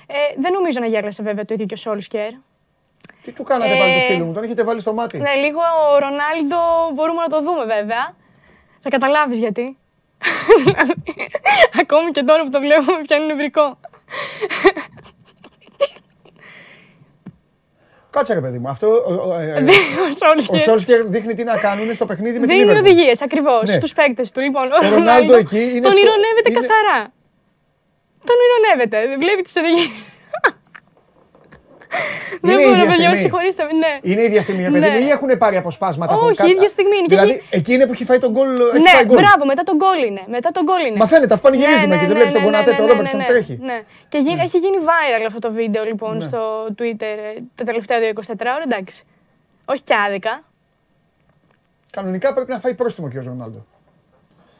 Ε, 0.07 0.15
δεν 0.37 0.51
νομίζω 0.51 0.79
να 0.79 0.85
γέλασε 0.85 1.23
βέβαια 1.23 1.45
το 1.45 1.53
ίδιο 1.53 1.65
και 1.65 1.73
ο 1.73 1.77
Σόλσκερ. 1.77 2.29
Τι 3.23 3.31
του 3.31 3.43
κάνατε 3.43 3.73
Ε, 3.73 3.77
πάλι 3.77 3.93
του 3.93 3.99
φίλου 3.99 4.25
μου, 4.25 4.33
τον 4.33 4.43
έχετε 4.43 4.63
βάλει 4.63 4.79
στο 4.79 4.93
μάτι; 4.93 5.17
Ναι, 5.17 5.33
λίγο 5.33 5.59
ο 5.95 5.99
Ρονάλντο 5.99 6.57
μπορούμε 6.93 7.21
να 7.21 7.27
το 7.27 7.41
δούμε 7.41 7.65
βέβαια. 7.65 8.13
Θα 8.83 8.89
καταλάβεις 8.89 9.37
γιατί. 9.37 9.77
Ακόμη 11.81 12.11
και 12.11 12.23
τώρα 12.23 12.43
που 12.43 12.49
το 12.49 12.59
βλέπουμε 12.59 13.01
πιάνει 13.07 13.25
νευρικό. 13.25 13.77
Κάτσε 18.09 18.33
ρε 18.33 18.41
παιδί 18.41 18.59
μου. 18.59 18.67
Αυτό, 18.69 18.87
ο, 18.87 19.13
ο, 19.13 19.39
ε, 19.39 19.53
ε, 19.57 19.63
Ο 19.63 20.25
Σόλσκερ. 20.25 20.55
ο 20.55 20.57
Σόλσκερ 20.57 21.03
δείχνει 21.05 21.33
τι 21.33 21.43
να 21.43 21.57
κάνουν 21.57 21.93
στο 21.93 22.05
παιχνίδι 22.05 22.39
με 22.39 22.47
την 22.47 22.57
Δίνει 22.57 22.71
Liverpool. 22.71 22.79
οδηγίες 22.79 23.21
ακριβώς 23.21 23.63
Ναι. 23.69 23.73
στου 23.79 23.89
παίκτες 23.89 24.31
του. 24.31 24.39
Λοιπόν, 24.39 24.63
ο 24.63 24.75
Ρονάλντο 24.75 24.95
Ρονάλντο 24.97 25.35
εκεί 25.35 25.59
είναι 25.59 25.79
τον 25.81 25.91
στο- 25.91 25.99
ηρωνεύεται 26.01 26.49
είναι- 26.49 26.59
καθαρά. 26.59 27.11
Τον 28.25 28.35
ηρωνεύεται. 28.45 29.17
Βλέπει 29.17 29.41
τις 29.41 29.55
οδηγίες. 29.55 29.89
Δεν 32.45 32.51
Είναι 32.51 32.63
μπορώ, 32.63 32.75
ίδια 32.75 32.85
παιδιά, 32.91 33.09
με 33.09 33.15
στιγμή. 33.15 33.17
συγχωρήστε. 33.25 33.63
με, 33.63 33.71
Ναι. 33.83 33.93
Είναι 34.11 34.23
ίδια 34.29 34.41
στιγμή, 34.41 34.61
ρε 34.63 34.69
παιδί 34.75 34.87
Ναι. 34.89 34.91
μου, 34.93 34.99
ή 35.05 35.09
έχουν 35.15 35.29
πάρει 35.43 35.55
αποσπάσματα 35.63 36.13
από 36.15 36.25
Όχι, 36.25 36.35
κάτω. 36.35 36.49
ίδια 36.49 36.69
στιγμή 36.75 36.95
είναι. 36.97 37.07
Και 37.11 37.15
Δηλαδή, 37.15 37.31
εκεί- 37.31 37.45
εκεί 37.49 37.71
είναι 37.73 37.85
που 37.87 37.93
έχει 37.97 38.05
φάει 38.09 38.19
τον 38.25 38.31
γκολ. 38.31 38.49
έχει 38.59 38.81
Ναι, 38.87 38.89
φάει 38.89 39.05
γκολ. 39.05 39.17
μπράβο, 39.21 39.43
μετά 39.51 39.63
τον 39.69 39.75
γκολ 39.81 39.99
είναι. 40.07 40.23
Μετά 40.27 40.49
τον 40.51 40.63
γκολ 40.67 40.81
είναι. 40.87 40.97
Μαθαίνετε, 41.03 41.33
αυτά 41.33 41.45
πανηγυρίζουμε 41.49 41.95
και 41.97 42.05
δεν 42.05 42.15
βλέπεις 42.15 42.33
τον 42.37 42.43
Κονατέ, 42.47 42.71
τον 42.79 42.85
Ρόμπερτσον 42.85 43.19
ναι, 43.19 43.25
τρέχει. 43.25 43.55
Ναι. 43.61 43.77
Και 44.11 44.17
γι- 44.17 44.37
έχει 44.45 44.57
γίνει 44.57 44.77
viral 44.89 45.23
αυτό 45.27 45.39
το 45.39 45.51
βίντεο 45.51 45.83
λοιπόν 45.83 46.13
Ναι. 46.17 46.23
στο 46.29 46.41
Twitter 46.77 47.15
ε, 47.27 47.39
τα 47.55 47.63
τελευταία 47.69 47.97
24 47.99 48.53
ώρα, 48.57 48.63
εντάξει. 48.69 48.99
Όχι 49.65 49.81
και 49.81 49.95
άδικα. 50.07 50.33
Κανονικά 51.91 52.33
πρέπει 52.33 52.51
να 52.51 52.59
φάει 52.59 52.73
πρόστιμο 52.73 53.07
και 53.09 53.17
ο 53.17 53.21
Ρονάλντο. 53.25 53.65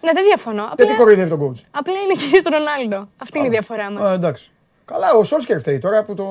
Ναι, 0.01 0.11
δεν 0.13 0.23
διαφωνώ. 0.23 0.63
Γιατί 0.65 0.83
Απλά, 0.83 0.95
κοροϊδεύει 0.95 1.29
τον 1.29 1.39
coach. 1.39 1.61
απλά 1.71 1.93
είναι 2.03 2.13
και 2.13 2.39
στο 2.39 2.49
Ρονάλντο. 2.49 3.07
Αυτή 3.21 3.37
είναι 3.37 3.47
η 3.47 3.49
διαφορά 3.49 3.91
μας. 3.91 4.09
Α, 4.09 4.13
εντάξει. 4.13 4.51
Καλά, 4.91 5.13
ο 5.13 5.23
Σόλσκερ 5.23 5.59
φταίει 5.59 5.80
τώρα 5.80 6.03
που 6.03 6.13
το. 6.13 6.26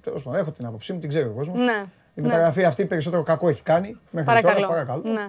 Τέλος 0.00 0.22
πάντων, 0.22 0.40
έχω 0.40 0.50
την 0.50 0.66
άποψή 0.66 0.92
μου, 0.92 0.98
την 0.98 1.08
ξέρει 1.08 1.24
ο 1.26 1.32
κόσμος. 1.36 1.60
Ναι. 1.60 1.84
Η 2.14 2.20
μεταγραφή 2.20 2.64
αυτή 2.64 2.84
περισσότερο 2.84 3.22
κακό 3.22 3.48
έχει 3.48 3.62
κάνει 3.62 3.96
μέχρι 4.10 4.26
Παρακαλώ. 4.28 4.54
τώρα. 4.54 4.68
Παρακαλώ. 4.68 5.02
Ναι. 5.04 5.26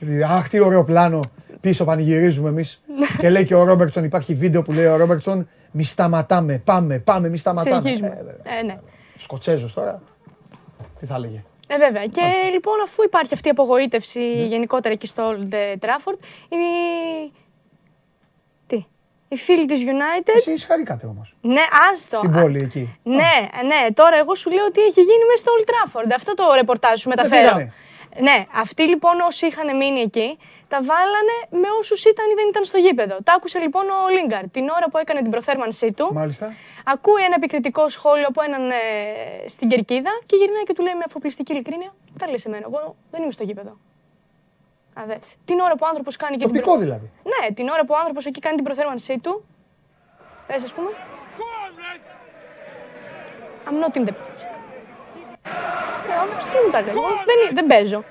Επειδή, 0.00 0.22
αχ, 0.22 0.48
τι 0.48 0.60
ωραίο 0.60 0.84
πλάνο. 0.84 1.20
Πίσω 1.60 1.84
πανηγυρίζουμε 1.84 2.48
εμείς. 2.48 2.82
και 3.18 3.30
λέει 3.30 3.44
και 3.44 3.54
ο 3.54 3.64
Ρόμπερτσον, 3.64 4.04
υπάρχει 4.04 4.34
βίντεο 4.34 4.62
που 4.62 4.72
λέει 4.72 4.86
ο 4.86 4.96
Ρόμπερτσον, 4.96 5.48
μη 5.70 5.84
σταματάμε, 5.84 6.58
πάμε, 6.58 6.98
πάμε, 6.98 7.28
μη 7.28 7.36
σταματάμε. 7.36 7.76
Συνεχίζουμε. 7.76 8.08
Ε, 8.08 8.16
βέβαια. 8.24 8.58
Ε, 8.58 8.62
ναι. 8.62 8.78
Σκοτσέζος 9.16 9.74
τώρα. 9.74 10.02
Τι 10.98 11.06
θα 11.06 11.14
έλεγε. 11.14 11.42
Ε, 11.66 11.76
βέβαια. 11.78 12.06
Και 12.06 12.20
λοιπόν, 12.52 12.74
αφού 12.84 13.02
υπάρχει 13.02 13.34
αυτή 13.34 13.48
η 13.48 13.50
απογοήτευση 13.50 14.18
Ναι. 14.18 14.44
γενικότερα 14.44 14.94
εκεί 14.94 15.06
στο 15.06 15.22
Old 15.30 15.54
Trafford, 15.54 16.18
η... 16.48 16.56
Τι. 19.32 19.34
Οι 19.34 19.36
φίλοι 19.36 19.66
της 19.66 19.82
United... 19.84 20.34
Εσεί 20.34 20.66
χαρήκατε 20.66 21.06
όμως. 21.06 21.34
Ναι, 21.40 21.62
άστο. 21.92 22.16
Στην 22.16 22.30
πόλη 22.30 22.58
εκεί. 22.58 22.98
Ναι, 23.02 23.36
ναι, 23.66 23.92
τώρα 23.94 24.16
εγώ 24.16 24.34
σου 24.34 24.50
λέω 24.50 24.70
τι 24.70 24.80
έχει 24.80 25.00
γίνει 25.00 25.24
μέσα 25.30 25.42
στο 25.42 25.50
Old 25.56 25.66
Trafford. 25.70 26.10
Αυτό 26.14 26.34
το 26.34 26.44
ρεπορτάζ 26.54 27.00
σου 27.00 27.08
μεταφέρω. 27.08 27.48
φύγανε. 27.48 27.72
Ναι, 28.20 28.46
αυτοί 28.54 28.82
λοιπόν 28.82 29.20
όσοι 29.20 29.46
είχαν 29.46 29.76
μείνει 29.76 30.00
εκεί, 30.00 30.38
τα 30.68 30.78
βάλανε 30.82 31.36
με 31.50 31.68
όσους 31.80 32.04
ήταν 32.04 32.30
ή 32.30 32.34
δεν 32.34 32.46
ήταν 32.48 32.64
στο 32.64 32.78
γήπεδο. 32.78 33.16
Τα 33.24 33.32
άκουσε 33.32 33.58
λοιπόν 33.58 33.84
ο 33.90 34.08
Λίγκαρ 34.08 34.48
την 34.50 34.68
ώρα 34.68 34.86
που 34.90 34.98
έκανε 34.98 35.20
την 35.22 35.30
προθέρμανσή 35.30 35.92
του. 35.92 36.10
Μάλιστα. 36.12 36.54
Ακούει 36.84 37.22
ένα 37.22 37.34
επικριτικό 37.36 37.88
σχόλιο 37.88 38.26
από 38.28 38.42
έναν 38.42 38.70
ε, 38.70 38.74
στην 39.48 39.68
κερκίδα 39.68 40.10
και 40.26 40.36
γυρνάει 40.36 40.62
και 40.62 40.74
του 40.74 40.82
λέει 40.82 40.94
με 40.94 41.04
αφοπλιστική 41.06 41.52
ειλικρίνεια: 41.52 41.94
Τα 42.18 42.30
λες 42.30 42.44
εμένα, 42.44 42.64
εγώ 42.66 42.96
δεν 43.10 43.22
είμαι 43.22 43.32
στο 43.32 43.44
γήπεδο. 43.44 43.78
Α, 44.94 45.02
δες. 45.06 45.34
Την 45.44 45.58
ώρα 45.60 45.72
που 45.72 45.80
ο 45.82 45.86
άνθρωπος 45.86 46.16
κάνει 46.16 46.36
και 46.36 46.44
την. 46.44 46.52
Τοπικό 46.54 46.76
δηλαδή. 46.78 47.10
Ναι, 47.24 47.54
την 47.54 47.68
ώρα 47.68 47.84
που 47.84 47.94
ο 47.94 47.98
άνθρωπος 47.98 48.26
εκεί 48.26 48.40
κάνει 48.40 48.56
την 48.56 48.64
προθέρμανσή 48.64 49.18
του. 49.18 49.44
Θες, 50.46 50.62
ας 50.62 50.72
πούμε. 50.72 50.88
I'm 53.66 53.78
not 53.84 53.96
in 53.96 54.04
the 54.08 54.12
pitch. 54.12 54.42
Ναι, 56.08 56.14
όμως 56.24 56.44
τι 56.44 56.56
μου 56.64 56.70
τα 56.70 56.80
λέει, 56.80 56.90
εγώ 56.90 57.02
δεν, 57.08 57.54
δεν 57.54 57.66
παίζω. 57.66 58.04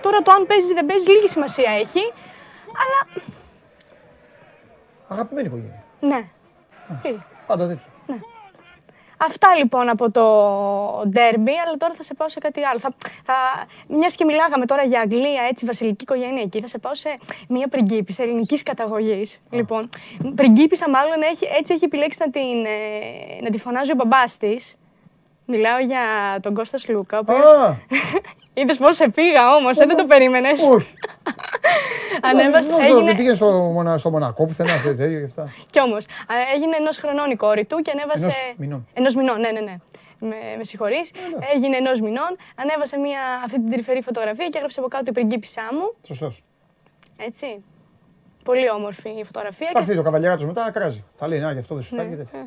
Τώρα 0.00 0.22
το 0.22 0.30
αν 0.30 0.46
παίζεις 0.46 0.70
ή 0.70 0.74
δεν 0.74 0.86
παίζεις 0.86 1.08
λίγη 1.08 1.28
σημασία 1.28 1.70
έχει, 1.70 2.00
αλλά 2.66 3.22
Αγαπημένη 5.08 5.46
οικογένεια. 5.46 5.82
ναι. 6.00 6.24
Φίλοι. 7.02 7.24
Πάντα 7.46 7.66
τέτοια. 7.68 7.86
Αυτά 9.20 9.54
λοιπόν 9.56 9.88
από 9.88 10.10
το 10.10 10.24
ντέρμπι, 11.08 11.52
αλλά 11.66 11.76
τώρα 11.78 11.94
θα 11.94 12.02
σε 12.02 12.14
πάω 12.14 12.28
σε 12.28 12.38
κάτι 12.38 12.64
άλλο. 12.64 12.78
Θα, 12.78 12.94
θα, 13.24 13.34
μιας 13.88 14.14
και 14.14 14.24
μιλάγαμε 14.24 14.66
τώρα 14.66 14.82
για 14.82 15.00
Αγγλία, 15.00 15.42
έτσι, 15.50 15.64
βασιλική 15.66 16.02
οικογένεια 16.02 16.42
εκεί, 16.42 16.60
θα 16.60 16.66
σε 16.66 16.78
πάω 16.78 16.94
σε 16.94 17.18
μια 17.48 17.68
πριγκίπισσα 17.68 18.22
ελληνικής 18.22 18.62
καταγωγής. 18.62 19.40
Λοιπόν, 19.50 19.88
πριγκίπισσα 20.34 20.90
μάλλον 20.90 21.22
έχει, 21.22 21.46
έτσι 21.58 21.72
έχει 21.74 21.84
επιλέξει 21.84 22.18
να, 22.20 22.30
την, 22.30 22.64
ε, 22.64 23.42
να 23.42 23.50
τη 23.50 23.58
φωνάζει 23.58 23.90
ο 23.90 23.94
μπαμπάς 23.94 24.36
της. 24.36 24.76
Μιλάω 25.46 25.78
για 25.78 26.00
τον 26.42 26.54
Κώστας 26.54 26.80
Σλούκα. 26.80 27.16
ο 27.16 27.20
οποίος- 27.20 27.44
Α, 27.44 27.76
Είδες 28.60 28.76
πώς 28.78 28.96
σε 28.96 29.08
πήγα 29.08 29.54
όμως, 29.54 29.78
ε, 29.78 29.86
δεν 29.86 29.96
το 29.96 30.04
περίμενες. 30.04 30.62
όχι. 30.62 30.94
Ανέβασες, 32.30 32.66
Νόμιζα 32.70 32.88
έγινε, 32.88 33.02
ότι 33.10 33.14
πήγες 33.16 33.36
στο, 33.36 33.46
Μονα- 33.50 33.98
στο 33.98 34.10
Μονακό 34.10 34.46
πουθενά 34.46 34.78
σε 34.78 34.94
τέτοιο 34.94 35.18
και 35.18 35.24
αυτά. 35.24 35.52
Κι 35.70 35.80
όμως, 35.80 36.06
έγινε 36.54 36.76
ενός 36.76 36.96
χρονών 36.98 37.30
η 37.30 37.36
κόρη 37.36 37.66
του 37.66 37.76
και 37.76 37.90
ανέβασε. 37.90 38.24
Ενός 38.24 38.54
μηνών. 38.56 38.88
Ενός 38.94 39.14
μηνών, 39.14 39.40
ναι, 39.40 39.50
ναι, 39.50 39.60
ναι. 39.60 39.76
Με, 40.20 40.36
με 40.58 40.64
συγχωρείς. 40.64 41.10
Έγινε 41.54 41.76
ενός 41.76 42.00
μηνών. 42.00 42.36
Ανέβασε 42.54 42.98
μια, 42.98 43.20
αυτή 43.44 43.60
την 43.60 43.70
τρυφερή 43.70 44.02
φωτογραφία 44.02 44.46
και 44.48 44.56
έγραψε 44.56 44.80
από 44.80 44.88
κάτω 44.88 45.04
η 45.08 45.12
πριγκίπισά 45.12 45.62
μου. 45.72 45.94
Σωστός. 46.06 46.42
Έτσι. 47.16 47.64
Πολύ 48.44 48.70
όμορφη 48.70 49.08
η 49.08 49.24
φωτογραφία. 49.24 49.68
Θα 49.72 49.78
έρθει 49.78 49.94
το 49.94 50.02
καβαλιαράτο 50.02 50.46
μετά 50.46 50.64
να 50.64 50.70
κράζει. 50.70 51.04
Θα 51.14 51.28
λέει, 51.28 51.38
Να, 51.38 51.52
γι' 51.52 51.58
αυτό 51.58 51.74
δεν 51.74 51.82
σου 51.84 51.94
Ναι. 51.94 52.00
φτάνει 52.02 52.16
και 52.16 52.22
τέτοια. 52.22 52.44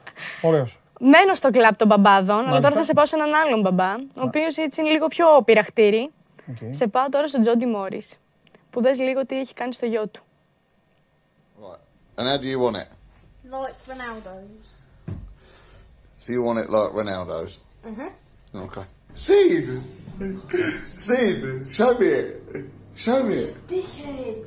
Ωραίος. 0.48 0.78
Μένω 1.00 1.34
στο 1.34 1.50
κλαμπ 1.50 1.74
των 1.76 1.86
μπαμπάδων, 1.86 2.36
αλλά 2.36 2.42
Μάλιστα. 2.44 2.60
τώρα 2.62 2.74
θα 2.74 2.82
σε 2.84 2.92
πάω 2.92 3.06
σε 3.06 3.16
έναν 3.16 3.34
άλλον 3.34 3.60
μπαμπά, 3.60 3.94
ο 3.94 4.20
οποίος 4.20 4.56
έτσι 4.56 4.80
είναι 4.80 4.90
λίγο 4.90 5.06
πιο 5.06 5.26
πειραχτήρι. 5.44 6.12
Σε 6.70 6.86
πάω 6.86 7.08
τώρα 7.08 7.28
στον 7.28 7.40
Τζόντι 7.40 7.66
Μόρις. 7.66 8.18
Που 8.70 8.80
δες 8.80 8.98
λίγο 8.98 9.26
τι 9.26 9.38
έχει 9.38 9.54
κάνει 9.54 9.72
στο 9.72 9.86
γιο 9.86 10.06
του. 10.08 10.22
Right. 11.60 11.78
And 12.18 12.26
how 12.28 12.38
do 12.42 12.46
you 12.46 12.58
want 12.64 12.76
it? 12.82 12.88
Like 13.50 13.76
Ronaldo's. 13.90 14.70
So 16.20 16.26
you 16.32 16.42
want 16.42 16.58
it 16.64 16.68
like 16.70 16.90
Ronaldo's? 17.00 17.52
Mm-hmm. 17.88 18.58
Okay. 18.66 18.84
Sid! 19.26 19.66
Sid! 21.06 21.40
Show 21.76 21.90
me 21.98 22.06
it! 22.20 22.30
Show 22.96 23.18
me 23.28 23.34
it! 23.46 23.54
Dickhead. 23.70 24.38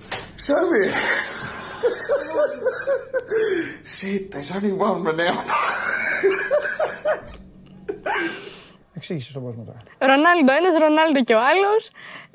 Show 0.48 0.62
me 0.72 0.80
it! 0.88 0.96
Sid, 3.96 4.32
there's 4.32 4.52
only 4.56 4.72
one 4.88 5.04
Ronaldo. 5.08 5.54
εξήγησες 8.94 9.30
στον 9.30 9.44
κόσμο 9.44 9.64
τώρα. 9.64 9.80
Ρονάλντο 10.12 10.52
ένας, 10.60 10.74
Ρονάλντο 10.82 11.24
και 11.24 11.34
ο 11.34 11.40
άλλος. 11.52 11.92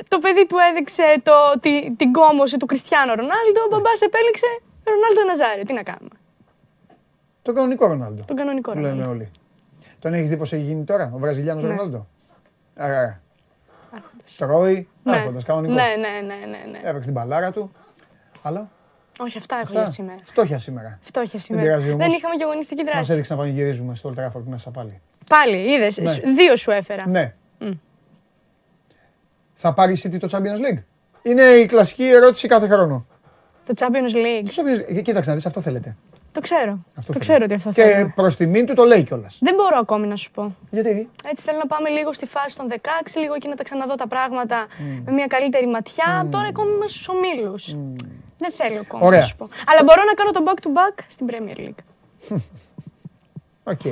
Το 0.09 0.19
παιδί 0.19 0.47
του 0.47 0.57
έδειξε 0.71 1.21
το, 1.23 1.33
τη, 1.61 1.73
την 1.97 2.13
κόμωση 2.13 2.57
του 2.57 2.67
Κριστιανό 2.67 3.15
Ρονάλντο. 3.15 3.61
Ο 3.67 3.69
μπαμπάς 3.71 4.01
επέλεξε 4.01 4.47
Ρονάλντο 4.85 5.21
Ναζάρη. 5.27 5.65
Τι 5.65 5.73
να 5.73 5.83
κάνουμε; 5.83 6.17
Το 7.43 7.53
κανονικό 7.53 7.87
Ρονάλντο. 7.87 8.23
Τον 8.27 8.37
κανονικό 8.37 8.73
Που 8.73 8.79
λένε 8.79 8.89
Ρονάλντο. 8.89 9.11
όλοι. 9.13 9.31
Τον 9.99 10.15
έχεις 10.15 10.29
δει 10.29 10.37
πώς 10.37 10.53
έχει 10.53 10.63
γίνει 10.63 10.85
τώρα, 10.85 11.13
ο 11.15 11.19
Βραζιλιάνος 11.19 11.63
Ναι. 11.65 11.69
Ρονάλντο; 11.71 12.07
Άρα. 12.77 13.22
Τρώει, 14.37 14.89
Ναι. 15.03 15.17
άρχοντας, 15.17 15.45
κανονικός. 15.45 15.77
Ναι, 15.77 15.83
ναι, 15.83 16.21
ναι, 16.27 16.35
ναι, 16.47 16.71
ναι. 16.71 16.79
Έπαιξε 16.79 17.01
την 17.01 17.13
μπαλάρα 17.13 17.53
του. 17.53 17.73
Αλλά. 18.43 18.69
Όχι, 19.19 19.39
αυτά 19.39 19.55
έχω 19.55 19.63
Αυτά; 19.65 19.81
για 19.83 19.91
σήμερα. 19.91 20.19
Φτώχεια 20.23 20.59
σήμερα. 20.59 20.99
Φτώχεια 21.03 21.31
Δεν 21.33 21.41
σήμερα. 21.41 21.65
πειράζει 21.67 21.85
Δεν, 21.87 21.95
όμως. 22.01 22.17
είχαμε 22.17 22.35
και 22.35 22.45
αγωνιστική 22.45 22.83
Μας 22.85 22.93
δράση. 22.95 23.13
έδειξε 23.13 23.33
να 23.35 23.39
πανηγυρίζουμε 23.41 23.95
στο 23.95 24.13
Old 24.15 24.19
Trafford 24.21 24.43
μέσα 24.45 24.71
πάλι. 24.71 25.01
Πάλι, 25.29 25.73
είδες. 25.73 25.99
Ναι. 25.99 26.33
Δύο 26.33 26.57
σου 26.57 26.71
έφερα. 26.71 27.09
Ναι. 27.09 27.35
Μμ. 27.59 27.71
Θα 29.55 29.73
πάρει 29.75 29.93
η 29.93 30.01
City 30.05 30.19
το 30.19 30.29
Champions 30.33 30.59
League; 30.59 30.83
Είναι 31.23 31.43
η 31.43 31.67
κλασική 31.67 32.05
ερώτηση 32.05 32.49
κάθε 32.49 32.67
χρόνο. 32.67 33.07
Το 33.67 33.75
Champions 33.77 34.15
League. 34.17 34.47
Το 34.47 34.53
Champions 34.57 34.91
League. 34.99 35.03
Κοίταξε 35.03 35.31
να 35.31 35.37
δεις, 35.37 35.47
αυτό 35.47 35.61
θέλετε. 35.61 35.97
Το 36.33 36.41
ξέρω. 36.41 36.73
Αυτό 36.95 37.13
το 37.13 37.19
θέλετε. 37.19 37.19
ξέρω 37.25 37.45
ότι 37.45 37.55
αυτό 37.55 37.73
Και 37.73 37.83
θέλουμε. 37.83 38.13
προς 38.15 38.37
τιμήν 38.37 38.67
του 38.67 38.75
το 38.75 38.85
λέει 38.85 39.03
κιόλας. 39.03 39.39
Δεν 39.41 39.55
μπορώ 39.55 39.77
ακόμη 39.79 40.07
να 40.07 40.17
σου 40.17 40.31
πω. 40.31 40.57
Γιατί; 40.71 41.09
Έτσι 41.31 41.45
θέλω 41.45 41.59
να 41.59 41.67
πάμε 41.67 41.89
λίγο 41.89 42.13
στη 42.13 42.27
φάση 42.27 42.57
των 42.57 42.67
16, 42.71 42.77
λίγο 43.21 43.35
εκεί 43.35 43.49
να 43.49 43.55
τα 43.55 43.63
ξαναδώ 43.65 43.95
τα 43.95 44.09
πράγματα 44.09 44.67
με 45.05 45.13
μια 45.13 45.27
καλύτερη 45.27 45.67
ματιά. 45.67 46.27
Τώρα 46.31 46.47
ακόμη 46.49 46.73
είμαι 46.73 46.87
στους 46.87 47.09
ομίλους. 47.09 47.77
Δεν 48.39 48.53
θέλω 48.57 48.79
ακόμα 48.81 49.07
Ωραία. 49.07 49.21
να 49.21 49.27
σου 49.27 49.37
πω. 49.37 49.49
Αλλά 49.67 49.83
μπορώ 49.85 50.03
να 50.05 50.15
κάνω 50.15 50.31
το 50.31 50.41
back 50.47 50.59
to 50.67 50.69
back 50.79 51.05
στην 51.07 51.27
Premier 51.31 51.59
League. 51.59 51.83
Οκ. 53.73 53.85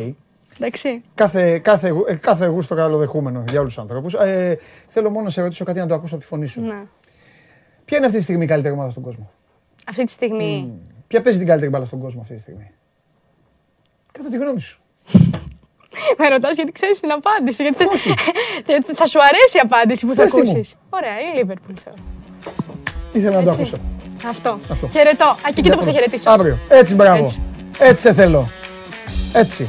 Εντάξει. 0.58 1.02
Κάθε, 1.14 1.58
κάθε, 1.58 1.88
γου- 1.88 2.08
ε, 2.08 2.14
κάθε 2.14 2.46
γούστο 2.46 2.74
καλοδεχούμενο 2.74 3.44
για 3.50 3.60
όλους 3.60 3.74
τους 3.74 3.82
ανθρώπους. 3.82 4.14
Ε, 4.14 4.58
θέλω 4.86 5.10
μόνο 5.10 5.24
να 5.24 5.30
σε 5.30 5.42
ρωτήσω 5.42 5.64
κάτι 5.64 5.78
να 5.78 5.86
το 5.86 5.94
ακούσω 5.94 6.14
από 6.14 6.22
τη 6.24 6.28
φωνή 6.30 6.46
σου. 6.46 6.60
Ναι. 6.60 6.82
Ποια 7.84 7.96
είναι 7.96 8.06
αυτή 8.06 8.18
τη 8.18 8.22
στιγμή 8.24 8.44
η 8.44 8.46
καλύτερη 8.46 8.74
ομάδα 8.74 8.90
στον 8.90 9.02
κόσμο; 9.02 9.30
Αυτή 9.88 10.04
τη 10.04 10.10
στιγμή. 10.12 10.72
Ποια 11.10 11.20
παίζει 11.22 11.38
την 11.38 11.46
καλύτερη 11.48 11.70
μπάλα 11.70 11.84
στον 11.84 11.98
κόσμο 12.00 12.20
αυτή 12.20 12.34
τη 12.34 12.40
στιγμή; 12.40 12.70
Κατά 14.12 14.28
τη 14.28 14.36
γνώμη 14.36 14.60
σου. 14.60 14.80
Με 16.18 16.28
ρωτάς 16.28 16.54
γιατί 16.54 16.72
ξέρεις 16.72 17.00
την 17.00 17.10
απάντηση. 17.10 17.62
Γιατί 17.62 17.76
θες- 17.76 18.04
γιατί 18.66 18.94
θα 19.00 19.06
σου 19.06 19.18
αρέσει 19.20 19.56
η 19.56 19.60
απάντηση 19.62 20.06
που 20.06 20.14
θα 20.14 20.22
Πες 20.22 20.30
τη 20.30 20.42
μου. 20.42 20.50
ακούσεις. 20.50 20.74
Ωραία, 20.90 21.12
η 21.20 21.24
Liverpool 21.44 21.74
θεωρώ. 21.84 21.98
Ήθελα 23.12 23.36
να 23.36 23.42
το 23.42 23.48
Έτσι. 23.48 23.60
ακούσω. 23.60 23.78
Αυτό. 24.28 24.58
Αυτό. 24.70 24.86
Χαιρετώ. 24.88 25.24
Α, 25.24 25.36
και 25.54 25.60
κοίτα 25.62 25.76
πώς 25.76 25.84
θα 25.84 25.92
χαιρετήσω. 25.92 26.30
Αύριο. 26.30 26.58
Έτσι, 26.68 26.94
μπράβο. 26.94 27.24
Έτσι. 27.24 27.40
Έτσι, 27.78 28.02
σε 28.02 28.12
θέλω. 28.14 28.48
Έτσι. 29.34 29.68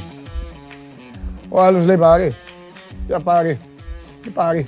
Ο 1.50 1.62
άλλος 1.62 1.86
λέει 1.86 1.98
πάρει. 1.98 2.36
Για 3.08 3.20
πάρει. 3.20 3.60
Τι 4.22 4.30
πάρει. 4.30 4.66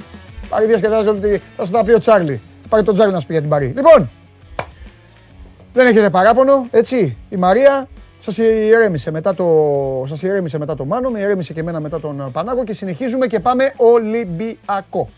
Πάρει 0.50 0.66
διασκεδάζει 0.66 1.08
όλη 1.10 1.20
τη. 1.20 1.38
Θα 1.56 1.66
σου 1.66 1.72
τα 1.72 1.84
πει 1.84 1.92
ο 1.92 2.00
Τσάρλι. 2.00 2.42
Πάρει 2.70 2.84
τον 2.84 2.94
Τσάρλι 2.94 3.14
να 3.14 3.20
σου 3.20 3.26
πει 3.28 3.32
για 3.34 3.42
την 3.42 3.50
πάρει. 3.50 3.66
Λοιπόν, 3.76 4.10
δεν 5.74 5.88
έχετε 5.88 6.10
παράπονο, 6.10 6.68
έτσι. 6.72 7.18
Η 7.30 7.36
Μαρία 7.36 7.88
σας 8.20 8.38
ηρέμησε 8.38 9.12
μετά 9.12 9.36
το, 9.36 9.46
σας 10.08 10.22
ηρέμησε 10.24 10.58
μετά 10.58 10.76
το 10.76 10.86
Μάνο, 10.86 11.10
με 11.10 11.20
ηρέμησε 11.20 11.54
και 11.54 11.60
εμένα 11.60 11.80
μετά 11.80 12.00
τον 12.00 12.30
Πανάγο 12.32 12.64
και 12.64 12.74
συνεχίζουμε 12.74 13.28
και 13.28 13.40
πάμε 13.40 13.74
Ολυμπιακό. 13.78 15.10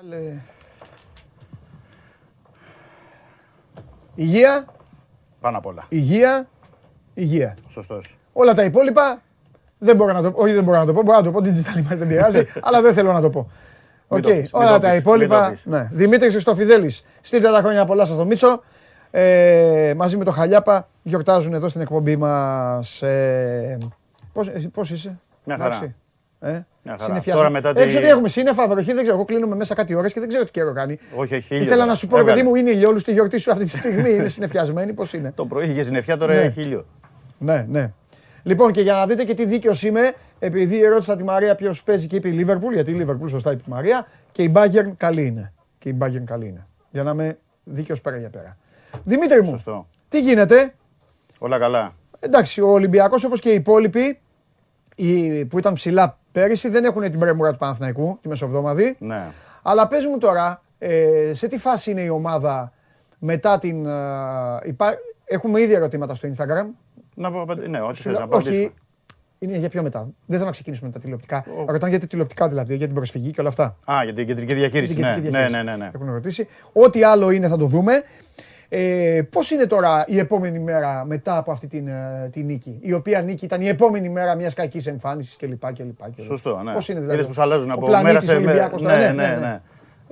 Άλλε- 0.00 0.40
Υγεία, 4.14 4.64
Πάνω 5.40 5.58
απ' 5.58 5.66
όλα. 5.66 5.86
υγεία, 5.88 6.48
υγεία. 7.14 7.56
Σωστός. 7.68 8.16
Όλα 8.40 8.54
τα 8.54 8.64
υπόλοιπα 8.64 9.22
δεν 9.78 9.96
μπορώ 9.96 10.12
να 10.12 10.22
το 10.22 10.30
πω. 10.32 10.42
Όχι, 10.42 10.52
δεν 10.52 10.64
μπορώ 10.64 10.78
να 10.78 10.84
το 10.86 10.92
πω. 10.92 11.02
Μπορώ 11.02 11.18
να 11.18 11.24
το 11.24 11.30
πω. 11.30 11.40
Digital 11.44 11.78
image 11.78 11.96
δεν 11.96 12.08
πειράζει, 12.08 12.42
αλλά 12.66 12.80
δεν 12.82 12.94
θέλω 12.94 13.12
να 13.12 13.20
το 13.20 13.30
πω. 13.30 13.40
Μην 14.10 14.20
Οκ, 14.20 14.22
το 14.22 14.28
πεις, 14.28 14.52
μην 14.52 14.62
όλα 14.62 14.72
το 14.72 14.78
τα 14.78 14.90
πεις, 14.90 14.98
υπόλοιπα. 14.98 15.36
μην 15.40 15.44
το 15.46 15.50
πεις. 15.52 15.62
Ναι. 15.66 15.88
Δημήτρης 15.92 16.32
Χριστοφιδέλης, 16.32 17.04
στείλτε 17.20 17.48
τα 17.50 17.58
χρόνια 17.58 17.84
πολλά 17.84 18.04
σας 18.04 18.14
στο 18.14 18.24
Μίτσο. 18.24 18.62
Ε, 19.10 19.92
μαζί 19.96 20.16
με 20.16 20.24
το 20.24 20.30
Χαλιάπα 20.32 20.88
γιορτάζουν 21.02 21.54
εδώ 21.54 21.68
στην 21.68 21.80
εκπομπή 21.80 22.16
μας. 22.16 23.02
Ε, 23.02 23.78
πώς, 24.32 24.48
εσύ 24.48 24.68
πώς 24.68 24.90
είσαι, 24.90 25.18
Μια 25.44 25.56
χαρά. 25.58 25.74
εντάξει; 25.76 25.94
Ε, 26.40 26.48
Μια 26.50 26.64
χαρά. 26.84 27.02
συννεφιάζουμε. 27.04 27.44
Τώρα 27.46 27.50
μετά 27.60 27.72
τη- 27.74 27.82
Έξω 27.82 27.98
τι 27.98 28.06
έχουμε 28.06 28.28
σύννεφα, 28.28 28.68
βροχή, 28.68 28.92
δεν 28.92 29.02
ξέρω. 29.02 29.16
Εγώ 29.16 29.24
κλείνουμε 29.24 29.56
μέσα 29.56 29.74
κάτι 29.74 29.94
ώρες 29.94 30.12
και 30.12 30.20
δεν 30.20 30.28
ξέρω 30.28 30.44
τι 30.44 30.50
καιρό 30.50 30.72
κάνει. 30.72 30.98
Όχι, 31.16 31.34
έχει 31.34 31.48
Και 31.48 31.54
ήλιο 31.54 31.66
ήθελα 31.66 31.80
τώρα. 31.80 31.90
να 31.90 31.96
σου 31.98 32.06
πω, 32.06 32.14
ρε 32.16 32.20
Έβγαλε. 32.20 32.40
παιδί 32.40 32.50
μου, 32.50 32.54
είναι 32.56 32.70
ηλιόλου 32.70 32.98
στη 32.98 33.12
γιορτή 33.12 33.38
σου 33.38 33.50
αυτή 33.50 33.64
τη 33.64 33.70
στιγμή. 33.70 34.12
είναι 34.14 34.28
συννεφιασμένη, 34.28 34.92
πώς 34.92 35.12
είναι; 35.12 35.32
Το 35.36 35.44
πρωί 35.46 35.68
είχε 35.68 35.82
συννεφιά, 35.82 36.16
τώρα 36.16 36.34
Ναι. 36.34 36.40
έχει 36.40 36.60
ήλιο. 36.60 36.86
Ναι, 37.38 37.66
ναι. 37.68 37.90
Λοιπόν, 38.42 38.72
και 38.72 38.80
για 38.80 38.94
να 38.94 39.06
δείτε 39.06 39.24
και 39.24 39.34
τι 39.34 39.44
δίκαιος 39.44 39.82
είμαι, 39.82 40.14
επειδή 40.38 40.80
ρώτησα 40.82 41.16
τη 41.16 41.24
Μαρία 41.24 41.54
ποιος 41.54 41.82
παίζει 41.82 42.06
και 42.06 42.16
είπε 42.16 42.28
η 42.28 42.32
Λίβερπουλ, 42.32 42.74
γιατί 42.74 42.90
η 42.90 42.94
Λίβερπουλ 42.94 43.28
σωστά 43.28 43.50
είπε 43.52 43.62
η 43.66 43.70
Μαρία, 43.70 44.06
και 44.32 44.42
η 44.42 44.52
Bayern 44.56 44.92
καλή 44.96 45.26
είναι. 45.26 45.52
Και 45.78 45.88
η 45.88 45.96
Bayern 46.00 46.22
καλή 46.24 46.46
είναι. 46.46 46.66
Για 46.90 47.02
να 47.02 47.10
είμαι 47.10 47.38
δίκαιος 47.64 48.00
πέρα 48.00 48.16
για 48.16 48.30
πέρα. 48.30 48.56
Δημήτρη 49.04 49.42
μου, 49.42 49.50
Σωστό. 49.50 49.86
τι 50.08 50.20
γίνεται; 50.20 50.74
Όλα 51.38 51.58
καλά. 51.58 51.92
Εντάξει, 52.20 52.60
ο 52.60 52.68
Ολυμπιακός 52.70 53.24
όπως 53.24 53.40
και 53.40 53.50
οι 53.50 53.54
υπόλοιποι 53.54 54.20
οι, 54.96 55.44
που 55.44 55.58
ήταν 55.58 55.74
ψηλά 55.74 56.18
πέρυσι 56.32 56.68
δεν 56.68 56.84
έχουν 56.84 57.02
την 57.02 57.18
πρέμουρα 57.18 57.52
του 57.52 57.58
Παναθηναϊκού, 57.58 58.18
τη 58.22 58.28
μεσοβδόμαδη. 58.28 58.96
Ναι. 58.98 59.26
Αλλά 59.62 59.86
πες 59.86 60.04
μου 60.04 60.18
τώρα, 60.18 60.62
ε, 60.78 61.30
σε 61.34 61.48
τι 61.48 61.58
φάση 61.58 61.90
είναι 61.90 62.00
η 62.00 62.08
ομάδα 62.08 62.72
μετά 63.18 63.58
την. 63.58 63.86
ε, 63.86 63.90
υπά- 64.64 64.96
Έχουμε 65.24 65.60
ήδη 65.60 65.72
ερωτήματα 65.72 66.14
στο 66.14 66.28
Instagram. 66.28 66.66
Να 67.18 67.30
πω, 67.30 67.40
απαντη- 67.40 67.68
ναι, 67.68 67.80
ό,τι 67.80 67.96
Σου 67.96 68.02
θες 68.02 68.12
λέω, 68.12 68.20
να 68.20 68.26
απαντήσουμε. 68.26 68.56
όχι, 68.64 68.72
είναι 69.38 69.56
για 69.56 69.68
πιο 69.68 69.82
μετά. 69.82 70.00
Δεν 70.00 70.12
θέλω 70.36 70.44
να 70.44 70.50
ξεκινήσουμε 70.50 70.86
με 70.86 70.92
τα 70.94 70.98
τηλεοπτικά. 71.00 71.44
Ρωτάνε 71.66 71.90
για 71.90 72.00
τα 72.00 72.06
τηλεοπτικά 72.06 72.48
δηλαδή, 72.48 72.76
για 72.76 72.86
την 72.86 72.94
προσφυγή 72.94 73.30
και 73.30 73.40
όλα 73.40 73.48
αυτά. 73.48 73.76
Α, 73.92 74.00
για 74.04 74.14
την 74.14 74.26
κεντρική 74.26 74.54
διαχείριση. 74.54 74.94
Την 74.94 75.02
Ναι, 75.02 75.08
κεντρική 75.08 75.30
ναι, 75.30 75.38
διαχείριση. 75.38 75.64
ναι, 75.64 75.70
ναι, 75.70 75.84
ναι. 75.84 75.90
Έχουν 75.94 76.12
ρωτήσει. 76.12 76.46
Ό,τι 76.72 77.02
άλλο 77.02 77.30
είναι 77.30 77.48
θα 77.48 77.56
το 77.56 77.66
δούμε. 77.66 77.92
Ε, 78.70 79.20
Πώς 79.30 79.50
είναι 79.50 79.66
τώρα 79.66 80.04
η 80.06 80.18
επόμενη 80.18 80.58
μέρα 80.58 81.04
μετά 81.04 81.36
από 81.36 81.50
αυτή 81.52 81.66
την, 81.66 81.88
ε, 81.88 82.28
την 82.32 82.46
νίκη, 82.46 82.78
η 82.82 82.92
οποία 82.92 83.20
νίκη 83.22 83.44
ήταν 83.44 83.60
η 83.60 83.68
επόμενη 83.68 84.08
μέρα 84.08 84.34
μιας 84.34 84.54
κακής 84.54 84.86
εμφάνισης 84.86 85.36
κλπ. 85.36 85.72
κλπ. 85.72 86.20
Σωστό, 86.20 86.60
ναι. 86.64 86.72
Πώς 86.72 86.88
είναι 86.88 86.98
δηλαδή. 87.00 87.14
Είδες 87.16 87.26
πως 87.28 87.38
αλλάζουν 87.38 87.70
ο 87.70 87.72
από 87.72 87.86
μέρα 87.86 88.00
πλανήτης 88.00 88.28
σε 88.28 88.34
μέρα. 88.38 88.48
Ολυμπιακός 88.50 88.82
τώρα, 88.82 88.96
Ναι, 88.96 89.10
ναι, 89.12 89.26
ναι. 89.40 89.60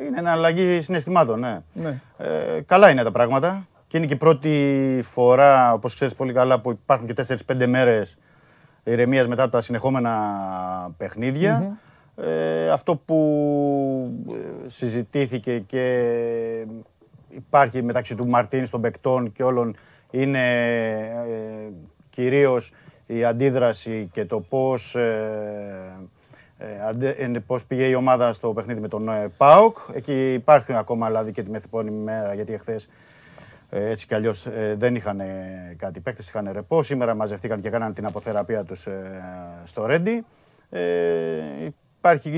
Είναι 0.07 0.19
ένα 0.19 0.31
αλλαγή 0.31 0.81
συναισθημάτων, 0.81 1.41
ναι. 1.41 1.59
Ναι. 1.73 2.01
Ε, 2.19 2.61
καλά 2.67 2.91
είναι 2.91 3.03
τα 3.03 3.11
πράγματα. 3.13 3.67
Και 3.97 4.03
είναι 4.03 4.11
και 4.11 4.17
η 4.17 4.25
πρώτη 4.27 5.01
φορά, 5.03 5.73
όπως 5.73 5.95
ξέρεις 5.95 6.15
πολύ 6.15 6.33
καλά, 6.33 6.61
που 6.61 6.71
υπάρχουν 6.71 7.07
και 7.07 7.15
4-5 7.47 7.67
μέρες 7.67 8.19
ηρεμίας 8.85 9.27
μετά 9.27 9.49
τα 9.49 9.61
συνεχόμενα 9.61 10.15
παιχνίδια. 10.97 11.79
Ε, 12.17 12.71
αυτό 12.71 12.97
που 12.97 14.25
ε, 14.29 14.69
συζητήθηκε 14.69 15.59
και 15.59 16.67
υπάρχει 17.29 17.83
μεταξύ 17.83 18.15
του 18.15 18.27
Μαρτίν, 18.27 18.71
των 18.71 18.81
παικτών 18.81 19.33
και 19.33 19.43
όλων 19.43 19.77
είναι 20.11 20.61
ε, 21.09 21.73
κυρίως 22.11 22.73
η 23.07 23.25
αντίδραση 23.25 24.09
και 24.13 24.25
το 24.25 24.41
πώς, 24.41 24.95
ε, 24.95 26.09
ε, 26.59 26.67
αντε- 26.89 27.21
ε, 27.21 27.39
πώς 27.47 27.65
πήγε 27.65 27.85
η 27.85 27.95
ομάδα 27.95 28.33
στο 28.33 28.53
παιχνίδι 28.53 28.81
με 28.81 28.89
τον 28.89 29.09
ε, 29.09 29.29
ΠΑΟΚ. 29.37 29.77
Εκεί 29.95 30.33
υπάρχουν 30.33 30.75
ακόμα 30.75 31.07
δηλαδή 31.07 31.33
και 31.33 31.43
τη 31.43 31.51
μεθεπόμενη 31.51 31.91
μέρα 31.91 32.35
γιατί 32.35 32.53
εχθές 32.53 32.85
ε, 32.85 32.89
έτσι 33.81 34.07
κι 34.07 34.15
αλλιώς 34.15 34.47
ε, 34.47 34.75
δεν 34.79 34.95
είχαν 34.95 35.21
ε, 35.21 35.27
κάτι 35.79 36.01
παίκτες, 36.01 36.29
είχαν 36.29 36.49
ρεπό. 36.53 36.83
Σήμερα 36.83 37.15
μαζευτήκαν 37.15 37.61
και 37.61 37.71
κάναν 37.71 37.95
την 37.95 38.07
αποθεραπεία 38.07 38.65
τους 38.65 38.87
ε, 38.87 39.23
στο 39.65 39.87
Ρέντι. 39.87 40.25
Ε, 40.71 40.81
υπάρχει 41.99 42.31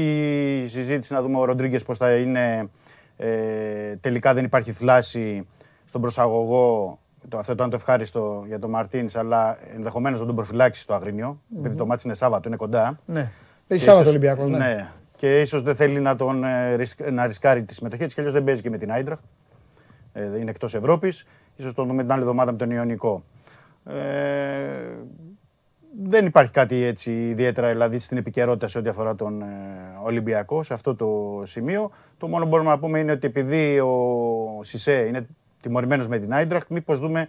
η 0.65 0.69
συζήτηση 0.69 1.13
να 1.13 1.23
δούμε 1.23 1.39
ο 1.39 1.45
Ροντρίγκες 1.45 1.83
πώς 1.83 1.99
θα 1.99 2.17
είναι. 2.17 2.69
Ε, 3.17 3.97
τελικά 4.01 4.35
δεν 4.35 4.45
υπάρχει 4.45 4.73
θλάση 4.73 5.47
στον 5.85 6.01
προσαγωγό. 6.01 6.99
Το, 7.29 7.39
αυτό 7.39 7.53
ήταν 7.53 7.71
το 7.71 7.77
ευχάριστο 7.77 8.45
για 8.47 8.59
τον 8.59 8.71
Μαρτίνς, 8.71 9.17
αλλά 9.17 9.59
ενδεχομένως 9.75 10.21
να 10.21 10.27
τον 10.27 10.35
προφυλάξει 10.35 10.81
στο 10.81 10.95
αγρίνιο. 10.95 11.41
επειδή 11.59 11.75
το 11.75 11.87
μάτι 11.87 12.03
είναι 12.05 12.15
Σάββατο, 12.15 12.49
είναι 12.49 12.57
κοντά. 12.57 12.99
Ναι. 13.07 13.31
Παίζει 13.67 13.85
Και 13.85 13.91
Σάββατο 13.91 14.01
ίσως- 14.01 14.09
Ολυμπιακός, 14.09 14.51
ναι. 14.51 14.59
ναι. 14.59 14.89
Και 15.17 15.41
ίσως 15.41 15.63
δεν 15.63 15.75
θέλει 15.75 16.01
να, 16.01 16.17
τον, 16.17 16.45
ε, 16.45 16.75
ρισκ- 16.75 17.11
να 17.11 17.27
ρισκάρει 17.27 17.63
τη 17.65 17.75
συμμετοχή 17.75 18.05
της, 18.05 18.15
και 18.15 18.21
αλλιώς 18.21 18.35
δεν 18.37 18.45
παίζει 18.45 18.63
και 18.63 18.71
με 18.71 18.79
την 18.79 18.93
Άιντραχτ. 18.93 19.23
Ε, 20.13 20.39
είναι 20.39 20.51
εκτός 20.51 20.75
Ευρώπης. 20.75 21.27
Ίσως 21.57 21.75
τον 21.75 21.87
δούμε 21.87 22.03
την 22.03 22.13
άλλη 22.13 22.21
εβδομάδα 22.21 22.53
με 22.53 22.59
τον 22.59 22.71
Ιωνικό. 22.71 23.23
Ε, 23.85 23.97
δεν 26.05 26.27
υπάρχει 26.27 26.51
κάτι 26.51 26.83
έτσι 26.83 27.29
ιδιαίτερα 27.29 27.71
δηλαδή 27.71 27.99
στην 27.99 28.17
επικαιρότητα 28.17 28.69
σε 28.69 28.79
ό,τι 28.79 28.89
αφορά 28.89 29.15
τον 29.15 29.43
ε, 29.43 29.47
Ολυμπιακό 30.05 30.63
σε 30.63 30.75
αυτό 30.75 30.95
το 30.95 31.43
σημείο. 31.45 31.91
Το 32.19 32.29
μόνο 32.29 32.45
που 32.45 32.51
μπορούμε 32.51 32.71
να 32.71 32.79
πούμε 32.79 32.99
είναι 32.99 33.13
ότι 33.13 33.27
επειδή 33.27 33.81
ο 33.81 34.61
Σισε 34.63 34.93
είναι 34.93 35.27
τιμωρημένος 35.61 36.09
με 36.09 36.19
την 36.19 36.33
Άιντραχτ, 36.33 36.71
μήπως 36.71 37.01
δούμε 37.01 37.29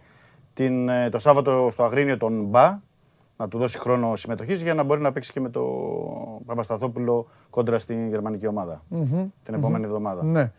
την, 0.53 0.89
ε, 0.89 1.09
το 1.09 1.19
Σάββατο 1.19 1.69
στο 1.71 1.83
Αγρίνιο 1.83 2.17
τον 2.17 2.43
Μπα 2.43 2.79
να 3.37 3.47
του 3.47 3.57
δώσει 3.57 3.79
χρόνο 3.79 4.15
συμμετοχής 4.15 4.61
για 4.61 4.73
να 4.73 4.83
μπορεί 4.83 5.01
να 5.01 5.11
παίξει 5.11 5.31
και 5.31 5.39
με 5.39 5.49
το 5.49 5.63
Παπασταθόπουλο 6.45 7.27
κόντρα 7.49 7.79
στην 7.79 8.09
γερμανική 8.09 8.47
ομάδα 8.47 8.83
Μμμ, 8.87 9.27
την 9.43 9.53
επόμενη 9.53 9.85
εβδομάδα. 9.85 10.23
Ναι. 10.23 10.51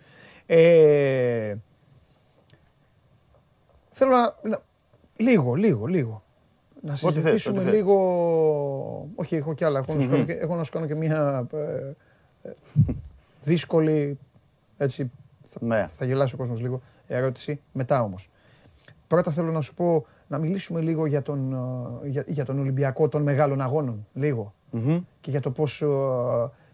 Ε, 4.00 4.04
θέλω 4.06 4.10
να, 4.16 4.48
να- 4.50 4.62
Λίγο, 5.16 5.54
λίγο, 5.54 5.86
λίγο. 5.86 6.22
Να 6.82 6.96
θες, 6.96 7.12
συζητήσουμε 7.12 7.58
ό,τι 7.58 7.66
θες. 7.68 7.76
λίγο. 7.76 7.94
Όχι, 9.14 9.36
έχω 9.36 9.54
κι 9.54 9.64
άλλα. 9.64 9.78
Έχω, 9.78 9.94
να 9.94 10.00
σου 10.00 10.06
Μμμ. 10.08 10.12
κάνω 10.14 10.24
και, 10.24 10.32
έχω 10.32 10.54
να 10.56 10.62
σου 10.64 10.72
κάνω 10.72 10.86
και 10.86 10.94
μια 10.94 11.46
ε, 11.52 11.58
ε, 12.48 12.52
δύσκολη. 13.42 14.18
Έτσι, 14.76 15.10
θα, 15.48 15.58
Ναι. 15.66 15.86
θα 15.92 16.04
γελάσει 16.04 16.34
ο 16.34 16.36
κόσμος 16.36 16.60
λίγο. 16.60 16.80
Ερώτηση. 17.06 17.60
Μετά 17.72 18.02
όμως. 18.02 18.30
Πρώτα 19.06 19.30
θέλω 19.30 19.52
να 19.52 19.60
σου 19.60 19.74
πω 19.74 20.06
να 20.28 20.38
μιλήσουμε 20.38 20.80
λίγο 20.80 21.06
για 21.06 21.22
τον, 21.22 21.52
ε, 22.04 22.08
για, 22.08 22.24
για 22.26 22.44
τον 22.44 22.58
Ολυμπιακό 22.58 23.08
των 23.08 23.22
μεγάλων 23.22 23.60
αγώνων. 23.60 24.06
Λίγο. 24.12 24.54
Μμμ. 24.70 25.00
Και 25.20 25.30
για 25.30 25.40
το 25.40 25.50
πώς, 25.50 25.82
ε, 25.82 25.86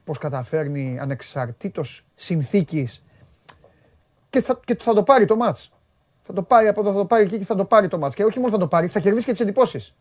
πώς 0.04 0.18
καταφέρνει 0.18 0.98
ανεξαρτήτως 1.00 2.04
συνθήκης 2.14 3.04
και 4.30 4.42
θα, 4.42 4.60
και 4.64 4.76
θα 4.80 4.94
το 4.94 5.02
πάρει 5.02 5.24
το 5.24 5.36
μάτς. 5.36 5.70
Θα 6.26 6.32
το 6.32 6.42
πάρει 6.42 6.68
από 6.68 6.80
εδώ, 6.80 6.92
θα 6.92 6.98
το 6.98 7.04
πάρει 7.04 7.22
εκεί 7.22 7.38
και 7.38 7.44
θα 7.44 7.54
το 7.54 7.64
πάρει 7.64 7.88
το 7.88 7.98
μάτς. 7.98 8.14
Και 8.14 8.24
όχι 8.24 8.38
μόνο 8.38 8.52
θα 8.52 8.58
το 8.58 8.66
πάρει, 8.66 8.86
θα 8.86 9.00
κερδίσει 9.00 9.24
και 9.26 9.30
τις 9.32 9.40
εντυπώσεις. 9.40 9.96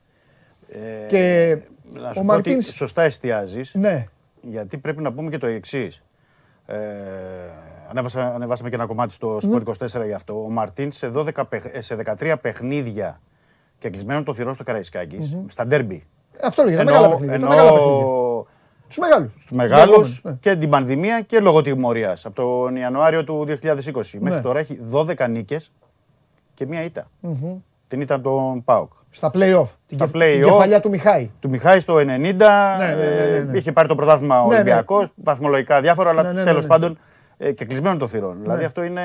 Ε, 0.70 1.08
και 1.08 1.58
να 1.94 2.00
σου 2.00 2.06
ο 2.08 2.12
πω 2.14 2.20
ότι 2.20 2.24
Μαρτίνς... 2.26 2.66
σωστά 2.74 3.02
εστιάζεις. 3.02 3.74
Ναι. 3.74 4.06
Γιατί 4.42 4.78
πρέπει 4.78 5.02
να 5.02 5.14
πούμε 5.14 5.30
και 5.30 5.38
το 5.38 5.48
εξής. 5.48 6.04
Ε, 6.66 6.78
ανέβασα, 7.90 8.34
ανεβάσαμε 8.34 8.70
και 8.70 8.76
ένα 8.76 8.86
κομμάτι 8.86 9.14
στο 9.14 9.38
Sport 9.42 9.62
24 10.02 10.06
γι' 10.06 10.14
αυτό. 10.14 10.44
Ο 10.44 10.50
Μαρτίνς 10.50 10.96
σε, 10.96 11.12
12, 11.16 11.30
παιχ- 11.50 11.76
ε, 11.76 11.82
σε 11.82 11.96
13 12.20 12.36
παιχνίδια 12.42 13.22
και 13.80 13.90
κλεισμένο 13.90 14.24
το 14.24 14.34
θηρόν 14.34 14.54
στο 14.54 14.64
καραϊσκακης 14.64 15.34
Μμμ. 15.34 15.46
στα 15.48 15.68
ντέρμπι. 15.68 16.06
Αυτό 16.44 16.64
λέγεται, 16.64 16.84
τα 16.84 16.92
Εννοώ- 16.92 17.00
μεγάλα 17.02 17.18
παιχνίδια. 17.18 17.40
Τα 17.40 17.54
εννοώ 17.54 17.66
μεγάλα 17.66 17.72
παιχνίδια. 17.78 18.54
Τους 18.88 18.98
μεγάλους. 18.98 19.32
Στους 19.32 19.44
Τους 19.46 19.52
μεγάλους 19.58 19.86
λεγόμενους, 19.88 20.22
ναι. 20.24 20.34
και 20.40 20.56
την 20.56 20.70
πανδημία 20.70 21.22
και 21.22 21.40
λόγω 21.40 21.62
τιμωρίας. 21.62 22.26
Από 22.26 22.36
τον 22.36 22.76
Ιανουάριο 22.76 23.24
του 23.24 23.46
2020. 23.48 24.20
Μέχρι 24.20 24.38
Ναι. 24.38 24.42
τώρα 24.42 24.60
έχει 24.60 24.80
12 24.92 25.28
νίκες 25.30 25.72
και 26.56 26.66
μία 26.66 26.84
ήττα. 26.84 27.08
Μμμ. 27.20 27.58
Την 27.88 28.02
ήττα 28.02 28.16
από 28.16 28.24
τον 28.24 28.64
ΠΑΟΚ. 28.64 28.92
Στα 29.10 29.30
play-off. 29.34 29.68
Την, 29.88 29.98
Στα 29.98 30.06
κεφ- 30.06 30.12
την 30.12 30.22
play-off. 30.22 30.44
κεφαλιά 30.44 30.80
του 30.80 30.90
Μιχάη. 30.90 31.30
Του 31.40 31.50
Μιχάη 31.50 31.80
στο 31.80 31.96
90. 31.96 32.04
Ναι, 32.04 32.18
ναι, 32.18 32.36
ναι, 32.36 33.26
ναι, 33.26 33.40
ναι. 33.40 33.52
ε, 33.54 33.58
Είχε 33.58 33.72
πάρει 33.72 33.88
το 33.88 33.96
πρωτάθλημα 33.96 34.42
ο 34.42 34.44
Ναι, 34.44 34.48
ναι. 34.50 34.56
Ολυμπιακός, 34.56 35.12
βαθμολογικά 35.16 35.82
διάφορα, 35.82 36.10
αλλά 36.10 36.22
Ναι, 36.24 36.32
ναι, 36.32 36.40
ναι, 36.40 36.44
τέλος 36.46 36.62
ναι. 36.64 36.68
πάντων 36.70 36.98
ε, 37.38 37.52
και 37.52 37.66
κλεισμένο 37.66 37.98
το 37.98 38.08
θηρόν. 38.08 38.38
Δηλαδή 38.42 38.64
αυτό 38.64 38.84
είναι, 38.84 39.02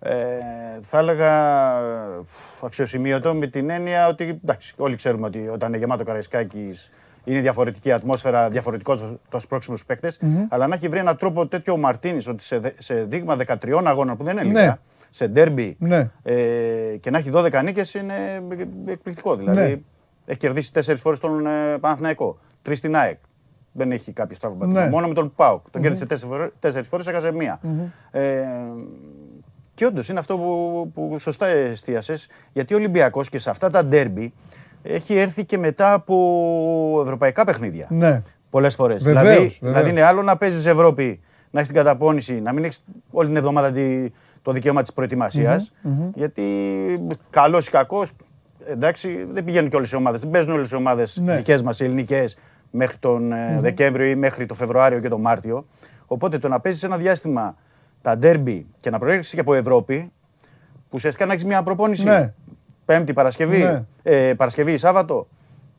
ε, 0.00 0.14
θα 0.82 0.98
έλεγα, 0.98 1.32
ε, 1.78 2.20
αξιοσημείωτο 2.64 3.34
με 3.34 3.46
την 3.46 3.70
έννοια 3.70 4.06
ότι, 4.08 4.40
εντάξει, 4.44 4.74
όλοι 4.76 4.94
ξέρουμε 4.96 5.26
ότι 5.26 5.48
όταν 5.48 5.68
είναι 5.68 5.78
γεμάτο 5.78 6.04
Καραϊσκάκης 6.04 6.90
είναι 7.24 7.40
διαφορετική 7.40 7.92
ατμόσφαιρα, 7.92 8.48
διαφορετικό 8.50 8.96
το- 8.96 9.18
το 9.28 9.38
σπρώξιμο 9.40 9.76
στους 9.76 9.88
παίκτες, 9.88 10.18
Μμμ. 10.20 10.46
αλλά 10.50 10.66
να 10.66 10.74
έχει 10.74 10.88
βρει 10.88 10.98
έναν 10.98 11.16
τρόπο 11.16 11.46
τέτοιο 11.46 11.72
ο 11.72 11.76
Μαρτίνης 11.76 12.28
ότι 12.28 12.42
σε, 12.42 12.58
δε- 12.58 12.70
σε 12.78 12.94
δείγμα 12.94 13.36
13 13.36 13.86
αγώνων 13.86 14.16
που 14.16 14.24
δεν 14.24 14.36
είναι 14.36 14.42
Ναι. 14.52 14.60
λίγα, 14.60 14.78
σε 15.10 15.26
ντέρμπι 15.28 15.76
Ναι. 15.78 16.10
ε, 16.22 16.96
και 17.00 17.10
να 17.10 17.18
έχει 17.18 17.30
12 17.34 17.60
νίκες 17.64 17.94
είναι 17.94 18.14
εκπληκτικό. 18.86 19.34
Δηλαδή 19.36 19.60
Ναι. 19.60 19.80
έχει 20.26 20.38
κερδίσει 20.38 20.72
τέσσερις 20.72 21.00
φορές 21.00 21.18
τον 21.18 21.46
ε, 21.46 21.78
Παναθηναϊκό, 21.80 22.38
τρεις 22.62 22.78
στην 22.78 22.96
ΑΕΚ. 22.96 23.18
Δεν 23.72 23.92
έχει 23.92 24.12
κάποιο 24.12 24.36
τραυματισμό. 24.40 24.80
Ναι. 24.84 24.88
Μόνο 24.90 25.08
με 25.08 25.14
τον 25.14 25.32
ΠΑΟΚ. 25.36 25.60
Τον 25.62 25.70
Μμμ. 25.74 25.82
κέρδισε 25.82 26.06
τέσσερις 26.06 26.34
φορές, 26.34 26.50
τέσσερις 26.58 26.88
φορές 26.88 27.06
έχασε 27.06 27.32
μία. 27.32 27.58
Μμμ. 27.62 27.80
Ε, 28.10 28.44
και 29.74 29.86
όντως 29.86 30.08
είναι 30.08 30.18
αυτό 30.18 30.36
που, 30.38 30.90
που 30.94 31.18
σωστά 31.18 31.46
εστίασες, 31.46 32.28
γιατί 32.52 32.74
ο 32.74 32.76
Ολυμπιακός 32.76 33.28
και 33.28 33.38
σε 33.38 33.50
αυτά 33.50 33.70
τα 33.70 33.84
ντέρμπι 33.84 34.32
έχει 34.82 35.16
έρθει 35.16 35.44
και 35.44 35.58
μετά 35.58 35.92
από 35.92 37.00
ευρωπαϊκά 37.04 37.44
παιχνίδια. 37.44 37.86
Ναι. 37.90 38.22
Πολλές 38.50 38.74
φορές. 38.74 39.02
Βεβαίως, 39.02 39.22
Δηλαδή, 39.22 39.36
βεβαίως. 39.36 39.58
δηλαδή 39.62 39.90
είναι 39.90 40.02
άλλο 40.02 40.22
να 40.22 40.36
παίζεις 40.36 40.66
Ευρώπη, 40.66 41.20
να 41.50 41.60
έχεις 41.60 41.72
την 41.72 41.82
καταπώνηση, 41.82 42.40
να 42.40 42.52
μην 42.52 42.64
έχεις 42.64 42.84
όλη 43.10 43.26
την 43.28 43.36
εβδομάδα 43.36 43.72
τη- 43.72 44.06
το 44.42 44.52
δικαίωμα 44.52 44.80
της 44.82 44.92
προετοιμασίας. 44.92 45.72
Μμμ, 45.82 45.92
μμμ. 45.92 46.10
Γιατί 46.14 46.44
καλός 47.30 47.66
ή 47.66 47.70
κακός, 47.70 48.12
εντάξει, 48.66 49.28
δεν 49.32 49.44
πηγαίνουν 49.44 49.70
και 49.70 49.76
όλες 49.76 49.90
οι 49.92 49.96
ομάδες. 49.96 50.20
Δεν 50.20 50.30
παίζουν 50.30 50.52
όλες 50.52 50.70
οι 50.70 50.74
ομάδες 50.76 51.20
Ναι. 51.22 51.36
δικές 51.36 51.62
μας, 51.62 51.80
οι 51.80 51.84
ελληνικές, 51.84 52.36
μέχρι 52.70 52.96
τον 52.98 53.32
ε, 53.32 53.50
Μμμ. 53.52 53.60
Δεκέμβριο 53.60 54.06
ή 54.06 54.14
μέχρι 54.14 54.46
το 54.46 54.54
Φεβρουάριο 54.54 55.00
και 55.00 55.08
τον 55.08 55.20
Μάρτιο. 55.20 55.66
Οπότε 56.06 56.38
το 56.38 56.48
να 56.48 56.60
παίζεις 56.60 56.82
ένα 56.82 56.96
διάστημα 56.96 57.56
τα 58.02 58.18
ντέρμπι 58.18 58.66
και 58.80 58.90
να 58.90 58.98
προέρχεσαι 58.98 59.34
και 59.34 59.40
από 59.40 59.54
Ευρώπη, 59.54 60.10
που 60.72 60.90
ουσιαστικά 60.92 61.26
να 61.26 61.32
έχεις 61.32 61.44
μια 61.44 61.62
προπόνηση 61.62 62.04
Ναι. 62.04 62.32
Πέμπτη, 62.84 63.12
Παρασκευή, 63.12 63.62
Ναι. 63.62 63.84
ε, 64.02 64.34
Παρασκευή, 64.34 64.76
Σάββατο. 64.76 65.26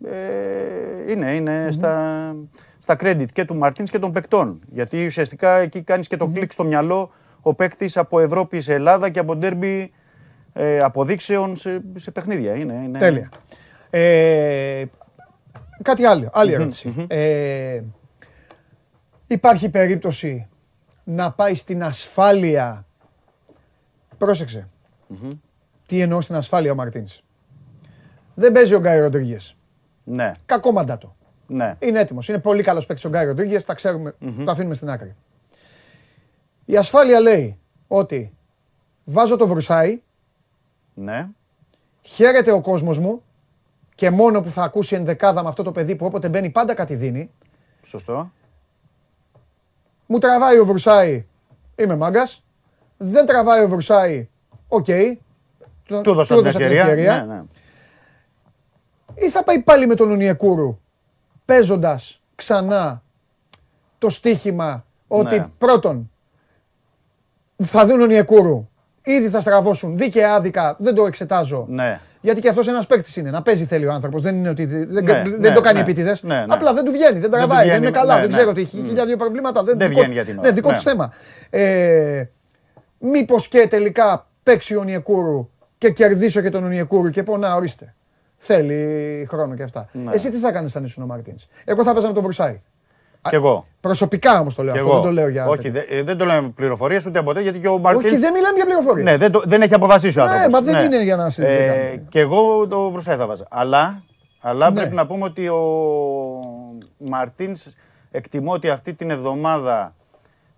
Ε, 0.05 1.11
είναι 1.11 1.33
είναι 1.35 1.67
στα, 1.71 2.35
στα 2.77 2.95
credit 2.99 3.25
και 3.33 3.45
του 3.45 3.55
Μαρτίνς 3.55 3.89
και 3.89 3.99
των 3.99 4.11
παικτών. 4.11 4.59
Γιατί 4.71 5.05
ουσιαστικά 5.05 5.57
εκεί 5.57 5.81
κάνεις 5.81 6.07
και 6.07 6.17
το 6.17 6.27
κλικ 6.27 6.51
στο 6.51 6.63
μυαλό 6.63 7.11
ο 7.41 7.53
παίκτης 7.53 7.97
από 7.97 8.19
Ευρώπη 8.19 8.61
σε 8.61 8.73
Ελλάδα 8.73 9.09
και 9.09 9.19
από 9.19 9.35
ντέρμπι 9.35 9.91
ε, 10.53 10.79
αποδείξεων 10.79 11.55
σε, 11.55 11.81
σε 11.95 12.11
παιχνίδια. 12.11 12.53
Είναι, 12.55 12.73
είναι... 12.73 12.97
Τέλεια. 12.97 13.29
Ε, 13.89 14.83
κάτι 15.81 16.05
άλλο, 16.05 16.29
άλλη 16.33 16.51
Μμμ, 16.51 16.59
ερώτηση. 16.61 16.87
μμμ. 16.87 17.05
Ε, 17.07 17.83
υπάρχει 19.27 19.69
περίπτωση 19.69 20.47
να 21.03 21.31
πάει 21.31 21.55
στην 21.55 21.83
ασφάλεια; 21.83 22.85
Πρόσεξε. 24.17 24.67
Τι 25.85 26.01
εννοώ 26.01 26.21
στην 26.21 26.35
ασφάλεια 26.35 26.71
ο 26.71 26.75
Μαρτίνς; 26.75 27.21
Δεν 28.33 28.51
παίζει 28.51 28.73
ο 28.73 28.79
Γκάι 28.79 28.99
Ροντρίγκες. 28.99 29.55
Ναι, 30.03 30.31
Κακό 30.45 30.71
μαντάτο. 30.71 31.15
ναι. 31.47 31.75
Είναι 31.79 31.99
έτοιμος. 31.99 32.27
Είναι 32.27 32.37
πολύ 32.39 32.63
καλός 32.63 32.85
παίκτης 32.85 33.05
ο 33.05 33.09
Γκάι 33.09 33.25
Ροντρίγκες. 33.25 33.65
Τα 33.65 33.73
ξέρουμε. 33.73 34.15
Το 34.45 34.51
αφήνουμε 34.51 34.73
στην 34.75 34.89
άκρη. 34.89 35.15
Η 36.65 36.77
ασφάλεια 36.77 37.19
λέει 37.19 37.59
ότι 37.87 38.33
βάζω 39.03 39.35
το 39.35 39.47
βρουσάι, 39.47 40.01
ναι. 40.93 41.27
χαίρεται 42.01 42.51
ο 42.51 42.61
κόσμος 42.61 42.99
μου 42.99 43.23
και 43.95 44.09
μόνο 44.09 44.41
που 44.41 44.49
θα 44.49 44.63
ακούσει 44.63 44.95
ενδεκάδα 44.95 45.43
με 45.43 45.49
αυτό 45.49 45.63
το 45.63 45.71
παιδί 45.71 45.95
που 45.95 46.05
όποτε 46.05 46.29
μπαίνει 46.29 46.49
πάντα 46.49 46.73
κάτι 46.73 46.95
δίνει. 46.95 47.31
Σωστό. 47.83 48.31
Μου 50.05 50.17
τραβάει 50.17 50.59
ο 50.59 50.65
Βρουσάη, 50.65 51.25
είμαι 51.75 51.95
μάγκας. 51.95 52.43
Δεν 52.97 53.25
τραβάει 53.25 53.63
ο 53.63 53.67
Βρουσάη, 53.67 54.29
οκ. 54.67 54.85
Του 55.83 56.01
Του 56.01 56.09
έδωσα 56.09 56.35
την 56.35 56.45
ευκαιρία. 56.45 57.25
Ναι, 57.25 57.33
ναι. 57.33 57.43
Ή 59.13 59.29
θα 59.29 59.43
πάει 59.43 59.61
πάλι 59.61 59.87
με 59.87 59.95
τον 59.95 60.11
Ονιεκούρου, 60.11 60.79
παίζοντας 61.45 62.21
ξανά 62.35 63.03
το 63.97 64.09
στοίχημα 64.09 64.85
ότι 65.07 65.39
Ναι. 65.39 65.47
πρώτον 65.57 66.10
θα 67.63 67.85
δουν 67.85 68.01
Ονιεκούρου, 68.01 68.69
ήδη 69.01 69.27
θα 69.27 69.39
στραβώσουν 69.41 69.97
δίκαια 69.97 70.33
άδικα, 70.33 70.75
δεν 70.79 70.95
το 70.95 71.05
εξετάζω. 71.05 71.65
ναι. 71.69 71.99
Γιατί 72.23 72.41
και 72.41 72.49
αυτός 72.49 72.67
ένας 72.67 72.87
παίκτης 72.87 73.15
είναι. 73.15 73.29
Να 73.29 73.41
παίζει 73.41 73.65
θέλει 73.65 73.85
ο 73.85 73.91
άνθρωπος. 73.91 74.21
Δεν 74.21 74.35
είναι 74.35 74.49
ότι 74.49 74.65
δεν, 74.65 75.03
Ναι, 75.03 75.21
δεν 75.23 75.39
ναι, 75.39 75.51
το 75.51 75.61
κάνει 75.61 75.75
ναι. 75.75 75.81
επίτηδες. 75.81 76.23
Ναι, 76.23 76.35
ναι. 76.35 76.45
Απλά 76.47 76.73
δεν 76.73 76.83
του 76.85 76.91
βγαίνει, 76.91 77.19
δεν 77.19 77.29
του 77.29 77.37
τραβάει, 77.37 77.57
δεν 77.57 77.65
βγαίνει, 77.67 77.87
είναι 77.87 77.91
καλά. 77.97 78.13
ναι, 78.13 78.19
δεν 78.19 78.29
ναι. 78.29 78.35
ξέρω 78.35 78.49
ότι 78.49 78.61
έχει 78.61 78.77
Μμ. 78.77 78.87
χίλια 78.87 79.05
δύο 79.05 79.15
προβλήματα. 79.15 79.63
Δεν, 79.63 79.77
Δεν 79.77 79.87
δικό- 79.87 79.99
βγαίνει 79.99 80.13
για 80.13 80.25
την 80.25 80.37
ώρα. 80.39 80.47
Ναι, 80.47 80.53
δικό 80.53 80.69
Ναι. 80.69 80.75
του 80.75 80.81
θέμα. 80.81 81.11
Ε, 81.49 82.23
Μήπως 82.99 83.47
και 83.47 83.67
τελικά 83.69 84.27
παίξει 84.43 84.75
ο 84.75 84.83
Νιεκούρου 84.83 85.49
και 85.77 85.89
κερδίσω 85.91 86.41
και 86.41 86.49
τον 86.49 86.63
Ονιεκούρου 86.63 87.09
και 87.09 87.23
πω 87.23 87.37
να 87.37 87.55
ορίστε. 87.55 87.93
Θέλει 88.37 89.27
χρόνο 89.29 89.55
και 89.55 89.63
αυτά. 89.63 89.87
Ναι. 89.91 90.11
Εσύ 90.13 90.29
τι 90.31 90.37
θα 90.37 90.51
κάνεις 90.51 90.75
αν 90.75 90.83
ήσουν 90.83 91.03
ο 91.03 91.05
Μαρτίν. 91.05 91.35
Εγώ 91.65 91.83
θα 91.83 91.93
παίζα 91.93 92.07
με 92.07 92.13
τον 92.13 92.23
Βρουσάη. 92.23 92.57
Κι 93.29 93.35
εγώ. 93.35 93.65
Προσωπικά 93.81 94.39
όμως 94.39 94.55
το 94.55 94.63
λέω 94.63 94.73
Κι 94.73 94.79
αυτό, 94.79 94.91
εγώ. 94.91 95.01
δεν 95.01 95.09
το 95.09 95.15
λέω 95.15 95.27
για. 95.29 95.47
Όχι, 95.47 95.69
δε- 95.69 95.79
ε, 95.79 96.03
δεν 96.03 96.17
το 96.17 96.25
λέω 96.25 96.41
με 96.41 96.49
πληροφορίες 96.49 97.05
ούτε 97.05 97.19
από 97.19 97.27
ποτέ 97.27 97.41
γιατί 97.41 97.59
και 97.59 97.67
ο 97.67 97.79
Μαρτίν. 97.79 98.05
Όχι, 98.05 98.17
δεν 98.17 98.33
μιλάμε 98.33 98.55
για 98.55 98.65
πληροφορία. 98.65 99.03
Ναι, 99.03 99.17
δεν, 99.17 99.31
το, 99.31 99.41
δεν 99.45 99.61
έχει 99.61 99.73
αποφασίσει 99.73 100.19
ο 100.19 100.23
Ναι, 100.23 100.29
άνθρωπος. 100.29 100.53
μα 100.53 100.71
δεν 100.71 100.85
είναι 100.85 101.03
για 101.03 101.15
να 101.15 101.29
συζητάμε. 101.29 101.89
Ε, 101.91 101.97
και 102.09 102.19
εγώ 102.19 102.67
το 102.67 102.89
Βρουσάη 102.91 103.15
θα 103.15 103.25
βάζα. 103.27 103.45
Αλλά, 103.49 104.03
αλλά 104.39 104.69
Ναι. 104.69 104.75
πρέπει 104.79 104.95
να 104.95 105.05
πούμε 105.05 105.23
ότι 105.25 105.47
ο 105.47 105.59
Μαρτίνς 106.97 107.67
εκτιμώ 108.11 108.51
ότι 108.51 108.69
αυτή 108.69 108.93
την 108.93 109.09
εβδομάδα 109.09 109.95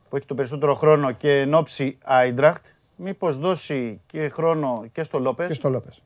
που 0.10 0.16
έχει 0.16 0.26
το 0.26 0.34
περισσότερο 0.36 0.76
χρόνο 0.76 1.12
και 1.12 1.40
εν 1.40 1.54
ώψη 1.54 1.98
Άιντραχτ, 2.04 2.66
μήπως 2.96 3.38
δώσει 3.38 4.02
και 4.06 4.30
χρόνο 4.30 4.84
και 4.92 5.04
στο 5.04 5.20
Λόπες. 5.20 5.48
Και 5.48 5.54
στο 5.54 5.70
Λόπες. 5.70 6.02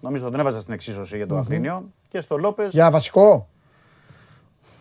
Νομίζω 0.00 0.30
δεν 0.30 0.40
έβαζα 0.40 0.60
στην 0.60 0.74
εξίσωση 0.74 1.16
για 1.16 1.26
το 1.26 1.36
Αφρίνιο. 1.36 1.84
Και 2.08 2.20
στο 2.20 2.36
Λόπε. 2.36 2.66
Για 2.70 2.90
βασικό; 2.90 3.48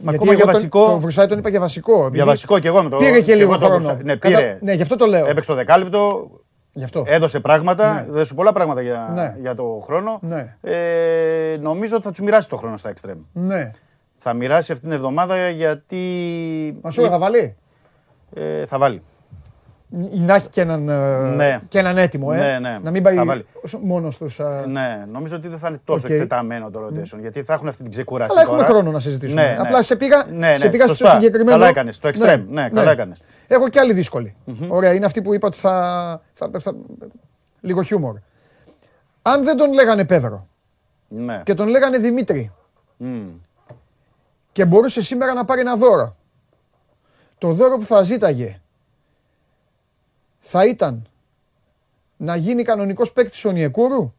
Μα 0.06 0.12
Γιατί 0.12 0.16
ακόμα 0.16 0.34
για 0.34 0.44
εγώ 0.44 0.52
τον- 0.52 0.54
βασικό. 0.54 0.86
Τον 0.86 1.00
Βρουσάη 1.00 1.28
τον 1.28 1.38
είπα 1.38 1.50
για 1.50 1.60
βασικό. 1.60 1.98
Για 1.98 2.08
επειδή 2.08 2.24
βασικό 2.24 2.60
και 2.60 2.68
εγώ 2.68 2.84
με 2.84 2.90
το. 2.90 2.98
Πήρε 2.98 3.22
και 3.22 3.32
εγώ 3.32 3.40
λίγο 3.40 3.52
το 3.58 3.66
χρόνο. 3.66 3.76
Βρουσάη. 3.80 3.98
Ναι, 4.04 4.16
Κατα- 4.16 4.38
πήρε. 4.38 4.58
Ναι, 4.62 4.74
γι' 4.74 4.82
αυτό 4.82 4.96
το 4.96 5.06
λέω. 5.06 5.26
Έπαιξε 5.26 5.50
το 5.50 5.56
δεκάλεπτο. 5.56 6.30
Γι' 6.78 6.84
αυτό. 6.84 7.04
Έδωσε 7.08 7.40
πράγματα, 7.40 7.94
Ναι. 7.94 8.06
έδωσε 8.10 8.34
πολλά 8.34 8.52
πράγματα 8.54 8.82
για, 8.82 9.12
Ναι. 9.14 9.36
για 9.42 9.56
το 9.56 9.82
χρόνο. 9.84 10.20
Ναι. 10.22 10.56
Ε, 10.62 11.58
νομίζω 11.62 11.96
ότι 11.96 12.04
θα 12.06 12.10
τους 12.12 12.20
μοιράσει 12.20 12.50
το 12.50 12.56
χρόνο 12.58 12.78
στα 12.78 12.90
εξτρέμ. 12.90 13.18
Ναι. 13.34 13.72
Θα 14.18 14.34
μοιράσει 14.34 14.72
αυτήν 14.72 14.88
την 14.90 14.98
εβδομάδα 14.98 15.50
γιατί. 15.50 16.00
Μασούρα 16.82 17.10
θα 17.10 17.18
βάλει; 17.20 17.56
Ε, 18.34 18.66
θα 18.66 18.78
βάλει. 18.78 19.02
Να 19.98 20.36
έχει 20.36 20.50
και 20.50 20.62
έναν, 20.62 20.90
ε, 20.90 21.18
Ναι. 21.36 21.60
και 21.68 21.80
έναν 21.80 21.98
έτοιμο, 21.98 22.30
ε. 22.34 22.38
Ναι, 22.38 22.60
ναι. 22.60 22.78
Να 22.84 22.92
μην 22.92 23.04
πάει 23.04 23.16
Θα 23.16 23.26
βάλει. 23.26 23.46
μόνος 23.82 24.14
στου. 24.14 24.28
Ναι, 24.68 25.06
νομίζω 25.12 25.36
ότι 25.36 25.48
δεν 25.48 25.60
θα 25.60 25.68
είναι 25.68 25.80
τόσο 25.84 26.06
Οκ. 26.08 26.12
εκτεταμένο 26.14 26.70
το 26.72 26.86
rotation 26.86 27.20
γιατί 27.20 27.44
θα 27.44 27.54
έχουν 27.54 27.68
αυτή 27.68 27.82
την 27.82 27.92
ξεκούραση. 27.92 28.30
Αλλά 28.32 28.42
έχουμε 28.42 28.58
τώρα. 28.58 28.70
χρόνο 28.70 28.92
να 28.92 29.00
συζητήσουμε. 29.00 29.42
Ναι, 29.42 29.48
ναι. 29.52 29.58
Απλά 29.60 29.84
σε 29.84 29.96
πήγα, 29.96 30.26
Ναι, 30.30 30.50
ναι, 30.50 30.56
σε 30.58 30.70
πήγα 30.70 30.86
στο 30.86 30.94
σωστά. 30.94 31.14
συγκεκριμένο. 31.14 31.52
Καλά 31.58 31.68
έκανες. 31.68 32.00
Το 32.00 32.10
extreme. 32.10 32.44
Ναι, 32.48 32.70
καλά 32.70 32.92
έκανες. 32.92 33.22
Έχω 33.48 33.70
και 33.70 33.80
άλλη 33.80 33.94
δύσκολη. 33.94 34.36
Ωραία, 34.68 34.94
είναι 34.94 35.06
αυτή 35.06 35.22
που 35.22 35.34
είπα 35.34 35.48
ότι 35.48 35.58
θα, 35.58 36.22
θα, 36.34 36.50
θα- 36.60 36.76
Λίγο 37.62 37.82
χιούμορ. 37.84 38.16
Αν 39.22 39.44
δεν 39.44 39.58
τον 39.58 39.74
λέγανε 39.74 40.06
Πέδρο 40.06 40.48
Ναι. 41.08 41.42
και 41.46 41.54
τον 41.54 41.68
λέγανε 41.68 41.98
Δημήτρη 41.98 42.52
Μμ. 42.98 43.28
και 44.52 44.66
μπορούσε 44.66 45.02
σήμερα 45.02 45.34
να 45.34 45.46
πάρει 45.46 45.62
ένα 45.62 45.76
δώρο. 45.76 46.16
Το 47.38 47.52
δώρο 47.54 47.78
που 47.78 47.84
θα 47.84 48.02
ζήταγε 48.02 48.58
θα 50.48 50.66
ήταν 50.66 51.08
να 52.18 52.36
γίνει 52.36 52.64
κανονικός 52.64 53.12
παίκτης 53.14 53.46
ο 53.46 53.52
Νιεκούρου, 53.52 54.14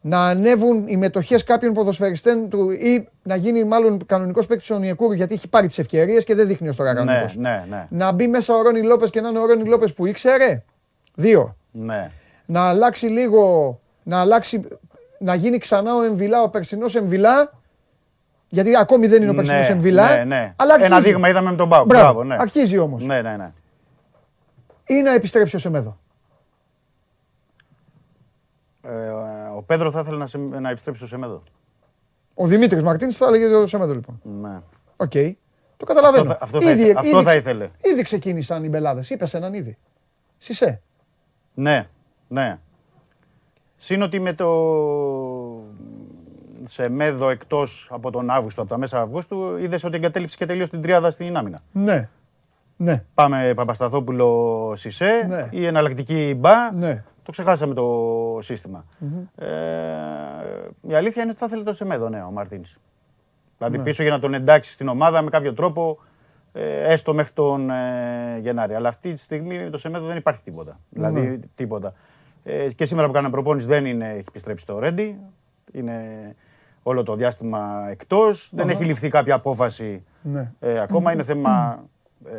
να 0.00 0.26
ανέβουν 0.26 0.84
οι 0.88 0.96
μετοχές 0.96 1.44
κάποιων 1.44 1.72
ποδοσφαιριστών 1.72 2.48
του 2.48 2.70
ή 2.70 3.08
να 3.22 3.36
γίνει 3.36 3.64
μάλλον 3.64 4.06
κανονικός 4.06 4.46
παίκτης 4.46 4.70
ο 4.70 4.78
Νιεκούρου 4.78 5.12
γιατί 5.12 5.34
έχει 5.34 5.48
πάρει 5.48 5.66
τις 5.66 5.78
ευκαιρίες 5.78 6.24
και 6.24 6.34
δεν 6.34 6.46
δείχνει 6.46 6.68
ως 6.68 6.76
τώρα 6.76 6.92
Ναι, 6.92 6.98
κανονικός. 6.98 7.36
ναι, 7.36 7.64
ναι. 7.70 7.86
Να 7.90 8.12
μπει 8.12 8.28
μέσα 8.28 8.54
ο 8.54 8.62
Ρόνι 8.62 8.82
Λόπες 8.82 9.10
και 9.10 9.20
να 9.20 9.28
είναι 9.28 9.38
ο 9.38 9.46
Ρόνι 9.46 9.64
Λόπες 9.68 9.92
που 9.92 10.06
ήξερε. 10.06 10.62
Δύο. 11.14 11.52
ναι. 11.70 12.10
Να 12.46 12.68
αλλάξει 12.68 13.06
λίγο, 13.06 13.78
να 14.02 14.20
αλλάξει, 14.20 14.60
να 15.18 15.34
γίνει 15.34 15.58
ξανά 15.58 15.94
ο 15.94 16.02
Εμβιλά, 16.02 16.42
ο 16.42 16.48
περσινός 16.48 16.94
Εμβιλά. 16.94 17.52
Γιατί 18.48 18.76
ακόμη 18.76 19.06
δεν 19.06 19.22
είναι 19.22 19.30
ο 19.30 19.34
περσινός 19.34 19.66
Ναι, 19.68 19.74
Εμβιλά. 19.74 20.16
ναι, 20.16 20.24
ναι. 20.24 20.52
Αλλά 20.56 20.72
αρχίζει. 20.74 20.92
Ένα 20.92 21.00
δείγμα 21.00 21.28
είδαμε 21.28 21.50
με 21.50 21.56
τον 21.56 21.68
Πάο. 21.68 21.84
Μπράβο, 21.84 22.04
Μπράβο, 22.04 22.24
ναι. 22.24 22.36
Αρχίζει 22.40 22.78
όμως. 22.78 23.04
Ναι, 23.04 23.20
ναι, 23.22 23.36
ναι. 23.36 23.50
Ή 24.86 24.94
να 24.94 25.12
επιστρέψει 25.12 25.56
ο 25.56 25.58
Σεμέδο. 25.58 25.98
Ε, 28.82 29.08
ο 29.56 29.62
Πέδρο 29.62 29.90
θα 29.90 30.00
ήθελε 30.00 30.16
να, 30.16 30.26
σε, 30.26 30.38
να 30.38 30.70
επιστρέψει 30.70 31.00
στο 31.00 31.08
Σεμέδο. 31.16 31.42
Ο 32.34 32.46
Δημήτρης 32.46 32.82
Μαρτίνης 32.82 33.16
θα 33.16 33.26
έλεγε 33.26 33.48
το 33.50 33.66
Σεμέδο 33.66 33.92
λοιπόν. 33.94 34.20
Ναι. 34.40 34.60
Οκ. 34.96 35.12
Το 35.76 35.84
καταλαβαίνω. 35.84 36.22
Αυτό 36.22 36.34
θα- 36.34 36.44
αυτό 36.44 36.60
θα 36.60 36.70
ήθε- 36.70 36.96
αυτό 36.96 37.16
θα 37.22 37.28
ξε- 37.28 37.40
ήθελε. 37.40 37.70
Ήδη 37.82 38.02
ξεκίνησαν 38.02 38.64
οι 38.64 38.68
μπελάδες. 38.68 39.10
Είπες 39.10 39.34
έναν 39.34 39.54
ήδη. 39.54 39.76
Σισέ. 40.38 40.80
Ναι, 41.54 41.88
ναι. 42.28 42.58
Συν 43.76 44.02
ότι 44.02 44.20
με 44.20 44.32
το 44.32 44.48
Σεμέδο 46.64 47.28
εκτός 47.28 47.88
από 47.90 48.10
τον 48.10 48.30
Αύγουστο, 48.30 48.60
από 48.60 48.70
τα 48.70 48.78
μέσα 48.78 49.00
Αυγούστου, 49.00 49.56
είδες 49.56 49.84
ότι 49.84 49.96
εγκατέλειψε 49.96 50.36
και 50.36 50.46
τελείως 50.46 50.70
την 50.70 50.82
τριάδα 50.82 51.10
στην 51.10 51.36
άμυνα. 51.36 51.58
Ναι. 51.72 52.08
Ναι. 52.76 53.04
Πάμε 53.14 53.52
Παπασταθόπουλο 53.56 54.72
Σισε 54.76 55.24
Ναι. 55.28 55.48
ή 55.50 55.66
εναλλακτική 55.66 56.34
Μπα. 56.38 56.72
Ναι. 56.72 57.04
Το 57.22 57.30
ξεχάσαμε 57.30 57.74
το 57.74 58.38
συστημα 58.40 58.84
Ε, 59.34 59.46
η 60.80 60.94
αλήθεια 60.94 61.22
είναι 61.22 61.30
ότι 61.30 61.40
θα 61.40 61.46
ήθελε 61.46 61.62
το 61.62 61.72
Σεμέδο, 61.72 62.08
ναι, 62.08 62.22
ο 62.22 62.30
Μαρτίνς. 62.30 62.76
Δηλαδή 63.58 63.76
Ναι. 63.78 63.82
πίσω 63.82 64.02
για 64.02 64.12
να 64.12 64.18
τον 64.18 64.34
εντάξει 64.34 64.72
στην 64.72 64.88
ομάδα 64.88 65.22
με 65.22 65.30
κάποιο 65.30 65.52
τρόπο, 65.54 65.98
ε, 66.52 66.92
έστω 66.92 67.14
μέχρι 67.14 67.32
τον 67.32 67.70
ε, 67.70 68.38
Γενάρη. 68.42 68.74
Αλλά 68.74 68.88
αυτή 68.88 69.12
τη 69.12 69.18
στιγμή 69.18 69.58
με 69.58 69.70
το 69.70 69.78
Σεμέδο 69.78 70.06
δεν 70.06 70.16
υπάρχει 70.16 70.42
τίποτα. 70.42 70.78
Δηλαδή 70.88 71.20
Ναι. 71.20 71.38
τίποτα. 71.54 71.92
Ε, 72.44 72.68
και 72.72 72.84
σήμερα 72.86 73.06
που 73.06 73.12
κάναμε 73.12 73.32
προπόνηση 73.32 73.66
δεν 73.66 73.86
είναι, 73.86 74.08
έχει 74.08 74.24
επιστρέψει 74.28 74.66
το 74.66 74.78
Ρέντι. 74.78 75.18
Είναι 75.72 76.02
όλο 76.82 77.02
το 77.02 77.14
διάστημα 77.16 77.86
εκτός. 77.90 78.50
Δεν 78.52 78.64
Αχα. 78.68 78.74
έχει 78.76 78.84
ληφθεί 78.84 79.08
κάποια 79.08 79.34
απόφαση 79.34 80.04
Ναι. 80.22 80.52
ε, 80.60 80.78
ακόμα. 80.78 81.12
Είναι 81.12 81.24
θέμα 81.24 81.84
ε, 82.32 82.36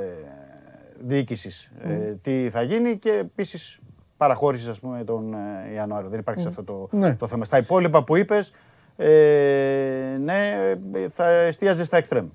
διοίκησης 1.08 1.72
ε, 1.84 1.96
τι 2.22 2.50
θα 2.52 2.62
γίνει 2.62 2.98
και 2.98 3.12
επίσης 3.12 3.80
παραχώρησης 4.18 4.68
ας 4.68 4.80
πούμε 4.80 5.04
τον 5.04 5.34
ε, 5.34 5.74
Ιανουάριο. 5.74 6.10
Δεν 6.10 6.20
υπάρχει 6.20 6.42
σε 6.42 6.48
αυτό 6.48 6.64
το, 6.64 6.88
Ναι. 6.92 7.16
το 7.16 7.28
θέμα. 7.28 7.46
Στα 7.46 7.58
υπόλοιπα 7.58 8.04
που 8.04 8.16
είπες, 8.18 8.52
ε, 8.98 9.08
ναι, 10.24 10.40
ε, 10.94 11.10
θα 11.10 11.30
εστίαζε 11.30 11.84
στα 11.84 11.98
εξτρέμ. 11.98 12.26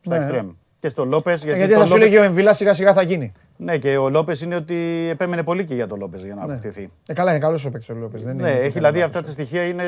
Στα 0.00 0.16
Ναι. 0.18 0.22
εξτρέμ. 0.24 0.50
Και 0.78 0.88
στο 0.88 1.04
Λόπες. 1.04 1.44
Γιατί, 1.44 1.60
το 1.60 1.66
θα 1.78 1.86
σου 1.86 1.92
Λόπες- 1.92 1.98
λέγει 2.10 2.16
ο 2.16 2.22
Εμβιλάς 2.22 2.56
σιγά 2.56 2.74
σιγά 2.74 2.92
θα 2.92 3.02
γίνει. 3.02 3.32
Ναι, 3.56 3.78
και 3.78 3.96
ο 3.96 4.08
Λόπες 4.10 4.40
είναι 4.40 4.54
ότι 4.56 5.08
επέμενε 5.10 5.42
πολύ 5.42 5.64
και 5.64 5.74
για 5.74 5.86
τον 5.86 5.98
Λόπες 5.98 6.24
για 6.24 6.34
να 6.34 6.46
Ναι. 6.46 6.52
αποκτηθεί. 6.52 6.90
Ε, 7.06 7.12
καλά, 7.12 7.30
είναι 7.30 7.40
καλός 7.40 7.64
ο 7.64 7.70
παίκτης 7.70 7.90
ο 7.90 7.94
Λόπες. 7.94 8.22
Δεν 8.24 8.36
Ναι, 8.36 8.40
είναι 8.40 8.48
ότι 8.50 8.56
έχει 8.58 8.60
κάνει 8.60 8.72
δηλαδή 8.74 8.98
λάθος. 8.98 9.14
αυτά 9.16 9.26
τα 9.26 9.32
στοιχεία 9.32 9.64
είναι 9.64 9.82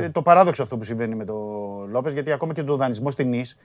Ναι. 0.00 0.10
το 0.10 0.22
παράδοξο 0.22 0.62
αυτό 0.62 0.76
που 0.76 0.84
συμβαίνει 0.84 1.14
με 1.14 1.24
τον 1.24 1.36
Λόπες 1.90 2.12
γιατί 2.12 2.32
ακόμα 2.32 2.52
και 2.52 2.62
το 2.62 2.76
δανεισμό 2.76 3.10
στην 3.10 3.28
Νης 3.28 3.56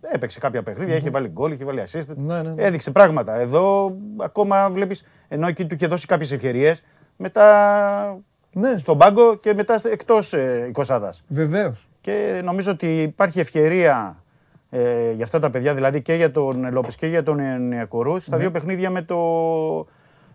έπαιξε 0.00 0.38
κάποια 0.38 0.62
παιχνίδια, 0.62 0.96
είχε 0.96 1.10
βάλει 1.10 1.28
γκολ, 1.28 1.52
είχε 1.52 1.64
βάλει 1.64 1.82
assist. 1.90 2.06
Ναι, 2.16 2.42
ναι, 2.42 2.50
ναι. 2.50 2.62
Έδειξε 2.62 2.90
πράγματα. 2.90 3.34
Εδώ 3.34 3.96
ακόμα 4.16 4.70
βλέπεις, 4.70 5.04
ενώ 5.28 5.46
εκεί 5.46 5.66
του 5.66 5.74
είχε 5.74 5.86
δώσει 5.86 6.06
κάποιες 6.06 6.32
ευκαιρίες, 6.32 6.82
μετά 7.16 8.18
Ναι. 8.52 8.76
στον 8.78 8.98
πάγκο 8.98 9.36
και 9.36 9.54
μετά 9.54 9.80
εκτός 9.92 10.32
ε, 10.32 10.66
εικοσάδας. 10.68 11.24
Βεβαίως. 11.28 11.86
Και 12.00 12.40
νομίζω 12.44 12.70
ότι 12.70 13.02
υπάρχει 13.02 13.40
ευκαιρία 13.40 14.22
ε, 14.70 15.12
για 15.12 15.24
αυτά 15.24 15.38
τα 15.38 15.50
παιδιά, 15.50 15.74
δηλαδή 15.74 16.02
και 16.02 16.14
για 16.14 16.30
τον 16.30 16.72
Λόπες 16.72 16.94
και 16.96 17.06
για 17.06 17.22
τον 17.22 17.66
Νιακορού, 17.68 18.20
στα 18.20 18.36
Ναι. 18.36 18.42
δύο 18.42 18.50
παιχνίδια 18.50 18.90
με 18.90 19.02
το 19.02 19.18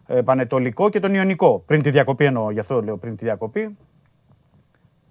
ε, 0.07 0.21
Πανετολικό 0.21 0.89
και 0.89 0.99
τον 0.99 1.13
Ιωνικό. 1.13 1.63
Πριν 1.65 1.81
τη 1.81 1.89
διακοπή 1.89 2.25
εννοώ, 2.25 2.51
γι' 2.51 2.59
αυτό 2.59 2.81
λέω 2.81 2.97
πριν 2.97 3.15
τη 3.15 3.25
διακοπή. 3.25 3.77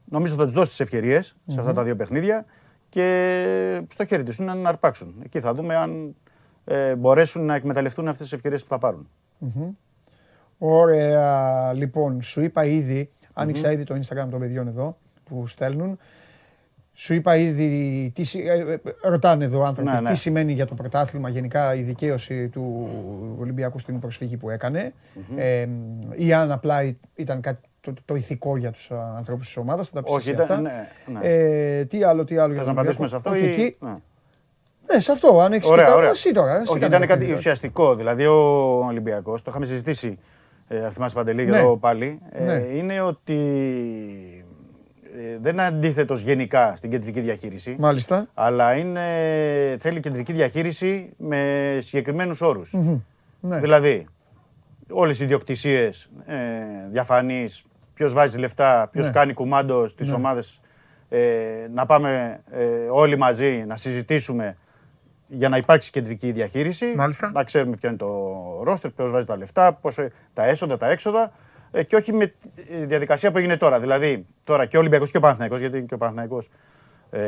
Νομίζω 0.04 0.34
θα 0.34 0.44
τους 0.44 0.52
δώσεις 0.52 0.68
τις 0.70 0.80
ευκαιρίες 0.80 1.36
σε 1.46 1.60
αυτά 1.60 1.72
τα 1.72 1.82
δύο 1.82 1.96
παιχνίδια 1.96 2.44
και 2.93 3.82
στο 3.89 4.05
χέρι 4.05 4.23
τους 4.23 4.36
είναι 4.39 4.55
να 4.55 4.69
αρπάξουν. 4.69 5.14
Εκεί 5.24 5.40
θα 5.40 5.55
δούμε 5.55 5.77
αν 5.77 6.14
ε, 6.64 6.94
μπορέσουν 6.97 7.44
να 7.44 7.55
εκμεταλλευτούν 7.55 8.09
αυτές 8.09 8.23
τις 8.28 8.32
ευκαιρίες 8.36 8.62
που 8.62 8.69
θα 8.69 8.78
πάρουν. 8.78 9.09
Ωραία. 10.59 11.73
Λοιπόν, 11.73 12.23
σου 12.23 12.43
είπα 12.43 12.64
ήδη, 12.64 13.09
άνοιξα 13.32 13.73
ήδη 13.73 13.85
το 13.85 13.94
Instagram 13.94 14.27
των 14.31 14.40
παιδιών 14.40 14.66
εδώ 14.69 14.97
που 15.24 15.47
στέλνουν. 15.47 15.98
Σου 16.94 17.14
είπα 17.14 17.36
ήδη, 17.36 18.10
τι, 18.14 18.24
συ- 18.24 18.47
ε, 18.47 18.73
ε, 18.73 18.78
ρωτάνε 19.02 19.44
εδώ 19.44 19.62
άνθρωποι, 19.62 19.90
Ναι, 19.90 20.01
ναι. 20.01 20.10
τι 20.10 20.16
σημαίνει 20.16 20.52
για 20.52 20.66
το 20.66 20.74
πρωτάθλημα 20.74 21.28
γενικά 21.28 21.74
η 21.74 21.82
δικαίωση 21.82 22.48
του 22.48 22.89
Ολυμπιακού 23.39 23.78
στην 23.78 23.98
προσφυγή 23.98 24.36
που 24.36 24.51
έκανε. 24.51 24.93
Ε, 25.36 25.66
ή 26.14 26.32
αν 26.32 26.51
απλά 26.52 26.82
ή- 26.82 26.98
ήταν 27.14 27.40
κάτι 27.40 27.69
το, 27.82 27.92
το 28.04 28.14
ηθικό 28.14 28.56
για 28.56 28.70
τους 28.70 28.90
α, 28.90 29.14
ανθρώπους 29.16 29.46
της 29.46 29.56
ομάδας, 29.56 29.88
θα 29.88 29.94
τα 29.94 30.02
πεις 30.02 30.14
Όχι, 30.14 30.30
εσύ 30.30 30.42
ήταν- 30.42 30.66
αυτά. 30.66 30.86
ναι, 31.06 31.18
ναι. 31.18 31.26
Ε, 31.28 31.84
τι 31.84 32.02
άλλο, 32.02 32.24
τι 32.24 32.36
άλλο 32.36 32.52
για 32.52 32.56
Θες 32.56 32.66
τον 32.66 32.74
να 32.74 32.80
απαντήσουμε 32.80 33.09
σε 33.09 33.14
Ολυμπιακό. 33.14 33.36
αυτό 33.36 33.48
Όχι, 33.50 33.60
ή... 33.60 33.62
εκεί. 33.64 33.76
Ναι. 33.80 33.94
Ναι, 34.94 35.00
σε 35.00 35.12
αυτό, 35.12 35.40
αν 35.40 35.52
έχεις 35.52 35.68
Ωραία, 35.70 35.84
και 35.84 35.90
κα- 35.90 35.96
ωραία. 35.96 36.10
Εσύ 36.10 36.32
τώρα, 36.32 36.50
εσύ 36.52 36.60
Όχι, 36.62 36.72
κάνε 36.72 36.78
ήταν 36.86 36.92
ένα 36.92 37.06
κάτι 37.06 37.18
παιχνίδι. 37.18 37.32
ουσιαστικό. 37.38 37.94
Δηλαδή, 37.94 38.26
ο 38.26 38.34
Ολυμπιακός, 38.86 39.42
το 39.42 39.46
είχαμε 39.50 39.66
συζητήσει, 39.66 40.18
ε, 40.68 40.84
αν 40.84 40.90
θυμάσαι 40.90 41.14
Παντελή, 41.14 41.44
Ναι. 41.46 41.59
εδώ 41.59 41.76
πάλι, 41.76 42.20
ε, 42.30 42.44
Ναι. 42.44 42.52
είναι 42.52 43.00
ότι 43.00 43.36
ε, 45.16 45.38
δεν 45.40 45.52
είναι 45.52 45.62
αντίθετος 45.64 46.20
γενικά 46.22 46.76
στην 46.76 46.90
κεντρική 46.90 47.20
διαχείριση. 47.20 47.76
Μάλιστα. 47.78 48.26
Αλλά 48.34 48.76
είναι, 48.76 49.00
θέλει 49.78 50.00
κεντρική 50.00 50.32
διαχείριση 50.32 51.10
με 51.16 51.78
συγκεκριμένους 51.80 52.40
όρους. 52.40 52.72
Μμμ. 52.72 53.00
Ναι. 53.40 53.59
Δηλαδή, 53.60 54.06
όλες 54.90 55.20
οι 55.20 55.24
ιδιοκτησίες 55.24 56.10
ε, 56.26 56.36
διαφανείς, 56.90 57.64
ποιος 58.02 58.14
βάζει 58.14 58.38
λεφτά, 58.38 58.88
ποιος 58.92 59.06
Ναι. 59.06 59.12
κάνει 59.12 59.32
κουμάντο 59.32 59.86
στις 59.86 60.08
Ναι. 60.08 60.14
ομάδες, 60.14 60.60
ε, 61.08 61.20
να 61.74 61.86
πάμε 61.86 62.40
ε, 62.50 62.64
όλοι 62.90 63.18
μαζί 63.18 63.64
να 63.66 63.76
συζητήσουμε 63.76 64.56
για 65.26 65.48
να 65.48 65.56
υπάρξει 65.56 65.90
κεντρική 65.90 66.32
διαχείριση. 66.32 66.92
Μάλιστα. 66.96 67.30
Να 67.34 67.44
ξέρουμε 67.44 67.76
ποιο 67.76 67.88
είναι 67.88 67.98
το 67.98 68.08
ρόστερ, 68.62 68.90
ποιος 68.90 69.10
βάζει 69.10 69.26
τα 69.26 69.36
λεφτά, 69.36 69.72
πόσο, 69.72 70.08
τα 70.32 70.44
έσοδα, 70.44 70.76
τα 70.76 70.90
έξοδα. 70.90 71.32
ε, 71.70 71.82
και 71.82 71.96
όχι 71.96 72.12
με 72.12 72.26
τη 72.26 72.84
διαδικασία 72.84 73.30
που 73.30 73.38
έγινε 73.38 73.56
τώρα. 73.56 73.80
Δηλαδή, 73.80 74.26
τώρα 74.44 74.66
και 74.66 74.76
ο 74.76 74.80
Ολυμπιακός 74.80 75.10
και 75.10 75.16
ο 75.16 75.20
Παναθηναϊκός, 75.20 75.60
γιατί 75.60 75.82
και 75.82 75.94
ο 75.94 75.98
Παναθηναϊκός 75.98 76.48
ε, 77.10 77.20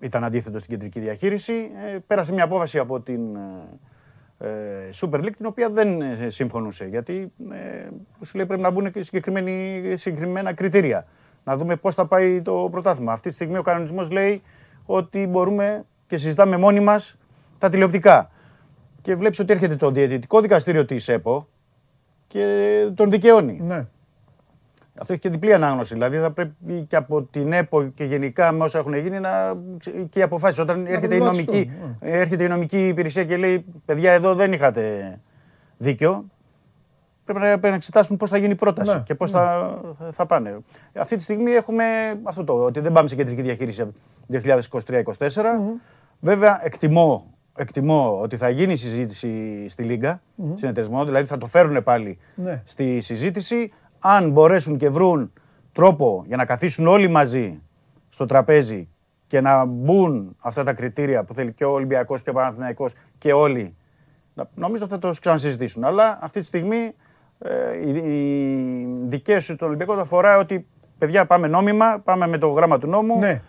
ήταν 0.00 0.24
αντίθετος 0.24 0.60
στην 0.62 0.72
κεντρική 0.74 1.00
διαχείριση. 1.00 1.70
Ε, 1.94 1.98
πέρασε 2.06 2.32
μια 2.32 2.44
απόφαση 2.44 2.78
από 2.78 3.00
την 3.00 3.36
ε, 3.36 3.40
ε, 3.40 3.76
Super 5.00 5.18
League 5.18 5.36
την 5.36 5.46
οποία 5.46 5.70
δεν 5.70 6.00
ε, 6.00 6.26
συμφωνούσε. 6.30 6.84
Γιατί 6.84 7.32
ε, 7.52 7.88
σου 8.24 8.36
λέει 8.36 8.46
πρέπει 8.46 8.62
να 8.62 8.70
μπουν 8.70 8.90
και 8.92 9.02
συγκεκριμένοι- 9.02 9.98
συγκεκριμένα 9.98 10.52
κριτήρια. 10.52 11.06
Να 11.44 11.56
δούμε 11.56 11.76
πώς 11.76 11.94
θα 11.94 12.06
πάει 12.06 12.42
το 12.42 12.68
πρωτάθλημα. 12.70 13.12
Αυτή 13.12 13.28
τη 13.28 13.34
στιγμή 13.34 13.58
ο 13.58 13.62
κανονισμός 13.62 14.10
λέει 14.10 14.42
ότι 14.86 15.26
μπορούμε 15.26 15.84
και 16.06 16.16
συζητάμε 16.16 16.56
μόνοι 16.56 16.80
μας 16.80 17.18
τα 17.58 17.68
τηλεοπτικά. 17.68 18.30
Και 19.00 19.14
βλέπεις 19.14 19.38
ότι 19.38 19.52
έρχεται 19.52 19.76
το 19.76 19.90
διαιτητικό 19.90 20.40
δικαστήριο 20.40 20.84
της 20.84 21.08
ΕΠΟ 21.08 21.48
και 22.26 22.46
τον 22.94 23.10
δικαιώνει. 23.10 23.60
Ναι. 23.62 23.86
Αυτό 24.98 25.12
έχει 25.12 25.22
και 25.22 25.28
διπλή 25.28 25.52
ανάγνωση. 25.52 25.94
Δηλαδή 25.94 26.16
θα 26.18 26.30
πρέπει 26.30 26.84
και 26.88 26.96
από 26.96 27.22
την 27.22 27.52
ΕΠΟ 27.52 27.82
και 27.84 28.04
γενικά 28.04 28.52
με 28.52 28.64
όσα 28.64 28.78
έχουν 28.78 28.94
γίνει 28.94 29.20
να. 29.20 29.30
και 30.08 30.18
οι 30.18 30.22
αποφάσεις. 30.22 30.58
Όταν 30.58 30.86
έρχεται 30.86 31.14
η, 31.14 31.18
προβληματιστούν, 31.18 31.54
νομική, 31.56 31.96
έρχεται 32.00 32.44
η 32.44 32.48
νομική 32.48 32.88
υπηρεσία 32.88 33.24
και 33.24 33.36
λέει: 33.36 33.64
Παιδιά, 33.84 34.12
εδώ 34.12 34.34
δεν 34.34 34.52
είχατε 34.52 35.18
δίκιο. 35.76 36.24
Πρέπει 37.24 37.40
να, 37.40 37.46
πρέπει 37.46 37.68
να 37.68 37.74
εξετάσουν 37.74 38.16
πώς 38.16 38.30
θα 38.30 38.36
γίνει 38.38 38.52
η 38.52 38.54
πρόταση 38.54 38.94
Ναι, 38.94 39.00
και 39.00 39.14
πώς 39.14 39.32
ναι. 39.32 39.38
θα, 39.38 39.80
θα 40.12 40.26
πάνε. 40.26 40.58
Αυτή 40.94 41.16
τη 41.16 41.22
στιγμή 41.22 41.50
έχουμε 41.50 41.84
αυτό 42.22 42.44
το 42.44 42.52
ότι 42.52 42.80
δεν 42.80 42.92
πάμε 42.92 43.08
σε 43.08 43.14
κεντρική 43.14 43.42
διαχείριση 43.42 43.92
2023-2024. 44.32 45.02
Βέβαια, 46.20 46.60
εκτιμώ, 46.64 47.26
εκτιμώ 47.56 48.18
ότι 48.20 48.36
θα 48.36 48.48
γίνει 48.48 48.76
συζήτηση 48.76 49.64
στη 49.68 49.82
Λίγκα, 49.82 50.22
συνεταιρισμό, 50.54 51.04
δηλαδή 51.04 51.26
θα 51.26 51.38
το 51.38 51.46
φέρουν 51.46 51.82
πάλι 51.82 52.18
Ναι. 52.34 52.62
στη 52.64 53.00
συζήτηση. 53.00 53.72
Αν 54.04 54.30
μπορέσουν 54.30 54.76
και 54.76 54.88
βρουν 54.88 55.32
τρόπο 55.72 56.24
για 56.26 56.36
να 56.36 56.44
καθίσουν 56.44 56.86
όλοι 56.86 57.08
μαζί 57.08 57.60
στο 58.08 58.26
τραπέζι 58.26 58.88
και 59.26 59.40
να 59.40 59.64
μπουν 59.64 60.36
αυτά 60.40 60.62
τα 60.62 60.72
κριτήρια 60.72 61.24
που 61.24 61.34
θέλει 61.34 61.52
και 61.52 61.64
ο 61.64 61.70
Ολυμπιακός 61.70 62.22
και 62.22 62.30
ο 62.30 62.32
Παναθηναϊκός 62.32 62.92
και 63.18 63.32
όλοι 63.32 63.76
να- 64.34 64.48
νομίζω 64.54 64.86
θα 64.88 64.98
το 64.98 65.12
ξανασυζητήσουν. 65.20 65.84
Αλλά 65.84 66.18
αυτή 66.20 66.40
τη 66.40 66.46
στιγμή 66.46 66.92
ε, 67.38 67.76
οι, 67.86 67.90
οι 67.96 68.86
δικές 69.06 69.46
του 69.46 69.56
του 69.56 69.66
Ολυμπιακού 69.66 69.92
αφορά 69.92 70.38
ότι 70.38 70.66
παιδιά 70.98 71.26
πάμε 71.26 71.46
νόμιμα, 71.46 71.98
πάμε 72.04 72.26
με 72.26 72.38
το 72.38 72.48
γράμμα 72.48 72.78
του 72.78 72.86
νόμου. 72.86 73.18
Ναι. 73.18 73.42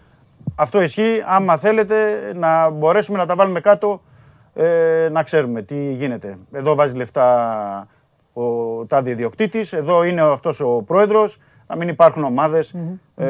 Αυτό 0.55 0.81
ισχύει. 0.81 1.23
Άμα 1.25 1.57
θέλετε 1.57 1.95
να 2.35 2.69
μπορέσουμε 2.69 3.17
να 3.17 3.25
τα 3.25 3.35
βάλουμε 3.35 3.59
κάτω, 3.59 4.01
ε, 4.53 5.07
να 5.11 5.23
ξέρουμε 5.23 5.61
τι 5.61 5.91
γίνεται. 5.91 6.37
Εδώ 6.51 6.75
βάζει 6.75 6.95
λεφτά 6.95 7.87
ο 8.33 8.43
τάδε 8.85 9.09
ιδιοκτήτης, 9.09 9.73
εδώ 9.73 10.03
είναι 10.03 10.21
αυτός 10.21 10.59
ο 10.59 10.81
πρόεδρος. 10.85 11.37
Να 11.67 11.75
μην 11.75 11.87
υπάρχουν 11.87 12.23
ομάδες, 12.23 12.73
Ε, 13.15 13.27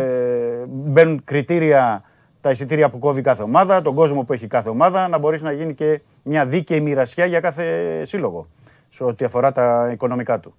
μπαίνουν 0.68 1.22
κριτήρια 1.24 2.04
τα 2.42 2.52
εισιτήρια 2.52 2.90
που 2.90 3.00
κόβει 3.00 3.22
κάθε 3.22 3.44
ομάδα, 3.44 3.82
τον 3.82 3.94
κόσμο 3.96 4.24
που 4.24 4.34
έχει 4.34 4.48
κάθε 4.48 4.70
ομάδα, 4.70 5.08
να 5.08 5.18
μπορέσει 5.18 5.44
να 5.44 5.52
γίνει 5.52 5.74
και 5.74 6.02
μια 6.24 6.46
δίκαιη 6.46 6.80
μοιρασιά 6.82 7.26
για 7.26 7.40
κάθε 7.40 8.02
σύλλογο 8.06 8.48
σε 8.90 9.04
ό,τι 9.04 9.26
αφορά 9.26 9.52
τα 9.52 9.90
οικονομικά 9.92 10.40
του. 10.40 10.54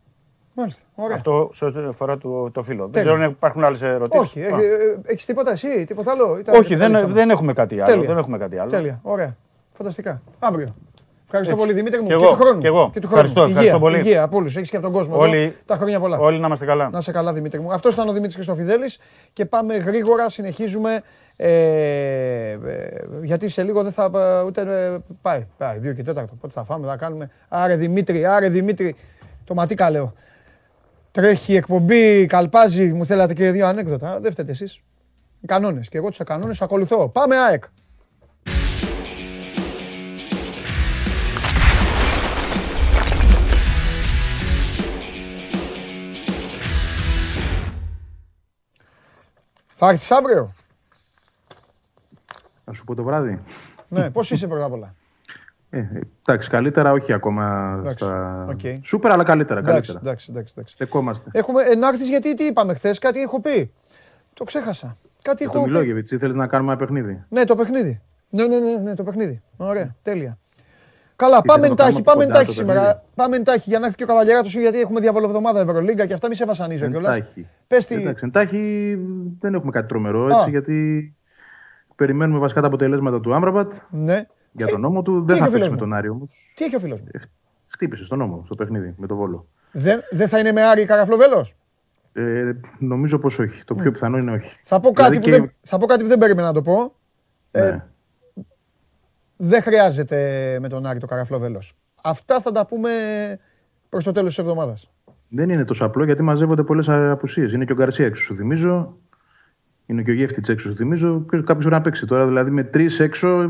Μάλιστα. 0.56 0.82
Ωραία. 0.94 1.14
Αυτό 1.16 1.50
σε 1.52 1.64
ό,τι 1.64 1.78
αφορά 1.80 2.18
το, 2.18 2.50
το 2.50 2.62
φίλο. 2.62 2.82
Δεν 2.82 2.92
Τέλεια. 2.92 3.10
ξέρω 3.12 3.24
αν 3.24 3.30
υπάρχουν 3.30 3.64
άλλες 3.64 3.82
ερωτήσεις. 3.82 4.26
Όχι. 4.26 4.40
ε, 4.40 4.50
Έχεις 5.04 5.24
τίποτα 5.24 5.50
εσύ, 5.52 5.84
τίποτα 5.84 6.10
άλλο. 6.10 6.38
Ήταν- 6.38 6.54
Όχι, 6.54 6.68
δεν, 6.74 6.78
καλύψαμε; 6.78 7.12
δεν 7.12 7.30
έχουμε 7.30 7.52
κάτι 7.52 7.80
άλλο. 7.80 7.92
Τέλεια. 7.92 8.08
Δεν 8.08 8.18
έχουμε 8.18 8.38
κάτι 8.38 8.58
άλλο. 8.58 8.70
Τέλεια. 8.70 9.00
Ωραία. 9.02 9.36
Φανταστικά. 9.72 10.22
Αύριο. 10.38 10.74
Ευχαριστώ 11.36 11.52
Έτσι. 11.54 11.64
πολύ 11.66 11.72
Δημήτρη 11.72 12.00
μου. 12.00 12.06
Κι 12.06 12.12
Και, 12.16 12.22
εγώ, 12.22 12.30
του 12.32 12.36
χρόνου. 12.42 12.60
κι 12.60 12.66
εγώ. 12.66 12.90
Και 12.92 13.00
του 13.00 13.06
χρόνου. 13.08 13.22
Ευχαριστώ, 13.24 13.40
Υγεία, 13.40 13.52
ευχαριστώ 13.54 13.78
πολύ. 13.78 13.98
Υγεία 13.98 14.22
από 14.22 14.36
όλους. 14.36 14.56
Έχεις 14.56 14.70
και 14.70 14.76
από 14.76 14.84
τον 14.84 14.94
κόσμο. 14.94 15.16
Όλοι- 15.18 15.36
Εδώ. 15.36 15.52
Τα 15.64 15.76
χρόνια 15.76 16.00
πολλά. 16.00 16.18
Όλοι 16.18 16.38
να 16.40 16.46
είμαστε 16.46 16.64
καλά. 16.64 16.88
Να 16.90 17.00
σε 17.00 17.12
καλά, 17.12 17.32
Δημήτρη 17.32 17.60
μου. 17.60 17.72
Αυτός 17.72 17.94
ήταν 17.94 18.08
ο 18.08 18.10
Δημήτρης 18.12 18.34
Χριστοφιδέλης 18.34 18.98
και 19.32 19.44
πάμε 19.44 19.76
γρήγορα. 19.76 20.28
Συνεχίζουμε. 20.28 21.00
Ε, 21.36 21.48
ε, 21.50 22.58
γιατί 23.22 23.48
σε 23.48 23.62
λίγο 23.62 23.82
δεν 23.82 23.92
θα. 23.92 24.10
ε, 24.14 24.42
Ούτε. 24.46 24.60
ε, 24.60 24.98
πάει. 25.22 25.46
Πάει. 25.58 25.78
Δύο 25.78 25.92
και 25.92 26.02
τέταρτο. 26.02 26.34
Πότε 26.40 26.52
θα 26.52 26.64
φάμε, 26.64 26.86
θα 26.86 26.96
κάνουμε. 26.96 27.30
Άρε 27.48 27.76
Δημήτρη, 27.76 28.26
άρε 28.26 28.48
Δημήτρη. 28.48 28.94
Το 29.44 29.54
ματίκα 29.54 29.90
λέω. 29.90 30.12
Τρέχει 31.10 31.52
η 31.52 31.56
εκπομπή, 31.56 32.26
καλπάζει. 32.26 32.92
Μου 32.92 33.06
θέλατε 33.06 33.34
και 33.34 33.50
δύο 33.50 33.66
ανέκδοτα. 33.66 34.18
Δεν 34.20 34.30
φταίτε 34.32 34.50
εσείς. 34.50 34.80
Κανόνες. 35.46 35.88
Και 35.88 35.98
εγώ 35.98 36.08
τους 36.08 36.18
κανόνε 36.24 36.54
ακολουθώ. 36.60 37.08
Πάμε, 37.08 37.36
ΑΕΚ. 37.36 37.64
Θα 49.74 49.88
έρθεις 49.88 50.10
αύριο; 50.10 50.50
Να 52.64 52.72
σου 52.72 52.84
πω 52.84 52.94
το 52.94 53.02
βράδυ. 53.02 53.40
ναι, 53.88 54.10
πώς 54.10 54.30
είσαι 54.30 54.46
πρώτα 54.46 54.64
απ' 54.64 54.72
όλα; 54.72 54.94
Ε, 55.70 55.84
εντάξει, 56.26 56.48
καλύτερα 56.50 56.92
όχι 56.92 57.12
ακόμα 57.12 57.74
Εντάξει, 57.80 58.04
στα 58.04 58.46
οκ. 58.50 58.60
σούπερ, 58.82 59.10
αλλά 59.12 59.24
καλύτερα. 59.24 59.58
Εντάξει, 59.60 59.74
καλύτερα. 59.74 59.98
εντάξει, 60.00 60.26
εντάξει, 60.30 60.54
εντάξει. 60.56 60.74
Στεκόμαστε. 60.74 61.30
Έχουμε 61.32 61.62
ε, 61.62 61.74
να 61.74 61.88
έρθεις 61.88 62.08
γιατί 62.08 62.34
τι 62.34 62.44
είπαμε 62.44 62.74
χθες, 62.74 62.98
κάτι 62.98 63.20
έχω 63.20 63.40
πει. 63.40 63.72
Το 64.34 64.44
ξέχασα. 64.44 64.96
Κάτι 65.22 65.42
Για 65.42 65.46
έχω 65.46 65.58
το 65.58 65.64
πει. 65.64 65.70
Μιλόγεβιτς, 65.70 66.10
ήθελε 66.10 66.34
να 66.34 66.46
κάνουμε 66.46 66.72
ένα 66.72 66.80
παιχνίδι; 66.80 67.24
Ναι, 67.28 67.44
το 67.44 67.56
παιχνίδι. 67.56 68.00
Ναι, 68.30 68.46
ναι, 68.46 68.58
ναι, 68.58 68.76
ναι, 68.76 68.94
το 68.94 69.02
παιχνίδι. 69.02 69.40
Ωραία, 69.56 69.94
τέλεια. 70.02 70.36
Καλά, 71.16 71.40
Τι 71.40 71.46
πάμε 71.48 71.60
θέλω 71.66 71.74
να 71.74 71.82
εντάχει, 71.82 72.02
κάνουμε 72.02 72.02
πάμε 72.02 72.22
από 72.24 72.32
κοντά 72.32 72.38
εντάξει 72.38 72.46
το 72.46 72.52
σήμερα. 72.52 72.80
παιχνίδι. 72.80 73.00
Πάμε 73.14 73.36
εντάξει 73.36 73.68
για 73.70 73.78
να 73.78 73.84
έρθει 73.84 73.96
και 73.96 74.02
ο 74.04 74.06
Καβαλιαράτος 74.06 74.54
γιατί 74.56 74.80
έχουμε 74.80 75.00
διαβολοβδομάδα 75.00 75.60
Ευρωλίγκα 75.60 76.06
και 76.06 76.14
αυτά 76.14 76.28
μη 76.28 76.34
σε 76.34 76.44
βασανίζω 76.44 76.88
κιόλας. 76.88 77.16
Εντάξει. 77.16 77.46
Πες 77.66 77.86
τι. 77.86 77.94
Εντάξει, 77.94 78.24
εντάχει 78.26 78.98
δεν 79.40 79.54
έχουμε 79.54 79.70
κάτι 79.70 79.86
τρομερό 79.88 80.24
Α. 80.24 80.28
έτσι, 80.38 80.50
γιατί 80.50 81.14
περιμένουμε 81.96 82.38
βασικά 82.38 82.60
τα 82.60 82.66
αποτελέσματα 82.66 83.20
του 83.20 83.34
Άμραμπατ 83.34 83.72
Ναι. 83.90 84.22
για 84.52 84.66
τον 84.66 84.80
νόμο 84.80 85.02
του. 85.02 85.24
τι 85.24 85.24
Δεν 85.24 85.36
είχε 85.36 85.44
θα 85.44 85.48
ο 85.48 85.50
παίξει 85.50 85.52
φίλος 85.52 85.68
με 85.68 85.74
μου; 85.74 85.80
τον 85.80 85.92
Άρη 85.92 86.08
όμως. 86.08 86.52
Τι 86.54 86.64
έχει 86.64 86.76
ο 86.76 86.78
φίλος 86.78 87.00
μου; 87.00 87.06
Χτύπησε 87.66 88.04
στον 88.04 88.18
νόμο, 88.18 88.42
στο 88.44 88.54
παιχνίδι 88.54 88.94
με 88.96 89.06
το 89.06 89.14
βόλο. 89.16 89.46
Δεν, 89.72 90.00
δεν 90.10 90.28
θα 90.28 90.38
είναι 90.38 90.52
με 90.52 90.62
Άρη 90.62 90.84
Καραφλοβέλος; 90.84 91.54
Ε, 92.12 92.52
νομίζω 92.78 93.18
πως 93.18 93.38
όχι. 93.38 93.64
Το 93.64 93.74
πιο 93.74 93.92
πιθανό 93.92 94.18
είναι 94.18 94.32
όχι. 94.32 94.50
Θα 94.62 94.80
πω, 94.80 94.90
κάτι 94.92 95.08
Δηλαδή 95.18 95.30
που 95.30 95.36
και- 95.36 95.40
δεν, 95.42 95.52
θα 95.62 95.78
πω 95.78 95.86
κάτι 95.86 96.02
που 96.02 96.08
δεν 96.08 96.18
περίμενα 96.18 96.46
να 96.46 96.52
το 96.54 96.62
πω. 96.62 96.94
Ε, 97.50 97.60
Ναι. 97.70 97.84
Δεν 99.46 99.62
χρειάζεται 99.62 100.18
με 100.60 100.68
τον 100.68 100.86
Άρη 100.86 100.98
το 100.98 101.06
Καραφλοβέλο. 101.06 101.62
Αυτά 102.02 102.40
θα 102.40 102.50
τα 102.52 102.66
πούμε 102.66 102.90
προς 103.88 104.04
το 104.04 104.12
τέλος 104.12 104.28
της 104.28 104.38
εβδομάδας. 104.38 104.90
Δεν 105.28 105.48
είναι 105.50 105.64
τόσο 105.64 105.84
απλό 105.84 106.04
γιατί 106.04 106.22
μαζεύονται 106.22 106.62
πολλές 106.62 106.88
απουσίες. 106.88 107.52
Είναι 107.52 107.64
και 107.64 107.72
ο 107.72 107.74
Γκαρσία 107.74 108.06
έξω, 108.06 108.22
σου 108.24 108.36
θυμίζω. 108.36 108.96
Είναι 109.86 110.02
και 110.02 110.10
ο 110.10 110.14
Γέφτιτς 110.14 110.48
έξω, 110.48 110.68
σου 110.68 110.76
θυμίζω. 110.76 111.24
Κάποιος 111.28 111.44
πρέπει 111.56 111.70
να 111.70 111.80
παίξει 111.80 112.06
τώρα. 112.06 112.26
Δηλαδή 112.26 112.50
με 112.50 112.62
τρεις 112.62 113.00
έξω, 113.00 113.28
ε, 113.40 113.44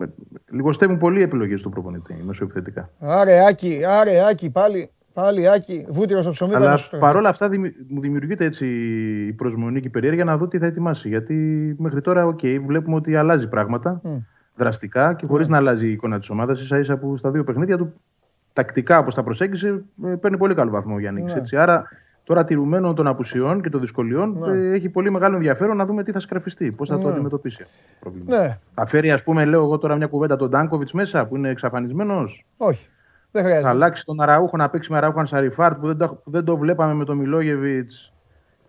ε, 0.00 0.06
λιγοστεύουν 0.50 0.98
πολύ 0.98 1.14
οι 1.14 1.22
επιλογές 1.22 1.62
του 1.62 1.70
προπονητή 1.70 2.22
μεσοεπιθετικά. 2.26 2.90
Άρε, 2.98 3.46
Άκη, 3.46 3.80
άρε, 4.00 4.26
Άκη, 4.30 4.50
πάλι, 4.50 4.90
πάλι, 5.12 5.48
Άκη, 5.50 5.86
βούτυρο 5.88 6.22
στο 6.22 6.32
ψωμί. 6.32 6.54
Αλλά 6.54 6.64
πάνω 6.64 6.76
στο 6.76 6.90
τραπέζι. 6.90 7.10
παρόλα 7.12 7.28
αυτά 7.30 7.48
δημι- 7.48 7.74
μου 7.88 8.00
δημιουργείται 8.00 8.44
έτσι 8.44 8.66
η 9.26 9.32
προσμονή 9.32 9.80
και 9.80 9.88
η 9.88 9.90
περιέργεια 9.90 10.24
να 10.24 10.36
δω 10.36 10.48
τι 10.48 10.58
θα 10.58 10.66
ετοιμάσει. 10.66 11.08
Γιατί 11.08 11.34
μέχρι 11.78 12.00
τώρα, 12.00 12.26
οκ, 12.26 12.40
βλέπουμε 12.66 12.96
ότι 12.96 13.16
αλλάζει 13.16 13.48
πράγματα 13.48 14.00
Μμ. 14.04 14.16
Δραστικά 14.56 15.14
και 15.14 15.26
χωρίς 15.26 15.48
να 15.48 15.56
αλλάζει 15.56 15.86
η 15.88 15.92
εικόνα 15.92 16.18
της 16.18 16.28
ομάδας. 16.30 16.60
ίσα 16.66 16.78
ίσα 16.78 16.96
που 16.96 17.16
στα 17.16 17.30
δύο 17.30 17.44
παιχνίδια 17.44 17.76
του 17.76 17.92
τακτικά 18.52 18.98
όπως 18.98 19.14
τα 19.14 19.22
προσέγγισε, 19.22 19.82
ε, 20.04 20.08
παίρνει 20.20 20.36
πολύ 20.36 20.54
καλό 20.54 20.70
βαθμό 20.70 20.94
ο 20.94 20.98
Γιάννης. 20.98 21.32
Ναι. 21.32 21.38
Έτσι. 21.38 21.56
Άρα 21.56 21.88
τώρα 22.24 22.44
τηρουμένων 22.44 22.94
των 22.94 23.06
απουσιών 23.06 23.62
και 23.62 23.68
των 23.70 23.80
δυσκολιών 23.80 24.36
Ναι. 24.38 24.52
ε, 24.52 24.72
έχει 24.72 24.88
πολύ 24.88 25.10
μεγάλο 25.10 25.34
ενδιαφέρον 25.34 25.76
να 25.76 25.86
δούμε 25.86 26.02
τι 26.02 26.12
θα 26.12 26.20
σκραφιστεί, 26.20 26.70
πώς 26.72 26.88
θα 26.88 26.98
το 26.98 27.06
Ναι. 27.06 27.12
αντιμετωπίσει 27.12 27.62
αυτό 27.62 27.74
το 27.74 27.96
πρόβλημα. 28.00 28.36
Ναι, 28.40 28.56
Θα 28.74 28.86
φέρει, 28.86 29.10
ας 29.10 29.22
πούμε, 29.22 29.44
λέω 29.44 29.62
εγώ 29.62 29.78
τώρα 29.78 29.96
μια 29.96 30.06
κουβέντα 30.06 30.36
τον 30.36 30.48
Ντάνκοβιτς 30.50 30.92
μέσα 30.92 31.26
που 31.26 31.36
είναι 31.36 31.48
εξαφανισμένος; 31.48 32.46
όχι. 32.56 32.88
Δεν 33.30 33.42
Θα 33.42 33.48
χρειάζεται. 33.48 33.70
αλλάξει 33.74 34.04
τον 34.04 34.20
Αραούχο 34.20 34.56
να 34.56 34.70
παίξει 34.70 34.90
με 34.92 34.96
Αραούχο 34.96 35.26
Σαριφάρτ 35.26 35.78
που 35.78 35.86
δεν 35.86 35.96
το, 35.96 36.08
που 36.24 36.30
δεν 36.30 36.44
το 36.44 36.56
βλέπαμε 36.56 36.94
με 36.94 37.04
τον 37.04 37.16
Μιλόγεβιτς; 37.16 38.12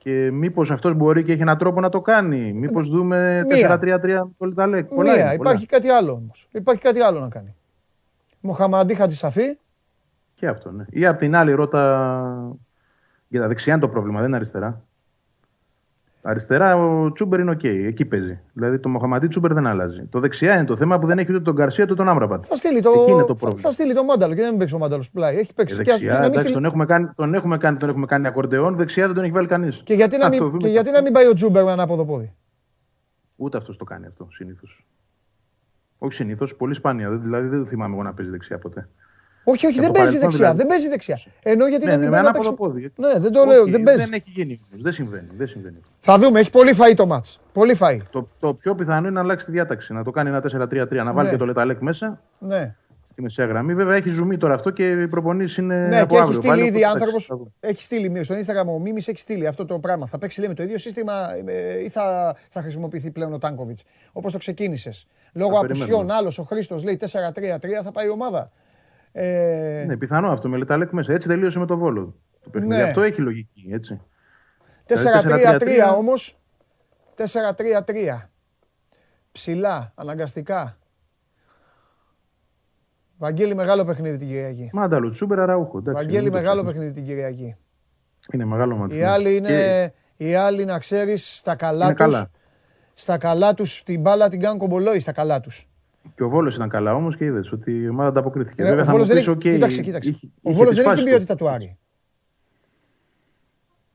Και 0.08 0.32
μήπως 0.32 0.72
αυτός 0.72 0.94
μπορεί 0.94 1.24
και 1.24 1.32
έχει 1.32 1.42
έναν 1.42 1.58
τρόπο 1.58 1.80
να 1.80 1.90
το 1.90 2.02
κάνει. 2.02 2.54
Μήπως 2.54 2.90
δούμε 2.90 3.44
μία. 3.46 3.80
4-3-3 3.82 4.02
με 4.02 4.30
το 4.38 4.46
Λιταλέκ. 4.46 4.86
Πολλά 4.86 5.12
Μία, 5.14 5.14
είναι, 5.14 5.38
πολλά. 5.38 5.50
υπάρχει 5.50 5.66
κάτι 5.66 5.90
άλλο 5.90 6.12
όμως. 6.12 6.48
Υπάρχει 6.52 6.82
κάτι 6.82 7.00
άλλο 7.02 7.20
να 7.20 7.30
κάνει. 7.30 7.56
Μοχαμαντί 8.40 8.94
Χατζισαφί. 8.94 9.58
Και 10.34 10.48
αυτό, 10.48 10.72
ναι. 10.72 10.86
Ή 10.90 11.06
απ' 11.06 11.18
την 11.18 11.36
άλλη, 11.36 11.54
ρώτα. 11.54 12.56
Για 13.28 13.42
τα 13.42 13.48
δεξιά 13.48 13.74
είναι 13.74 13.82
το 13.82 13.90
πρόβλημα, 13.90 14.18
δεν 14.18 14.28
είναι 14.28 14.36
αριστερά. 14.36 14.82
Αριστερά 16.22 16.76
ο 16.76 17.12
Τσούμπερ 17.12 17.40
είναι 17.40 17.52
οκ, 17.52 17.64
εκεί 17.64 18.06
παίζει. 18.06 18.40
Δηλαδή 18.54 18.80
το 18.80 18.90
Μοχαμαντί 18.90 19.28
Τσούμπερ 19.28 19.54
δεν 19.54 19.68
αλλάζει. 19.68 20.04
Το 20.10 20.20
δεξιά 20.20 20.56
είναι 20.56 20.66
το 20.66 20.78
θέμα 20.78 21.00
που 21.00 21.08
δεν 21.08 21.20
έχει 21.20 21.32
ούτε 21.32 21.42
τον 21.42 21.54
Γκαρσία 21.54 21.84
ούτε 21.84 21.94
τον 21.96 22.10
Άμραμπατ. 22.10 22.44
Θα 22.46 22.56
στείλει 22.56 22.82
το, 22.82 22.90
Εκεί 22.90 23.12
είναι 23.12 23.22
το 23.22 23.28
θα, 23.28 23.34
πρόβλημα. 23.36 23.56
θα 23.68 23.72
στείλει 23.72 23.94
τον 23.94 24.04
Μάνταλο 24.04 24.34
και 24.34 24.40
δεν 24.42 24.50
μην 24.50 24.60
παίξει 24.60 24.76
ο 24.76 24.78
Μάνταλος 24.78 25.12
πλάι. 25.12 25.36
Έχει 25.38 25.50
Ε, 25.52 25.54
παίξει. 25.56 25.76
Και, 25.76 25.84
δεξιά, 25.84 25.98
και, 25.98 26.06
να 26.06 26.14
μην 26.14 26.24
εντάξει, 26.24 26.40
στείλει- 26.40 26.54
τον, 26.56 26.66
έχουμε 26.66 26.86
κάνει, 26.86 27.10
τον, 27.16 27.34
έχουμε 27.34 27.58
κάνει, 27.58 27.78
τον 27.78 27.90
έχουμε 27.90 28.06
κάνει 28.06 28.28
ακορντεόν, 28.28 28.76
δεξιά 28.76 29.06
δεν 29.06 29.16
τον 29.16 29.24
έχει 29.24 29.34
βάλει 29.34 29.48
κανείς. 29.48 29.82
και 29.84 29.94
γιατί, 29.94 30.18
να 30.18 30.30
μην, 30.30 30.58
και 30.58 30.68
γιατί 30.68 30.92
να 30.92 31.02
μην 31.02 31.14
πάει 31.14 31.26
ο 31.28 31.34
Τζούμπερ 31.34 31.64
με 31.64 31.72
ανάποδο 31.72 32.06
πόδι; 32.06 32.36
Ούτε 33.36 33.58
αυτός 33.58 33.78
το 33.78 33.84
κάνει 33.84 34.06
αυτό 34.06 34.28
συνήθως. 34.32 34.86
Όχι 35.98 36.14
συνήθως, 36.14 36.56
πολύ 36.56 36.74
σπάνια. 36.74 37.10
Δεν- 37.10 37.22
Δηλαδή 37.22 37.48
δεν 37.48 37.66
θυμάμαι 37.66 37.94
εγώ 37.94 38.04
να 38.04 38.14
παίζει 38.14 38.32
δεξιά 38.32 38.58
ποτέ. 38.60 38.90
Όχι, 39.50 39.66
όχι, 39.66 39.76
Και 39.76 39.82
δεν 39.82 39.90
από 39.90 40.00
παίζει 40.00 40.18
παρελθόν 40.18 40.20
δεξιά. 40.22 40.38
δηλαδή. 40.40 40.58
Δεν 40.58 40.68
παίζει 40.68 40.88
δεξιά. 40.90 41.20
Ενώ 41.44 41.68
γιατί 41.68 41.86
Ναι, 41.86 41.92
να 41.92 41.98
μην 41.98 42.06
ναι, 42.10 42.12
πάει 42.12 42.22
με 42.24 42.28
να 42.30 42.30
ανάποδο 42.38 42.54
παίξει. 42.56 42.90
πόδι. 42.96 43.14
Ναι, 43.14 43.20
δεν 43.20 43.32
το 43.32 43.40
Όχι, 43.40 43.50
λέω. 43.50 43.66
Δεν 43.66 43.82
παίζει. 43.84 44.04
Δεν 44.04 44.14
έχει 44.14 44.30
γίνει. 44.36 44.60
όμως, 44.72 44.84
Δεν 44.84 44.94
συμβαίνει. 44.94 45.28
Δεν 45.38 45.48
συμβαίνει. 45.48 45.78
Θα 46.00 46.18
δούμε. 46.18 46.40
Έχει 46.40 46.50
πολύ 46.50 46.74
φαΐ 46.80 46.94
το 46.96 47.06
μάτς. 47.06 47.40
Πολύ 47.54 47.76
φαΐ. 47.80 47.98
Το, 48.12 48.28
το 48.40 48.54
πιο 48.54 48.76
πιθανό 48.76 48.98
είναι 48.98 49.10
να 49.10 49.20
αλλάξει 49.22 49.46
τη 49.46 49.52
διάταξη. 49.52 49.94
Να 49.94 50.04
το 50.04 50.12
κάνει 50.12 50.30
ένα 50.30 50.42
4-3-3. 50.42 51.04
Να 51.04 51.14
βάλει 51.14 51.26
Ναι. 51.28 51.32
και 51.34 51.38
το 51.40 51.46
Λεταλέκ 51.46 51.80
μέσα 51.82 52.22
Ναι. 52.40 52.76
στη 53.12 53.22
μεσαία 53.22 53.46
γραμμή. 53.46 53.74
Βέβαια 53.76 53.96
έχει 53.96 54.10
ζουμί 54.10 54.38
τώρα 54.38 54.54
αυτό 54.54 54.70
και 54.70 54.88
οι 54.88 55.08
προπονήσεις 55.08 55.58
είναι. 55.58 55.76
Ναι, 55.88 56.00
από 56.00 56.08
και 56.08 56.14
έχει 56.14 56.24
αύριο 56.24 56.38
στείλει 56.38 56.50
πάλι, 56.54 56.62
ήδη 56.68 56.70
οπότε, 56.78 56.86
άνθρωπο. 56.86 57.10
εντάξει, 57.10 57.28
θα 57.28 57.36
δούμε. 57.36 57.50
Έχει 57.60 57.82
στείλει 57.82 58.24
στο 58.24 58.36
Instagram 58.36 58.68
ο 58.76 58.80
Μίμης, 58.80 59.08
έχει 59.08 59.20
στείλει 59.20 59.48
αυτό 59.48 59.66
το 59.66 59.80
πράγμα. 59.80 60.06
Θα 60.06 60.18
παίξει 60.18 60.40
λέει, 60.40 60.50
με 60.50 60.56
το 60.56 60.64
ίδιο 60.64 60.78
σύστημα 60.78 61.14
ε, 61.46 61.84
ή 61.84 61.90
θα, 61.90 62.36
θα 62.50 62.62
χρησιμοποιηθεί 62.62 63.12
πλέον 63.12 63.34
ο 63.34 63.38
Τάνκοβιτς. 63.38 63.84
Όπως 64.12 64.32
το 64.32 64.38
ξεκίνησες. 64.38 65.08
Λόγω 65.34 65.54
Θα 65.54 65.60
απουσιών, 65.60 65.78
περιμένουμε. 65.88 66.14
άλλος 66.14 66.38
ο 66.40 66.44
Χρήστος 66.44 66.84
λέει 66.84 67.00
4-3-3 67.02 67.06
θα 67.84 67.92
πάει 67.92 68.06
η 68.06 68.10
ομάδα. 68.10 68.50
Ε, 69.12 69.84
Ναι, 69.88 69.98
πιθανό 69.98 70.32
αυτό 70.32 70.50
με 70.50 70.58
Λεταλέκ 70.58 70.92
μέσα. 70.92 71.14
Έτσι 71.14 71.28
τελείωσε 71.28 71.60
με 71.60 71.66
το 71.66 71.78
βόλο. 71.78 72.16
Το 72.44 72.50
παιχνίδι. 72.50 72.76
Ναι. 72.76 72.82
Αυτό 72.84 73.02
έχει 73.02 73.22
λογική. 73.22 73.70
Έτσι. 73.72 74.02
4-3-3 74.88 75.58
4-3-3. 75.60 75.96
όμως. 75.98 76.40
4-3-3. 77.16 78.30
Ψηλά, 79.32 79.92
αναγκαστικά. 79.96 80.78
Βαγγέλη 83.18 83.56
μεγάλο 83.56 83.86
παιχνίδι 83.86 84.18
την 84.18 84.28
Κυριακή. 84.28 84.70
Μάνταλο, 84.74 85.10
Τσούμπερ, 85.10 85.40
Αραούχο. 85.40 85.78
εντάξει, 85.78 86.04
Βαγγέλη 86.04 86.24
μην 86.24 86.32
το 86.32 86.38
μεγάλο 86.38 86.62
ψάχνεις. 86.62 86.74
παιχνίδι 86.74 86.94
την 87.00 87.06
Κυριακή. 87.10 87.56
Είναι 88.34 88.46
μεγάλο 88.46 88.76
ματς. 88.76 88.98
Οι 88.98 89.04
άλλοι 89.04 89.36
είναι, 89.36 89.48
Και- 89.48 89.92
οι 90.26 90.36
άλλοι 90.36 90.66
να 90.66 90.80
ξέρεις, 90.80 91.38
στα 91.38 91.56
καλά 91.56 91.86
Είναι 91.86 91.94
τους, 91.96 92.14
καλά. 92.14 92.32
στα 92.94 93.18
καλά 93.18 93.54
τους, 93.54 93.84
την 93.84 94.02
μπάλα 94.02 94.30
την 94.30 94.40
κάνουν 94.40 94.58
κομπολόι 94.58 95.00
στα 95.00 95.12
καλά 95.12 95.40
τους. 95.40 95.70
Και 96.16 96.24
ο 96.24 96.30
Βόλος 96.30 96.56
ήταν 96.56 96.70
καλά 96.70 96.94
όμως 96.96 97.18
και 97.18 97.26
είδες 97.26 97.52
ότι 97.52 97.72
η 97.72 97.90
ομάδα 97.90 98.08
ανταποκρίθηκε. 98.10 98.62
Ε, 98.62 98.66
Βέβαια 98.66 98.82
ο 98.82 98.86
θα 98.86 98.92
Βόλος 98.92 99.08
μου 99.08 99.14
δεν 99.14 99.24
πεις, 99.24 99.32
έχει, 99.32 99.38
οκ, 99.48 99.54
κοίταξε, 99.54 99.82
κοίταξε. 99.82 100.10
είχε- 100.10 100.28
ο 100.42 100.50
είχε 100.50 100.58
Βόλος 100.58 100.76
τις 100.76 100.84
δεν 100.84 100.92
έχει 100.94 101.04
την 101.04 101.04
φάσεις 101.04 101.04
του. 101.04 101.10
ποιότητα 101.10 101.36
του 101.36 101.50
Άρη. 101.50 101.78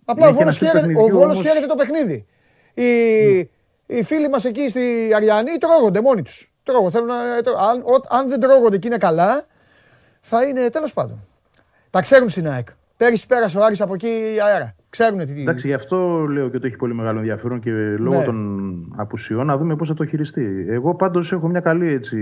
Απλά 0.05 0.27
ο 0.27 0.29
Είχε 0.29 0.39
Βόλος, 0.39 0.61
ένα 0.61 0.67
χαίρεται, 0.71 0.79
ο 0.87 0.89
παιχνιδιού 0.95 1.19
Βόλος 1.19 1.37
όμως- 1.37 1.47
χαίρεται 1.49 1.67
το 1.67 1.75
παιχνίδι. 1.75 2.27
Οι, 2.75 2.87
οι 3.87 4.03
φίλοι 4.03 4.29
μας 4.29 4.45
εκεί 4.45 4.69
οι 4.69 5.11
Αριανοί 5.17 5.57
τρώγονται 5.59 6.01
μόνοι 6.01 6.23
τους. 6.23 6.53
Τρώγω, 6.63 6.91
θέλουν 6.91 7.07
να, 7.07 7.43
τρώ- 7.43 7.59
αν, 7.59 7.81
ο- 7.81 8.15
αν 8.17 8.29
δεν 8.29 8.41
τρώγονται 8.41 8.79
και 8.79 8.87
είναι 8.87 8.97
καλά, 8.99 9.47
θα 10.21 10.45
είναι 10.45 10.69
τέλος 10.71 10.93
πάντων. 10.93 11.21
Τα 11.91 12.01
ξέρουν 12.01 12.29
στην 12.29 12.49
ΑΕΚ. 12.49 12.69
Πέρυσι 12.97 13.27
πέρασε 13.27 13.59
ο 13.59 13.65
Άρης 13.65 13.81
από 13.81 13.95
εκεί 13.95 14.37
αέρα. 14.45 14.75
Ξέρουν 14.93 15.19
τι. 15.27 15.41
Εντάξει, 15.41 15.67
γι' 15.67 15.73
αυτό 15.75 16.27
λέω 16.27 16.49
και 16.49 16.57
ότι 16.57 16.67
έχει 16.67 16.77
πολύ 16.77 16.95
μεγάλο 16.95 17.19
ενδιαφέρον 17.19 17.61
και 17.61 17.71
λόγω 17.99 18.19
Ναι. 18.19 18.25
των 18.25 18.93
απουσιών 18.97 19.47
να 19.47 19.57
δούμε 19.57 19.77
πώς 19.77 19.89
θα 19.89 19.95
το 19.95 20.05
χειριστεί. 20.07 20.67
Εγώ 20.69 20.95
πάντως 20.95 21.33
έχω 21.33 21.49
μια 21.49 21.61
καλή 21.61 21.87
έτσι, 21.93 22.19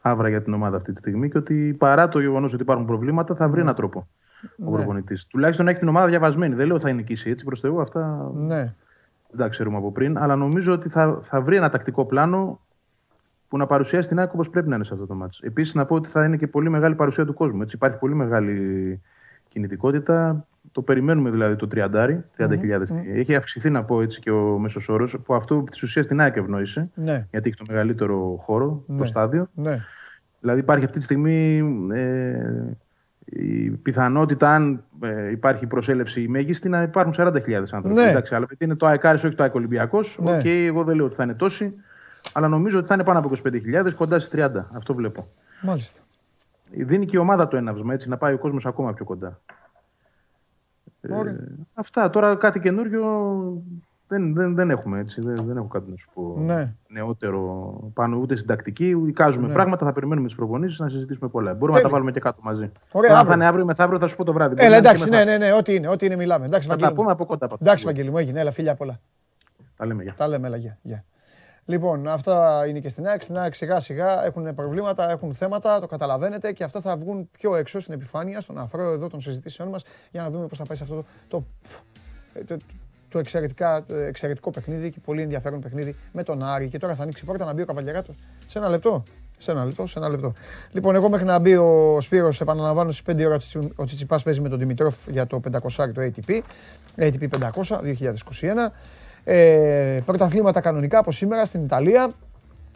άβρα 0.00 0.28
για 0.28 0.42
την 0.42 0.54
ομάδα 0.54 0.76
αυτή 0.76 0.92
τη 0.92 0.98
στιγμή 0.98 1.30
και 1.30 1.38
ότι 1.38 1.74
παρά 1.78 2.08
το 2.08 2.20
γεγονός 2.20 2.52
ότι 2.52 2.62
υπάρχουν 2.62 2.86
προβλήματα 2.86 3.34
θα 3.34 3.48
βρει 3.48 3.60
έναν 3.60 3.74
τρόπο 3.74 4.08
ο 4.64 4.70
Ναι. 4.70 4.76
προπονητής. 4.76 5.26
Τουλάχιστον 5.26 5.64
να 5.64 5.70
έχει 5.70 5.80
την 5.80 5.88
ομάδα 5.88 6.06
διαβασμένη. 6.06 6.54
Δεν 6.54 6.66
λέω 6.66 6.74
ότι 6.74 6.84
θα 6.84 6.92
νικήσει 6.92 7.30
έτσι 7.30 7.44
προς 7.44 7.60
Θεού, 7.60 7.80
αυτά 7.80 8.30
Ναι. 8.34 8.56
δεν 9.30 9.38
τα 9.38 9.48
ξέρουμε 9.48 9.76
από 9.76 9.92
πριν. 9.92 10.18
Αλλά 10.18 10.36
νομίζω 10.36 10.72
ότι 10.72 10.88
θα, 10.88 11.18
θα 11.22 11.40
βρει 11.40 11.56
ένα 11.56 11.68
τακτικό 11.68 12.04
πλάνο 12.06 12.60
που 13.48 13.56
να 13.56 13.66
παρουσιάσει 13.66 14.08
την 14.08 14.18
ΑΕΚ 14.18 14.32
όπως 14.32 14.50
πρέπει 14.50 14.68
να 14.68 14.74
είναι 14.74 14.84
σε 14.84 14.92
αυτό 14.94 15.06
το 15.06 15.14
ματς. 15.14 15.36
Επίσης, 15.40 15.74
να 15.74 15.84
πω 15.86 15.94
ότι 15.94 16.08
θα 16.08 16.24
είναι 16.24 16.36
και 16.36 16.46
πολύ 16.46 16.68
μεγάλη 16.70 16.94
παρουσία 16.94 17.24
του 17.26 17.34
κόσμου. 17.34 17.62
Έτσι. 17.62 17.76
Υπάρχει 17.76 17.98
πολύ 17.98 18.14
μεγάλη 18.14 19.00
κινητικότητα. 19.48 20.46
Το 20.72 20.82
περιμένουμε 20.82 21.30
δηλαδή 21.30 21.56
το 21.56 21.68
30, 21.74 22.24
30.000. 22.36 22.82
Έχει 23.14 23.34
αυξηθεί, 23.34 23.70
να 23.70 23.84
πω 23.84 24.02
έτσι, 24.02 24.20
και 24.20 24.30
ο 24.30 24.58
μέσος 24.58 24.88
όρος, 24.88 25.16
που 25.24 25.34
επί 25.34 25.64
της 25.70 25.82
ουσίας 25.82 26.06
την 26.06 26.20
ΑΕΚ 26.20 26.36
ευνόησε. 26.36 26.90
Ναι. 26.94 27.26
Γιατί 27.30 27.48
έχει 27.48 27.58
το 27.58 27.64
μεγαλύτερο 27.68 28.36
χώρο, 28.40 28.82
Ναι. 28.86 28.98
το 28.98 29.04
στάδιο. 29.04 29.48
Ναι. 29.54 29.78
Δηλαδή 30.40 30.60
υπάρχει 30.60 30.84
αυτή 30.84 30.98
τη 30.98 31.04
στιγμή 31.04 31.58
ε, 31.92 32.36
η 33.24 33.70
πιθανότητα, 33.70 34.54
αν 34.54 34.84
ε, 35.02 35.30
υπάρχει 35.30 35.66
προσέλευση 35.66 36.28
μέγιστη, 36.28 36.68
να 36.68 36.82
υπάρχουν 36.82 37.14
40.000 37.16 37.52
άνθρωποι. 37.54 37.88
Ναι. 37.88 38.08
Εντάξει, 38.10 38.34
αλλά 38.34 38.44
επειδή 38.44 38.64
είναι 38.64 38.74
το 38.74 38.86
ΑΕΚ 38.86 39.04
Άρης, 39.04 39.24
όχι 39.24 39.34
το 39.34 39.42
ΑΕΚ 39.42 39.54
Ολυμπιακός, 39.54 40.16
Ναι. 40.20 40.36
οκ, 40.36 40.44
εγώ 40.44 40.84
δεν 40.84 40.96
λέω 40.96 41.04
ότι 41.04 41.14
θα 41.14 41.22
είναι 41.22 41.34
τόσοι, 41.34 41.74
αλλά 42.32 42.48
νομίζω 42.48 42.78
ότι 42.78 42.86
θα 42.86 42.94
είναι 42.94 43.04
πάνω 43.04 43.18
από 43.18 43.28
25.000, 43.28 43.94
κοντά 43.96 44.18
στις 44.18 44.30
30. 44.40 44.66
Αυτό 44.76 44.94
βλέπω. 44.94 45.24
Μάλιστα. 45.62 46.00
Δίνει 46.70 47.06
και 47.06 47.16
η 47.16 47.20
ομάδα 47.20 47.48
το 47.48 47.56
έναυσμα, 47.56 47.94
έτσι, 47.94 48.08
να 48.08 48.16
πάει 48.16 48.32
ο 48.34 48.38
κόσμος 48.38 48.66
ακόμα 48.66 48.92
πιο 48.92 49.04
κοντά. 49.04 49.40
Ωραία. 51.10 51.32
Ε, 51.32 51.48
αυτά. 51.74 52.10
Τώρα 52.10 52.36
κάτι 52.36 52.60
καινούριο 52.60 53.04
δεν, 54.08 54.34
δεν, 54.34 54.54
δεν 54.54 54.70
έχουμε 54.70 54.98
έτσι. 54.98 55.20
Δεν, 55.20 55.34
δεν 55.46 55.56
έχω 55.56 55.66
κάτι 55.68 55.90
να 55.90 55.96
σου 55.96 56.08
πω 56.14 56.34
Ναι. 56.38 56.74
νεότερο 56.88 57.72
πάνω 57.94 58.16
ούτε 58.16 58.36
στην 58.36 58.48
τακτική. 58.48 58.88
Εικάζουμε 59.06 59.46
Ναι. 59.46 59.52
πράγματα, 59.52 59.86
θα 59.86 59.92
περιμένουμε 59.92 60.26
τις 60.26 60.36
προπονήσεις 60.36 60.78
να 60.78 60.88
συζητήσουμε 60.88 61.28
πολλά. 61.28 61.50
Μπορούμε 61.52 61.66
Τέλεια. 61.70 61.82
να 61.82 61.88
τα 61.88 61.94
βάλουμε 61.94 62.10
και 62.12 62.20
κάτω 62.20 62.40
μαζί. 62.42 62.70
Ωραία, 62.92 63.10
Τώρα, 63.10 63.12
αν 63.12 63.12
αύριο. 63.14 63.28
θα 63.30 63.34
είναι 63.34 63.46
αύριο 63.46 63.64
μεθαύριο, 63.64 63.98
θα 63.98 64.06
σου 64.06 64.16
πω 64.16 64.24
το 64.24 64.32
βράδυ. 64.32 64.54
Μπορεί 64.54 64.66
Έλα, 64.66 64.70
να 64.70 64.76
είναι 64.78 64.86
εντάξει, 64.88 65.04
και 65.04 65.10
ναι, 65.10 65.16
μεθαύριο. 65.24 65.46
ναι, 65.46 65.52
ναι, 65.52 65.58
ό,τι 65.58 65.74
είναι, 65.74 65.88
ό,τι 65.88 66.06
είναι, 66.06 66.16
μιλάμε. 66.16 66.46
Εντάξει, 66.46 66.68
Θα 66.68 66.74
τα 66.76 66.78
Βαγγέλη 66.80 66.90
μου. 66.98 67.02
πούμε 67.02 67.12
από 67.12 67.24
κοντά. 67.26 67.44
από 67.46 67.56
Εντάξει, 67.60 67.84
κοντά. 67.84 67.94
Βαγγέλη 67.96 68.14
μου, 68.14 68.18
έγινε. 68.18 68.40
Έλα, 68.40 68.50
φίλια 68.50 68.74
πολλά. 68.74 69.00
Τα 69.76 69.86
λέμε 69.86 70.02
για. 70.02 70.14
Τα 70.16 70.28
λέμε, 70.28 70.46
έλα, 70.46 70.56
γεια, 70.56 70.78
γεια. 70.82 71.02
Λοιπόν, 71.64 72.08
αυτά 72.08 72.66
είναι 72.68 72.78
και 72.80 72.88
στην 72.88 73.06
ΑΕΚ. 73.06 73.22
Στην 73.22 73.38
ΑΕΚ 73.38 73.54
σιγά 73.54 73.80
σιγά 73.80 74.24
έχουν 74.24 74.54
προβλήματα, 74.54 75.10
έχουν 75.10 75.34
θέματα, 75.34 75.80
το 75.80 75.86
καταλαβαίνετε 75.86 76.52
και 76.52 76.64
αυτά 76.64 76.80
θα 76.80 76.96
βγουν 76.96 77.28
πιο 77.30 77.56
έξω 77.56 77.80
στην 77.80 77.94
επιφάνεια, 77.94 78.40
στον 78.40 78.58
αφρό 78.58 78.92
εδώ 78.92 79.08
των 79.08 79.20
συζητήσεων 79.20 79.68
μας 79.68 79.84
για 80.10 80.22
να 80.22 80.30
δούμε 80.30 80.46
πώς 80.46 80.58
θα 80.58 80.64
πάει 80.64 80.76
σε 80.76 80.82
αυτό 80.82 80.94
το, 80.94 81.04
το, 81.28 81.44
το, 82.46 82.56
το 83.08 83.18
εξαιρετικά, 83.18 83.84
το 83.86 83.94
εξαιρετικό 83.94 84.50
παιχνίδι 84.50 84.90
και 84.90 85.00
πολύ 85.04 85.22
ενδιαφέρον 85.22 85.60
παιχνίδι 85.60 85.96
με 86.12 86.22
τον 86.22 86.42
Άρη. 86.42 86.68
Και 86.68 86.78
τώρα 86.78 86.94
θα 86.94 87.02
ανοίξει 87.02 87.22
η 87.24 87.26
πόρτα 87.26 87.44
να 87.44 87.52
μπει 87.52 87.62
ο 87.62 87.64
Καβαλιαράτο. 87.64 88.14
Σε 88.46 88.58
ένα 88.58 88.68
λεπτό. 88.68 89.02
Σε 89.38 89.50
ένα 89.50 89.64
λεπτό, 89.64 89.86
σε 89.86 89.98
ένα 89.98 90.08
λεπτό. 90.08 90.32
Λοιπόν, 90.70 90.94
εγώ 90.94 91.08
μέχρι 91.08 91.26
να 91.26 91.38
μπει 91.38 91.56
ο 91.56 92.00
Σπύρος, 92.00 92.40
επαναλαμβάνω 92.40 92.90
στις 92.90 93.14
5 93.14 93.26
ώρα 93.26 93.38
ο 93.76 93.84
Τσιτσιπάς 93.84 94.22
παίζει 94.22 94.40
με 94.40 94.48
τον 94.48 94.58
Δημητρόφ 94.58 95.08
για 95.08 95.26
το 95.26 95.40
500 95.52 95.92
το 95.94 96.02
ATP. 96.02 96.40
ATP 96.96 97.28
500 97.28 97.50
2021. 97.60 98.70
Ε, 99.24 100.00
πρωταθλήματα 100.06 100.60
κανονικά 100.60 100.98
από 100.98 101.12
σήμερα 101.12 101.44
στην 101.46 101.64
Ιταλία. 101.64 102.12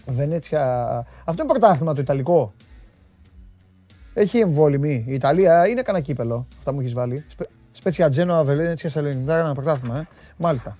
Βενέτσια. 0.07 0.87
Αυτό 1.25 1.43
είναι 1.43 1.51
πρωτάθλημα 1.53 1.95
το 1.95 2.01
Ιταλικό. 2.01 2.53
Έχει 4.15 4.39
εμβόλυμη. 4.39 5.05
Η 5.07 5.15
Ιταλία 5.15 5.69
είναι 5.69 5.83
κανένα 5.83 6.05
κύπελο. 6.05 6.47
Αυτά 6.59 6.73
μου 6.73 6.81
έχεις 6.81 6.93
βάλει. 6.93 7.25
Σπε- 7.29 7.49
Σπέτσια 7.73 8.09
Τζένοα, 8.09 8.45
Βενέτσια, 8.45 8.91
Σαλενιδάρα, 8.91 9.41
ένα 9.41 9.55
πρωτάθλημα. 9.55 9.99
Ε. 9.99 10.07
Μάλιστα. 10.37 10.77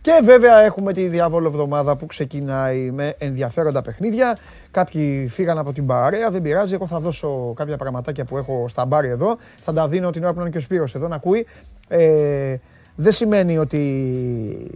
Και 0.00 0.20
βέβαια 0.24 0.58
έχουμε 0.58 0.92
τη 0.92 1.08
διάβολο 1.08 1.48
εβδομάδα 1.48 1.96
που 1.96 2.06
ξεκινάει 2.06 2.90
με 2.90 3.14
ενδιαφέροντα 3.18 3.82
παιχνίδια. 3.82 4.36
Κάποιοι 4.70 5.28
φύγαν 5.28 5.58
από 5.58 5.72
την 5.72 5.86
παρέα, 5.86 6.30
δεν 6.30 6.42
πειράζει. 6.42 6.74
Εγώ 6.74 6.86
θα 6.86 7.00
δώσω 7.00 7.52
κάποια 7.56 7.76
πραγματάκια 7.76 8.24
που 8.24 8.38
έχω 8.38 8.68
στα 8.68 8.86
μπάρ 8.86 9.04
εδώ. 9.04 9.36
Θα 9.60 9.72
τα 9.72 9.88
δίνω 9.88 10.10
την 10.10 10.24
ώρα 10.24 10.32
που 10.32 10.40
είναι 10.40 10.50
και 10.50 10.58
ο 10.58 10.60
Σπύρος 10.60 10.94
εδώ 10.94 11.08
να 11.08 11.14
ακούει. 11.14 11.46
Ε, 11.88 12.56
δεν 12.94 13.12
σημαίνει 13.12 13.58
ότι 13.58 14.70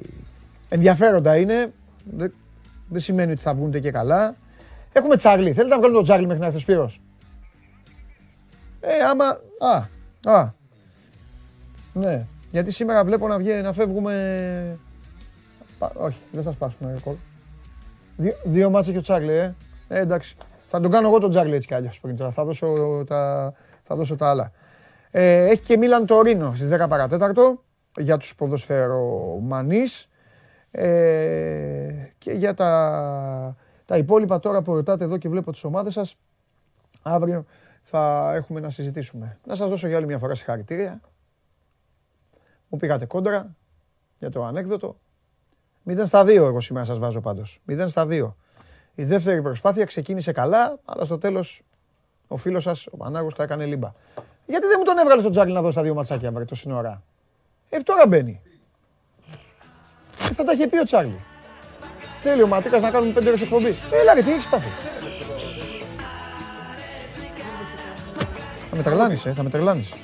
ενδιαφέροντα 0.72 1.36
είναι. 1.36 1.72
Δεν, 2.04 2.34
δεν 2.88 3.00
σημαίνει 3.00 3.32
ότι 3.32 3.40
θα 3.40 3.54
βγουν 3.54 3.70
και 3.70 3.90
καλά. 3.90 4.36
Έχουμε 4.92 5.16
Τσάρλι. 5.16 5.52
Θέλετε 5.52 5.74
να 5.74 5.76
βγάλουμε 5.76 5.96
τον 5.96 6.02
Τσάρλι 6.02 6.26
μέχρι 6.26 6.40
να 6.40 6.46
έρθει 6.46 6.58
ο 6.58 6.60
Σπύρος; 6.60 7.00
Ε, 8.80 8.90
άμα... 9.10 9.24
Α, 9.74 9.88
α. 10.32 10.52
Ναι. 11.92 12.26
Γιατί 12.50 12.70
σήμερα 12.70 13.04
βλέπω 13.04 13.28
να, 13.28 13.38
βγει, 13.38 13.52
να 13.52 13.72
φεύγουμε... 13.72 14.78
Πα- 15.78 15.92
όχι, 15.96 16.18
δεν 16.32 16.42
θα 16.42 16.52
σπάσουμε 16.52 16.92
ρεκόρ. 16.92 17.14
Δύο, 18.16 18.32
δύο 18.44 18.70
μάτσα 18.70 18.92
και 18.92 18.98
ο 18.98 19.00
Τσάρλι, 19.00 19.32
ε. 19.32 19.54
ε. 19.88 19.98
εντάξει. 19.98 20.34
Θα 20.66 20.80
τον 20.80 20.90
κάνω 20.90 21.08
εγώ 21.08 21.18
τον 21.18 21.30
Τσάρλι 21.30 21.54
έτσι 21.54 21.66
κι 21.66 21.74
αλλιώς 21.74 22.00
πριν 22.00 22.16
τώρα. 22.16 22.30
Θα 22.30 22.44
δώσω 22.44 23.04
τα, 23.06 23.52
θα 23.82 23.94
δώσω 23.96 24.16
τα 24.16 24.28
άλλα. 24.28 24.52
Ε, 25.10 25.44
έχει 25.44 25.60
και 25.60 25.76
Μίλαν 25.76 26.06
Τωρίνο 26.06 26.54
στις 26.54 26.68
10 26.72 26.88
παρατέταρτο 26.88 27.62
για 27.96 28.16
τους 28.16 28.34
ποδοσφαιρομανείς. 28.34 30.06
Ε, 30.74 32.12
και 32.18 32.32
για 32.32 32.54
τα, 32.54 33.56
τα 33.84 33.96
υπόλοιπα 33.96 34.40
τώρα 34.40 34.62
που 34.62 34.74
ρωτάτε 34.74 35.04
εδώ 35.04 35.16
και 35.16 35.28
βλέπω 35.28 35.52
τις 35.52 35.64
ομάδες 35.64 35.92
σας, 35.92 36.16
αύριο 37.02 37.44
θα 37.82 38.32
έχουμε 38.34 38.60
να 38.60 38.70
συζητήσουμε. 38.70 39.38
Να 39.46 39.54
σας 39.54 39.68
δώσω 39.68 39.88
για 39.88 39.96
άλλη 39.96 40.06
μια 40.06 40.18
φορά 40.18 40.34
συγχαρητήρια. 40.34 41.00
Μου 42.68 42.78
πήγατε 42.78 43.04
κόντρα 43.04 43.56
για 44.18 44.30
το 44.30 44.44
ανέκδοτο. 44.44 44.96
0 45.88 46.06
στα 46.06 46.24
2 46.24 46.28
εγώ 46.28 46.60
σήμερα 46.60 46.84
σας 46.84 46.98
βάζω 46.98 47.20
πάντως. 47.20 47.60
0 47.68 47.84
στα 47.86 48.06
2. 48.06 48.30
Η 48.94 49.04
δεύτερη 49.04 49.42
προσπάθεια 49.42 49.84
ξεκίνησε 49.84 50.32
καλά, 50.32 50.78
αλλά 50.84 51.04
στο 51.04 51.18
τέλος 51.18 51.62
ο 52.28 52.36
φίλος 52.36 52.62
σας, 52.62 52.86
ο 52.86 52.96
Πανάγος, 52.96 53.34
το 53.34 53.42
έκανε 53.42 53.64
λίμπα. 53.64 53.92
Γιατί 54.46 54.66
δεν 54.66 54.76
μου 54.78 54.84
τον 54.84 54.98
έβγαλε 54.98 55.20
στον 55.20 55.32
Τζάρλι 55.32 55.52
να 55.52 55.62
δώσει 55.62 55.76
τα 55.76 55.82
δύο 55.82 55.94
ματσάκια, 55.94 56.32
βρε, 56.32 56.44
το 56.44 56.54
σύνορα; 56.54 57.02
Ε, 57.68 57.78
τώρα 57.78 58.06
μπαίνει. 58.06 58.42
Και 60.28 60.34
θα 60.34 60.44
τα 60.44 60.52
είχε 60.52 60.66
πει 60.66 60.78
ο 60.78 60.84
Τσάρλι. 60.84 61.20
Θέλει 62.18 62.42
ο 62.42 62.46
Ματίκας 62.46 62.82
να 62.82 62.90
κάνουμε 62.90 63.12
πέντε 63.12 63.28
ώρες 63.28 63.40
εκπομπή. 63.40 63.74
Έλα 64.00 64.14
ρε, 64.14 64.22
τι 64.22 64.30
έχεις 64.32 64.48
πάθει. 64.48 64.68
Θα 68.70 68.76
με 68.76 68.82
τρελάνεις, 68.82 69.26
ε, 69.26 69.32
θα 69.32 69.42
με 69.42 69.48
τρελάνεις. 69.50 69.94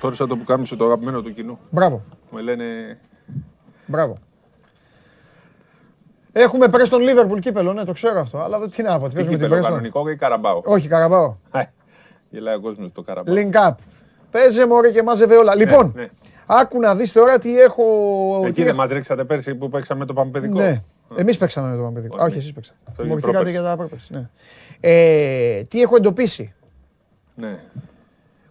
Τώρα 0.00 0.14
σαν 0.14 0.28
το 0.28 0.36
που 0.36 0.44
κάμισε 0.44 0.76
το 0.76 0.84
αγαπημένο 0.84 1.22
του 1.22 1.32
κοινού. 1.34 1.58
Μπράβο, 1.70 2.02
Με 2.30 2.40
λένε 2.40 2.64
μπράβο. 3.86 4.18
Έχουμε 6.32 6.68
Πρέστον 6.68 7.00
Λίβερπουλ 7.00 7.38
κύπελο, 7.38 7.72
ναι, 7.72 7.84
το 7.84 7.92
ξέρω 7.92 8.20
αυτό. 8.20 8.38
Αλλά 8.38 8.58
δεν 8.58 8.70
τι 8.70 8.82
να 8.82 8.98
πω, 8.98 9.04
τι 9.04 9.08
τι 9.08 9.14
παίζουμε 9.14 9.36
την 9.36 9.44
κύπελο, 9.46 9.48
Πρέστον. 9.48 9.72
κανονικό 9.72 10.08
ή 10.10 10.16
καραμπάο; 10.16 10.60
Όχι, 10.64 10.88
Καραμπάο. 10.88 11.34
Ε, 11.52 11.62
Γελάει 12.30 12.54
ο 12.54 12.60
κόσμος 12.60 12.92
το 12.92 13.02
καραμπάο. 13.02 13.34
Link 13.36 13.68
up. 13.68 13.74
Παίζε 14.30 14.66
μωρέ 14.66 14.90
και 14.90 15.02
μάζευε 15.02 15.36
όλα. 15.36 15.54
Λοιπόν, 15.54 15.92
ναι. 15.96 16.08
Άκου 16.46 16.80
να 16.80 16.94
δεις 16.94 17.12
τώρα 17.12 17.38
τι 17.38 17.60
έχω... 17.60 17.84
Εκεί 18.42 18.52
τι 18.52 18.60
δεν 18.62 18.66
έχω- 18.68 18.76
μα 18.76 18.86
ρίξατε 18.86 19.24
πέρσι 19.24 19.54
που 19.54 19.68
παίξαμε 19.68 20.00
με 20.00 20.06
το 20.06 20.12
Παμπεδικό. 20.12 20.58
Ναι. 20.58 20.80
Εμείς 21.16 21.36
παίξαμε 21.36 21.70
με 21.70 21.76
το 21.76 21.82
Παμπεδικό. 21.82 22.16
Όχι. 22.16 22.26
Όχι, 22.26 22.38
εσείς 22.38 22.52
παίξατε. 22.52 22.78
Αυτό 22.88 23.02
Τιμωρηθήκατε 23.02 23.38
είναι 23.40 23.50
για 23.50 23.62
τα 23.62 23.76
πρόπερση. 23.76 24.12
Ναι. 24.12 24.28
Ε, 24.80 25.64
τι 25.64 25.82
έχω 25.82 25.96
εντοπίσει; 25.96 26.52
ναι. 27.34 27.58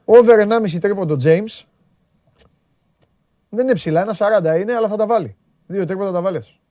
Over 0.06 0.48
1,5 0.48 0.80
τρίποντο 0.82 1.16
James. 1.24 1.62
Δεν 3.50 3.66
είναι 3.66 3.74
ψηλά, 3.74 4.02
ένα 4.02 4.16
40 4.56 4.60
είναι, 4.60 4.74
αλλά 4.74 4.88
θα 4.88 4.96
τα 4.96 5.06
βάλει. 5.06 5.36
Δύο 5.68 5.86
τρίποντα 5.86 6.12
τα 6.12 6.22
βάλει 6.22 6.38
αυτός. 6.38 6.62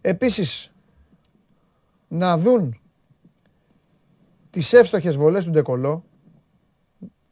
Επίσης, 0.00 0.72
να 2.08 2.36
δουν 2.38 2.80
τις 4.50 4.72
εύστοχες 4.72 5.16
βολές 5.16 5.44
του 5.44 5.50
Ντεκολό. 5.50 6.04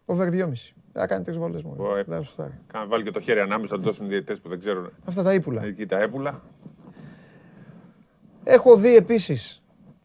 Over 0.05 0.29
2,5. 0.29 0.75
Θα 1.01 1.07
κάνει 1.07 1.25
τρεις 1.25 1.37
βολές 1.37 1.63
μόνο. 1.63 1.89
Ω, 1.89 1.97
ε. 1.97 2.03
Δεν 2.03 2.17
θα 2.17 2.23
σουτάρει. 2.23 2.55
Κάνε 2.67 2.87
βάλει 2.87 3.05
και 3.05 3.11
το 3.11 3.21
χέρι 3.21 3.41
ανάμεσα, 3.41 3.77
να 3.77 3.83
το 3.83 3.87
δώσουν 3.87 4.07
οι 4.07 4.09
διαιτητές 4.09 4.41
που 4.41 4.49
δεν 4.49 4.59
ξέρουν. 4.59 4.91
Αυτά 5.05 5.23
τα 5.23 5.35
ύπουλα. 5.35 5.65
Εκεί 5.65 5.87
τα 5.87 5.99
έπουλα. 5.99 6.43
Έχω 8.45 8.77
δει 8.77 8.97
επίσης 8.97 9.63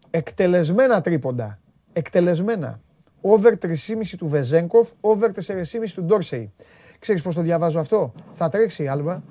εκτελεσμένα 0.10 1.02
τρίποντα. 1.02 1.60
Εκτελεσμένα. 1.94 2.80
Over 3.22 3.52
3,5 3.58 4.18
του 4.18 4.28
Βεζέγκοφ, 4.28 4.92
over 5.02 5.30
4,5 5.32 5.94
του 5.94 6.04
Ντόρσεϊ. 6.04 6.54
Ξέρεις 7.00 7.22
πώς 7.22 7.36
το 7.36 7.42
διαβάζω 7.42 7.80
αυτό; 7.80 8.14
Θα 8.34 8.50
τρέξει 8.50 8.84
η 8.84 8.88
Άλμπα. 8.88 9.22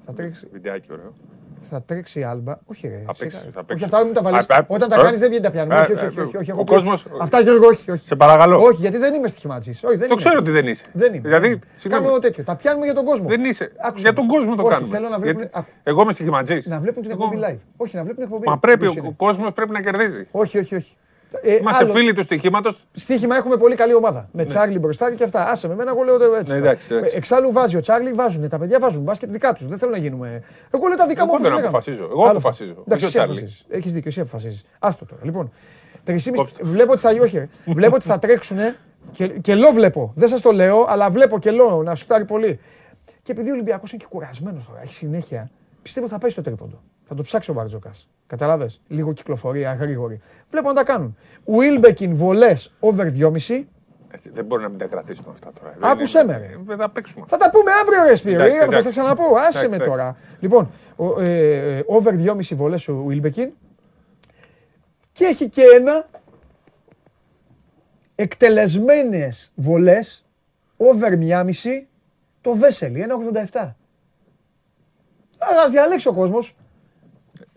Θα 0.00 0.12
τρέξει, 0.12 0.48
Βιντεάκι 0.52 0.92
ωραίο. 0.92 1.12
Θα 1.60 1.82
τρέξει 1.82 2.20
η 2.20 2.22
Άλμπα. 2.24 2.54
Όχι 2.64 2.88
ρε. 2.88 3.02
Θα 3.06 3.14
σιγά, 3.14 3.30
παίξεις, 3.30 3.40
ρε. 3.44 3.50
θα 3.50 3.58
Όχι 3.58 3.66
παίξεις. 3.66 3.84
αυτά 3.86 4.04
μην 4.04 4.14
τα 4.14 4.22
βάλεις. 4.22 4.46
Α, 4.48 4.56
α, 4.56 4.64
Όταν 4.66 4.88
τα 4.88 5.00
ε, 5.00 5.02
κάνεις 5.02 5.20
δεν 5.20 5.28
βγαίνει 5.28 5.44
τα 5.44 5.50
πιάνουμε. 5.50 5.74
ε, 5.78 5.80
Όχι, 5.80 5.92
ε, 5.92 5.94
όχι, 5.94 6.04
όχι, 6.06 6.20
όχι, 6.20 6.36
όχι, 6.36 6.50
ο 6.50 6.54
έχω 6.54 6.64
κόσμος- 6.64 7.02
πει. 7.02 7.10
Αυτά 7.20 7.40
Γιώργο, 7.40 7.66
όχι, 7.66 7.90
όχι. 7.90 8.06
Σε 8.06 8.16
παρακαλώ. 8.16 8.56
Όχι, 8.62 8.76
γιατί 8.80 8.96
δεν 8.98 9.14
είμαι 9.14 9.28
στοιχηματής. 9.28 9.82
Όχι, 9.82 9.96
δεν 9.96 10.08
Το 10.08 10.12
είμαι. 10.12 10.22
ξέρω 10.22 10.38
ότι 10.38 10.50
δεν 10.50 10.66
είσαι. 10.66 10.84
Δεν 10.92 11.14
είμαι. 11.14 11.22
Δηλαδή, 11.28 11.58
συγγνώμη. 11.74 12.06
Κάνω 12.06 12.18
τέτοιο. 12.18 12.44
Τα 12.44 12.56
πιάνουμε 12.56 12.84
για 12.84 12.94
τον 12.94 13.04
κόσμο. 13.04 13.28
Δεν 13.28 13.44
είσαι. 13.44 13.72
Άκουσε 13.80 14.02
Για 14.02 14.10
με. 14.10 14.16
τον 14.16 14.26
κόσμο 14.28 14.54
το 14.56 14.62
Όχι, 14.62 14.70
κάνουμε. 14.72 14.94
θέλω 14.94 15.08
να 15.08 15.18
βλέπουν- 15.18 15.40
Γιατί- 15.42 15.58
άκου. 15.58 15.68
Εγώ 15.82 16.02
είμαι 16.02 16.12
στοιχηματζής. 16.12 16.66
Να 16.66 16.78
βλέπουν 16.80 17.02
την 17.02 17.10
Εγώ- 17.10 17.24
εκπομπή 17.24 17.42
live. 17.48 17.58
Όχι, 17.76 17.96
να 17.96 18.02
βλέπουν 18.02 18.24
την 18.24 18.32
εκπομπή. 18.32 18.48
Μα 18.48 18.58
πρέπει 18.58 18.78
Ποιος 18.78 18.96
ο 18.96 18.98
είναι. 18.98 19.14
κόσμος 19.16 19.52
πρέπει 19.52 19.70
να 19.70 19.80
κερδίζει. 19.82 20.26
Όχι, 20.30 20.58
όχι, 20.58 20.74
όχι. 20.74 20.96
Ε, 21.42 21.54
Είμαστε 21.56 21.84
άλλο- 21.84 21.92
φίλοι 21.92 22.12
του 22.12 22.22
στοιχήματος. 22.22 22.84
Στοίχημα 22.92 23.36
έχουμε 23.36 23.56
πολύ 23.56 23.74
καλή 23.74 23.94
ομάδα. 23.94 24.28
Με 24.32 24.44
Τσάρλι 24.44 24.78
μπροστά 24.78 25.14
και 25.14 25.24
αυτά. 25.24 25.44
Άσε 25.50 25.66
με 25.66 25.72
εμένα, 25.72 25.90
εγώ 25.90 26.02
λέω 26.02 26.34
έτσι. 26.34 26.52
Ναι, 26.52 26.58
εντάξει, 26.58 26.94
εντάξει. 26.94 27.16
Εξάλλου 27.16 27.52
βάζει 27.52 27.76
ο 27.76 27.80
Τσάρλι, 27.80 28.12
βάζουν. 28.12 28.48
Τα 28.48 28.58
παιδιά 28.58 28.78
βάζουν 28.78 29.02
μπάσκετ 29.02 29.30
δικά 29.30 29.52
τους. 29.52 29.66
Δεν 29.66 29.78
θέλω 29.78 29.90
να 29.90 29.98
γίνουμε. 29.98 30.42
Εγώ 30.70 30.86
λέω 30.86 30.96
τα 30.96 31.06
δικά 31.06 31.24
μου 31.24 31.30
Εγώ 31.32 31.36
όπως 31.38 31.40
δεν 31.48 31.50
λέγαμε. 31.56 31.66
αποφασίζω. 31.68 32.04
Εγώ 32.10 32.22
Άλλο 32.22 32.30
αποφασίζω. 32.30 32.70
αυτό. 32.70 32.82
Εντάξει, 32.86 33.04
Όχι 33.06 33.16
ο 33.16 33.20
εσύ 33.22 33.32
Τσάρλι. 33.32 33.32
αποφασίζεις. 33.38 33.64
Έχεις 33.78 33.92
δίκιο, 33.92 34.08
εσύ 34.10 34.20
αποφασίζεις. 34.20 34.64
Άστο 34.78 35.04
τώρα. 35.04 35.20
Λοιπόν, 35.24 35.50
3,5 36.04 36.46
βλέπω 36.60 36.92
ότι 36.92 37.00
θα, 37.00 37.10
όχι, 37.22 37.36
ρε. 37.38 37.48
βλέπω 37.78 37.94
ότι 37.94 38.04
θα 38.06 38.18
τρέξουν 38.18 38.58
και, 39.12 39.26
και 39.28 39.54
λό 39.54 39.72
βλέπω. 39.72 40.12
Δεν 40.14 40.28
σας 40.28 40.40
το 40.40 40.50
λέω, 40.52 40.84
αλλά 40.88 41.10
βλέπω 41.10 41.38
και 41.38 41.50
λό 41.50 41.82
να 41.82 41.94
σουτάρει 41.94 42.24
πολύ. 42.24 42.60
Και 43.22 43.32
επειδή 43.32 43.50
ο 43.50 43.52
Ολυμπιακός 43.52 43.92
είναι 43.92 44.00
και 44.02 44.08
κουρασμένος 44.10 44.66
τώρα, 44.66 44.80
έχει 44.82 44.92
συνέχεια, 44.92 45.50
πιστεύω 45.82 46.04
ότι 46.06 46.14
θα 46.14 46.20
πάει 46.20 46.30
στο 46.30 46.42
τρίποντο. 46.42 46.80
Θα 47.04 47.14
το 47.14 47.22
ψάξει 47.22 47.50
ο 47.50 47.54
Μπαρτζόκας. 47.54 48.08
Καταλάβε. 48.28 48.66
Λίγο 48.88 49.12
κυκλοφορία, 49.12 49.74
γρήγορη. 49.74 50.20
Βλέπω 50.50 50.68
να 50.68 50.74
τα 50.74 50.84
κάνουν. 50.84 51.16
Wilbekin 51.46 52.10
βολές 52.12 52.72
over 52.80 53.04
2,5. 53.04 53.64
Έτσι, 54.10 54.30
δεν 54.30 54.44
μπορεί 54.44 54.62
να 54.62 54.68
μην 54.68 54.78
τα 54.78 54.84
κρατήσουμε 54.86 55.28
αυτά 55.32 55.52
τώρα. 55.60 55.74
Δεν 55.78 55.90
Άκουσέ 55.90 56.18
είναι- 56.20 56.32
με, 56.32 56.38
ρε. 56.38 56.56
Δεν 56.64 56.76
θα 56.76 56.90
παίξουμε. 56.90 57.24
Θα 57.28 57.36
τα 57.36 57.50
πούμε 57.50 57.70
αύριο, 57.82 58.02
ρε 58.02 58.14
Σπύρο. 58.14 58.34
Εντάξει, 58.42 58.58
Θα 58.58 58.64
εντάξει. 58.64 58.84
τα 58.84 58.90
ξαναπώ. 58.90 59.22
Άσε 59.36 59.38
Εντάξει, 59.46 59.68
με 59.68 59.74
εντάξει. 59.74 59.90
τώρα. 59.90 60.16
Λοιπόν, 60.40 60.70
ο- 60.96 61.20
ε, 61.20 61.76
ε, 61.78 61.82
over 61.86 62.12
2,5 62.16 62.54
βολές 62.54 62.88
ο 62.88 63.06
Wilbekin. 63.10 63.48
Και 65.12 65.24
έχει 65.24 65.48
και 65.48 65.62
ένα 65.76 66.06
εκτελεσμένες 68.14 69.52
βολές 69.54 70.24
over 70.76 71.12
1,5 71.16 71.88
το 72.40 72.54
Βέσελη, 72.54 73.00
1,87. 73.00 73.76
Ας 75.64 75.70
διαλέξει 75.70 76.08
ο 76.08 76.12
κόσμος. 76.12 76.54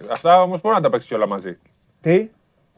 Αυτά 0.10 0.42
όμως 0.42 0.62
μπορεί 0.62 0.76
να 0.76 0.82
τα 0.82 0.90
παίξεις 0.90 1.10
και 1.10 1.16
όλα 1.16 1.28
μαζί. 1.28 1.58
Τι; 2.02 2.30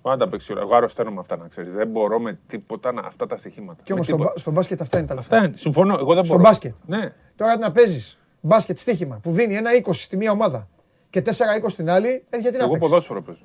Μπορεί 0.01 0.17
να 0.17 0.17
τα 0.17 0.27
παίξεις 0.27 0.49
όλα. 0.49 0.61
Εγώ 0.61 0.75
αρρωσταίνω 0.75 1.11
με 1.11 1.19
αυτά 1.19 1.37
να 1.37 1.47
ξέρεις. 1.47 1.73
Δεν 1.73 1.87
μπορώ 1.87 2.19
με 2.19 2.39
τίποτα 2.47 2.91
να... 2.93 3.01
αυτά 3.01 3.25
τα 3.27 3.37
στοιχήματα. 3.37 3.77
Και 3.83 3.83
Με 3.87 3.93
όμως 3.93 4.05
στο, 4.05 4.15
τίποτα. 4.15 4.31
μπα- 4.35 4.39
στο 4.41 4.51
μπάσκετ 4.51 4.81
αυτά 4.81 4.97
είναι 4.97 5.07
τα 5.07 5.15
λεφτά. 5.15 5.35
Αυτά 5.35 5.47
είναι. 5.47 5.57
Συμφωνώ. 5.57 5.93
Εγώ 5.99 6.13
δεν 6.13 6.25
Στο 6.25 6.33
μπορώ. 6.33 6.47
μπάσκετ. 6.47 6.73
Ναι. 6.85 7.13
Τώρα 7.35 7.57
να 7.57 7.71
παίζεις 7.71 8.17
μπάσκετ 8.41 8.77
στοίχημα 8.77 9.19
που 9.23 9.31
δίνει 9.31 9.55
ένα 9.55 9.69
20 9.85 9.89
στη 9.93 10.17
μία 10.17 10.31
ομάδα 10.31 10.65
και 11.09 11.21
4-20 11.25 11.31
στην 11.67 11.89
άλλη, 11.89 12.23
ε, 12.29 12.37
γιατί 12.37 12.57
να 12.57 12.63
Εγώ 12.63 12.71
παίξεις; 12.73 12.89
ποδόσφαιρο 12.89 13.21
παίζω. 13.21 13.39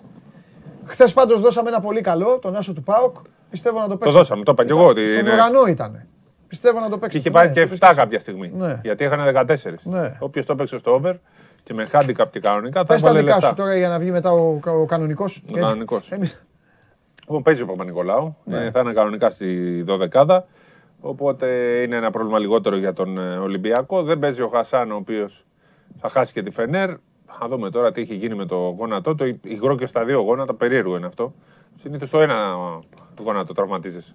Χθες 0.84 1.12
πάντως 1.12 1.40
δώσαμε 1.40 1.68
ένα 1.68 1.80
πολύ 1.80 2.00
καλό, 2.00 2.38
τον 2.38 2.56
Άσο 2.56 2.72
του 2.72 2.82
Πάοκ. 2.82 3.16
Πιστεύω 3.50 3.80
να 3.80 3.88
το 3.88 3.96
παίξει. 3.96 4.16
δώσαμε, 4.16 4.42
το 4.44 4.52
είπα 4.52 4.64
κι 4.64 4.70
εγώ 4.70 4.86
ότι 4.86 5.06
Στον 5.06 5.18
είναι- 5.18 5.32
ουρανό 5.32 5.66
ήταν. 5.66 6.06
Πιστεύω 6.48 6.80
να 6.80 6.88
το 6.88 6.98
παίξει. 6.98 7.18
Και 7.20 7.28
είχε 7.28 7.30
πάρει 7.36 7.50
και 7.50 7.68
7 7.80 7.92
κάποια 7.94 8.18
στιγμή. 8.18 8.50
Ναι. 8.54 8.80
Γιατί 8.82 9.04
είχαν 9.04 9.20
14. 9.20 9.74
Ναι. 9.82 10.16
Όποιος 10.18 10.46
το 10.46 10.52
έπαιξε 10.52 10.78
στο 10.78 10.94
over 10.94 11.14
και 11.68 11.74
με 11.74 11.86
handicap 11.92 12.30
και 12.30 12.40
κανονικά 12.40 12.80
θα 12.80 12.86
Πες 12.86 13.02
τα 13.02 13.08
έβαλε 13.08 13.22
δικά 13.22 13.34
λεφτά. 13.34 13.48
σου 13.48 13.54
τώρα 13.54 13.76
για 13.76 13.88
να 13.88 13.98
βγει 13.98 14.10
μετά 14.10 14.30
ο, 14.32 14.60
ο 14.64 14.84
κανονικός. 14.84 15.42
Ο 15.50 15.54
κανονικός. 15.54 16.10
Εμείς... 16.10 16.46
Λοιπόν, 17.20 17.42
παίζει 17.42 17.62
ο 17.62 17.66
Παπα-Νικολάου. 17.66 18.36
Ναι. 18.44 18.64
Ε, 18.64 18.70
θα 18.70 18.80
είναι 18.80 18.92
κανονικά 18.92 19.30
στη 19.30 19.84
12 20.12 20.40
Οπότε 21.00 21.46
είναι 21.82 21.96
ένα 21.96 22.10
πρόβλημα 22.10 22.38
λιγότερο 22.38 22.76
για 22.76 22.92
τον 22.92 23.18
ε, 23.18 23.36
Ολυμπιακό. 23.36 24.02
Δεν 24.02 24.18
παίζει 24.18 24.42
ο 24.42 24.48
Χασάν, 24.48 24.92
ο 24.92 24.94
οποίος 24.94 25.46
θα 25.96 26.08
χάσει 26.08 26.32
και 26.32 26.42
τη 26.42 26.50
Φενέρ. 26.50 26.90
Θα 27.26 27.48
δούμε 27.48 27.70
τώρα 27.70 27.92
τι 27.92 28.00
έχει 28.00 28.14
γίνει 28.14 28.34
με 28.34 28.44
το 28.44 28.56
γόνατό 28.56 29.14
του. 29.14 29.40
Υγρό 29.42 29.76
και 29.76 29.86
στα 29.86 30.04
δύο 30.04 30.20
γόνατα, 30.20 30.54
περίεργο 30.54 30.96
είναι 30.96 31.06
αυτό. 31.06 31.34
Συνήθως 31.74 32.10
το 32.10 32.20
ένα 32.20 32.54
γόνατο 33.22 33.52
τραυματίζεσαι. 33.52 34.14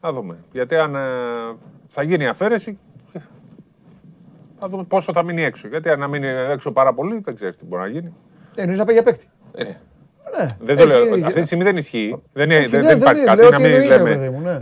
Θα 0.00 0.12
δούμε. 0.12 0.36
Γιατί 0.52 0.76
αν 0.76 0.94
ε, 0.94 1.00
θα 1.88 2.02
γίνει 2.02 2.26
αφαίρεση, 2.26 2.70
ε, 2.70 2.93
θα 4.60 4.68
δούμε 4.68 4.84
πόσο 4.84 5.12
θα 5.12 5.22
μείνει 5.22 5.42
έξω. 5.42 5.68
Γιατί 5.68 5.88
αν 5.90 5.98
να 5.98 6.08
μείνει 6.08 6.26
έξω 6.26 6.72
πάρα 6.72 6.94
πολύ, 6.94 7.20
δεν 7.24 7.34
ξέρεις 7.34 7.56
τι 7.56 7.64
μπορεί 7.64 7.82
να 7.82 7.88
γίνει. 7.88 8.14
Ε, 8.56 8.60
εννοείς 8.60 8.78
να 8.78 8.84
πάει 8.84 8.94
για 8.94 9.04
παίκτη. 9.04 9.26
Ε, 9.54 9.64
ναι. 9.64 9.76
Ναι. 10.38 10.46
Δεν 10.60 10.76
το 10.76 10.82
Έχει- 10.82 10.86
λέω. 11.16 11.26
Αυτή 11.26 11.40
τη 11.40 11.46
στιγμή 11.46 11.64
δεν 11.64 11.76
ισχύει. 11.76 12.22
Δεν, 12.32 12.44
είναι- 12.50 12.58
Όχι, 12.58 12.66
δεν, 12.68 12.80
ναι, 12.80 12.86
δεν 12.88 12.98
δεν 12.98 13.02
υπάρχει 13.02 13.20
είναι. 13.20 13.28
κάτι 13.30 13.40
Λέω 13.40 13.50
να 13.50 13.56
τι 13.56 13.62
μην 13.62 13.72
εννοείς, 13.72 13.88
ρε 13.90 13.96
λέμε. 13.96 14.10
παιδί 14.10 14.28
μου, 14.30 14.40
ναι. 14.40 14.58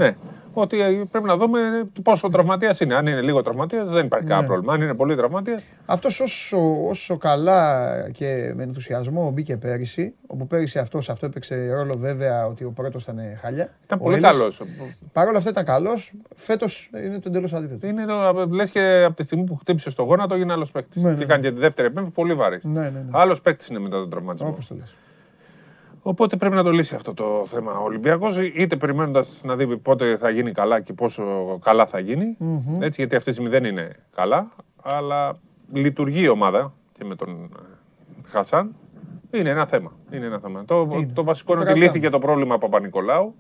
Ότι 0.55 0.81
ε, 0.81 1.03
πρέπει 1.11 1.27
να 1.27 1.37
δούμε 1.37 1.59
πόσο 2.03 2.29
τραυματίας 2.29 2.81
είναι. 2.81 2.95
Αν 2.95 3.07
είναι 3.07 3.21
λίγο 3.21 3.43
τραυματίας, 3.43 3.89
δεν 3.89 4.05
υπάρχει 4.05 4.27
κανένα 4.27 4.41
Ναι. 4.47 4.53
πρόβλημα. 4.53 4.73
Αν 4.73 4.83
είναι 4.83 4.95
πολύ 4.95 5.17
τραυματίας. 5.17 5.65
Αυτός 5.87 6.21
όσο, 6.21 6.87
όσο 6.89 7.17
καλά 7.17 7.91
και 8.13 8.53
με 8.57 8.63
ενθουσιασμό 8.63 9.31
μπήκε 9.31 9.57
πέρυσι, 9.57 10.15
όπου 10.27 10.47
πέρυσι 10.47 10.79
αυτός 10.79 11.11
αυτό 11.11 11.27
έπαιξε 11.27 11.73
ρόλο 11.73 11.95
βέβαια 11.99 12.47
ότι 12.47 12.65
ο 12.65 12.71
πρώτος 12.71 13.03
ήταν 13.03 13.19
χάλια. 13.41 13.69
Ήταν 13.85 13.99
ο 14.01 14.03
πολύ 14.03 14.17
Έλλης. 14.17 14.31
καλός. 14.31 14.63
Παρ' 15.13 15.29
όλα 15.29 15.39
αυτά 15.39 15.51
ήταν 15.51 15.65
καλός. 15.65 16.13
Φέτος 16.35 16.91
είναι 17.05 17.19
το 17.19 17.29
εντελώς 17.29 17.53
αντίθετο. 17.53 17.87
Είναι 17.87 18.05
λες 18.51 18.71
και 18.71 19.03
από 19.07 19.17
τη 19.17 19.23
στιγμή 19.25 19.45
που 19.45 19.57
χτύπησε 19.57 19.91
στο 19.91 20.03
γόνατο 20.03 20.35
έγινε 20.35 20.53
άλλος 20.53 20.71
παίκτης. 20.71 21.03
Ναι, 21.03 21.11
ναι, 21.11 21.17
Και 21.17 21.23
έκανε 21.23 21.43
και 21.43 21.53
τη 21.53 21.61
δεύτερη 21.61 21.89
επέμβαση 21.89 22.15
πολύ 22.15 22.35
βαρύς. 22.35 22.65
Ναι, 22.65 22.81
ναι, 22.81 22.89
ναι. 22.89 23.05
Άλλος 23.11 23.41
παίκτης 23.43 23.69
είναι 23.69 23.79
μετά 23.79 23.97
τον 23.97 24.11
τραυματισμό. 24.11 24.49
Όπως 24.49 24.67
το 24.67 24.75
λες. 24.75 24.95
Οπότε 26.03 26.37
πρέπει 26.37 26.55
να 26.55 26.63
το 26.63 26.71
λύσει 26.71 26.95
αυτό 26.95 27.15
το 27.15 27.45
θέμα 27.47 27.79
ο 27.79 27.85
Ολυμπιακός, 27.85 28.39
είτε 28.39 28.77
περιμένοντας 28.77 29.41
να 29.45 29.57
δει 29.57 29.77
πότε 29.79 30.17
θα 30.17 30.31
γίνει 30.31 30.53
καλά 30.53 30.81
και 30.81 30.93
πόσο 30.93 31.25
καλά 31.63 31.87
θα 31.87 31.99
γίνει. 31.99 32.37
Μμμ. 32.39 32.83
Έτσι, 32.83 33.01
γιατί 33.01 33.17
αυτή 33.17 33.29
τη 33.29 33.33
στιγμή 33.33 33.51
δεν 33.51 33.65
είναι 33.65 33.97
καλά, 34.15 34.51
αλλά 34.83 35.39
λειτουργεί 35.73 36.23
η 36.23 36.29
ομάδα 36.29 36.73
και 36.93 37.05
με 37.05 37.15
τον 37.15 37.29
ε, 37.31 38.29
Χασάν. 38.29 38.75
Είναι 39.31 39.49
ένα 39.49 39.67
θέμα. 39.67 39.93
Είναι 40.11 40.27
ένα 40.27 40.39
θέμα. 40.39 40.65
Το, 40.65 40.89
Είναι. 40.93 41.13
το 41.15 41.25
βασικό 41.25 41.53
Το 41.53 41.61
είναι 41.61 41.71
ότι 41.71 41.79
κρατάμε. 41.79 41.85
λύθηκε 41.99 42.09
το 42.09 42.19
πρόβλημα 42.19 42.59
Παπα-Νικολάου, 42.59 43.35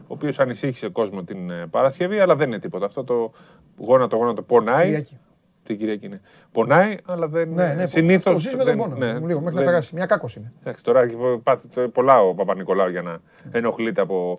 ο 0.00 0.04
οποίος 0.06 0.38
ανησύχησε 0.40 0.88
κόσμο 0.88 1.22
την 1.24 1.50
ε, 1.50 1.66
Παρασκευή, 1.70 2.18
αλλά 2.18 2.36
δεν 2.36 2.48
είναι 2.48 2.58
τίποτα. 2.58 2.84
Αυτό 2.86 3.04
το 3.04 3.32
γόνατο 3.78 4.16
γόνατο 4.16 4.42
πονάει. 4.42 4.84
Κυριακή. 4.84 5.18
Την 5.66 5.78
Κυριακή 5.78 6.06
είναι. 6.06 6.20
Πονάει, 6.52 6.96
αλλά 7.04 7.28
δεν. 7.28 7.48
Ναι, 7.52 7.74
ναι, 7.74 7.86
συνήθως 7.86 8.32
το 8.32 8.38
ζεις 8.38 8.52
με 8.56 8.64
τον 8.64 8.66
δεν- 8.66 8.76
πόνο. 8.76 8.96
ναι, 8.96 9.12
λίγο, 9.12 9.22
μέχρι 9.40 9.42
δεν- 9.44 9.54
να 9.54 9.62
περάσει. 9.62 9.94
Μια 9.94 10.06
κάκος 10.06 10.34
είναι. 10.36 10.52
Εντάξει, 10.60 10.84
τώρα 10.84 11.02
έχει 11.02 11.16
πάθει 11.42 11.68
το- 11.68 11.88
πολλά 11.88 12.20
ο 12.20 12.34
Παπα-Νικολάου 12.34 12.88
για 12.90 13.02
να 13.02 13.18
ενοχλείται 13.50 14.00
από 14.00 14.38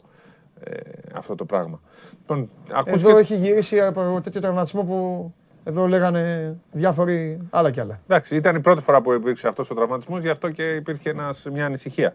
ε, 0.64 0.80
αυτό 1.14 1.36
το 1.36 1.46
πράγμα. 1.46 1.80
Λοιπόν, 2.20 2.50
ακούστηκε- 2.74 3.08
Εδώ 3.10 3.18
έχει 3.18 3.36
γυρίσει 3.36 3.82
από 3.82 4.20
τέτοιο 4.24 4.42
τραυματισμό 4.42 4.84
που 4.84 5.34
εδώ 5.64 5.86
λέγανε 5.88 6.56
διάφοροι 6.72 7.48
άλλα 7.50 7.72
κι 7.72 7.80
άλλα. 7.80 8.00
Εντάξει, 8.08 8.36
ήταν 8.36 8.56
η 8.56 8.60
πρώτη 8.60 8.82
φορά 8.82 9.02
που 9.02 9.14
υπήρξε 9.14 9.48
αυτός 9.48 9.70
ο 9.72 9.76
τραυματισμός, 9.76 10.22
γι' 10.22 10.30
αυτό 10.30 10.50
και 10.52 10.64
υπήρχε 10.76 11.10
ένας, 11.10 11.48
μια 11.54 11.66
ανησυχία. 11.66 12.14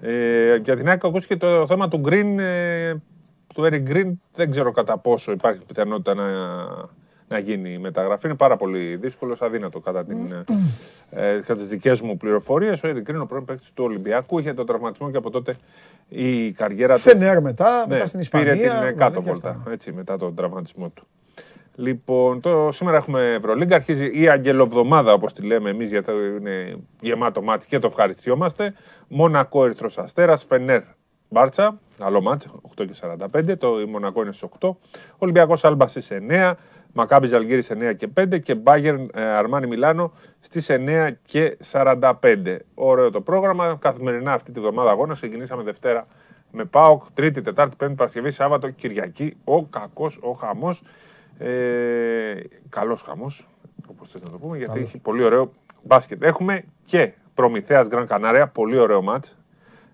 Ε, 0.00 0.56
για 0.56 0.76
την 0.76 0.88
άκρη 0.88 1.08
ακούστηκε 1.08 1.36
το 1.36 1.66
θέμα 1.66 1.88
του 1.88 2.00
Green, 2.04 2.36
ε, 2.38 2.94
του 3.54 3.62
Eric 3.70 3.88
Green. 3.90 4.12
Δεν 4.34 4.50
ξέρω 4.50 4.70
κατά 4.70 4.98
πόσο 4.98 5.32
υπάρχει 5.32 5.60
πιθανότητα 5.66 6.14
να, 6.14 6.24
να 7.28 7.38
γίνει 7.38 7.72
η 7.72 7.78
μεταγραφή. 7.78 8.26
Είναι 8.26 8.36
πάρα 8.36 8.56
πολύ 8.56 8.96
δύσκολο, 8.96 9.36
αδύνατο 9.40 9.80
κατά, 9.80 10.04
την, 10.04 10.32
ε, 10.32 10.44
ε, 11.10 11.40
κατά 11.40 11.54
τις 11.54 11.68
δικές 11.68 12.00
μου 12.00 12.16
πληροφορίες. 12.16 12.82
Ο 12.82 12.88
Eric 12.88 13.10
Green, 13.10 13.20
ο 13.20 13.26
πρώην 13.26 13.44
παίκτης 13.44 13.72
του 13.72 13.84
Ολυμπιακού, 13.84 14.38
είχε 14.38 14.52
τον 14.54 14.66
τραυματισμό 14.66 15.10
και 15.10 15.16
από 15.16 15.30
τότε 15.30 15.56
η 16.08 16.52
καριέρα 16.52 16.94
του... 16.94 17.00
Φενέρ 17.00 17.42
μετά, 17.42 17.84
Ναι, 17.88 17.94
μετά 17.94 18.06
στην 18.06 18.20
Ισπανία. 18.20 18.52
Πήρε 18.52 18.68
την 18.68 18.76
ε, 18.76 18.84
ναι, 18.84 18.92
κάτω 18.92 19.14
τέτοια 19.14 19.32
βόλτα, 19.32 19.50
αυτά. 19.50 19.70
έτσι, 19.70 19.92
μετά 19.92 20.16
τον 20.16 20.34
τραυματισμό 20.34 20.88
του. 20.88 21.06
Λοιπόν, 21.78 22.40
το, 22.40 22.68
σήμερα 22.72 22.96
έχουμε 22.96 23.34
Ευρωλίγκα, 23.34 23.74
αρχίζει 23.74 24.20
η 24.20 24.28
αγγελοβδομάδα 24.28 25.12
όπως 25.12 25.32
τη 25.32 25.42
λέμε 25.42 25.70
εμείς 25.70 25.90
γιατί 25.90 26.10
είναι 26.38 26.76
γεμάτο 27.00 27.42
μάτς 27.42 27.66
και 27.66 27.78
το 27.78 27.86
ευχαριστιόμαστε. 27.86 28.74
Μονακό 29.08 29.64
Ερυθρός 29.64 29.98
Αστέρας, 29.98 30.44
Φενέρ 30.44 30.82
Μπάρτσα, 31.28 31.80
άλλο 31.98 32.20
μάτς, 32.20 32.46
8 32.76 32.84
και 32.86 32.94
45, 33.32 33.58
το 33.58 33.80
η 33.80 33.84
Μονακό 33.84 34.22
είναι 34.22 34.32
στις 34.32 34.48
8. 34.60 34.70
Ολυμπιακός 35.18 35.64
Άλμπας 35.64 35.90
στις 35.90 36.10
9, 36.10 36.54
Μακάμπι 36.96 37.26
Ζαλγίρι 37.26 37.62
9 37.68 37.94
και 37.96 38.08
5 38.20 38.40
και 38.40 38.54
Μπάγερν 38.54 39.10
ε, 39.14 39.22
Αρμάνι 39.22 39.66
Μιλάνο 39.66 40.12
στις 40.40 40.66
9 40.70 41.10
και 41.22 41.56
45. 41.72 42.10
Ωραίο 42.74 43.10
το 43.10 43.20
πρόγραμμα, 43.20 43.76
καθημερινά 43.80 44.32
αυτή 44.32 44.52
τη 44.52 44.60
βδομάδα 44.60 44.90
αγώνα, 44.90 45.12
ξεκινήσαμε 45.12 45.62
Δευτέρα 45.62 46.04
με 46.50 46.64
ΠΑΟΚ, 46.64 47.02
Τρίτη, 47.14 47.42
Τετάρτη, 47.42 47.76
Πέμπτη, 47.76 47.94
Παρασκευή, 47.94 48.30
Σάββατο, 48.30 48.70
Κυριακή, 48.70 49.36
ο 49.44 49.64
κακός, 49.64 50.18
ο 50.22 50.32
χαμός. 50.32 50.82
Ε, 51.38 52.34
καλός 52.68 53.02
χαμός, 53.02 53.48
όπως 53.86 54.10
θες 54.10 54.22
να 54.22 54.30
το 54.30 54.38
πούμε, 54.38 54.56
γιατί 54.56 54.72
Καλός. 54.72 54.88
έχει 54.88 55.00
πολύ 55.00 55.24
ωραίο 55.24 55.52
μπάσκετ. 55.82 56.22
Έχουμε 56.22 56.64
και 56.84 57.12
Προμηθέας 57.34 57.86
Γκραν 57.86 58.06
Κανάρια, 58.06 58.48
πολύ 58.48 58.78
ωραίο 58.78 59.02
μάτς, 59.02 59.38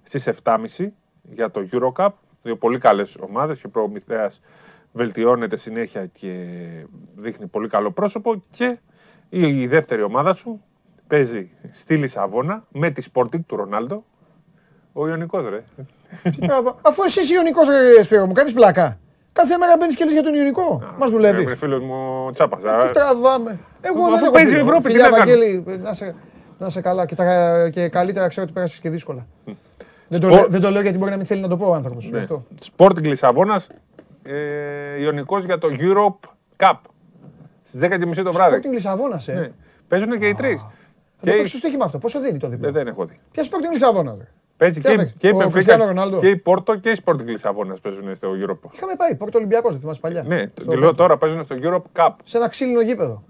στις 0.03 0.27
7.30 0.27 0.93
για 1.23 1.51
το 1.51 1.69
Eurocup. 1.73 2.09
Δύο 2.43 2.57
πολύ 2.57 2.79
καλές 2.79 3.17
ομάδες 3.21 3.61
και 3.61 3.67
ο 3.67 3.71
Προμηθέας 3.71 4.41
βελτιώνεται 4.93 5.57
συνέχεια 5.57 6.07
και 6.07 6.47
δείχνει 7.17 7.47
πολύ 7.47 7.69
καλό 7.69 7.91
πρόσωπο 7.93 8.43
και 8.51 8.79
η, 9.29 9.61
η 9.61 9.67
δεύτερη 9.67 10.03
ομάδα 10.03 10.33
σου 10.35 10.63
παίζει 11.07 11.51
στη 11.71 11.97
Λισαβόνα 11.97 12.65
με 12.73 12.91
τη 12.91 13.07
Sporting 13.15 13.41
του 13.47 13.57
Ρονάλντο. 13.57 14.05
Ο 14.93 15.09
Ιωνικός 15.09 15.49
ρε. 15.49 15.63
Τι 16.23 16.47
τραβά- 16.47 16.79
Αφού 16.83 17.03
εσύ 17.03 17.21
είσαι 17.21 17.35
Ιωνικός 17.35 17.69
ρε 17.69 18.03
Σπύρο 18.03 18.27
μου, 18.27 18.33
κάνεις 18.33 18.53
πλάκα. 18.53 18.99
Κάθε 19.33 19.57
μέρα 19.57 19.77
μπαίνεις 19.79 19.97
και 19.97 20.05
λες 20.05 20.13
για 20.13 20.23
τον 20.23 20.35
Ιωνικό. 20.35 20.83
Μας 20.99 21.11
δουλεύεις. 21.11 21.43
Είναι 21.43 21.57
φίλος 21.57 21.83
μου 21.83 22.31
Τσάπας. 22.33 22.61
Τι 22.85 22.91
τραβάμε. 22.91 23.59
Εγώ 23.81 24.03
Αφού 24.03 24.15
δεν 24.15 24.23
έχω 24.23 24.33
παίζει 24.33 24.51
η 24.53 24.55
φίλο. 24.55 24.65
Ευρώπη, 24.67 24.83
τι 24.83 24.91
Φιλιά, 24.91 25.09
να 25.09 25.17
κάνω. 25.17 25.31
Βαγγέλη, 25.31 25.65
να 25.83 25.93
σε, 25.95 26.15
να 26.59 26.71
σε 26.71 26.81
καλά. 26.81 27.07
Και, 27.07 27.15
τα, 27.15 27.69
και 27.73 27.89
καλύτερα 27.89 28.29
ξέρω 28.29 28.43
ότι 28.43 28.53
πέρασες 28.53 28.79
και 28.81 28.91
δύσκολα. 28.91 29.27
Δεν 30.09 30.21
το, 30.21 30.27
Σπορ- 30.27 30.33
λέω, 30.41 30.47
δεν 30.49 30.61
το 30.61 30.71
λέω 30.71 30.83
γιατί 30.83 30.99
μπορεί 30.99 31.11
να 31.11 31.17
μην 31.17 31.27
θέλει 31.27 31.41
να 31.41 31.49
το 31.49 31.57
πω 31.57 31.67
ο 31.67 31.75
άνθρωπος. 31.75 32.05
Ναι. 32.11 32.17
γι' 32.19 32.23
Αυτό. 32.23 32.45
Sporting 32.77 33.03
Λισαβόνας, 33.03 33.69
ε, 34.23 35.01
Ιωνικός 35.03 35.45
για 35.45 35.59
το 35.59 35.69
Europe 35.81 36.29
Cup. 36.57 36.79
Στις 37.63 37.81
10.30 37.81 38.23
το 38.25 38.33
βράδυ. 38.33 38.57
Sporting 38.65 38.73
Λισαβόνας, 38.73 39.29
ε. 39.29 39.53
Παίζουν 39.89 40.19
και 40.19 40.29
οι 40.29 40.35
τρεις. 40.35 40.61
Θα 40.61 40.71
Και 41.21 41.27
το 41.31 41.31
οι- 41.31 41.37
παίξω 41.37 41.47
στο 41.47 41.57
στοίχημα 41.59 41.85
αυτό. 41.85 41.99
Πόσο 41.99 42.21
δίνει 42.21 42.39
το 42.39 42.47
Ε, 42.47 42.51
διπλό. 42.51 42.71
δεν 42.73 42.87
έχω 42.87 43.05
δει. 43.05 43.19
Ποια 43.31 43.43
Sporting 43.45 43.71
Λισαβόνας, 43.73 44.17
ρε; 44.19 44.29
Παίζει 44.57 44.81
Ποια 44.81 44.91
και, 44.91 44.97
παίξει; 44.97 45.15
και, 45.17 45.27
η 45.27 45.31
Ο 45.31 45.33
Μπενφίκα, 45.33 45.53
Κριστιάνο 45.53 45.85
Ρονάλντο. 45.87 46.19
και 46.19 46.29
η 46.29 46.37
Πόρτο 46.37 46.77
και 46.77 46.91
η 46.91 46.97
Sporting 47.05 47.25
Λισαβόνας 47.27 47.81
παίζουν 47.81 48.15
στο 48.15 48.29
Europa. 48.41 48.73
Είχαμε 48.75 48.95
πάει, 48.97 49.15
Πόρτο 49.15 49.39
Ολυμπιακός, 49.39 49.71
δεν 49.71 49.81
θυμάσαι 49.81 50.01
παλιά. 50.01 50.23
Ναι, 50.23 50.43
Στο 50.61 50.65
το 50.71 50.77
λέω 50.77 50.95
τώρα 50.95 51.17
παίζουν 51.19 51.45
στο 51.45 51.57
Europe 51.63 52.01
Cup. 52.03 52.11
Σε 52.25 52.37
ένα 52.37 52.49
ξύλινο 52.49 52.81
γήπεδο. 52.81 53.23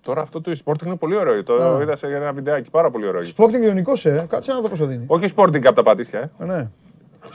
Τώρα 0.00 0.20
αυτό 0.20 0.40
το 0.40 0.52
Sporting 0.64 0.86
είναι 0.86 0.96
πολύ 0.96 1.16
ωραίο. 1.16 1.42
Το 1.42 1.54
Α. 1.54 1.82
είδα 1.82 1.96
σε 1.96 2.06
ένα 2.06 2.32
βιντεάκι. 2.32 2.70
Πάρα 2.70 2.90
πολύ 2.90 3.06
ωραίο. 3.06 3.20
Sporting 3.36 3.60
Ιωνικός, 3.62 4.06
ε. 4.06 4.26
Κάτσε 4.28 4.52
να 4.52 4.60
δω 4.60 4.68
πόσο 4.68 4.86
δίνει. 4.86 5.04
Όχι 5.06 5.32
Sporting 5.36 5.64
από 5.66 5.72
τα 5.72 5.82
πατήσια. 5.82 6.20
Ε. 6.20 6.30
Ε, 6.38 6.44
Ναι. 6.44 6.68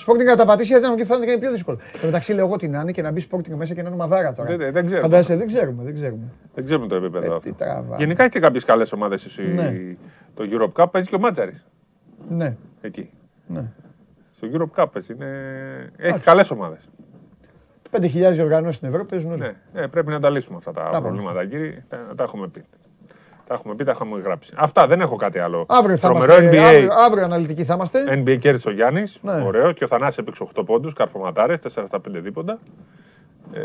Sporting 0.06 0.24
κατά 0.26 0.46
πατήσια 0.46 0.78
ήταν 0.78 0.96
και 0.96 1.04
θα 1.04 1.16
είναι 1.16 1.38
πιο 1.38 1.52
δύσκολο. 1.52 1.78
Εν 1.94 2.00
τω 2.00 2.06
μεταξύ 2.06 2.34
λέω 2.34 2.46
εγώ 2.46 2.56
την 2.56 2.78
Άννη 2.78 2.92
και 2.92 3.02
να 3.02 3.12
μπει 3.12 3.28
Sporting 3.32 3.50
μέσα 3.56 3.74
και 3.74 3.82
να 3.82 3.88
είναι 3.88 3.98
μαδάρα 3.98 4.34
τώρα. 4.34 4.56
Δεν- 4.56 4.72
δεν 4.72 4.86
ξέρω. 4.86 5.02
Φαντάζεσαι, 5.02 5.36
δεν 5.36 5.48
ξέρουμε, 5.48 5.84
δεν 5.84 5.94
ξέρουμε. 5.94 6.24
Δεν 6.54 6.66
ξέρουμε 6.66 6.88
το 6.88 6.96
επίπεδο 6.96 7.36
αυτό. 7.36 7.50
Ε, 7.50 7.52
τι 7.52 7.58
τραβάμε. 7.58 7.96
Γενικά 7.98 8.22
έχει 8.24 8.32
και 8.32 8.40
κάποιες 8.40 8.64
καλές 8.66 8.92
ομάδες 8.92 9.40
Ναι. 9.56 9.74
το 10.34 10.44
Europe 10.52 10.82
Cup. 10.84 10.92
Παίζει 10.92 11.08
και 11.08 11.16
ο 11.16 11.20
Μάτζαρης 11.20 11.66
Ναι. 12.30 12.56
εκεί. 12.82 13.10
ναι. 13.48 13.72
Στο 14.32 14.48
Europe 14.54 14.82
Cup 14.84 14.86
παίζει. 14.92 15.14
Είναι... 15.14 15.28
Έχει 15.98 16.20
καλές 16.20 16.52
ομάδες. 16.52 16.90
5.000 17.92 18.32
διοργανώσει 18.32 18.76
στην 18.78 18.88
Ευρώπη 18.88 19.08
παίζουν 19.10 19.32
όλοι. 19.32 19.42
Ναι, 19.42 19.82
ε, 19.82 19.88
πρέπει 19.88 20.10
να 20.10 20.20
τα 20.20 20.30
λύσουμε 20.30 20.58
αυτά 20.58 20.72
τα, 20.72 20.90
Τα 20.92 21.02
προβλήματα, 21.02 21.46
κύριε. 21.46 21.84
Τα, 21.90 22.14
τα 22.16 22.24
έχουμε 22.24 22.48
πει. 22.48 22.64
Τα 23.48 23.54
έχουμε 23.54 23.76
πει, 23.76 23.84
τα 23.84 23.92
έχουμε 23.92 24.20
γράψει. 24.22 24.54
Αυτά 24.56 24.88
δεν 24.88 25.02
έχω 25.02 25.16
κάτι 25.16 25.40
άλλο. 25.40 25.66
Αύριο 25.70 25.98
θα 25.98 26.08
Τρομερό 26.10 26.34
είμαστε. 26.42 26.58
NBA. 26.58 26.64
Αύριο, 26.64 26.90
αύριο 27.06 27.24
αναλυτικοί 27.24 27.64
θα 27.64 27.74
είμαστε. 27.74 28.00
NBA 28.26 28.38
κέρδισε 28.40 28.70
ο 28.70 28.72
Γιάννης. 28.72 29.20
Ναι. 29.22 29.42
Ωραίο. 29.46 29.72
Και 29.72 29.84
ο 29.84 29.88
Θανάσης 29.88 30.18
έπαιξε 30.18 30.44
8 30.56 30.64
πόντους, 30.66 30.94
καρφωματάρες, 30.94 31.60
4 31.60 31.84
στα 31.88 32.00
5 32.00 32.20
δίποντα. 32.22 32.58
Ε, 33.54 33.60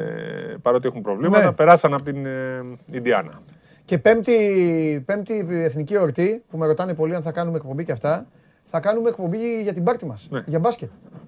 παρότι 0.62 0.88
έχουν 0.88 1.00
προβλήματα, 1.02 1.44
Ναι. 1.44 1.52
περάσαν 1.52 1.94
από 1.94 2.02
την 2.02 2.26
ε, 2.26 2.30
Ινδιάνα. 2.90 3.30
Και 3.84 3.98
πέμπτη, 3.98 5.02
πέμπτη 5.06 5.46
εθνική 5.50 5.94
εορτή 5.94 6.42
που 6.50 6.58
με 6.58 6.66
ρωτάνε 6.66 6.94
πολλοί 6.94 7.14
αν 7.14 7.22
θα 7.22 7.32
κάνουμε 7.32 7.56
εκπομπή 7.56 7.84
και 7.84 7.92
αυτά. 7.92 8.26
Θα 8.64 8.80
κάνουμε 8.80 9.08
εκπομπή 9.08 9.62
για 9.62 9.72
την 9.72 9.84
πάρτι 9.84 10.06
μας. 10.06 10.28
Για 10.44 10.58
μπάσκετ. 10.58 10.88
Ναι. 10.90 11.18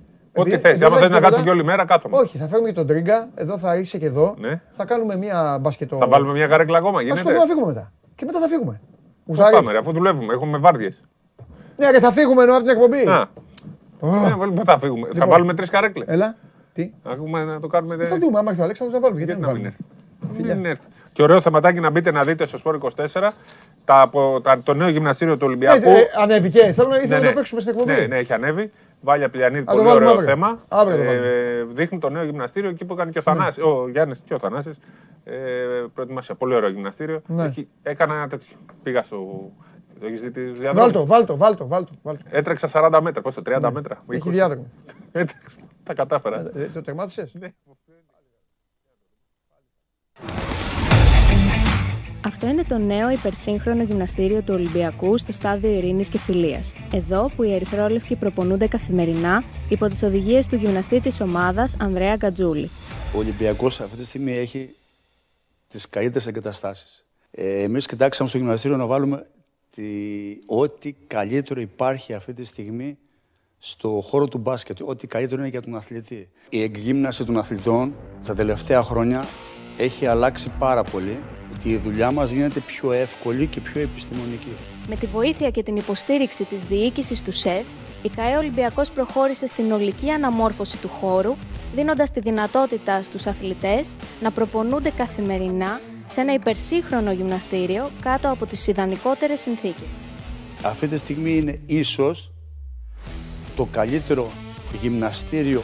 Ό,τι 0.42 0.50
Επειδή- 0.50 0.56
θες. 0.56 0.70
επειδή 0.70 0.84
Άμα 0.84 0.94
δεν 0.98 1.04
θε 1.04 1.10
να 1.10 1.16
έχει 1.16 1.24
κάτσει 1.24 1.40
τίποτα- 1.40 1.42
και 1.42 1.50
όλη 1.50 1.64
μέρα, 1.64 1.84
κάθομαι. 1.84 2.16
Όχι, 2.16 2.38
θα 2.38 2.46
φέρουμε 2.48 2.68
και 2.68 2.74
τον 2.74 2.86
Τρίγκα. 2.86 3.28
Εδώ 3.34 3.58
θα 3.58 3.76
είσαι 3.76 3.98
και 3.98 4.06
εδώ. 4.06 4.34
Ναι. 4.38 4.60
Θα 4.70 4.84
κάνουμε 4.84 5.16
μία 5.16 5.58
μπασκετο. 5.60 5.96
Θα 5.96 6.06
βάλουμε 6.08 6.32
μια 6.32 6.46
καρέκλα 6.46 6.78
ακόμα. 6.78 6.96
Θα 6.96 7.02
Γίνεται; 7.02 7.18
σκοτώσουμε 7.20 7.44
να 7.46 7.52
φύγουμε 7.54 7.72
μετά. 7.72 7.92
Και 8.14 8.24
μετά 8.24 8.40
θα 8.40 8.48
φύγουμε. 8.48 8.80
Πώς 9.26 9.36
Γουστάρι. 9.36 9.54
πάμε, 9.54 9.72
ρε, 9.72 9.78
αφού 9.78 9.92
δουλεύουμε. 9.92 10.32
Έχουμε 10.34 10.58
βάρδιες. 10.58 11.00
Ναι, 11.76 11.90
και 11.90 11.98
θα 12.00 12.12
φύγουμε 12.12 12.42
ενώ 12.42 12.52
από 12.52 12.60
την 12.62 12.70
εκπομπή. 12.70 13.04
Να. 13.04 13.20
Ε, 13.20 14.34
Πού 14.54 14.62
θα 14.64 14.78
φύγουμε; 14.78 15.06
Θα 15.06 15.12
Λοιπόν. 15.12 15.28
βάλουμε 15.28 15.54
τρεις 15.54 15.70
καρέκλες. 15.70 16.06
Έλα. 16.08 16.36
Τι; 16.72 16.92
Να 17.46 17.60
το 17.60 17.66
κάνουμε. 17.66 17.96
Θα 18.04 18.18
δούμε, 18.18 18.38
άμα 18.38 18.48
έρθει 18.50 18.60
ο 18.60 18.64
Αλέξανδρος 18.64 19.00
να 19.00 19.08
βάλουμε. 19.08 19.24
Γιατί, 19.24 19.40
Γιατί 19.40 19.54
να 19.54 19.60
μην 19.60 19.62
να 19.64 19.70
βάλουμε; 19.70 20.36
μην 20.36 20.44
έρθει. 20.50 20.56
Μην 20.60 20.64
έρθει. 20.70 20.86
Και 21.12 21.22
ωραίο 21.22 21.40
θεματάκι 21.40 21.80
να 21.80 21.90
μπείτε 21.90 22.10
να 22.10 22.24
δείτε 22.24 22.46
στο 22.46 22.58
Σπόρ 22.58 22.74
24 22.74 23.30
τα, 23.84 24.00
από- 24.00 24.40
τα, 24.42 24.58
το 24.62 24.74
νέο 24.74 24.88
γυμναστήριο 24.88 25.34
του 25.36 25.46
Ολυμπιακού. 25.46 25.88
Ε, 25.88 25.92
ε, 25.98 26.04
ανέβηκε. 26.22 26.72
Θέλω 26.72 26.88
να 26.88 26.96
ήθελα 26.96 27.08
Ναι, 27.08 27.16
να 27.16 27.20
ναι. 27.20 27.28
το 27.28 27.34
παίξουμε 27.34 27.60
στην 27.60 27.72
εκπομπή. 27.72 27.92
Ναι, 28.00 28.06
ναι, 28.06 28.16
έχει 28.16 28.32
ανέβει. 28.32 28.72
Βάλια 29.04 29.28
Πηλιανίδη, 29.28 29.64
το 29.64 29.72
πολύ 29.72 29.84
βάλουμε 29.84 30.04
ωραίο 30.06 30.18
αύριο. 30.18 30.28
θέμα. 30.28 30.58
Αύριο 30.68 30.96
το 30.96 31.02
Ναι. 31.02 31.10
ε, 31.10 31.64
δείχνει 31.64 31.98
το 31.98 32.10
νέο 32.10 32.24
γυμναστήριο 32.24 32.70
εκεί 32.70 32.84
που 32.84 32.92
έκανε 32.92 33.10
και 33.10 33.18
ο 33.18 33.22
Θανάσης, 33.22 33.62
ο 33.62 33.88
Γιάννης 33.88 34.20
και 34.24 34.34
ο 34.34 34.38
Θανάσης. 34.38 34.78
Ε, 35.24 35.34
προετοιμασία, 35.94 36.34
πολύ 36.34 36.54
ωραίο 36.54 36.68
γυμναστήριο. 36.68 37.22
Ναι. 37.26 37.44
Έχει, 37.44 37.68
έκανα 37.82 38.14
ένα 38.14 38.28
τέτοιο. 38.28 38.56
Πήγα 38.82 39.02
στο. 39.02 39.50
Το 40.00 40.06
έχεις 40.06 40.20
δει 40.20 40.30
τη 40.30 40.40
διαδρομή. 40.40 40.78
Βάλτο, 40.80 41.06
βάλτο, 41.06 41.36
βάλτο, 41.36 41.66
βάλτο. 41.66 41.92
βάλτο. 42.02 42.22
Έτρεξα 42.30 42.68
40 42.72 43.00
μέτρα. 43.02 43.22
Πόσο, 43.22 43.42
30 43.46 43.70
μέτρα. 43.72 44.02
Ναι. 44.06 44.16
Έχει 44.16 44.28
20. 44.28 44.32
διάδρομο. 44.32 44.70
Έτρεξα. 45.12 45.56
Τα 45.82 45.94
κατάφερα. 45.94 46.50
Ε, 46.54 46.66
Το 46.72 46.82
τερμάτισες; 46.82 47.32
Αυτό 52.26 52.46
είναι 52.46 52.64
το 52.64 52.78
νέο 52.78 53.10
υπερσύγχρονο 53.10 53.82
γυμναστήριο 53.82 54.42
του 54.42 54.54
Ολυμπιακού 54.54 55.18
στο 55.18 55.32
στάδιο 55.32 55.70
Ειρήνης 55.70 56.08
και 56.08 56.18
Φιλίας. 56.18 56.74
Εδώ 56.92 57.30
που 57.36 57.42
οι 57.42 57.54
ερυθρόλευκοι 57.54 58.16
προπονούνται 58.16 58.66
καθημερινά 58.66 59.44
υπό 59.68 59.88
τις 59.88 60.02
οδηγίες 60.02 60.48
του 60.48 60.56
γυμναστή 60.56 61.00
της 61.00 61.20
ομάδας 61.20 61.76
Ανδρέα 61.80 62.16
Γκατζούλη. 62.16 62.70
Ο 63.14 63.18
Ολυμπιακός 63.18 63.80
αυτή 63.80 63.96
τη 63.96 64.04
στιγμή 64.04 64.32
έχει 64.32 64.74
τις 65.68 65.88
καλύτερες 65.88 66.26
εγκαταστάσεις. 66.26 67.04
Ε, 67.30 67.62
εμείς 67.62 67.86
κοιτάξαμε 67.86 68.28
στο 68.28 68.38
γυμναστήριο 68.38 68.76
να 68.76 68.86
βάλουμε 68.86 69.26
τη... 69.74 69.82
ό,τι 70.46 70.92
καλύτερο 71.06 71.60
υπάρχει 71.60 72.14
αυτή 72.14 72.32
τη 72.32 72.44
στιγμή 72.44 72.98
στο 73.58 74.00
χώρο 74.04 74.28
του 74.28 74.38
μπάσκετ, 74.38 74.80
ό,τι 74.80 75.06
καλύτερο 75.06 75.40
είναι 75.40 75.50
για 75.50 75.62
τον 75.62 75.76
αθλητή. 75.76 76.28
Η 76.48 76.62
εκγύμναση 76.62 77.24
των 77.24 77.38
αθλητών 77.38 77.94
τα 78.24 78.34
τελευταία 78.34 78.82
χρόνια 78.82 79.26
έχει 79.76 80.06
αλλάξει 80.06 80.52
πάρα 80.58 80.82
πολύ, 80.82 81.18
ότι 81.64 81.72
η 81.72 81.78
δουλειά 81.78 82.12
μας 82.12 82.30
γίνεται 82.30 82.60
πιο 82.60 82.92
εύκολη 82.92 83.46
και 83.46 83.60
πιο 83.60 83.80
επιστημονική. 83.80 84.56
Με 84.88 84.96
τη 84.96 85.06
βοήθεια 85.06 85.50
και 85.50 85.62
την 85.62 85.76
υποστήριξη 85.76 86.44
της 86.44 86.64
διοίκησης 86.64 87.22
του 87.22 87.32
ΣΕΦ, 87.32 87.64
η 88.02 88.08
ΚαΕ 88.08 88.36
Ολυμπιακός 88.36 88.90
προχώρησε 88.90 89.46
στην 89.46 89.72
ολική 89.72 90.10
αναμόρφωση 90.10 90.78
του 90.78 90.88
χώρου, 90.88 91.34
δίνοντας 91.74 92.10
τη 92.10 92.20
δυνατότητα 92.20 93.02
στους 93.02 93.26
αθλητές 93.26 93.94
να 94.22 94.30
προπονούνται 94.30 94.90
καθημερινά 94.90 95.80
σε 96.06 96.20
ένα 96.20 96.34
υπερσύγχρονο 96.34 97.12
γυμναστήριο 97.12 97.90
κάτω 98.02 98.30
από 98.30 98.46
τις 98.46 98.66
ιδανικότερες 98.66 99.40
συνθήκες. 99.40 100.00
Αυτή 100.62 100.88
τη 100.88 100.96
στιγμή 100.96 101.36
είναι 101.36 101.60
ίσως 101.66 102.32
το 103.56 103.64
καλύτερο 103.64 104.30
γυμναστήριο 104.80 105.62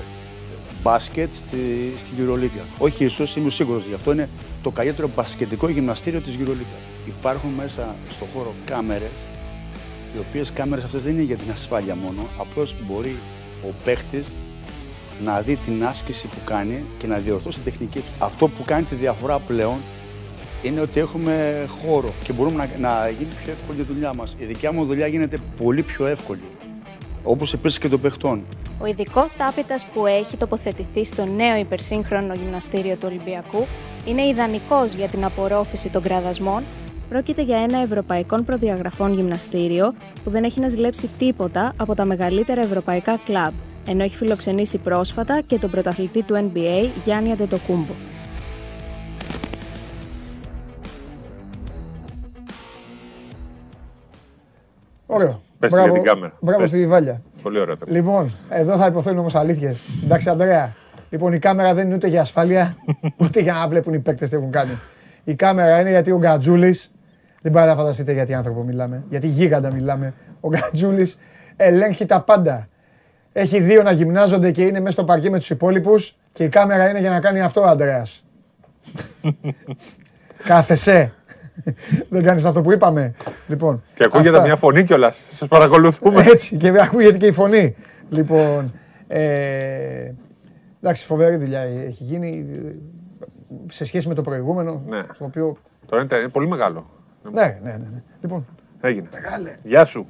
μπάσκετ 0.83 1.35
στη, 1.35 1.93
στη 1.97 2.11
Euroliga. 2.19 2.65
Όχι 2.79 3.05
ίσως, 3.05 3.37
είμαι 3.37 3.51
σίγουρος 3.51 3.87
γι' 3.87 3.95
αυτό, 3.95 4.13
είναι 4.13 4.29
το 4.63 4.71
καλύτερο 4.71 5.11
μπασκετικό 5.15 5.69
γυμναστήριο 5.69 6.21
της 6.21 6.37
Euroliga. 6.39 7.07
Υπάρχουν 7.07 7.51
μέσα 7.51 7.95
στο 8.09 8.27
χώρο 8.35 8.55
κάμερες, 8.65 9.17
οι 10.15 10.19
οποίες 10.29 10.53
κάμερες 10.53 10.85
αυτές 10.85 11.03
δεν 11.03 11.13
είναι 11.13 11.23
για 11.23 11.37
την 11.37 11.51
ασφάλεια 11.51 11.95
μόνο, 11.95 12.27
απλώς 12.39 12.75
μπορεί 12.87 13.17
ο 13.63 13.73
παίχτης 13.85 14.27
να 15.25 15.41
δει 15.41 15.57
την 15.57 15.87
άσκηση 15.87 16.27
που 16.27 16.39
κάνει 16.45 16.85
και 16.99 17.07
να 17.07 17.19
διορθώσει 17.19 17.61
την 17.61 17.73
τεχνική 17.73 17.99
του. 17.99 18.13
Αυτό 18.19 18.49
που 18.49 18.65
κάνει 18.65 18.83
τη 18.83 18.95
διαφορά 18.95 19.39
πλέον 19.39 19.77
είναι 20.63 20.81
ότι 20.81 21.01
έχουμε 21.01 21.65
χώρο 21.69 22.11
και 22.23 22.33
μπορούμε 22.33 22.57
να, 22.57 22.89
να 22.89 23.09
γίνει 23.09 23.31
πιο 23.45 23.53
εύκολη 23.53 23.81
η 23.81 23.83
δουλειά 23.83 24.15
μας. 24.15 24.37
Η 24.39 24.45
δικιά 24.45 24.73
μου 24.73 24.85
δουλειά 24.85 25.07
γίνεται 25.07 25.39
πολύ 25.63 25.83
πιο 25.83 26.07
εύκολη. 26.07 26.43
Όπως 27.25 27.53
επίσης 27.53 27.79
και 27.79 27.89
των 27.89 28.01
παιχτών. 28.01 28.45
Ο 28.79 28.87
ειδικός 28.87 29.33
τάπητας 29.33 29.87
που 29.87 30.07
έχει 30.07 30.37
τοποθετηθεί 30.37 31.05
στο 31.05 31.25
νέο 31.25 31.57
υπερσύγχρονο 31.57 32.35
γυμναστήριο 32.35 32.95
του 32.95 33.05
Ολυμπιακού 33.05 33.67
είναι 34.05 34.27
ιδανικός 34.27 34.95
για 34.95 35.09
την 35.09 35.25
απορρόφηση 35.25 35.91
των 35.91 36.03
κραδασμών. 36.03 36.63
Πρόκειται 37.09 37.43
για 37.43 37.59
ένα 37.59 37.79
ευρωπαϊκών 37.79 38.45
προδιαγραφών 38.45 39.15
γυμναστήριο 39.15 39.95
που 40.25 40.31
δεν 40.31 40.45
έχει 40.45 40.61
να 40.61 40.69
ζηλέψει 40.69 41.11
τίποτα 41.19 41.73
από 41.77 41.95
τα 41.95 42.05
μεγαλύτερα 42.05 42.61
ευρωπαϊκά 42.61 43.21
κλαμπ, 43.25 43.53
ενώ 43.87 44.03
έχει 44.03 44.17
φιλοξενήσει 44.17 44.79
πρόσφατα 44.79 45.41
και 45.47 45.59
τον 45.59 45.71
πρωταθλητή 45.71 46.23
του 46.23 46.35
NBA 46.35 46.89
Γιάννη 47.05 47.33
Αντετοκούμπο. 47.33 47.93
Ωραίο. 55.07 55.41
Πες 55.59 55.73
για 55.73 55.93
την 55.93 56.03
κάμερα. 56.03 56.33
Μπράβο 56.41 56.61
Πες. 56.61 56.69
στη 56.69 56.87
Βάλια. 56.87 57.23
Πολύ 57.43 57.61
ωραίο 57.61 57.77
θέμα. 57.77 57.93
Λοιπόν, 57.97 58.33
εδώ 58.49 58.77
θα 58.77 58.87
υποθούν 58.87 59.19
όμως 59.19 59.35
αλήθειες. 59.35 59.87
Εντάξει, 60.05 60.29
Ανδρέα. 60.29 60.75
Λοιπόν, 61.11 61.33
η 61.33 61.39
κάμερα 61.39 61.75
δεν 61.75 61.87
είναι 61.87 61.95
ούτε 61.95 62.07
για 62.07 62.21
ασφάλεια, 62.21 62.77
ούτε 63.23 63.41
για 63.41 63.53
να 63.53 63.69
βλέπουν 63.69 63.95
οι 63.95 63.99
παίκτες 63.99 64.29
τι 64.29 64.37
έχουν 64.37 64.51
κάνει. 64.51 64.79
Η 65.25 65.35
κάμερα 65.35 65.81
είναι 65.81 65.91
γιατί 65.91 66.11
ο 66.11 66.19
Γκατζούλης. 66.19 66.95
Δεν 67.43 67.53
μπορείτε 67.53 67.71
να 67.71 67.77
φανταστείτε 67.77 68.13
γιατί 68.13 68.35
άνθρωπο 68.35 68.63
μιλάμε. 68.63 69.05
Γιατί 69.09 69.27
γίγαντα 69.27 69.73
μιλάμε. 69.73 70.15
Ο 70.41 70.49
Γκατζούλης 70.49 71.19
ελέγχει 71.57 72.07
τα 72.07 72.21
πάντα. 72.21 72.65
Έχει 73.33 73.61
δύο 73.61 73.83
να 73.83 73.93
γυμνάζονται 73.93 74.51
και 74.51 74.63
είναι 74.63 74.81
μέσα 74.81 74.93
στο 74.93 75.05
παρκή 75.05 75.31
με 75.31 75.39
τους 75.39 75.51
υπόλοιπους 75.51 76.17
και 76.33 76.45
η 76.45 76.49
κάμερα 76.49 76.89
είναι 76.89 77.01
για 77.01 77.11
να 77.11 77.21
κάνει 77.21 77.41
αυτό 77.41 77.61
ο 77.61 77.65
Ανδρέα. 77.67 78.07
Κάθεσαι. 80.45 81.13
Δεν 82.09 82.23
κάνεις 82.23 82.45
αυτό 82.45 82.63
που 82.63 82.73
είπαμε. 82.73 83.15
Λοιπόν, 83.47 83.83
Και 83.95 84.05
ακούγεται 84.05 84.29
αυτά. 84.29 84.43
μια 84.43 84.57
φωνή 84.57 84.85
κιόλας. 84.85 85.19
Σας 85.33 85.49
παρακολουθούμε. 85.49 86.25
Έτσι, 86.25 86.57
και 86.57 86.73
ακούγεται 86.81 87.17
και 87.17 87.27
η 87.27 87.33
φωνή. 87.33 87.77
Λοιπόν, 88.11 88.73
ε, 89.09 90.11
εντάξει, 90.83 91.05
φοβερή 91.05 91.37
δουλειά 91.37 91.61
έχει 91.61 92.05
γίνει 92.05 92.51
ε, 92.57 92.73
σε 93.73 93.85
σχέση 93.85 94.09
με 94.09 94.15
το 94.15 94.23
προηγούμενο, 94.23 94.83
Ναι. 94.89 95.03
στο 95.15 95.25
οποίο... 95.25 95.57
Τώρα 95.87 96.03
είναι, 96.03 96.17
είναι 96.17 96.29
πολύ 96.29 96.49
μεγάλο. 96.49 96.87
Ναι, 97.23 97.31
ναι, 97.63 97.71
ναι. 97.71 97.77
ναι. 97.93 98.03
Λοιπόν, 98.21 98.47
Έγινε. 98.81 99.09
Μεγάλε. 99.13 99.57
Γεια 99.63 99.85
σου. 99.85 100.07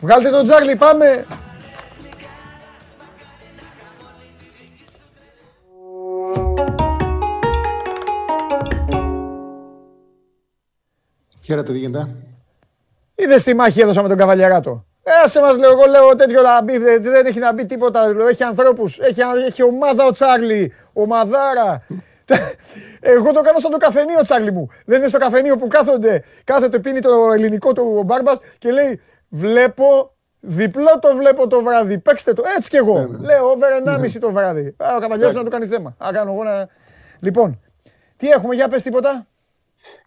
βγάλτε 0.00 0.30
τον 0.30 0.44
Τζάρλι, 0.44 0.76
πάμε! 0.76 1.24
Χαίρετε, 11.42 11.72
τι 11.72 11.78
γίνεται. 11.78 12.16
Είδες 13.14 13.42
τι 13.42 13.54
μάχη 13.54 13.80
έδωσα 13.80 14.02
με 14.02 14.08
τον 14.08 14.16
Καβαλιαράτο. 14.16 14.85
Άσε 15.24 15.40
μας 15.40 15.58
λέω, 15.58 15.70
εγώ 15.70 15.84
λέω 15.84 16.14
τέτοιο 16.14 16.42
να 16.42 16.62
μπει, 16.62 16.78
δεν 16.78 17.02
δεν 17.02 17.26
έχει 17.26 17.38
να 17.38 17.52
μπει 17.52 17.66
τίποτα, 17.66 18.14
λέω, 18.14 18.26
έχει 18.26 18.42
ανθρώπους, 18.42 18.98
έχει, 18.98 19.20
έχει 19.46 19.62
ομάδα 19.62 20.04
ο 20.04 20.10
Τσάρλι, 20.10 20.72
ομαδάρα. 20.92 21.86
Εγώ 23.00 23.32
το 23.32 23.40
κάνω 23.40 23.58
σαν 23.58 23.70
το 23.70 23.76
καφενείο 23.76 24.22
Τσάρλι 24.22 24.52
μου. 24.52 24.68
Δεν 24.86 24.98
είναι 24.98 25.08
στο 25.08 25.18
καφενείο 25.18 25.56
που 25.56 25.66
κάθονται, 25.66 26.22
κάθεται 26.44 26.78
πίνει 26.78 27.00
το 27.00 27.32
ελληνικό 27.34 27.72
του 27.72 27.94
ο 27.98 28.02
Μπάρμπας 28.02 28.36
και 28.58 28.70
λέει 28.70 29.00
βλέπω 29.28 30.10
Διπλό 30.48 30.98
το 31.00 31.16
βλέπω 31.16 31.46
το 31.46 31.62
βράδυ. 31.62 31.98
Παίξτε 31.98 32.32
το. 32.32 32.42
Έτσι 32.56 32.68
κι 32.68 32.76
εγώ. 32.76 33.06
Ναι, 33.06 33.26
Λέω 33.26 33.50
over 33.50 33.98
1,5 34.04 34.18
το 34.20 34.32
βράδυ. 34.32 34.74
Α, 34.76 34.96
ο 34.96 35.00
Καβαλιός 35.00 35.34
να 35.34 35.44
του 35.44 35.50
κάνει 35.50 35.66
θέμα. 35.66 35.94
Α, 36.04 36.08
κάνω 36.12 36.32
εγώ 36.32 36.44
να... 36.44 36.68
Λοιπόν, 37.20 37.60
τι 38.16 38.28
έχουμε, 38.28 38.54
για 38.54 38.68
πες 38.68 38.82
τίποτα. 38.82 39.26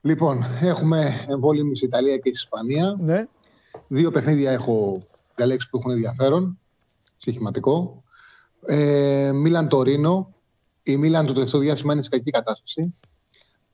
Λοιπόν, 0.02 0.46
έχουμε 0.62 1.26
εμβόλυμη 1.30 1.76
στην 1.76 1.88
Ιταλία 1.88 2.16
και 2.16 2.22
στην 2.22 2.32
Ισπανία. 2.32 2.96
Ναι. 3.00 3.26
Δύο 3.88 4.12
παιχνίδια 4.12 4.52
έχω 4.52 5.02
διαλέξει 5.36 5.70
που 5.70 5.78
έχουν 5.78 5.92
ενδιαφέρον. 5.92 6.60
Στοιχηματικό. 7.18 8.04
Ε, 8.66 9.32
Μίλαν 9.34 9.68
Τωρίνο. 9.68 10.34
Η 10.84 10.98
Μίλαν 10.98 11.26
το 11.26 11.34
τελευταίο 11.34 11.60
διάστημα 11.60 11.94
είναι 11.94 12.02
σε 12.02 12.10
κακή 12.10 12.32
κατάσταση. 12.32 12.96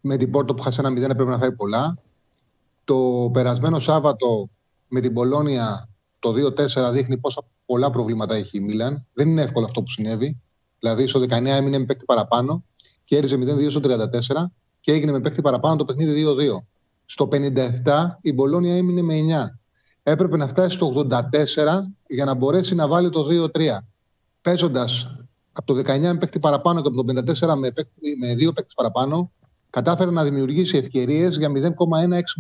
Με 0.02 0.18
την 0.18 0.32
Πόρτο 0.32 0.54
που 0.54 0.62
χάσει 0.62 0.82
ένα 0.84 0.90
0 0.90 1.16
πρέπει 1.16 1.30
να 1.30 1.38
φάει 1.38 1.52
πολλά. 1.52 1.98
Το 2.84 3.30
περασμένο 3.34 3.80
Σάββατο 3.80 4.50
με 4.88 5.00
την 5.00 5.14
Πολώνια 5.14 5.90
το 6.20 6.30
2-4 6.30 6.92
δείχνει 6.92 7.18
πόσα 7.18 7.42
πολλά 7.66 7.90
προβλήματα 7.90 8.36
έχει 8.36 8.58
η 8.58 8.60
Μίλαν. 8.60 9.06
Δεν 9.14 9.30
είναι 9.30 9.42
εύκολο 9.42 9.66
αυτό 9.66 9.82
που 9.82 9.90
συνέβη. 9.90 10.42
Δηλαδή 10.80 11.08
στο 11.08 11.20
19 11.20 11.30
έμεινε 11.46 11.78
με 11.78 11.86
παίκτη 11.86 12.06
παραπάνω 12.06 12.64
και 13.04 13.18
έριζε 13.18 13.36
0-2 13.36 13.70
στο 13.70 13.80
34 13.84 14.46
και 14.80 14.92
έγινε 14.92 15.12
με 15.12 15.22
παίκτη 15.22 15.42
παραπάνω 15.42 15.76
το 15.76 15.86
παιχνίδι 15.86 16.26
2-2. 16.28 16.64
Στο 17.06 17.28
57 17.32 17.52
η 18.22 18.34
Μπολόνια 18.34 18.76
έμεινε 18.76 19.02
με 19.02 19.14
9. 19.54 19.58
Έπρεπε 20.08 20.38
να 20.38 20.48
φτάσει 20.48 20.76
στο 20.76 21.08
84 21.10 21.10
για 22.08 22.26
να 22.26 22.34
μπορέσει 22.34 22.76
να 22.76 22.88
βάλει 22.88 23.10
το 23.10 23.28
2-3. 23.30 23.50
Παίζοντας 24.42 25.18
από 25.52 25.74
το 25.74 25.80
19 25.80 26.00
με 26.00 26.18
παίκτη 26.18 26.40
παραπάνω 26.40 26.82
και 26.82 26.88
από 26.88 27.04
το 27.04 27.22
54 27.48 27.56
με, 27.56 27.72
παίκτη, 27.72 28.18
με 28.20 28.36
δύο 28.36 28.54
παίκτες 28.54 28.74
παραπάνω, 28.74 29.32
κατάφερε 29.70 30.12
να 30.12 30.24
δημιουργήσει 30.24 30.78
ευκαιρίες 30.78 31.38
για 31.38 31.50
0,16 31.50 31.72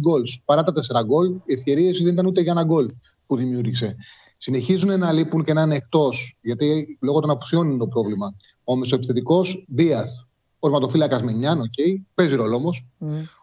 γκολ. 0.01 0.21
Παρά 0.45 0.63
τα 0.63 0.73
4 1.01 1.05
γκολ, 1.05 1.27
οι 1.45 1.53
ευκαιρίες 1.53 1.97
δεν 1.97 2.13
ήταν 2.13 2.25
ούτε 2.25 2.41
για 2.41 2.51
ένα 2.51 2.63
γκολ 2.63 2.85
που 3.25 3.35
δημιούργησε. 3.35 3.95
Συνεχίζουν 4.37 4.99
να 4.99 5.11
λείπουν 5.11 5.43
και 5.43 5.53
να 5.53 5.61
είναι 5.61 5.75
εκτός, 5.75 6.37
γιατί 6.41 6.97
λόγω 7.01 7.19
των 7.19 7.29
απουσιών 7.29 7.69
είναι 7.69 7.77
το 7.77 7.87
πρόβλημα. 7.87 8.35
Ο 8.63 8.75
μεσοεπιθετικός 8.75 9.65
Ντίαζ, 9.67 10.27
ο 10.59 10.67
τερματοφύλακας 10.67 11.23
Μενιάν, 11.23 11.59
οκ, 11.59 12.03
παίζει 12.13 12.35
ρόλο 12.35 12.55
όμως. 12.55 12.85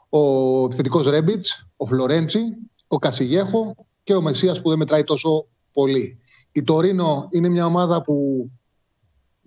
Ο 0.09 0.65
επιθετικός 0.65 1.07
Ρέμπιτς, 1.07 1.67
ο 1.77 1.87
Φλωρέντσι, 1.87 2.41
ο 2.89 2.99
Καστιγέχο 2.99 3.75
και 4.03 4.15
ο 4.15 4.23
Μεσίας 4.23 4.61
που 4.63 4.69
δεν 4.69 4.79
μετράει 4.79 5.05
τόσο 5.05 5.47
πολύ. 5.73 6.21
Η 6.53 6.63
Τωρίνο 6.63 7.29
είναι 7.31 7.49
μια 7.49 7.67
ομάδα 7.67 8.03
που 8.03 8.47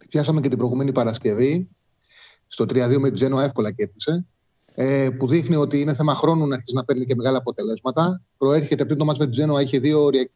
πιάσαμε 0.10 0.42
και 0.42 0.50
την 0.50 0.58
προηγούμενη 0.58 0.92
Παρασκευή. 0.92 1.70
Στο 2.48 2.64
3-2 2.64 2.98
με 2.98 3.08
την 3.08 3.14
Τζένοα 3.14 3.44
εύκολα 3.44 3.72
κέρδισε. 3.72 4.26
Ε, 4.76 5.10
που 5.10 5.28
δείχνει 5.28 5.56
ότι 5.56 5.82
είναι 5.82 5.94
θέμα 5.94 6.16
χρόνου 6.16 6.48
να 6.48 6.56
αρχίσει 6.56 6.76
να 6.76 6.86
παίρνει 6.86 7.06
και 7.06 7.16
μεγάλα 7.16 7.38
αποτελέσματα. 7.38 8.22
Προέρχεται 8.38 8.86
πριν 8.86 8.98
το 8.98 9.06
ματς 9.06 9.20
με 9.20 9.26
την 9.26 9.34
Τζένοα, 9.34 9.62
είχε 9.62 9.80
δύο 9.80 10.04
όρια 10.04 10.30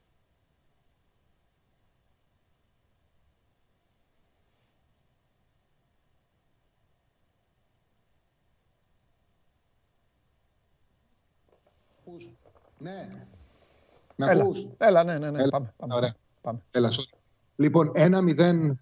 Ναι. 12.79 13.07
Με 14.19 14.31
Έλα. 14.31 14.41
ακούς; 14.41 14.67
Έλα, 14.77 15.03
ναι, 15.03 15.17
ναι, 15.17 15.29
ναι. 15.31 15.39
Έλα. 15.41 15.49
Πάμε, 15.49 15.73
πάμε. 15.77 15.93
Ωραία. 15.95 16.15
πάμε. 16.41 16.59
Έλα, 16.71 16.89
sorry. 16.91 17.17
Λοιπόν, 17.55 17.91
1-0 17.95 18.11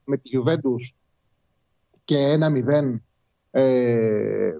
με 0.06 0.18
τη 0.18 0.30
Juventus 0.34 0.96
και 2.04 2.38
1-0 2.40 3.00
ε, 3.52 4.56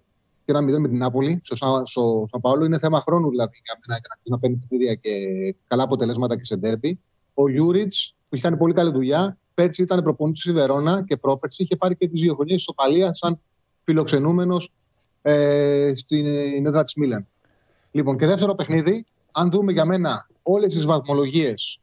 και 0.46 0.54
1-0 0.54 0.78
με 0.80 0.88
την 0.88 0.98
Νάπολη 0.98 1.40
στο, 1.44 1.56
Σα- 1.56 1.86
στο 1.86 2.26
Σαν 2.28 2.42
Παόλο 2.42 2.66
είναι 2.66 2.78
θέμα 2.78 3.02
χρόνου 3.02 3.30
δηλαδή 3.30 3.62
για 3.66 3.80
μένα 3.80 4.00
για 4.00 4.08
να 4.10 4.14
αρχίσει 4.14 4.32
να 4.32 4.40
παίρνει 4.40 4.56
παιχνίδια 4.56 4.94
και 4.96 5.10
καλά 5.68 5.84
αποτελέσματα 5.84 6.36
και 6.38 6.46
σε 6.46 6.56
ντέρμπι. 6.56 7.00
Ο 7.34 7.50
Γιούριτς 7.50 8.16
που 8.30 8.36
είχε 8.36 8.44
κάνει 8.44 8.58
πολύ 8.58 8.74
καλή 8.74 8.92
δουλειά, 8.92 9.38
πέρσι 9.54 9.82
ήταν 9.82 10.04
προπονητής 10.04 10.42
στη 10.42 10.52
Βερόνα 10.52 11.04
και 11.04 11.18
πρόπερσι 11.18 11.64
είχε 11.64 11.76
πάρει 11.76 11.96
και 11.96 12.08
τις 12.08 12.22
δύο 12.22 12.34
χρονιές 12.36 12.60
ισοπαλία 12.60 13.14
σαν 13.14 13.40
φιλοξενούμενος 13.84 14.72
ε, 15.22 15.92
στην 15.96 16.66
έδρα 16.66 16.84
της 16.84 16.96
Μίλαν. 16.96 17.28
Λοιπόν, 17.92 18.18
και 18.18 18.26
δεύτερο 18.26 18.56
παιχνίδι, 18.56 19.06
αν 19.32 19.52
δούμε 19.52 19.72
για 19.72 19.86
μένα 19.86 20.28
όλες 20.42 20.74
τις 20.74 20.86
βαθμολογίες 20.86 21.80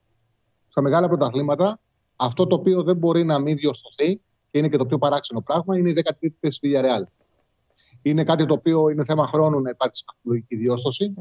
στα 0.68 0.82
μεγάλα 0.82 1.08
πρωταθλήματα, 1.08 1.80
αυτό 2.16 2.46
το 2.46 2.54
οποίο 2.54 2.82
δεν 2.82 2.96
μπορεί 2.96 3.24
να 3.24 3.38
μην 3.38 3.56
διορθωθεί 3.56 4.20
και 4.50 4.58
είναι 4.58 4.68
και 4.68 4.76
το 4.76 4.86
πιο 4.86 4.98
παράξενο 4.98 5.40
πράγμα 5.40 5.78
είναι 5.78 5.90
η 5.90 5.94
13η 6.04 6.28
θέση 6.40 6.60
του 6.60 6.68
Villarreal. 6.68 7.02
Είναι 8.02 8.24
κάτι 8.24 8.46
το 8.46 8.54
οποίο 8.54 8.88
είναι 8.88 9.04
θέμα 9.04 9.26
χρόνου 9.26 9.60
να 9.60 9.70
υπάρξει 9.70 10.04
βαθμολογική 10.06 10.56
διόρθωση. 10.56 11.14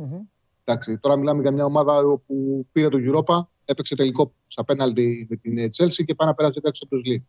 Εντάξει, 0.64 0.98
τώρα 0.98 1.16
μιλάμε 1.16 1.42
για 1.42 1.52
μια 1.52 1.66
ομάδα 1.66 2.02
που 2.28 2.68
πήρε 2.72 2.90
το 2.90 2.98
Europa, 3.02 3.42
έπαιξε 3.66 3.96
τελικό 3.96 4.34
στα 4.48 4.66
πέναλτι 4.66 5.28
με 5.30 5.36
την 5.36 5.70
Chelsea 5.78 6.04
και 6.06 6.16
πάει 6.16 6.28
να 6.28 6.34
περάσει 6.34 6.60
έξω 6.64 6.86
από 6.86 6.96
το 6.96 7.02
League. 7.06 7.24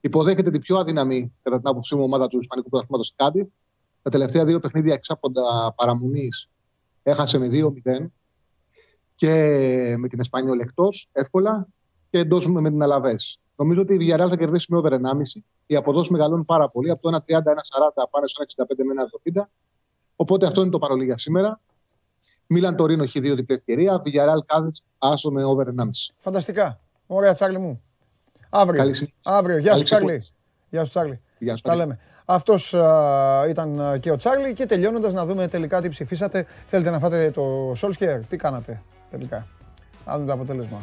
Υποδέχεται 0.00 0.50
την 0.50 0.60
πιο 0.60 0.76
αδυναμή, 0.76 1.32
κατά 1.42 1.56
την 1.56 1.68
άποψή 1.68 1.94
μου, 1.94 2.02
ομάδα 2.02 2.28
του 2.28 2.38
Ισπανικού 2.40 2.68
Πρωταθλήματος 2.68 3.12
Κάντιθ. 3.16 3.50
Τα 4.02 4.10
τελευταία 4.10 4.44
δύο 4.44 4.60
παιχνίδια 4.60 4.94
εξάποντα 4.94 5.74
παραμονής 5.76 6.50
έχασε 7.02 7.38
με 7.38 7.48
2-0 7.52 7.70
και 9.14 9.30
με 9.98 10.08
την 10.08 10.20
Εσπανιόλ 10.20 10.60
εκτός 10.60 11.08
εύκολα 11.12 11.66
και 12.10 12.18
εντός 12.18 12.46
με 12.46 12.70
την 12.70 12.82
Αλαβές. 12.82 13.38
Νομίζω 13.56 13.80
ότι 13.80 13.94
η 13.94 13.98
Villarreal 14.00 14.28
θα 14.28 14.36
κερδίσει 14.36 14.66
με 14.72 14.76
over 14.78 14.92
1,5. 14.92 14.98
Οι 15.66 15.76
αποδόσεις 15.76 16.10
μεγαλώνουν 16.10 16.44
πάρα 16.44 16.68
πολύ 16.70 16.90
από 16.90 17.00
το 17.10 17.16
1,30-1,40 17.16 17.22
πάνε 18.10 18.26
στο 18.26 18.44
1,65 18.66 18.84
με 18.84 18.94
1,70. 19.34 19.42
Οπότε 20.16 20.46
αυτό 20.46 20.60
είναι 20.60 20.70
το 20.70 20.78
παρολί 20.78 21.04
για 21.04 21.18
σήμερα. 21.18 21.60
Μίλαν 22.46 22.76
Τωρίνο 22.76 23.02
έχει 23.02 23.20
δύο 23.20 23.34
διπλή 23.34 23.54
ευκαιρία. 23.56 24.02
Villarreal 24.04 24.44
Κάδετ 24.46 24.74
άσο 24.98 25.30
με 25.30 25.44
over 25.44 25.66
1,5. 25.66 25.72
Φανταστικά. 26.18 26.80
Ωραία, 27.06 27.32
Τσάρλι 27.32 27.58
μου. 27.58 27.82
Αύριο. 28.50 28.78
Καλή 28.80 28.92
συνέχεια. 28.92 29.16
Αύριο. 29.24 29.56
Γεια 29.58 29.70
σου, 29.70 29.72
Καλή 29.72 29.84
Τσάρλι. 29.84 30.06
ξεκούραση. 30.06 30.32
Γεια 30.70 30.84
σου, 30.84 30.90
Τσάρλι. 30.90 31.20
Γεια 31.38 31.56
σου, 31.56 31.62
Τα 31.62 31.70
Τσάρλι. 31.70 31.80
λέμε. 31.88 31.98
Αυτός 32.26 32.72
ήταν 33.48 33.80
α, 33.80 33.98
και 33.98 34.10
ο 34.10 34.16
Τσάρλι. 34.16 34.52
Και 34.52 34.66
τελειώνοντας, 34.66 35.12
να 35.12 35.26
δούμε 35.26 35.48
τελικά 35.48 35.80
τι 35.80 35.88
ψηφίσατε. 35.88 36.46
Θέλετε 36.66 36.90
να 36.90 36.98
φάτε 36.98 37.30
το 37.30 37.72
Solskjaer; 37.72 38.20
Τι 38.28 38.36
κάνατε; 38.36 38.82
Τελικά. 39.16 39.46
Να 40.06 40.14
δούμε 40.14 40.26
το 40.26 40.32
αποτέλεσμα. 40.32 40.78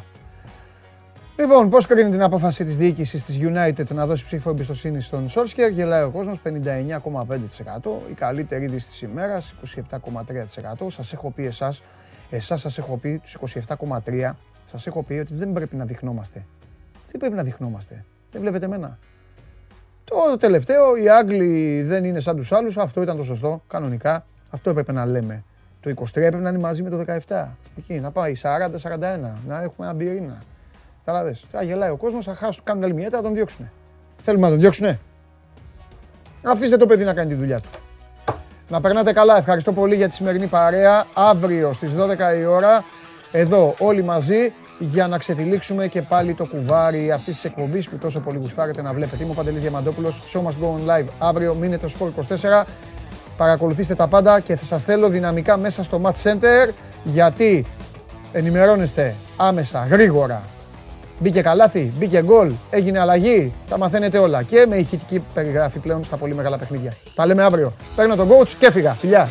Λοιπόν, 1.38 1.70
πώς 1.70 1.86
κρίνει 1.86 2.10
την 2.10 2.22
απόφαση 2.22 2.66
της 2.66 2.78
διοίκησης 2.78 3.24
της 3.24 3.40
United 3.42 3.88
να 3.94 4.06
δώσει 4.06 4.26
ψήφο 4.26 4.50
εμπιστοσύνη 4.50 5.02
στον 5.02 5.28
Solskjaer; 5.30 5.72
Γελάει 5.72 6.04
ο 6.04 6.10
κόσμος 6.10 6.40
59,5%. 6.44 8.10
Η 8.10 8.14
καλύτερη 8.14 8.64
είδηση 8.64 8.88
της 8.88 9.02
ημέρας 9.02 9.54
27,3%. 9.54 10.90
Σας 10.90 11.14
έχω 11.14 11.32
πει 11.32 11.46
εσάς, 11.46 11.84
εσάς 12.30 12.62
σας 12.62 12.78
έχω 12.78 12.98
πει 12.98 13.20
τους 13.24 13.34
27,3%. 13.34 14.32
Σας 14.66 14.88
έχω 14.88 15.04
πει 15.04 15.14
ότι 15.14 15.34
δεν 15.34 15.54
πρέπει 15.54 15.76
να 15.76 15.86
δειχνόμαστε. 15.86 16.46
Δεν 17.12 17.20
πρέπει 17.20 17.36
να 17.36 17.44
δειχνόμαστε. 17.44 18.06
Δεν 18.32 18.42
βλέπετε 18.42 18.66
εμένα. 18.66 18.98
Το 20.04 20.38
τελευταίο, 20.38 20.96
οι 20.96 21.10
Άγγλοι 21.10 21.82
δεν 21.82 22.04
είναι 22.04 22.20
σαν 22.20 22.36
τους 22.36 22.52
άλλους, 22.52 22.78
αυτό 22.78 23.02
ήταν 23.02 23.18
το 23.18 23.24
σωστό, 23.24 23.64
κανονικά. 23.68 24.26
Αυτό 24.50 24.70
έπρεπε 24.70 24.92
να 24.92 25.06
λέμε. 25.06 25.44
Το 25.82 25.90
23 25.96 26.04
έπρεπε 26.14 26.38
να 26.38 26.50
είναι 26.50 26.60
μαζί 26.60 26.84
με 26.84 26.90
το 26.90 27.04
17. 27.28 27.48
Εκεί, 27.78 28.00
να 28.00 28.12
πάει 28.12 28.34
40-41, 28.42 29.00
να 29.48 29.62
έχουμε 29.62 29.88
ένα 29.88 29.94
μπυρίνα. 29.94 30.38
Καταλάβες. 31.06 31.46
Θα 31.52 31.64
γελάει 31.64 31.90
ο 31.90 31.96
κόσμος, 31.96 32.26
θα 32.26 32.34
χάσουν, 32.34 32.64
κάνουν 32.64 32.84
άλλη 32.84 32.94
μια 32.94 33.10
θα 33.10 33.22
τον 33.22 33.34
διώξουν. 33.34 33.70
Θέλουμε 34.22 34.44
να 34.44 34.50
τον 34.50 34.60
διώξουνε. 34.60 35.00
Αφήστε 36.44 36.78
το 36.78 36.86
παιδί 36.86 37.04
να 37.04 37.14
κάνει 37.14 37.28
τη 37.28 37.36
δουλειά 37.36 37.60
του. 37.60 37.70
Να 38.70 38.82
περνάτε 38.82 39.14
καλά. 39.14 39.38
Ευχαριστώ 39.38 39.74
πολύ 39.74 39.96
για 39.96 40.08
τη 40.08 40.14
σημερινή 40.14 40.48
παρέα. 40.48 41.06
Αύριο 41.14 41.74
στις 41.74 41.94
12 41.94 42.38
η 42.40 42.46
ώρα, 42.46 42.84
εδώ 43.32 43.76
όλοι 43.80 44.04
μαζί, 44.04 44.54
για 44.80 45.08
να 45.08 45.18
ξετυλίξουμε 45.18 45.88
και 45.88 46.02
πάλι 46.02 46.34
το 46.34 46.46
κουβάρι 46.46 47.12
αυτής 47.12 47.34
της 47.34 47.44
εκπομπής 47.44 47.90
που 47.90 47.98
τόσο 47.98 48.20
πολύ 48.20 48.38
γουστάρετε 48.38 48.82
να 48.82 48.94
βλέπετε. 48.94 49.24
Είμαι 49.24 49.32
ο 49.32 49.36
Παντελής 49.36 49.62
Διαμαντόπουλος, 49.62 50.22
Show 50.34 50.40
Must 50.40 50.64
Go 50.64 50.68
On 50.68 50.90
Live. 50.90 51.08
Αύριο 51.20 51.54
μείνετε 51.54 51.88
στο 51.88 52.06
Sport 52.06 52.10
24. 52.10 52.66
Παρακολουθήστε 53.42 53.94
τα 53.94 54.08
πάντα 54.08 54.40
και 54.40 54.56
θα 54.56 54.66
σας 54.66 54.84
θέλω 54.84 55.10
δυναμικά 55.10 55.58
μέσα 55.58 55.84
στο 55.84 56.02
Match 56.04 56.24
Center, 56.24 56.70
γιατί 57.04 57.66
ενημερώνεστε 58.32 59.16
άμεσα, 59.38 59.88
γρήγορα. 59.90 60.42
Μπήκε 61.20 61.42
καλάθι, 61.42 61.92
μπήκε 61.98 62.22
γκολ, 62.24 62.52
έγινε 62.70 63.00
αλλαγή. 63.00 63.54
Τα 63.70 63.78
μαθαίνετε 63.78 64.18
όλα. 64.18 64.44
Και 64.44 64.66
με 64.70 64.76
ηχητική 64.76 65.24
περιγράφη 65.34 65.80
πλέον 65.80 66.04
στα 66.04 66.18
πολύ 66.18 66.36
μεγάλα 66.36 66.58
παιχνίδια. 66.58 66.94
Τα 67.16 67.26
λέμε 67.26 67.44
αύριο. 67.44 67.74
Παίρνω 67.96 68.16
τον 68.16 68.30
coach 68.30 68.50
και 68.60 68.66
έφυγα. 68.66 68.94
Φιλιά. 68.94 69.30